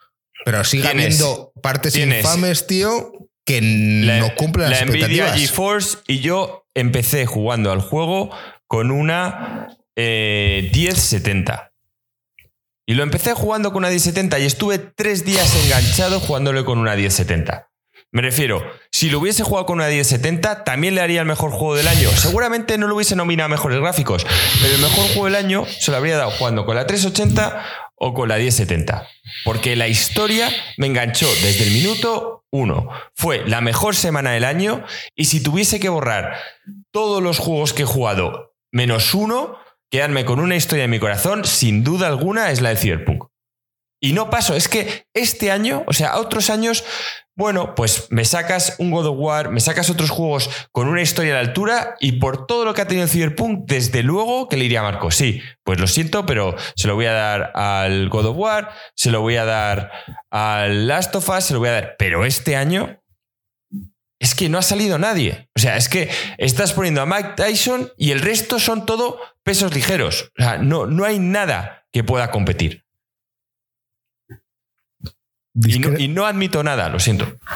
Pero 0.44 0.64
sigue 0.64 0.89
habiendo 0.89 1.52
partes 1.62 1.94
infames, 1.94 2.66
tío, 2.66 3.12
que 3.44 3.60
la, 3.60 4.19
no 4.19 4.35
cumplen 4.35 4.70
la 4.70 4.78
las 4.78 4.86
Nvidia 4.86 5.06
expectativas. 5.06 5.40
GeForce 5.40 5.98
y 6.06 6.20
yo 6.20 6.66
empecé 6.74 7.27
jugando 7.27 7.73
al 7.73 7.81
juego 7.81 8.31
con 8.66 8.90
una 8.90 9.77
eh, 9.97 10.70
1070. 10.74 11.73
Y 12.86 12.94
lo 12.94 13.02
empecé 13.02 13.35
jugando 13.35 13.70
con 13.73 13.78
una 13.78 13.90
1070 13.90 14.39
y 14.40 14.44
estuve 14.44 14.78
tres 14.78 15.24
días 15.24 15.55
enganchado 15.64 16.20
jugándolo 16.20 16.64
con 16.64 16.78
una 16.78 16.97
1070. 16.97 17.69
Me 18.14 18.20
refiero, 18.20 18.62
si 18.90 19.09
lo 19.09 19.20
hubiese 19.20 19.43
jugado 19.43 19.64
con 19.64 19.77
una 19.77 19.89
1070, 19.89 20.64
también 20.64 20.94
le 20.94 21.01
haría 21.01 21.20
el 21.20 21.27
mejor 21.27 21.51
juego 21.51 21.74
del 21.74 21.89
año. 21.89 22.10
Seguramente 22.10 22.77
no 22.77 22.86
lo 22.86 22.97
hubiese 22.97 23.16
nominado 23.16 23.47
a 23.47 23.48
mejores 23.48 23.81
gráficos, 23.81 24.27
pero 24.60 24.74
el 24.74 24.82
mejor 24.82 25.06
juego 25.06 25.24
del 25.24 25.36
año 25.36 25.64
se 25.64 25.90
lo 25.90 25.97
habría 25.97 26.19
dado 26.19 26.31
jugando 26.32 26.66
con 26.66 26.77
la 26.77 26.86
380 26.86 27.64
o 27.94 28.12
con 28.12 28.28
la 28.28 28.36
1070. 28.36 29.09
Porque 29.44 29.77
la 29.77 29.89
historia 29.89 30.51
me 30.77 30.89
enganchó 30.89 31.27
desde 31.43 31.64
el 31.64 31.70
minuto 31.70 32.41
uno. 32.52 32.88
Fue 33.14 33.42
la 33.48 33.60
mejor 33.60 33.96
semana 33.96 34.32
del 34.32 34.44
año 34.44 34.84
y 35.16 35.24
si 35.24 35.42
tuviese 35.42 35.80
que 35.80 35.88
borrar 35.88 36.38
todos 36.92 37.22
los 37.22 37.38
juegos 37.38 37.72
que 37.72 37.82
he 37.82 37.86
jugado 37.86 38.54
menos 38.70 39.14
uno, 39.14 39.58
quedarme 39.90 40.24
con 40.24 40.40
una 40.40 40.56
historia 40.56 40.84
en 40.84 40.90
mi 40.90 41.00
corazón, 41.00 41.44
sin 41.44 41.84
duda 41.84 42.06
alguna, 42.06 42.50
es 42.50 42.60
la 42.60 42.70
de 42.70 42.76
Cyberpunk. 42.76 43.24
Y 44.00 44.14
no 44.14 44.30
paso, 44.30 44.54
es 44.54 44.68
que 44.68 45.06
este 45.14 45.50
año, 45.50 45.84
o 45.86 45.92
sea, 45.92 46.18
otros 46.18 46.50
años, 46.50 46.84
bueno, 47.34 47.74
pues 47.74 48.09
me 48.10 48.24
sacas 48.24 48.76
un 48.78 48.90
God 48.90 49.06
of 49.06 49.16
War, 49.18 49.50
me 49.50 49.60
sacas 49.60 49.88
otros 49.88 50.10
juegos 50.10 50.50
con 50.70 50.88
una 50.88 51.00
historia 51.00 51.34
de 51.34 51.40
altura 51.40 51.94
y 51.98 52.12
por 52.12 52.46
todo 52.46 52.64
lo 52.64 52.74
que 52.74 52.82
ha 52.82 52.86
tenido 52.86 53.09
Cyberpunk, 53.09 53.64
desde 53.66 54.02
luego 54.02 54.48
que 54.48 54.56
le 54.56 54.64
iría 54.64 54.80
a 54.80 54.82
Marco. 54.82 55.10
Sí, 55.10 55.40
pues 55.64 55.80
lo 55.80 55.86
siento, 55.86 56.26
pero 56.26 56.54
se 56.76 56.88
lo 56.88 56.94
voy 56.94 57.06
a 57.06 57.12
dar 57.12 57.52
al 57.54 58.10
God 58.10 58.26
of 58.26 58.36
War, 58.36 58.70
se 58.94 59.10
lo 59.10 59.22
voy 59.22 59.36
a 59.36 59.46
dar 59.46 59.90
al 60.30 60.86
Last 60.86 61.14
of 61.14 61.28
Us, 61.28 61.44
se 61.44 61.54
lo 61.54 61.60
voy 61.60 61.70
a 61.70 61.72
dar. 61.72 61.96
Pero 61.98 62.26
este 62.26 62.54
año 62.54 63.02
es 64.20 64.34
que 64.34 64.48
no 64.48 64.59
ha 64.59 64.62
salido 64.62 64.98
nadie. 64.98 65.48
O 65.56 65.59
sea, 65.59 65.76
es 65.76 65.88
que 65.88 66.10
estás 66.38 66.74
poniendo 66.74 67.00
a 67.00 67.06
Mike 67.06 67.32
Tyson 67.36 67.92
y 67.96 68.10
el 68.10 68.20
resto 68.20 68.59
son 68.59 68.84
todo 68.84 69.18
pesos 69.42 69.74
ligeros. 69.74 70.30
O 70.38 70.42
sea, 70.42 70.59
no, 70.59 70.86
no 70.86 71.04
hay 71.04 71.18
nada 71.18 71.86
que 71.92 72.04
pueda 72.04 72.30
competir. 72.30 72.81
Y 75.54 75.78
no, 75.78 75.98
y 75.98 76.08
no 76.08 76.26
admito 76.26 76.62
nada, 76.62 76.88
lo 76.88 76.98
siento. 77.00 77.36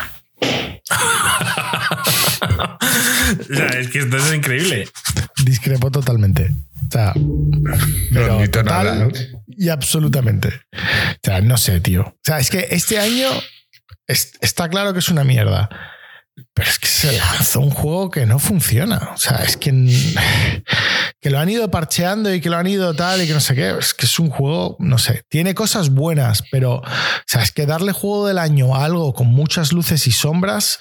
O 3.51 3.55
sea, 3.55 3.67
es 3.79 3.89
que 3.89 3.99
esto 4.01 4.17
es 4.17 4.35
increíble. 4.35 4.89
Discrepo 5.45 5.91
totalmente. 5.91 6.51
O 6.89 6.93
sea, 6.93 7.13
pero 8.13 8.35
admito 8.37 8.61
total 8.63 8.85
nada, 8.87 8.95
¿no? 9.05 9.09
y 9.49 9.69
absolutamente. 9.69 10.49
O 10.73 11.19
sea, 11.23 11.41
no 11.41 11.57
sé, 11.57 11.81
tío. 11.81 12.03
O 12.03 12.15
sea, 12.23 12.39
es 12.39 12.51
que 12.51 12.69
este 12.71 12.99
año 13.01 13.29
es- 14.07 14.33
está 14.41 14.69
claro 14.69 14.93
que 14.93 15.01
es 15.01 15.09
una 15.09 15.25
mierda. 15.25 15.69
Pero 16.53 16.69
es 16.69 16.79
que 16.79 16.87
se 16.87 17.17
lanzó 17.17 17.61
un 17.61 17.71
juego 17.71 18.11
que 18.11 18.27
no 18.27 18.39
funciona. 18.39 19.11
O 19.15 19.17
sea, 19.17 19.39
es 19.39 19.57
que, 19.57 19.71
que 21.21 21.31
lo 21.31 21.39
han 21.39 21.49
ido 21.49 21.71
parcheando 21.71 22.33
y 22.33 22.41
que 22.41 22.51
lo 22.51 22.57
han 22.57 22.67
ido 22.67 22.95
tal 22.95 23.23
y 23.23 23.27
que 23.27 23.33
no 23.33 23.41
sé 23.41 23.55
qué. 23.55 23.75
Es 23.79 23.95
que 23.95 24.07
es 24.07 24.19
un 24.19 24.29
juego, 24.29 24.77
no 24.79 24.99
sé, 24.99 25.25
tiene 25.29 25.55
cosas 25.55 25.91
buenas, 25.91 26.43
pero 26.51 26.77
o 26.77 26.85
sea, 27.27 27.43
es 27.43 27.53
que 27.53 27.67
darle 27.67 27.93
juego 27.93 28.27
del 28.27 28.39
año 28.39 28.75
a 28.75 28.85
algo 28.85 29.15
con 29.15 29.29
muchas 29.29 29.73
luces 29.73 30.07
y 30.07 30.13
sombras, 30.13 30.81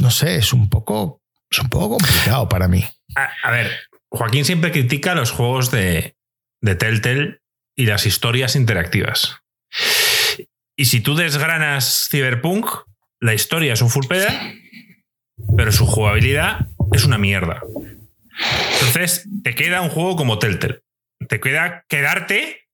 no 0.00 0.10
sé, 0.10 0.36
es 0.36 0.52
un 0.52 0.68
poco, 0.68 1.22
es 1.50 1.58
un 1.58 1.68
poco 1.68 1.96
complicado 1.96 2.48
para 2.48 2.68
mí. 2.68 2.84
A, 3.14 3.30
a 3.44 3.50
ver, 3.50 3.72
Joaquín 4.10 4.44
siempre 4.44 4.72
critica 4.72 5.14
los 5.14 5.30
juegos 5.30 5.70
de, 5.70 6.16
de 6.60 6.74
Telltale 6.74 7.40
y 7.76 7.86
las 7.86 8.06
historias 8.06 8.56
interactivas. 8.56 9.36
Y 10.76 10.86
si 10.86 11.00
tú 11.00 11.14
desgranas 11.14 12.08
Cyberpunk, 12.10 12.66
la 13.20 13.34
historia 13.34 13.72
es 13.72 13.80
un 13.80 13.90
full 13.90 14.06
peda, 14.06 14.52
pero 15.56 15.72
su 15.72 15.86
jugabilidad 15.86 16.66
es 16.92 17.04
una 17.04 17.18
mierda. 17.18 17.62
Entonces, 18.74 19.28
te 19.42 19.54
queda 19.54 19.80
un 19.80 19.88
juego 19.90 20.16
como 20.16 20.38
Telltale. 20.38 20.82
Te 21.28 21.40
queda 21.40 21.84
quedarte 21.88 22.68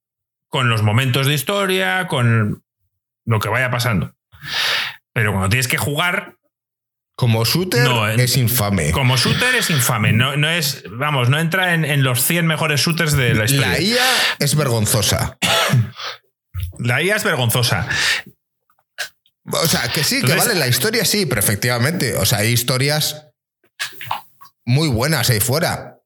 con 0.48 0.68
los 0.68 0.82
momentos 0.82 1.26
de 1.26 1.34
historia, 1.34 2.06
con 2.08 2.62
lo 3.24 3.38
que 3.40 3.48
vaya 3.48 3.70
pasando. 3.70 4.14
Pero 5.12 5.30
cuando 5.32 5.48
tienes 5.48 5.68
que 5.68 5.78
jugar, 5.78 6.34
Como 7.14 7.44
shooter 7.44 7.84
No, 7.84 8.08
eh. 8.08 8.16
es 8.18 8.36
infame. 8.36 8.90
como 8.90 9.16
shooter 9.16 9.54
es 9.54 9.70
infame. 9.70 10.12
No, 10.12 10.36
no 10.36 10.48
es, 10.48 10.82
vamos, 10.90 11.28
no 11.28 11.38
entra 11.38 11.74
en, 11.74 11.84
en 11.84 12.02
los 12.02 12.22
100 12.24 12.46
mejores 12.46 12.80
shooters 12.80 13.12
de 13.12 13.34
la 13.34 13.44
historia. 13.44 13.68
La 13.72 13.80
IA 13.80 14.04
es 14.40 14.54
vergonzosa. 14.56 15.38
La 16.78 17.02
IA 17.02 17.16
es 17.16 17.24
vergonzosa. 17.24 17.86
O 19.50 19.66
sea, 19.66 19.88
que 19.92 20.04
sí, 20.04 20.20
que 20.22 20.34
vale, 20.34 20.54
la 20.54 20.68
historia 20.68 21.04
sí, 21.04 21.26
pero 21.26 21.40
efectivamente. 21.40 22.16
O 22.16 22.24
sea, 22.24 22.38
hay 22.38 22.52
historias 22.52 23.26
muy 24.64 24.88
buenas 24.88 25.30
ahí 25.30 25.40
fuera. 25.40 25.98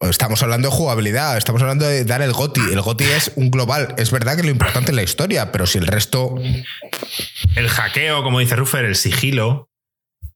Estamos 0.00 0.42
hablando 0.42 0.68
de 0.70 0.74
jugabilidad, 0.76 1.36
estamos 1.36 1.60
hablando 1.60 1.84
de 1.86 2.04
dar 2.04 2.22
el 2.22 2.32
GOTI. 2.32 2.60
El 2.72 2.80
GOTI 2.82 3.04
es 3.04 3.32
un 3.34 3.50
global. 3.50 3.94
Es 3.98 4.10
verdad 4.12 4.36
que 4.36 4.44
lo 4.44 4.50
importante 4.50 4.92
es 4.92 4.96
la 4.96 5.02
historia, 5.02 5.50
pero 5.50 5.66
si 5.66 5.78
el 5.78 5.86
resto. 5.88 6.36
El 7.56 7.68
hackeo, 7.68 8.22
como 8.22 8.38
dice 8.38 8.54
Ruffer, 8.56 8.84
el 8.84 8.94
sigilo, 8.96 9.70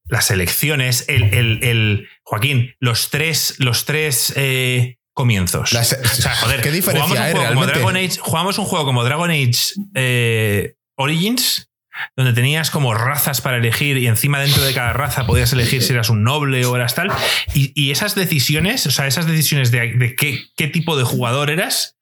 las 0.06 0.30
elecciones, 0.32 1.04
el, 1.08 1.32
el- 1.34 1.62
el- 1.64 2.08
Joaquín, 2.24 2.74
los 2.80 3.10
tres, 3.10 3.54
los 3.58 3.84
tres 3.84 4.32
eh, 4.36 4.96
comienzos. 5.14 5.72
Las- 5.72 5.92
o 5.92 6.08
sea, 6.08 6.34
joder, 6.36 6.60
¿qué 6.60 6.70
diferencia 6.72 7.06
jugamos 7.08 7.18
un, 7.18 7.24
hay 7.24 7.32
juego 7.32 7.54
como? 7.54 7.66
Dragon 7.66 7.96
Age, 7.96 8.18
jugamos 8.20 8.58
un 8.58 8.64
juego 8.64 8.84
como 8.84 9.04
Dragon 9.04 9.30
Age 9.30 9.52
eh, 9.94 10.74
Origins, 10.96 11.68
donde 12.16 12.32
tenías 12.32 12.70
como 12.70 12.94
razas 12.94 13.40
para 13.40 13.58
elegir 13.58 13.96
y 13.98 14.06
encima 14.06 14.40
dentro 14.40 14.62
de 14.62 14.74
cada 14.74 14.92
raza 14.92 15.26
podías 15.26 15.52
elegir 15.52 15.82
si 15.82 15.92
eras 15.92 16.10
un 16.10 16.22
noble 16.22 16.64
o 16.64 16.76
eras 16.76 16.94
tal. 16.94 17.10
Y, 17.54 17.72
y 17.74 17.90
esas 17.90 18.14
decisiones, 18.14 18.86
o 18.86 18.90
sea, 18.90 19.06
esas 19.06 19.26
decisiones 19.26 19.70
de, 19.70 19.94
de 19.94 20.14
qué, 20.14 20.44
qué 20.56 20.68
tipo 20.68 20.96
de 20.96 21.04
jugador 21.04 21.50
eras, 21.50 21.96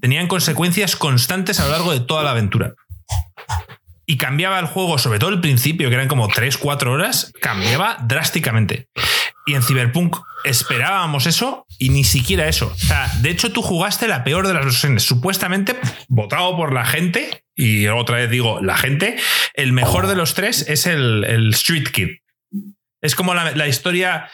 tenían 0.00 0.28
consecuencias 0.28 0.96
constantes 0.96 1.60
a 1.60 1.64
lo 1.66 1.72
largo 1.72 1.92
de 1.92 2.00
toda 2.00 2.22
la 2.22 2.30
aventura. 2.30 2.74
Y 4.06 4.16
cambiaba 4.18 4.58
el 4.60 4.66
juego, 4.66 4.98
sobre 4.98 5.18
todo 5.18 5.30
el 5.30 5.40
principio, 5.40 5.88
que 5.88 5.94
eran 5.96 6.08
como 6.08 6.28
3-4 6.28 6.86
horas, 6.86 7.32
cambiaba 7.40 7.96
drásticamente. 8.04 8.88
Y 9.46 9.54
en 9.54 9.62
Cyberpunk 9.62 10.16
esperábamos 10.44 11.26
eso 11.26 11.66
y 11.78 11.88
ni 11.90 12.04
siquiera 12.04 12.48
eso. 12.48 12.72
O 12.74 12.78
sea, 12.78 13.10
de 13.20 13.30
hecho, 13.30 13.52
tú 13.52 13.62
jugaste 13.62 14.08
la 14.08 14.24
peor 14.24 14.46
de 14.46 14.54
las 14.54 14.64
versiones. 14.64 15.02
Supuestamente, 15.04 15.76
votado 16.08 16.56
por 16.56 16.72
la 16.72 16.84
gente, 16.84 17.44
y 17.54 17.86
otra 17.88 18.16
vez 18.16 18.30
digo, 18.30 18.60
la 18.60 18.76
gente, 18.76 19.16
el 19.54 19.72
mejor 19.72 20.06
de 20.08 20.16
los 20.16 20.34
tres 20.34 20.68
es 20.68 20.86
el, 20.86 21.24
el 21.24 21.50
Street 21.54 21.88
Kid. 21.92 22.08
Es 23.02 23.14
como 23.14 23.34
la, 23.34 23.52
la 23.52 23.68
historia 23.68 24.28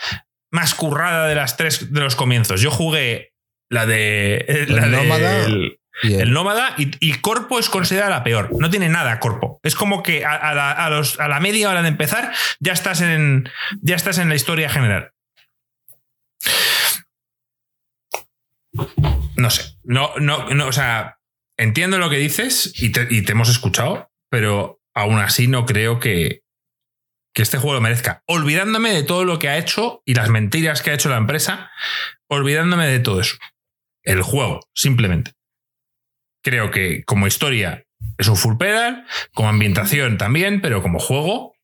más 0.50 0.74
currada 0.74 1.26
de 1.28 1.34
las 1.34 1.56
tres 1.56 1.92
de 1.92 2.00
los 2.00 2.16
comienzos. 2.16 2.60
Yo 2.60 2.70
jugué 2.70 3.32
la 3.70 3.86
de. 3.86 4.66
La 4.68 4.84
El 4.84 4.90
de- 4.92 4.96
Nómada. 4.96 5.44
el- 5.44 5.78
El- 6.02 6.32
nómada 6.32 6.74
y, 6.78 6.90
y 7.06 7.14
Corpo 7.20 7.58
es 7.58 7.68
considerada 7.68 8.10
la 8.10 8.24
peor. 8.24 8.50
No 8.58 8.70
tiene 8.70 8.88
nada 8.88 9.20
Corpo. 9.20 9.60
Es 9.62 9.74
como 9.74 10.02
que 10.02 10.24
a, 10.24 10.54
la, 10.54 10.90
los- 10.90 11.20
a 11.20 11.28
la 11.28 11.40
media 11.40 11.68
hora 11.70 11.82
de 11.82 11.88
empezar 11.88 12.32
ya 12.60 12.72
estás 12.72 13.00
en, 13.00 13.48
ya 13.82 13.94
estás 13.96 14.18
en 14.18 14.28
la 14.28 14.34
historia 14.34 14.68
general. 14.68 15.12
No 19.36 19.50
sé. 19.50 19.76
No, 19.84 20.12
no, 20.18 20.48
no, 20.50 20.66
o 20.66 20.72
sea, 20.72 21.18
entiendo 21.56 21.98
lo 21.98 22.08
que 22.10 22.16
dices 22.16 22.72
y 22.76 22.90
te, 22.92 23.06
y 23.10 23.22
te 23.22 23.32
hemos 23.32 23.48
escuchado, 23.48 24.10
pero 24.30 24.80
aún 24.94 25.18
así 25.18 25.46
no 25.48 25.66
creo 25.66 26.00
que, 26.00 26.42
que 27.34 27.42
este 27.42 27.58
juego 27.58 27.74
lo 27.74 27.80
merezca. 27.80 28.22
Olvidándome 28.26 28.92
de 28.92 29.02
todo 29.02 29.24
lo 29.24 29.38
que 29.38 29.48
ha 29.48 29.58
hecho 29.58 30.02
y 30.04 30.14
las 30.14 30.28
mentiras 30.30 30.80
que 30.82 30.90
ha 30.90 30.94
hecho 30.94 31.08
la 31.10 31.16
empresa, 31.16 31.70
olvidándome 32.28 32.86
de 32.86 33.00
todo 33.00 33.20
eso. 33.20 33.36
El 34.02 34.22
juego, 34.22 34.60
simplemente 34.74 35.32
creo 36.42 36.70
que 36.70 37.04
como 37.04 37.26
historia 37.26 37.84
es 38.18 38.28
un 38.28 38.36
full 38.36 38.56
pedal, 38.56 39.06
como 39.34 39.48
ambientación 39.48 40.18
también, 40.18 40.60
pero 40.60 40.82
como 40.82 40.98
juego 40.98 41.54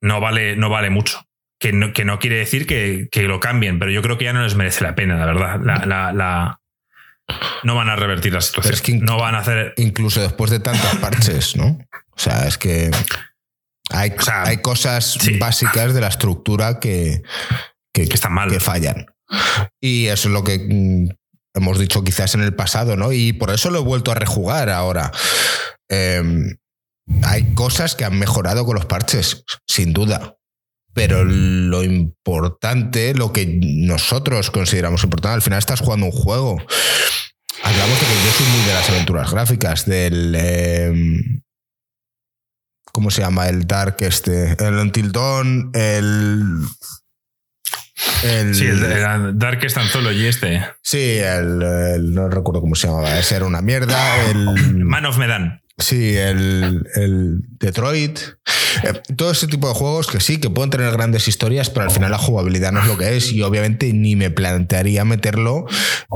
no 0.00 0.20
vale, 0.20 0.56
no 0.56 0.68
vale 0.68 0.90
mucho. 0.90 1.24
Que 1.60 1.72
no, 1.72 1.92
que 1.92 2.04
no 2.04 2.18
quiere 2.18 2.36
decir 2.38 2.66
que, 2.66 3.08
que 3.12 3.22
lo 3.22 3.38
cambien, 3.38 3.78
pero 3.78 3.92
yo 3.92 4.02
creo 4.02 4.18
que 4.18 4.24
ya 4.24 4.32
no 4.32 4.42
les 4.42 4.56
merece 4.56 4.82
la 4.82 4.96
pena, 4.96 5.16
la 5.16 5.26
verdad. 5.26 5.60
La, 5.62 5.86
la- 5.86 6.12
la- 6.12 6.58
no 7.62 7.76
van 7.76 7.88
a 7.88 7.94
revertir 7.94 8.32
la 8.32 8.40
situación. 8.40 8.74
Es 8.74 8.82
que- 8.82 8.94
no 8.98 9.16
van 9.16 9.36
a 9.36 9.38
hacer. 9.38 9.72
incluso 9.76 10.20
después 10.20 10.50
de 10.50 10.58
tantos 10.58 10.96
parches, 10.96 11.56
¿no? 11.56 11.78
O 12.10 12.18
sea, 12.18 12.48
es 12.48 12.58
que 12.58 12.90
hay, 13.90 14.10
O 14.18 14.20
sea, 14.22 14.42
hay 14.42 14.56
cosas 14.56 15.12
sí. 15.20 15.38
básicas 15.38 15.94
de 15.94 16.00
la 16.00 16.08
estructura 16.08 16.80
que, 16.80 17.22
que, 17.94 18.08
Que 18.08 18.14
están 18.14 18.32
mal. 18.32 18.50
que 18.50 18.58
fallan. 18.58 19.06
Y 19.80 20.06
eso 20.06 20.28
es 20.28 20.34
lo 20.34 20.42
que 20.42 20.58
mm, 20.58 21.08
hemos 21.54 21.78
dicho 21.78 22.02
quizás 22.04 22.34
en 22.34 22.42
el 22.42 22.54
pasado, 22.54 22.96
¿no? 22.96 23.12
Y 23.12 23.32
por 23.32 23.50
eso 23.50 23.70
lo 23.70 23.78
he 23.78 23.82
vuelto 23.82 24.10
a 24.10 24.14
rejugar 24.14 24.70
ahora. 24.70 25.12
Em, 25.88 26.56
hay 27.22 27.54
cosas 27.54 27.94
que 27.94 28.04
han 28.04 28.18
mejorado 28.18 28.64
con 28.64 28.74
los 28.74 28.86
parches, 28.86 29.44
sin 29.66 29.92
duda. 29.92 30.36
Pero 30.94 31.24
lo 31.24 31.82
importante, 31.82 33.14
lo 33.14 33.32
que 33.32 33.46
nosotros 33.62 34.50
consideramos 34.50 35.04
importante, 35.04 35.34
al 35.34 35.42
final 35.42 35.58
estás 35.58 35.80
jugando 35.80 36.06
un 36.06 36.12
juego. 36.12 36.58
Hablamos 37.62 38.00
de 38.00 38.06
que 38.06 38.24
yo 38.24 38.32
soy 38.32 38.66
de 38.66 38.74
las 38.74 38.90
aventuras 38.90 39.30
gráficas, 39.30 39.86
del. 39.86 40.34
em, 40.34 41.42
¿Cómo 42.92 43.10
se 43.10 43.22
llama? 43.22 43.48
El 43.48 43.66
Dark, 43.66 43.96
este. 44.00 44.52
El 44.58 44.74
Until 44.74 45.12
Dawn, 45.12 45.70
el. 45.72 46.42
El, 48.24 48.54
Sí, 48.54 48.66
el, 48.66 48.82
el 48.84 49.38
Darkest 49.38 49.76
Anthology 49.78 50.26
este. 50.26 50.64
Sí, 50.82 51.18
el, 51.18 51.62
el- 51.62 52.14
no 52.14 52.28
recuerdo 52.28 52.60
cómo 52.60 52.74
se 52.74 52.86
llamaba. 52.88 53.18
Ese 53.18 53.36
era 53.36 53.46
una 53.46 53.60
mierda. 53.62 53.96
El, 54.30 54.84
Man 54.84 55.06
of 55.06 55.18
Medan. 55.18 55.60
sí, 55.78 56.16
el, 56.16 56.86
el 56.94 57.40
Detroit. 57.58 58.18
Eh, 58.84 58.92
todo 59.16 59.30
ese 59.32 59.46
tipo 59.48 59.68
de 59.68 59.74
juegos 59.74 60.06
que 60.06 60.20
sí, 60.20 60.38
que 60.38 60.50
pueden 60.50 60.70
tener 60.70 60.90
grandes 60.92 61.28
historias, 61.28 61.68
pero 61.70 61.84
al 61.84 61.90
final 61.90 62.10
la 62.10 62.18
jugabilidad 62.18 62.72
no 62.72 62.80
es 62.80 62.86
lo 62.86 62.96
que 62.96 63.16
es. 63.16 63.32
Y 63.32 63.42
obviamente 63.42 63.92
ni 63.92 64.16
me 64.16 64.30
plantearía 64.30 65.04
meterlo 65.04 65.66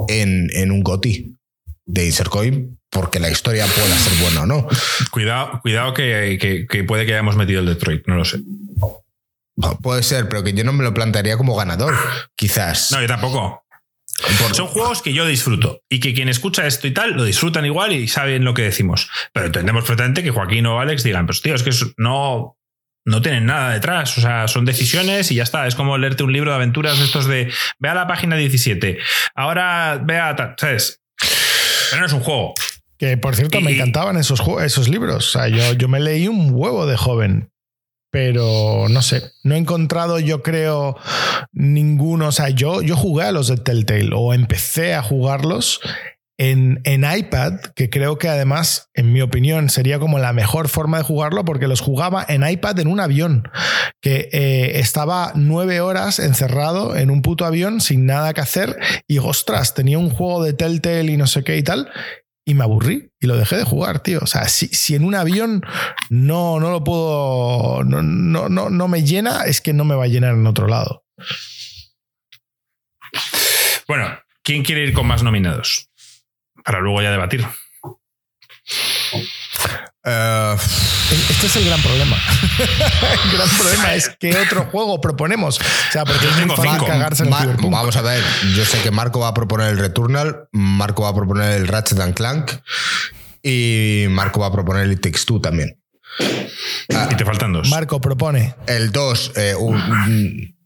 en, 0.08 0.48
en 0.54 0.70
un 0.70 0.82
GOTI 0.82 1.36
de 1.86 2.06
Insert 2.06 2.30
Coin 2.30 2.78
porque 2.90 3.18
la 3.20 3.30
historia 3.30 3.66
pueda 3.66 3.96
ser 3.98 4.12
buena 4.22 4.42
o 4.42 4.46
no. 4.46 4.68
Cuidado, 5.10 5.60
cuidado 5.60 5.92
que, 5.92 6.38
que- 6.40 6.66
que 6.66 6.84
puede 6.84 7.04
que 7.04 7.12
hayamos 7.12 7.36
metido 7.36 7.60
el 7.60 7.66
Detroit, 7.66 8.06
no 8.06 8.14
lo 8.16 8.24
sé. 8.24 8.38
Puede 9.82 10.02
ser, 10.02 10.28
pero 10.28 10.44
que 10.44 10.52
yo 10.52 10.64
no 10.64 10.72
me 10.72 10.84
lo 10.84 10.92
plantearía 10.92 11.36
como 11.36 11.56
ganador, 11.56 11.94
quizás. 12.36 12.92
No, 12.92 13.00
yo 13.00 13.06
tampoco. 13.08 13.62
Por- 14.40 14.54
Son 14.54 14.66
juegos 14.66 15.02
que 15.02 15.12
yo 15.12 15.26
disfruto 15.26 15.80
y 15.90 16.00
que 16.00 16.14
quien 16.14 16.28
escucha 16.28 16.66
esto 16.66 16.86
y 16.86 16.92
tal 16.94 17.12
lo 17.12 17.24
disfrutan 17.24 17.66
igual 17.66 17.92
y 17.92 18.08
saben 18.08 18.44
lo 18.44 18.54
que 18.54 18.62
decimos. 18.62 19.08
Pero 19.32 19.46
entendemos 19.46 19.82
perfectamente 19.84 20.22
que 20.22 20.30
Joaquín 20.30 20.64
o 20.66 20.80
Alex 20.80 21.02
digan, 21.02 21.26
pues 21.26 21.42
tío, 21.42 21.54
es 21.54 21.62
que 21.62 21.70
no, 21.98 22.56
no 23.04 23.22
tienen 23.22 23.44
nada 23.46 23.72
detrás. 23.74 24.16
O 24.16 24.20
sea, 24.22 24.48
son 24.48 24.64
decisiones 24.64 25.30
y 25.30 25.34
ya 25.36 25.42
está. 25.42 25.66
Es 25.66 25.74
como 25.74 25.98
leerte 25.98 26.22
un 26.22 26.32
libro 26.32 26.50
de 26.50 26.56
aventuras 26.56 26.98
de 26.98 27.04
estos 27.04 27.26
de 27.26 27.52
ve 27.78 27.88
a 27.90 27.94
la 27.94 28.06
página 28.06 28.36
17. 28.36 28.98
Ahora 29.34 30.00
ve 30.02 30.18
a 30.18 30.34
tal, 30.34 30.54
¿sabes? 30.58 31.02
Pero 31.90 32.00
no 32.00 32.06
es 32.06 32.12
un 32.14 32.20
juego. 32.20 32.54
Que 32.98 33.18
por 33.18 33.36
cierto, 33.36 33.60
me 33.60 33.72
encantaban 33.72 34.16
esos, 34.16 34.40
esos 34.64 34.88
libros. 34.88 35.28
O 35.28 35.30
sea, 35.38 35.48
yo, 35.48 35.74
yo 35.74 35.88
me 35.88 36.00
leí 36.00 36.26
un 36.28 36.50
huevo 36.52 36.86
de 36.86 36.96
joven. 36.96 37.50
Pero 38.16 38.86
no 38.88 39.02
sé, 39.02 39.32
no 39.42 39.54
he 39.54 39.58
encontrado, 39.58 40.18
yo 40.18 40.42
creo, 40.42 40.96
ninguno. 41.52 42.28
O 42.28 42.32
sea, 42.32 42.48
yo, 42.48 42.80
yo 42.80 42.96
jugué 42.96 43.24
a 43.24 43.30
los 43.30 43.48
de 43.48 43.58
Telltale 43.58 44.08
o 44.14 44.32
empecé 44.32 44.94
a 44.94 45.02
jugarlos 45.02 45.82
en, 46.38 46.80
en 46.84 47.04
iPad, 47.04 47.60
que 47.74 47.90
creo 47.90 48.16
que 48.16 48.30
además, 48.30 48.88
en 48.94 49.12
mi 49.12 49.20
opinión, 49.20 49.68
sería 49.68 49.98
como 49.98 50.18
la 50.18 50.32
mejor 50.32 50.68
forma 50.68 50.96
de 50.96 51.04
jugarlo 51.04 51.44
porque 51.44 51.68
los 51.68 51.82
jugaba 51.82 52.24
en 52.26 52.48
iPad 52.48 52.80
en 52.80 52.88
un 52.88 53.00
avión, 53.00 53.50
que 54.00 54.30
eh, 54.32 54.80
estaba 54.80 55.32
nueve 55.34 55.82
horas 55.82 56.18
encerrado 56.18 56.96
en 56.96 57.10
un 57.10 57.20
puto 57.20 57.44
avión 57.44 57.82
sin 57.82 58.06
nada 58.06 58.32
que 58.32 58.40
hacer 58.40 58.78
y 59.06 59.18
ostras, 59.18 59.74
tenía 59.74 59.98
un 59.98 60.08
juego 60.08 60.42
de 60.42 60.54
Telltale 60.54 61.12
y 61.12 61.18
no 61.18 61.26
sé 61.26 61.44
qué 61.44 61.58
y 61.58 61.62
tal. 61.62 61.90
Y 62.46 62.54
me 62.54 62.64
aburrí 62.64 63.10
y 63.26 63.28
lo 63.28 63.36
dejé 63.36 63.56
de 63.56 63.64
jugar, 63.64 63.98
tío. 64.00 64.20
O 64.22 64.26
sea, 64.26 64.48
si, 64.48 64.68
si 64.68 64.94
en 64.94 65.04
un 65.04 65.16
avión 65.16 65.62
no, 66.10 66.60
no 66.60 66.70
lo 66.70 66.84
puedo. 66.84 67.82
No, 67.84 68.00
no, 68.02 68.48
no, 68.48 68.70
no 68.70 68.88
me 68.88 69.02
llena, 69.02 69.42
es 69.46 69.60
que 69.60 69.72
no 69.72 69.84
me 69.84 69.96
va 69.96 70.04
a 70.04 70.08
llenar 70.08 70.34
en 70.34 70.46
otro 70.46 70.68
lado. 70.68 71.04
Bueno, 73.88 74.16
¿quién 74.42 74.62
quiere 74.62 74.82
ir 74.84 74.92
con 74.92 75.06
más 75.06 75.22
nominados? 75.22 75.88
Para 76.64 76.80
luego 76.80 77.02
ya 77.02 77.10
debatir. 77.10 77.44
Eh, 80.08 80.56
Este 81.30 81.46
es 81.46 81.56
el 81.56 81.64
gran 81.66 81.80
problema. 81.82 82.16
el 83.24 83.30
gran 83.36 83.48
problema 83.50 83.94
es 83.94 84.08
qué 84.20 84.36
otro 84.38 84.64
juego 84.66 85.00
proponemos. 85.00 85.58
O 85.60 85.92
sea, 85.92 86.04
porque 86.04 86.26
es 86.26 86.46
muy 86.46 86.56
fácil 86.56 86.86
cagarse 86.86 87.22
en 87.22 87.28
el 87.28 87.30
Mar- 87.30 87.42
Cyberpunk. 87.44 87.72
vamos 87.72 87.96
a 87.96 88.02
ver, 88.02 88.22
yo 88.56 88.64
sé 88.64 88.80
que 88.82 88.90
Marco 88.90 89.20
va 89.20 89.28
a 89.28 89.34
proponer 89.34 89.68
el 89.70 89.78
Returnal, 89.78 90.48
Marco 90.52 91.02
va 91.02 91.10
a 91.10 91.14
proponer 91.14 91.52
el 91.52 91.68
Ratchet 91.68 91.98
and 92.00 92.14
Clank 92.14 92.50
y 93.48 94.06
Marco 94.08 94.40
va 94.40 94.48
a 94.48 94.52
proponer 94.52 94.82
el 94.84 94.92
It 94.92 95.00
Takes 95.00 95.20
Two 95.24 95.40
también. 95.40 95.80
Ah, 96.94 97.08
Y 97.10 97.14
te 97.16 97.24
faltan 97.24 97.52
dos. 97.52 97.68
Marco 97.68 98.00
propone. 98.00 98.54
el 98.66 98.90
2, 98.90 99.32
eh, 99.36 99.54
un- 99.54 99.76
un- 99.76 100.56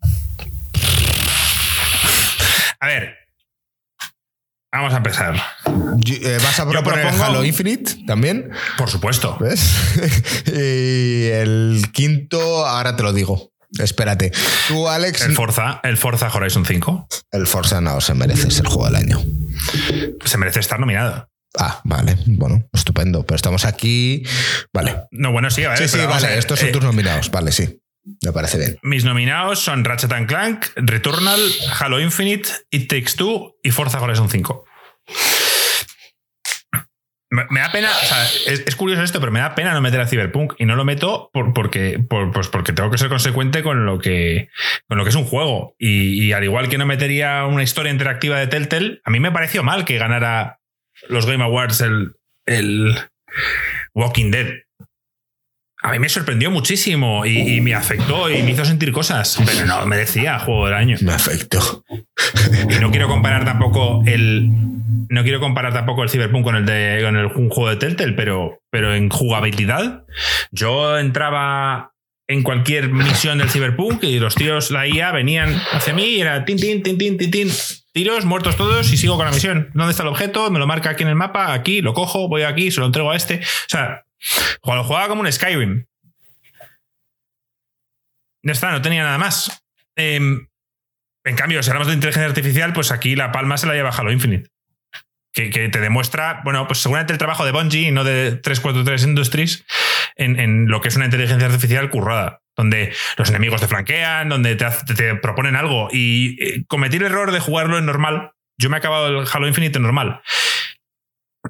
A 2.80 2.86
ver. 2.86 3.14
Vamos 4.72 4.94
a 4.94 4.98
empezar. 4.98 5.34
eh, 5.36 6.38
¿vas 6.42 6.60
a 6.60 6.68
proponer 6.68 7.06
propongo- 7.06 7.24
Halo 7.24 7.44
Infinite 7.44 8.04
también? 8.06 8.50
Por 8.78 8.88
supuesto. 8.88 9.36
¿Ves? 9.40 9.60
y 10.46 11.26
el 11.26 11.82
quinto, 11.92 12.64
ahora 12.66 12.94
te 12.96 13.02
lo 13.02 13.12
digo. 13.12 13.50
Espérate. 13.78 14.32
Tú, 14.68 14.88
Alex, 14.88 15.22
El 15.22 15.32
Forza, 15.34 15.80
el 15.84 15.96
Forza 15.96 16.28
Horizon 16.32 16.64
5 16.66 17.06
el 17.32 17.46
Forza 17.46 17.80
no 17.80 18.00
se 18.00 18.14
merece 18.14 18.50
ser 18.50 18.66
juego 18.66 18.86
del 18.86 18.96
año. 18.96 19.20
se 20.24 20.38
merece 20.38 20.60
estar 20.60 20.78
nominado. 20.80 21.29
Ah, 21.58 21.80
vale, 21.84 22.16
bueno, 22.26 22.68
estupendo. 22.72 23.24
Pero 23.26 23.36
estamos 23.36 23.64
aquí. 23.64 24.22
Vale. 24.72 25.02
No, 25.10 25.32
bueno, 25.32 25.50
sí, 25.50 25.64
a 25.64 25.70
ver, 25.70 25.78
Sí, 25.78 25.84
sí, 25.88 25.90
pero 25.92 26.04
vamos 26.08 26.18
a 26.22 26.26
vale. 26.26 26.34
ver, 26.34 26.38
Estos 26.38 26.60
son 26.60 26.68
eh, 26.68 26.72
tus 26.72 26.82
nominados. 26.84 27.30
Vale, 27.30 27.50
sí. 27.52 27.80
Me 28.24 28.32
parece 28.32 28.58
bien. 28.58 28.78
Mis 28.82 29.04
nominados 29.04 29.58
son 29.60 29.84
Ratchet 29.84 30.12
and 30.12 30.26
Clank, 30.26 30.66
Returnal, 30.76 31.40
Halo 31.78 32.00
Infinite, 32.00 32.48
It 32.70 32.88
Takes 32.88 33.12
Two 33.16 33.56
y 33.62 33.70
Forza 33.72 34.00
Horizon 34.00 34.28
5. 34.30 34.64
Me, 37.32 37.44
me 37.50 37.60
da 37.60 37.70
pena, 37.70 37.90
o 37.90 38.06
sea, 38.06 38.24
es, 38.52 38.64
es 38.66 38.74
curioso 38.74 39.02
esto, 39.04 39.20
pero 39.20 39.30
me 39.30 39.38
da 39.38 39.54
pena 39.54 39.72
no 39.72 39.80
meter 39.80 40.00
a 40.00 40.06
Cyberpunk 40.08 40.54
y 40.58 40.64
no 40.64 40.74
lo 40.74 40.84
meto 40.84 41.30
por- 41.32 41.52
porque, 41.54 42.00
por- 42.00 42.32
pues 42.32 42.48
porque 42.48 42.72
tengo 42.72 42.90
que 42.90 42.98
ser 42.98 43.08
consecuente 43.08 43.62
con 43.62 43.86
lo 43.86 44.00
que, 44.00 44.48
con 44.88 44.98
lo 44.98 45.04
que 45.04 45.10
es 45.10 45.14
un 45.16 45.24
juego. 45.26 45.76
Y, 45.78 46.24
y 46.24 46.32
al 46.32 46.42
igual 46.42 46.68
que 46.68 46.78
no 46.78 46.86
metería 46.86 47.44
una 47.46 47.62
historia 47.62 47.92
interactiva 47.92 48.36
de 48.38 48.48
Telltale, 48.48 49.00
a 49.04 49.10
mí 49.10 49.20
me 49.20 49.30
pareció 49.30 49.62
mal 49.62 49.84
que 49.84 49.96
ganara 49.98 50.58
los 51.08 51.26
Game 51.26 51.42
Awards 51.42 51.80
el, 51.80 52.12
el 52.46 52.94
Walking 53.94 54.30
Dead. 54.30 54.54
a 55.82 55.92
mí 55.92 55.98
me 55.98 56.08
sorprendió 56.08 56.50
muchísimo 56.50 57.24
y, 57.24 57.56
y 57.56 57.60
me 57.60 57.74
afectó 57.74 58.30
y 58.30 58.42
me 58.42 58.50
hizo 58.52 58.64
sentir 58.64 58.92
cosas, 58.92 59.38
pero 59.46 59.66
no 59.66 59.86
merecía 59.86 60.38
juego 60.38 60.66
del 60.66 60.74
año. 60.74 60.96
Me 61.00 61.12
afectó. 61.12 61.84
Y 62.68 62.78
no 62.80 62.90
quiero 62.90 63.08
comparar 63.08 63.44
tampoco 63.44 64.02
el. 64.06 64.48
No 65.08 65.22
quiero 65.24 65.40
comparar 65.40 65.72
tampoco 65.72 66.04
el 66.04 66.10
Cyberpunk 66.10 66.44
con 66.44 66.54
el 66.54 66.66
de 66.66 67.00
con 67.02 67.16
el 67.16 67.26
un 67.26 67.48
juego 67.48 67.70
de 67.70 67.76
Telltale, 67.76 68.12
pero, 68.12 68.60
pero 68.70 68.94
en 68.94 69.08
jugabilidad. 69.08 70.04
Yo 70.52 70.98
entraba 70.98 71.92
en 72.28 72.44
cualquier 72.44 72.90
misión 72.90 73.38
del 73.38 73.50
Cyberpunk 73.50 74.04
y 74.04 74.20
los 74.20 74.36
tiros, 74.36 74.70
la 74.70 74.86
IA, 74.86 75.10
venían 75.10 75.60
hacia 75.72 75.92
mí 75.92 76.04
y 76.04 76.20
era 76.20 76.44
tin, 76.44 76.58
tin, 76.58 76.80
tin, 76.80 76.96
tin, 76.96 77.18
tin, 77.18 77.30
tin. 77.30 77.48
Tiros, 77.92 78.24
muertos 78.24 78.56
todos 78.56 78.92
y 78.92 78.96
sigo 78.96 79.16
con 79.16 79.26
la 79.26 79.32
misión. 79.32 79.70
¿Dónde 79.74 79.90
está 79.90 80.04
el 80.04 80.08
objeto? 80.08 80.50
Me 80.50 80.60
lo 80.60 80.66
marca 80.66 80.90
aquí 80.90 81.02
en 81.02 81.08
el 81.08 81.16
mapa, 81.16 81.52
aquí, 81.52 81.82
lo 81.82 81.92
cojo, 81.92 82.28
voy 82.28 82.42
aquí, 82.42 82.70
se 82.70 82.80
lo 82.80 82.86
entrego 82.86 83.10
a 83.10 83.16
este. 83.16 83.40
O 83.40 83.68
sea, 83.68 84.04
lo 84.64 84.84
jugaba 84.84 85.08
como 85.08 85.22
un 85.22 85.32
Skyrim. 85.32 85.86
Ya 88.42 88.52
está, 88.52 88.70
no 88.70 88.80
tenía 88.80 89.02
nada 89.02 89.18
más. 89.18 89.64
Em, 89.96 90.46
en 91.24 91.36
cambio, 91.36 91.62
si 91.62 91.70
hablamos 91.70 91.88
de 91.88 91.94
inteligencia 91.94 92.28
artificial, 92.28 92.72
pues 92.72 92.92
aquí 92.92 93.16
la 93.16 93.32
palma 93.32 93.58
se 93.58 93.66
la 93.66 93.74
lleva 93.74 93.90
Halo 93.90 94.12
Infinite. 94.12 94.48
Que, 95.32 95.50
que 95.50 95.68
te 95.68 95.80
demuestra, 95.80 96.40
bueno, 96.44 96.66
pues 96.66 96.80
seguramente 96.80 97.12
el 97.12 97.18
trabajo 97.18 97.44
de 97.44 97.52
Bungie 97.52 97.92
no 97.92 98.02
de 98.02 98.32
343 98.32 99.04
Industries 99.04 99.64
en, 100.16 100.40
en 100.40 100.66
lo 100.66 100.80
que 100.80 100.88
es 100.88 100.96
una 100.96 101.04
inteligencia 101.04 101.46
artificial 101.46 101.88
currada, 101.88 102.42
donde 102.60 102.92
los 103.16 103.30
enemigos 103.30 103.60
te 103.60 103.68
flanquean, 103.68 104.28
donde 104.28 104.54
te, 104.54 105.14
proponen 105.16 105.56
algo. 105.56 105.88
Y 105.90 106.36
eh, 106.42 106.64
cometí 106.68 106.98
el 106.98 107.04
error 107.04 107.32
de 107.32 107.40
jugarlo 107.40 107.78
en 107.78 107.86
normal. 107.86 108.32
Yo 108.58 108.68
me 108.68 108.76
he 108.76 108.78
acabado 108.78 109.08
el 109.08 109.26
Halo 109.32 109.48
Infinite 109.48 109.78
en 109.78 109.82
normal. 109.82 110.20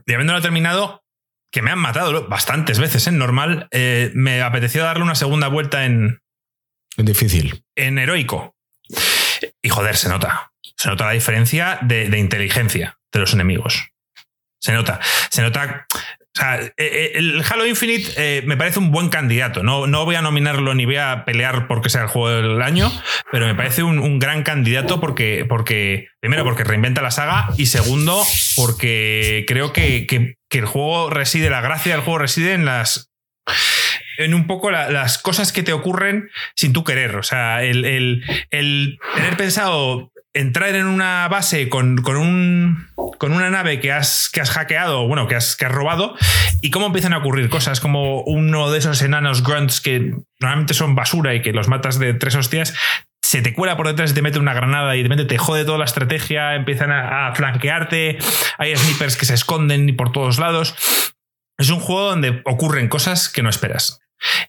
Y 0.07 0.13
habiéndolo 0.13 0.41
terminado, 0.41 1.03
que 1.51 1.63
me 1.63 1.73
han 1.73 1.81
matado 1.81 2.29
bastantes 2.29 2.79
veces 2.79 3.09
en 3.09 3.19
normal, 3.19 3.67
eh, 3.73 4.13
me 4.15 4.41
apeteció 4.41 4.85
darle 4.85 5.03
una 5.03 5.17
segunda 5.17 5.49
vuelta 5.49 5.85
en, 5.85 6.21
Difícil. 6.97 7.65
en 7.75 7.99
heroico. 7.99 8.55
Y 9.63 9.69
joder, 9.69 9.97
se 9.97 10.09
nota. 10.09 10.53
Se 10.77 10.89
nota 10.89 11.07
la 11.07 11.13
diferencia 11.13 11.81
de, 11.83 12.09
de 12.09 12.19
inteligencia 12.19 12.99
de 13.13 13.19
los 13.19 13.35
enemigos. 13.35 13.91
Se 14.61 14.73
nota. 14.73 15.01
Se 15.29 15.43
nota. 15.43 15.89
O 16.37 16.39
sea, 16.41 16.61
eh, 16.61 16.73
eh, 16.79 17.13
el 17.17 17.43
Halo 17.51 17.67
Infinite 17.67 18.13
eh, 18.17 18.43
me 18.47 18.57
parece 18.57 18.79
un 18.79 18.93
buen 18.93 19.09
candidato. 19.09 19.65
No, 19.65 19.89
no 19.89 20.05
voy 20.05 20.15
a 20.15 20.23
nominarlo 20.23 20.75
ni 20.75 20.85
voy 20.87 20.97
a 20.97 21.25
pelear 21.25 21.67
porque 21.67 21.91
sea 21.91 22.03
el 22.03 22.07
juego 22.07 22.29
del 22.31 22.63
año, 22.63 22.91
pero 23.33 23.47
me 23.47 23.55
parece 23.57 23.83
un, 23.83 24.19
gran 24.21 24.45
candidato 24.45 25.01
porque, 25.01 25.45
porque, 25.49 26.07
primero, 26.21 26.45
porque 26.45 26.63
reinventa 26.63 27.03
la 27.03 27.11
saga 27.11 27.49
y 27.59 27.67
segundo, 27.67 28.23
porque 28.57 29.45
creo 29.49 29.73
que, 29.73 30.07
que- 30.07 30.37
el 30.59 30.67
juego 30.67 31.11
reside, 31.11 31.49
la 31.51 31.61
gracia 31.61 31.93
del 31.93 32.03
juego 32.03 32.19
reside 32.19 32.53
en 32.55 32.65
las 32.65 33.11
en 34.19 34.35
un 34.35 34.47
poco 34.47 34.71
la- 34.71 34.91
las 34.91 35.17
cosas 35.19 35.53
que 35.53 35.63
te 35.63 35.73
ocurren 35.73 36.29
sin 36.55 36.73
tú 36.73 36.85
querer. 36.85 37.17
O 37.17 37.23
sea, 37.23 37.63
el, 37.65 37.85
el- 37.85 38.23
el 38.51 38.99
tener 39.15 39.37
pensado 39.37 40.13
entrar 40.35 40.75
en 40.75 40.87
una 40.87 41.27
base 41.29 41.69
con, 41.69 41.97
con 41.99 42.17
un, 42.17 42.89
con 43.19 43.33
una 43.33 43.51
nave 43.51 43.81
que 43.81 43.93
has, 43.93 44.31
que 44.33 44.41
has 44.41 44.51
hackeado, 44.51 45.07
bueno, 45.07 45.27
que 45.27 45.35
has, 45.35 45.57
que 45.57 45.67
has 45.67 45.73
robado, 45.73 46.15
y 46.61 46.71
cómo 46.71 46.87
empiezan 46.87 47.13
a 47.13 47.19
ocurrir 47.19 47.49
cosas 47.49 47.81
como 47.81 48.23
uno 48.23 48.71
de 48.71 48.79
esos 48.79 49.03
enanos 49.03 49.43
grunts 49.43 49.81
que 49.81 50.15
normalmente 50.41 50.75
son 50.75 50.95
basura 50.95 51.35
y 51.35 51.43
que 51.43 51.53
los 51.53 51.69
matas 51.69 51.99
de 51.99 52.15
tres 52.15 52.35
hostias. 52.35 52.75
Se 53.23 53.43
te 53.43 53.55
cuela 53.55 53.77
por 53.77 53.87
detrás 53.87 54.11
y 54.11 54.15
te 54.15 54.23
mete 54.23 54.39
una 54.39 54.55
granada 54.55 54.97
y 54.97 55.03
de 55.03 55.09
repente 55.09 55.25
te 55.25 55.39
jode 55.39 55.65
toda 55.65 55.79
la 55.79 55.85
estrategia, 55.85 56.55
empiezan 56.55 56.91
a, 56.91 57.29
a 57.29 57.35
flanquearte, 57.35 58.19
hay 58.59 58.77
snipers 58.77 59.17
que 59.17 59.27
se 59.27 59.35
esconden 59.35 59.95
por 59.97 60.11
todos 60.11 60.39
lados. 60.39 60.75
Es 61.59 61.71
un 61.71 61.79
juego 61.79 62.11
donde 62.11 62.41
ocurren 62.45 62.89
cosas 62.89 63.29
que 63.29 63.43
no 63.43 63.51
esperas. 63.51 64.01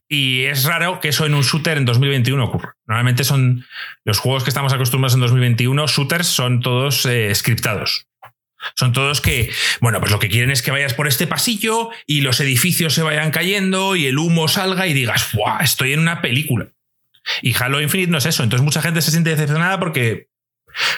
Y 0.08 0.44
es 0.44 0.66
raro 0.66 1.00
que 1.00 1.10
eso 1.10 1.26
en 1.26 1.34
un 1.34 1.44
shooter 1.44 1.78
en 1.78 1.86
2021 1.86 2.44
ocurra. 2.44 2.76
Normalmente 2.86 3.24
son 3.24 3.66
los 4.04 4.20
juegos 4.20 4.44
que 4.44 4.50
estamos 4.50 4.74
acostumbrados 4.74 5.14
en 5.16 5.22
2021, 5.22 5.88
shooters 5.88 6.28
son 6.28 6.60
todos 6.62 7.06
eh, 7.06 7.34
scriptados. 7.34 8.08
Son 8.76 8.94
todos 8.94 9.22
que, 9.22 9.52
bueno, 9.80 10.00
pues 10.00 10.12
lo 10.12 10.20
que 10.20 10.30
quieren 10.30 10.52
es 10.52 10.62
que 10.62 10.72
vayas 10.72 10.94
por 10.94 11.08
este 11.08 11.26
pasillo 11.26 11.90
y 12.06 12.22
los 12.22 12.40
edificios 12.40 12.94
se 12.94 13.02
vayan 13.02 13.32
cayendo 13.32 13.96
y 13.96 14.06
el 14.06 14.20
humo 14.20 14.48
salga 14.48 14.88
y 14.88 14.94
digas, 14.94 15.34
¡buah! 15.34 15.64
Estoy 15.64 15.94
en 15.94 16.00
una 16.00 16.22
película. 16.22 16.68
Y 17.42 17.56
Halo 17.56 17.82
Infinite 17.82 18.12
no 18.12 18.18
es 18.18 18.26
eso. 18.26 18.44
Entonces 18.44 18.64
mucha 18.64 18.82
gente 18.82 19.02
se 19.02 19.12
siente 19.12 19.32
decepcionada 19.32 19.80
porque, 19.80 20.30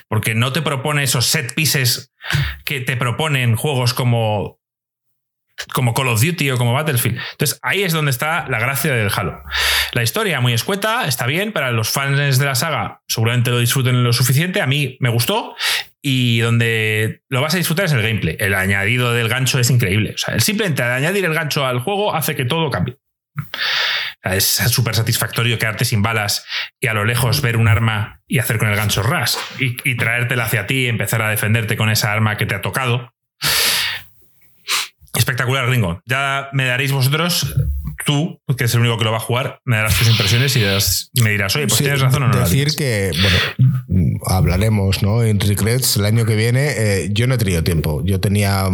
porque 0.07 0.35
no 0.35 0.51
te 0.51 0.61
propone 0.61 1.03
esos 1.03 1.25
set 1.25 1.53
pieces 1.53 2.11
que 2.65 2.81
te 2.81 2.97
proponen 2.97 3.55
juegos 3.55 3.93
como 3.93 4.59
como 5.71 5.93
Call 5.93 6.07
of 6.07 6.21
Duty 6.21 6.51
o 6.51 6.57
como 6.57 6.73
Battlefield. 6.73 7.19
Entonces 7.31 7.59
ahí 7.61 7.83
es 7.83 7.93
donde 7.93 8.11
está 8.11 8.45
la 8.49 8.59
gracia 8.59 8.93
del 8.93 9.11
Halo. 9.15 9.43
La 9.93 10.03
historia 10.03 10.41
muy 10.41 10.53
escueta, 10.53 11.07
está 11.07 11.25
bien, 11.27 11.51
para 11.51 11.71
los 11.71 11.89
fans 11.89 12.39
de 12.39 12.45
la 12.45 12.55
saga 12.55 13.01
seguramente 13.07 13.51
lo 13.51 13.59
disfruten 13.59 14.03
lo 14.03 14.13
suficiente, 14.13 14.61
a 14.61 14.67
mí 14.67 14.97
me 14.99 15.09
gustó 15.09 15.55
y 16.01 16.39
donde 16.39 17.21
lo 17.29 17.41
vas 17.41 17.53
a 17.53 17.57
disfrutar 17.57 17.85
es 17.85 17.93
el 17.93 18.01
gameplay. 18.01 18.35
El 18.39 18.53
añadido 18.55 19.13
del 19.13 19.29
gancho 19.29 19.59
es 19.59 19.69
increíble. 19.69 20.13
O 20.15 20.17
sea, 20.17 20.39
simplemente 20.39 20.83
añadir 20.83 21.23
el 21.25 21.33
gancho 21.33 21.65
al 21.65 21.79
juego 21.79 22.13
hace 22.13 22.35
que 22.35 22.45
todo 22.45 22.69
cambie. 22.69 22.97
Es 24.21 24.45
súper 24.45 24.95
satisfactorio 24.95 25.57
quedarte 25.57 25.85
sin 25.85 26.01
balas 26.01 26.45
y 26.79 26.87
a 26.87 26.93
lo 26.93 27.03
lejos 27.05 27.41
ver 27.41 27.57
un 27.57 27.67
arma 27.67 28.21
y 28.27 28.39
hacer 28.39 28.57
con 28.57 28.69
el 28.69 28.75
gancho 28.75 29.03
ras 29.03 29.37
y 29.59 29.95
traértela 29.95 30.45
hacia 30.45 30.65
ti 30.65 30.85
y 30.85 30.87
empezar 30.87 31.21
a 31.21 31.29
defenderte 31.29 31.77
con 31.77 31.89
esa 31.89 32.11
arma 32.11 32.37
que 32.37 32.45
te 32.45 32.55
ha 32.55 32.61
tocado. 32.61 33.13
Espectacular, 35.15 35.69
Ringo. 35.69 36.01
Ya 36.05 36.49
me 36.53 36.65
daréis 36.65 36.91
vosotros, 36.91 37.55
tú, 38.05 38.41
que 38.57 38.63
es 38.65 38.73
el 38.73 38.81
único 38.81 38.97
que 38.97 39.03
lo 39.05 39.11
va 39.11 39.17
a 39.17 39.21
jugar, 39.21 39.59
me 39.63 39.77
darás 39.77 39.97
tus 39.97 40.09
impresiones 40.09 40.55
y 41.13 41.21
me 41.21 41.29
dirás, 41.31 41.55
oye, 41.55 41.67
pues 41.67 41.77
Sí, 41.77 41.83
tienes 41.83 42.01
razón 42.01 42.23
o 42.23 42.27
no. 42.29 42.39
Decir 42.39 42.75
que, 42.75 43.11
bueno, 43.21 44.19
hablaremos, 44.25 45.03
¿no? 45.03 45.23
En 45.23 45.39
Regrets 45.39 45.97
el 45.97 46.05
año 46.05 46.25
que 46.25 46.35
viene. 46.35 46.71
eh, 46.75 47.09
yo 47.11 47.27
no 47.27 47.35
he 47.35 47.37
tenido 47.37 47.63
tiempo. 47.63 48.01
Yo 48.03 48.19
tenía 48.19 48.67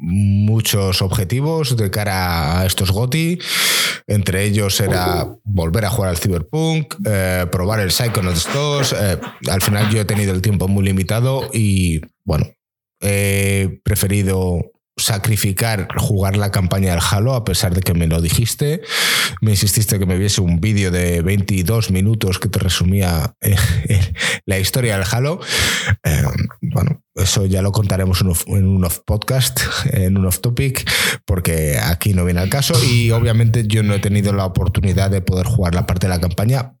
muchos 0.00 1.02
objetivos 1.02 1.76
de 1.76 1.90
cara 1.90 2.60
a 2.60 2.66
estos 2.66 2.90
GOTI. 2.90 3.38
Entre 4.06 4.44
ellos 4.44 4.80
era 4.80 5.26
volver 5.44 5.84
a 5.84 5.90
jugar 5.90 6.10
al 6.10 6.16
Cyberpunk, 6.16 6.94
eh, 7.04 7.44
probar 7.52 7.80
el 7.80 7.90
Psychonauts 7.90 8.48
2. 8.54 8.92
eh, 8.98 9.18
al 9.50 9.60
final 9.60 9.90
yo 9.90 10.00
he 10.00 10.04
tenido 10.06 10.32
el 10.32 10.40
tiempo 10.40 10.66
muy 10.66 10.82
limitado 10.84 11.50
y, 11.52 12.00
bueno, 12.24 12.46
he 13.02 13.80
preferido 13.84 14.60
sacrificar 14.98 15.88
jugar 15.96 16.36
la 16.36 16.50
campaña 16.50 16.90
del 16.90 17.02
Halo 17.08 17.34
a 17.34 17.44
pesar 17.44 17.74
de 17.74 17.80
que 17.80 17.94
me 17.94 18.06
lo 18.06 18.20
dijiste. 18.20 18.82
Me 19.40 19.52
insististe 19.52 19.98
que 19.98 20.06
me 20.06 20.18
viese 20.18 20.40
un 20.40 20.60
vídeo 20.60 20.90
de 20.90 21.22
22 21.22 21.90
minutos 21.90 22.38
que 22.38 22.48
te 22.48 22.58
resumía 22.58 23.34
eh, 23.40 23.56
eh, 23.88 24.12
la 24.44 24.58
historia 24.58 24.98
del 24.98 25.06
Halo. 25.10 25.40
Eh, 26.04 26.24
bueno 26.60 27.02
eso 27.14 27.46
ya 27.46 27.62
lo 27.62 27.72
contaremos 27.72 28.20
en 28.46 28.64
un 28.64 28.88
podcast 29.04 29.60
en 29.92 30.16
un 30.16 30.26
off 30.26 30.38
topic 30.40 30.88
porque 31.24 31.76
aquí 31.76 32.14
no 32.14 32.24
viene 32.24 32.40
al 32.40 32.48
caso. 32.48 32.74
Y 32.84 33.10
obviamente 33.10 33.66
yo 33.66 33.82
no 33.82 33.94
he 33.94 33.98
tenido 33.98 34.32
la 34.32 34.44
oportunidad 34.44 35.10
de 35.10 35.20
poder 35.20 35.46
jugar 35.46 35.74
la 35.74 35.86
parte 35.86 36.06
de 36.06 36.14
la 36.14 36.20
campaña 36.20 36.74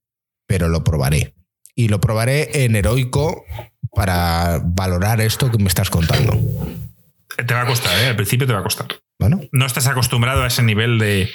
pero 0.48 0.68
lo 0.68 0.82
probaré. 0.82 1.34
Y 1.76 1.86
lo 1.86 2.00
probaré 2.00 2.64
en 2.64 2.74
heroico 2.74 3.44
para 3.92 4.60
valorar 4.64 5.20
esto 5.20 5.50
que 5.52 5.58
me 5.58 5.68
estás 5.68 5.90
contando 5.90 6.34
Te 7.46 7.54
va 7.54 7.62
a 7.62 7.66
costar, 7.66 7.96
¿eh? 8.00 8.08
Al 8.08 8.16
principio 8.16 8.46
te 8.46 8.52
va 8.52 8.60
a 8.60 8.62
costar. 8.62 8.86
bueno 9.18 9.40
No 9.52 9.64
estás 9.66 9.86
acostumbrado 9.86 10.42
a 10.42 10.48
ese 10.48 10.62
nivel 10.62 10.98
de. 10.98 11.32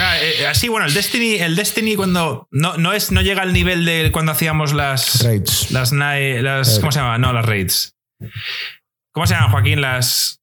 Ah, 0.00 0.16
eh, 0.20 0.46
Así, 0.46 0.68
bueno, 0.68 0.86
el 0.86 0.94
Destiny, 0.94 1.36
el 1.36 1.54
Destiny 1.56 1.94
cuando. 1.96 2.48
No, 2.50 2.76
no, 2.76 2.92
es, 2.92 3.10
no 3.12 3.20
llega 3.22 3.42
al 3.42 3.52
nivel 3.52 3.84
de 3.84 4.10
cuando 4.12 4.32
hacíamos 4.32 4.72
las. 4.72 5.22
Raids. 5.24 5.70
Las, 5.70 5.92
nae- 5.92 6.42
las 6.42 6.76
Eh. 6.78 6.80
¿Cómo 6.80 6.92
se 6.92 6.98
llama? 7.00 7.18
No, 7.18 7.32
las 7.32 7.44
raids. 7.46 7.94
¿Cómo 9.12 9.26
se 9.26 9.34
llaman, 9.34 9.50
Joaquín? 9.52 9.80
Las, 9.80 10.40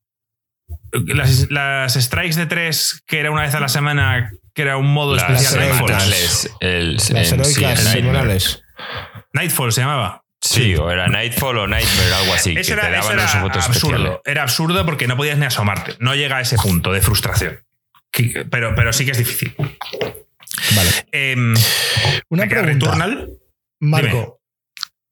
las. 0.91 1.51
Las 1.51 1.93
strikes 1.93 2.35
de 2.35 2.45
tres, 2.45 3.03
que 3.07 3.19
era 3.19 3.31
una 3.31 3.43
vez 3.43 3.55
a 3.55 3.59
la 3.59 3.69
semana, 3.69 4.31
que 4.53 4.61
era 4.61 4.77
un 4.77 4.91
modo 4.93 5.15
Las 5.15 5.29
especial. 5.43 5.75
semanales, 5.75 6.49
el, 6.61 6.95
las 6.95 7.09
heroicas 7.31 7.79
semanales 7.79 8.61
Nightfall 9.33 9.71
se 9.73 9.81
llamaba. 9.81 10.23
Sí, 10.47 10.75
o 10.75 10.89
era 10.91 11.07
Nightfall 11.07 11.57
o 11.57 11.67
Nightmare, 11.67 12.13
algo 12.13 12.33
así. 12.33 12.53
que 12.53 12.61
Eso 12.61 12.75
te 12.75 12.79
era, 12.79 12.99
eso 12.99 13.07
daban 13.09 13.13
era 13.19 13.23
los 13.23 13.35
objetos 13.35 13.65
absurdo. 13.67 13.95
especiales. 13.95 14.21
Era 14.25 14.43
absurdo 14.43 14.85
porque 14.85 15.07
no 15.07 15.17
podías 15.17 15.37
ni 15.37 15.45
asomarte. 15.45 15.95
No 15.99 16.13
llega 16.15 16.37
a 16.37 16.41
ese 16.41 16.57
punto 16.57 16.91
de 16.91 17.01
frustración. 17.01 17.59
Que- 18.11 18.45
Pero, 18.49 18.75
pero 18.75 18.93
sí 18.93 19.05
que 19.05 19.11
es 19.11 19.17
difícil. 19.17 19.55
vale 20.75 20.89
Em, 21.11 21.53
Una 22.29 22.47
pregunta. 22.47 22.61
Returnal. 22.73 23.29
Marco, 23.81 24.39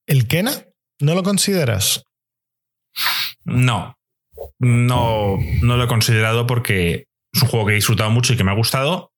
¿el 0.07 0.27
Kena 0.27 0.51
no 0.99 1.15
lo 1.15 1.23
consideras? 1.23 2.03
No. 3.43 3.97
No, 4.59 5.37
no 5.61 5.77
lo 5.77 5.83
he 5.83 5.87
considerado 5.87 6.47
porque 6.47 7.07
es 7.33 7.41
un 7.41 7.47
juego 7.49 7.65
que 7.65 7.71
he 7.73 7.75
disfrutado 7.75 8.09
mucho 8.09 8.33
y 8.33 8.37
que 8.37 8.43
me 8.43 8.51
ha 8.51 8.55
gustado. 8.55 9.11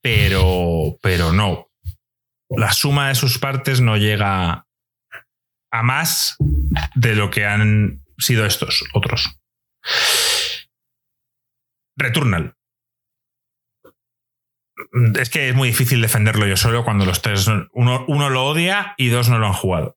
Pero, 0.00 0.96
pero 1.02 1.32
no. 1.32 1.68
La 2.50 2.72
suma 2.72 3.08
de 3.08 3.14
sus 3.14 3.38
partes 3.38 3.80
no 3.80 3.96
llega 3.96 4.63
a 5.74 5.82
más 5.82 6.36
de 6.94 7.14
lo 7.14 7.30
que 7.30 7.44
han 7.46 8.04
sido 8.18 8.46
estos 8.46 8.84
otros. 8.94 9.38
Returnal. 11.96 12.54
es 15.20 15.30
que 15.30 15.48
es 15.48 15.54
muy 15.54 15.68
difícil 15.68 16.00
defenderlo 16.00 16.46
yo 16.46 16.56
solo 16.56 16.84
cuando 16.84 17.04
los 17.06 17.22
tres, 17.22 17.46
uno, 17.72 18.04
uno 18.08 18.30
lo 18.30 18.46
odia 18.46 18.94
y 18.96 19.08
dos 19.08 19.28
no 19.28 19.38
lo 19.38 19.46
han 19.46 19.52
jugado. 19.52 19.96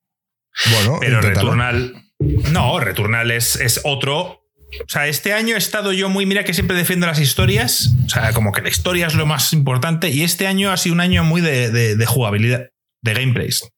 Bueno, 0.72 0.98
Pero. 1.00 1.22
Returnal. 1.22 2.04
No, 2.52 2.80
Returnal 2.80 3.30
es, 3.32 3.56
es 3.58 3.82
otro. 3.84 4.42
O 4.84 4.90
sea, 4.90 5.08
este 5.08 5.34
año 5.34 5.56
he 5.56 5.58
estado 5.60 5.94
yo 5.94 6.10
muy. 6.10 6.26
Mira 6.26 6.44
que 6.44 6.54
siempre 6.56 6.76
defiendo 6.76 7.06
las 7.06 7.20
historias. 7.20 7.94
O 8.06 8.10
sea, 8.10 8.34
como 8.34 8.52
que 8.52 8.62
la 8.62 8.70
historia 8.70 9.06
es 9.08 9.14
lo 9.16 9.26
más 9.28 9.54
importante. 9.54 10.10
Y 10.10 10.24
este 10.24 10.48
año 10.48 10.72
ha 10.72 10.78
sido 10.78 10.94
un 10.96 11.02
año 11.02 11.24
muy 11.24 11.42
de, 11.42 11.70
de- 11.72 11.96
de 11.96 12.06
jugabilidad, 12.08 12.70
de 13.04 13.14
gameplays. 13.14 13.70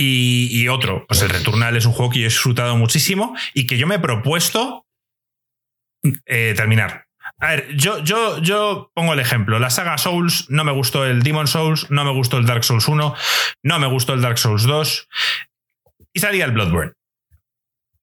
Y, 0.00 0.68
otro, 0.68 1.04
pues 1.08 1.22
el 1.22 1.28
Returnal 1.28 1.76
es 1.76 1.84
un 1.84 1.92
juego 1.92 2.12
que 2.12 2.20
yo 2.20 2.26
he 2.26 2.28
disfrutado 2.28 2.76
muchísimo 2.76 3.34
y 3.52 3.66
que 3.66 3.78
yo 3.78 3.88
me 3.88 3.96
he 3.96 3.98
propuesto 3.98 4.86
eh, 6.26 6.54
terminar. 6.56 7.06
A 7.38 7.48
ver, 7.48 7.74
yo, 7.74 7.98
yo, 8.04 8.38
yo 8.38 8.92
pongo 8.94 9.12
el 9.12 9.18
ejemplo. 9.18 9.58
La 9.58 9.70
saga 9.70 9.98
Souls 9.98 10.46
no 10.50 10.62
me 10.62 10.70
gustó 10.70 11.04
el 11.04 11.24
Demon 11.24 11.48
Souls, 11.48 11.90
no 11.90 12.04
me 12.04 12.12
gustó 12.12 12.38
el 12.38 12.46
Dark 12.46 12.62
Souls 12.62 12.86
1, 12.86 13.14
no 13.64 13.78
me 13.80 13.88
gustó 13.88 14.14
el 14.14 14.20
Dark 14.20 14.38
Souls 14.38 14.62
2 14.62 15.08
y 16.12 16.20
salía 16.20 16.44
el 16.44 16.52
Bloodborne. 16.52 16.92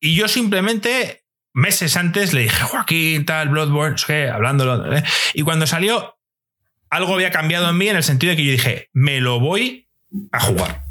Y 0.02 0.16
yo 0.16 0.28
simplemente, 0.28 1.24
meses 1.54 1.96
antes, 1.96 2.34
le 2.34 2.42
dije, 2.42 2.62
Joaquín, 2.62 3.26
tal, 3.26 3.48
Bloodborne, 3.48 3.96
qué, 4.06 4.30
hablándolo. 4.30 4.94
¿eh? 4.94 5.04
Y 5.34 5.44
cuando 5.44 5.66
salió, 5.66 6.18
algo 6.90 7.14
había 7.14 7.32
cambiado 7.32 7.70
en 7.70 7.78
mí 7.78 7.88
en 7.88 7.96
el 7.96 8.04
sentido 8.04 8.32
de 8.32 8.38
que 8.38 8.46
yo 8.46 8.52
dije, 8.52 8.90
me 8.92 9.22
lo 9.22 9.40
voy 9.40 9.88
a 10.34 10.42
jugar. 10.42 10.85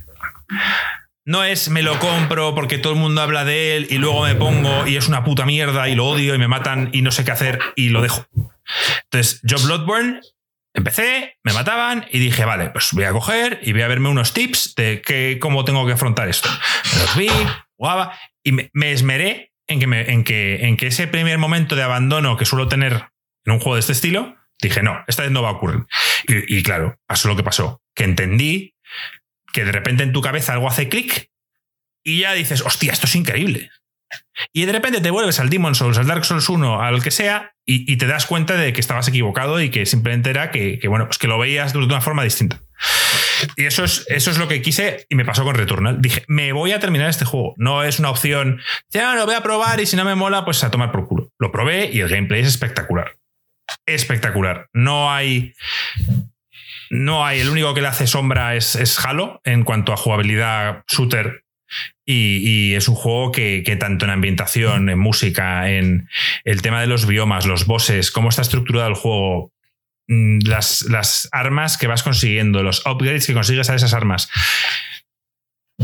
No 1.27 1.43
es 1.43 1.71
me 1.71 1.83
lo 1.83 1.99
compro 1.99 2.55
porque 2.55 2.79
todo 2.79 2.93
el 2.93 2.99
mundo 2.99 3.23
habla 3.23 3.45
de 3.45 3.77
él 3.77 3.87
y 3.89 3.97
luego 3.97 4.25
me 4.25 4.35
pongo 4.35 4.87
y 4.87 4.97
es 4.97 5.09
una 5.09 5.25
puta 5.25 5.47
mierda 5.47 5.89
y 5.89 5.95
lo 5.95 6.07
odio 6.07 6.35
y 6.35 6.39
me 6.39 6.49
matan 6.49 6.91
y 6.93 7.01
no 7.01 7.11
sé 7.11 7.25
qué 7.25 7.31
hacer 7.31 7.59
y 7.77 7.89
lo 7.89 8.03
dejo. 8.03 8.27
Entonces, 9.05 9.41
yo 9.43 9.57
Bloodborne 9.59 10.21
empecé, 10.75 11.39
me 11.43 11.53
mataban 11.53 12.07
y 12.11 12.19
dije, 12.19 12.45
vale, 12.45 12.71
pues 12.71 12.91
voy 12.93 13.05
a 13.05 13.13
coger 13.13 13.61
y 13.63 13.73
voy 13.73 13.83
a 13.83 13.89
verme 13.89 14.09
unos 14.09 14.35
tips 14.35 14.75
de 14.75 15.01
que, 15.01 15.39
cómo 15.41 15.65
tengo 15.65 15.87
que 15.87 15.93
afrontar 15.93 16.29
esto. 16.29 16.51
Los 16.99 17.17
vi, 17.17 17.31
jugaba 17.77 18.19
y 18.43 18.53
me, 18.53 18.71
me 18.75 18.93
esmeré 18.93 19.53
en 19.67 19.81
que, 19.81 19.87
en, 19.87 20.25
que, 20.25 20.67
en 20.67 20.77
que 20.77 20.89
ese 20.89 21.07
primer 21.07 21.39
momento 21.39 21.75
de 21.75 21.83
abandono 21.83 22.37
que 22.37 22.45
suelo 22.45 22.69
tener 22.69 23.09
en 23.47 23.53
un 23.53 23.61
juego 23.61 23.75
de 23.75 23.81
este 23.81 23.93
estilo, 23.93 24.37
dije, 24.61 24.83
no, 24.83 25.03
esta 25.07 25.23
vez 25.23 25.33
no 25.33 25.43
va 25.43 25.51
a 25.51 25.53
ocurrir. 25.53 25.87
Y, 26.29 26.59
y 26.59 26.63
claro, 26.63 26.99
pasó 27.07 27.29
lo 27.29 27.37
que 27.37 27.43
pasó, 27.43 27.83
que 27.95 28.05
entendí 28.05 28.74
que 29.55 29.65
de 29.65 29.73
repente 29.73 30.03
en 30.03 30.13
tu 30.13 30.21
cabeza 30.21 30.53
algo 30.53 30.69
hace 30.69 30.89
clic 30.89 31.31
y 32.03 32.21
ya 32.21 32.35
dices, 32.35 32.61
hostia, 32.63 32.93
esto 32.93 33.07
es 33.07 33.15
increíble. 33.15 33.71
Y 34.53 34.67
de 34.67 34.73
repente 34.73 35.01
te 35.01 35.11
vuelves 35.11 35.39
al 35.39 35.49
Demon 35.49 35.75
Souls, 35.75 35.97
al 35.97 36.07
Dark 36.07 36.25
Souls 36.25 36.49
1, 36.49 36.83
al 36.83 37.03
que 37.03 37.11
sea, 37.11 37.55
y, 37.65 37.97
te 37.97 38.07
das 38.07 38.27
cuenta 38.27 38.57
de 38.57 38.73
que 38.73 38.81
estabas 38.81 39.09
equivocado 39.09 39.61
y 39.61 39.71
que 39.71 39.87
simplemente 39.87 40.31
era 40.31 40.51
que, 40.51 40.79
que, 40.79 40.89
bueno, 40.89 41.07
pues 41.07 41.19
que 41.19 41.29
lo 41.29 41.39
veías 41.39 41.73
de 41.73 41.79
una 41.79 42.01
forma 42.01 42.25
distinta. 42.25 42.61
Y 43.57 43.65
eso 43.65 43.85
es, 43.85 44.05
eso 44.09 44.31
es 44.31 44.39
lo 44.39 44.49
que 44.49 44.61
quise 44.61 45.07
y 45.09 45.15
me 45.15 45.25
pasó 45.25 45.45
con 45.45 45.55
Returnal. 45.55 46.03
Dije, 46.03 46.25
me 46.27 46.53
voy 46.53 46.73
a 46.73 46.81
terminar 46.81 47.09
este 47.09 47.25
juego. 47.25 47.55
No 47.57 47.85
es 47.85 47.99
una 47.99 48.11
opción, 48.11 48.61
ya 48.91 49.15
lo 49.15 49.25
voy 49.25 49.35
a 49.35 49.43
probar 49.43 49.81
y 49.81 49.87
si 49.87 49.97
no 49.97 50.05
me 50.05 50.15
mola, 50.15 50.45
pues 50.45 50.63
a 50.65 50.71
tomar 50.71 50.93
por 50.93 51.07
culo. 51.07 51.33
Lo 51.39 51.53
probé 51.53 51.91
y 51.93 52.01
el 52.01 52.09
gameplay 52.09 52.43
es 52.43 52.49
espectacular. 52.49 53.17
Espectacular. 53.87 54.69
No 54.73 55.11
hay. 55.13 55.55
No 56.91 57.25
hay. 57.25 57.41
El 57.41 57.51
único 57.51 57.75
que 57.75 57.81
le 57.81 57.89
hace 57.89 58.07
sombra 58.07 58.55
es, 58.55 58.77
es 58.77 58.99
Halo 59.05 59.41
en 59.45 59.65
cuanto 59.65 59.93
a 59.93 59.97
jugabilidad 59.97 60.85
shooter. 60.91 61.45
Y, 62.07 62.37
y 62.43 62.75
es 62.75 62.89
un 62.89 62.95
juego 62.95 63.33
que, 63.33 63.63
que 63.65 63.77
tanto 63.77 64.05
en 64.05 64.11
ambientación, 64.11 64.91
en 64.91 64.99
música, 64.99 65.71
en 65.71 66.09
el 66.45 66.63
tema 66.63 66.81
de 66.81 66.87
los 66.87 67.07
biomas, 67.07 67.47
los 67.47 67.67
bosses, 67.67 68.11
cómo 68.11 68.29
está 68.29 68.43
estructurado 68.43 68.89
el 68.89 68.95
juego, 68.95 69.53
mm, 70.09 70.41
las, 70.47 70.83
las 70.83 71.29
armas 71.33 71.79
que 71.79 71.87
vas 71.87 72.03
consiguiendo, 72.03 72.63
los 72.63 72.85
upgrades 72.87 73.27
que 73.27 73.35
consigues 73.35 73.71
a 73.71 73.75
esas 73.75 73.95
armas. 73.95 74.29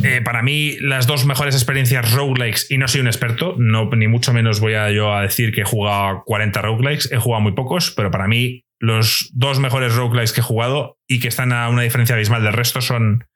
Eh, 0.04 0.20
para 0.22 0.42
mí, 0.42 0.76
las 0.80 1.06
dos 1.06 1.24
mejores 1.24 1.54
experiencias 1.54 2.12
roguelikes, 2.12 2.66
y 2.70 2.78
no 2.78 2.86
soy 2.86 3.00
un 3.00 3.08
experto, 3.08 3.56
no, 3.58 3.90
ni 3.90 4.06
mucho 4.06 4.32
menos 4.32 4.60
voy 4.60 4.74
a 4.74 4.90
yo 4.90 5.12
a 5.12 5.22
decir 5.22 5.52
que 5.52 5.62
he 5.62 5.64
jugado 5.64 6.04
a 6.04 6.24
40 6.24 6.62
roguelikes, 6.62 7.12
he 7.12 7.16
jugado 7.16 7.40
muy 7.40 7.52
pocos, 7.52 7.90
pero 7.90 8.10
para 8.10 8.28
mí 8.28 8.64
los 8.80 9.28
dos 9.34 9.60
mejores 9.60 9.94
roguelikes 9.94 10.32
que 10.32 10.40
he 10.40 10.44
jugado 10.44 10.98
y 11.06 11.20
que 11.20 11.28
están 11.28 11.52
a 11.52 11.68
una 11.68 11.82
diferencia 11.82 12.14
abismal 12.16 12.42
del 12.42 12.54
resto 12.54 12.80
son, 12.80 13.26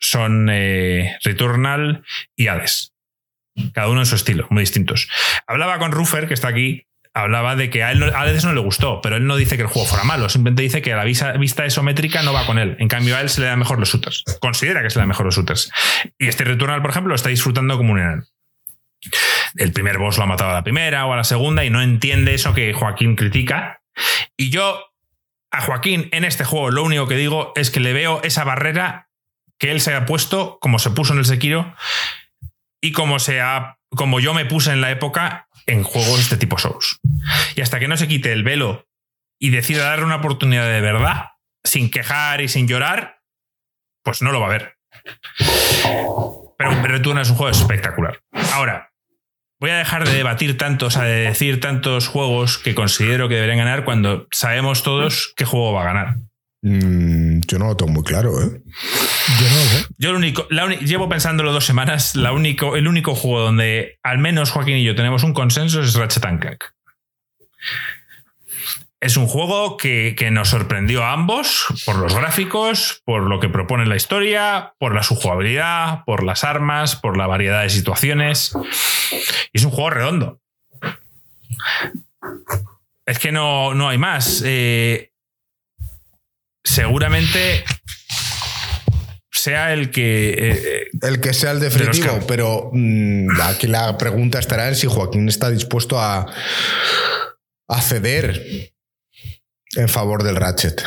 son 0.00 0.48
eh, 0.50 1.16
Returnal 1.22 2.04
y 2.36 2.48
Hades. 2.48 2.92
Cada 3.72 3.88
uno 3.88 4.00
en 4.00 4.06
su 4.06 4.16
estilo, 4.16 4.46
muy 4.50 4.62
distintos. 4.62 5.08
Hablaba 5.46 5.78
con 5.78 5.92
Ruffer, 5.92 6.28
que 6.28 6.34
está 6.34 6.48
aquí, 6.48 6.86
hablaba 7.14 7.56
de 7.56 7.70
que 7.70 7.82
a 7.82 7.92
él 7.92 7.98
no- 8.00 8.06
a 8.06 8.26
no 8.26 8.52
le 8.52 8.60
gustó, 8.60 9.00
pero 9.00 9.16
él 9.16 9.26
no 9.26 9.36
dice 9.36 9.56
que 9.56 9.62
el 9.62 9.68
juego 9.68 9.88
fuera 9.88 10.04
malo, 10.04 10.28
simplemente 10.28 10.62
dice 10.62 10.82
que 10.82 10.90
la 10.94 11.04
vista 11.04 11.66
isométrica 11.66 12.22
no 12.22 12.32
va 12.32 12.44
con 12.46 12.58
él. 12.58 12.76
En 12.78 12.88
cambio, 12.88 13.16
a 13.16 13.20
él 13.20 13.28
se 13.28 13.40
le 13.40 13.46
dan 13.48 13.58
mejor 13.58 13.78
los 13.78 13.88
shooters. 13.90 14.24
Considera 14.40 14.82
que 14.82 14.90
se 14.90 14.98
le 14.98 15.02
dan 15.02 15.08
mejor 15.08 15.26
los 15.26 15.36
shooters. 15.36 15.70
Y 16.18 16.26
este 16.28 16.44
Returnal, 16.44 16.82
por 16.82 16.90
ejemplo, 16.90 17.10
lo 17.10 17.14
está 17.16 17.28
disfrutando 17.28 17.76
como 17.76 17.92
un 17.92 17.98
enano. 18.00 18.24
El 19.56 19.72
primer 19.72 19.98
boss 19.98 20.18
lo 20.18 20.24
ha 20.24 20.26
matado 20.26 20.50
a 20.50 20.54
la 20.54 20.64
primera 20.64 21.06
o 21.06 21.12
a 21.12 21.16
la 21.16 21.24
segunda 21.24 21.64
y 21.64 21.70
no 21.70 21.80
entiende 21.82 22.34
eso 22.34 22.54
que 22.54 22.72
Joaquín 22.72 23.16
critica. 23.16 23.80
Y 24.36 24.50
yo 24.50 24.84
a 25.50 25.60
Joaquín 25.62 26.08
en 26.12 26.24
este 26.24 26.44
juego 26.44 26.70
lo 26.70 26.82
único 26.82 27.08
que 27.08 27.16
digo 27.16 27.52
es 27.56 27.70
que 27.70 27.80
le 27.80 27.92
veo 27.92 28.20
esa 28.22 28.44
barrera 28.44 29.10
que 29.58 29.72
él 29.72 29.80
se 29.80 29.94
ha 29.94 30.06
puesto, 30.06 30.58
como 30.60 30.78
se 30.78 30.90
puso 30.90 31.12
en 31.12 31.18
el 31.18 31.24
Sekiro, 31.24 31.74
y 32.80 32.92
como, 32.92 33.18
se 33.18 33.40
ha, 33.40 33.78
como 33.90 34.20
yo 34.20 34.34
me 34.34 34.46
puse 34.46 34.72
en 34.72 34.80
la 34.80 34.90
época 34.90 35.48
en 35.66 35.82
juegos 35.82 36.16
de 36.16 36.22
este 36.22 36.36
tipo 36.36 36.58
Souls. 36.58 37.00
Y 37.56 37.60
hasta 37.60 37.80
que 37.80 37.88
no 37.88 37.96
se 37.96 38.08
quite 38.08 38.32
el 38.32 38.44
velo 38.44 38.86
y 39.40 39.50
decida 39.50 39.84
darle 39.84 40.04
una 40.04 40.16
oportunidad 40.16 40.70
de 40.70 40.80
verdad, 40.80 41.32
sin 41.64 41.90
quejar 41.90 42.40
y 42.40 42.48
sin 42.48 42.68
llorar, 42.68 43.20
pues 44.04 44.22
no 44.22 44.32
lo 44.32 44.40
va 44.40 44.46
a 44.46 44.50
ver. 44.50 44.78
Pero 46.56 46.82
Return 46.82 47.18
es 47.18 47.30
un 47.30 47.36
juego 47.36 47.50
espectacular. 47.50 48.20
Ahora, 48.52 48.87
voy 49.60 49.70
a 49.70 49.78
dejar 49.78 50.06
de 50.06 50.14
debatir 50.14 50.56
tanto, 50.56 50.86
o 50.86 50.90
sea, 50.90 51.02
de 51.02 51.22
decir 51.22 51.60
tantos 51.60 52.08
juegos 52.08 52.58
que 52.58 52.74
considero 52.74 53.28
que 53.28 53.34
deberían 53.34 53.58
ganar 53.58 53.84
cuando 53.84 54.26
sabemos 54.30 54.82
todos 54.82 55.32
qué 55.36 55.44
juego 55.44 55.72
va 55.72 55.82
a 55.82 55.84
ganar. 55.84 56.16
Mm, 56.62 57.40
yo 57.46 57.58
no 57.58 57.68
lo 57.68 57.76
tengo 57.76 57.92
muy 57.92 58.02
claro, 58.02 58.42
¿eh? 58.42 58.62
Yo 59.40 59.48
no 59.48 59.56
lo 59.56 59.64
sé. 59.64 59.86
Yo 59.98 60.10
el 60.10 60.16
único, 60.16 60.46
la 60.50 60.66
llevo 60.68 61.08
pensándolo 61.08 61.52
dos 61.52 61.64
semanas. 61.64 62.16
La 62.16 62.32
único, 62.32 62.76
el 62.76 62.88
único 62.88 63.14
juego 63.14 63.40
donde 63.40 63.98
al 64.02 64.18
menos 64.18 64.50
Joaquín 64.50 64.76
y 64.76 64.84
yo 64.84 64.94
tenemos 64.94 65.22
un 65.22 65.34
consenso 65.34 65.80
es 65.80 65.94
Ratchet 65.94 66.24
and 66.24 66.40
Clank. 66.40 66.64
Es 69.00 69.16
un 69.16 69.28
juego 69.28 69.76
que, 69.76 70.16
que 70.18 70.30
nos 70.32 70.48
sorprendió 70.48 71.04
a 71.04 71.12
ambos 71.12 71.66
por 71.86 71.96
los 71.96 72.14
gráficos, 72.16 73.02
por 73.04 73.22
lo 73.22 73.38
que 73.38 73.48
propone 73.48 73.86
la 73.86 73.94
historia, 73.94 74.74
por 74.80 74.92
la 74.92 75.04
su 75.04 75.14
jugabilidad, 75.14 76.02
por 76.04 76.24
las 76.24 76.42
armas, 76.42 76.96
por 76.96 77.16
la 77.16 77.28
variedad 77.28 77.62
de 77.62 77.70
situaciones. 77.70 78.52
Y 79.52 79.58
es 79.58 79.64
un 79.64 79.70
juego 79.70 79.90
redondo. 79.90 80.40
Es 83.06 83.18
que 83.20 83.30
no, 83.30 83.72
no 83.72 83.88
hay 83.88 83.98
más. 83.98 84.42
Eh, 84.44 85.12
seguramente 86.64 87.64
sea 89.30 89.72
el 89.72 89.90
que. 89.90 90.34
eh, 90.36 90.86
El 91.02 91.20
que 91.20 91.32
sea 91.34 91.52
el 91.52 91.60
definitivo, 91.60 92.18
pero 92.26 92.70
mm, 92.72 93.40
aquí 93.42 93.68
la 93.68 93.96
pregunta 93.96 94.40
estará 94.40 94.66
en 94.68 94.74
si 94.74 94.88
Joaquín 94.88 95.28
está 95.28 95.50
dispuesto 95.50 96.00
a, 96.00 96.26
a 97.68 97.80
ceder 97.80 98.72
en 99.76 99.88
favor 99.88 100.22
del 100.22 100.36
Ratchet. 100.36 100.82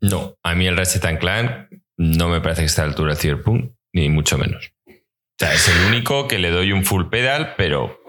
No, 0.00 0.36
a 0.42 0.54
mí 0.54 0.66
el 0.66 0.76
Ratchet 0.76 1.04
and 1.04 1.18
Clank 1.18 1.50
no 1.96 2.28
me 2.28 2.40
parece 2.40 2.62
que 2.62 2.66
esté 2.66 2.80
a 2.80 2.84
la 2.84 2.90
altura 2.90 3.14
del 3.14 3.20
Cyberpunk, 3.20 3.72
ni 3.92 4.08
mucho 4.08 4.38
menos. 4.38 4.70
O 4.86 4.92
sea, 5.38 5.54
es 5.54 5.68
el 5.68 5.86
único 5.86 6.28
que 6.28 6.38
le 6.38 6.50
doy 6.50 6.72
un 6.72 6.84
full 6.84 7.06
pedal, 7.10 7.54
pero 7.56 8.00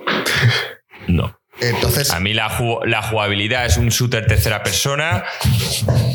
no. 1.08 1.40
Entonces, 1.62 2.12
A 2.12 2.20
mí 2.20 2.34
la, 2.34 2.58
la 2.86 3.02
jugabilidad 3.02 3.66
es 3.66 3.78
un 3.78 3.90
shooter 3.90 4.26
tercera 4.26 4.64
persona. 4.64 5.26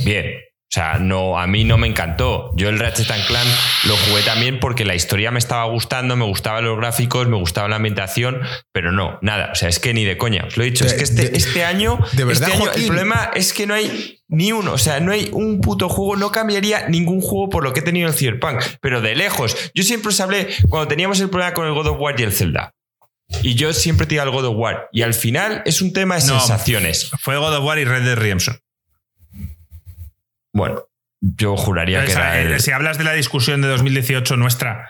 Bien. 0.05 0.27
O 0.75 0.77
sea, 0.77 0.99
no, 0.99 1.39
a 1.39 1.47
mí 1.47 1.63
no 1.63 1.79
me 1.79 1.87
encantó. 1.87 2.51
Yo 2.57 2.69
el 2.69 2.81
Ratchet 2.81 3.09
and 3.09 3.25
Clank 3.27 3.47
lo 3.85 3.97
jugué 3.97 4.23
también 4.23 4.59
porque 4.59 4.85
la 4.85 4.97
historia 4.97 5.31
me 5.31 5.39
estaba 5.39 5.65
gustando, 5.67 6.17
me 6.17 6.25
gustaban 6.25 6.65
los 6.65 6.77
gráficos, 6.77 7.29
me 7.29 7.37
gustaba 7.37 7.69
la 7.69 7.77
ambientación, 7.77 8.41
pero 8.73 8.91
no, 8.91 9.21
nada. 9.23 9.51
O 9.53 9.55
sea, 9.55 9.69
es 9.69 9.79
que 9.79 9.95
ni 9.95 10.05
de 10.05 10.19
coña. 10.19 10.47
Os 10.49 10.57
lo 10.57 10.65
he 10.65 10.67
dicho. 10.67 10.85
De- 10.85 10.91
es 10.91 10.97
que 10.97 11.05
este, 11.05 11.29
de- 11.31 11.37
este 11.37 11.65
año, 11.65 12.01
de 12.11 12.25
verdad, 12.25 12.49
este 12.49 12.61
año 12.61 12.73
el 12.75 12.87
problema 12.87 13.31
es 13.37 13.53
que 13.53 13.69
no 13.69 13.75
hay 13.75 14.19
ni 14.27 14.51
uno. 14.51 14.73
O 14.73 14.79
sea, 14.79 14.99
no 14.99 15.13
hay 15.13 15.29
un 15.33 15.61
puto 15.61 15.89
juego. 15.89 16.17
No 16.17 16.33
cambiaría 16.33 16.89
ningún 16.89 17.21
juego 17.21 17.51
por 17.51 17.63
lo 17.63 17.73
que 17.73 17.79
he 17.79 17.83
tenido 17.85 18.09
el 18.09 18.15
Cyberpunk. 18.15 18.61
Pero 18.81 19.01
de 19.01 19.15
lejos. 19.15 19.57
Yo 19.75 19.85
siempre 19.85 20.09
os 20.09 20.19
hablé 20.19 20.49
cuando 20.69 20.89
teníamos 20.89 21.21
el 21.21 21.29
problema 21.31 21.55
con 21.55 21.69
el 21.69 21.73
God 21.75 21.87
of 21.87 22.01
War 22.01 22.19
y 22.19 22.25
el 22.25 22.33
Zelda. 22.33 22.73
Y 23.45 23.55
yo 23.55 23.73
siempre 23.73 24.07
tiro 24.09 24.23
al 24.23 24.31
God 24.31 24.47
of 24.47 24.57
War. 24.57 24.89
Y 24.93 25.03
al 25.03 25.15
final 25.15 25.63
es 25.67 25.81
un 25.83 25.93
tema 25.93 26.17
de 26.19 26.27
No. 26.27 26.41
sensaciones. 26.41 27.11
fue 27.21 27.37
God 27.37 27.59
of 27.59 27.65
War 27.65 27.79
y 27.79 27.85
Red 27.85 28.03
Dead 28.03 28.17
Redemption. 28.17 28.59
Bueno, 30.55 30.85
yo 31.21 31.57
juraría 31.57 32.05
que 32.07 32.13
era 32.13 32.41
el- 32.41 32.53
eh, 32.55 32.61
Si 32.61 32.71
hablas 32.71 32.97
de 32.97 33.05
la 33.05 33.13
discusión 33.13 33.61
de 33.61 33.69
2018 33.69 34.37
nuestra 34.37 34.89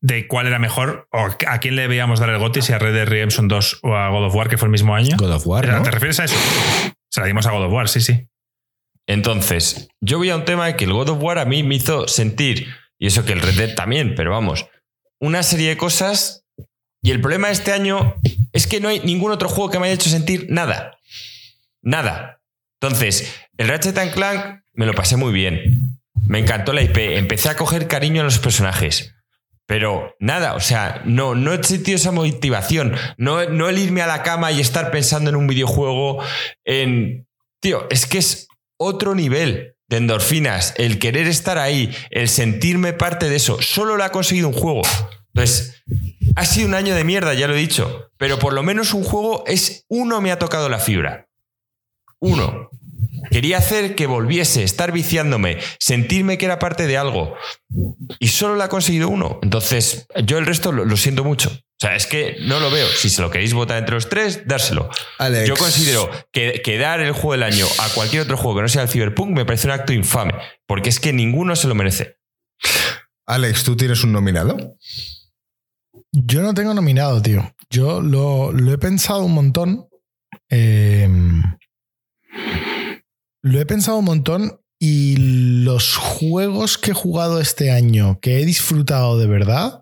de 0.00 0.26
cuál 0.28 0.46
era 0.46 0.58
mejor 0.58 1.08
o 1.10 1.28
a 1.46 1.58
quién 1.58 1.74
le 1.76 1.88
veíamos 1.88 2.20
dar 2.20 2.30
el 2.30 2.38
GOTY, 2.38 2.62
si 2.62 2.72
a 2.72 2.78
Red 2.78 2.94
Dead 2.94 3.08
Redemption 3.08 3.48
2 3.48 3.80
o 3.82 3.96
a 3.96 4.08
God 4.10 4.26
of 4.26 4.34
War, 4.34 4.48
que 4.48 4.58
fue 4.58 4.66
el 4.66 4.72
mismo 4.72 4.94
año. 4.94 5.16
God 5.18 5.32
of 5.32 5.46
War, 5.46 5.66
¿no? 5.68 5.82
¿Te 5.82 5.90
refieres 5.90 6.20
a 6.20 6.24
eso? 6.24 6.36
Se 7.10 7.20
la 7.20 7.26
dimos 7.26 7.46
a 7.46 7.50
God 7.50 7.64
of 7.66 7.72
War, 7.72 7.88
sí, 7.88 8.00
sí. 8.00 8.28
Entonces, 9.06 9.88
yo 10.00 10.18
voy 10.18 10.30
a 10.30 10.36
un 10.36 10.44
tema 10.44 10.74
que 10.76 10.84
el 10.84 10.92
God 10.92 11.08
of 11.10 11.22
War 11.22 11.38
a 11.38 11.44
mí 11.44 11.62
me 11.62 11.74
hizo 11.74 12.06
sentir, 12.08 12.68
y 12.98 13.06
eso 13.06 13.24
que 13.24 13.32
el 13.32 13.40
Red 13.40 13.56
Dead 13.56 13.74
también, 13.74 14.14
pero 14.14 14.30
vamos, 14.30 14.66
una 15.20 15.42
serie 15.42 15.68
de 15.70 15.76
cosas. 15.76 16.44
Y 17.02 17.10
el 17.12 17.20
problema 17.22 17.46
de 17.48 17.54
este 17.54 17.72
año 17.72 18.14
es 18.52 18.66
que 18.66 18.78
no 18.80 18.88
hay 18.88 19.00
ningún 19.00 19.32
otro 19.32 19.48
juego 19.48 19.70
que 19.70 19.78
me 19.78 19.86
haya 19.86 19.94
hecho 19.94 20.10
sentir 20.10 20.46
nada. 20.50 20.98
Nada. 21.82 22.42
Entonces, 22.80 23.34
el 23.56 23.68
Ratchet 23.68 24.12
Clank 24.12 24.62
me 24.80 24.86
lo 24.86 24.94
pasé 24.94 25.16
muy 25.16 25.30
bien. 25.30 26.00
Me 26.26 26.38
encantó 26.38 26.72
la 26.72 26.80
IP. 26.80 26.96
Empecé 26.96 27.50
a 27.50 27.56
coger 27.56 27.86
cariño 27.86 28.22
a 28.22 28.24
los 28.24 28.38
personajes. 28.38 29.14
Pero 29.66 30.16
nada, 30.20 30.54
o 30.54 30.60
sea, 30.60 31.02
no, 31.04 31.34
no 31.34 31.52
he 31.52 31.62
sentido 31.62 31.96
esa 31.96 32.12
motivación. 32.12 32.96
No, 33.18 33.44
no 33.44 33.68
el 33.68 33.76
irme 33.76 34.00
a 34.00 34.06
la 34.06 34.22
cama 34.22 34.52
y 34.52 34.60
estar 34.60 34.90
pensando 34.90 35.28
en 35.28 35.36
un 35.36 35.46
videojuego. 35.46 36.24
En. 36.64 37.26
Tío, 37.60 37.86
es 37.90 38.06
que 38.06 38.16
es 38.16 38.48
otro 38.78 39.14
nivel 39.14 39.76
de 39.86 39.98
endorfinas. 39.98 40.72
El 40.78 40.98
querer 40.98 41.26
estar 41.26 41.58
ahí, 41.58 41.94
el 42.08 42.30
sentirme 42.30 42.94
parte 42.94 43.28
de 43.28 43.36
eso. 43.36 43.60
Solo 43.60 43.98
lo 43.98 44.04
ha 44.04 44.12
conseguido 44.12 44.48
un 44.48 44.54
juego. 44.54 44.80
Entonces, 45.34 45.82
ha 46.36 46.46
sido 46.46 46.68
un 46.68 46.74
año 46.74 46.94
de 46.94 47.04
mierda, 47.04 47.34
ya 47.34 47.48
lo 47.48 47.54
he 47.54 47.58
dicho. 47.58 48.08
Pero 48.16 48.38
por 48.38 48.54
lo 48.54 48.62
menos 48.62 48.94
un 48.94 49.04
juego 49.04 49.44
es. 49.46 49.84
Uno 49.88 50.22
me 50.22 50.32
ha 50.32 50.38
tocado 50.38 50.70
la 50.70 50.78
fibra. 50.78 51.28
Uno. 52.18 52.70
Quería 53.30 53.58
hacer 53.58 53.94
que 53.94 54.06
volviese, 54.06 54.62
estar 54.62 54.92
viciándome, 54.92 55.58
sentirme 55.78 56.38
que 56.38 56.46
era 56.46 56.58
parte 56.58 56.86
de 56.86 56.96
algo. 56.96 57.34
Y 58.18 58.28
solo 58.28 58.56
lo 58.56 58.62
ha 58.62 58.68
conseguido 58.68 59.08
uno. 59.08 59.38
Entonces, 59.42 60.06
yo 60.24 60.38
el 60.38 60.46
resto 60.46 60.72
lo, 60.72 60.84
lo 60.84 60.96
siento 60.96 61.24
mucho. 61.24 61.50
O 61.50 61.80
sea, 61.80 61.96
es 61.96 62.06
que 62.06 62.36
no 62.42 62.60
lo 62.60 62.70
veo. 62.70 62.86
Si 62.88 63.08
se 63.08 63.22
lo 63.22 63.30
queréis 63.30 63.54
votar 63.54 63.78
entre 63.78 63.94
los 63.94 64.08
tres, 64.08 64.46
dárselo. 64.46 64.90
Alex. 65.18 65.48
Yo 65.48 65.56
considero 65.56 66.10
que, 66.30 66.60
que 66.62 66.76
dar 66.76 67.00
el 67.00 67.12
juego 67.12 67.32
del 67.32 67.42
año 67.42 67.66
a 67.78 67.88
cualquier 67.90 68.22
otro 68.22 68.36
juego 68.36 68.56
que 68.56 68.62
no 68.62 68.68
sea 68.68 68.82
el 68.82 68.88
Cyberpunk 68.88 69.30
me 69.30 69.46
parece 69.46 69.66
un 69.66 69.72
acto 69.72 69.92
infame. 69.92 70.34
Porque 70.66 70.90
es 70.90 71.00
que 71.00 71.12
ninguno 71.12 71.56
se 71.56 71.68
lo 71.68 71.74
merece. 71.74 72.18
Alex, 73.26 73.64
¿tú 73.64 73.76
tienes 73.76 74.04
un 74.04 74.12
nominado? 74.12 74.76
Yo 76.12 76.42
no 76.42 76.52
tengo 76.52 76.74
nominado, 76.74 77.22
tío. 77.22 77.54
Yo 77.70 78.02
lo, 78.02 78.52
lo 78.52 78.72
he 78.72 78.78
pensado 78.78 79.22
un 79.22 79.32
montón. 79.32 79.88
Eh, 80.50 81.08
lo 83.42 83.60
he 83.60 83.66
pensado 83.66 83.98
un 83.98 84.04
montón 84.04 84.60
y 84.78 85.16
los 85.64 85.96
juegos 85.96 86.78
que 86.78 86.92
he 86.92 86.94
jugado 86.94 87.40
este 87.40 87.70
año, 87.70 88.18
que 88.20 88.40
he 88.40 88.44
disfrutado 88.44 89.18
de 89.18 89.26
verdad, 89.26 89.80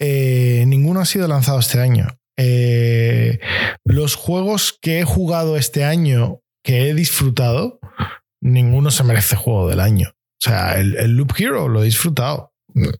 eh, 0.00 0.64
ninguno 0.66 1.00
ha 1.00 1.06
sido 1.06 1.26
lanzado 1.28 1.58
este 1.58 1.80
año. 1.80 2.06
Eh, 2.38 3.40
los 3.84 4.14
juegos 4.14 4.78
que 4.80 5.00
he 5.00 5.04
jugado 5.04 5.56
este 5.56 5.84
año, 5.84 6.40
que 6.64 6.88
he 6.88 6.94
disfrutado, 6.94 7.80
ninguno 8.40 8.90
se 8.90 9.04
merece 9.04 9.36
juego 9.36 9.68
del 9.68 9.80
año. 9.80 10.12
O 10.14 10.42
sea, 10.42 10.78
el, 10.78 10.96
el 10.96 11.16
Loop 11.16 11.32
Hero 11.38 11.68
lo 11.68 11.82
he 11.82 11.86
disfrutado. 11.86 12.49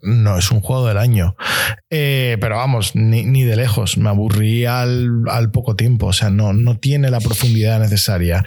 No 0.02 0.38
es 0.38 0.50
un 0.50 0.60
juego 0.60 0.86
del 0.86 0.98
año. 0.98 1.36
Eh, 1.90 2.36
pero 2.40 2.56
vamos, 2.56 2.94
ni, 2.94 3.24
ni, 3.24 3.44
de 3.44 3.56
lejos. 3.56 3.96
Me 3.96 4.08
aburrí 4.08 4.64
al, 4.66 5.24
al, 5.28 5.50
poco 5.50 5.76
tiempo. 5.76 6.06
O 6.06 6.12
sea, 6.12 6.30
no, 6.30 6.52
no 6.52 6.78
tiene 6.78 7.10
la 7.10 7.20
profundidad 7.20 7.80
necesaria. 7.80 8.44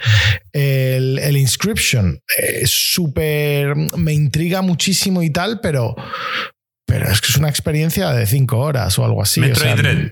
El, 0.52 1.18
el 1.18 1.36
Inscription 1.36 2.20
es 2.38 2.70
súper. 2.70 3.74
Me 3.96 4.12
intriga 4.12 4.62
muchísimo 4.62 5.22
y 5.22 5.30
tal, 5.30 5.60
pero. 5.60 5.94
Pero 6.86 7.08
es 7.08 7.20
que 7.20 7.28
es 7.28 7.36
una 7.36 7.48
experiencia 7.48 8.10
de 8.10 8.26
cinco 8.26 8.58
horas 8.58 8.98
o 8.98 9.04
algo 9.04 9.22
así. 9.22 9.40
Metroid 9.40 9.72
o 9.72 9.76
sea, 9.76 9.76
Dread. 9.76 10.10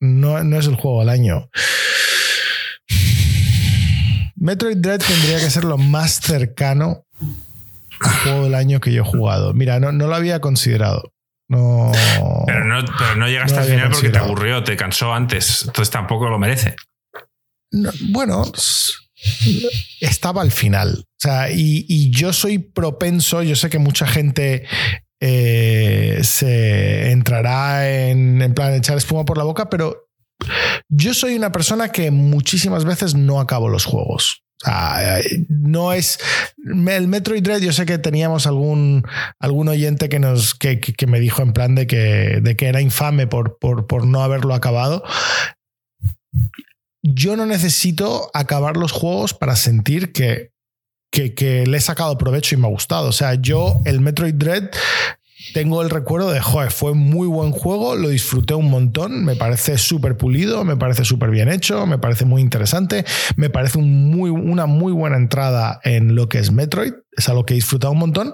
No, 0.00 0.42
no 0.44 0.58
es 0.58 0.66
el 0.66 0.76
juego 0.76 1.00
del 1.00 1.10
año. 1.10 1.50
Metroid 4.36 4.76
Dread 4.76 5.00
tendría 5.00 5.38
que 5.38 5.50
ser 5.50 5.64
lo 5.64 5.78
más 5.78 6.20
cercano 6.20 7.05
juego 8.00 8.44
del 8.44 8.54
año 8.54 8.80
que 8.80 8.92
yo 8.92 9.02
he 9.02 9.06
jugado. 9.06 9.52
Mira, 9.54 9.80
no, 9.80 9.92
no 9.92 10.06
lo 10.06 10.14
había 10.14 10.40
considerado. 10.40 11.12
No, 11.48 11.92
pero, 12.46 12.64
no, 12.64 12.84
pero 12.98 13.16
no 13.16 13.28
llegaste 13.28 13.54
no 13.54 13.62
al 13.62 13.68
final 13.68 13.90
porque 13.90 14.08
te 14.10 14.18
aburrió, 14.18 14.64
te 14.64 14.76
cansó 14.76 15.12
antes. 15.12 15.62
Entonces 15.66 15.90
tampoco 15.90 16.28
lo 16.28 16.38
merece. 16.38 16.74
no, 17.70 17.90
bueno, 18.10 18.44
estaba 20.00 20.42
al 20.42 20.50
final. 20.50 21.04
O 21.06 21.18
sea, 21.18 21.50
y, 21.50 21.86
y 21.88 22.10
yo 22.10 22.32
soy 22.32 22.58
propenso, 22.58 23.42
yo 23.42 23.54
sé 23.54 23.70
que 23.70 23.78
mucha 23.78 24.06
gente 24.06 24.66
eh, 25.20 26.20
se 26.22 27.10
entrará 27.10 27.88
en, 27.88 28.42
en 28.42 28.54
plan 28.54 28.74
echar 28.74 28.96
espuma 28.96 29.24
por 29.24 29.38
la 29.38 29.44
boca, 29.44 29.70
pero 29.70 30.08
yo 30.88 31.14
soy 31.14 31.36
una 31.36 31.52
persona 31.52 31.90
que 31.90 32.10
muchísimas 32.10 32.84
veces 32.84 33.14
no 33.14 33.40
acabo 33.40 33.68
los 33.68 33.84
juegos. 33.84 34.42
Sea, 34.66 35.20
eh, 35.20 35.46
no 35.48 35.92
es 35.92 36.18
el 36.66 37.06
Metroid 37.08 37.42
Dread. 37.42 37.60
Yo 37.60 37.72
sé 37.72 37.86
que 37.86 37.98
teníamos 37.98 38.46
algún, 38.46 39.04
algún 39.38 39.68
oyente 39.68 40.08
que 40.08 40.18
nos 40.18 40.54
que- 40.54 40.80
que 40.80 41.06
me 41.06 41.20
dijo 41.20 41.42
en 41.42 41.52
plan 41.52 41.74
de 41.74 41.86
que, 41.86 42.40
de 42.42 42.56
que 42.56 42.66
era 42.66 42.80
infame 42.80 43.26
por, 43.26 43.58
por, 43.58 43.86
por 43.86 44.06
no 44.06 44.22
haberlo 44.22 44.54
acabado. 44.54 45.02
Yo 47.02 47.36
no 47.36 47.46
necesito 47.46 48.30
acabar 48.34 48.76
los 48.76 48.92
juegos 48.92 49.32
para 49.34 49.54
sentir 49.56 50.12
que, 50.12 50.50
que, 51.12 51.34
que 51.34 51.66
le 51.66 51.76
he 51.76 51.80
sacado 51.80 52.18
provecho 52.18 52.54
y 52.54 52.58
me 52.58 52.66
ha 52.66 52.70
gustado. 52.70 53.08
O 53.08 53.12
sea, 53.12 53.34
yo 53.34 53.80
el 53.84 54.00
Metroid 54.00 54.34
Dread 54.34 54.70
tengo 55.52 55.82
el 55.82 55.90
recuerdo 55.90 56.30
de, 56.30 56.40
joder, 56.40 56.70
fue 56.70 56.94
muy 56.94 57.26
buen 57.26 57.50
juego, 57.50 57.96
lo 57.96 58.08
disfruté 58.08 58.54
un 58.54 58.70
montón, 58.70 59.24
me 59.24 59.36
parece 59.36 59.78
súper 59.78 60.16
pulido, 60.16 60.64
me 60.64 60.76
parece 60.76 61.04
súper 61.04 61.30
bien 61.30 61.48
hecho, 61.48 61.86
me 61.86 61.98
parece 61.98 62.24
muy 62.24 62.42
interesante, 62.42 63.04
me 63.36 63.50
parece 63.50 63.78
una 63.78 64.66
muy 64.66 64.92
buena 64.92 65.16
entrada 65.16 65.80
en 65.84 66.14
lo 66.14 66.28
que 66.28 66.38
es 66.38 66.52
Metroid, 66.52 66.92
es 67.12 67.28
algo 67.28 67.44
que 67.44 67.54
he 67.54 67.56
disfrutado 67.56 67.92
un 67.92 68.00
montón, 68.00 68.32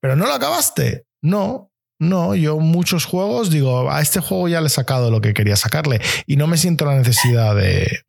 pero 0.00 0.16
no 0.16 0.26
lo 0.26 0.34
acabaste. 0.34 1.06
No, 1.22 1.65
no, 1.98 2.34
yo 2.34 2.58
muchos 2.58 3.04
juegos 3.06 3.50
digo, 3.50 3.90
a 3.90 4.02
este 4.02 4.20
juego 4.20 4.48
ya 4.48 4.60
le 4.60 4.66
he 4.66 4.70
sacado 4.70 5.10
lo 5.10 5.20
que 5.20 5.32
quería 5.34 5.56
sacarle 5.56 6.00
y 6.26 6.36
no 6.36 6.46
me 6.46 6.56
siento 6.58 6.84
la 6.84 6.96
necesidad 6.96 7.54
de, 7.56 8.00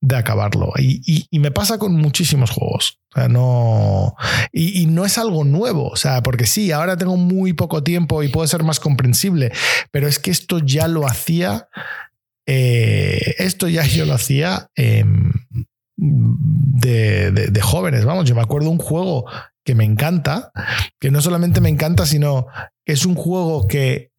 de 0.00 0.16
acabarlo. 0.16 0.72
Y, 0.78 1.02
y- 1.30 1.38
me 1.38 1.50
pasa 1.50 1.76
con 1.78 1.94
muchísimos 1.94 2.50
juegos. 2.50 3.00
O 3.14 3.20
sea, 3.20 3.28
no. 3.28 4.14
Y, 4.52 4.86
no 4.86 5.04
es 5.04 5.18
algo 5.18 5.44
nuevo. 5.44 5.88
O 5.88 5.96
sea, 5.96 6.22
porque 6.22 6.46
sí, 6.46 6.72
ahora 6.72 6.96
tengo 6.96 7.16
muy 7.18 7.52
poco 7.52 7.82
tiempo 7.82 8.22
y 8.22 8.28
puede 8.28 8.48
ser 8.48 8.62
más 8.64 8.80
comprensible, 8.80 9.52
pero 9.90 10.08
es 10.08 10.18
que 10.18 10.30
esto 10.30 10.58
ya 10.58 10.88
lo 10.88 11.06
hacía. 11.06 11.68
eh, 12.46 13.34
esto 13.38 13.68
ya 13.68 13.84
yo 13.86 14.04
lo 14.06 14.14
hacía 14.14 14.68
em, 14.74 15.32
de, 15.96 17.30
de- 17.30 17.48
de 17.48 17.60
jóvenes. 17.60 18.04
Vamos, 18.04 18.24
yo 18.26 18.34
me 18.34 18.42
acuerdo 18.42 18.70
un 18.70 18.78
juego 18.78 19.26
que 19.64 19.74
me 19.74 19.84
encanta, 19.84 20.52
que 21.00 21.10
no 21.10 21.20
solamente 21.22 21.60
me 21.60 21.68
encanta, 21.70 22.04
sino 22.06 22.46
es 22.86 23.06
un 23.06 23.14
juego 23.14 23.66
que 23.66 24.10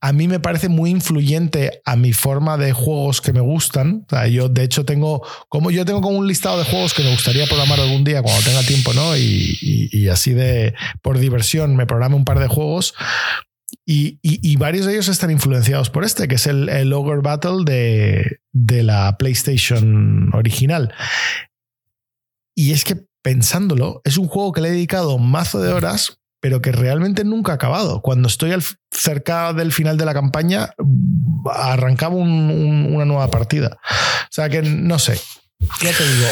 a 0.00 0.12
mí 0.12 0.26
me 0.26 0.40
parece 0.40 0.68
muy 0.68 0.90
influyente 0.90 1.80
a 1.84 1.94
mi 1.94 2.12
forma 2.12 2.56
de 2.56 2.72
juegos 2.72 3.20
que 3.20 3.32
me 3.32 3.40
gustan. 3.40 4.04
O 4.10 4.26
yo 4.26 4.48
de 4.48 4.64
hecho 4.64 4.84
tengo 4.84 5.24
como 5.48 5.70
yo 5.70 5.84
tengo 5.84 6.00
como 6.00 6.18
un 6.18 6.26
listado 6.26 6.58
de 6.58 6.64
juegos 6.64 6.92
que 6.92 7.04
me 7.04 7.12
gustaría 7.12 7.46
programar 7.46 7.78
algún 7.78 8.02
día 8.02 8.20
cuando 8.20 8.42
tenga 8.42 8.62
tiempo, 8.62 8.92
¿no? 8.94 9.16
Y, 9.16 10.08
así 10.10 10.32
de 10.32 10.74
por 11.02 11.18
diversión 11.18 11.76
me 11.76 11.86
programe 11.86 12.16
un 12.16 12.24
par 12.24 12.40
de 12.40 12.48
juegos. 12.48 12.94
Y 13.86 14.56
varios 14.56 14.86
de 14.86 14.92
ellos 14.92 15.08
están 15.08 15.30
influenciados 15.30 15.88
por 15.88 16.04
este, 16.04 16.26
que 16.26 16.34
es 16.34 16.46
el, 16.48 16.68
el 16.68 16.92
Ogre 16.92 17.20
Battle 17.22 17.64
de, 17.64 18.40
de 18.52 18.82
la 18.82 19.16
PlayStation 19.18 20.34
original. 20.34 20.92
Y 22.56 22.72
es 22.72 22.84
que 22.84 23.06
pensándolo, 23.22 24.02
es 24.04 24.18
un 24.18 24.26
juego 24.26 24.52
que 24.52 24.60
le 24.60 24.68
he 24.68 24.72
dedicado 24.72 25.18
mazo 25.18 25.60
de 25.60 25.72
horas, 25.72 26.18
pero 26.42 26.60
que 26.60 26.72
realmente 26.72 27.22
nunca 27.22 27.52
ha 27.52 27.54
acabado. 27.54 28.02
Cuando 28.02 28.26
estoy 28.26 28.50
al, 28.50 28.64
cerca 28.90 29.52
del 29.52 29.72
final 29.72 29.96
de 29.96 30.04
la 30.04 30.12
campaña, 30.12 30.74
arrancaba 31.54 32.16
un- 32.16 32.28
un- 32.50 32.94
una 32.94 33.04
nueva 33.04 33.30
partida. 33.30 33.78
O 34.24 34.28
sea 34.32 34.48
que 34.48 34.60
no 34.62 34.98
sé. 34.98 35.20
Ya 35.80 35.92
te 35.96 36.02
digo, 36.04 36.26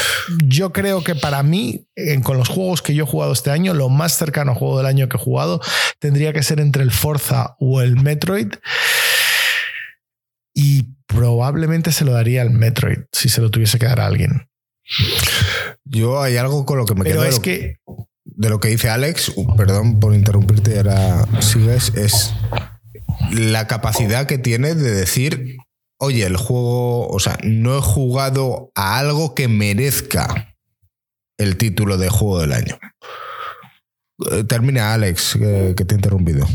yo 0.48 0.72
creo 0.72 1.04
que 1.04 1.14
para 1.14 1.44
mí, 1.44 1.86
en- 1.94 2.22
con 2.22 2.36
los 2.36 2.48
juegos 2.48 2.82
que 2.82 2.92
yo 2.96 3.04
he 3.04 3.06
jugado 3.06 3.32
este 3.32 3.52
año, 3.52 3.72
lo 3.72 3.88
más 3.88 4.16
cercano 4.18 4.50
a 4.50 4.54
juego 4.56 4.78
del 4.78 4.86
año 4.86 5.08
que 5.08 5.16
he 5.16 5.20
jugado 5.20 5.60
tendría 6.00 6.32
que 6.32 6.42
ser 6.42 6.58
entre 6.58 6.82
el 6.82 6.90
Forza 6.90 7.54
o 7.60 7.80
el 7.80 7.94
Metroid. 7.94 8.48
Y 10.52 10.88
probablemente 11.06 11.92
se 11.92 12.04
lo 12.04 12.10
daría 12.12 12.42
al 12.42 12.50
Metroid 12.50 12.98
si 13.12 13.28
se 13.28 13.40
lo 13.40 13.50
tuviese 13.50 13.78
que 13.78 13.86
dar 13.86 14.00
a 14.00 14.06
alguien. 14.06 14.48
Yo 15.84 16.20
hay 16.20 16.36
algo 16.36 16.66
con 16.66 16.78
lo 16.78 16.84
que 16.84 16.94
me 16.94 17.04
Pero 17.04 17.16
quedo 17.16 17.22
de 17.22 17.28
es 17.28 17.38
que 17.38 17.76
de 18.40 18.48
lo 18.48 18.58
que 18.58 18.68
dice 18.68 18.88
Alex, 18.88 19.34
perdón 19.58 20.00
por 20.00 20.14
interrumpirte, 20.14 20.74
y 20.74 20.78
ahora 20.78 21.26
sigues, 21.42 21.92
es 21.94 22.32
la 23.32 23.66
capacidad 23.66 24.26
que 24.26 24.38
tiene 24.38 24.74
de 24.74 24.92
decir, 24.92 25.58
oye, 25.98 26.24
el 26.24 26.38
juego, 26.38 27.06
o 27.08 27.20
sea, 27.20 27.36
no 27.44 27.76
he 27.76 27.82
jugado 27.82 28.72
a 28.74 28.98
algo 28.98 29.34
que 29.34 29.46
merezca 29.46 30.56
el 31.36 31.58
título 31.58 31.98
de 31.98 32.08
juego 32.08 32.40
del 32.40 32.54
año. 32.54 32.78
Eh, 34.30 34.44
Termina, 34.44 34.94
Alex, 34.94 35.36
que, 35.38 35.74
que 35.76 35.84
te 35.84 35.94
he 35.94 35.98
interrumpido. 35.98 36.46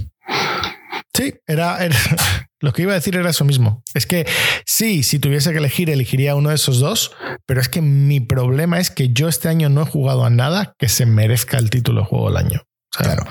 Sí, 1.15 1.33
era, 1.47 1.83
era- 1.83 1.95
Lo 2.61 2.73
que 2.73 2.81
iba 2.83 2.93
a 2.93 2.95
decir 2.95 3.15
era 3.15 3.29
eso 3.29 3.45
mismo. 3.45 3.83
Es 3.93 4.07
que 4.07 4.25
sí, 4.65 5.03
si 5.03 5.19
tuviese 5.19 5.51
que 5.51 5.57
elegir, 5.59 5.89
elegiría 5.91 6.35
uno 6.35 6.49
de 6.49 6.55
esos 6.55 6.79
dos, 6.79 7.11
pero 7.45 7.61
es 7.61 7.69
que 7.69 7.81
mi 7.81 8.21
problema 8.21 8.79
es 8.79 8.89
que 8.89 9.09
yo 9.09 9.27
este 9.27 9.49
año 9.49 9.69
no 9.69 9.83
he 9.83 9.85
jugado 9.85 10.25
a 10.25 10.29
nada 10.31 10.73
que 10.79 10.89
se 10.89 11.05
merezca 11.05 11.57
el 11.57 11.69
título 11.69 12.01
de 12.01 12.07
juego 12.07 12.29
del 12.29 12.37
año. 12.37 12.61
O 12.63 13.03
sea, 13.03 13.13
Claro. 13.15 13.27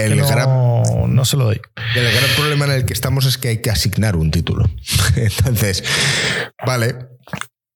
El 0.00 0.16
no, 0.16 0.26
gran- 0.26 1.14
no 1.14 1.24
se 1.24 1.36
lo 1.36 1.44
doy. 1.44 1.60
El 1.94 2.12
gran 2.12 2.30
problema 2.34 2.64
en 2.64 2.70
el 2.72 2.84
que 2.86 2.92
estamos 2.94 3.26
es 3.26 3.38
que 3.38 3.48
hay 3.48 3.58
que 3.62 3.70
asignar 3.70 4.16
un 4.16 4.30
título. 4.32 4.68
Entonces, 5.16 5.84
vale. 6.66 6.96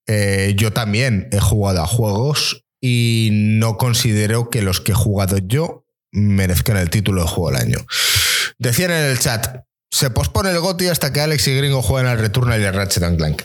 eh, 0.09 0.55
yo 0.57 0.73
también 0.73 1.29
he 1.31 1.39
jugado 1.41 1.83
a 1.83 1.87
juegos 1.87 2.65
y 2.81 3.29
no 3.33 3.77
considero 3.77 4.51
que 4.51 4.63
los 4.63 4.81
que 4.81 4.93
he 4.93 4.95
jugado 4.97 5.39
yo 5.39 5.85
merezcan 6.11 6.79
el 6.79 6.91
título 6.91 7.23
de 7.23 7.29
juego 7.29 7.51
del 7.53 7.61
año. 7.69 7.79
Decían 8.59 8.91
en 8.91 9.05
el 9.05 9.19
chat, 9.19 9.65
se 9.91 10.11
pospone 10.11 10.51
el 10.51 10.61
GOTY 10.61 10.89
hasta 10.89 11.13
que 11.13 11.21
Alex 11.21 11.47
y 11.49 11.57
Gringo 11.57 11.83
jueguen 11.83 12.11
al 12.11 12.19
Returnal 12.19 12.61
y 12.61 12.65
al 12.65 12.75
Ratchet 12.75 13.03
and 13.03 13.19
Clank. 13.19 13.43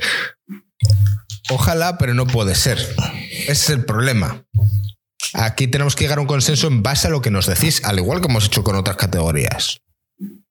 Ojalá, 1.50 1.98
pero 1.98 2.14
no 2.14 2.28
puede 2.28 2.56
ser. 2.56 2.78
Ese 2.78 3.52
es 3.52 3.70
el 3.70 3.86
problema. 3.86 4.46
Aquí 5.34 5.68
tenemos 5.68 5.96
que 5.96 6.04
llegar 6.04 6.18
a 6.18 6.22
un 6.22 6.28
consenso 6.28 6.68
en 6.68 6.84
base 6.84 7.08
a 7.08 7.10
lo 7.10 7.22
que 7.22 7.32
nos 7.32 7.46
decís, 7.46 7.82
al 7.84 8.00
igual 8.00 8.22
que 8.22 8.28
hemos 8.28 8.46
hecho 8.46 8.64
con 8.64 8.76
otras 8.76 8.98
categorías. 8.98 9.82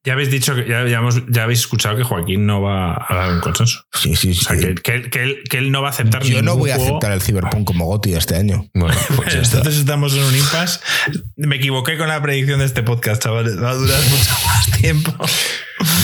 Ya 0.02 0.14
habéis 0.14 0.30
dicho 0.30 0.54
que 0.54 0.66
ya, 0.66 0.86
ya 0.86 0.98
hemos- 0.98 1.22
ya 1.28 1.42
habéis 1.42 1.60
escuchado 1.60 1.94
que 1.96 2.04
Joaquín 2.04 2.46
no 2.46 2.62
va 2.62 2.94
a 3.06 3.14
dar 3.14 3.32
un 3.32 3.40
consenso. 3.40 3.84
Sí, 3.92 4.16
sí, 4.16 4.30
O 4.30 4.34
sí. 4.34 4.44
sea, 4.46 4.56
que, 4.56 4.74
que 4.76 4.94
él, 4.94 5.10
que 5.10 5.22
él- 5.22 5.42
que 5.48 5.58
él 5.58 5.70
no 5.70 5.82
va 5.82 5.88
a 5.88 5.90
aceptar 5.90 6.22
Yo 6.22 6.40
no 6.40 6.56
voy 6.56 6.70
a 6.70 6.76
juego. 6.76 6.92
aceptar 6.96 7.12
el 7.12 7.20
Cyberpunk 7.20 7.66
como 7.66 7.84
GOTY 7.84 8.14
este 8.14 8.36
año. 8.36 8.66
Bueno, 8.72 8.96
pues 9.16 9.34
ya 9.34 9.40
está. 9.42 9.58
Entonces 9.58 9.80
estamos 9.80 10.14
en 10.14 10.22
un 10.22 10.34
impasse. 10.36 10.80
Me 11.36 11.56
equivoqué 11.56 11.98
con 11.98 12.08
la 12.08 12.22
predicción 12.22 12.60
de 12.60 12.64
este 12.64 12.82
podcast, 12.82 13.22
chavales. 13.22 13.62
Va 13.62 13.70
a 13.70 13.74
durar 13.74 14.00
mucho 14.10 14.30
más 14.46 14.70
tiempo. 14.80 15.12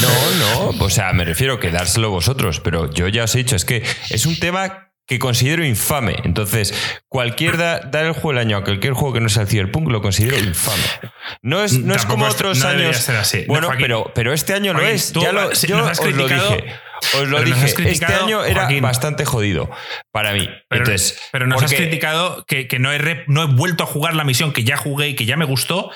No, 0.02 0.72
no, 0.74 0.84
o 0.84 0.90
sea, 0.90 1.12
me 1.12 1.24
refiero 1.24 1.54
a 1.54 1.60
quedárselo 1.60 2.10
vosotros, 2.10 2.60
pero 2.60 2.90
yo 2.92 3.08
ya 3.08 3.24
os 3.24 3.34
he 3.34 3.38
dicho, 3.38 3.56
es 3.56 3.64
que 3.64 3.82
es 4.10 4.24
un 4.26 4.38
tema 4.38 4.85
que 5.06 5.18
considero 5.18 5.64
infame. 5.64 6.16
Entonces, 6.24 6.74
cualquier 7.08 7.56
da- 7.56 7.80
dar 7.80 8.04
el 8.06 8.12
juego 8.12 8.30
del 8.30 8.38
año 8.38 8.56
a 8.56 8.64
cualquier 8.64 8.92
juego 8.92 9.14
que 9.14 9.20
no 9.20 9.28
sea 9.28 9.42
el 9.42 9.48
Cyberpunk 9.48 9.88
lo 9.88 10.02
considero 10.02 10.36
infame. 10.38 10.82
No 11.42 11.62
es, 11.62 11.78
no 11.78 11.94
es 11.94 12.04
como 12.06 12.26
es- 12.26 12.34
otros 12.34 12.58
no 12.58 12.68
años. 12.68 12.96
ser 12.96 13.16
así. 13.16 13.38
No, 13.42 13.44
Bueno, 13.48 13.66
Joaquín. 13.68 13.82
pero, 13.84 14.12
pero 14.14 14.32
este 14.32 14.54
año 14.54 14.72
lo 14.72 14.80
Joaquín, 14.80 14.96
es. 14.96 15.12
tú, 15.12 15.20
Ya 15.22 15.32
lo, 15.32 15.52
yo 15.52 15.76
nos 15.78 15.90
has 15.90 16.00
os 16.00 16.06
lo 16.06 16.12
criticado- 16.26 16.56
dije. 16.56 16.74
Os 17.14 17.28
lo 17.28 17.42
dije. 17.44 17.66
Este 17.90 18.06
año 18.06 18.42
era 18.42 18.62
Joaquín. 18.62 18.82
bastante 18.82 19.26
jodido 19.26 19.70
para 20.12 20.32
mí. 20.32 20.48
Pero, 20.70 20.84
Entonces, 20.84 21.20
pero 21.30 21.46
nos 21.46 21.62
has 21.62 21.72
criticado 21.74 22.42
que, 22.48 22.66
que 22.68 22.78
no, 22.78 22.90
he 22.90 22.96
re- 22.98 23.24
no 23.28 23.42
he 23.42 23.46
vuelto 23.46 23.84
a 23.84 23.86
jugar 23.86 24.14
la 24.14 24.24
misión 24.24 24.50
que 24.52 24.64
ya 24.64 24.78
jugué 24.78 25.08
y 25.10 25.14
que 25.14 25.26
ya 25.26 25.36
me 25.36 25.44
gustó. 25.44 25.90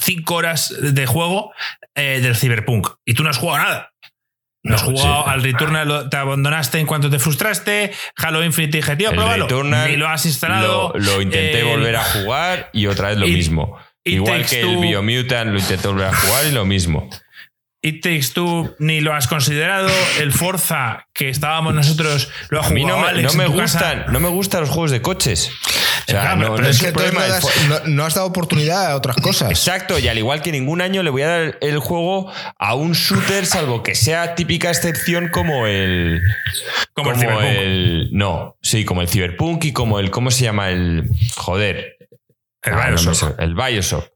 Cinco 0.00 0.36
horas 0.36 0.74
de 0.80 1.04
juego 1.06 1.52
eh, 1.94 2.20
del 2.22 2.34
Cyberpunk. 2.34 2.88
Y 3.04 3.12
tú 3.14 3.22
no 3.24 3.30
has 3.30 3.36
jugado 3.36 3.58
nada. 3.62 3.92
No 4.64 4.74
has 4.74 4.82
jugado 4.82 5.24
sí. 5.24 5.30
al 5.30 5.42
Returnal, 5.42 6.10
te 6.10 6.16
abandonaste 6.16 6.78
en 6.78 6.86
cuanto 6.86 7.08
te 7.08 7.18
frustraste. 7.18 7.92
Halo 8.16 8.44
Infinite 8.44 8.76
dije, 8.78 8.96
tío, 8.96 9.10
el 9.10 9.14
pruébalo. 9.16 9.46
Ni 9.88 9.96
lo 9.96 10.08
has 10.08 10.26
instalado. 10.26 10.92
Lo, 10.94 11.00
lo 11.16 11.22
intenté 11.22 11.60
Eh, 11.60 11.64
volver 11.64 11.96
a 11.96 12.02
jugar 12.04 12.70
y 12.72 12.86
otra 12.86 13.08
vez 13.08 13.18
lo 13.18 13.26
mismo. 13.26 13.78
Igual 14.04 14.44
que 14.46 14.60
el 14.60 14.66
Two- 14.66 14.80
Biomutant 14.80 15.50
lo 15.52 15.58
intenté 15.58 15.86
volver 15.88 16.06
a 16.06 16.14
jugar 16.14 16.46
y 16.46 16.52
lo 16.52 16.64
mismo. 16.64 17.08
It 17.80 18.02
Takes 18.02 18.32
Two 18.34 18.74
ni 18.80 19.00
lo 19.00 19.14
has 19.14 19.28
considerado. 19.28 19.88
El 20.20 20.32
Forza, 20.32 21.06
que 21.14 21.28
estábamos 21.28 21.74
nosotros, 21.74 22.28
lo 22.50 22.60
ha 22.60 22.66
A 22.66 22.70
mí 22.70 22.82
jugado 22.82 22.98
no 22.98 23.04
me, 23.04 23.10
Alex 23.10 23.32
no 23.34 23.38
me 23.38 23.44
en 23.44 23.52
tu 23.52 23.58
casa. 23.58 23.78
gustan, 23.78 24.12
no 24.12 24.20
me 24.20 24.28
gustan 24.28 24.60
los 24.62 24.70
juegos 24.70 24.90
de 24.90 25.00
coches. 25.00 25.50
O 26.08 26.10
sea, 26.10 26.20
Claro, 26.22 26.36
no, 26.36 26.54
pero 26.54 26.64
no 26.64 26.68
es 26.70 26.80
que 26.80 26.90
problema. 26.90 27.20
no, 27.20 27.24
El 27.26 27.30
das- 27.30 27.86
no- 27.86 28.04
has 28.04 28.14
dado 28.14 28.26
oportunidad 28.26 28.90
a 28.90 28.96
otras 28.96 29.16
cosas. 29.16 29.50
Exacto, 29.50 29.98
y 29.98 30.08
al 30.08 30.18
igual 30.18 30.42
que 30.42 30.50
ningún 30.50 30.80
año 30.80 31.02
le 31.04 31.10
voy 31.10 31.22
a 31.22 31.28
dar 31.28 31.58
el 31.60 31.78
juego 31.78 32.32
a 32.58 32.74
un 32.74 32.92
shooter, 32.94 33.46
salvo 33.46 33.82
que 33.84 33.94
sea 33.94 34.34
típica 34.34 34.70
excepción 34.70 35.28
como 35.28 35.66
el. 35.66 36.20
Como 36.94 37.12
el 37.12 37.28
el- 37.46 38.08
no, 38.12 38.56
sí, 38.60 38.84
como 38.84 39.02
el 39.02 39.08
Cyberpunk 39.08 39.64
y 39.66 39.72
como 39.72 40.00
el. 40.00 40.10
¿Cómo 40.10 40.30
se 40.32 40.44
llama? 40.44 40.70
El. 40.70 41.04
Joder. 41.36 41.96
El 42.62 42.74
Ah, 42.74 42.88
Bioshock. 42.88 43.38
el 43.38 43.54
Bioshock. 43.54 44.08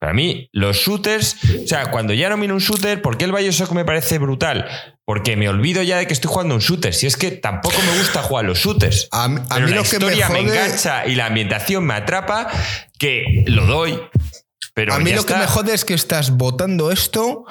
Para 0.00 0.12
mí, 0.12 0.48
los 0.52 0.76
shooters, 0.76 1.36
o 1.64 1.66
sea, 1.66 1.90
cuando 1.90 2.14
ya 2.14 2.28
nomino 2.28 2.54
un 2.54 2.60
shooter, 2.60 3.02
¿por 3.02 3.18
qué 3.18 3.24
el 3.24 3.32
Bioshock 3.32 3.72
me 3.72 3.84
parece 3.84 4.18
brutal? 4.18 4.68
Porque 5.04 5.36
me 5.36 5.48
olvido 5.48 5.82
ya 5.82 5.98
de 5.98 6.06
que 6.06 6.12
estoy 6.12 6.30
jugando 6.30 6.54
un 6.54 6.60
shooter. 6.60 6.94
Si 6.94 7.06
es 7.08 7.16
que 7.16 7.32
tampoco 7.32 7.74
me 7.82 7.98
gusta 7.98 8.22
jugar 8.22 8.44
los 8.44 8.58
shooters. 8.58 9.08
A, 9.10 9.26
mí- 9.28 9.40
a 9.50 9.54
Pero 9.56 9.66
mí 9.66 9.72
la 9.72 9.76
lo 9.78 9.82
que 9.82 9.98
me 9.98 10.12
historia 10.12 10.28
me, 10.28 10.38
engancha 10.40 11.06
y 11.06 11.16
la 11.16 11.26
ambientación 11.26 11.84
me 11.84 11.94
atrapa, 11.94 12.48
que 12.98 13.42
lo 13.48 13.66
doy. 13.66 14.00
Pero 14.72 14.94
a 14.94 15.00
mí 15.00 15.12
lo 15.12 15.26
que 15.26 15.34
me 15.34 15.46
jode 15.48 15.74
es 15.74 15.84
que 15.84 15.94
estás 15.94 16.30
votando 16.30 16.92
esto 16.92 17.44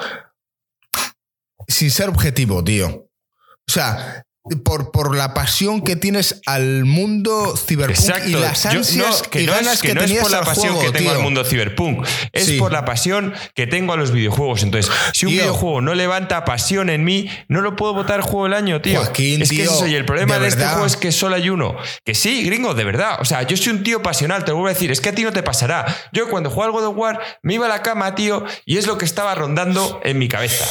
sin 1.68 1.92
ser 1.92 2.08
objetivo, 2.10 2.64
tío. 2.64 2.88
O 2.88 3.72
sea, 3.72 4.24
por, 4.64 4.92
por 4.92 5.16
la 5.16 5.34
pasión 5.34 5.82
que 5.82 5.96
tienes 5.96 6.42
al 6.46 6.86
mundo 6.86 7.56
ciberpunk 7.58 7.98
Exacto. 8.00 8.30
y 8.30 8.34
las 8.34 8.64
Yo- 8.64 8.70
ansias 8.70 9.22
no, 9.24 9.30
que 9.30 9.42
y 9.42 9.46
no 9.46 9.54
ganas 9.54 9.74
es, 9.76 9.82
que, 9.82 9.88
que 9.90 9.94
no 9.96 10.02
es 10.02 10.14
por 10.14 10.32
la 10.32 10.42
pasión 10.42 10.74
juego, 10.76 10.82
que 10.92 10.98
tengo 10.98 11.10
tío. 11.12 11.18
al 11.18 11.24
mundo 11.24 11.44
cyberpunk, 11.44 12.06
es 12.32 12.46
Sí. 12.46 12.58
por 12.58 12.72
la 12.72 12.86
pasión 12.86 13.34
que 13.54 13.68
tengo 13.68 13.94
a 13.94 13.98
los 13.98 14.12
videojuegos. 14.12 14.64
Entonces, 14.64 14.92
si 15.14 15.26
un 15.26 15.32
Tío. 15.34 15.42
videojuego 15.42 15.82
no 15.82 15.94
levanta 15.96 16.46
pasión 16.46 16.90
en 16.90 17.04
mí, 17.04 17.30
no 17.48 17.62
lo 17.62 17.76
puedo 17.76 17.94
votar 17.94 18.22
juego 18.22 18.46
del 18.46 18.54
año, 18.54 18.82
tío. 18.82 19.00
Joaquín, 19.02 19.42
es 19.42 19.50
que 19.50 19.64
es 19.64 19.72
eso, 19.72 19.88
y 19.88 19.96
el 19.96 20.06
problema 20.06 20.36
de 20.36 20.42
de, 20.42 20.48
este 20.48 20.66
juego 20.66 20.86
es 20.86 20.96
que 20.98 21.12
solo 21.12 21.36
hay 21.36 21.50
uno. 21.50 21.76
Que 22.06 22.14
sí, 22.14 22.44
gringo, 22.44 22.74
de 22.74 22.84
verdad. 22.84 23.18
O 23.20 23.26
sea, 23.26 23.44
yo 23.44 23.58
soy 23.58 23.74
un 23.74 23.84
tío 23.84 24.02
pasional, 24.02 24.44
te 24.46 24.52
lo 24.52 24.56
vuelvo 24.58 24.70
a 24.70 24.74
decir, 24.74 24.92
es 24.92 25.02
que 25.02 25.10
a 25.10 25.16
ti 25.16 25.24
no 25.24 25.32
te 25.34 25.44
pasará. 25.44 25.86
Yo 26.14 26.30
cuando 26.30 26.50
juego 26.50 26.64
al 26.66 26.72
God 26.72 26.86
of 26.92 26.98
War 26.98 27.20
me 27.42 27.56
iba 27.56 27.66
a 27.66 27.70
la 27.70 27.82
cama, 27.82 28.16
tío, 28.16 28.46
y 28.66 28.78
es 28.78 28.88
lo 28.88 28.98
que 28.98 29.06
estaba 29.06 29.36
rondando 29.36 30.00
en 30.04 30.18
mi 30.18 30.28
cabeza. 30.28 30.66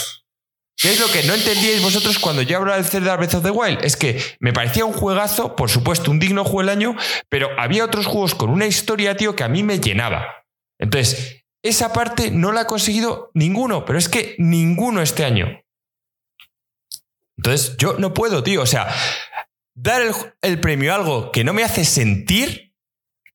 ¿Qué 0.76 0.92
es 0.92 1.00
lo 1.00 1.08
que 1.08 1.22
no 1.22 1.32
entendíais 1.32 1.82
vosotros 1.82 2.18
cuando 2.18 2.42
yo 2.42 2.58
hablaba 2.58 2.76
del 2.76 2.84
Zelda 2.84 3.16
Breath 3.16 3.34
of 3.34 3.42
the 3.42 3.50
Wild? 3.50 3.82
Es 3.82 3.96
que 3.96 4.22
me 4.40 4.52
parecía 4.52 4.84
un 4.84 4.92
juegazo, 4.92 5.56
por 5.56 5.70
supuesto, 5.70 6.10
un 6.10 6.18
digno 6.18 6.44
juego 6.44 6.60
del 6.60 6.68
año, 6.68 6.96
pero 7.30 7.48
había 7.58 7.84
otros 7.84 8.04
juegos 8.04 8.34
con 8.34 8.50
una 8.50 8.66
historia, 8.66 9.16
tío, 9.16 9.34
que 9.34 9.44
a 9.44 9.48
mí 9.48 9.62
me 9.62 9.80
llenaba. 9.80 10.44
Entonces, 10.78 11.44
esa 11.64 11.94
parte 11.94 12.30
no 12.30 12.52
la 12.52 12.62
ha 12.62 12.66
conseguido 12.66 13.30
ninguno, 13.32 13.86
pero 13.86 13.98
es 13.98 14.10
que 14.10 14.36
ninguno 14.38 15.00
este 15.00 15.24
año. 15.24 15.62
Entonces, 17.38 17.76
yo 17.78 17.94
no 17.98 18.12
puedo, 18.12 18.42
tío. 18.42 18.60
O 18.60 18.66
sea, 18.66 18.94
dar 19.74 20.02
el, 20.02 20.12
el 20.42 20.60
premio 20.60 20.92
a 20.92 20.96
algo 20.96 21.32
que 21.32 21.42
no 21.42 21.54
me 21.54 21.64
hace 21.64 21.86
sentir, 21.86 22.65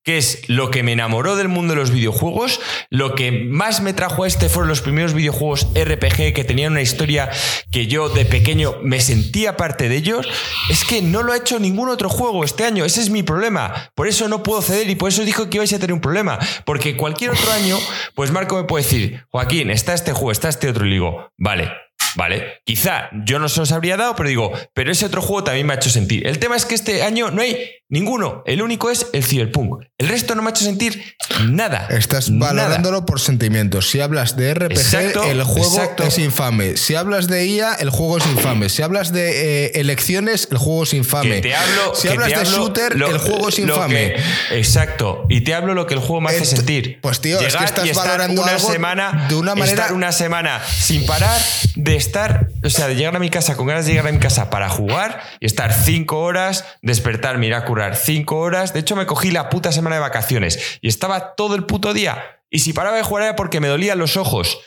que 0.04 0.18
es 0.18 0.50
lo 0.50 0.72
que 0.72 0.84
me 0.84 0.94
enamoró 0.94 1.36
del 1.36 1.48
mundo 1.48 1.74
de 1.74 1.80
los 1.80 1.92
videojuegos, 1.92 2.60
lo 2.90 3.16
que 3.16 3.32
más 3.32 3.82
me 3.82 3.94
trajo 3.94 4.24
a 4.24 4.28
este 4.28 4.50
fueron 4.50 4.70
los 4.70 4.82
primeros 4.82 5.14
videojuegos 5.14 5.68
RPG 5.76 6.34
que 6.34 6.44
tenían 6.44 6.72
una 6.72 6.82
historia 6.82 7.30
que 7.72 7.88
yo 7.88 8.10
de 8.10 8.26
pequeño 8.26 8.76
me 8.82 9.00
sentía 9.00 9.58
parte 9.58 9.90
de 9.90 9.98
ellos, 9.98 10.28
es 10.70 10.84
que 10.84 11.02
no 11.02 11.24
lo 11.24 11.34
ha 11.34 11.38
hecho 11.38 11.60
ningún 11.60 11.90
otro 11.90 12.10
juego 12.10 12.44
este 12.44 12.66
año, 12.66 12.86
ese 12.86 13.02
es 13.02 13.10
mi 13.10 13.24
problema, 13.24 13.92
por 13.96 14.08
eso 14.08 14.28
no 14.28 14.44
puedo 14.44 14.62
ceder 14.62 14.90
y 14.90 14.96
por 14.96 15.10
eso 15.10 15.24
dijo 15.24 15.50
que 15.50 15.58
ibais 15.58 15.74
a 15.74 15.80
tener 15.80 15.94
un 15.94 16.02
problema, 16.02 16.40
porque 16.66 16.98
cualquier 16.98 17.32
otro 17.32 17.52
año, 17.52 17.78
pues 18.16 18.32
Marco 18.32 18.56
me 18.58 18.64
puede 18.64 18.84
decir, 18.84 19.26
Joaquín, 19.30 19.70
está 19.70 19.94
este 19.94 20.14
juego, 20.14 20.32
está 20.32 20.50
este 20.50 20.70
otro, 20.70 20.86
y 20.86 20.92
digo, 20.92 21.32
vale, 21.38 21.72
Vale, 22.16 22.62
quizá 22.66 23.10
yo 23.26 23.40
no 23.40 23.48
se 23.50 23.60
los 23.62 23.72
habría 23.72 23.96
dado, 23.98 24.16
pero 24.16 24.28
digo, 24.30 24.52
pero 24.74 24.92
ese 24.92 25.06
otro 25.06 25.22
juego 25.22 25.44
también 25.46 25.66
me 25.68 25.74
ha 25.74 25.78
hecho 25.78 25.90
sentir. 25.90 26.28
El 26.28 26.40
tema 26.40 26.56
es 26.56 26.66
que 26.66 26.76
este 26.76 27.04
año 27.04 27.32
no 27.32 27.42
hay 27.42 27.58
ninguno. 27.90 28.44
El 28.46 28.62
único 28.62 28.90
es 28.90 29.08
el 29.14 29.24
Cyberpunk. 29.24 29.84
El 29.98 30.08
resto 30.10 30.36
no 30.36 30.42
me 30.42 30.50
ha 30.50 30.52
hecho 30.52 30.66
sentir 30.66 31.16
nada. 31.46 31.88
Estás 31.90 32.30
Nada. 32.30 32.54
valorándolo 32.54 33.06
por 33.06 33.20
sentimientos. 33.20 33.90
Si 33.90 34.00
hablas 34.02 34.36
de 34.36 34.54
RPG, 34.54 34.72
Exacto, 34.72 35.24
el 35.24 35.44
juego 35.44 35.76
exacto. 35.76 36.04
es 36.04 36.18
infame. 36.18 36.76
Si 36.78 36.96
hablas 36.96 37.28
de 37.28 37.46
IA, 37.46 37.76
el 37.76 37.90
juego 37.90 38.18
es 38.18 38.26
infame. 38.28 38.70
Si 38.70 38.82
hablas 38.82 39.12
de 39.14 39.66
eh, 39.68 39.72
elecciones, 39.76 40.48
el 40.52 40.58
juego 40.58 40.84
es 40.84 40.94
infame. 40.94 41.36
Que 41.36 41.50
te 41.50 41.56
hablo, 41.56 41.96
si 41.96 42.08
que 42.08 42.14
hablas 42.14 42.30
te 42.30 42.36
de 42.36 42.42
hablo 42.42 42.58
shooter, 42.58 42.96
lo- 42.98 43.08
el 43.10 43.18
juego 43.20 43.50
es 43.50 43.60
infame. 43.60 44.14
que- 44.50 44.58
exacto. 44.58 45.26
Y 45.30 45.42
te 45.42 45.54
hablo 45.54 45.74
lo 45.74 45.88
que 45.88 45.94
el 45.94 46.00
juego 46.00 46.22
me 46.22 46.30
hace 46.30 46.42
Ent- 46.44 46.56
sentir. 46.58 47.00
pues, 47.02 47.20
tío, 47.22 47.40
es 47.40 47.56
que 47.56 47.64
estás 47.64 47.86
y 47.86 47.90
estar 47.90 48.06
valorando 48.06 48.42
una 48.42 48.52
algo 48.54 48.72
semana, 48.72 49.26
de 49.30 49.36
una 49.36 49.56
manera- 49.56 49.72
estar 49.84 49.94
una 49.94 50.12
semana 50.12 50.62
sin 50.66 51.06
parar 51.06 51.40
de 51.76 51.96
estar, 52.02 52.50
o 52.64 52.70
sea, 52.70 52.88
de 52.88 52.96
llegar 52.96 53.16
a 53.16 53.20
mi 53.20 53.30
casa 53.30 53.56
con 53.56 53.68
ganas 53.68 53.86
de 53.86 53.94
llegar 53.94 54.08
a 54.08 54.12
mi 54.12 54.20
casa 54.20 54.50
para 54.50 54.70
jugar 54.70 55.22
y 55.40 55.46
estar 55.46 55.74
cinco 55.74 56.20
horas, 56.20 56.66
despertar, 56.82 57.42
ir 57.44 57.54
a 57.54 57.66
curar 57.66 57.96
cinco 57.96 58.38
horas. 58.40 58.74
De 58.74 58.80
hecho, 58.80 58.96
me 58.96 59.06
cogí 59.06 59.32
la 59.32 59.50
puta 59.50 59.72
semana 59.72 59.96
de 59.96 60.02
vacaciones 60.02 60.80
y 60.82 60.90
estaba 60.90 61.36
todo 61.36 61.56
el 61.56 61.66
puto 61.66 61.94
día. 61.94 62.42
Y 62.50 62.60
si 62.60 62.74
paraba 62.74 62.98
de 62.98 63.04
jugar 63.04 63.24
era 63.24 63.36
porque 63.36 63.62
me 63.62 63.68
dolían 63.68 63.98
los 64.00 64.18
ojos. 64.18 64.60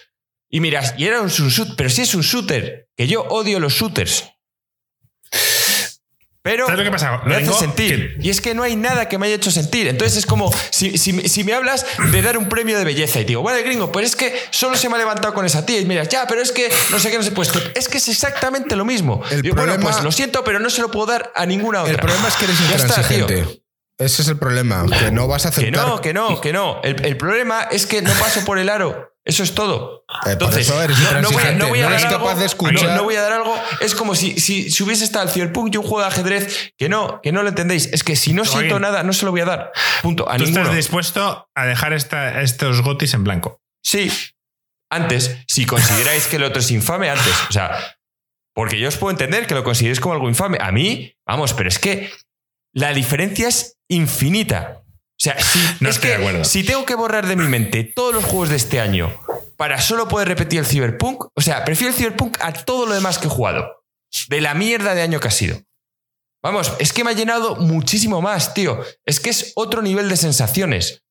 Y 0.48 0.60
miras, 0.60 0.94
y 0.96 1.06
era 1.06 1.20
un 1.20 1.28
shooter, 1.28 1.74
pero 1.76 1.90
sí 1.90 2.02
es 2.02 2.14
un 2.14 2.22
shooter, 2.22 2.88
que 2.96 3.06
yo 3.06 3.22
odio 3.24 3.58
los 3.60 3.74
shooters. 3.74 4.30
Pero 6.44 6.66
¿Sabes 6.66 6.78
lo 6.81 6.84
que 6.84 6.90
pasa? 6.90 7.23
me 7.24 7.36
hace 7.36 7.52
sentir. 7.55 8.18
Y 8.20 8.28
es 8.28 8.42
que 8.42 8.55
no 8.55 8.62
hay 8.62 8.76
nada 8.76 9.08
que 9.08 9.16
me 9.16 9.24
haya 9.26 9.36
hecho 9.36 9.50
sentir. 9.50 9.89
Entonces 9.89 10.18
es 10.18 10.26
como 10.26 10.52
si, 10.68 10.98
si- 10.98 11.26
si 11.26 11.42
me 11.42 11.55
hablas 11.55 11.86
de 12.12 12.20
dar 12.20 12.36
un 12.36 12.50
premio 12.50 12.76
de 12.76 12.84
belleza 12.84 13.18
y 13.20 13.24
digo, 13.24 13.40
bueno, 13.40 13.58
gringo, 13.64 13.90
pero 13.90 14.05
es 14.06 14.14
que 14.14 14.39
solo 14.50 14.76
se 14.76 14.90
me 14.90 14.97
ha 14.97 14.98
levantado 14.98 15.32
con 15.32 15.47
esa 15.47 15.64
tía. 15.64 15.81
Y 15.81 15.86
miras, 15.86 16.06
ya, 16.10 16.26
pero 16.26 16.42
es 16.42 16.52
que 16.52 16.70
no 16.90 16.98
sé 16.98 17.10
qué, 17.10 17.16
no 17.16 17.23
sé. 17.24 17.31
Pues 17.31 17.50
es 17.74 17.89
que 17.89 17.97
es 17.97 18.08
exactamente 18.08 18.76
lo 18.76 18.84
mismo. 18.84 19.23
El 19.31 19.40
Digo, 19.40 19.55
bueno, 19.56 19.73
problema- 19.73 19.90
pues 19.90 20.05
lo 20.05 20.12
siento, 20.12 20.44
pero 20.44 20.60
no 20.60 20.68
se 20.68 20.82
lo 20.82 20.90
puedo 20.90 21.06
dar 21.06 21.32
a 21.34 21.47
ninguna 21.47 21.81
otra. 21.81 21.94
El 21.94 21.98
problema 21.98 22.28
es 22.28 22.34
que 22.36 22.44
eres 22.44 22.60
está, 22.60 22.82
intransigente. 22.82 23.62
Ese 23.97 24.20
es 24.20 24.28
el 24.28 24.36
problema, 24.39 24.84
que 24.98 25.10
no 25.12 25.26
vas 25.26 25.47
a 25.47 25.50
Que 25.50 25.60
aceptar. 25.62 25.86
no, 25.86 26.00
que 26.02 26.12
no, 26.12 26.40
que 26.42 26.52
no. 26.52 26.82
El, 26.82 27.02
el 27.06 27.16
problema 27.16 27.62
es 27.70 27.86
que 27.86 28.02
no 28.02 28.12
paso 28.14 28.44
por 28.44 28.58
el 28.58 28.68
aro. 28.68 29.14
Eso 29.27 29.43
es 29.43 29.55
todo. 29.55 30.05
Eh, 30.27 30.33
Entonces, 30.33 30.69
eres 30.69 30.99
no, 30.99 31.23
no 31.23 31.31
voy, 31.31 31.43
a- 31.43 31.53
no 31.53 31.69
voy 31.69 31.81
dar 31.81 31.93
capaz 32.03 32.15
algo, 32.31 32.35
de 32.41 32.44
escuchar. 32.47 32.94
no, 32.97 33.05
voy 33.05 33.17
a 33.17 33.23
dar 33.23 33.33
algo. 33.33 33.57
Es 33.81 33.94
como 33.94 34.15
si, 34.15 34.39
si, 34.39 34.70
si 34.70 34.83
hubiese 34.83 35.03
estado 35.05 35.25
el 35.25 35.31
Cyberpunk 35.31 35.73
y 35.75 35.78
un 35.78 35.83
juego 35.85 36.01
de 36.01 36.07
ajedrez 36.09 36.73
que 36.77 36.91
no, 36.91 37.20
que 37.23 37.33
no 37.33 37.43
lo 37.43 37.49
entendéis. 37.49 37.86
Es 37.93 38.05
que 38.05 38.17
si 38.17 38.35
no 38.35 38.44
siento 38.44 38.78
nada, 38.78 39.03
no 39.03 39.15
se 39.15 39.25
lo 39.25 39.31
voy 39.31 39.41
a 39.41 39.47
dar. 39.47 39.73
Punto. 40.03 40.28
A 40.28 40.36
Tú 40.36 40.44
ninguno. 40.44 40.62
estás 40.65 40.77
dispuesto 40.77 41.49
a 41.55 41.65
dejar 41.67 41.94
esta- 41.94 42.43
estos 42.43 42.83
gotis 42.83 43.15
en 43.15 43.25
blanco. 43.25 43.62
Sí. 43.83 44.12
Antes, 44.91 45.39
si 45.49 45.65
consideráis 45.65 46.27
que 46.27 46.36
el 46.36 46.44
otro 46.44 46.61
es 46.61 46.70
infame, 46.70 47.09
antes. 47.09 47.35
O 47.49 47.53
sea, 47.53 47.97
porque 48.55 48.78
yo 48.78 48.89
os 48.89 48.97
puedo 48.99 49.11
entender 49.11 49.47
que 49.47 49.55
lo 49.55 49.65
consideréis 49.65 50.01
como 50.01 50.15
algo 50.15 50.28
infame. 50.28 50.59
A 50.61 50.70
mí, 50.70 51.15
vamos, 51.27 51.55
pero 51.55 51.69
es 51.70 51.78
que 51.78 52.12
la 52.75 52.93
diferencia 52.93 53.49
es 53.49 53.78
infinita. 53.91 54.83
O 55.17 55.23
sea, 55.25 55.41
si, 55.41 55.59
No 55.81 55.89
es 55.89 55.97
estoy 55.97 56.10
que 56.10 56.17
de 56.17 56.23
acuerdo. 56.23 56.44
si 56.44 56.65
tengo 56.65 56.84
que 56.84 56.94
borrar 56.94 57.26
de 57.26 57.36
mi 57.36 57.47
mente 57.47 57.84
todos 57.84 58.15
los 58.15 58.25
juegos 58.25 58.49
de 58.49 58.57
este 58.57 58.81
año 58.81 59.12
para 59.57 59.81
solo 59.81 60.09
poder 60.09 60.28
repetir 60.28 60.59
el 60.59 60.67
Cyberpunk, 60.67 61.26
o 61.34 61.41
sea, 61.41 61.65
prefiero 61.65 61.93
el 61.93 61.97
Cyberpunk 61.99 62.39
a 62.41 62.52
todo 62.52 62.86
lo 62.86 62.94
demás 62.94 63.18
que 63.18 63.26
he 63.26 63.31
jugado. 63.31 63.84
De 64.28 64.41
la 64.41 64.55
mierda 64.55 64.94
de 64.94 65.02
año 65.02 65.20
que 65.20 65.28
ha 65.28 65.33
sido. 65.33 65.60
Vamos, 66.43 66.73
es 66.78 66.93
que 66.93 67.05
me 67.05 67.10
ha 67.10 67.15
llenado 67.15 67.57
muchísimo 67.57 68.20
más, 68.20 68.52
tío. 68.52 68.84
Es 69.07 69.18
que 69.18 69.31
es 69.31 69.52
otro 69.57 69.81
nivel 69.81 70.09
de 70.09 70.17
sensaciones. 70.17 71.02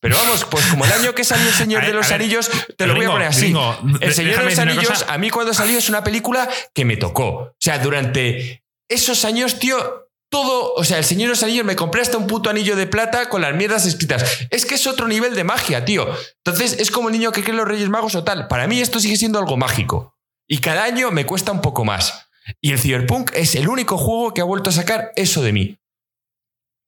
Pero 0.00 0.16
vamos, 0.16 0.44
pues 0.44 0.64
como 0.66 0.84
el 0.84 0.92
año 0.92 1.14
que 1.14 1.24
salió 1.24 1.48
El 1.48 1.54
Señor 1.54 1.82
de 1.86 1.92
los 1.92 2.08
ver, 2.08 2.20
Anillos, 2.20 2.50
te 2.76 2.86
lo 2.86 2.94
voy 2.94 3.04
a 3.04 3.10
poner 3.10 3.28
así. 3.28 3.40
Gringo, 3.46 3.78
El 4.00 4.14
Señor 4.14 4.38
de 4.38 4.44
los 4.44 4.58
Anillos, 4.58 5.04
a 5.08 5.18
mí 5.18 5.30
cuando 5.30 5.52
salió 5.54 5.78
es 5.78 5.88
una 5.88 6.02
película 6.02 6.48
que 6.74 6.84
me 6.84 6.96
tocó. 6.96 7.26
O 7.26 7.56
sea, 7.58 7.78
durante 7.78 8.64
esos 8.88 9.24
años, 9.24 9.58
tío, 9.58 10.03
todo, 10.34 10.74
o 10.74 10.82
sea, 10.82 10.98
El 10.98 11.04
Señor 11.04 11.28
de 11.28 11.34
los 11.34 11.44
Anillos 11.44 11.64
me 11.64 11.76
compré 11.76 12.02
hasta 12.02 12.18
un 12.18 12.26
puto 12.26 12.50
anillo 12.50 12.74
de 12.74 12.88
plata 12.88 13.28
con 13.28 13.40
las 13.40 13.54
mierdas 13.54 13.86
escritas. 13.86 14.48
Es 14.50 14.66
que 14.66 14.74
es 14.74 14.84
otro 14.88 15.06
nivel 15.06 15.36
de 15.36 15.44
magia, 15.44 15.84
tío. 15.84 16.08
Entonces, 16.38 16.80
es 16.80 16.90
como 16.90 17.08
el 17.08 17.12
niño 17.12 17.30
que 17.30 17.44
cree 17.44 17.54
los 17.54 17.68
Reyes 17.68 17.88
Magos 17.88 18.16
o 18.16 18.24
tal. 18.24 18.48
Para 18.48 18.66
mí 18.66 18.80
esto 18.80 18.98
sigue 18.98 19.16
siendo 19.16 19.38
algo 19.38 19.56
mágico. 19.56 20.16
Y 20.48 20.58
cada 20.58 20.82
año 20.82 21.12
me 21.12 21.24
cuesta 21.24 21.52
un 21.52 21.60
poco 21.60 21.84
más. 21.84 22.26
Y 22.60 22.72
el 22.72 22.80
Cyberpunk 22.80 23.30
es 23.32 23.54
el 23.54 23.68
único 23.68 23.96
juego 23.96 24.34
que 24.34 24.40
ha 24.40 24.44
vuelto 24.44 24.70
a 24.70 24.72
sacar 24.72 25.12
eso 25.14 25.40
de 25.40 25.52
mí. 25.52 25.78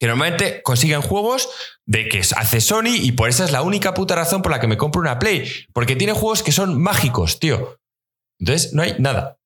Que 0.00 0.08
normalmente 0.08 0.60
consiguen 0.65 1.00
juegos 1.00 1.49
de 1.84 2.08
que 2.08 2.23
hace 2.36 2.60
Sony 2.60 2.97
y 3.00 3.12
por 3.12 3.28
esa 3.28 3.44
es 3.44 3.52
la 3.52 3.62
única 3.62 3.94
puta 3.94 4.16
razón 4.16 4.42
por 4.42 4.50
la 4.50 4.58
que 4.58 4.66
me 4.66 4.76
compro 4.76 5.00
una 5.00 5.20
Play. 5.20 5.49
Porque 5.73 5.94
tiene 5.94 6.15
juegos 6.15 6.42
que 6.42 6.50
son 6.50 6.83
mágicos, 6.83 7.39
tío. 7.39 7.78
Entonces 8.41 8.73
no 8.73 8.83
hay 8.83 8.97
nada. 8.99 9.39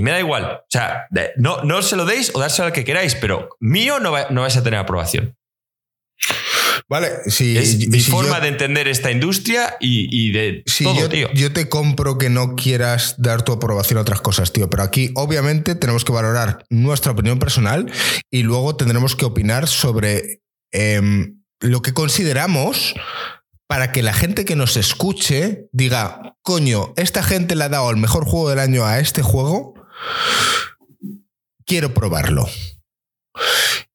Y 0.00 0.02
me 0.02 0.12
da 0.12 0.18
igual. 0.18 0.44
O 0.44 0.64
sea, 0.70 1.08
no, 1.36 1.62
no 1.62 1.82
se 1.82 1.94
lo 1.94 2.06
deis 2.06 2.30
o 2.32 2.40
dárselo 2.40 2.68
al 2.68 2.72
que 2.72 2.86
queráis, 2.86 3.14
pero 3.16 3.50
mío 3.60 4.00
no, 4.00 4.10
va- 4.12 4.28
no 4.30 4.40
vais 4.40 4.56
a 4.56 4.62
tener 4.62 4.80
aprobación. 4.80 5.36
Vale, 6.88 7.08
si, 7.26 7.58
Es 7.58 7.86
mi 7.88 8.00
si 8.00 8.10
forma 8.10 8.36
yo- 8.36 8.40
de 8.44 8.48
entender 8.48 8.88
esta 8.88 9.10
industria 9.10 9.76
y, 9.78 10.08
y 10.10 10.32
de 10.32 10.62
si 10.64 10.84
todo, 10.84 11.00
yo, 11.00 11.08
tío. 11.10 11.28
yo 11.34 11.52
te 11.52 11.68
compro 11.68 12.16
que 12.16 12.30
no 12.30 12.56
quieras 12.56 13.16
dar 13.18 13.42
tu 13.42 13.52
aprobación 13.52 13.98
a 13.98 14.00
otras 14.00 14.22
cosas, 14.22 14.52
tío, 14.54 14.70
pero 14.70 14.82
aquí 14.84 15.10
obviamente 15.16 15.74
tenemos 15.74 16.06
que 16.06 16.12
valorar 16.12 16.64
nuestra 16.70 17.12
opinión 17.12 17.38
personal 17.38 17.92
y 18.30 18.42
luego 18.42 18.74
tendremos 18.74 19.14
que 19.16 19.26
opinar 19.26 19.68
sobre 19.68 20.40
em, 20.72 21.42
lo 21.60 21.82
que 21.82 21.92
consideramos 21.92 22.94
para 23.68 23.92
que 23.92 24.02
la 24.02 24.14
gente 24.14 24.44
que 24.46 24.56
nos 24.56 24.76
escuche 24.78 25.68
diga, 25.72 26.34
coño, 26.42 26.92
esta 26.96 27.22
gente 27.22 27.54
le 27.54 27.64
ha 27.64 27.68
dado 27.68 27.90
el 27.90 27.98
mejor 27.98 28.24
juego 28.24 28.48
del 28.50 28.58
año 28.58 28.84
a 28.84 28.98
este 28.98 29.22
juego, 29.22 29.74
quiero 31.66 31.94
probarlo. 31.94 32.48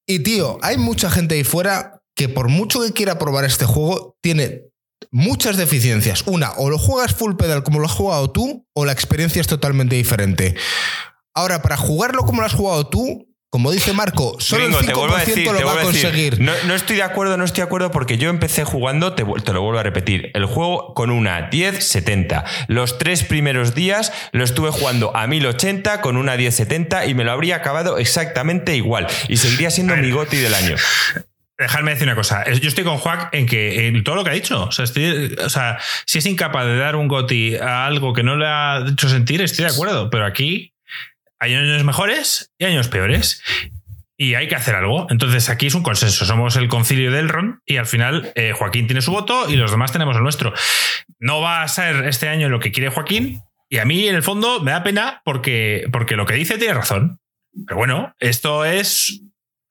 Y 0.07 0.19
tío, 0.19 0.57
hay 0.61 0.77
mucha 0.77 1.09
gente 1.09 1.35
ahí 1.35 1.43
fuera 1.43 2.01
que 2.15 2.29
por 2.29 2.47
mucho 2.47 2.81
que 2.81 2.93
quiera 2.93 3.19
probar 3.19 3.43
este 3.45 3.65
juego, 3.65 4.15
tiene 4.21 4.63
muchas 5.11 5.57
deficiencias. 5.57 6.23
Una, 6.27 6.53
o 6.53 6.69
lo 6.69 6.77
juegas 6.77 7.13
full 7.13 7.35
pedal 7.35 7.63
como 7.63 7.79
lo 7.79 7.85
has 7.87 7.91
jugado 7.91 8.31
tú, 8.31 8.65
o 8.73 8.85
la 8.85 8.91
experiencia 8.91 9.41
es 9.41 9.47
totalmente 9.47 9.95
diferente. 9.95 10.55
Ahora, 11.33 11.61
para 11.61 11.75
jugarlo 11.75 12.23
como 12.23 12.41
lo 12.41 12.47
has 12.47 12.53
jugado 12.53 12.87
tú, 12.87 13.24
como 13.49 13.71
dice 13.71 13.93
Marco, 13.93 14.35
solo 14.39 14.63
Gringo, 14.65 14.79
el 14.81 14.85
te 14.85 14.91
5% 14.93 14.97
vuelvo 14.97 15.15
a 15.15 15.19
decir, 15.19 15.45
lo 15.45 15.57
te 15.57 15.63
va 15.63 15.71
a 15.71 15.73
vuelvo 15.75 15.89
a 15.89 15.91
decir, 15.93 16.03
conseguir. 16.09 16.41
No, 16.41 16.51
no 16.67 16.75
estoy 16.75 16.97
de 16.97 17.03
acuerdo, 17.03 17.37
no 17.37 17.45
estoy 17.45 17.57
de 17.61 17.65
acuerdo 17.67 17.89
porque 17.91 18.17
yo 18.17 18.29
empecé 18.29 18.65
jugando, 18.65 19.13
te, 19.13 19.23
lo 19.23 19.61
vuelvo 19.61 19.79
a 19.79 19.83
repetir, 19.83 20.31
el 20.33 20.45
juego 20.45 20.93
con 20.93 21.09
una 21.09 21.49
1070. 21.51 22.43
Los 22.67 22.97
tres 22.97 23.23
primeros 23.23 23.73
días 23.73 24.11
lo 24.33 24.43
estuve 24.43 24.71
jugando 24.71 25.15
a 25.15 25.25
1080 25.27 26.01
con 26.01 26.17
una 26.17 26.35
1070 26.35 27.05
y 27.05 27.13
me 27.13 27.23
lo 27.23 27.31
habría 27.31 27.55
acabado 27.55 27.97
exactamente 27.97 28.75
igual. 28.75 29.07
Y 29.29 29.37
seguiría 29.37 29.71
siendo 29.71 29.95
mi 29.95 30.11
goti 30.11 30.35
del 30.37 30.53
año. 30.53 30.75
Dejadme 31.57 31.91
decir 31.91 32.05
una 32.07 32.15
cosa. 32.17 32.43
Yo 32.51 32.67
estoy 32.67 32.83
con 32.83 32.97
Juan 32.97 33.29
en 33.31 33.45
que 33.45 33.87
en 33.87 34.03
todo 34.03 34.15
lo 34.15 34.25
que 34.25 34.31
ha 34.31 34.33
dicho. 34.33 34.65
O 34.65 34.71
sea, 34.73 34.83
estoy- 34.83 35.33
o 35.41 35.49
sea, 35.49 35.77
si 36.05 36.17
es 36.17 36.25
incapaz 36.25 36.65
de 36.65 36.75
dar 36.75 36.97
un 36.97 37.07
goti 37.07 37.55
a 37.55 37.85
algo 37.85 38.11
que 38.13 38.23
no 38.23 38.35
le 38.35 38.45
ha 38.45 38.83
hecho 38.91 39.07
sentir, 39.07 39.41
estoy 39.41 39.63
de 39.63 39.71
acuerdo. 39.71 40.09
Pero 40.09 40.25
aquí 40.25 40.73
hay 41.39 41.53
años 41.53 41.83
mejores 41.83 42.51
y 42.57 42.65
años 42.65 42.87
peores. 42.87 43.41
Y 44.17 44.35
hay 44.35 44.47
que 44.47 44.55
hacer 44.55 44.75
algo. 44.75 45.07
Entonces 45.09 45.49
aquí 45.49 45.67
es 45.67 45.75
un 45.75 45.83
consenso. 45.83 46.25
Somos 46.25 46.55
el 46.55 46.69
concilio 46.69 47.11
del 47.11 47.27
Ron 47.27 47.61
y 47.65 47.77
al 47.77 47.85
final 47.85 48.31
eh, 48.35 48.53
Joaquín 48.53 48.87
tiene 48.87 49.01
su 49.01 49.11
voto 49.11 49.49
y 49.49 49.57
los 49.57 49.71
demás 49.71 49.91
tenemos 49.91 50.15
el 50.15 50.23
nuestro. 50.23 50.53
No 51.19 51.41
va 51.41 51.63
a 51.63 51.67
ser 51.67 52.07
este 52.07 52.29
año 52.29 52.47
lo 52.47 52.59
que 52.59 52.71
quiere 52.71 52.89
Joaquín. 52.89 53.41
Y 53.67 53.79
a 53.79 53.85
mí, 53.85 54.07
en 54.07 54.15
el 54.15 54.23
fondo, 54.23 54.61
me 54.61 54.71
da 54.71 54.83
pena 54.83 55.21
porque, 55.25 55.87
porque 55.91 56.15
lo 56.15 56.25
que 56.25 56.35
dice 56.35 56.57
tiene 56.57 56.75
razón. 56.75 57.19
Pero 57.67 57.77
bueno, 57.77 58.15
esto 58.19 58.63
es 58.63 59.21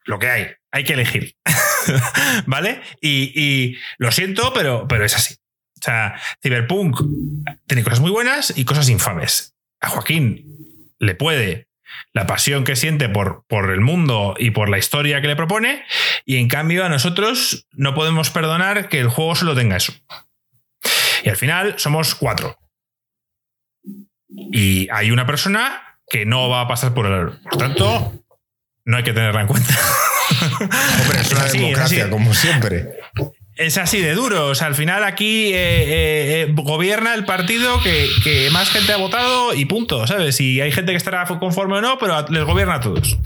lo 0.04 0.18
que 0.18 0.28
hay. 0.28 0.46
Hay 0.72 0.84
que 0.84 0.92
elegir. 0.94 1.34
¿Vale? 2.46 2.82
Y, 3.00 3.32
y 3.34 3.78
lo 3.96 4.10
siento, 4.10 4.52
pero, 4.52 4.86
pero 4.88 5.04
es 5.04 5.14
así. 5.14 5.36
O 5.80 5.84
sea, 5.84 6.20
Cyberpunk 6.42 7.00
tiene 7.66 7.84
cosas 7.84 8.00
muy 8.00 8.10
buenas 8.10 8.52
y 8.56 8.64
cosas 8.64 8.88
infames. 8.88 9.54
A 9.80 9.88
Joaquín 9.88 10.73
le 11.04 11.14
puede 11.14 11.68
la 12.12 12.26
pasión 12.26 12.64
que 12.64 12.76
siente 12.76 13.08
por, 13.08 13.44
por 13.46 13.70
el 13.70 13.80
mundo 13.80 14.34
y 14.38 14.50
por 14.50 14.68
la 14.68 14.78
historia 14.78 15.20
que 15.20 15.28
le 15.28 15.36
propone, 15.36 15.84
y 16.24 16.36
en 16.36 16.48
cambio 16.48 16.84
a 16.84 16.88
nosotros 16.88 17.66
no 17.72 17.94
podemos 17.94 18.30
perdonar 18.30 18.88
que 18.88 19.00
el 19.00 19.08
juego 19.08 19.34
solo 19.34 19.54
tenga 19.54 19.76
eso. 19.76 19.92
Y 21.24 21.28
al 21.28 21.36
final 21.36 21.74
somos 21.78 22.14
cuatro. 22.14 22.58
Y 24.28 24.88
hay 24.90 25.10
una 25.10 25.26
persona 25.26 25.98
que 26.08 26.26
no 26.26 26.48
va 26.48 26.62
a 26.62 26.68
pasar 26.68 26.94
por 26.94 27.06
el... 27.06 27.38
Por 27.38 27.56
tanto, 27.56 28.12
no 28.84 28.96
hay 28.96 29.02
que 29.02 29.12
tenerla 29.12 29.40
en 29.40 29.46
cuenta. 29.46 29.74
Hombre, 30.60 31.20
es 31.20 31.32
una 31.32 31.40
así, 31.44 31.58
democracia, 31.58 32.10
como 32.10 32.34
siempre. 32.34 32.88
Es 33.56 33.78
así 33.78 34.00
de 34.00 34.14
duro. 34.14 34.48
O 34.48 34.54
sea, 34.54 34.66
al 34.66 34.74
final 34.74 35.04
aquí 35.04 35.52
eh, 35.52 35.54
eh, 35.54 36.42
eh, 36.42 36.52
gobierna 36.54 37.14
el 37.14 37.24
partido 37.24 37.80
que, 37.82 38.48
más 38.52 38.70
gente 38.70 38.92
ha 38.92 38.96
votado 38.96 39.54
y 39.54 39.64
punto, 39.64 40.06
¿sabes? 40.06 40.40
Y 40.40 40.60
hay 40.60 40.72
gente 40.72 40.92
que 40.92 40.96
estará 40.96 41.24
conforme 41.24 41.76
o 41.76 41.80
no, 41.80 41.98
pero 41.98 42.26
les 42.28 42.44
gobierna 42.44 42.74
a 42.74 42.80
todos. 42.80 43.18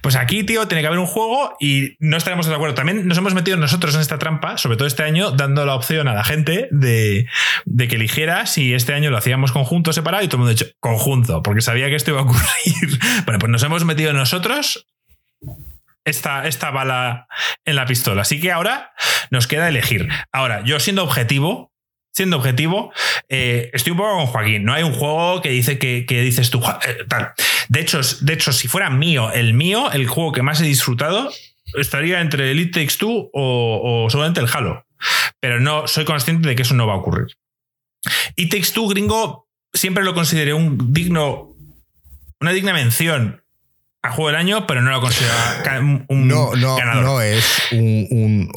Pues 0.00 0.16
aquí, 0.16 0.44
tío, 0.44 0.66
tiene 0.68 0.80
que 0.80 0.86
haber 0.86 1.00
un 1.00 1.06
juego 1.06 1.56
y 1.60 1.96
no 1.98 2.16
estaremos 2.16 2.46
de 2.46 2.54
acuerdo. 2.54 2.74
También 2.74 3.06
nos 3.06 3.18
hemos 3.18 3.34
metido 3.34 3.56
nosotros 3.56 3.94
en 3.94 4.00
esta 4.00 4.18
trampa, 4.18 4.56
sobre 4.56 4.76
todo 4.76 4.86
este 4.86 5.02
año, 5.02 5.32
dando 5.32 5.66
la 5.66 5.74
opción 5.74 6.08
a 6.08 6.14
la 6.14 6.24
gente 6.24 6.68
de, 6.70 7.26
de 7.66 7.88
que 7.88 7.96
eligiera 7.96 8.46
si 8.46 8.74
este 8.74 8.94
año 8.94 9.10
lo 9.10 9.18
hacíamos 9.18 9.52
conjunto 9.52 9.90
o 9.90 9.92
separado 9.92 10.24
y 10.24 10.28
todo 10.28 10.36
el 10.36 10.38
mundo 10.40 10.50
ha 10.50 10.54
dicho 10.54 10.66
conjunto, 10.80 11.42
porque 11.42 11.60
sabía 11.60 11.88
que 11.88 11.96
esto 11.96 12.12
iba 12.12 12.20
a 12.20 12.24
ocurrir. 12.24 12.38
Bueno, 13.24 13.38
pues 13.40 13.50
nos 13.50 13.62
hemos 13.62 13.84
metido 13.84 14.12
nosotros 14.12 14.86
esta, 16.08 16.46
esta 16.46 16.70
bala 16.70 17.28
en 17.64 17.76
la 17.76 17.86
pistola. 17.86 18.22
Así 18.22 18.40
que 18.40 18.52
ahora 18.52 18.92
nos 19.30 19.46
queda 19.46 19.68
elegir. 19.68 20.08
Ahora, 20.32 20.62
yo 20.64 20.80
siendo 20.80 21.04
objetivo, 21.04 21.72
siendo 22.12 22.36
objetivo, 22.36 22.92
eh, 23.28 23.70
estoy 23.72 23.92
un 23.92 23.98
poco 23.98 24.16
con 24.16 24.26
Joaquín. 24.26 24.64
No 24.64 24.74
hay 24.74 24.82
un 24.82 24.92
juego 24.92 25.40
que 25.40 25.50
dice 25.50 25.78
que, 25.78 26.04
que 26.06 26.20
dices 26.22 26.50
tú, 26.50 26.60
"Joa, 26.60 26.80
eh, 26.86 27.04
tal. 27.08 27.32
De 27.68 27.80
hecho, 27.80 28.00
de 28.20 28.32
hecho, 28.32 28.52
si 28.52 28.66
fuera 28.68 28.90
mío, 28.90 29.32
el 29.32 29.54
mío, 29.54 29.90
el 29.92 30.06
juego 30.08 30.32
que 30.32 30.42
más 30.42 30.60
he 30.60 30.64
disfrutado, 30.64 31.30
estaría 31.74 32.20
entre 32.20 32.50
el 32.50 32.60
It 32.60 32.74
Takes 32.74 32.96
Two 32.98 33.30
o, 33.32 34.04
o 34.04 34.10
seguramente 34.10 34.40
el 34.40 34.48
Halo. 34.52 34.84
Pero 35.40 35.60
no, 35.60 35.86
soy 35.86 36.04
consciente 36.04 36.48
de 36.48 36.56
que 36.56 36.62
eso 36.62 36.74
no 36.74 36.86
va 36.86 36.94
a 36.94 36.96
ocurrir. 36.96 37.26
It 38.36 38.50
Takes 38.50 38.72
Two, 38.72 38.88
gringo, 38.88 39.48
siempre 39.72 40.02
lo 40.02 40.14
consideré 40.14 40.54
un 40.54 40.92
digno, 40.92 41.54
una 42.40 42.52
digna 42.52 42.72
mención 42.72 43.44
a 44.08 44.12
juego 44.12 44.28
del 44.28 44.36
año, 44.36 44.66
pero 44.66 44.82
no 44.82 44.90
lo 44.90 45.00
considero 45.00 45.32
ca- 45.64 45.78
un 45.80 46.06
No, 46.08 46.54
no, 46.56 46.76
ganador. 46.76 47.04
no 47.04 47.20
es 47.22 47.44
un. 47.72 48.50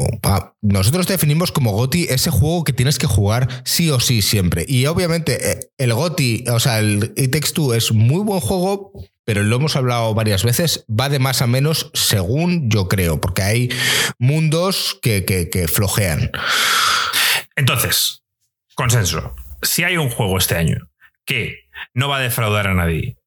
nosotros 0.62 1.08
definimos 1.08 1.52
como 1.52 1.72
GOTI 1.72 2.08
ese 2.10 2.32
juego 2.32 2.64
que 2.64 2.74
tienes 2.74 2.98
que 2.98 3.08
jugar 3.08 3.48
sí 3.66 3.90
o 3.92 4.00
sí 4.00 4.22
siempre. 4.22 4.66
Y 4.68 4.86
obviamente 4.88 5.52
eh, 5.52 5.60
el 5.78 5.94
GOTI, 5.94 6.46
o 6.50 6.60
sea, 6.60 6.80
el 6.80 7.14
It 7.16 7.32
Takes 7.32 7.52
Two 7.54 7.74
es 7.74 7.92
muy 7.92 8.24
buen 8.24 8.40
juego, 8.40 8.92
pero 9.24 9.44
lo 9.44 9.56
hemos 9.56 9.76
hablado 9.76 10.14
varias 10.14 10.44
veces, 10.44 10.86
va 10.90 11.08
de 11.10 11.20
más 11.20 11.42
a 11.42 11.48
menos 11.48 11.92
según 11.94 12.70
yo 12.70 12.88
creo, 12.88 13.22
porque 13.22 13.44
hay 13.44 13.70
mundos 14.18 14.98
que, 15.02 15.26
que- 15.26 15.50
que 15.50 15.68
flojean. 15.68 16.32
Entonces, 17.56 18.24
consenso. 18.76 19.36
Si 19.62 19.84
hay 19.84 19.98
un 19.98 20.10
juego 20.10 20.38
este 20.38 20.56
año 20.56 20.90
que 21.26 21.66
no 21.94 22.10
va 22.10 22.18
a 22.18 22.22
defraudar 22.22 22.68
a 22.68 22.74
nadie, 22.74 23.18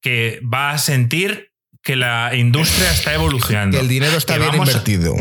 que 0.00 0.40
va 0.42 0.70
a 0.70 0.78
sentir 0.78 1.49
que 1.82 1.96
la 1.96 2.32
industria 2.34 2.90
está 2.92 3.14
evolucionando. 3.14 3.76
Que 3.78 3.82
el 3.82 3.88
dinero 3.88 4.16
está 4.16 4.34
que 4.34 4.40
bien 4.40 4.52
a- 4.54 4.56
invertido. 4.58 5.14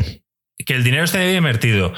que 0.65 0.73
el 0.75 0.83
dinero 0.83 1.05
esté 1.05 1.19
bien 1.23 1.37
invertido, 1.37 1.93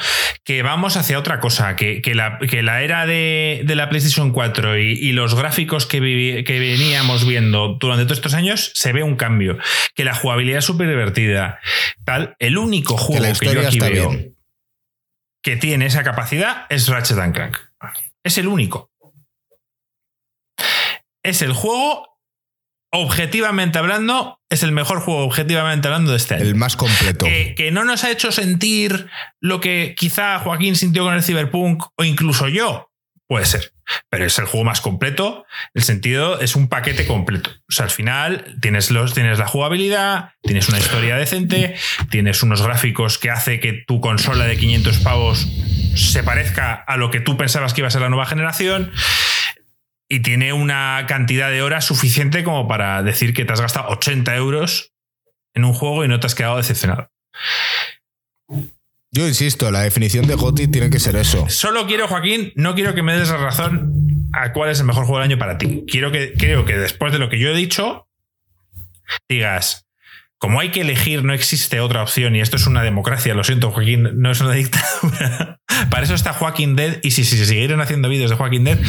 que 0.45 0.61
vamos 0.61 0.95
hacia 0.95 1.17
otra 1.19 1.39
cosa, 1.39 1.75
que, 1.75 2.01
que 2.01 2.13
la, 2.15 2.37
que 2.39 2.61
la 2.61 2.83
era 2.83 3.05
de, 3.07 3.63
de 3.65 3.75
la 3.75 3.89
PlayStation 3.89 4.31
4 4.31 4.77
y, 4.77 4.91
y 4.93 5.11
los 5.13 5.33
gráficos 5.35 5.87
que, 5.87 5.99
vivi- 5.99 6.43
que 6.45 6.59
veníamos 6.59 7.27
viendo 7.27 7.75
durante 7.79 8.05
todos 8.05 8.19
estos 8.19 8.33
años, 8.35 8.71
se 8.75 8.93
ve 8.93 9.01
un 9.03 9.15
cambio, 9.15 9.57
que 9.95 10.05
la 10.05 10.13
jugabilidad 10.15 10.59
es 10.59 10.65
súper 10.65 10.87
divertida, 10.87 11.59
tal. 12.05 12.35
El 12.39 12.57
único 12.57 12.97
juego 12.97 13.25
que, 13.39 13.47
yo 13.53 13.59
aquí 13.61 13.77
está 13.79 13.89
veo 13.89 14.09
bien. 14.11 14.37
que 15.41 15.57
tiene 15.57 15.87
esa 15.87 16.03
capacidad 16.03 16.67
es 16.69 16.87
Ratchet 16.87 17.17
and 17.17 17.33
Clank. 17.33 17.57
Es 18.23 18.37
el 18.37 18.47
único. 18.47 18.91
Es 21.23 21.41
el 21.41 21.53
juego, 21.53 22.10
objetivamente 22.91 23.79
hablando, 23.79 24.39
es 24.49 24.63
el 24.63 24.71
mejor 24.71 24.99
juego, 24.99 25.23
objetivamente 25.23 25.87
hablando, 25.87 26.11
de 26.11 26.17
este 26.17 26.35
año. 26.35 26.43
El 26.43 26.55
más 26.55 26.75
completo. 26.75 27.25
Que, 27.25 27.55
que 27.55 27.71
no 27.71 27.83
nos 27.83 28.03
ha 28.03 28.11
hecho 28.11 28.31
sentir 28.31 29.07
lo 29.39 29.59
que 29.59 29.95
quizá 29.97 30.39
Joaquín 30.39 30.75
sintió 30.75 31.03
con 31.03 31.13
el 31.13 31.23
Cyberpunk 31.23 31.83
o 31.95 32.03
incluso 32.03 32.47
yo. 32.47 32.91
Puede 33.31 33.45
ser. 33.45 33.71
Pero 34.09 34.25
es 34.25 34.37
el 34.39 34.45
juego 34.45 34.65
más 34.65 34.81
completo. 34.81 35.45
El 35.73 35.83
sentido 35.83 36.41
es 36.41 36.57
un 36.57 36.67
paquete 36.67 37.07
completo. 37.07 37.49
O 37.49 37.71
sea, 37.71 37.85
al 37.85 37.91
final 37.91 38.57
tienes, 38.61 38.91
los, 38.91 39.13
tienes 39.13 39.39
la 39.39 39.47
jugabilidad, 39.47 40.33
tienes 40.41 40.67
una 40.67 40.79
historia 40.79 41.15
decente, 41.15 41.75
tienes 42.09 42.43
unos 42.43 42.61
gráficos 42.61 43.17
que 43.17 43.29
hace 43.29 43.61
que 43.61 43.71
tu 43.87 44.01
consola 44.01 44.45
de 44.45 44.57
500 44.57 44.99
pavos 44.99 45.47
se 45.95 46.23
parezca 46.23 46.73
a 46.73 46.97
lo 46.97 47.09
que 47.09 47.21
tú 47.21 47.37
pensabas 47.37 47.73
que 47.73 47.81
iba 47.81 47.87
a 47.87 47.91
ser 47.91 48.01
la 48.01 48.09
nueva 48.09 48.25
generación. 48.25 48.91
Y 50.11 50.19
tiene 50.19 50.51
una 50.51 51.05
cantidad 51.07 51.49
de 51.49 51.61
horas 51.61 51.85
suficiente 51.85 52.43
como 52.43 52.67
para 52.67 53.01
decir 53.01 53.33
que 53.33 53.45
te 53.45 53.53
has 53.53 53.61
gastado 53.61 53.87
80 53.91 54.35
euros 54.35 54.91
en 55.53 55.63
un 55.63 55.71
juego 55.71 56.03
y 56.03 56.09
no 56.09 56.19
te 56.19 56.27
has 56.27 56.35
quedado 56.35 56.57
decepcionado. 56.57 57.09
Yo 59.09 59.25
insisto, 59.25 59.71
la 59.71 59.83
definición 59.83 60.27
de 60.27 60.35
GOTI 60.35 60.67
tiene 60.67 60.89
que 60.89 60.99
ser 60.99 61.15
eso. 61.15 61.47
Solo 61.47 61.87
quiero, 61.87 62.09
Joaquín, 62.09 62.51
no 62.57 62.75
quiero 62.75 62.93
que 62.93 63.03
me 63.03 63.17
des 63.17 63.29
la 63.29 63.37
razón 63.37 63.93
a 64.33 64.51
cuál 64.51 64.71
es 64.71 64.81
el 64.81 64.85
mejor 64.85 65.05
juego 65.05 65.19
del 65.19 65.31
año 65.31 65.39
para 65.39 65.57
ti. 65.57 65.85
Quiero 65.87 66.11
que, 66.11 66.33
creo 66.33 66.65
que 66.65 66.77
después 66.77 67.13
de 67.13 67.19
lo 67.19 67.29
que 67.29 67.39
yo 67.39 67.47
he 67.47 67.55
dicho, 67.55 68.09
digas, 69.29 69.85
como 70.41 70.59
hay 70.59 70.71
que 70.71 70.81
elegir, 70.81 71.23
no 71.23 71.33
existe 71.33 71.79
otra 71.81 72.01
opción, 72.01 72.35
y 72.35 72.41
esto 72.41 72.55
es 72.55 72.65
una 72.65 72.81
democracia, 72.81 73.35
lo 73.35 73.43
siento, 73.43 73.69
Joaquín, 73.69 74.09
no 74.15 74.31
es 74.31 74.41
una 74.41 74.53
dictadura. 74.53 75.59
para 75.91 76.03
eso 76.03 76.15
está 76.15 76.33
Joaquín 76.33 76.75
Dead, 76.75 76.97
y 77.03 77.11
si, 77.11 77.25
si 77.25 77.37
se 77.37 77.45
siguieran 77.45 77.79
haciendo 77.79 78.09
vídeos 78.09 78.31
de 78.31 78.37
Joaquín 78.37 78.63
Dead, 78.63 78.79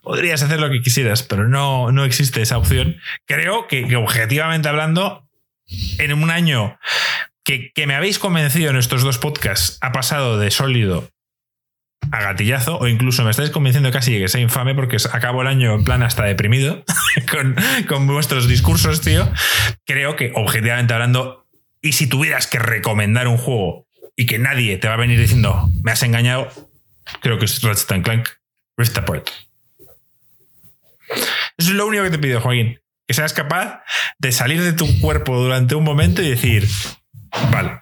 podrías 0.00 0.42
hacer 0.42 0.58
lo 0.58 0.70
que 0.70 0.80
quisieras, 0.80 1.22
pero 1.22 1.46
no, 1.48 1.92
no 1.92 2.06
existe 2.06 2.40
esa 2.40 2.56
opción. 2.56 2.96
Creo 3.26 3.68
que, 3.68 3.94
objetivamente 3.94 4.70
hablando, 4.70 5.28
en 5.98 6.14
un 6.14 6.30
año 6.30 6.78
que, 7.44 7.72
que 7.74 7.86
me 7.86 7.94
habéis 7.94 8.18
convencido 8.18 8.70
en 8.70 8.76
estos 8.78 9.02
dos 9.02 9.18
podcasts 9.18 9.76
ha 9.82 9.92
pasado 9.92 10.38
de 10.38 10.50
sólido 10.50 11.11
a 12.10 12.20
gatillazo, 12.20 12.78
o 12.78 12.88
incluso 12.88 13.24
me 13.24 13.30
estáis 13.30 13.50
convenciendo 13.50 13.90
casi 13.90 14.18
que 14.18 14.28
sea 14.28 14.40
infame 14.40 14.74
porque 14.74 14.96
acabo 15.12 15.42
el 15.42 15.48
año 15.48 15.74
en 15.74 15.84
plan 15.84 16.02
hasta 16.02 16.24
deprimido 16.24 16.84
con, 17.30 17.56
con 17.88 18.06
vuestros 18.06 18.48
discursos, 18.48 19.00
tío. 19.00 19.30
Creo 19.86 20.16
que, 20.16 20.32
objetivamente 20.34 20.92
hablando, 20.94 21.46
y 21.80 21.92
si 21.92 22.06
tuvieras 22.06 22.46
que 22.46 22.58
recomendar 22.58 23.28
un 23.28 23.38
juego 23.38 23.86
y 24.16 24.26
que 24.26 24.38
nadie 24.38 24.76
te 24.76 24.88
va 24.88 24.94
a 24.94 24.98
venir 24.98 25.18
diciendo 25.18 25.68
me 25.82 25.92
has 25.92 26.02
engañado, 26.02 26.48
creo 27.20 27.38
que 27.38 27.46
es 27.46 27.62
Ratchet 27.62 28.02
Clank 28.02 28.28
Rift 28.76 28.96
Apart. 28.98 29.28
Es 31.58 31.68
lo 31.68 31.86
único 31.86 32.04
que 32.04 32.10
te 32.10 32.18
pido, 32.18 32.40
Joaquín. 32.40 32.80
Que 33.06 33.14
seas 33.14 33.32
capaz 33.32 33.82
de 34.18 34.32
salir 34.32 34.62
de 34.62 34.72
tu 34.72 35.00
cuerpo 35.00 35.36
durante 35.36 35.74
un 35.74 35.84
momento 35.84 36.22
y 36.22 36.30
decir, 36.30 36.66
vale, 37.50 37.81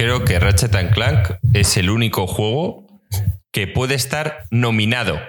Creo 0.00 0.24
que 0.24 0.38
Ratchet 0.38 0.74
and 0.76 0.94
Clank 0.94 1.32
es 1.52 1.76
el 1.76 1.90
único 1.90 2.26
juego 2.26 2.86
que 3.52 3.66
puede 3.66 3.94
estar 3.94 4.46
nominado 4.50 5.20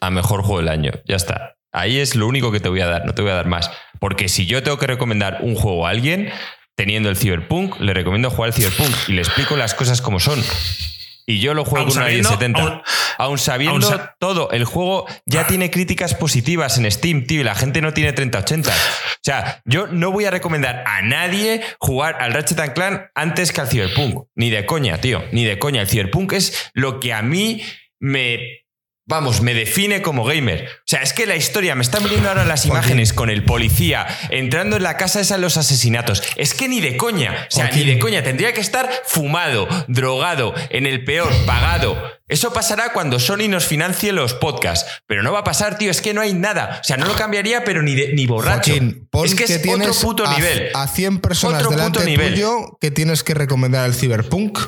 a 0.00 0.08
mejor 0.08 0.40
juego 0.40 0.60
del 0.60 0.70
año. 0.70 0.92
Ya 1.04 1.16
está. 1.16 1.56
Ahí 1.72 1.98
es 1.98 2.14
lo 2.14 2.26
único 2.26 2.50
que 2.50 2.60
te 2.60 2.70
voy 2.70 2.80
a 2.80 2.86
dar, 2.86 3.04
no 3.04 3.12
te 3.12 3.20
voy 3.20 3.32
a 3.32 3.34
dar 3.34 3.48
más. 3.48 3.70
Porque 4.00 4.30
si 4.30 4.46
yo 4.46 4.62
tengo 4.62 4.78
que 4.78 4.86
recomendar 4.86 5.40
un 5.42 5.56
juego 5.56 5.86
a 5.86 5.90
alguien, 5.90 6.30
teniendo 6.74 7.10
el 7.10 7.18
Cyberpunk, 7.18 7.78
le 7.80 7.92
recomiendo 7.92 8.30
jugar 8.30 8.48
al 8.48 8.54
Cyberpunk 8.54 8.96
y 9.08 9.12
le 9.12 9.20
explico 9.20 9.58
las 9.58 9.74
cosas 9.74 10.00
como 10.00 10.18
son. 10.18 10.42
Y 11.30 11.40
yo 11.40 11.52
lo 11.52 11.66
juego 11.66 11.86
con 11.88 11.92
una 11.98 12.06
sabiendo- 12.06 12.30
1070. 12.30 12.60
aun- 12.62 12.82
Aún 13.18 13.38
sabiendo 13.38 13.86
sa- 13.86 14.16
todo, 14.18 14.50
el 14.52 14.64
juego 14.64 15.06
ya 15.26 15.46
tiene 15.46 15.70
críticas 15.70 16.14
positivas 16.14 16.78
en 16.78 16.90
Steam, 16.90 17.26
tío, 17.26 17.40
y 17.42 17.44
la 17.44 17.54
gente 17.54 17.82
no 17.82 17.92
tiene 17.92 18.12
3080. 18.14 18.70
O 18.70 19.20
sea, 19.22 19.60
yo 19.66 19.88
no 19.88 20.10
voy 20.10 20.24
a 20.24 20.30
recomendar 20.30 20.84
a 20.86 21.02
nadie 21.02 21.60
jugar 21.80 22.16
al 22.20 22.32
Ratchet 22.32 22.60
and 22.60 22.72
Clank 22.72 23.02
antes 23.14 23.52
que 23.52 23.60
al 23.60 23.68
Cyberpunk. 23.68 24.24
Ni 24.36 24.48
de 24.48 24.64
coña, 24.64 25.00
tío, 25.02 25.22
ni 25.32 25.44
de 25.44 25.58
coña. 25.58 25.82
El 25.82 25.88
Cyberpunk 25.88 26.32
es 26.32 26.70
lo 26.72 26.98
que 26.98 27.12
a 27.12 27.20
mí 27.20 27.62
me. 28.00 28.64
Vamos, 29.08 29.40
me 29.40 29.54
define 29.54 30.02
como 30.02 30.22
gamer. 30.22 30.68
O 30.68 30.82
sea, 30.84 31.00
es 31.00 31.14
que 31.14 31.24
la 31.26 31.34
historia, 31.34 31.74
me 31.74 31.80
están 31.82 32.06
viendo 32.08 32.28
ahora 32.28 32.44
las 32.44 32.66
imágenes 32.66 33.14
con 33.14 33.30
el 33.30 33.42
policía 33.42 34.06
entrando 34.28 34.76
en 34.76 34.82
la 34.82 34.98
casa 34.98 35.20
esa 35.20 35.36
de 35.36 35.40
los 35.40 35.56
asesinatos. 35.56 36.22
Es 36.36 36.52
que 36.52 36.68
ni 36.68 36.82
de 36.82 36.98
coña. 36.98 37.46
O 37.50 37.54
sea, 37.54 37.70
ni 37.70 37.84
de 37.84 37.98
coña. 37.98 38.22
Tendría 38.22 38.52
que 38.52 38.60
estar 38.60 38.88
fumado, 39.06 39.66
drogado, 39.88 40.54
en 40.68 40.84
el 40.86 41.04
peor, 41.04 41.32
pagado. 41.46 41.96
Eso 42.28 42.52
pasará 42.52 42.92
cuando 42.92 43.18
Sony 43.18 43.48
nos 43.48 43.64
financie 43.64 44.12
los 44.12 44.34
podcasts. 44.34 45.00
Pero 45.06 45.22
no 45.22 45.32
va 45.32 45.38
a 45.38 45.44
pasar, 45.44 45.78
tío. 45.78 45.90
Es 45.90 46.02
que 46.02 46.12
no 46.12 46.20
hay 46.20 46.34
nada. 46.34 46.78
O 46.82 46.84
sea, 46.84 46.98
no 46.98 47.06
lo 47.06 47.14
cambiaría, 47.16 47.64
pero 47.64 47.82
ni, 47.82 47.94
de- 47.94 48.12
ni 48.12 48.26
borracho. 48.26 48.72
Joaquín, 48.72 49.08
es 49.24 49.34
que, 49.34 49.44
es 49.44 49.62
tienes 49.62 49.88
otro 49.88 50.00
puto 50.02 50.26
a, 50.26 50.34
nivel. 50.36 50.68
a 50.74 50.86
100 50.86 51.20
personas 51.20 51.60
Otro 51.62 51.70
delante 51.70 52.00
puto 52.00 52.10
nivel. 52.10 52.34
tuyo 52.34 52.76
que 52.78 52.90
tienes 52.90 53.22
que 53.24 53.32
recomendar 53.32 53.86
el 53.88 53.94
Cyberpunk. 53.94 54.58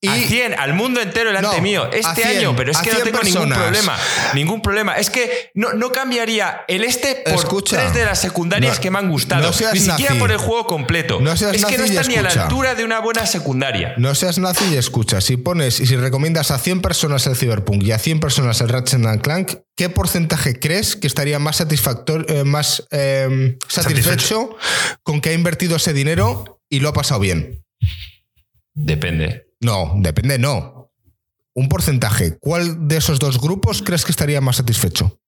Y 0.00 0.08
a 0.08 0.14
100, 0.14 0.54
al 0.54 0.74
mundo 0.74 1.00
entero 1.00 1.30
delante 1.30 1.56
No, 1.56 1.62
mío. 1.62 1.90
Este 1.92 2.22
100, 2.22 2.38
año, 2.38 2.56
pero 2.56 2.70
es 2.70 2.78
que 2.78 2.90
no 2.90 2.96
100 3.00 3.04
tengo 3.12 3.22
ningún 3.24 3.48
problema. 3.50 3.98
Ningún 4.34 4.62
problema. 4.62 4.94
Es 4.94 5.10
que 5.10 5.50
no, 5.54 5.72
no 5.72 5.90
cambiaría 5.92 6.64
el 6.68 6.84
este 6.84 7.22
por 7.24 7.34
Escucha. 7.34 7.76
tres 7.78 7.94
de 7.94 8.04
las 8.04 8.20
secundarias 8.20 8.76
No, 8.76 8.80
que 8.82 8.90
me 8.90 8.98
han 8.98 9.10
gustado. 9.10 9.42
no 9.42 9.52
seas 9.52 9.74
Ni 9.74 9.80
siquiera 9.80 10.10
nazi. 10.10 10.20
por 10.20 10.30
el 10.30 10.38
juego 10.38 10.66
completo. 10.66 11.18
Es 11.20 11.64
que 11.64 11.78
no 11.78 11.84
está 11.84 12.02
ni 12.04 12.16
a 12.16 12.22
la 12.22 12.30
altura 12.30 12.74
de 12.74 12.84
una 12.84 13.00
buena 13.00 13.26
secundaria. 13.26 13.94
no 13.98 14.14
seas 14.14 14.38
nazi 14.38 14.64
y 14.72 14.76
escucha. 14.76 15.20
Si 15.20 15.36
pones 15.36 15.80
y 15.80 15.86
si 15.86 15.96
recomiendas 15.96 16.50
a 16.50 16.58
100 16.58 16.80
personas 16.80 17.26
el 17.26 17.36
Cyberpunk 17.36 17.82
y 17.82 17.92
a 17.92 17.98
100 17.98 18.20
personas 18.20 18.60
el 18.60 18.68
Ratchet 18.68 19.04
and 19.04 19.20
Clank, 19.22 19.52
¿qué 19.76 19.88
porcentaje 19.88 20.58
crees 20.58 20.96
que 20.96 21.06
estaría 21.06 21.38
más 21.38 21.60
eh, 21.60 22.44
más 22.44 22.86
eh, 22.90 23.56
satisfecho 23.68 24.56
con 25.02 25.20
que 25.20 25.30
ha 25.30 25.32
invertido 25.32 25.76
ese 25.76 25.92
dinero 25.92 26.60
y 26.70 26.80
lo 26.80 26.88
ha 26.88 26.92
pasado 26.92 27.20
bien? 27.20 27.62
Depende. 28.76 29.48
No, 29.60 29.94
depende, 29.96 30.38
no. 30.38 30.92
Un 31.54 31.68
porcentaje. 31.68 32.38
¿Cuál 32.38 32.86
de 32.86 32.98
esos 32.98 33.18
dos 33.18 33.40
grupos 33.40 33.80
crees 33.82 34.04
que 34.04 34.10
estaría 34.12 34.40
más 34.42 34.56
satisfecho? 34.56 35.18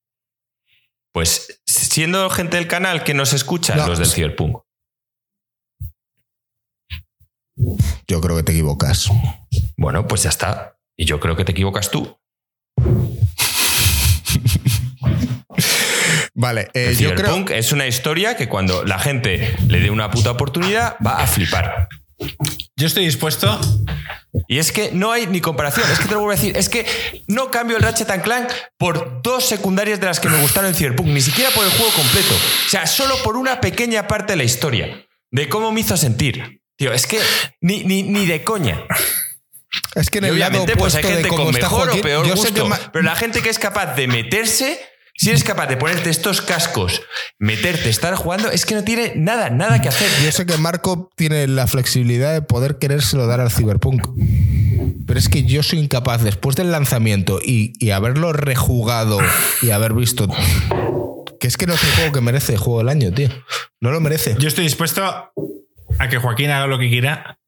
Pues 1.12 1.62
siendo 1.66 2.28
gente 2.28 2.56
del 2.58 2.68
canal 2.68 3.02
que 3.02 3.14
nos 3.14 3.32
escucha, 3.32 3.74
No. 3.74 3.86
los 3.88 3.98
del 3.98 4.08
Cyberpunk. 4.08 4.58
Yo 8.06 8.20
creo 8.20 8.36
que 8.36 8.42
te 8.42 8.52
equivocas. 8.52 9.08
Bueno, 9.76 10.06
pues 10.06 10.22
ya 10.24 10.28
está. 10.30 10.78
Y 10.96 11.06
yo 11.06 11.18
creo 11.18 11.34
que 11.34 11.44
te 11.46 11.52
equivocas 11.52 11.90
tú. 11.90 12.16
Vale, 16.34 16.68
eh, 16.74 16.88
El 16.90 16.98
yo 16.98 17.14
creo. 17.14 17.46
Es 17.48 17.72
una 17.72 17.86
historia 17.86 18.36
que 18.36 18.48
cuando 18.48 18.84
la 18.84 18.98
gente 18.98 19.56
le 19.66 19.80
dé 19.80 19.90
una 19.90 20.10
puta 20.10 20.30
oportunidad 20.30 20.96
va 21.04 21.22
a 21.22 21.26
flipar. 21.26 21.88
Yo 22.76 22.86
estoy 22.86 23.04
dispuesto 23.04 23.60
Y 24.48 24.58
es 24.58 24.72
que 24.72 24.90
no 24.92 25.12
hay 25.12 25.26
ni 25.26 25.40
comparación. 25.40 25.90
Es 25.90 25.98
que 25.98 26.04
te 26.06 26.12
lo 26.14 26.20
vuelvo 26.20 26.32
a 26.32 26.36
decir. 26.36 26.56
Es 26.56 26.68
que 26.68 26.86
no 27.28 27.50
cambio 27.50 27.76
el 27.76 27.82
Ratchet 27.82 28.10
and 28.10 28.22
Clank 28.22 28.48
por 28.76 29.22
dos 29.22 29.44
secundarias 29.46 30.00
de 30.00 30.06
las 30.06 30.20
que 30.20 30.28
me 30.28 30.38
gustaron 30.40 30.70
en 30.70 30.74
Cyberpunk. 30.76 31.08
Ni 31.08 31.20
siquiera 31.20 31.50
por 31.50 31.64
el 31.64 31.70
juego 31.70 31.90
completo. 31.92 32.34
O 32.66 32.68
sea, 32.70 32.86
solo 32.86 33.16
por 33.22 33.36
una 33.36 33.60
pequeña 33.60 34.06
parte 34.06 34.32
de 34.34 34.36
la 34.38 34.44
historia. 34.44 35.04
De 35.30 35.48
cómo 35.48 35.72
me 35.72 35.80
hizo 35.80 35.96
sentir. 35.96 36.62
Tío, 36.76 36.92
es 36.92 37.06
que 37.06 37.18
ni, 37.60 37.84
ni, 37.84 38.02
ni 38.04 38.26
de 38.26 38.44
coña. 38.44 38.84
Es 39.94 40.08
que 40.10 40.18
en 40.18 40.24
Y 40.24 40.28
el 40.28 40.38
lado 40.38 40.50
obviamente, 40.62 40.76
pues 40.76 40.94
hay 40.94 41.02
de 41.02 41.08
gente 41.14 41.28
cómo 41.28 41.44
con 41.44 41.54
está 41.54 41.66
mejor 41.68 41.84
Joaquín, 41.86 42.00
o 42.00 42.02
peor 42.02 42.24
que 42.24 42.30
gusto. 42.32 42.66
ma- 42.68 42.78
Pero 42.92 43.02
la 43.04 43.16
gente 43.16 43.42
que 43.42 43.50
es 43.50 43.58
capaz 43.58 43.94
de 43.96 44.06
meterse, 44.08 44.80
si 45.18 45.30
eres 45.30 45.42
capaz 45.42 45.66
de 45.66 45.76
ponerte 45.76 46.10
estos 46.10 46.40
cascos, 46.40 47.02
meterte, 47.40 47.90
estar 47.90 48.14
jugando, 48.14 48.52
es 48.52 48.64
que 48.64 48.76
no 48.76 48.84
tiene 48.84 49.14
nada, 49.16 49.50
nada 49.50 49.82
que 49.82 49.88
hacer. 49.88 50.08
Yo 50.24 50.30
sé 50.30 50.46
que 50.46 50.56
Marco 50.58 51.10
tiene 51.16 51.48
la 51.48 51.66
flexibilidad 51.66 52.32
de 52.32 52.40
poder 52.40 52.78
querérselo 52.78 53.26
dar 53.26 53.40
al 53.40 53.50
Cyberpunk. 53.50 54.06
Pero 55.08 55.18
es 55.18 55.28
que 55.28 55.42
yo 55.42 55.64
soy 55.64 55.80
incapaz, 55.80 56.22
después 56.22 56.54
del 56.54 56.70
lanzamiento 56.70 57.40
y, 57.44 57.72
y 57.84 57.90
haberlo 57.90 58.32
rejugado 58.32 59.18
y 59.60 59.70
haber 59.70 59.92
visto. 59.92 60.28
Que 61.40 61.48
es 61.48 61.56
que 61.56 61.66
no 61.66 61.74
es 61.74 61.82
el 61.82 61.90
juego 61.90 62.12
que 62.12 62.20
merece 62.20 62.52
el 62.52 62.58
juego 62.58 62.78
del 62.78 62.88
año, 62.88 63.12
tío. 63.12 63.28
No 63.80 63.90
lo 63.90 64.00
merece. 64.00 64.36
Yo 64.38 64.46
estoy 64.46 64.62
dispuesto 64.64 65.04
a 65.04 66.08
que 66.08 66.18
Joaquín 66.18 66.50
haga 66.50 66.68
lo 66.68 66.78
que 66.78 66.88
quiera 66.88 67.40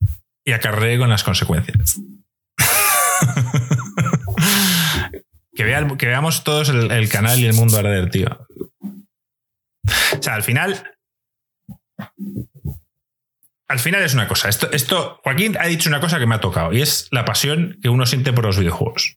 y 0.45 0.51
acarree 0.53 0.99
con 0.99 1.09
las 1.09 1.23
consecuencias. 1.23 2.01
que, 5.97 6.07
veamos 6.07 6.45
todos 6.45 6.69
el, 6.69 6.91
el 6.91 7.09
canal 7.09 7.39
y 7.39 7.47
el 7.47 7.55
mundo 7.55 7.79
arder, 7.79 8.11
tío. 8.11 8.47
O 10.19 10.23
sea, 10.23 10.35
al 10.35 10.43
final. 10.43 10.97
al 13.69 13.79
final 13.79 14.03
es 14.03 14.15
una 14.15 14.29
cosa. 14.29 14.49
Esto, 14.49 14.71
esto, 14.73 15.21
Joaquín 15.25 15.57
ha 15.59 15.67
dicho 15.67 15.89
una 15.89 16.01
cosa 16.01 16.19
que 16.19 16.27
me 16.27 16.35
ha 16.35 16.41
tocado 16.41 16.73
y 16.73 16.83
es 16.83 17.09
la 17.11 17.25
pasión 17.25 17.79
que 17.83 17.89
uno 17.89 18.07
siente 18.07 18.33
por 18.33 18.45
los 18.45 18.59
videojuegos. 18.59 19.17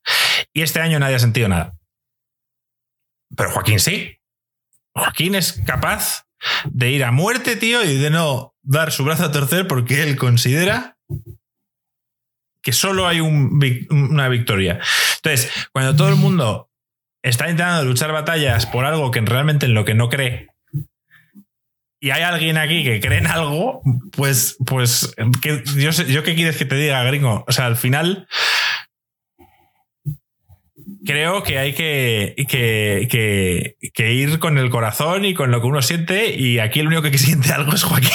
Y 0.53 0.61
este 0.61 0.79
año 0.79 0.99
nadie 0.99 1.15
ha 1.15 1.19
sentido 1.19 1.47
nada. 1.47 1.75
Pero 3.35 3.51
Joaquín 3.51 3.79
sí. 3.79 4.19
Joaquín 4.95 5.35
es 5.35 5.61
capaz 5.65 6.27
de 6.65 6.91
ir 6.91 7.03
a 7.03 7.11
muerte, 7.11 7.55
tío, 7.55 7.83
y 7.83 7.97
de 7.97 8.09
no 8.09 8.53
dar 8.61 8.91
su 8.91 9.03
brazo 9.03 9.25
a 9.25 9.31
torcer 9.31 9.67
porque 9.67 10.03
él 10.03 10.17
considera 10.17 10.97
que 12.63 12.71
solo 12.73 13.07
hay 13.07 13.19
una 13.19 14.27
victoria. 14.29 14.79
Entonces, 15.17 15.51
cuando 15.71 15.95
todo 15.95 16.09
el 16.09 16.15
mundo 16.15 16.71
está 17.21 17.49
intentando 17.49 17.85
luchar 17.85 18.11
batallas 18.11 18.65
por 18.65 18.85
algo 18.85 19.11
que 19.11 19.21
realmente 19.21 19.67
en 19.67 19.73
lo 19.75 19.85
que 19.85 19.93
no 19.93 20.09
cree, 20.09 20.47
y 21.99 22.11
hay 22.11 22.23
alguien 22.23 22.57
aquí 22.57 22.83
que 22.83 22.99
cree 22.99 23.19
en 23.19 23.27
algo, 23.27 23.81
pues, 24.11 24.57
pues, 24.65 25.15
yo, 25.77 25.91
yo 25.91 26.23
qué 26.23 26.35
quieres 26.35 26.57
que 26.57 26.65
te 26.65 26.75
diga, 26.75 27.01
gringo. 27.03 27.45
O 27.47 27.51
sea, 27.53 27.65
al 27.65 27.77
final, 27.77 28.27
creo 31.05 31.43
que 31.43 31.59
hay 31.59 31.73
que, 31.73 32.35
que, 33.93 34.13
ir 34.13 34.39
con 34.39 34.57
el 34.57 34.69
corazón 34.69 35.23
y 35.23 35.33
con 35.33 35.51
lo 35.51 35.61
que 35.61 35.67
uno 35.67 35.81
siente. 35.81 36.35
Y 36.35 36.59
aquí 36.59 36.81
el 36.81 36.87
único 36.87 37.03
que 37.03 37.17
siente 37.17 37.53
algo 37.53 37.73
es 37.73 37.83
Joaquín. 37.83 38.11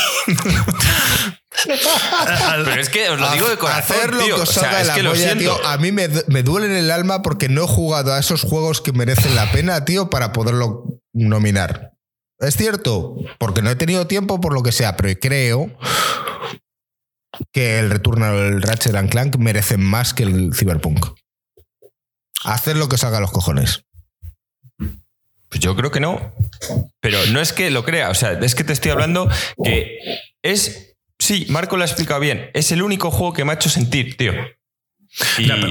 Pero 1.64 2.80
es 2.80 2.88
que 2.88 3.08
os 3.10 3.20
lo 3.20 3.30
digo 3.32 3.48
de 3.48 3.56
corazón. 3.56 3.96
Hacer 3.96 4.14
lo 4.14 4.24
que 4.24 4.42
es 4.42 4.90
que 4.90 5.02
lo 5.02 5.14
siento. 5.14 5.58
a 5.66 5.76
mí 5.78 5.92
me, 5.92 6.08
me, 6.26 6.42
duele 6.42 6.66
en 6.66 6.76
el 6.76 6.90
alma 6.90 7.22
porque 7.22 7.48
no 7.48 7.64
he 7.64 7.66
jugado 7.66 8.12
a 8.12 8.18
esos 8.18 8.42
juegos 8.42 8.80
que 8.80 8.92
merecen 8.92 9.34
la 9.34 9.50
pena, 9.50 9.84
tío, 9.84 10.10
para 10.10 10.32
poderlo 10.32 10.84
nominar. 11.12 11.92
Es 12.38 12.56
cierto, 12.56 13.16
porque 13.38 13.62
no 13.62 13.70
he 13.70 13.76
tenido 13.76 14.06
tiempo 14.06 14.40
por 14.40 14.54
lo 14.54 14.62
que 14.62 14.72
sea, 14.72 14.96
pero 14.96 15.18
creo 15.20 15.76
que 17.52 17.78
el 17.78 17.90
Return 17.90 18.22
al 18.22 18.62
Ratchet 18.62 19.10
Clank 19.10 19.36
merecen 19.36 19.82
más 19.82 20.14
que 20.14 20.22
el 20.22 20.54
Cyberpunk. 20.54 21.06
Hacer 22.44 22.76
lo 22.76 22.88
que 22.88 22.98
salga 22.98 23.18
a 23.18 23.20
los 23.20 23.32
cojones. 23.32 23.84
Pues 25.48 25.60
yo 25.60 25.74
creo 25.74 25.90
que 25.90 26.00
no. 26.00 26.32
Pero 27.00 27.18
no 27.26 27.40
es 27.40 27.52
que 27.52 27.70
lo 27.70 27.84
crea, 27.84 28.10
o 28.10 28.14
sea, 28.14 28.32
es 28.32 28.54
que 28.54 28.64
te 28.64 28.72
estoy 28.72 28.90
hablando 28.90 29.28
que 29.62 29.98
es. 30.42 30.87
Sí, 31.28 31.44
Marco 31.50 31.76
lo 31.76 31.82
ha 31.82 31.86
explicado 31.86 32.20
bien. 32.20 32.50
Es 32.54 32.72
el 32.72 32.80
único 32.80 33.10
juego 33.10 33.34
que 33.34 33.44
me 33.44 33.50
ha 33.50 33.56
hecho 33.56 33.68
sentir, 33.68 34.16
tío. 34.16 34.32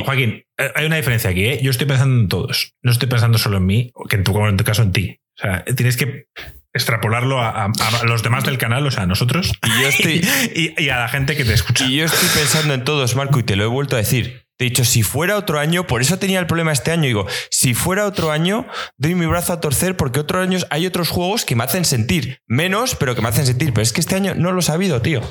Joaquín, 0.05 0.43
eh, 0.55 0.71
hay 0.75 0.85
una 0.85 0.97
diferencia 0.97 1.31
aquí, 1.31 1.45
¿eh? 1.45 1.59
Yo 1.63 1.71
estoy 1.71 1.87
pensando 1.87 2.21
en 2.21 2.27
todos. 2.27 2.75
No 2.83 2.91
estoy 2.91 3.09
pensando 3.09 3.39
solo 3.39 3.57
en 3.57 3.65
mí, 3.65 3.91
que 4.07 4.17
en 4.17 4.23
tu, 4.23 4.37
en 4.45 4.55
tu 4.55 4.63
caso 4.63 4.83
en 4.83 4.91
ti. 4.91 5.19
O 5.35 5.41
sea, 5.41 5.65
tienes 5.65 5.97
que 5.97 6.27
extrapolarlo 6.73 7.41
a, 7.41 7.71
los 8.03 8.21
demás 8.21 8.43
del 8.43 8.59
canal, 8.59 8.85
o 8.85 8.91
sea, 8.91 9.01
a 9.01 9.07
nosotros. 9.07 9.51
Y, 9.63 9.81
yo 9.81 9.87
estoy, 9.87 10.27
y, 10.77 10.89
a 10.89 10.99
la 10.99 11.07
gente 11.07 11.35
que 11.35 11.43
te 11.43 11.53
escucha. 11.53 11.87
Y 11.87 11.95
yo 11.95 12.05
estoy 12.05 12.29
pensando 12.35 12.75
en 12.75 12.83
todos, 12.83 13.15
Marco, 13.15 13.39
y 13.39 13.43
te 13.43 13.55
lo 13.55 13.63
he 13.63 13.67
vuelto 13.67 13.95
a 13.95 13.99
decir. 13.99 14.45
Te 14.57 14.65
he 14.65 14.69
dicho, 14.69 14.83
si 14.83 15.03
fuera 15.03 15.37
otro 15.37 15.59
año, 15.59 15.85
por 15.85 16.01
eso 16.01 16.17
tenía 16.17 16.39
el 16.39 16.47
problema 16.47 16.71
este 16.71 16.91
año. 16.91 17.03
Digo, 17.03 17.27
si 17.51 17.75
fuera 17.75 18.05
otro 18.05 18.31
año, 18.31 18.65
doy 18.97 19.13
mi 19.13 19.27
brazo 19.27 19.53
a 19.53 19.61
torcer 19.61 19.95
porque 19.95 20.19
otros 20.19 20.41
años 20.41 20.65
hay 20.71 20.87
otros 20.87 21.09
juegos 21.09 21.45
que 21.45 21.55
me 21.55 21.63
hacen 21.63 21.85
sentir 21.85 22.41
menos, 22.47 22.95
pero 22.95 23.13
que 23.15 23.21
me 23.21 23.29
hacen 23.29 23.45
sentir. 23.45 23.71
Pero 23.71 23.83
es 23.83 23.93
que 23.93 24.01
este 24.01 24.15
año 24.15 24.33
no 24.35 24.51
lo 24.51 24.59
he 24.59 24.63
sabido, 24.63 25.01
tío. 25.01 25.21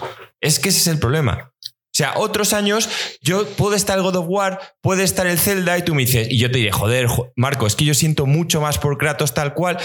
Es 0.40 0.60
que 0.60 0.68
ese 0.68 0.78
es 0.78 0.86
el 0.86 1.00
problema. 1.00 1.52
O 1.62 1.98
sea, 1.98 2.12
otros 2.18 2.52
años 2.52 2.90
yo 3.22 3.48
puedo 3.56 3.74
estar 3.74 3.96
el 3.96 4.04
God 4.04 4.16
of 4.16 4.26
War, 4.28 4.60
puede 4.82 5.02
estar 5.02 5.26
el 5.26 5.38
Zelda 5.38 5.78
y 5.78 5.82
tú 5.82 5.94
me 5.94 6.02
dices, 6.02 6.28
y 6.30 6.38
yo 6.38 6.50
te 6.50 6.58
diré, 6.58 6.70
joder, 6.70 7.08
Marco, 7.36 7.66
es 7.66 7.74
que 7.74 7.86
yo 7.86 7.94
siento 7.94 8.26
mucho 8.26 8.60
más 8.60 8.78
por 8.78 8.98
Kratos 8.98 9.32
tal 9.32 9.54
cual 9.54 9.78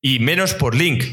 y 0.00 0.18
menos 0.18 0.54
por 0.54 0.74
Link 0.74 1.04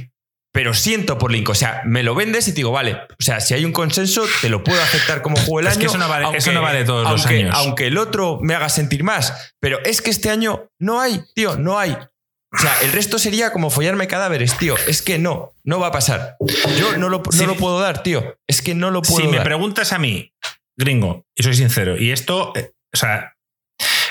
pero 0.55 0.73
siento 0.73 1.17
por 1.17 1.33
Link. 1.33 1.49
O 1.49 1.53
sea, 1.53 1.81
me 1.83 2.01
lo 2.01 2.15
vendes 2.15 2.47
y 2.47 2.51
te 2.51 2.55
digo, 2.55 2.71
vale, 2.71 2.93
o 2.93 3.21
sea, 3.23 3.41
si 3.41 3.53
hay 3.53 3.65
un 3.65 3.73
consenso, 3.73 4.23
te 4.41 4.47
lo 4.47 4.63
puedo 4.63 4.81
aceptar 4.81 5.21
como 5.21 5.35
juego 5.35 5.57
del 5.57 5.67
año. 5.67 5.73
Es 5.73 5.77
que 5.79 5.85
eso 5.87 5.97
no 5.97 6.07
vale, 6.07 6.37
eso 6.37 6.53
no 6.53 6.61
vale 6.61 6.85
todos 6.85 7.11
los 7.11 7.25
años. 7.25 7.53
Aunque 7.57 7.87
el 7.87 7.97
otro 7.97 8.39
me 8.41 8.55
haga 8.55 8.69
sentir 8.69 9.03
más. 9.03 9.53
Pero 9.59 9.83
es 9.83 10.01
que 10.01 10.11
este 10.11 10.29
año 10.29 10.69
no 10.79 11.01
hay, 11.01 11.21
tío, 11.35 11.57
no 11.57 11.77
hay. 11.77 11.91
O 11.91 12.57
sea, 12.57 12.73
el 12.83 12.93
resto 12.93 13.19
sería 13.19 13.51
como 13.51 13.69
follarme 13.69 14.07
cadáveres, 14.07 14.57
tío. 14.57 14.75
Es 14.87 15.01
que 15.01 15.19
no, 15.19 15.51
no 15.65 15.81
va 15.81 15.87
a 15.87 15.91
pasar. 15.91 16.37
Yo 16.79 16.95
no 16.95 17.09
lo, 17.09 17.21
no 17.37 17.45
lo 17.47 17.57
puedo 17.57 17.81
dar, 17.81 18.01
tío. 18.01 18.37
Es 18.47 18.61
que 18.61 18.75
no 18.75 18.91
lo 18.91 19.01
puedo 19.01 19.25
dar. 19.25 19.29
Si 19.29 19.37
me 19.37 19.43
preguntas 19.43 19.91
a 19.91 19.99
mí, 19.99 20.31
gringo, 20.77 21.25
y 21.35 21.43
soy 21.43 21.55
sincero, 21.55 21.97
y 21.97 22.11
esto, 22.11 22.53
eh, 22.55 22.71
o 22.93 22.97
sea, 22.97 23.33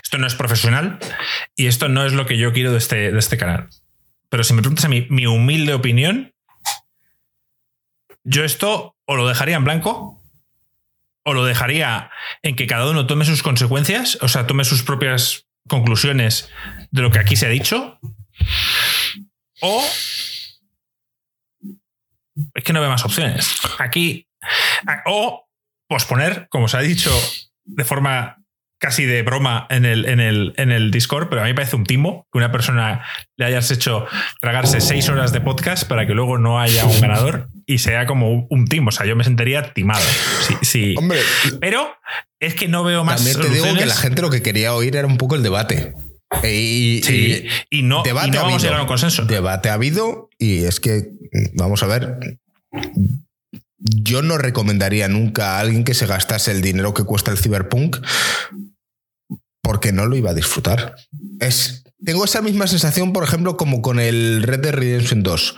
esto 0.03 0.19
no 0.19 0.27
es 0.27 0.35
profesional 0.35 0.99
y 1.57 1.69
esto 1.69 1.89
no 1.89 2.05
es 2.05 2.13
lo 2.13 2.27
que 2.27 2.37
yo 2.37 2.53
quiero 2.53 2.71
de 2.71 2.77
este, 2.77 3.13
de 3.13 3.19
este 3.19 3.39
canal. 3.39 3.71
Pero 4.29 4.45
si 4.45 4.53
me 4.53 4.61
preguntas 4.61 4.85
a 4.85 4.89
mí, 4.89 5.07
mi 5.09 5.27
humilde 5.27 5.73
opinión, 5.73 6.34
yo 8.25 8.45
esto 8.45 8.97
o 9.05 9.17
lo 9.17 9.29
dejaría 9.29 9.57
en 9.57 9.65
blanco 9.65 10.23
o 11.25 11.33
lo 11.33 11.45
dejaría 11.45 12.11
en 12.43 12.57
que 12.57 12.67
cada 12.67 12.91
uno 12.91 13.07
tome 13.07 13.25
sus 13.25 13.43
consecuencias, 13.43 14.19
o 14.21 14.29
sea, 14.29 14.47
tome 14.47 14.65
sus 14.65 14.83
propias 14.83 15.47
conclusiones 15.69 16.51
de 16.91 17.03
lo 17.03 17.11
que 17.11 17.19
aquí 17.19 17.37
se 17.37 17.47
ha 17.47 17.51
dicho. 17.51 17.99
O 19.61 19.83
es 22.55 22.65
que 22.65 22.73
no 22.73 22.81
veo 22.81 22.91
más 22.91 23.05
opciones. 23.05 23.61
Aquí 23.79 24.29
o 25.07 25.49
posponer, 25.89 26.49
como 26.51 26.69
se 26.69 26.77
ha 26.77 26.81
dicho 26.81 27.11
de 27.65 27.85
forma 27.85 28.45
casi 28.79 29.07
de 29.07 29.23
broma 29.23 29.67
en 29.71 29.87
el, 29.87 30.05
en, 30.05 30.21
el, 30.21 30.53
en 30.59 30.71
el 30.71 30.91
Discord, 30.91 31.29
pero 31.31 31.41
a 31.41 31.45
mí 31.45 31.51
me 31.51 31.55
parece 31.55 31.77
un 31.77 31.85
timo 31.85 32.27
que 32.31 32.39
una 32.39 32.53
persona 32.53 33.07
le 33.37 33.47
hayas 33.47 33.71
hecho 33.71 34.07
tragarse 34.41 34.83
seis 34.83 35.09
horas 35.09 35.33
de 35.33 35.41
podcast 35.41 35.89
para 35.89 36.07
que 36.07 36.13
luego 36.13 36.37
no 36.37 36.61
haya 36.61 36.85
un 36.85 37.01
ganador 37.01 37.49
y 37.67 37.79
sea 37.79 38.07
como 38.07 38.47
un 38.49 38.67
timo. 38.67 38.89
O 38.89 38.93
sea, 38.93 39.07
yo 39.07 39.17
me 39.17 39.25
sentiría 39.25 39.73
timado. 39.73 40.05
Sí, 40.47 40.55
sí. 40.63 40.95
Hombre, 40.99 41.21
pero 41.61 41.89
es 42.41 42.55
que 42.55 42.69
no 42.69 42.85
veo 42.85 43.05
más. 43.05 43.17
También 43.17 43.41
te 43.41 43.49
digo 43.49 43.75
que 43.77 43.87
la 43.87 43.97
gente 43.97 44.23
lo 44.23 44.31
que 44.31 44.43
quería 44.43 44.75
oír 44.75 44.97
era 44.97 45.07
un 45.07 45.19
poco 45.19 45.35
el 45.35 45.43
debate. 45.43 45.95
Y, 46.43 47.01
sí, 47.05 47.47
y, 47.71 47.83
no, 47.83 48.03
debate 48.03 48.33
no 48.33 48.43
vamos 48.43 48.63
a 48.63 48.67
llegar 48.67 48.81
a 48.81 48.83
un 48.83 48.89
consenso. 48.89 49.25
Debate 49.25 49.69
ha 49.69 49.75
habido 49.75 50.31
y 50.39 50.65
es 50.65 50.81
que, 50.81 51.11
vamos 51.55 51.83
a 51.83 51.87
ver, 51.87 52.39
yo 53.79 54.23
no 54.23 54.37
recomendaría 54.37 55.07
nunca 55.09 55.57
a 55.57 55.61
alguien 55.61 55.85
que 55.85 55.95
se 55.95 56.07
gastase 56.07 56.51
el 56.51 56.61
dinero 56.61 56.93
que 56.93 57.05
cuesta 57.05 57.31
el 57.31 57.39
Cyberpunk 57.39 57.99
porque 59.63 59.93
no 59.93 60.07
lo 60.07 60.17
iba 60.17 60.31
a 60.31 60.35
disfrutar. 60.35 60.95
Es, 61.41 61.85
tengo 62.05 62.25
esa 62.25 62.43
misma 62.43 62.67
sensación, 62.67 63.13
por 63.13 63.25
ejemplo, 63.25 63.57
como 63.57 63.81
con 63.81 63.99
el 63.99 64.43
Red 64.43 64.61
Dead 64.61 64.75
Redemption 64.75 65.23
2. 65.23 65.57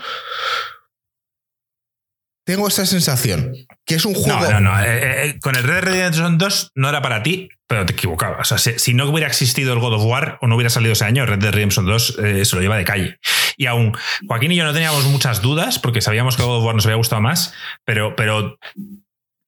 Tengo 2.47 2.68
esa 2.68 2.86
sensación, 2.86 3.55
que 3.84 3.97
es 3.97 4.05
un 4.05 4.15
juego... 4.15 4.41
No, 4.41 4.49
no, 4.52 4.60
no. 4.60 4.81
Eh, 4.81 5.31
eh, 5.31 5.41
con 5.41 5.57
el 5.57 5.65
Red 5.65 5.83
Dead 5.83 5.84
Redemption 5.84 6.39
2 6.39 6.70
no 6.76 6.89
era 6.89 7.02
para 7.02 7.25
ti, 7.25 7.49
pero 7.66 7.84
te 7.84 7.94
equivocabas. 7.94 8.52
O 8.52 8.57
sea, 8.57 8.78
si, 8.78 8.94
no 8.94 9.05
hubiera 9.10 9.26
existido 9.26 9.73
el 9.73 9.81
God 9.81 9.94
of 9.94 10.05
War 10.05 10.39
o 10.41 10.47
no 10.47 10.55
hubiera 10.55 10.70
salido 10.70 10.92
ese 10.92 11.05
año, 11.05 11.26
Red 11.26 11.41
Dead 11.41 11.52
Redemption 11.52 11.86
2 11.86 12.18
eh, 12.23 12.44
se 12.44 12.55
lo 12.55 12.62
lleva 12.62 12.76
de 12.76 12.84
calle. 12.84 13.18
Y 13.57 13.66
aún 13.66 13.99
Joaquín 14.28 14.52
y 14.52 14.55
yo 14.55 14.65
no 14.65 14.73
teníamos 14.73 15.07
muchas 15.07 15.42
dudas 15.42 15.81
porque 15.81 16.00
sabíamos 16.00 16.36
que 16.36 16.44
God 16.44 16.58
of 16.58 16.65
War 16.65 16.76
nos 16.76 16.86
había 16.86 16.99
gustado 16.99 17.20
más, 17.20 17.52
pero, 17.84 18.15
pero 18.15 18.60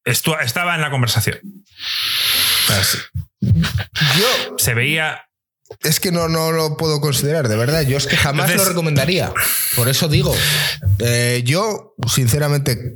esto 0.05 0.37
estaba 0.41 0.75
en 0.75 0.81
la 0.81 0.91
conversación. 0.91 1.39
Yo 3.41 4.59
se 4.59 4.75
veía. 4.75 5.28
Es 5.83 6.01
que 6.01 6.11
no, 6.11 6.29
no 6.29 6.51
lo 6.53 6.77
puedo 6.77 7.01
considerar, 7.01 7.49
de 7.49 7.57
verdad. 7.57 7.83
Yo 7.83 7.97
es 7.97 8.07
que 8.07 8.17
jamás 8.17 8.55
lo 8.55 8.65
recomendaría. 8.65 9.33
Por 9.77 9.89
eso 9.89 10.09
digo, 10.09 10.35
eh, 11.01 11.43
yo, 11.45 11.95
sinceramente, 12.13 12.95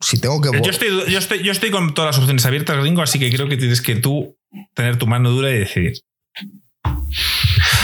si 0.00 0.18
tengo 0.18 0.40
que. 0.40 0.50
Yo 0.62 0.70
estoy, 0.70 0.88
yo, 1.08 1.18
estoy, 1.18 1.42
yo 1.42 1.52
estoy 1.52 1.70
con 1.70 1.94
todas 1.94 2.14
las 2.14 2.18
opciones 2.18 2.44
abiertas, 2.46 2.78
Gringo, 2.78 3.02
así 3.02 3.18
que 3.18 3.30
creo 3.30 3.48
que 3.48 3.56
tienes 3.56 3.80
que 3.80 3.96
tú 3.96 4.36
tener 4.74 4.96
tu 4.96 5.06
mano 5.06 5.30
dura 5.30 5.50
y 5.50 5.58
decidir. 5.58 5.94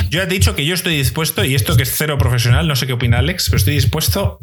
Yo 0.09 0.23
he 0.23 0.27
dicho 0.27 0.57
que 0.57 0.65
yo 0.65 0.75
estoy 0.75 0.97
dispuesto, 0.97 1.45
y 1.45 1.55
esto 1.55 1.77
que 1.77 1.85
es 1.85 1.95
cero 1.97 2.19
profesional, 2.19 2.67
no 2.67 2.75
sé 2.77 2.87
qué 2.87 2.95
opina 2.95 3.19
Alex, 3.19 3.47
pero 3.47 3.59
estoy 3.59 3.75
dispuesto 3.75 4.39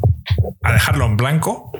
a 0.62 0.72
dejarlo 0.72 1.06
en 1.06 1.16
blanco 1.16 1.72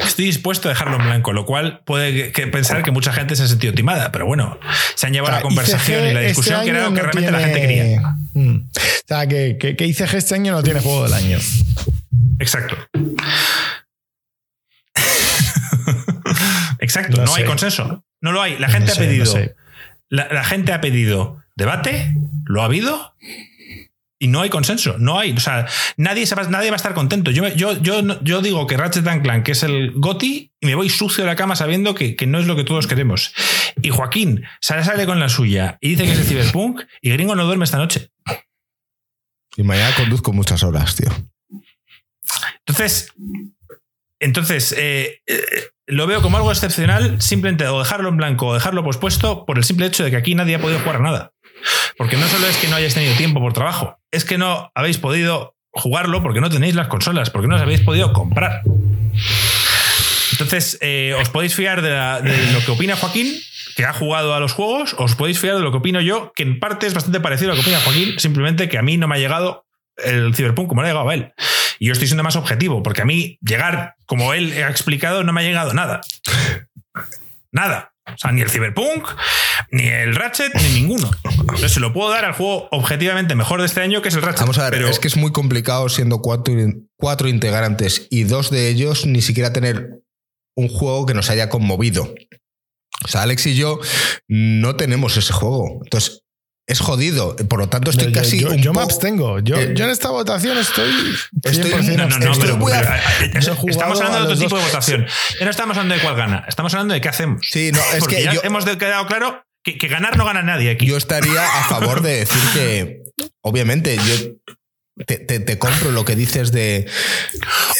Estoy 0.00 0.26
dispuesto 0.26 0.68
a 0.68 0.72
dejarlo 0.72 0.96
en 0.96 1.04
blanco, 1.04 1.32
lo 1.32 1.44
cual 1.44 1.80
puede 1.84 2.30
pensar 2.30 2.82
que 2.82 2.90
mucha 2.90 3.12
gente 3.12 3.36
se 3.36 3.42
ha 3.44 3.48
sentido 3.48 3.74
timada, 3.74 4.12
pero 4.12 4.26
bueno, 4.26 4.58
se 4.94 5.06
han 5.06 5.12
llevado 5.12 5.34
la 5.34 5.42
conversación 5.42 6.00
y 6.08 6.12
la 6.12 6.20
este 6.20 6.28
discusión 6.28 6.64
que 6.64 6.70
era 6.70 6.88
que 6.88 7.02
realmente 7.02 7.30
la 7.30 7.40
gente 7.40 7.60
quería. 7.60 8.00
Mm. 8.34 8.56
O 8.56 8.70
sea, 9.06 9.26
que, 9.26 9.56
que, 9.58 9.76
que 9.76 9.86
ICG 9.86 10.14
este 10.14 10.34
año 10.34 10.52
no 10.52 10.62
tiene 10.62 10.80
juego 10.80 11.04
del 11.04 11.14
año. 11.14 11.38
Exacto. 12.38 12.76
Exacto, 16.80 17.24
no, 17.24 17.34
hay 17.34 17.44
consenso. 17.44 18.04
No 18.20 18.32
lo 18.32 18.42
hay. 18.42 18.58
La 18.58 18.68
gente 18.68 18.92
ha 18.92 18.94
pedido. 18.94 19.34
la 20.08 20.44
gente 20.44 20.72
ha 20.72 20.80
pedido 20.80 21.44
debate, 21.56 22.14
lo 22.46 22.62
ha 22.62 22.64
habido, 22.66 23.14
y 24.24 24.26
no 24.26 24.40
hay 24.40 24.48
consenso, 24.48 24.96
no 24.98 25.18
hay. 25.18 25.32
O 25.32 25.40
sea, 25.40 25.66
nadie, 25.98 26.24
va, 26.34 26.44
nadie 26.44 26.70
va 26.70 26.76
a 26.76 26.78
estar 26.78 26.94
contento. 26.94 27.30
Yo, 27.30 27.46
yo, 27.48 27.78
yo, 27.82 28.00
yo 28.22 28.40
digo 28.40 28.66
que 28.66 28.78
Ratchet 28.78 29.04
Clank 29.04 29.46
es 29.50 29.62
el 29.62 29.92
GOTI 29.96 30.50
y 30.60 30.66
me 30.66 30.74
voy 30.74 30.88
sucio 30.88 31.24
de 31.24 31.28
la 31.28 31.36
cama 31.36 31.56
sabiendo 31.56 31.94
que, 31.94 32.16
no 32.26 32.38
es 32.38 32.46
lo 32.46 32.56
que 32.56 32.64
todos 32.64 32.86
queremos. 32.86 33.34
Y 33.82 33.90
Joaquín 33.90 34.42
sale, 34.62 34.82
sale 34.82 35.04
con 35.04 35.20
la 35.20 35.28
suya 35.28 35.76
y 35.82 35.90
dice 35.90 36.04
que 36.04 36.12
es 36.12 36.18
el 36.20 36.24
Cyberpunk 36.24 36.80
y 37.02 37.10
Gringo 37.10 37.34
no 37.34 37.44
duerme 37.44 37.66
esta 37.66 37.76
noche. 37.76 38.12
Y 39.58 39.62
mañana 39.62 39.94
conduzco 39.94 40.32
muchas 40.32 40.62
horas, 40.62 40.96
tío. 40.96 41.10
Entonces, 42.60 43.12
Entonces, 44.20 44.72
eh, 44.72 45.20
eh, 45.26 45.42
lo 45.86 46.06
veo 46.06 46.22
como 46.22 46.38
algo 46.38 46.50
excepcional, 46.50 47.20
simplemente 47.20 47.68
o 47.68 47.78
dejarlo 47.78 48.08
en 48.08 48.16
blanco 48.16 48.46
o 48.46 48.54
dejarlo 48.54 48.82
pospuesto 48.82 49.44
por 49.44 49.58
el 49.58 49.64
simple 49.64 49.84
hecho 49.84 50.02
de 50.02 50.10
que 50.10 50.16
aquí 50.16 50.34
nadie 50.34 50.54
ha 50.54 50.62
podido 50.62 50.80
jugar 50.80 50.96
a 50.96 51.00
nada. 51.00 51.33
Porque 51.96 52.16
no 52.16 52.26
solo 52.28 52.46
es 52.46 52.56
que 52.56 52.68
no 52.68 52.76
hayáis 52.76 52.94
tenido 52.94 53.14
tiempo 53.14 53.40
por 53.40 53.52
trabajo, 53.52 53.98
es 54.10 54.24
que 54.24 54.38
no 54.38 54.70
habéis 54.74 54.98
podido 54.98 55.56
jugarlo 55.70 56.22
porque 56.22 56.40
no 56.40 56.50
tenéis 56.50 56.74
las 56.74 56.88
consolas, 56.88 57.30
porque 57.30 57.48
no 57.48 57.54
las 57.54 57.62
habéis 57.62 57.80
podido 57.80 58.12
comprar. 58.12 58.62
Entonces, 60.32 60.78
eh, 60.80 61.14
¿os 61.20 61.28
podéis 61.30 61.54
fiar 61.54 61.82
de, 61.82 61.90
la- 61.90 62.20
de 62.20 62.52
lo 62.52 62.60
que 62.64 62.70
opina 62.72 62.96
Joaquín, 62.96 63.32
que 63.76 63.84
ha 63.84 63.92
jugado 63.92 64.34
a 64.34 64.40
los 64.40 64.52
juegos? 64.52 64.94
¿Os 64.98 65.14
podéis 65.14 65.38
fiar 65.38 65.56
de 65.56 65.62
lo 65.62 65.70
que 65.70 65.78
opino 65.78 66.00
yo, 66.00 66.32
que 66.34 66.42
en 66.42 66.58
parte 66.58 66.86
es 66.86 66.94
bastante 66.94 67.20
parecido 67.20 67.52
a 67.52 67.54
lo 67.54 67.62
que 67.62 67.68
opina 67.68 67.80
Joaquín, 67.80 68.18
simplemente 68.18 68.68
que 68.68 68.78
a 68.78 68.82
mí 68.82 68.96
no 68.96 69.06
me 69.08 69.16
ha 69.16 69.18
llegado 69.18 69.66
el 69.96 70.34
Cyberpunk 70.34 70.68
como 70.68 70.82
le 70.82 70.88
ha 70.88 70.90
llegado 70.92 71.08
a 71.10 71.14
él? 71.14 71.32
Y 71.78 71.86
yo 71.86 71.92
estoy 71.92 72.08
siendo 72.08 72.24
más 72.24 72.36
objetivo, 72.36 72.82
porque 72.82 73.02
a 73.02 73.04
mí 73.04 73.38
llegar, 73.42 73.94
como 74.06 74.34
él 74.34 74.52
ha 74.62 74.70
explicado, 74.70 75.22
no 75.24 75.32
me 75.32 75.40
ha 75.40 75.44
llegado 75.44 75.72
nada. 75.74 76.00
Nada. 77.52 77.92
O 78.06 78.18
sea, 78.18 78.32
ni 78.32 78.42
el 78.42 78.50
Cyberpunk, 78.50 79.08
ni 79.70 79.88
el 79.88 80.14
Ratchet, 80.14 80.54
ni 80.54 80.80
ninguno. 80.80 81.10
Entonces 81.40 81.72
se 81.72 81.80
lo 81.80 81.92
puedo 81.92 82.10
dar 82.10 82.24
al 82.24 82.32
juego 82.32 82.68
objetivamente 82.70 83.34
mejor 83.34 83.60
de 83.60 83.66
este 83.66 83.80
año, 83.80 84.02
que 84.02 84.08
es 84.08 84.14
el 84.14 84.22
Ratchet. 84.22 84.40
Vamos 84.40 84.58
a 84.58 84.64
ver, 84.64 84.72
pero 84.72 84.88
es 84.88 84.98
que 84.98 85.08
es 85.08 85.16
muy 85.16 85.32
complicado 85.32 85.88
siendo 85.88 86.20
cuatro, 86.20 86.54
cuatro 86.96 87.28
integrantes 87.28 88.06
y 88.10 88.24
dos 88.24 88.50
de 88.50 88.68
ellos 88.68 89.06
ni 89.06 89.22
siquiera 89.22 89.52
tener 89.52 90.00
un 90.56 90.68
juego 90.68 91.06
que 91.06 91.14
nos 91.14 91.30
haya 91.30 91.48
conmovido. 91.48 92.14
O 93.04 93.08
sea, 93.08 93.22
Alex 93.22 93.46
y 93.46 93.54
yo 93.54 93.80
no 94.28 94.76
tenemos 94.76 95.16
ese 95.16 95.32
juego. 95.32 95.80
Entonces, 95.82 96.23
es 96.66 96.80
jodido. 96.80 97.36
Por 97.36 97.58
lo 97.58 97.68
tanto, 97.68 97.90
estoy 97.90 98.12
yo, 98.12 98.20
casi. 98.20 98.40
yo- 98.40 98.50
un 98.50 98.58
yo 98.58 98.72
me 98.72 98.80
abstengo. 98.82 99.38
Yo, 99.40 99.56
Eh, 99.56 99.72
yo 99.76 99.84
en 99.84 99.90
esta 99.90 100.10
votación 100.10 100.56
estoy. 100.58 100.90
Estoy- 101.42 101.70
100% 101.72 101.96
No, 102.08 102.18
no, 102.18 102.18
no, 102.18 102.32
Estoy 102.32 102.50
pero, 102.52 102.68
eh, 102.68 103.00
eh, 103.22 103.30
estamos 103.68 104.00
hablando 104.00 104.18
de 104.28 104.32
otro 104.34 104.36
tipo 104.38 104.56
dos. 104.56 104.64
de 104.64 104.70
votación. 104.70 105.06
Ya 105.38 105.44
no 105.44 105.50
estamos 105.50 105.76
hablando 105.76 105.94
de 105.96 106.00
cuál 106.00 106.16
gana, 106.16 106.44
estamos 106.48 106.72
hablando 106.74 106.94
de 106.94 107.00
qué 107.00 107.08
hacemos. 107.08 107.46
Sí, 107.50 107.70
no, 107.72 107.80
es 107.92 108.00
Porque 108.00 108.16
que 108.16 108.22
ya 108.24 108.32
yo, 108.34 108.40
hemos 108.44 108.64
de- 108.64 108.78
quedado 108.78 109.06
claro 109.06 109.44
que, 109.62 109.76
que 109.78 109.88
ganar 109.88 110.16
no 110.16 110.24
gana 110.24 110.42
nadie 110.42 110.70
aquí. 110.70 110.86
yo 110.86 110.96
estaría 110.96 111.46
a 111.60 111.64
favor 111.68 112.00
de 112.02 112.20
decir 112.20 112.40
que, 112.54 113.02
obviamente, 113.42 113.96
yo 113.96 114.54
te, 115.06 115.18
te- 115.18 115.40
te 115.40 115.58
compro 115.58 115.90
lo 115.90 116.04
que 116.04 116.16
dices 116.16 116.50
de. 116.52 116.86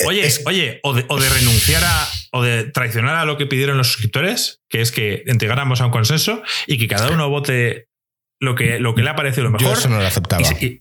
Oye, 0.06 0.26
es- 0.26 0.42
oye, 0.46 0.80
o 0.82 0.92
de, 0.94 1.04
o 1.08 1.20
de 1.20 1.28
renunciar 1.28 1.82
a 1.84 2.08
o 2.32 2.42
de 2.42 2.64
traicionar 2.64 3.14
a 3.16 3.24
lo 3.24 3.36
que 3.38 3.46
pidieron 3.46 3.78
los 3.78 3.86
suscriptores, 3.88 4.60
que 4.68 4.80
es 4.80 4.90
que 4.90 5.22
entregáramos 5.26 5.80
a 5.80 5.86
un 5.86 5.92
consenso 5.92 6.42
y 6.66 6.78
que 6.78 6.88
cada 6.88 7.10
uno 7.10 7.28
vote 7.30 7.86
lo 8.40 8.54
que, 8.54 8.78
lo 8.78 8.94
que 8.94 9.02
le 9.02 9.10
ha 9.10 9.16
parecido 9.16 9.44
lo 9.44 9.58
Yo 9.58 9.64
mejor. 9.66 9.78
eso 9.78 9.88
no 9.88 9.98
lo 10.00 10.06
aceptaba. 10.06 10.42
Y 10.42 10.44
se- 10.44 10.64
y- 10.64 10.78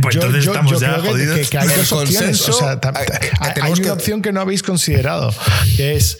pues 0.00 0.14
Yo- 0.14 0.20
entonces 0.22 0.44
yo- 0.44 0.52
estamos 0.52 0.72
yo 0.72 0.78
ya 0.80 0.98
jodidos. 0.98 1.38
Que, 1.38 1.44
que 1.46 1.58
hay 1.58 1.68
dos 1.68 1.92
opciones. 1.92 2.48
O 2.48 2.52
sea, 2.52 2.80
hay- 3.62 3.72
una 3.72 3.82
que- 3.82 3.90
opción 3.90 4.22
que 4.22 4.32
no 4.32 4.40
habéis 4.40 4.62
considerado, 4.62 5.32
que 5.76 5.96
es 5.96 6.18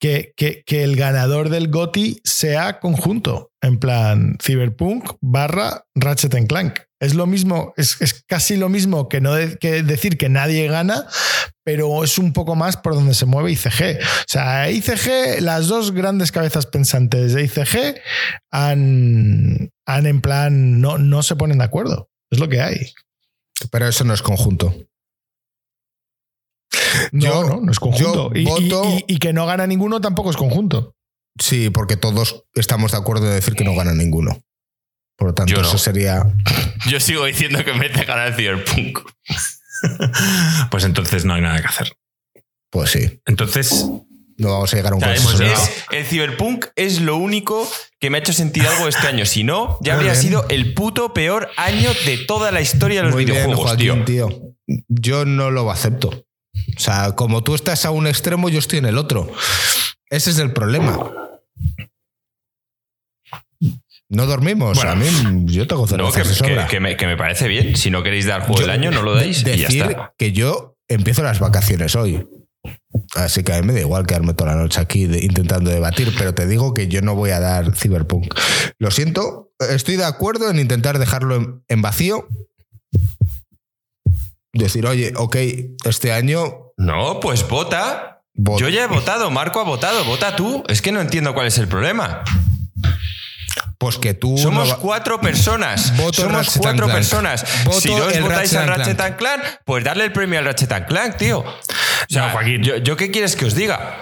que, 0.00 0.32
que- 0.36 0.62
que 0.64 0.84
el 0.84 0.94
ganador 0.96 1.48
del 1.48 1.68
GOTI 1.68 2.20
sea 2.24 2.78
conjunto, 2.78 3.50
en 3.60 3.78
plan 3.78 4.36
Cyberpunk 4.40 5.12
barra 5.20 5.84
Ratchet 5.96 6.46
Clank. 6.46 6.78
Es 7.00 7.14
lo 7.14 7.26
mismo, 7.26 7.74
es, 7.76 7.96
es 8.00 8.24
casi 8.26 8.56
lo 8.56 8.68
mismo 8.68 9.08
que 9.08 9.20
no 9.20 9.32
de- 9.34 9.56
que 9.58 9.82
decir 9.82 10.16
que 10.16 10.28
nadie 10.28 10.66
gana, 10.68 11.06
pero 11.68 12.02
es 12.02 12.16
un 12.16 12.32
poco 12.32 12.56
más 12.56 12.78
por 12.78 12.94
donde 12.94 13.12
se 13.12 13.26
mueve 13.26 13.52
ICG. 13.52 13.98
O 14.00 14.24
sea, 14.26 14.70
ICG, 14.70 15.42
las 15.42 15.66
dos 15.66 15.92
grandes 15.92 16.32
cabezas 16.32 16.64
pensantes 16.64 17.34
de 17.34 17.44
ICG 17.44 18.00
han, 18.50 19.70
han 19.86 20.06
en 20.06 20.22
plan, 20.22 20.80
no, 20.80 20.96
no 20.96 21.22
se 21.22 21.36
ponen 21.36 21.58
de 21.58 21.64
acuerdo. 21.64 22.08
Es 22.30 22.38
lo 22.38 22.48
que 22.48 22.62
hay. 22.62 22.94
Pero 23.70 23.86
eso 23.86 24.02
no 24.04 24.14
es 24.14 24.22
conjunto. 24.22 24.74
No, 27.12 27.20
Yo- 27.26 27.44
no, 27.50 27.60
no 27.60 27.70
es 27.70 27.78
conjunto. 27.78 28.30
Y, 28.34 28.44
voto- 28.46 28.84
y- 28.88 29.04
y 29.06 29.18
que 29.18 29.34
no 29.34 29.44
gana 29.44 29.66
ninguno 29.66 30.00
tampoco 30.00 30.30
es 30.30 30.38
conjunto. 30.38 30.94
Sí, 31.38 31.68
porque 31.68 31.98
todos 31.98 32.44
estamos 32.54 32.92
de 32.92 32.96
acuerdo 32.96 33.26
en 33.26 33.34
decir 33.34 33.52
que 33.54 33.64
no 33.64 33.74
gana 33.74 33.92
ninguno. 33.92 34.40
Por 35.18 35.28
lo 35.28 35.34
tanto, 35.34 35.52
Yo 35.52 35.60
no. 35.60 35.68
eso 35.68 35.76
sería. 35.76 36.24
Yo 36.88 36.98
sigo 36.98 37.26
diciendo 37.26 37.62
que 37.62 37.74
merece 37.74 38.06
ganar 38.06 38.28
el 38.28 38.34
Cyberpunk. 38.36 39.00
Pues 40.70 40.84
entonces 40.84 41.24
no 41.24 41.34
hay 41.34 41.42
nada 41.42 41.60
que 41.60 41.66
hacer. 41.68 41.92
Pues 42.70 42.90
sí, 42.90 43.20
Entonces, 43.26 43.86
no 44.36 44.50
vamos 44.52 44.72
a 44.72 44.76
llegar 44.76 44.92
a 44.92 44.96
un 44.96 45.00
consenso. 45.02 45.42
el 45.90 46.04
Cyberpunk 46.04 46.66
es 46.76 47.00
lo 47.00 47.16
único 47.16 47.66
que 47.98 48.10
me 48.10 48.18
ha 48.18 48.20
hecho 48.20 48.32
sentir 48.32 48.66
algo 48.66 48.86
este 48.88 49.06
año. 49.06 49.24
Si 49.24 49.42
no, 49.42 49.78
ya 49.80 49.94
Muy 49.94 50.00
habría 50.00 50.12
bien. 50.12 50.22
sido 50.22 50.46
el 50.48 50.74
puto 50.74 51.12
peor 51.14 51.48
año 51.56 51.90
de 52.04 52.18
toda 52.18 52.50
la 52.52 52.60
historia 52.60 53.00
de 53.00 53.06
los 53.06 53.14
Muy 53.14 53.24
bien, 53.24 53.36
videojuegos, 53.36 53.70
Joaquín, 53.70 54.04
tío. 54.04 54.28
tío. 54.28 54.82
Yo 54.88 55.24
no 55.24 55.50
lo 55.50 55.70
acepto. 55.70 56.08
O 56.08 56.80
sea, 56.80 57.12
como 57.16 57.42
tú 57.42 57.54
estás 57.54 57.84
a 57.86 57.90
un 57.90 58.06
extremo, 58.06 58.48
yo 58.50 58.58
estoy 58.58 58.80
en 58.80 58.86
el 58.86 58.98
otro. 58.98 59.32
Ese 60.10 60.30
es 60.30 60.38
el 60.38 60.52
problema. 60.52 61.10
No 64.10 64.26
dormimos. 64.26 64.76
Bueno. 64.76 64.90
a 64.92 64.94
mí, 64.94 65.06
yo 65.46 65.66
tengo 65.66 65.82
No, 65.82 65.86
cervezas 66.10 66.28
que, 66.28 66.34
sobra. 66.34 66.64
que- 66.66 66.70
que 66.76 66.80
me, 66.80 66.96
que 66.96 67.06
me 67.06 67.16
parece 67.16 67.46
bien. 67.46 67.76
Si 67.76 67.90
no 67.90 68.02
queréis 68.02 68.24
dar 68.26 68.40
juego 68.40 68.56
Yo- 68.60 68.66
del 68.66 68.70
año, 68.70 68.90
no 68.90 69.02
lo 69.02 69.14
dais 69.14 69.44
de- 69.44 69.54
y 69.54 69.58
ya 69.58 69.66
decir 69.68 69.82
está. 69.84 70.14
que 70.16 70.32
yo 70.32 70.76
empiezo 70.88 71.22
las 71.22 71.40
vacaciones 71.40 71.94
hoy. 71.94 72.26
Así 73.14 73.42
que 73.42 73.52
a 73.52 73.60
mí 73.60 73.66
me 73.66 73.74
da 73.74 73.80
igual 73.80 74.06
quedarme 74.06 74.32
toda 74.34 74.54
la 74.54 74.62
noche 74.62 74.80
aquí 74.80 75.04
de- 75.06 75.22
intentando 75.24 75.70
debatir, 75.70 76.12
pero 76.16 76.34
te 76.34 76.46
digo 76.46 76.72
que 76.72 76.88
yo 76.88 77.02
no 77.02 77.14
voy 77.14 77.30
a 77.30 77.40
dar 77.40 77.76
Cyberpunk. 77.76 78.34
Lo 78.78 78.90
siento, 78.90 79.52
estoy 79.70 79.96
de 79.96 80.04
acuerdo 80.06 80.48
en 80.50 80.58
intentar 80.58 80.98
dejarlo 80.98 81.36
en, 81.36 81.62
en 81.68 81.82
vacío. 81.82 82.26
Decir, 84.54 84.86
oye, 84.86 85.12
ok, 85.16 85.36
este 85.84 86.12
año 86.12 86.72
No, 86.78 87.20
pues 87.20 87.46
vota. 87.46 88.22
voto. 88.34 88.60
Yo 88.60 88.68
ya 88.70 88.84
he 88.84 88.86
votado, 88.86 89.30
Marco 89.30 89.60
ha 89.60 89.64
votado, 89.64 90.04
vota 90.04 90.34
tú. 90.34 90.64
Es 90.68 90.80
que 90.82 90.92
no 90.92 91.00
entiendo 91.00 91.34
cuál 91.34 91.46
es 91.46 91.58
el 91.58 91.68
problema. 91.68 92.24
Pues 93.78 93.96
que 93.96 94.12
tú. 94.14 94.36
Somos 94.36 94.68
no 94.68 94.78
cuatro 94.80 95.20
personas. 95.20 95.96
Voto 95.96 96.22
Somos 96.22 96.46
Ratchet 96.46 96.62
cuatro 96.62 96.86
Clank. 96.86 96.98
personas. 96.98 97.64
Voto 97.64 97.80
si 97.80 97.88
dos 97.90 98.20
votáis 98.20 98.52
Ratchet 98.52 98.56
al 98.56 98.62
and 98.62 98.68
Ratchet 98.76 98.96
Clank. 98.96 99.10
and 99.10 99.16
Clank, 99.18 99.42
pues 99.64 99.84
darle 99.84 100.04
el 100.04 100.12
premio 100.12 100.38
al 100.40 100.44
Ratchet 100.46 100.72
and 100.72 100.86
Clank, 100.86 101.16
tío. 101.16 101.38
O 101.40 101.54
sea, 102.08 102.26
No, 102.26 102.32
Joaquín. 102.32 102.62
Yo, 102.62 102.76
yo 102.78 102.96
qué 102.96 103.10
quieres 103.10 103.36
que 103.36 103.44
os 103.44 103.54
diga? 103.54 103.96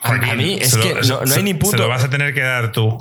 A, 0.00 0.12
mí 0.34 0.58
es 0.60 0.70
se 0.72 0.78
lo- 0.78 0.82
que 0.82 0.94
no, 1.06 1.20
no 1.20 1.26
se- 1.28 1.36
hay 1.36 1.42
ni 1.44 1.52
Se 1.52 1.58
punto. 1.58 1.76
lo 1.78 1.88
vas 1.88 2.02
a 2.04 2.10
tener 2.10 2.34
que 2.34 2.40
dar 2.42 2.72
tú. 2.72 2.98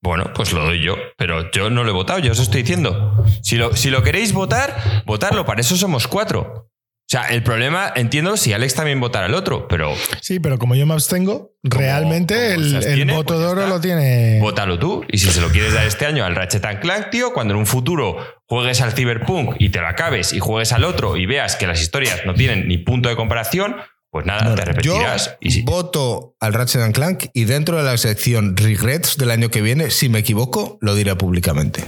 Bueno, 0.00 0.32
pues 0.32 0.52
lo 0.52 0.64
doy 0.64 0.80
yo, 0.82 0.94
pero 1.16 1.50
yo 1.50 1.70
no 1.70 1.82
lo 1.82 1.90
he 1.90 1.92
votado, 1.92 2.20
ya 2.20 2.30
os 2.30 2.38
estoy 2.38 2.62
diciendo. 2.62 3.24
Si 3.42 3.56
lo, 3.56 3.74
si 3.76 3.90
lo 3.90 4.02
queréis 4.02 4.32
votar, 4.32 5.02
votarlo, 5.06 5.44
para 5.44 5.60
eso 5.60 5.76
somos 5.76 6.06
cuatro. 6.06 6.67
O 7.08 7.10
sea, 7.10 7.22
el 7.28 7.42
problema, 7.42 7.90
entiendo 7.96 8.36
si 8.36 8.52
Alex 8.52 8.74
también 8.74 9.00
votara 9.00 9.28
el 9.28 9.34
otro, 9.34 9.66
pero 9.66 9.94
Sí, 10.20 10.40
pero 10.40 10.58
como 10.58 10.74
yo 10.74 10.84
me 10.84 10.92
abstengo, 10.92 11.52
realmente 11.62 12.54
como 12.54 12.66
el, 12.66 12.84
el 12.84 13.10
voto 13.10 13.28
pues 13.28 13.40
de 13.40 13.46
oro 13.46 13.66
lo 13.66 13.80
tiene. 13.80 14.38
vótalo 14.42 14.78
tú. 14.78 15.06
Y 15.08 15.16
si 15.16 15.30
se 15.30 15.40
lo 15.40 15.48
quieres 15.48 15.72
dar 15.72 15.86
este 15.86 16.04
año 16.04 16.26
al 16.26 16.36
Ratchet 16.36 16.62
and 16.66 16.80
Clank, 16.80 17.08
tío, 17.08 17.32
cuando 17.32 17.54
en 17.54 17.60
un 17.60 17.66
futuro 17.66 18.18
juegues 18.44 18.82
al 18.82 18.92
Cyberpunk 18.92 19.56
y 19.58 19.70
te 19.70 19.80
lo 19.80 19.86
acabes 19.88 20.34
y 20.34 20.38
juegues 20.38 20.72
al 20.74 20.84
otro 20.84 21.16
y 21.16 21.24
veas 21.24 21.56
que 21.56 21.66
las 21.66 21.80
historias 21.80 22.26
no 22.26 22.34
tienen 22.34 22.68
ni 22.68 22.76
punto 22.76 23.08
de 23.08 23.16
comparación, 23.16 23.76
pues 24.10 24.26
nada, 24.26 24.54
te 24.54 24.64
repetirás. 24.66 25.38
Yo 25.40 25.48
y 25.48 25.62
voto 25.62 26.36
al 26.40 26.52
Ratchet 26.52 26.82
and 26.82 26.94
Clank 26.94 27.24
y 27.32 27.46
dentro 27.46 27.78
de 27.78 27.84
la 27.84 27.96
sección 27.96 28.54
Regrets 28.54 29.16
del 29.16 29.30
año 29.30 29.48
que 29.50 29.62
viene, 29.62 29.90
si 29.90 30.10
me 30.10 30.18
equivoco, 30.18 30.76
lo 30.82 30.94
diré 30.94 31.16
públicamente. 31.16 31.84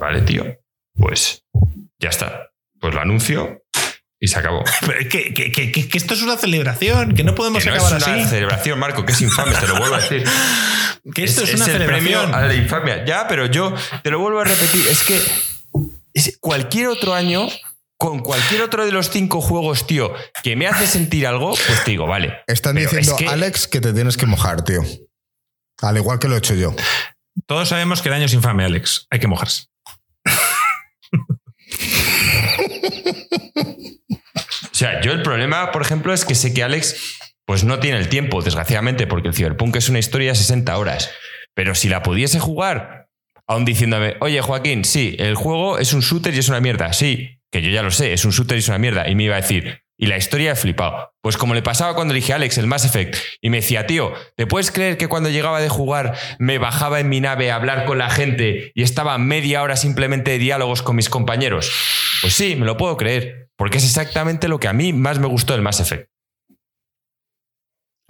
Vale, 0.00 0.22
tío. 0.22 0.46
Pues 0.96 1.44
ya 1.98 2.08
está. 2.08 2.47
Pues 2.80 2.94
lo 2.94 3.00
anuncio 3.00 3.62
y 4.20 4.28
se 4.28 4.38
acabó. 4.38 4.64
Pero 4.86 4.98
es 5.00 5.06
que, 5.08 5.32
que- 5.34 5.50
que- 5.52 5.72
que- 5.72 5.88
que 5.88 5.98
esto 5.98 6.14
es 6.14 6.22
una 6.22 6.36
celebración, 6.36 7.14
que 7.14 7.24
no 7.24 7.34
podemos 7.34 7.62
Que 7.62 7.70
no 7.70 7.76
es 7.76 7.82
acabar 7.84 8.02
una 8.02 8.14
así. 8.22 8.28
celebración, 8.30 8.78
Marco, 8.78 9.04
que 9.04 9.12
es 9.12 9.20
infame, 9.20 9.54
te 9.54 9.66
lo 9.66 9.76
vuelvo 9.78 9.94
a 9.96 10.00
decir. 10.00 10.24
Que 11.14 11.24
esto 11.24 11.42
es, 11.44 11.54
una 11.54 11.64
el 11.66 11.84
premio 11.86 12.18
celebración. 12.20 12.34
a 12.34 12.42
la 12.46 12.54
infamia. 12.54 13.04
Ya, 13.06 13.26
pero 13.28 13.46
yo 13.46 13.72
te 14.02 14.10
lo 14.10 14.18
vuelvo 14.18 14.40
a 14.40 14.44
repetir. 14.44 14.86
Es 14.88 15.04
que 15.04 15.18
es- 16.12 16.36
cualquier 16.40 16.88
otro 16.88 17.14
año, 17.14 17.48
con 17.96 18.18
cualquier 18.20 18.62
otro 18.62 18.84
de 18.84 18.92
los 18.92 19.08
cinco 19.08 19.40
juegos, 19.40 19.86
tío, 19.86 20.12
que 20.42 20.54
me 20.56 20.66
hace 20.66 20.86
sentir 20.86 21.26
algo, 21.26 21.50
pues 21.54 21.84
te 21.84 21.92
digo, 21.92 22.06
vale. 22.06 22.34
Están 22.46 22.76
diciendo, 22.76 23.12
es 23.12 23.16
que- 23.16 23.26
Alex, 23.28 23.68
que 23.68 23.80
te 23.80 23.92
tienes 23.94 24.16
que 24.16 24.26
mojar, 24.26 24.64
tío. 24.64 24.82
Al 25.80 25.96
igual 25.96 26.18
que 26.18 26.28
lo 26.28 26.34
he 26.34 26.38
hecho 26.38 26.54
yo. 26.54 26.74
Todos 27.46 27.68
sabemos 27.68 28.02
que 28.02 28.08
el 28.08 28.14
año 28.16 28.26
es 28.26 28.34
infame, 28.34 28.64
Alex. 28.64 29.06
Hay 29.10 29.20
que 29.20 29.28
mojarse. 29.28 29.66
Sea, 34.78 35.00
yo 35.00 35.12
el 35.12 35.22
problema, 35.22 35.72
por 35.72 35.82
ejemplo, 35.82 36.12
es 36.12 36.24
que 36.24 36.34
sé 36.34 36.54
que 36.54 36.62
Alex 36.62 37.18
pues 37.44 37.64
no 37.64 37.80
tiene 37.80 37.98
el 37.98 38.08
tiempo, 38.08 38.42
desgraciadamente, 38.42 39.06
porque 39.06 39.28
el 39.28 39.34
Cyberpunk 39.34 39.74
es 39.76 39.88
una 39.88 39.98
historia 39.98 40.32
de 40.32 40.34
60 40.34 40.76
horas. 40.76 41.10
Pero 41.54 41.74
si 41.74 41.88
la 41.88 42.02
pudiese 42.02 42.38
jugar, 42.38 43.08
aún 43.46 43.64
diciéndome, 43.64 44.16
oye 44.20 44.40
Joaquín, 44.42 44.84
sí, 44.84 45.16
el 45.18 45.34
juego 45.34 45.78
es 45.78 45.94
un 45.94 46.00
shooter 46.00 46.34
y 46.34 46.38
es 46.38 46.48
una 46.50 46.60
mierda. 46.60 46.92
Sí, 46.92 47.40
que 47.50 47.62
yo 47.62 47.70
ya 47.70 47.82
lo 47.82 47.90
sé, 47.90 48.12
es 48.12 48.24
un 48.24 48.32
shooter 48.32 48.56
y 48.56 48.60
es 48.60 48.68
una 48.68 48.78
mierda. 48.78 49.08
Y 49.08 49.14
me 49.14 49.24
iba 49.24 49.34
a 49.34 49.40
decir, 49.40 49.82
y 49.96 50.06
la 50.06 50.16
historia 50.16 50.52
he 50.52 50.56
flipado. 50.56 51.12
Pues 51.22 51.36
como 51.36 51.54
le 51.54 51.62
pasaba 51.62 51.94
cuando 51.94 52.12
elegí 52.12 52.32
a 52.32 52.36
Alex 52.36 52.58
el 52.58 52.66
Mass 52.66 52.84
Effect 52.84 53.16
y 53.40 53.50
me 53.50 53.56
decía, 53.56 53.86
tío, 53.86 54.12
¿te 54.36 54.46
puedes 54.46 54.70
creer 54.70 54.96
que 54.96 55.08
cuando 55.08 55.30
llegaba 55.30 55.60
de 55.60 55.68
jugar 55.68 56.16
me 56.38 56.58
bajaba 56.58 57.00
en 57.00 57.08
mi 57.08 57.20
nave 57.20 57.50
a 57.50 57.56
hablar 57.56 57.84
con 57.84 57.98
la 57.98 58.10
gente 58.10 58.72
y 58.74 58.82
estaba 58.82 59.18
media 59.18 59.62
hora 59.62 59.76
simplemente 59.76 60.30
de 60.32 60.38
diálogos 60.38 60.82
con 60.82 60.96
mis 60.96 61.08
compañeros? 61.08 61.72
Pues 62.20 62.34
sí, 62.34 62.54
me 62.56 62.66
lo 62.66 62.76
puedo 62.76 62.96
creer. 62.96 63.47
Porque 63.58 63.76
es 63.78 63.84
exactamente 63.84 64.48
lo 64.48 64.58
que 64.58 64.68
a 64.68 64.72
mí 64.72 64.94
más 64.94 65.18
me 65.18 65.26
gustó 65.26 65.52
del 65.52 65.60
Mass 65.62 65.80
Effect. 65.80 66.08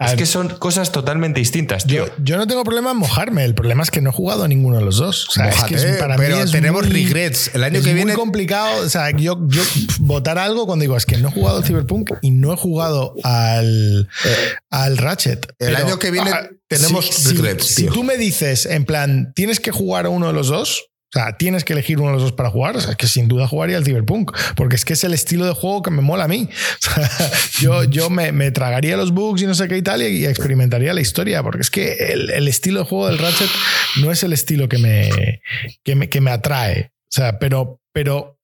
A 0.01 0.05
Es 0.05 0.11
ver, 0.11 0.19
que 0.19 0.25
son 0.27 0.47
cosas 0.59 0.93
totalmente 0.93 1.41
distintas, 1.41 1.85
tío. 1.85 2.05
yo, 2.07 2.13
yo 2.23 2.37
no 2.37 2.47
tengo 2.47 2.63
problema 2.63 2.91
en 2.91 2.97
mojarme. 2.97 3.43
El 3.43 3.53
problema 3.53 3.83
es 3.83 3.91
que 3.91 3.99
no 3.99 4.11
he 4.11 4.13
jugado 4.13 4.45
a 4.45 4.47
ninguno 4.47 4.77
de 4.77 4.85
los 4.85 4.95
dos. 4.95 5.27
O 5.27 5.31
sea, 5.33 5.49
es 5.49 5.61
que 5.65 5.75
es- 5.75 5.97
para 5.97 6.15
mí 6.15 6.23
pero 6.23 6.37
es 6.41 6.51
tenemos 6.51 6.83
muy- 6.87 7.03
regrets. 7.03 7.51
El 7.53 7.65
año 7.65 7.79
es 7.79 7.83
que 7.83 7.89
muy 7.89 7.95
viene 7.95 8.13
complicado. 8.13 8.85
O 8.85 8.87
sea, 8.87 9.11
yo, 9.11 9.37
yo 9.49 9.61
votar 9.99 10.37
algo 10.37 10.65
cuando 10.65 10.83
digo 10.83 10.95
es 10.95 11.05
que 11.05 11.17
no 11.17 11.27
he 11.27 11.31
jugado 11.33 11.57
al 11.57 11.65
Cyberpunk 11.65 12.11
y 12.21 12.31
no 12.31 12.53
he 12.53 12.55
jugado 12.55 13.13
al, 13.25 14.07
al 14.69 14.97
Ratchet. 14.97 15.47
el 15.59 15.73
Pero, 15.73 15.77
año 15.85 15.99
que 15.99 16.11
viene 16.11 16.31
ah, 16.31 16.47
tenemos 16.69 17.05
si, 17.09 17.35
regrets, 17.35 17.65
si 17.67 17.75
tío. 17.83 17.91
tú 17.91 18.03
me 18.05 18.15
dices, 18.15 18.67
en 18.67 18.85
plan, 18.85 19.33
tienes 19.35 19.59
que 19.59 19.71
jugar 19.71 20.05
a 20.05 20.09
uno 20.09 20.27
de 20.27 20.33
los 20.33 20.47
dos. 20.47 20.85
O 21.09 21.19
sea, 21.19 21.37
tienes 21.37 21.63
que 21.63 21.73
elegir 21.73 21.97
uno 21.97 22.09
de 22.09 22.13
los 22.13 22.21
dos 22.21 22.33
para 22.33 22.51
jugar. 22.51 22.77
O 22.77 22.81
sea, 22.81 22.91
es 22.91 22.97
que 22.97 23.07
sin 23.07 23.27
duda 23.27 23.47
jugaría 23.47 23.77
al 23.77 23.83
Cyberpunk, 23.83 24.31
porque 24.55 24.75
es 24.75 24.85
que 24.85 24.93
es 24.93 25.03
el 25.03 25.13
estilo 25.13 25.45
de 25.45 25.53
juego 25.53 25.81
que 25.81 25.89
me 25.89 26.01
mola 26.01 26.25
a 26.25 26.27
mí. 26.27 26.49
O 26.79 26.81
sea, 26.81 27.31
yo 27.59 27.83
yo 27.83 28.09
me, 28.09 28.31
me 28.31 28.51
tragaría 28.51 28.95
los 28.95 29.11
bugs 29.11 29.41
y 29.41 29.45
no 29.45 29.55
sé 29.55 29.67
qué 29.67 29.77
y 29.77 29.81
tal 29.81 30.01
y, 30.01 30.25
experimentaría 30.25 30.93
la 30.93 31.01
historia, 31.01 31.43
porque 31.43 31.61
es 31.61 31.69
que 31.69 31.93
el, 31.93 32.29
el 32.29 32.47
estilo 32.47 32.81
de 32.81 32.85
juego 32.85 33.07
del 33.07 33.17
Ratchet 33.17 33.49
no 34.01 34.11
es 34.11 34.23
el 34.23 34.33
estilo 34.33 34.69
que 34.69 34.77
me, 34.77 35.41
que 35.83 35.95
me, 35.95 36.09
que 36.09 36.21
me 36.21 36.31
atrae. 36.31 36.91
O 36.93 37.11
sea, 37.11 37.39
pero, 37.39 37.81
pero 37.91 38.39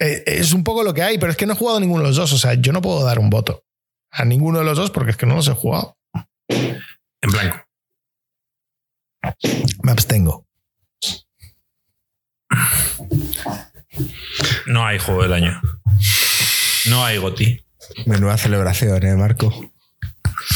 eh, 0.00 0.24
es 0.26 0.52
un 0.52 0.64
poco 0.64 0.82
lo 0.82 0.94
que 0.94 1.02
hay, 1.02 1.18
pero 1.18 1.30
es 1.30 1.36
que 1.36 1.46
no 1.46 1.52
he 1.52 1.56
jugado 1.56 1.78
a 1.78 1.80
ninguno 1.80 2.02
de 2.02 2.08
los 2.08 2.16
dos. 2.16 2.32
O 2.32 2.38
sea, 2.38 2.54
yo 2.54 2.72
no 2.72 2.80
puedo 2.80 3.04
dar 3.04 3.18
un 3.18 3.30
voto 3.30 3.64
a 4.10 4.24
ninguno 4.24 4.60
de 4.60 4.64
los 4.64 4.78
dos 4.78 4.90
porque 4.90 5.10
es 5.10 5.16
que 5.16 5.26
no 5.26 5.36
los 5.36 5.48
he 5.48 5.52
jugado. 5.52 5.96
En 6.48 7.30
blanco. 7.30 7.58
Me 9.82 9.92
abstengo. 9.92 10.45
No 14.66 14.86
hay 14.86 14.98
juego 14.98 15.22
del 15.22 15.32
año. 15.32 15.60
No 16.86 17.04
hay 17.04 17.18
GOTI. 17.18 17.64
Menuda 18.06 18.36
celebración, 18.36 19.04
¿eh, 19.06 19.14
Marco? 19.14 19.50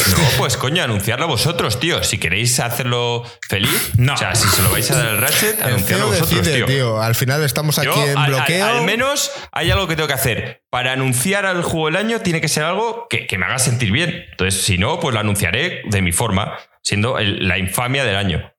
No, 0.07 0.17
pues 0.39 0.57
coño, 0.57 0.83
anunciarlo 0.83 1.27
vosotros, 1.27 1.81
tío. 1.81 2.03
Si 2.05 2.19
queréis 2.19 2.61
hacerlo 2.61 3.25
feliz, 3.49 3.93
No. 3.97 4.15
o 4.15 4.17
sea, 4.17 4.35
si 4.35 4.47
se 4.49 4.63
lo 4.63 4.71
vais 4.71 4.89
a 4.91 4.97
dar 4.97 5.07
al 5.09 5.19
Ratchet, 5.19 5.61
anunciarlo 5.63 6.07
vosotros, 6.09 6.31
decide, 6.45 6.57
tío. 6.57 6.67
tío. 6.67 7.03
Al 7.03 7.15
final 7.15 7.43
estamos 7.45 7.79
aquí 7.79 7.87
Yo, 7.87 8.05
en 8.07 8.17
al, 8.17 8.25
al- 8.25 8.31
bloqueo. 8.31 8.67
al 8.67 8.83
menos 8.85 9.31
hay 9.53 9.71
algo 9.71 9.89
que 9.89 9.97
tengo 9.97 10.07
que 10.09 10.15
hacer. 10.15 10.63
Para 10.71 10.93
anunciar 10.93 11.47
al 11.47 11.63
juego 11.63 11.87
del 11.87 11.97
año 11.97 12.21
tiene 12.21 12.41
que 12.41 12.49
ser 12.49 12.65
algo 12.65 13.07
que, 13.09 13.27
que 13.27 13.39
me 13.39 13.47
haga 13.47 13.59
sentir 13.59 13.91
bien. 13.91 14.27
Entonces, 14.31 14.63
si 14.63 14.79
no, 14.79 15.01
pues 15.01 15.15
lo 15.15 15.21
anunciaré 15.21 15.83
de 15.87 16.03
mi 16.03 16.13
forma, 16.13 16.57
siendo 16.83 17.19
el- 17.19 17.47
la 17.49 17.59
infamia 17.59 18.05
del 18.05 18.17
año. 18.17 18.53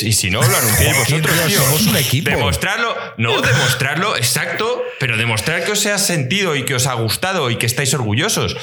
Y 0.00 0.12
si 0.12 0.30
no, 0.30 0.40
lo 0.42 0.56
anunciáis 0.56 0.96
vosotros, 0.98 1.36
Tío, 1.46 1.60
somos 1.62 1.86
un 1.86 1.96
equipo. 1.96 2.30
Demostrarlo, 2.30 2.94
no 3.18 3.40
demostrarlo, 3.42 4.16
exacto, 4.16 4.82
pero 4.98 5.16
demostrar 5.16 5.64
que 5.64 5.72
os 5.72 5.86
ha 5.86 5.98
sentido 5.98 6.56
y 6.56 6.64
que 6.64 6.74
os 6.74 6.86
ha 6.86 6.94
gustado 6.94 7.50
y 7.50 7.56
que 7.56 7.66
estáis 7.66 7.92
orgullosos. 7.94 8.54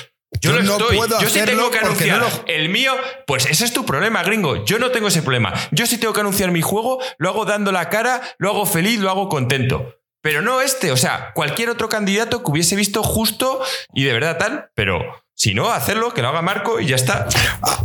Yo, 0.42 0.52
Yo 0.52 0.58
lo 0.58 0.64
no 0.64 0.72
estoy. 0.74 0.98
puedo 0.98 1.20
Yo 1.22 1.30
sí 1.30 1.42
tengo 1.44 1.72
que 1.72 1.80
anunciar 1.80 2.20
no 2.20 2.30
lo- 2.30 2.44
el 2.48 2.70
mío, 2.70 2.94
pues 3.26 3.46
ese 3.48 3.66
es 3.66 3.74
tu 3.74 3.86
problema, 3.86 4.22
gringo. 4.24 4.64
Yo 4.66 4.78
no 4.78 4.92
tengo 4.92 5.08
ese 5.08 5.22
problema. 5.24 5.54
Yo 5.72 5.86
sí 5.88 5.98
tengo 5.98 6.14
que 6.14 6.20
anunciar 6.22 6.52
mi 6.52 6.62
juego, 6.62 7.00
lo 7.18 7.30
hago 7.30 7.46
dando 7.46 7.72
la 7.72 7.90
cara, 7.90 8.22
lo 8.38 8.50
hago 8.50 8.66
feliz, 8.66 9.00
lo 9.00 9.10
hago 9.10 9.28
contento. 9.28 9.96
Pero 10.22 10.42
no 10.42 10.62
este, 10.62 10.92
o 10.92 10.98
sea, 10.98 11.32
cualquier 11.34 11.70
otro 11.70 11.90
candidato 11.90 12.44
que 12.44 12.52
hubiese 12.52 12.76
visto 12.76 13.02
justo 13.04 13.62
y 13.94 14.04
de 14.04 14.14
verdad 14.14 14.38
tal, 14.38 14.70
pero 14.76 15.00
si 15.40 15.53
no, 15.53 15.72
hacerlo, 15.72 16.14
que 16.14 16.22
lo 16.22 16.27
haga 16.27 16.42
Marco 16.42 16.82
y 16.82 16.88
ya 16.88 16.98
está. 16.98 17.26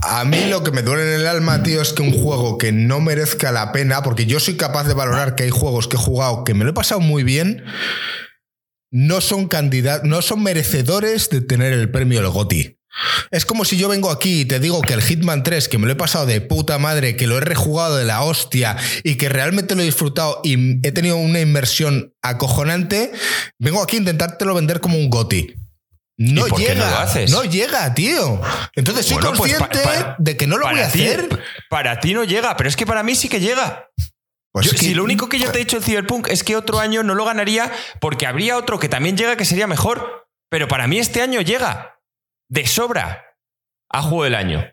A, 0.03 0.25
mí 0.25 0.47
lo 0.51 0.65
que 0.65 0.73
me 0.73 0.83
duele 0.83 1.15
en 1.15 1.21
el 1.21 1.27
alma, 1.29 1.63
tío, 1.63 1.81
es 1.81 1.93
que 1.93 2.03
un 2.03 2.13
juego 2.13 2.59
que 2.59 2.73
no 2.73 3.01
merezca 3.01 3.53
la 3.53 3.71
pena, 3.71 4.03
porque 4.03 4.27
yo 4.27 4.41
soy 4.41 4.57
capaz 4.57 4.89
de 4.89 4.95
valorar 4.95 5.37
que 5.37 5.45
hay 5.45 5.51
juegos 5.51 5.87
que 5.87 5.95
he 5.95 6.01
jugado 6.01 6.43
que 6.43 6.53
me 6.53 6.65
lo 6.65 6.71
he 6.71 6.75
pasado 6.75 7.01
muy 7.01 7.23
bien, 7.23 7.63
no 8.91 9.21
son 9.21 9.47
candidatos, 9.47 10.09
no 10.09 10.21
son 10.21 10.43
merecedores 10.43 11.31
de 11.31 11.43
tener 11.43 11.73
el 11.73 11.93
premio 11.93 12.21
del 12.21 12.31
GOTI. 12.31 12.81
Es 13.31 13.47
como 13.47 13.65
si 13.65 13.77
yo 13.77 13.89
vengo 13.89 14.11
aquí 14.11 14.41
y 14.41 14.45
te 14.47 14.59
digo 14.59 14.83
que 14.83 14.95
el 14.95 15.03
Hitman 15.03 15.45
3, 15.45 15.69
que 15.69 15.79
me 15.79 15.87
lo 15.87 15.93
he 15.93 15.97
pasado 15.97 16.27
de 16.27 16.41
puta 16.41 16.79
madre, 16.79 17.15
que 17.15 17.29
lo 17.29 17.39
he 17.39 17.41
rejugado 17.41 17.97
de 17.97 18.05
la 18.05 18.23
hostia 18.23 18.77
y 19.05 19.15
que 19.15 19.29
realmente 19.29 19.77
lo 19.77 19.83
he 19.83 19.85
disfrutado 19.85 20.41
y 20.43 20.85
he 20.85 20.91
tenido 20.91 21.19
una 21.19 21.39
inmersión 21.39 22.15
acojonante, 22.21 23.13
vengo 23.61 23.81
aquí 23.81 23.95
a 23.95 24.01
intentártelo 24.01 24.57
vender 24.57 24.81
como 24.81 24.99
un 24.99 25.09
GOTI. 25.09 25.64
No 26.17 26.47
¿Y 26.47 26.51
por 26.51 26.59
qué 26.61 26.69
llega, 26.69 26.85
no 26.85 26.91
lo 26.91 26.99
haces? 26.99 27.31
no 27.31 27.45
llega, 27.45 27.93
tío. 27.95 28.41
Entonces 28.75 29.07
soy 29.07 29.15
Bueno, 29.17 29.33
pues 29.37 29.57
consciente 29.57 29.83
pa- 29.83 30.15
de 30.19 30.37
que 30.37 30.47
no 30.47 30.59
lo 30.59 30.67
voy 30.69 30.79
a 30.81 30.89
ti- 30.91 31.05
hacer. 31.07 31.43
Para 31.69 31.99
ti 31.99 32.15
no 32.15 32.23
llega, 32.25 32.57
pero 32.57 32.69
es 32.69 32.77
que 32.77 32.87
para 32.87 33.03
mí 33.03 33.15
sí 33.17 33.29
que 33.29 33.41
llega. 33.41 33.91
Pues 34.53 34.67
Yo- 34.67 34.73
es 34.73 34.81
que- 34.81 34.87
Si 34.87 34.95
lo 34.95 35.03
único 35.03 35.29
que 35.29 35.41
yo 35.41 35.51
te 35.51 35.57
he 35.59 35.65
dicho 35.65 35.77
el 35.77 35.83
Cyberpunk 35.83 36.29
es 36.29 36.45
que 36.45 36.55
otro 36.55 36.79
año 36.79 37.03
no 37.03 37.17
lo 37.17 37.25
ganaría 37.25 37.73
porque 38.01 38.27
habría 38.29 38.57
otro 38.57 38.79
que 38.79 38.89
también 38.89 39.17
llega 39.17 39.37
que 39.37 39.45
sería 39.45 39.67
mejor. 39.67 40.29
Pero 40.51 40.69
para 40.69 40.87
mí 40.87 41.01
este 41.01 41.21
año 41.23 41.41
llega 41.41 41.99
de 42.49 42.65
sobra 42.69 43.25
a 43.91 44.03
juego 44.03 44.23
del 44.25 44.37
año. 44.37 44.65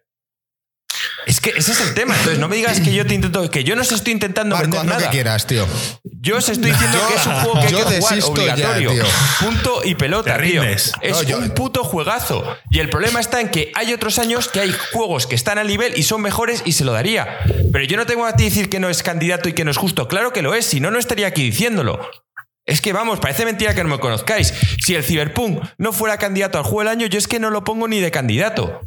Es 1.27 1.40
que 1.40 1.51
ese 1.51 1.72
es 1.72 1.82
el 1.82 1.93
tema. 1.93 2.14
Entonces 2.16 2.40
no 2.40 2.48
me 2.48 2.56
digas 2.56 2.80
que 2.80 2.93
yo 2.93 3.06
te 3.06 3.14
intento, 3.14 3.50
que 3.50 3.64
yo 3.64 3.75
no 3.75 3.82
os 3.83 3.91
estoy 3.91 4.14
intentando 4.14 4.56
Marco, 4.56 4.72
vender 4.72 4.80
haz 4.82 4.85
lo 4.85 4.93
nada. 4.93 5.09
que 5.09 5.16
quieras, 5.16 5.45
tío. 5.48 5.67
Yo 6.03 6.38
os 6.38 6.50
estoy 6.50 6.72
diciendo 6.72 6.98
Yo- 7.00 7.08
que 7.08 7.16
es 7.16 7.25
un 7.25 7.33
juego 7.33 7.53
que 7.53 7.59
hay 7.67 7.74
que 7.74 8.00
jugar 8.00 8.19
ya, 8.19 8.25
obligatorio. 8.27 8.91
tío. 8.91 9.03
Punto 9.40 9.82
y 9.83 9.95
pelota, 9.95 10.38
Te 10.38 10.43
tío. 10.43 10.64
Es 10.64 10.91
No, 11.09 11.24
yo- 11.24 11.38
un 11.38 11.50
puto 11.51 11.83
juegazo. 11.83 12.58
Y 12.69 12.80
el 12.80 12.90
problema 12.90 13.19
está 13.19 13.40
en 13.41 13.50
que 13.50 13.72
hay 13.75 13.93
otros 13.93 14.19
años 14.19 14.48
que 14.48 14.59
hay 14.59 14.74
juegos 14.93 15.27
que 15.27 15.35
están 15.35 15.58
al 15.58 15.67
nivel 15.67 15.93
y 15.98 16.03
son 16.03 16.22
mejores 16.22 16.61
y 16.66 16.72
se 16.74 16.85
lo 16.85 16.91
daría. 16.91 17.40
Pero 17.72 17.85
yo 17.85 17.98
no 17.98 18.06
tengo 18.06 18.25
a 18.25 18.35
ti 18.35 18.45
decir 18.45 18.69
que 18.69 18.80
no 18.80 18.90
es 18.90 19.03
candidato 19.03 19.50
y 19.50 19.53
que 19.53 19.64
no 19.66 19.72
es 19.72 19.77
justo. 19.77 20.08
Claro 20.08 20.33
que 20.33 20.41
lo 20.41 20.53
es, 20.53 20.66
si 20.66 20.80
no, 20.80 20.91
no 20.91 21.00
estaría 21.00 21.27
aquí 21.27 21.43
diciéndolo. 21.43 22.00
Es 22.66 22.80
que 22.82 22.93
vamos, 22.93 23.19
parece 23.19 23.43
mentira 23.45 23.74
que 23.74 23.83
no 23.83 23.90
me 23.90 24.00
conozcáis. 24.00 24.53
Si 24.83 24.93
el 24.95 25.03
Cyberpunk 25.03 25.64
no 25.80 25.93
fuera 25.93 26.17
candidato 26.17 26.58
al 26.59 26.64
juego 26.64 26.82
del 26.82 26.90
año, 26.90 27.08
yo 27.08 27.17
es 27.17 27.27
que 27.27 27.40
no 27.40 27.50
lo 27.50 27.64
pongo 27.64 27.88
ni 27.88 28.00
de 28.00 28.11
candidato. 28.11 28.82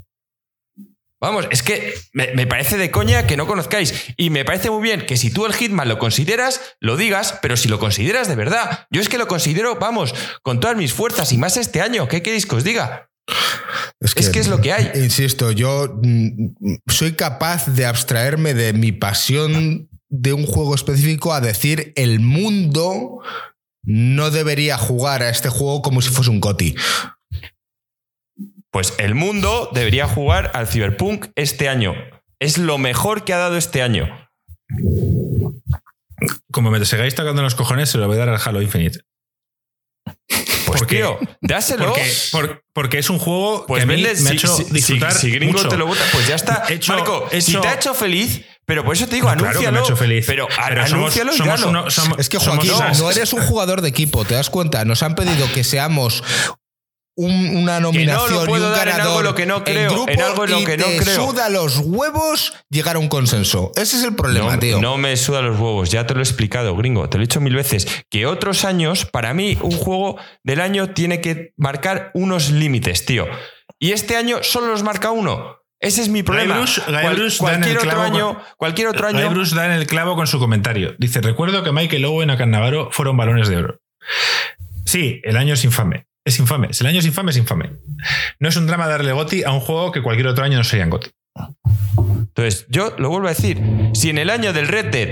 Vamos, 1.21 1.47
es 1.51 1.63
que 1.63 1.95
me, 2.13 2.35
me 2.35 2.47
parece 2.47 2.77
de 2.77 2.91
coña 2.91 3.27
que 3.27 3.37
no 3.37 3.47
conozcáis. 3.47 3.95
Y 4.17 4.31
me 4.31 4.45
parece 4.45 4.71
muy 4.71 4.83
bien 4.83 5.07
que 5.07 5.17
si 5.17 5.31
tú 5.31 5.47
el 5.47 5.55
Hitman 5.55 5.89
lo 5.89 5.99
consideras, 5.99 6.61
lo 6.81 6.97
digas, 6.97 7.39
pero 7.41 7.57
si 7.57 7.69
lo 7.69 7.79
consideras 7.79 8.29
de 8.29 8.35
verdad. 8.35 8.87
Yo 8.91 9.01
es 9.01 9.09
que 9.09 9.19
lo 9.19 9.29
considero, 9.29 9.77
vamos, 9.77 10.15
con 10.43 10.61
todas 10.61 10.77
mis 10.77 10.93
fuerzas 10.93 11.33
y 11.33 11.39
más 11.39 11.57
este 11.57 11.81
año. 11.81 12.09
¿Qué 12.09 12.23
queréis 12.23 12.47
que 12.47 12.57
os 12.57 12.65
diga? 12.65 13.11
Es 14.01 14.15
que 14.15 14.39
es 14.39 14.49
lo 14.49 14.61
que 14.61 14.73
hay. 14.73 14.91
Insisto, 14.95 15.51
yo 15.51 15.99
mm, 16.03 16.53
soy 16.89 17.13
capaz 17.13 17.67
de 17.69 17.87
abstraerme 17.87 18.53
de 18.53 18.73
mi 18.75 18.93
pasión 18.93 19.89
de 20.11 20.33
un 20.33 20.47
juego 20.47 20.75
específico 20.75 21.33
a 21.33 21.41
decir 21.41 21.93
el 21.97 22.21
mundo 22.21 23.21
no 23.83 24.31
debería 24.31 24.77
jugar 24.77 25.23
a 25.23 25.31
este 25.31 25.49
juego 25.49 25.83
como 25.83 26.03
si 26.03 26.11
fuese 26.11 26.31
un 26.31 26.41
GOTI. 26.41 26.75
Pues 28.75 28.93
el 28.99 29.15
mundo 29.15 29.71
debería 29.73 30.09
jugar 30.09 30.51
al 30.53 30.67
Cyberpunk 30.67 31.27
este 31.37 31.69
año. 31.69 31.95
Es 32.41 32.59
lo 32.59 32.77
mejor 32.77 33.25
que 33.25 33.33
ha 33.33 33.39
dado 33.39 33.57
este 33.57 33.83
año. 33.83 34.29
Como 36.51 36.73
me 36.73 36.85
sigáis 36.85 37.15
tocando 37.15 37.41
los 37.41 37.55
cojones, 37.55 37.89
se 37.91 37.99
lo 37.99 38.09
voy 38.09 38.17
a 38.17 38.27
dar 38.27 38.31
al 38.31 38.41
Halo 38.45 38.61
Infinite. 38.63 38.99
Pues 40.67 40.81
¿Por 40.81 40.87
qué? 40.89 40.97
tío, 40.97 41.21
dáselo. 41.41 41.85
Porque, 41.87 42.13
por- 42.33 42.65
porque 42.73 42.99
es 42.99 43.11
un 43.11 43.21
juego 43.21 43.65
Pues 43.69 43.79
que 43.79 43.83
a 43.85 43.87
mí 43.95 44.03
vendes, 44.03 44.23
me 44.23 44.31
ha 44.31 44.33
si, 44.33 44.39
hecho 44.39 44.57
disfrutar 44.73 45.13
si- 45.13 45.21
si 45.21 45.31
Gringo 45.31 45.53
mucho. 45.59 45.69
te 45.69 45.77
lo 45.77 45.87
vota, 45.87 46.03
pues 46.11 46.27
ya 46.27 46.35
está. 46.35 46.65
He 46.69 46.75
hecho- 46.75 46.95
Marco, 46.95 47.29
he 47.31 47.41
si 47.43 47.57
te 47.61 47.69
ha 47.69 47.75
hecho 47.75 47.95
feliz, 47.95 48.45
pero 48.67 48.85
por 48.85 48.97
eso 48.97 49.07
te 49.07 49.15
digo, 49.15 49.27
Claro 49.29 49.39
que 49.39 49.45
me 49.45 49.51
anúncialo. 49.51 49.79
ha 49.79 49.83
hecho 49.85 49.97
feliz. 49.97 50.25
Pero, 50.27 50.49
Pero 50.49 50.83
somos- 50.89 50.93
anúncialo 51.15 51.33
y 51.33 51.37
somos 51.37 51.63
uno- 51.65 51.91
somos- 51.93 52.19
Es 52.19 52.29
que 52.29 52.41
somos 52.41 52.57
Joaquín, 52.67 52.73
unas- 52.73 52.99
no 52.99 53.09
eres 53.09 53.33
un 53.35 53.43
jugador 53.43 53.83
de 53.83 53.89
equipo, 53.91 54.25
¿te 54.25 54.35
das 54.35 54.51
cuenta? 54.51 54.85
Nos 54.85 55.05
han 55.05 55.15
pedido 55.15 55.47
que 55.53 55.63
seamos 55.63 56.25
un- 57.17 57.57
una 57.59 57.79
nominación 57.81 58.47
puedo 58.47 58.65
y 58.65 58.71
un 58.71 58.75
dar 58.77 58.89
en 58.89 58.97
ganador 58.97 59.09
algo 59.19 59.21
en 59.21 59.25
lo 59.27 59.35
que 59.35 59.47
no 59.47 59.63
creo, 59.65 59.91
grupo 59.93 60.11
en 60.11 60.21
algo 60.23 60.45
en 60.45 60.51
lo 60.51 60.61
y 60.61 60.65
que 60.65 60.77
no 60.77 60.85
te 60.87 60.97
creo. 60.99 61.15
suda 61.27 61.49
los 61.49 61.79
huevos 61.79 62.53
llegar 62.71 62.97
a 62.97 62.99
un 62.99 63.09
consenso. 63.09 63.71
Ese 63.77 63.97
es 63.97 64.03
el 64.05 64.15
problema, 64.17 64.55
No, 64.55 64.59
tío. 64.59 64.81
no 64.81 64.97
me 64.99 65.17
suda 65.17 65.41
los 65.43 65.59
huevos, 65.59 65.91
ya 65.91 66.07
te 66.07 66.15
lo 66.15 66.21
he 66.21 66.23
explicado, 66.25 66.75
gringo, 66.77 67.09
te 67.09 67.17
lo 67.19 67.23
he 67.23 67.27
dicho 67.27 67.41
mil 67.41 67.55
veces. 67.55 68.05
Que 68.11 68.27
otros 68.27 68.65
años, 68.65 69.05
para 69.07 69.33
mí, 69.35 69.57
un 69.63 69.73
juego 69.77 70.17
del 70.43 70.61
año 70.61 70.91
tiene 70.91 71.21
que 71.21 71.53
marcar 71.57 72.11
unos 72.15 72.51
límites, 72.51 73.05
tío. 73.07 73.27
Y 73.79 73.93
este 73.93 74.17
año 74.17 74.39
solo 74.43 74.67
los 74.69 74.83
marca 74.83 75.11
uno. 75.11 75.59
Ese 75.81 76.01
es 76.03 76.09
mi 76.09 76.23
problema. 76.23 76.65
Cualquier 77.39 77.73
el 77.73 77.77
otro 77.77 77.91
clavo 77.91 78.03
año, 78.03 78.41
cualquier 78.57 78.89
otro 78.89 79.07
año. 79.07 79.31
Da 79.55 79.67
en 79.67 79.73
el 79.73 79.87
clavo 79.87 80.17
con 80.17 80.27
su 80.27 80.39
comentario. 80.39 80.95
Dice: 80.99 81.21
Recuerdo 81.21 81.63
que 81.63 81.73
Michael 81.73 82.07
Owen 82.07 82.31
a 82.31 82.39
Cannavaro 82.39 82.89
fueron 82.91 83.17
balones 83.19 83.49
de 83.49 83.59
oro. 83.59 83.81
Sí, 84.87 85.21
el 85.25 85.37
año 85.37 85.55
es 85.55 85.65
infame. 85.65 86.07
Es 86.25 86.39
infame. 86.39 86.73
Si 86.73 86.83
el 86.83 86.89
año 86.89 87.01
es 87.01 87.07
infame, 87.07 87.31
es 87.31 87.37
infame. 87.37 87.73
No 88.39 88.49
es 88.49 88.57
un 88.57 88.67
drama 88.67 88.87
darle 88.89 89.13
Goti 89.13 89.43
a 89.43 89.53
un 89.53 89.61
juego 89.61 89.93
que 89.93 90.03
cualquier 90.03 90.29
otro 90.29 90.45
año 90.45 90.57
no 90.57 90.65
sería 90.65 90.85
en 90.85 90.91
Goti. 90.91 91.11
Entonces, 91.97 92.67
yo 92.69 92.95
lo 92.99 93.11
vuelvo 93.11 93.27
a 93.29 93.31
decir. 93.35 93.61
Si 93.93 94.11
en 94.11 94.19
el 94.19 94.31
año 94.31 94.53
del 94.53 94.69
Red 94.69 94.87
Dead 94.87 95.09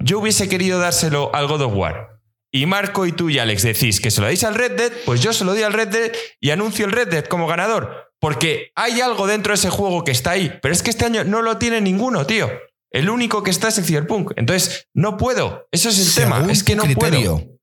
yo 0.00 0.20
hubiese 0.20 0.48
querido 0.48 0.78
dárselo 0.78 1.34
al 1.34 1.46
God 1.46 1.62
of 1.62 1.72
War 1.74 2.20
y 2.52 2.66
Marco 2.66 3.06
y 3.06 3.12
tú 3.12 3.30
y 3.30 3.38
Alex 3.38 3.62
decís 3.62 4.00
que 4.00 4.10
se 4.10 4.20
lo 4.20 4.26
dais 4.26 4.44
al 4.44 4.54
Red 4.54 4.72
Dead, 4.76 4.92
pues 5.04 5.20
yo 5.20 5.32
se 5.32 5.44
lo 5.44 5.52
doy 5.52 5.62
al 5.62 5.72
Red 5.72 5.88
Dead 5.88 6.12
y 6.40 6.50
anuncio 6.50 6.86
el 6.86 6.92
Red 6.92 7.08
Dead 7.08 7.24
como 7.24 7.46
ganador. 7.46 8.12
Porque 8.20 8.70
hay 8.76 9.00
algo 9.00 9.26
dentro 9.26 9.52
de 9.52 9.56
ese 9.56 9.70
juego 9.70 10.04
que 10.04 10.12
está 10.12 10.32
ahí. 10.32 10.58
Pero 10.62 10.72
es 10.72 10.82
que 10.82 10.90
este 10.90 11.04
año 11.06 11.24
no 11.24 11.42
lo 11.42 11.58
tiene 11.58 11.80
ninguno, 11.80 12.24
tío. 12.24 12.48
El 12.92 13.10
único 13.10 13.42
que 13.42 13.50
está 13.50 13.68
es 13.68 13.78
el 13.78 13.84
Cyberpunk. 13.84 14.32
Entonces, 14.36 14.86
no 14.94 15.16
puedo. 15.16 15.66
Eso 15.72 15.88
es 15.88 15.98
el 15.98 16.22
tema. 16.22 16.46
Es 16.50 16.62
que 16.62 16.76
no 16.76 16.84
criterio. 16.84 17.20
puedo. 17.20 17.34
Bueno, 17.34 17.58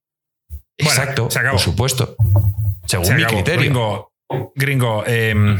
Exacto, 0.77 1.29
se 1.29 1.39
acabó. 1.39 1.55
por 1.55 1.63
supuesto. 1.63 2.15
Según 2.89 3.05
Se 3.05 3.13
mi 3.13 3.21
acabó. 3.23 3.43
criterio. 3.43 3.61
Gringo, 3.61 4.13
gringo, 4.55 5.03
em, 5.05 5.59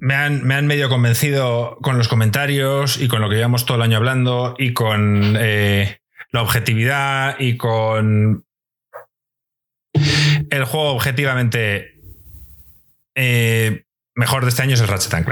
me, 0.00 0.14
han, 0.14 0.44
me 0.46 0.54
han 0.54 0.66
medio 0.66 0.90
convencido 0.90 1.78
con 1.80 1.96
los 1.96 2.08
comentarios 2.08 2.98
y 3.00 3.08
con 3.08 3.22
lo 3.22 3.30
que 3.30 3.36
llevamos 3.36 3.64
todo 3.64 3.78
el 3.78 3.82
año 3.82 3.96
hablando 3.96 4.54
y 4.58 4.74
con 4.74 5.36
eh, 5.40 6.00
la 6.32 6.42
objetividad 6.42 7.36
y 7.40 7.56
con 7.56 8.44
el 10.50 10.64
juego 10.64 10.90
objetivamente 10.90 11.94
eh, 13.14 13.84
mejor 14.14 14.42
de 14.42 14.50
este 14.50 14.60
año 14.60 14.74
es 14.74 14.80
el 14.82 14.88
Ratchet 14.88 15.08
Clank. 15.24 15.28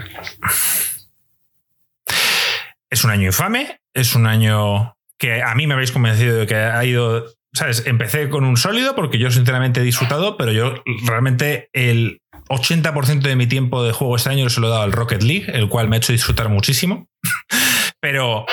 Es 2.89 3.05
un 3.05 3.11
año 3.11 3.27
infame, 3.27 3.81
es 3.93 4.15
un 4.15 4.27
año 4.27 4.97
que 5.19 5.43
a 5.43 5.55
mí 5.55 5.67
me 5.67 5.75
habéis 5.75 5.93
convencido 5.93 6.39
de 6.39 6.47
que 6.47 6.55
ha 6.57 6.83
ido 6.87 7.27
¿sabes? 7.55 7.85
Empecé 7.87 8.29
con 8.29 8.45
un 8.45 8.57
sólido 8.57 8.95
porque 8.95 9.19
yo 9.19 9.31
sinceramente 9.31 9.81
he 9.81 9.85
disfrutado, 9.85 10.37
pero 10.37 10.53
yo 10.53 10.83
realmente 11.07 11.71
el 11.73 12.21
80% 12.49 13.23
de 13.23 13.37
mi 13.37 13.47
tiempo 13.47 13.85
de 13.85 13.93
juego 13.93 14.17
este 14.17 14.31
año 14.31 14.51
se 14.51 14.61
lo 14.61 14.67
he 14.67 14.71
dado 14.71 14.83
al 14.83 14.93
Rocket 14.93 15.23
League, 15.23 15.47
el 15.53 15.69
cual 15.69 15.89
me 15.89 15.97
ha 15.97 15.99
hecho 15.99 16.13
disfrutar 16.13 16.49
muchísimo. 16.49 17.09
pero, 18.01 18.45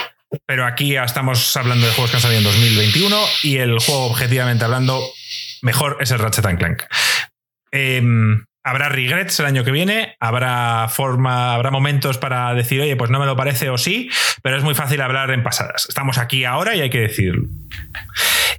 pero 0.45 0.65
aquí 0.65 0.93
ya 0.93 1.03
estamos 1.03 1.57
hablando 1.57 1.85
de 1.85 1.91
juegos 1.93 2.11
que 2.11 2.17
han 2.17 2.21
salido 2.21 2.39
en 2.39 2.45
2021 2.45 3.17
y 3.43 3.57
el 3.57 3.79
juego, 3.79 4.05
objetivamente 4.05 4.63
hablando, 4.63 5.01
mejor 5.61 5.97
es 5.99 6.11
el 6.11 6.19
Ratchet 6.19 6.57
Clank. 6.57 6.83
Em, 7.71 8.45
habrá 8.63 8.89
regrets 8.89 9.39
el 9.39 9.45
año 9.45 9.63
que 9.63 9.71
viene, 9.71 10.15
habrá 10.19 10.87
forma, 10.89 11.53
habrá 11.53 11.71
momentos 11.71 12.17
para 12.17 12.53
decir, 12.53 12.81
oye, 12.81 12.95
pues 12.95 13.09
no 13.09 13.19
me 13.19 13.25
lo 13.25 13.35
parece 13.35 13.69
o 13.69 13.77
sí, 13.77 14.09
pero 14.41 14.57
es 14.57 14.63
muy 14.63 14.75
fácil 14.75 15.01
hablar 15.01 15.31
en 15.31 15.43
pasadas. 15.43 15.85
Estamos 15.89 16.17
aquí 16.17 16.45
ahora 16.45 16.75
y 16.75 16.81
hay 16.81 16.89
que 16.89 17.01
decirlo. 17.01 17.47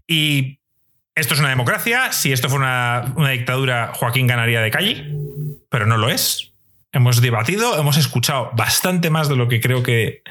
Y 0.07 0.59
esto 1.15 1.35
es 1.35 1.41
una 1.41 1.51
democracia. 1.51 2.13
Si 2.13 2.33
esto 2.33 2.49
fuera 2.49 3.05
una, 3.15 3.31
dictadura, 3.31 3.93
Joaquín 3.95 4.27
ganaría 4.27 4.61
de 4.61 4.71
calle, 4.71 5.15
pero 5.71 5.87
no 5.87 5.97
lo 5.97 6.09
es. 6.09 6.53
Hemos 6.93 7.23
debatido, 7.23 7.79
hemos 7.79 7.97
escuchado 7.97 8.51
bastante 8.55 9.09
más 9.09 9.29
de 9.29 9.37
lo 9.37 9.49
que 9.49 9.61
creo 9.61 9.83
que, 9.83 10.23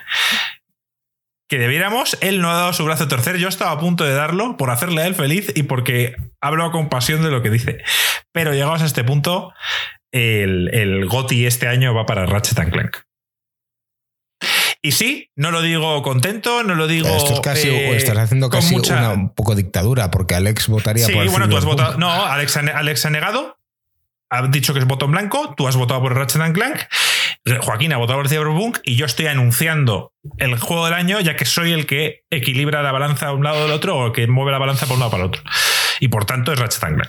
que 1.51 1.59
debiéramos. 1.59 2.17
Él 2.21 2.39
no 2.41 2.49
ha 2.49 2.53
dado 2.53 2.71
su 2.71 2.85
brazo 2.85 3.03
a 3.03 3.07
torcer. 3.09 3.35
Yo 3.38 3.49
estaba 3.49 3.71
a 3.71 3.77
punto 3.77 4.05
de 4.05 4.13
darlo 4.13 4.55
por 4.55 4.69
hacerle 4.71 5.01
a 5.01 5.05
él 5.05 5.15
feliz 5.15 5.51
y 5.53 5.63
porque 5.63 6.15
hablo 6.39 6.71
con 6.71 6.88
pasión 6.88 7.21
de 7.23 7.30
lo 7.30 7.41
que 7.43 7.49
dice. 7.49 7.80
Pero 8.31 8.53
llegados 8.53 8.81
a 8.81 8.85
este 8.85 9.03
punto, 9.03 9.51
el, 10.13 10.73
el 10.73 11.05
GOTI 11.07 11.45
este 11.45 11.67
año 11.67 11.93
va 11.93 12.05
para 12.05 12.25
Ratchet 12.25 12.57
and 12.59 12.71
Clank. 12.71 12.95
Y 14.81 14.93
sí, 14.93 15.30
no 15.35 15.51
lo 15.51 15.61
digo 15.61 16.01
contento, 16.03 16.63
no 16.63 16.73
lo 16.73 16.88
digo. 16.88 17.09
Esto 17.09 17.33
es 17.33 17.39
casi, 17.41 17.67
eh, 17.67 17.97
estás 17.97 18.17
haciendo 18.17 18.49
casi 18.49 18.73
mucha- 18.73 18.97
una 18.99 19.09
un 19.09 19.33
poco 19.35 19.53
dictadura, 19.53 20.09
porque 20.09 20.35
Alex 20.35 20.69
votaría 20.69 21.05
Sí, 21.05 21.11
por 21.11 21.23
el 21.23 21.30
bueno, 21.31 21.49
tú 21.49 21.57
has 21.57 21.65
votado. 21.65 21.97
No, 21.97 22.09
Alex 22.09 22.55
ha, 22.55 22.61
Alex 22.61 23.05
ha 23.05 23.09
negado. 23.09 23.57
Ha 24.30 24.47
dicho 24.47 24.73
que 24.73 24.80
es 24.80 24.85
voto 24.88 25.03
en 25.05 25.11
blanco. 25.11 25.53
Tú 25.57 25.67
has 25.67 25.75
votado 25.75 26.01
por 26.01 26.15
Ratchet 26.15 26.41
and 26.41 26.55
Clank. 26.55 26.77
Joaquín 27.45 27.93
ha 27.93 27.97
votado 27.97 28.19
por 28.19 28.29
Cyberpunk. 28.29 28.79
Y 28.83 28.95
yo 28.95 29.05
estoy 29.05 29.27
anunciando 29.27 30.13
el 30.37 30.57
juego 30.59 30.85
del 30.85 30.93
año, 30.93 31.19
ya 31.19 31.35
que 31.35 31.45
soy 31.45 31.71
el 31.71 31.85
que 31.85 32.23
equilibra 32.29 32.83
la 32.83 32.91
balanza 32.91 33.27
a 33.27 33.33
un 33.33 33.43
lado 33.43 33.63
del 33.63 33.71
otro, 33.71 33.97
o 33.97 34.11
que 34.11 34.27
mueve 34.27 34.51
la 34.51 34.59
balanza 34.59 34.85
por 34.85 34.95
un 34.95 34.99
lado 34.99 35.11
para 35.11 35.23
el 35.23 35.29
otro. 35.29 35.41
Y 35.99 36.07
por 36.07 36.25
tanto 36.25 36.51
es 36.51 36.59
Ratchet 36.59 36.79
Clank. 36.79 37.03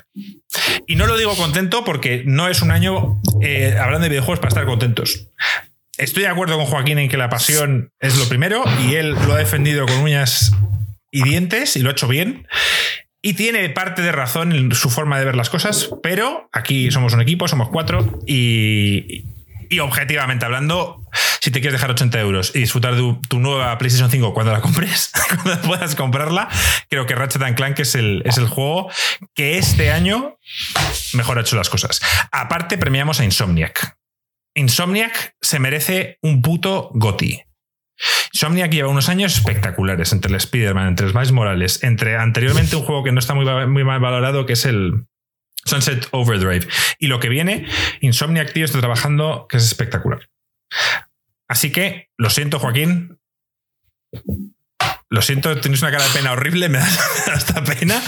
Y 0.86 0.96
no 0.96 1.06
lo 1.06 1.16
digo 1.16 1.34
contento 1.36 1.84
porque 1.84 2.22
no 2.26 2.48
es 2.48 2.62
un 2.62 2.70
año, 2.70 3.20
eh, 3.40 3.76
hablando 3.78 4.04
de 4.04 4.10
videojuegos, 4.10 4.40
para 4.40 4.48
estar 4.48 4.66
contentos. 4.66 5.28
Estoy 5.98 6.24
de 6.24 6.28
acuerdo 6.28 6.56
con 6.56 6.66
Joaquín 6.66 6.98
en 6.98 7.08
que 7.08 7.16
la 7.16 7.28
pasión 7.28 7.92
es 8.00 8.18
lo 8.18 8.28
primero 8.28 8.64
y 8.86 8.94
él 8.94 9.14
lo 9.26 9.34
ha 9.34 9.38
defendido 9.38 9.86
con 9.86 9.98
uñas 9.98 10.52
y 11.10 11.22
dientes 11.22 11.76
y 11.76 11.80
lo 11.80 11.90
ha 11.90 11.92
hecho 11.92 12.08
bien. 12.08 12.46
Y 13.22 13.34
tiene 13.34 13.68
parte 13.70 14.02
de 14.02 14.10
razón 14.10 14.52
en 14.52 14.72
su 14.72 14.90
forma 14.90 15.18
de 15.18 15.24
ver 15.24 15.36
las 15.36 15.48
cosas, 15.48 15.90
pero 16.02 16.48
aquí 16.50 16.90
somos 16.90 17.12
un 17.12 17.20
equipo, 17.20 17.46
somos 17.46 17.68
cuatro 17.68 18.20
y, 18.26 19.31
y 19.72 19.80
objetivamente 19.80 20.44
hablando, 20.44 21.02
si 21.40 21.50
te 21.50 21.60
quieres 21.60 21.72
dejar 21.72 21.90
80 21.90 22.20
euros 22.20 22.52
y 22.54 22.58
disfrutar 22.58 22.94
de 22.94 23.16
tu, 23.26 23.40
nueva 23.40 23.76
PlayStation 23.78 24.10
5 24.10 24.34
cuando 24.34 24.52
la 24.52 24.60
compres, 24.60 25.10
cuando 25.42 25.62
puedas 25.62 25.94
comprarla, 25.94 26.50
creo 26.90 27.06
que 27.06 27.14
Ratchet 27.14 27.54
Clank 27.56 27.78
es 27.78 27.94
el, 27.94 28.22
es 28.26 28.36
el 28.36 28.48
juego 28.48 28.90
que 29.34 29.56
este 29.56 29.90
año 29.90 30.38
mejor 31.14 31.38
ha 31.38 31.40
hecho 31.40 31.56
las 31.56 31.70
cosas. 31.70 32.02
Aparte, 32.30 32.76
premiamos 32.76 33.18
a 33.20 33.24
Insomniac. 33.24 33.96
Insomniac 34.54 35.34
se 35.40 35.58
merece 35.58 36.18
un 36.20 36.42
puto 36.42 36.90
goti. 36.92 37.40
Insomniac 38.34 38.70
lleva 38.70 38.90
unos 38.90 39.08
años 39.08 39.34
espectaculares 39.34 40.12
entre 40.12 40.30
el 40.30 40.36
Spider-Man, 40.36 40.88
entre 40.88 41.06
el 41.06 41.14
Miles 41.14 41.32
Morales, 41.32 41.82
entre 41.82 42.18
anteriormente 42.18 42.76
un 42.76 42.82
juego 42.82 43.04
que 43.04 43.12
no 43.12 43.20
está 43.20 43.32
muy, 43.32 43.46
muy 43.66 43.84
mal 43.84 44.00
valorado, 44.00 44.44
que 44.44 44.52
es 44.52 44.66
el 44.66 45.06
Sunset 45.64 46.08
Overdrive. 46.10 46.66
Y 46.98 47.06
lo 47.06 47.20
que 47.20 47.28
viene, 47.28 47.66
Insomniac, 48.00 48.52
tío, 48.52 48.64
está 48.64 48.80
trabajando, 48.80 49.46
que 49.48 49.56
es 49.56 49.64
espectacular. 49.64 50.28
Así 51.48 51.70
que, 51.70 52.08
lo 52.16 52.30
siento, 52.30 52.58
Joaquín. 52.58 53.18
Lo 55.08 55.20
siento, 55.20 55.60
tienes 55.60 55.82
una 55.82 55.90
cara 55.90 56.04
de 56.04 56.10
pena 56.10 56.32
horrible, 56.32 56.68
me 56.68 56.78
da 56.78 56.88
hasta 57.34 57.62
pena. 57.64 58.02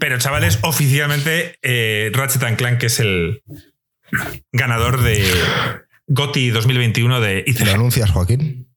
Pero, 0.00 0.18
chavales, 0.18 0.58
oficialmente 0.62 1.56
eh, 1.62 2.10
Ratchet 2.12 2.42
and 2.42 2.56
Clank 2.56 2.82
es 2.82 2.98
el 3.00 3.42
ganador 4.52 5.02
de 5.02 5.24
GOTY 6.08 6.50
2021 6.50 7.20
de 7.20 7.44
¿Lo 7.46 7.52
ICG. 7.52 7.68
anuncias, 7.70 8.10
Joaquín? 8.10 8.68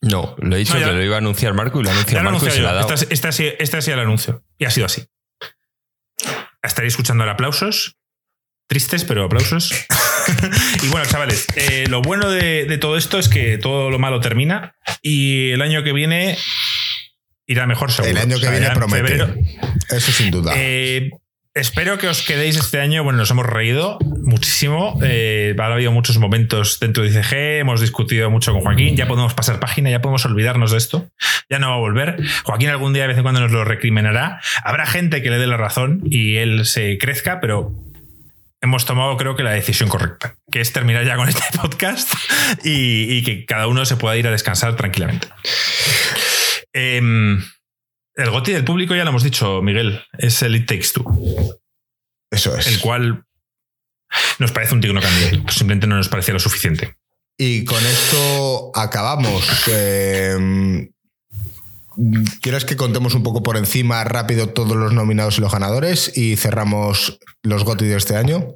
No, 0.00 0.36
lo 0.38 0.54
he 0.54 0.60
dicho 0.60 0.78
No, 0.78 0.86
que 0.86 0.92
lo 0.92 1.02
iba 1.02 1.16
a 1.16 1.18
anunciar 1.18 1.54
Marco 1.54 1.80
y 1.80 1.84
lo 1.84 1.90
lo 1.92 2.22
Marco 2.22 2.46
y 2.46 2.50
se 2.50 2.60
lo 2.60 2.68
ha 2.68 2.72
dado. 2.72 2.94
Este, 2.94 3.12
este 3.12 3.62
este 3.62 3.76
ha 3.76 3.82
sido 3.82 3.94
el 3.94 4.00
anuncio. 4.00 4.44
Y 4.56 4.64
ha 4.64 4.70
sido 4.70 4.86
así. 4.86 5.04
Estaréis 6.62 6.92
escuchando 6.94 7.22
ahora 7.22 7.32
aplausos. 7.34 7.96
Tristes, 8.68 9.04
pero 9.04 9.24
aplausos. 9.24 9.70
y 10.82 10.88
bueno, 10.88 11.06
chavales, 11.06 11.46
eh, 11.56 11.86
lo 11.88 12.02
bueno 12.02 12.30
de, 12.30 12.66
de 12.66 12.78
todo 12.78 12.98
esto 12.98 13.18
es 13.18 13.28
que 13.28 13.56
todo 13.56 13.88
lo 13.90 13.98
malo 13.98 14.20
termina. 14.20 14.74
Y 15.00 15.50
el 15.52 15.62
año 15.62 15.82
que 15.82 15.92
viene 15.92 16.36
irá 17.46 17.66
mejor 17.66 17.90
seguro. 17.92 18.10
El 18.10 18.18
año 18.18 18.36
O 18.36 18.38
que 18.40 18.46
sea, 18.46 18.50
viene 18.58 18.70
promete. 18.74 19.08
febrero- 19.08 19.34
Eso 19.90 20.12
sin 20.12 20.30
duda. 20.30 20.52
eh, 20.56 21.10
espero 21.58 21.98
que 21.98 22.08
os 22.08 22.22
quedéis 22.22 22.56
este 22.56 22.80
año. 22.80 23.04
Bueno, 23.04 23.18
nos 23.18 23.30
hemos 23.30 23.46
reído 23.46 23.98
muchísimo. 24.00 24.98
Eh, 25.02 25.54
ha 25.58 25.66
habido 25.66 25.92
muchos 25.92 26.18
momentos 26.18 26.78
dentro 26.80 27.02
de 27.02 27.10
ICG. 27.10 27.60
Hemos 27.60 27.80
discutido 27.80 28.30
mucho 28.30 28.52
con 28.52 28.62
Joaquín. 28.62 28.96
Ya 28.96 29.06
podemos 29.06 29.34
pasar 29.34 29.60
página, 29.60 29.90
ya 29.90 30.00
podemos 30.00 30.24
olvidarnos 30.24 30.70
de 30.70 30.78
esto. 30.78 31.08
Ya 31.50 31.58
no 31.58 31.68
va 31.68 31.74
a 31.74 31.78
volver. 31.78 32.16
Joaquín 32.44 32.68
algún 32.68 32.92
día 32.92 33.02
de 33.02 33.08
vez 33.08 33.16
en 33.16 33.22
cuando 33.22 33.40
nos 33.40 33.52
lo 33.52 33.64
recriminará. 33.64 34.40
Habrá 34.64 34.86
gente 34.86 35.22
que 35.22 35.30
le 35.30 35.38
dé 35.38 35.46
la 35.46 35.56
razón 35.56 36.02
y 36.04 36.36
él 36.36 36.64
se 36.64 36.98
crezca, 36.98 37.40
pero 37.40 37.72
hemos 38.60 38.84
tomado 38.84 39.16
creo 39.16 39.36
que 39.36 39.42
la 39.42 39.52
decisión 39.52 39.88
correcta, 39.88 40.34
que 40.50 40.60
es 40.60 40.72
terminar 40.72 41.04
ya 41.04 41.16
con 41.16 41.28
este 41.28 41.44
podcast 41.60 42.12
y, 42.64 43.22
que 43.22 43.44
cada 43.44 43.66
uno 43.66 43.84
se 43.84 43.96
pueda 43.96 44.16
ir 44.16 44.26
a 44.26 44.30
descansar 44.30 44.76
tranquilamente. 44.76 45.28
Em, 46.72 47.42
el 48.18 48.30
goti 48.30 48.52
del 48.52 48.64
público 48.64 48.94
ya 48.94 49.04
lo 49.04 49.10
hemos 49.10 49.22
dicho, 49.22 49.62
Miguel, 49.62 50.02
es 50.18 50.42
el 50.42 50.56
It 50.56 50.66
Takes 50.66 50.88
Two, 50.92 51.04
Eso 52.30 52.56
es. 52.56 52.66
el 52.66 52.80
cual 52.80 53.24
nos 54.38 54.52
parece 54.52 54.74
un 54.74 54.80
digno 54.80 55.00
candidato, 55.00 55.52
simplemente 55.52 55.86
no 55.86 55.96
nos 55.96 56.08
parecía 56.08 56.34
lo 56.34 56.40
suficiente. 56.40 56.96
Y 57.38 57.64
con 57.64 57.78
esto 57.86 58.72
acabamos. 58.74 59.68
Eh, 59.68 60.88
¿Quieres 62.42 62.64
que 62.64 62.76
contemos 62.76 63.14
un 63.14 63.22
poco 63.22 63.42
por 63.42 63.56
encima 63.56 64.02
rápido 64.04 64.48
todos 64.48 64.76
los 64.76 64.92
nominados 64.92 65.38
y 65.38 65.40
los 65.40 65.52
ganadores 65.52 66.16
y 66.16 66.36
cerramos 66.36 67.20
los 67.42 67.64
GOTY 67.64 67.86
de 67.86 67.96
este 67.96 68.16
año? 68.16 68.54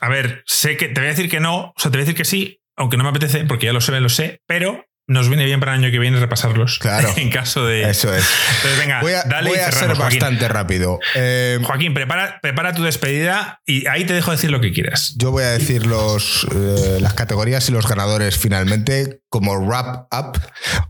A 0.00 0.08
ver, 0.08 0.44
sé 0.46 0.76
que 0.76 0.88
te 0.88 1.00
voy 1.00 1.08
a 1.08 1.10
decir 1.10 1.28
que 1.28 1.40
no, 1.40 1.66
o 1.66 1.74
sea, 1.76 1.90
te 1.90 1.98
voy 1.98 2.02
a 2.02 2.06
decir 2.06 2.16
que 2.16 2.24
sí, 2.24 2.60
aunque 2.76 2.96
no 2.96 3.02
me 3.04 3.10
apetece, 3.10 3.44
porque 3.44 3.66
ya 3.66 3.72
lo 3.72 3.80
sé, 3.80 4.00
lo 4.00 4.08
sé, 4.08 4.40
pero 4.46 4.84
nos 5.08 5.28
viene 5.28 5.44
bien 5.44 5.60
para 5.60 5.74
el 5.74 5.84
año 5.84 5.92
que 5.92 5.98
viene 5.98 6.18
repasarlos. 6.18 6.78
Claro. 6.78 7.12
en 7.16 7.30
caso 7.30 7.64
de. 7.64 7.88
Eso 7.88 8.12
es. 8.14 8.24
Entonces, 8.56 8.78
venga, 8.78 9.00
Voy 9.00 9.12
a, 9.12 9.22
dale 9.22 9.50
voy 9.50 9.58
a 9.58 9.70
ser 9.70 9.94
Joaquín. 9.94 10.18
bastante 10.20 10.48
rápido. 10.48 10.98
Eh, 11.14 11.58
Joaquín, 11.62 11.94
prepara, 11.94 12.40
prepara 12.42 12.74
tu 12.74 12.82
despedida 12.82 13.60
y 13.66 13.86
ahí 13.86 14.04
te 14.04 14.14
dejo 14.14 14.32
decir 14.32 14.50
lo 14.50 14.60
que 14.60 14.72
quieras. 14.72 15.14
yo 15.16 15.30
voy 15.30 15.44
a 15.44 15.50
decir 15.50 15.86
los, 15.86 16.46
eh, 16.54 16.98
las 17.00 17.14
categorías 17.14 17.68
y 17.68 17.72
los 17.72 17.86
ganadores 17.86 18.36
finalmente 18.36 19.20
como 19.28 19.56
wrap 19.58 20.12
up 20.12 20.40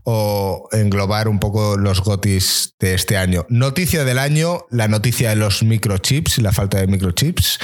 o 0.03 0.69
englobar 0.71 1.27
un 1.27 1.39
poco 1.39 1.77
los 1.77 2.01
GOTIs 2.01 2.75
de 2.79 2.93
este 2.93 3.17
año. 3.17 3.45
Noticia 3.49 4.03
del 4.03 4.19
año, 4.19 4.65
la 4.71 4.87
noticia 4.87 5.29
de 5.29 5.35
los 5.35 5.63
microchips 5.63 6.37
y 6.37 6.41
la 6.41 6.53
falta 6.53 6.79
de 6.79 6.87
microchips. 6.87 7.59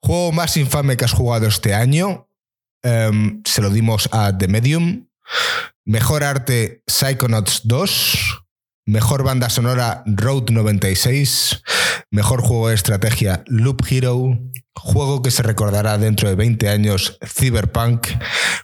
Juego 0.00 0.32
más 0.32 0.56
infame 0.56 0.96
que 0.96 1.04
has 1.04 1.12
jugado 1.12 1.46
este 1.46 1.74
año. 1.74 2.28
em, 2.84 3.42
se 3.44 3.62
lo 3.62 3.70
dimos 3.70 4.08
a 4.12 4.36
The 4.36 4.48
Medium. 4.48 5.06
Mejor 5.84 6.22
arte 6.22 6.82
Psychonauts 6.86 7.62
2. 7.64 8.44
Mejor 8.86 9.24
banda 9.24 9.50
sonora 9.50 10.04
Road 10.06 10.50
96. 10.50 11.62
Mejor 12.10 12.40
juego 12.40 12.68
de 12.68 12.76
estrategia 12.76 13.42
Loop 13.46 13.82
Hero. 13.90 14.38
Juego 14.74 15.22
que 15.22 15.32
se 15.32 15.42
recordará 15.42 15.98
dentro 15.98 16.28
de 16.28 16.36
20 16.36 16.68
años 16.68 17.18
Cyberpunk. 17.26 18.06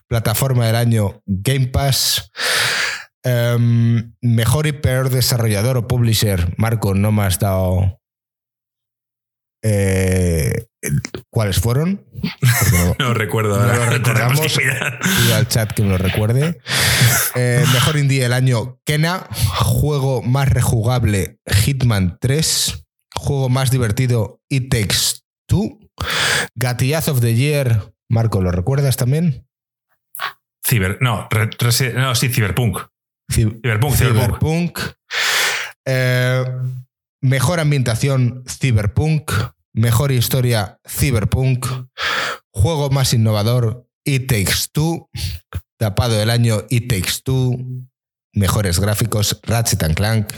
Plataforma 0.06 0.66
del 0.66 0.76
año 0.76 1.22
Game 1.26 1.66
Pass. 1.66 2.30
Em, 3.24 4.14
mejor 4.22 4.68
y 4.68 4.72
peor 4.72 5.10
desarrollador 5.10 5.76
o 5.76 5.88
publisher. 5.88 6.54
Marco, 6.56 6.94
no 6.94 7.10
me 7.10 7.24
has 7.24 7.40
dado. 7.40 7.97
Eh, 9.62 10.66
¿Cuáles 11.30 11.58
fueron? 11.60 12.04
No- 12.72 12.96
No 13.08 13.14
recuerdo. 13.14 13.58
No 13.58 13.66
lo 13.74 13.86
recordamos. 13.90 14.40
Pido 14.40 15.34
al 15.34 15.48
chat 15.48 15.72
que 15.72 15.82
me 15.82 15.88
lo 15.90 15.98
recuerde. 15.98 16.60
Eh, 17.34 17.64
mejor 17.72 17.96
indie 17.96 18.22
del 18.22 18.32
año, 18.32 18.78
Kena. 18.84 19.26
Juego 19.60 20.22
más 20.22 20.48
rejugable, 20.48 21.38
Hitman 21.46 22.18
3. 22.20 22.84
Juego 23.14 23.48
más 23.48 23.70
divertido, 23.70 24.40
It 24.48 24.70
Takes 24.70 25.22
Two. 25.46 25.78
Gatillazo 26.54 27.12
of 27.12 27.20
the 27.20 27.34
Year. 27.34 27.92
Marco, 28.08 28.40
¿lo 28.40 28.50
recuerdas 28.52 28.96
también? 28.96 29.46
Ciber, 30.64 30.98
no, 31.00 31.26
re- 31.30 31.50
no, 31.94 32.14
sí, 32.14 32.28
Cyberpunk, 32.28 32.78
Cyberpunk. 33.30 33.94
Cyberpunk. 33.96 34.78
Eh, 35.86 36.44
mejor 37.20 37.60
ambientación, 37.60 38.44
Cyberpunk. 38.46 39.30
Mejor 39.72 40.12
historia, 40.12 40.80
Cyberpunk. 40.86 41.66
Juego 42.50 42.90
más 42.90 43.14
innovador, 43.14 43.86
It 44.04 44.28
Takes 44.28 44.68
Two. 44.72 45.08
Tapado 45.76 46.16
del 46.16 46.30
año, 46.30 46.64
It 46.70 46.88
Takes 46.88 47.22
Two. 47.22 47.58
Mejores 48.32 48.80
gráficos, 48.80 49.40
Ratchet 49.42 49.82
and 49.82 49.94
Clank. 49.94 50.32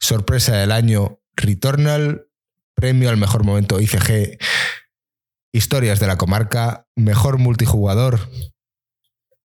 Sorpresa 0.00 0.56
del 0.56 0.72
año, 0.72 1.20
Returnal. 1.34 2.28
Premio 2.74 3.08
al 3.08 3.16
mejor 3.16 3.44
momento, 3.44 3.80
ICG. 3.80 4.38
Historias 5.52 5.98
de 5.98 6.06
la 6.06 6.18
comarca. 6.18 6.86
Mejor 6.94 7.38
multijugador. 7.38 8.28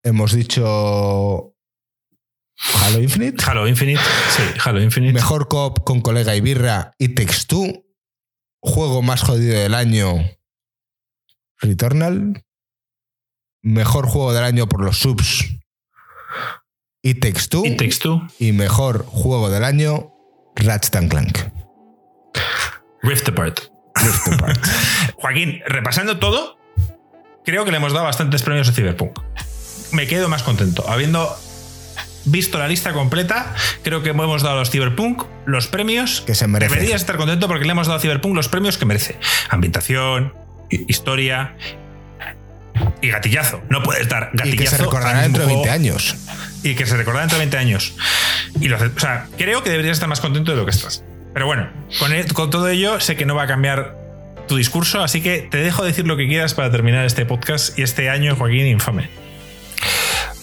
Hemos 0.03 0.33
dicho 0.33 1.54
Halo 2.57 3.01
Infinite. 3.01 3.43
Halo 3.45 3.67
Infinite. 3.67 4.01
Sí, 4.29 4.43
Halo 4.63 4.81
Infinite. 4.81 5.13
Mejor 5.13 5.47
coop 5.47 5.83
con 5.83 6.01
colega 6.01 6.35
y 6.35 6.41
birra 6.41 6.93
y. 6.97 7.13
Juego 8.61 9.01
más 9.01 9.21
jodido 9.21 9.59
del 9.59 9.75
año. 9.75 10.15
Returnal. 11.59 12.43
Mejor 13.61 14.07
juego 14.07 14.33
del 14.33 14.43
año 14.43 14.67
por 14.67 14.81
los 14.83 14.99
subs. 14.99 15.45
Two. 17.49 17.65
It 17.65 17.77
Takes 17.77 17.99
Two. 17.99 18.27
Y 18.39 18.51
mejor 18.51 19.05
juego 19.05 19.49
del 19.49 19.63
año. 19.63 20.13
Ratchet 20.55 20.95
and 20.95 21.09
Clank. 21.09 21.37
Rift 23.01 23.27
Apart. 23.29 23.59
Rift 23.95 24.27
Apart. 24.33 24.65
Joaquín, 25.17 25.61
repasando 25.67 26.17
todo, 26.17 26.57
creo 27.43 27.65
que 27.65 27.71
le 27.71 27.77
hemos 27.77 27.93
dado 27.93 28.05
bastantes 28.05 28.41
premios 28.41 28.69
a 28.69 28.71
Cyberpunk. 28.71 29.19
Me 29.91 30.07
quedo 30.07 30.29
más 30.29 30.43
contento. 30.43 30.89
Habiendo 30.89 31.37
visto 32.25 32.57
la 32.59 32.67
lista 32.67 32.93
completa, 32.93 33.53
creo 33.83 34.01
que 34.03 34.09
hemos 34.09 34.41
dado 34.41 34.55
a 34.55 34.59
los 34.59 34.69
Cyberpunk 34.71 35.23
los 35.45 35.67
premios 35.67 36.21
Que 36.25 36.35
se 36.35 36.47
merece. 36.47 36.73
Deberías 36.75 37.01
estar 37.01 37.17
contento 37.17 37.47
porque 37.47 37.65
le 37.65 37.71
hemos 37.71 37.87
dado 37.87 37.99
a 37.99 38.01
Cyberpunk 38.01 38.35
los 38.35 38.49
premios 38.49 38.77
que 38.77 38.85
merece. 38.85 39.17
Ambientación, 39.49 40.33
hi- 40.69 40.85
historia 40.87 41.55
y 43.01 43.09
gatillazo. 43.09 43.61
No 43.69 43.81
puedes 43.83 44.09
dar 44.09 44.31
gatillazo. 44.33 44.49
y 44.53 44.57
que 44.57 44.67
se 44.67 44.77
recordará 44.77 45.21
dentro 45.21 45.41
de 45.43 45.45
juego 45.47 45.63
20 45.63 45.69
años. 45.75 46.15
y 46.63 46.75
que 46.75 46.85
se 46.85 46.97
recordará 46.97 47.21
dentro 47.25 47.37
de 47.37 47.45
20 47.45 47.57
años. 47.57 47.95
Y 48.59 48.67
lo 48.67 48.75
hace- 48.77 48.87
o 48.87 48.99
sea, 48.99 49.27
creo 49.37 49.63
que 49.63 49.69
deberías 49.69 49.93
estar 49.97 50.09
más 50.09 50.19
contento 50.19 50.51
de 50.51 50.57
lo 50.57 50.65
que 50.65 50.71
estás. 50.71 51.03
Pero 51.33 51.45
bueno, 51.45 51.69
con, 51.99 52.13
e- 52.13 52.25
con 52.27 52.49
todo 52.49 52.67
ello 52.69 52.99
sé 52.99 53.15
que 53.15 53.25
no 53.25 53.35
va 53.35 53.43
a 53.43 53.47
cambiar 53.47 53.95
tu 54.47 54.57
discurso, 54.57 55.01
así 55.03 55.21
que 55.21 55.39
te 55.39 55.57
dejo 55.57 55.83
decir 55.83 56.05
lo 56.07 56.17
que 56.17 56.27
quieras 56.27 56.53
para 56.53 56.71
terminar 56.71 57.05
este 57.05 57.25
podcast 57.25 57.77
y 57.79 57.83
este 57.83 58.09
año, 58.09 58.35
Joaquín, 58.35 58.67
infame. 58.67 59.09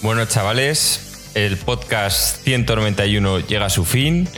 Bueno, 0.02 0.24
chavales, 0.26 1.11
el 1.34 1.56
podcast 1.56 2.42
191 2.44 3.40
llega 3.40 3.66
a 3.66 3.70
su 3.70 3.84
fin 3.84 4.28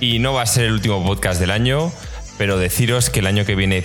y 0.00 0.18
no 0.18 0.32
va 0.32 0.42
a 0.42 0.46
ser 0.46 0.66
el 0.66 0.72
último 0.72 1.04
podcast 1.04 1.40
del 1.40 1.50
año, 1.50 1.92
pero 2.38 2.58
deciros 2.58 3.10
que 3.10 3.20
el 3.20 3.26
año 3.26 3.44
que 3.44 3.54
viene 3.54 3.84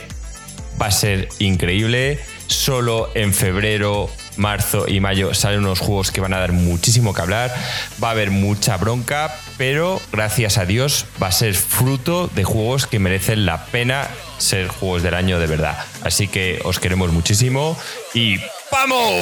va 0.81 0.87
a 0.87 0.91
ser 0.91 1.29
increíble. 1.39 2.19
Solo 2.47 3.09
en 3.15 3.33
febrero, 3.33 4.09
marzo 4.35 4.85
y 4.87 4.99
mayo 4.99 5.33
salen 5.33 5.59
unos 5.59 5.79
juegos 5.79 6.11
que 6.11 6.19
van 6.19 6.33
a 6.33 6.39
dar 6.39 6.51
muchísimo 6.51 7.13
que 7.13 7.21
hablar. 7.21 7.55
Va 8.03 8.09
a 8.09 8.11
haber 8.11 8.29
mucha 8.29 8.75
bronca, 8.77 9.33
pero 9.57 10.01
gracias 10.11 10.57
a 10.57 10.65
Dios 10.65 11.05
va 11.21 11.27
a 11.27 11.31
ser 11.31 11.53
fruto 11.55 12.27
de 12.27 12.43
juegos 12.43 12.87
que 12.87 12.99
merecen 12.99 13.45
la 13.45 13.65
pena 13.67 14.09
ser 14.37 14.67
juegos 14.67 15.03
del 15.03 15.13
año 15.13 15.39
de 15.39 15.47
verdad. 15.47 15.77
Así 16.03 16.27
que 16.27 16.59
os 16.65 16.79
queremos 16.79 17.11
muchísimo 17.11 17.77
y 18.13 18.37
¡vamos! 18.71 19.13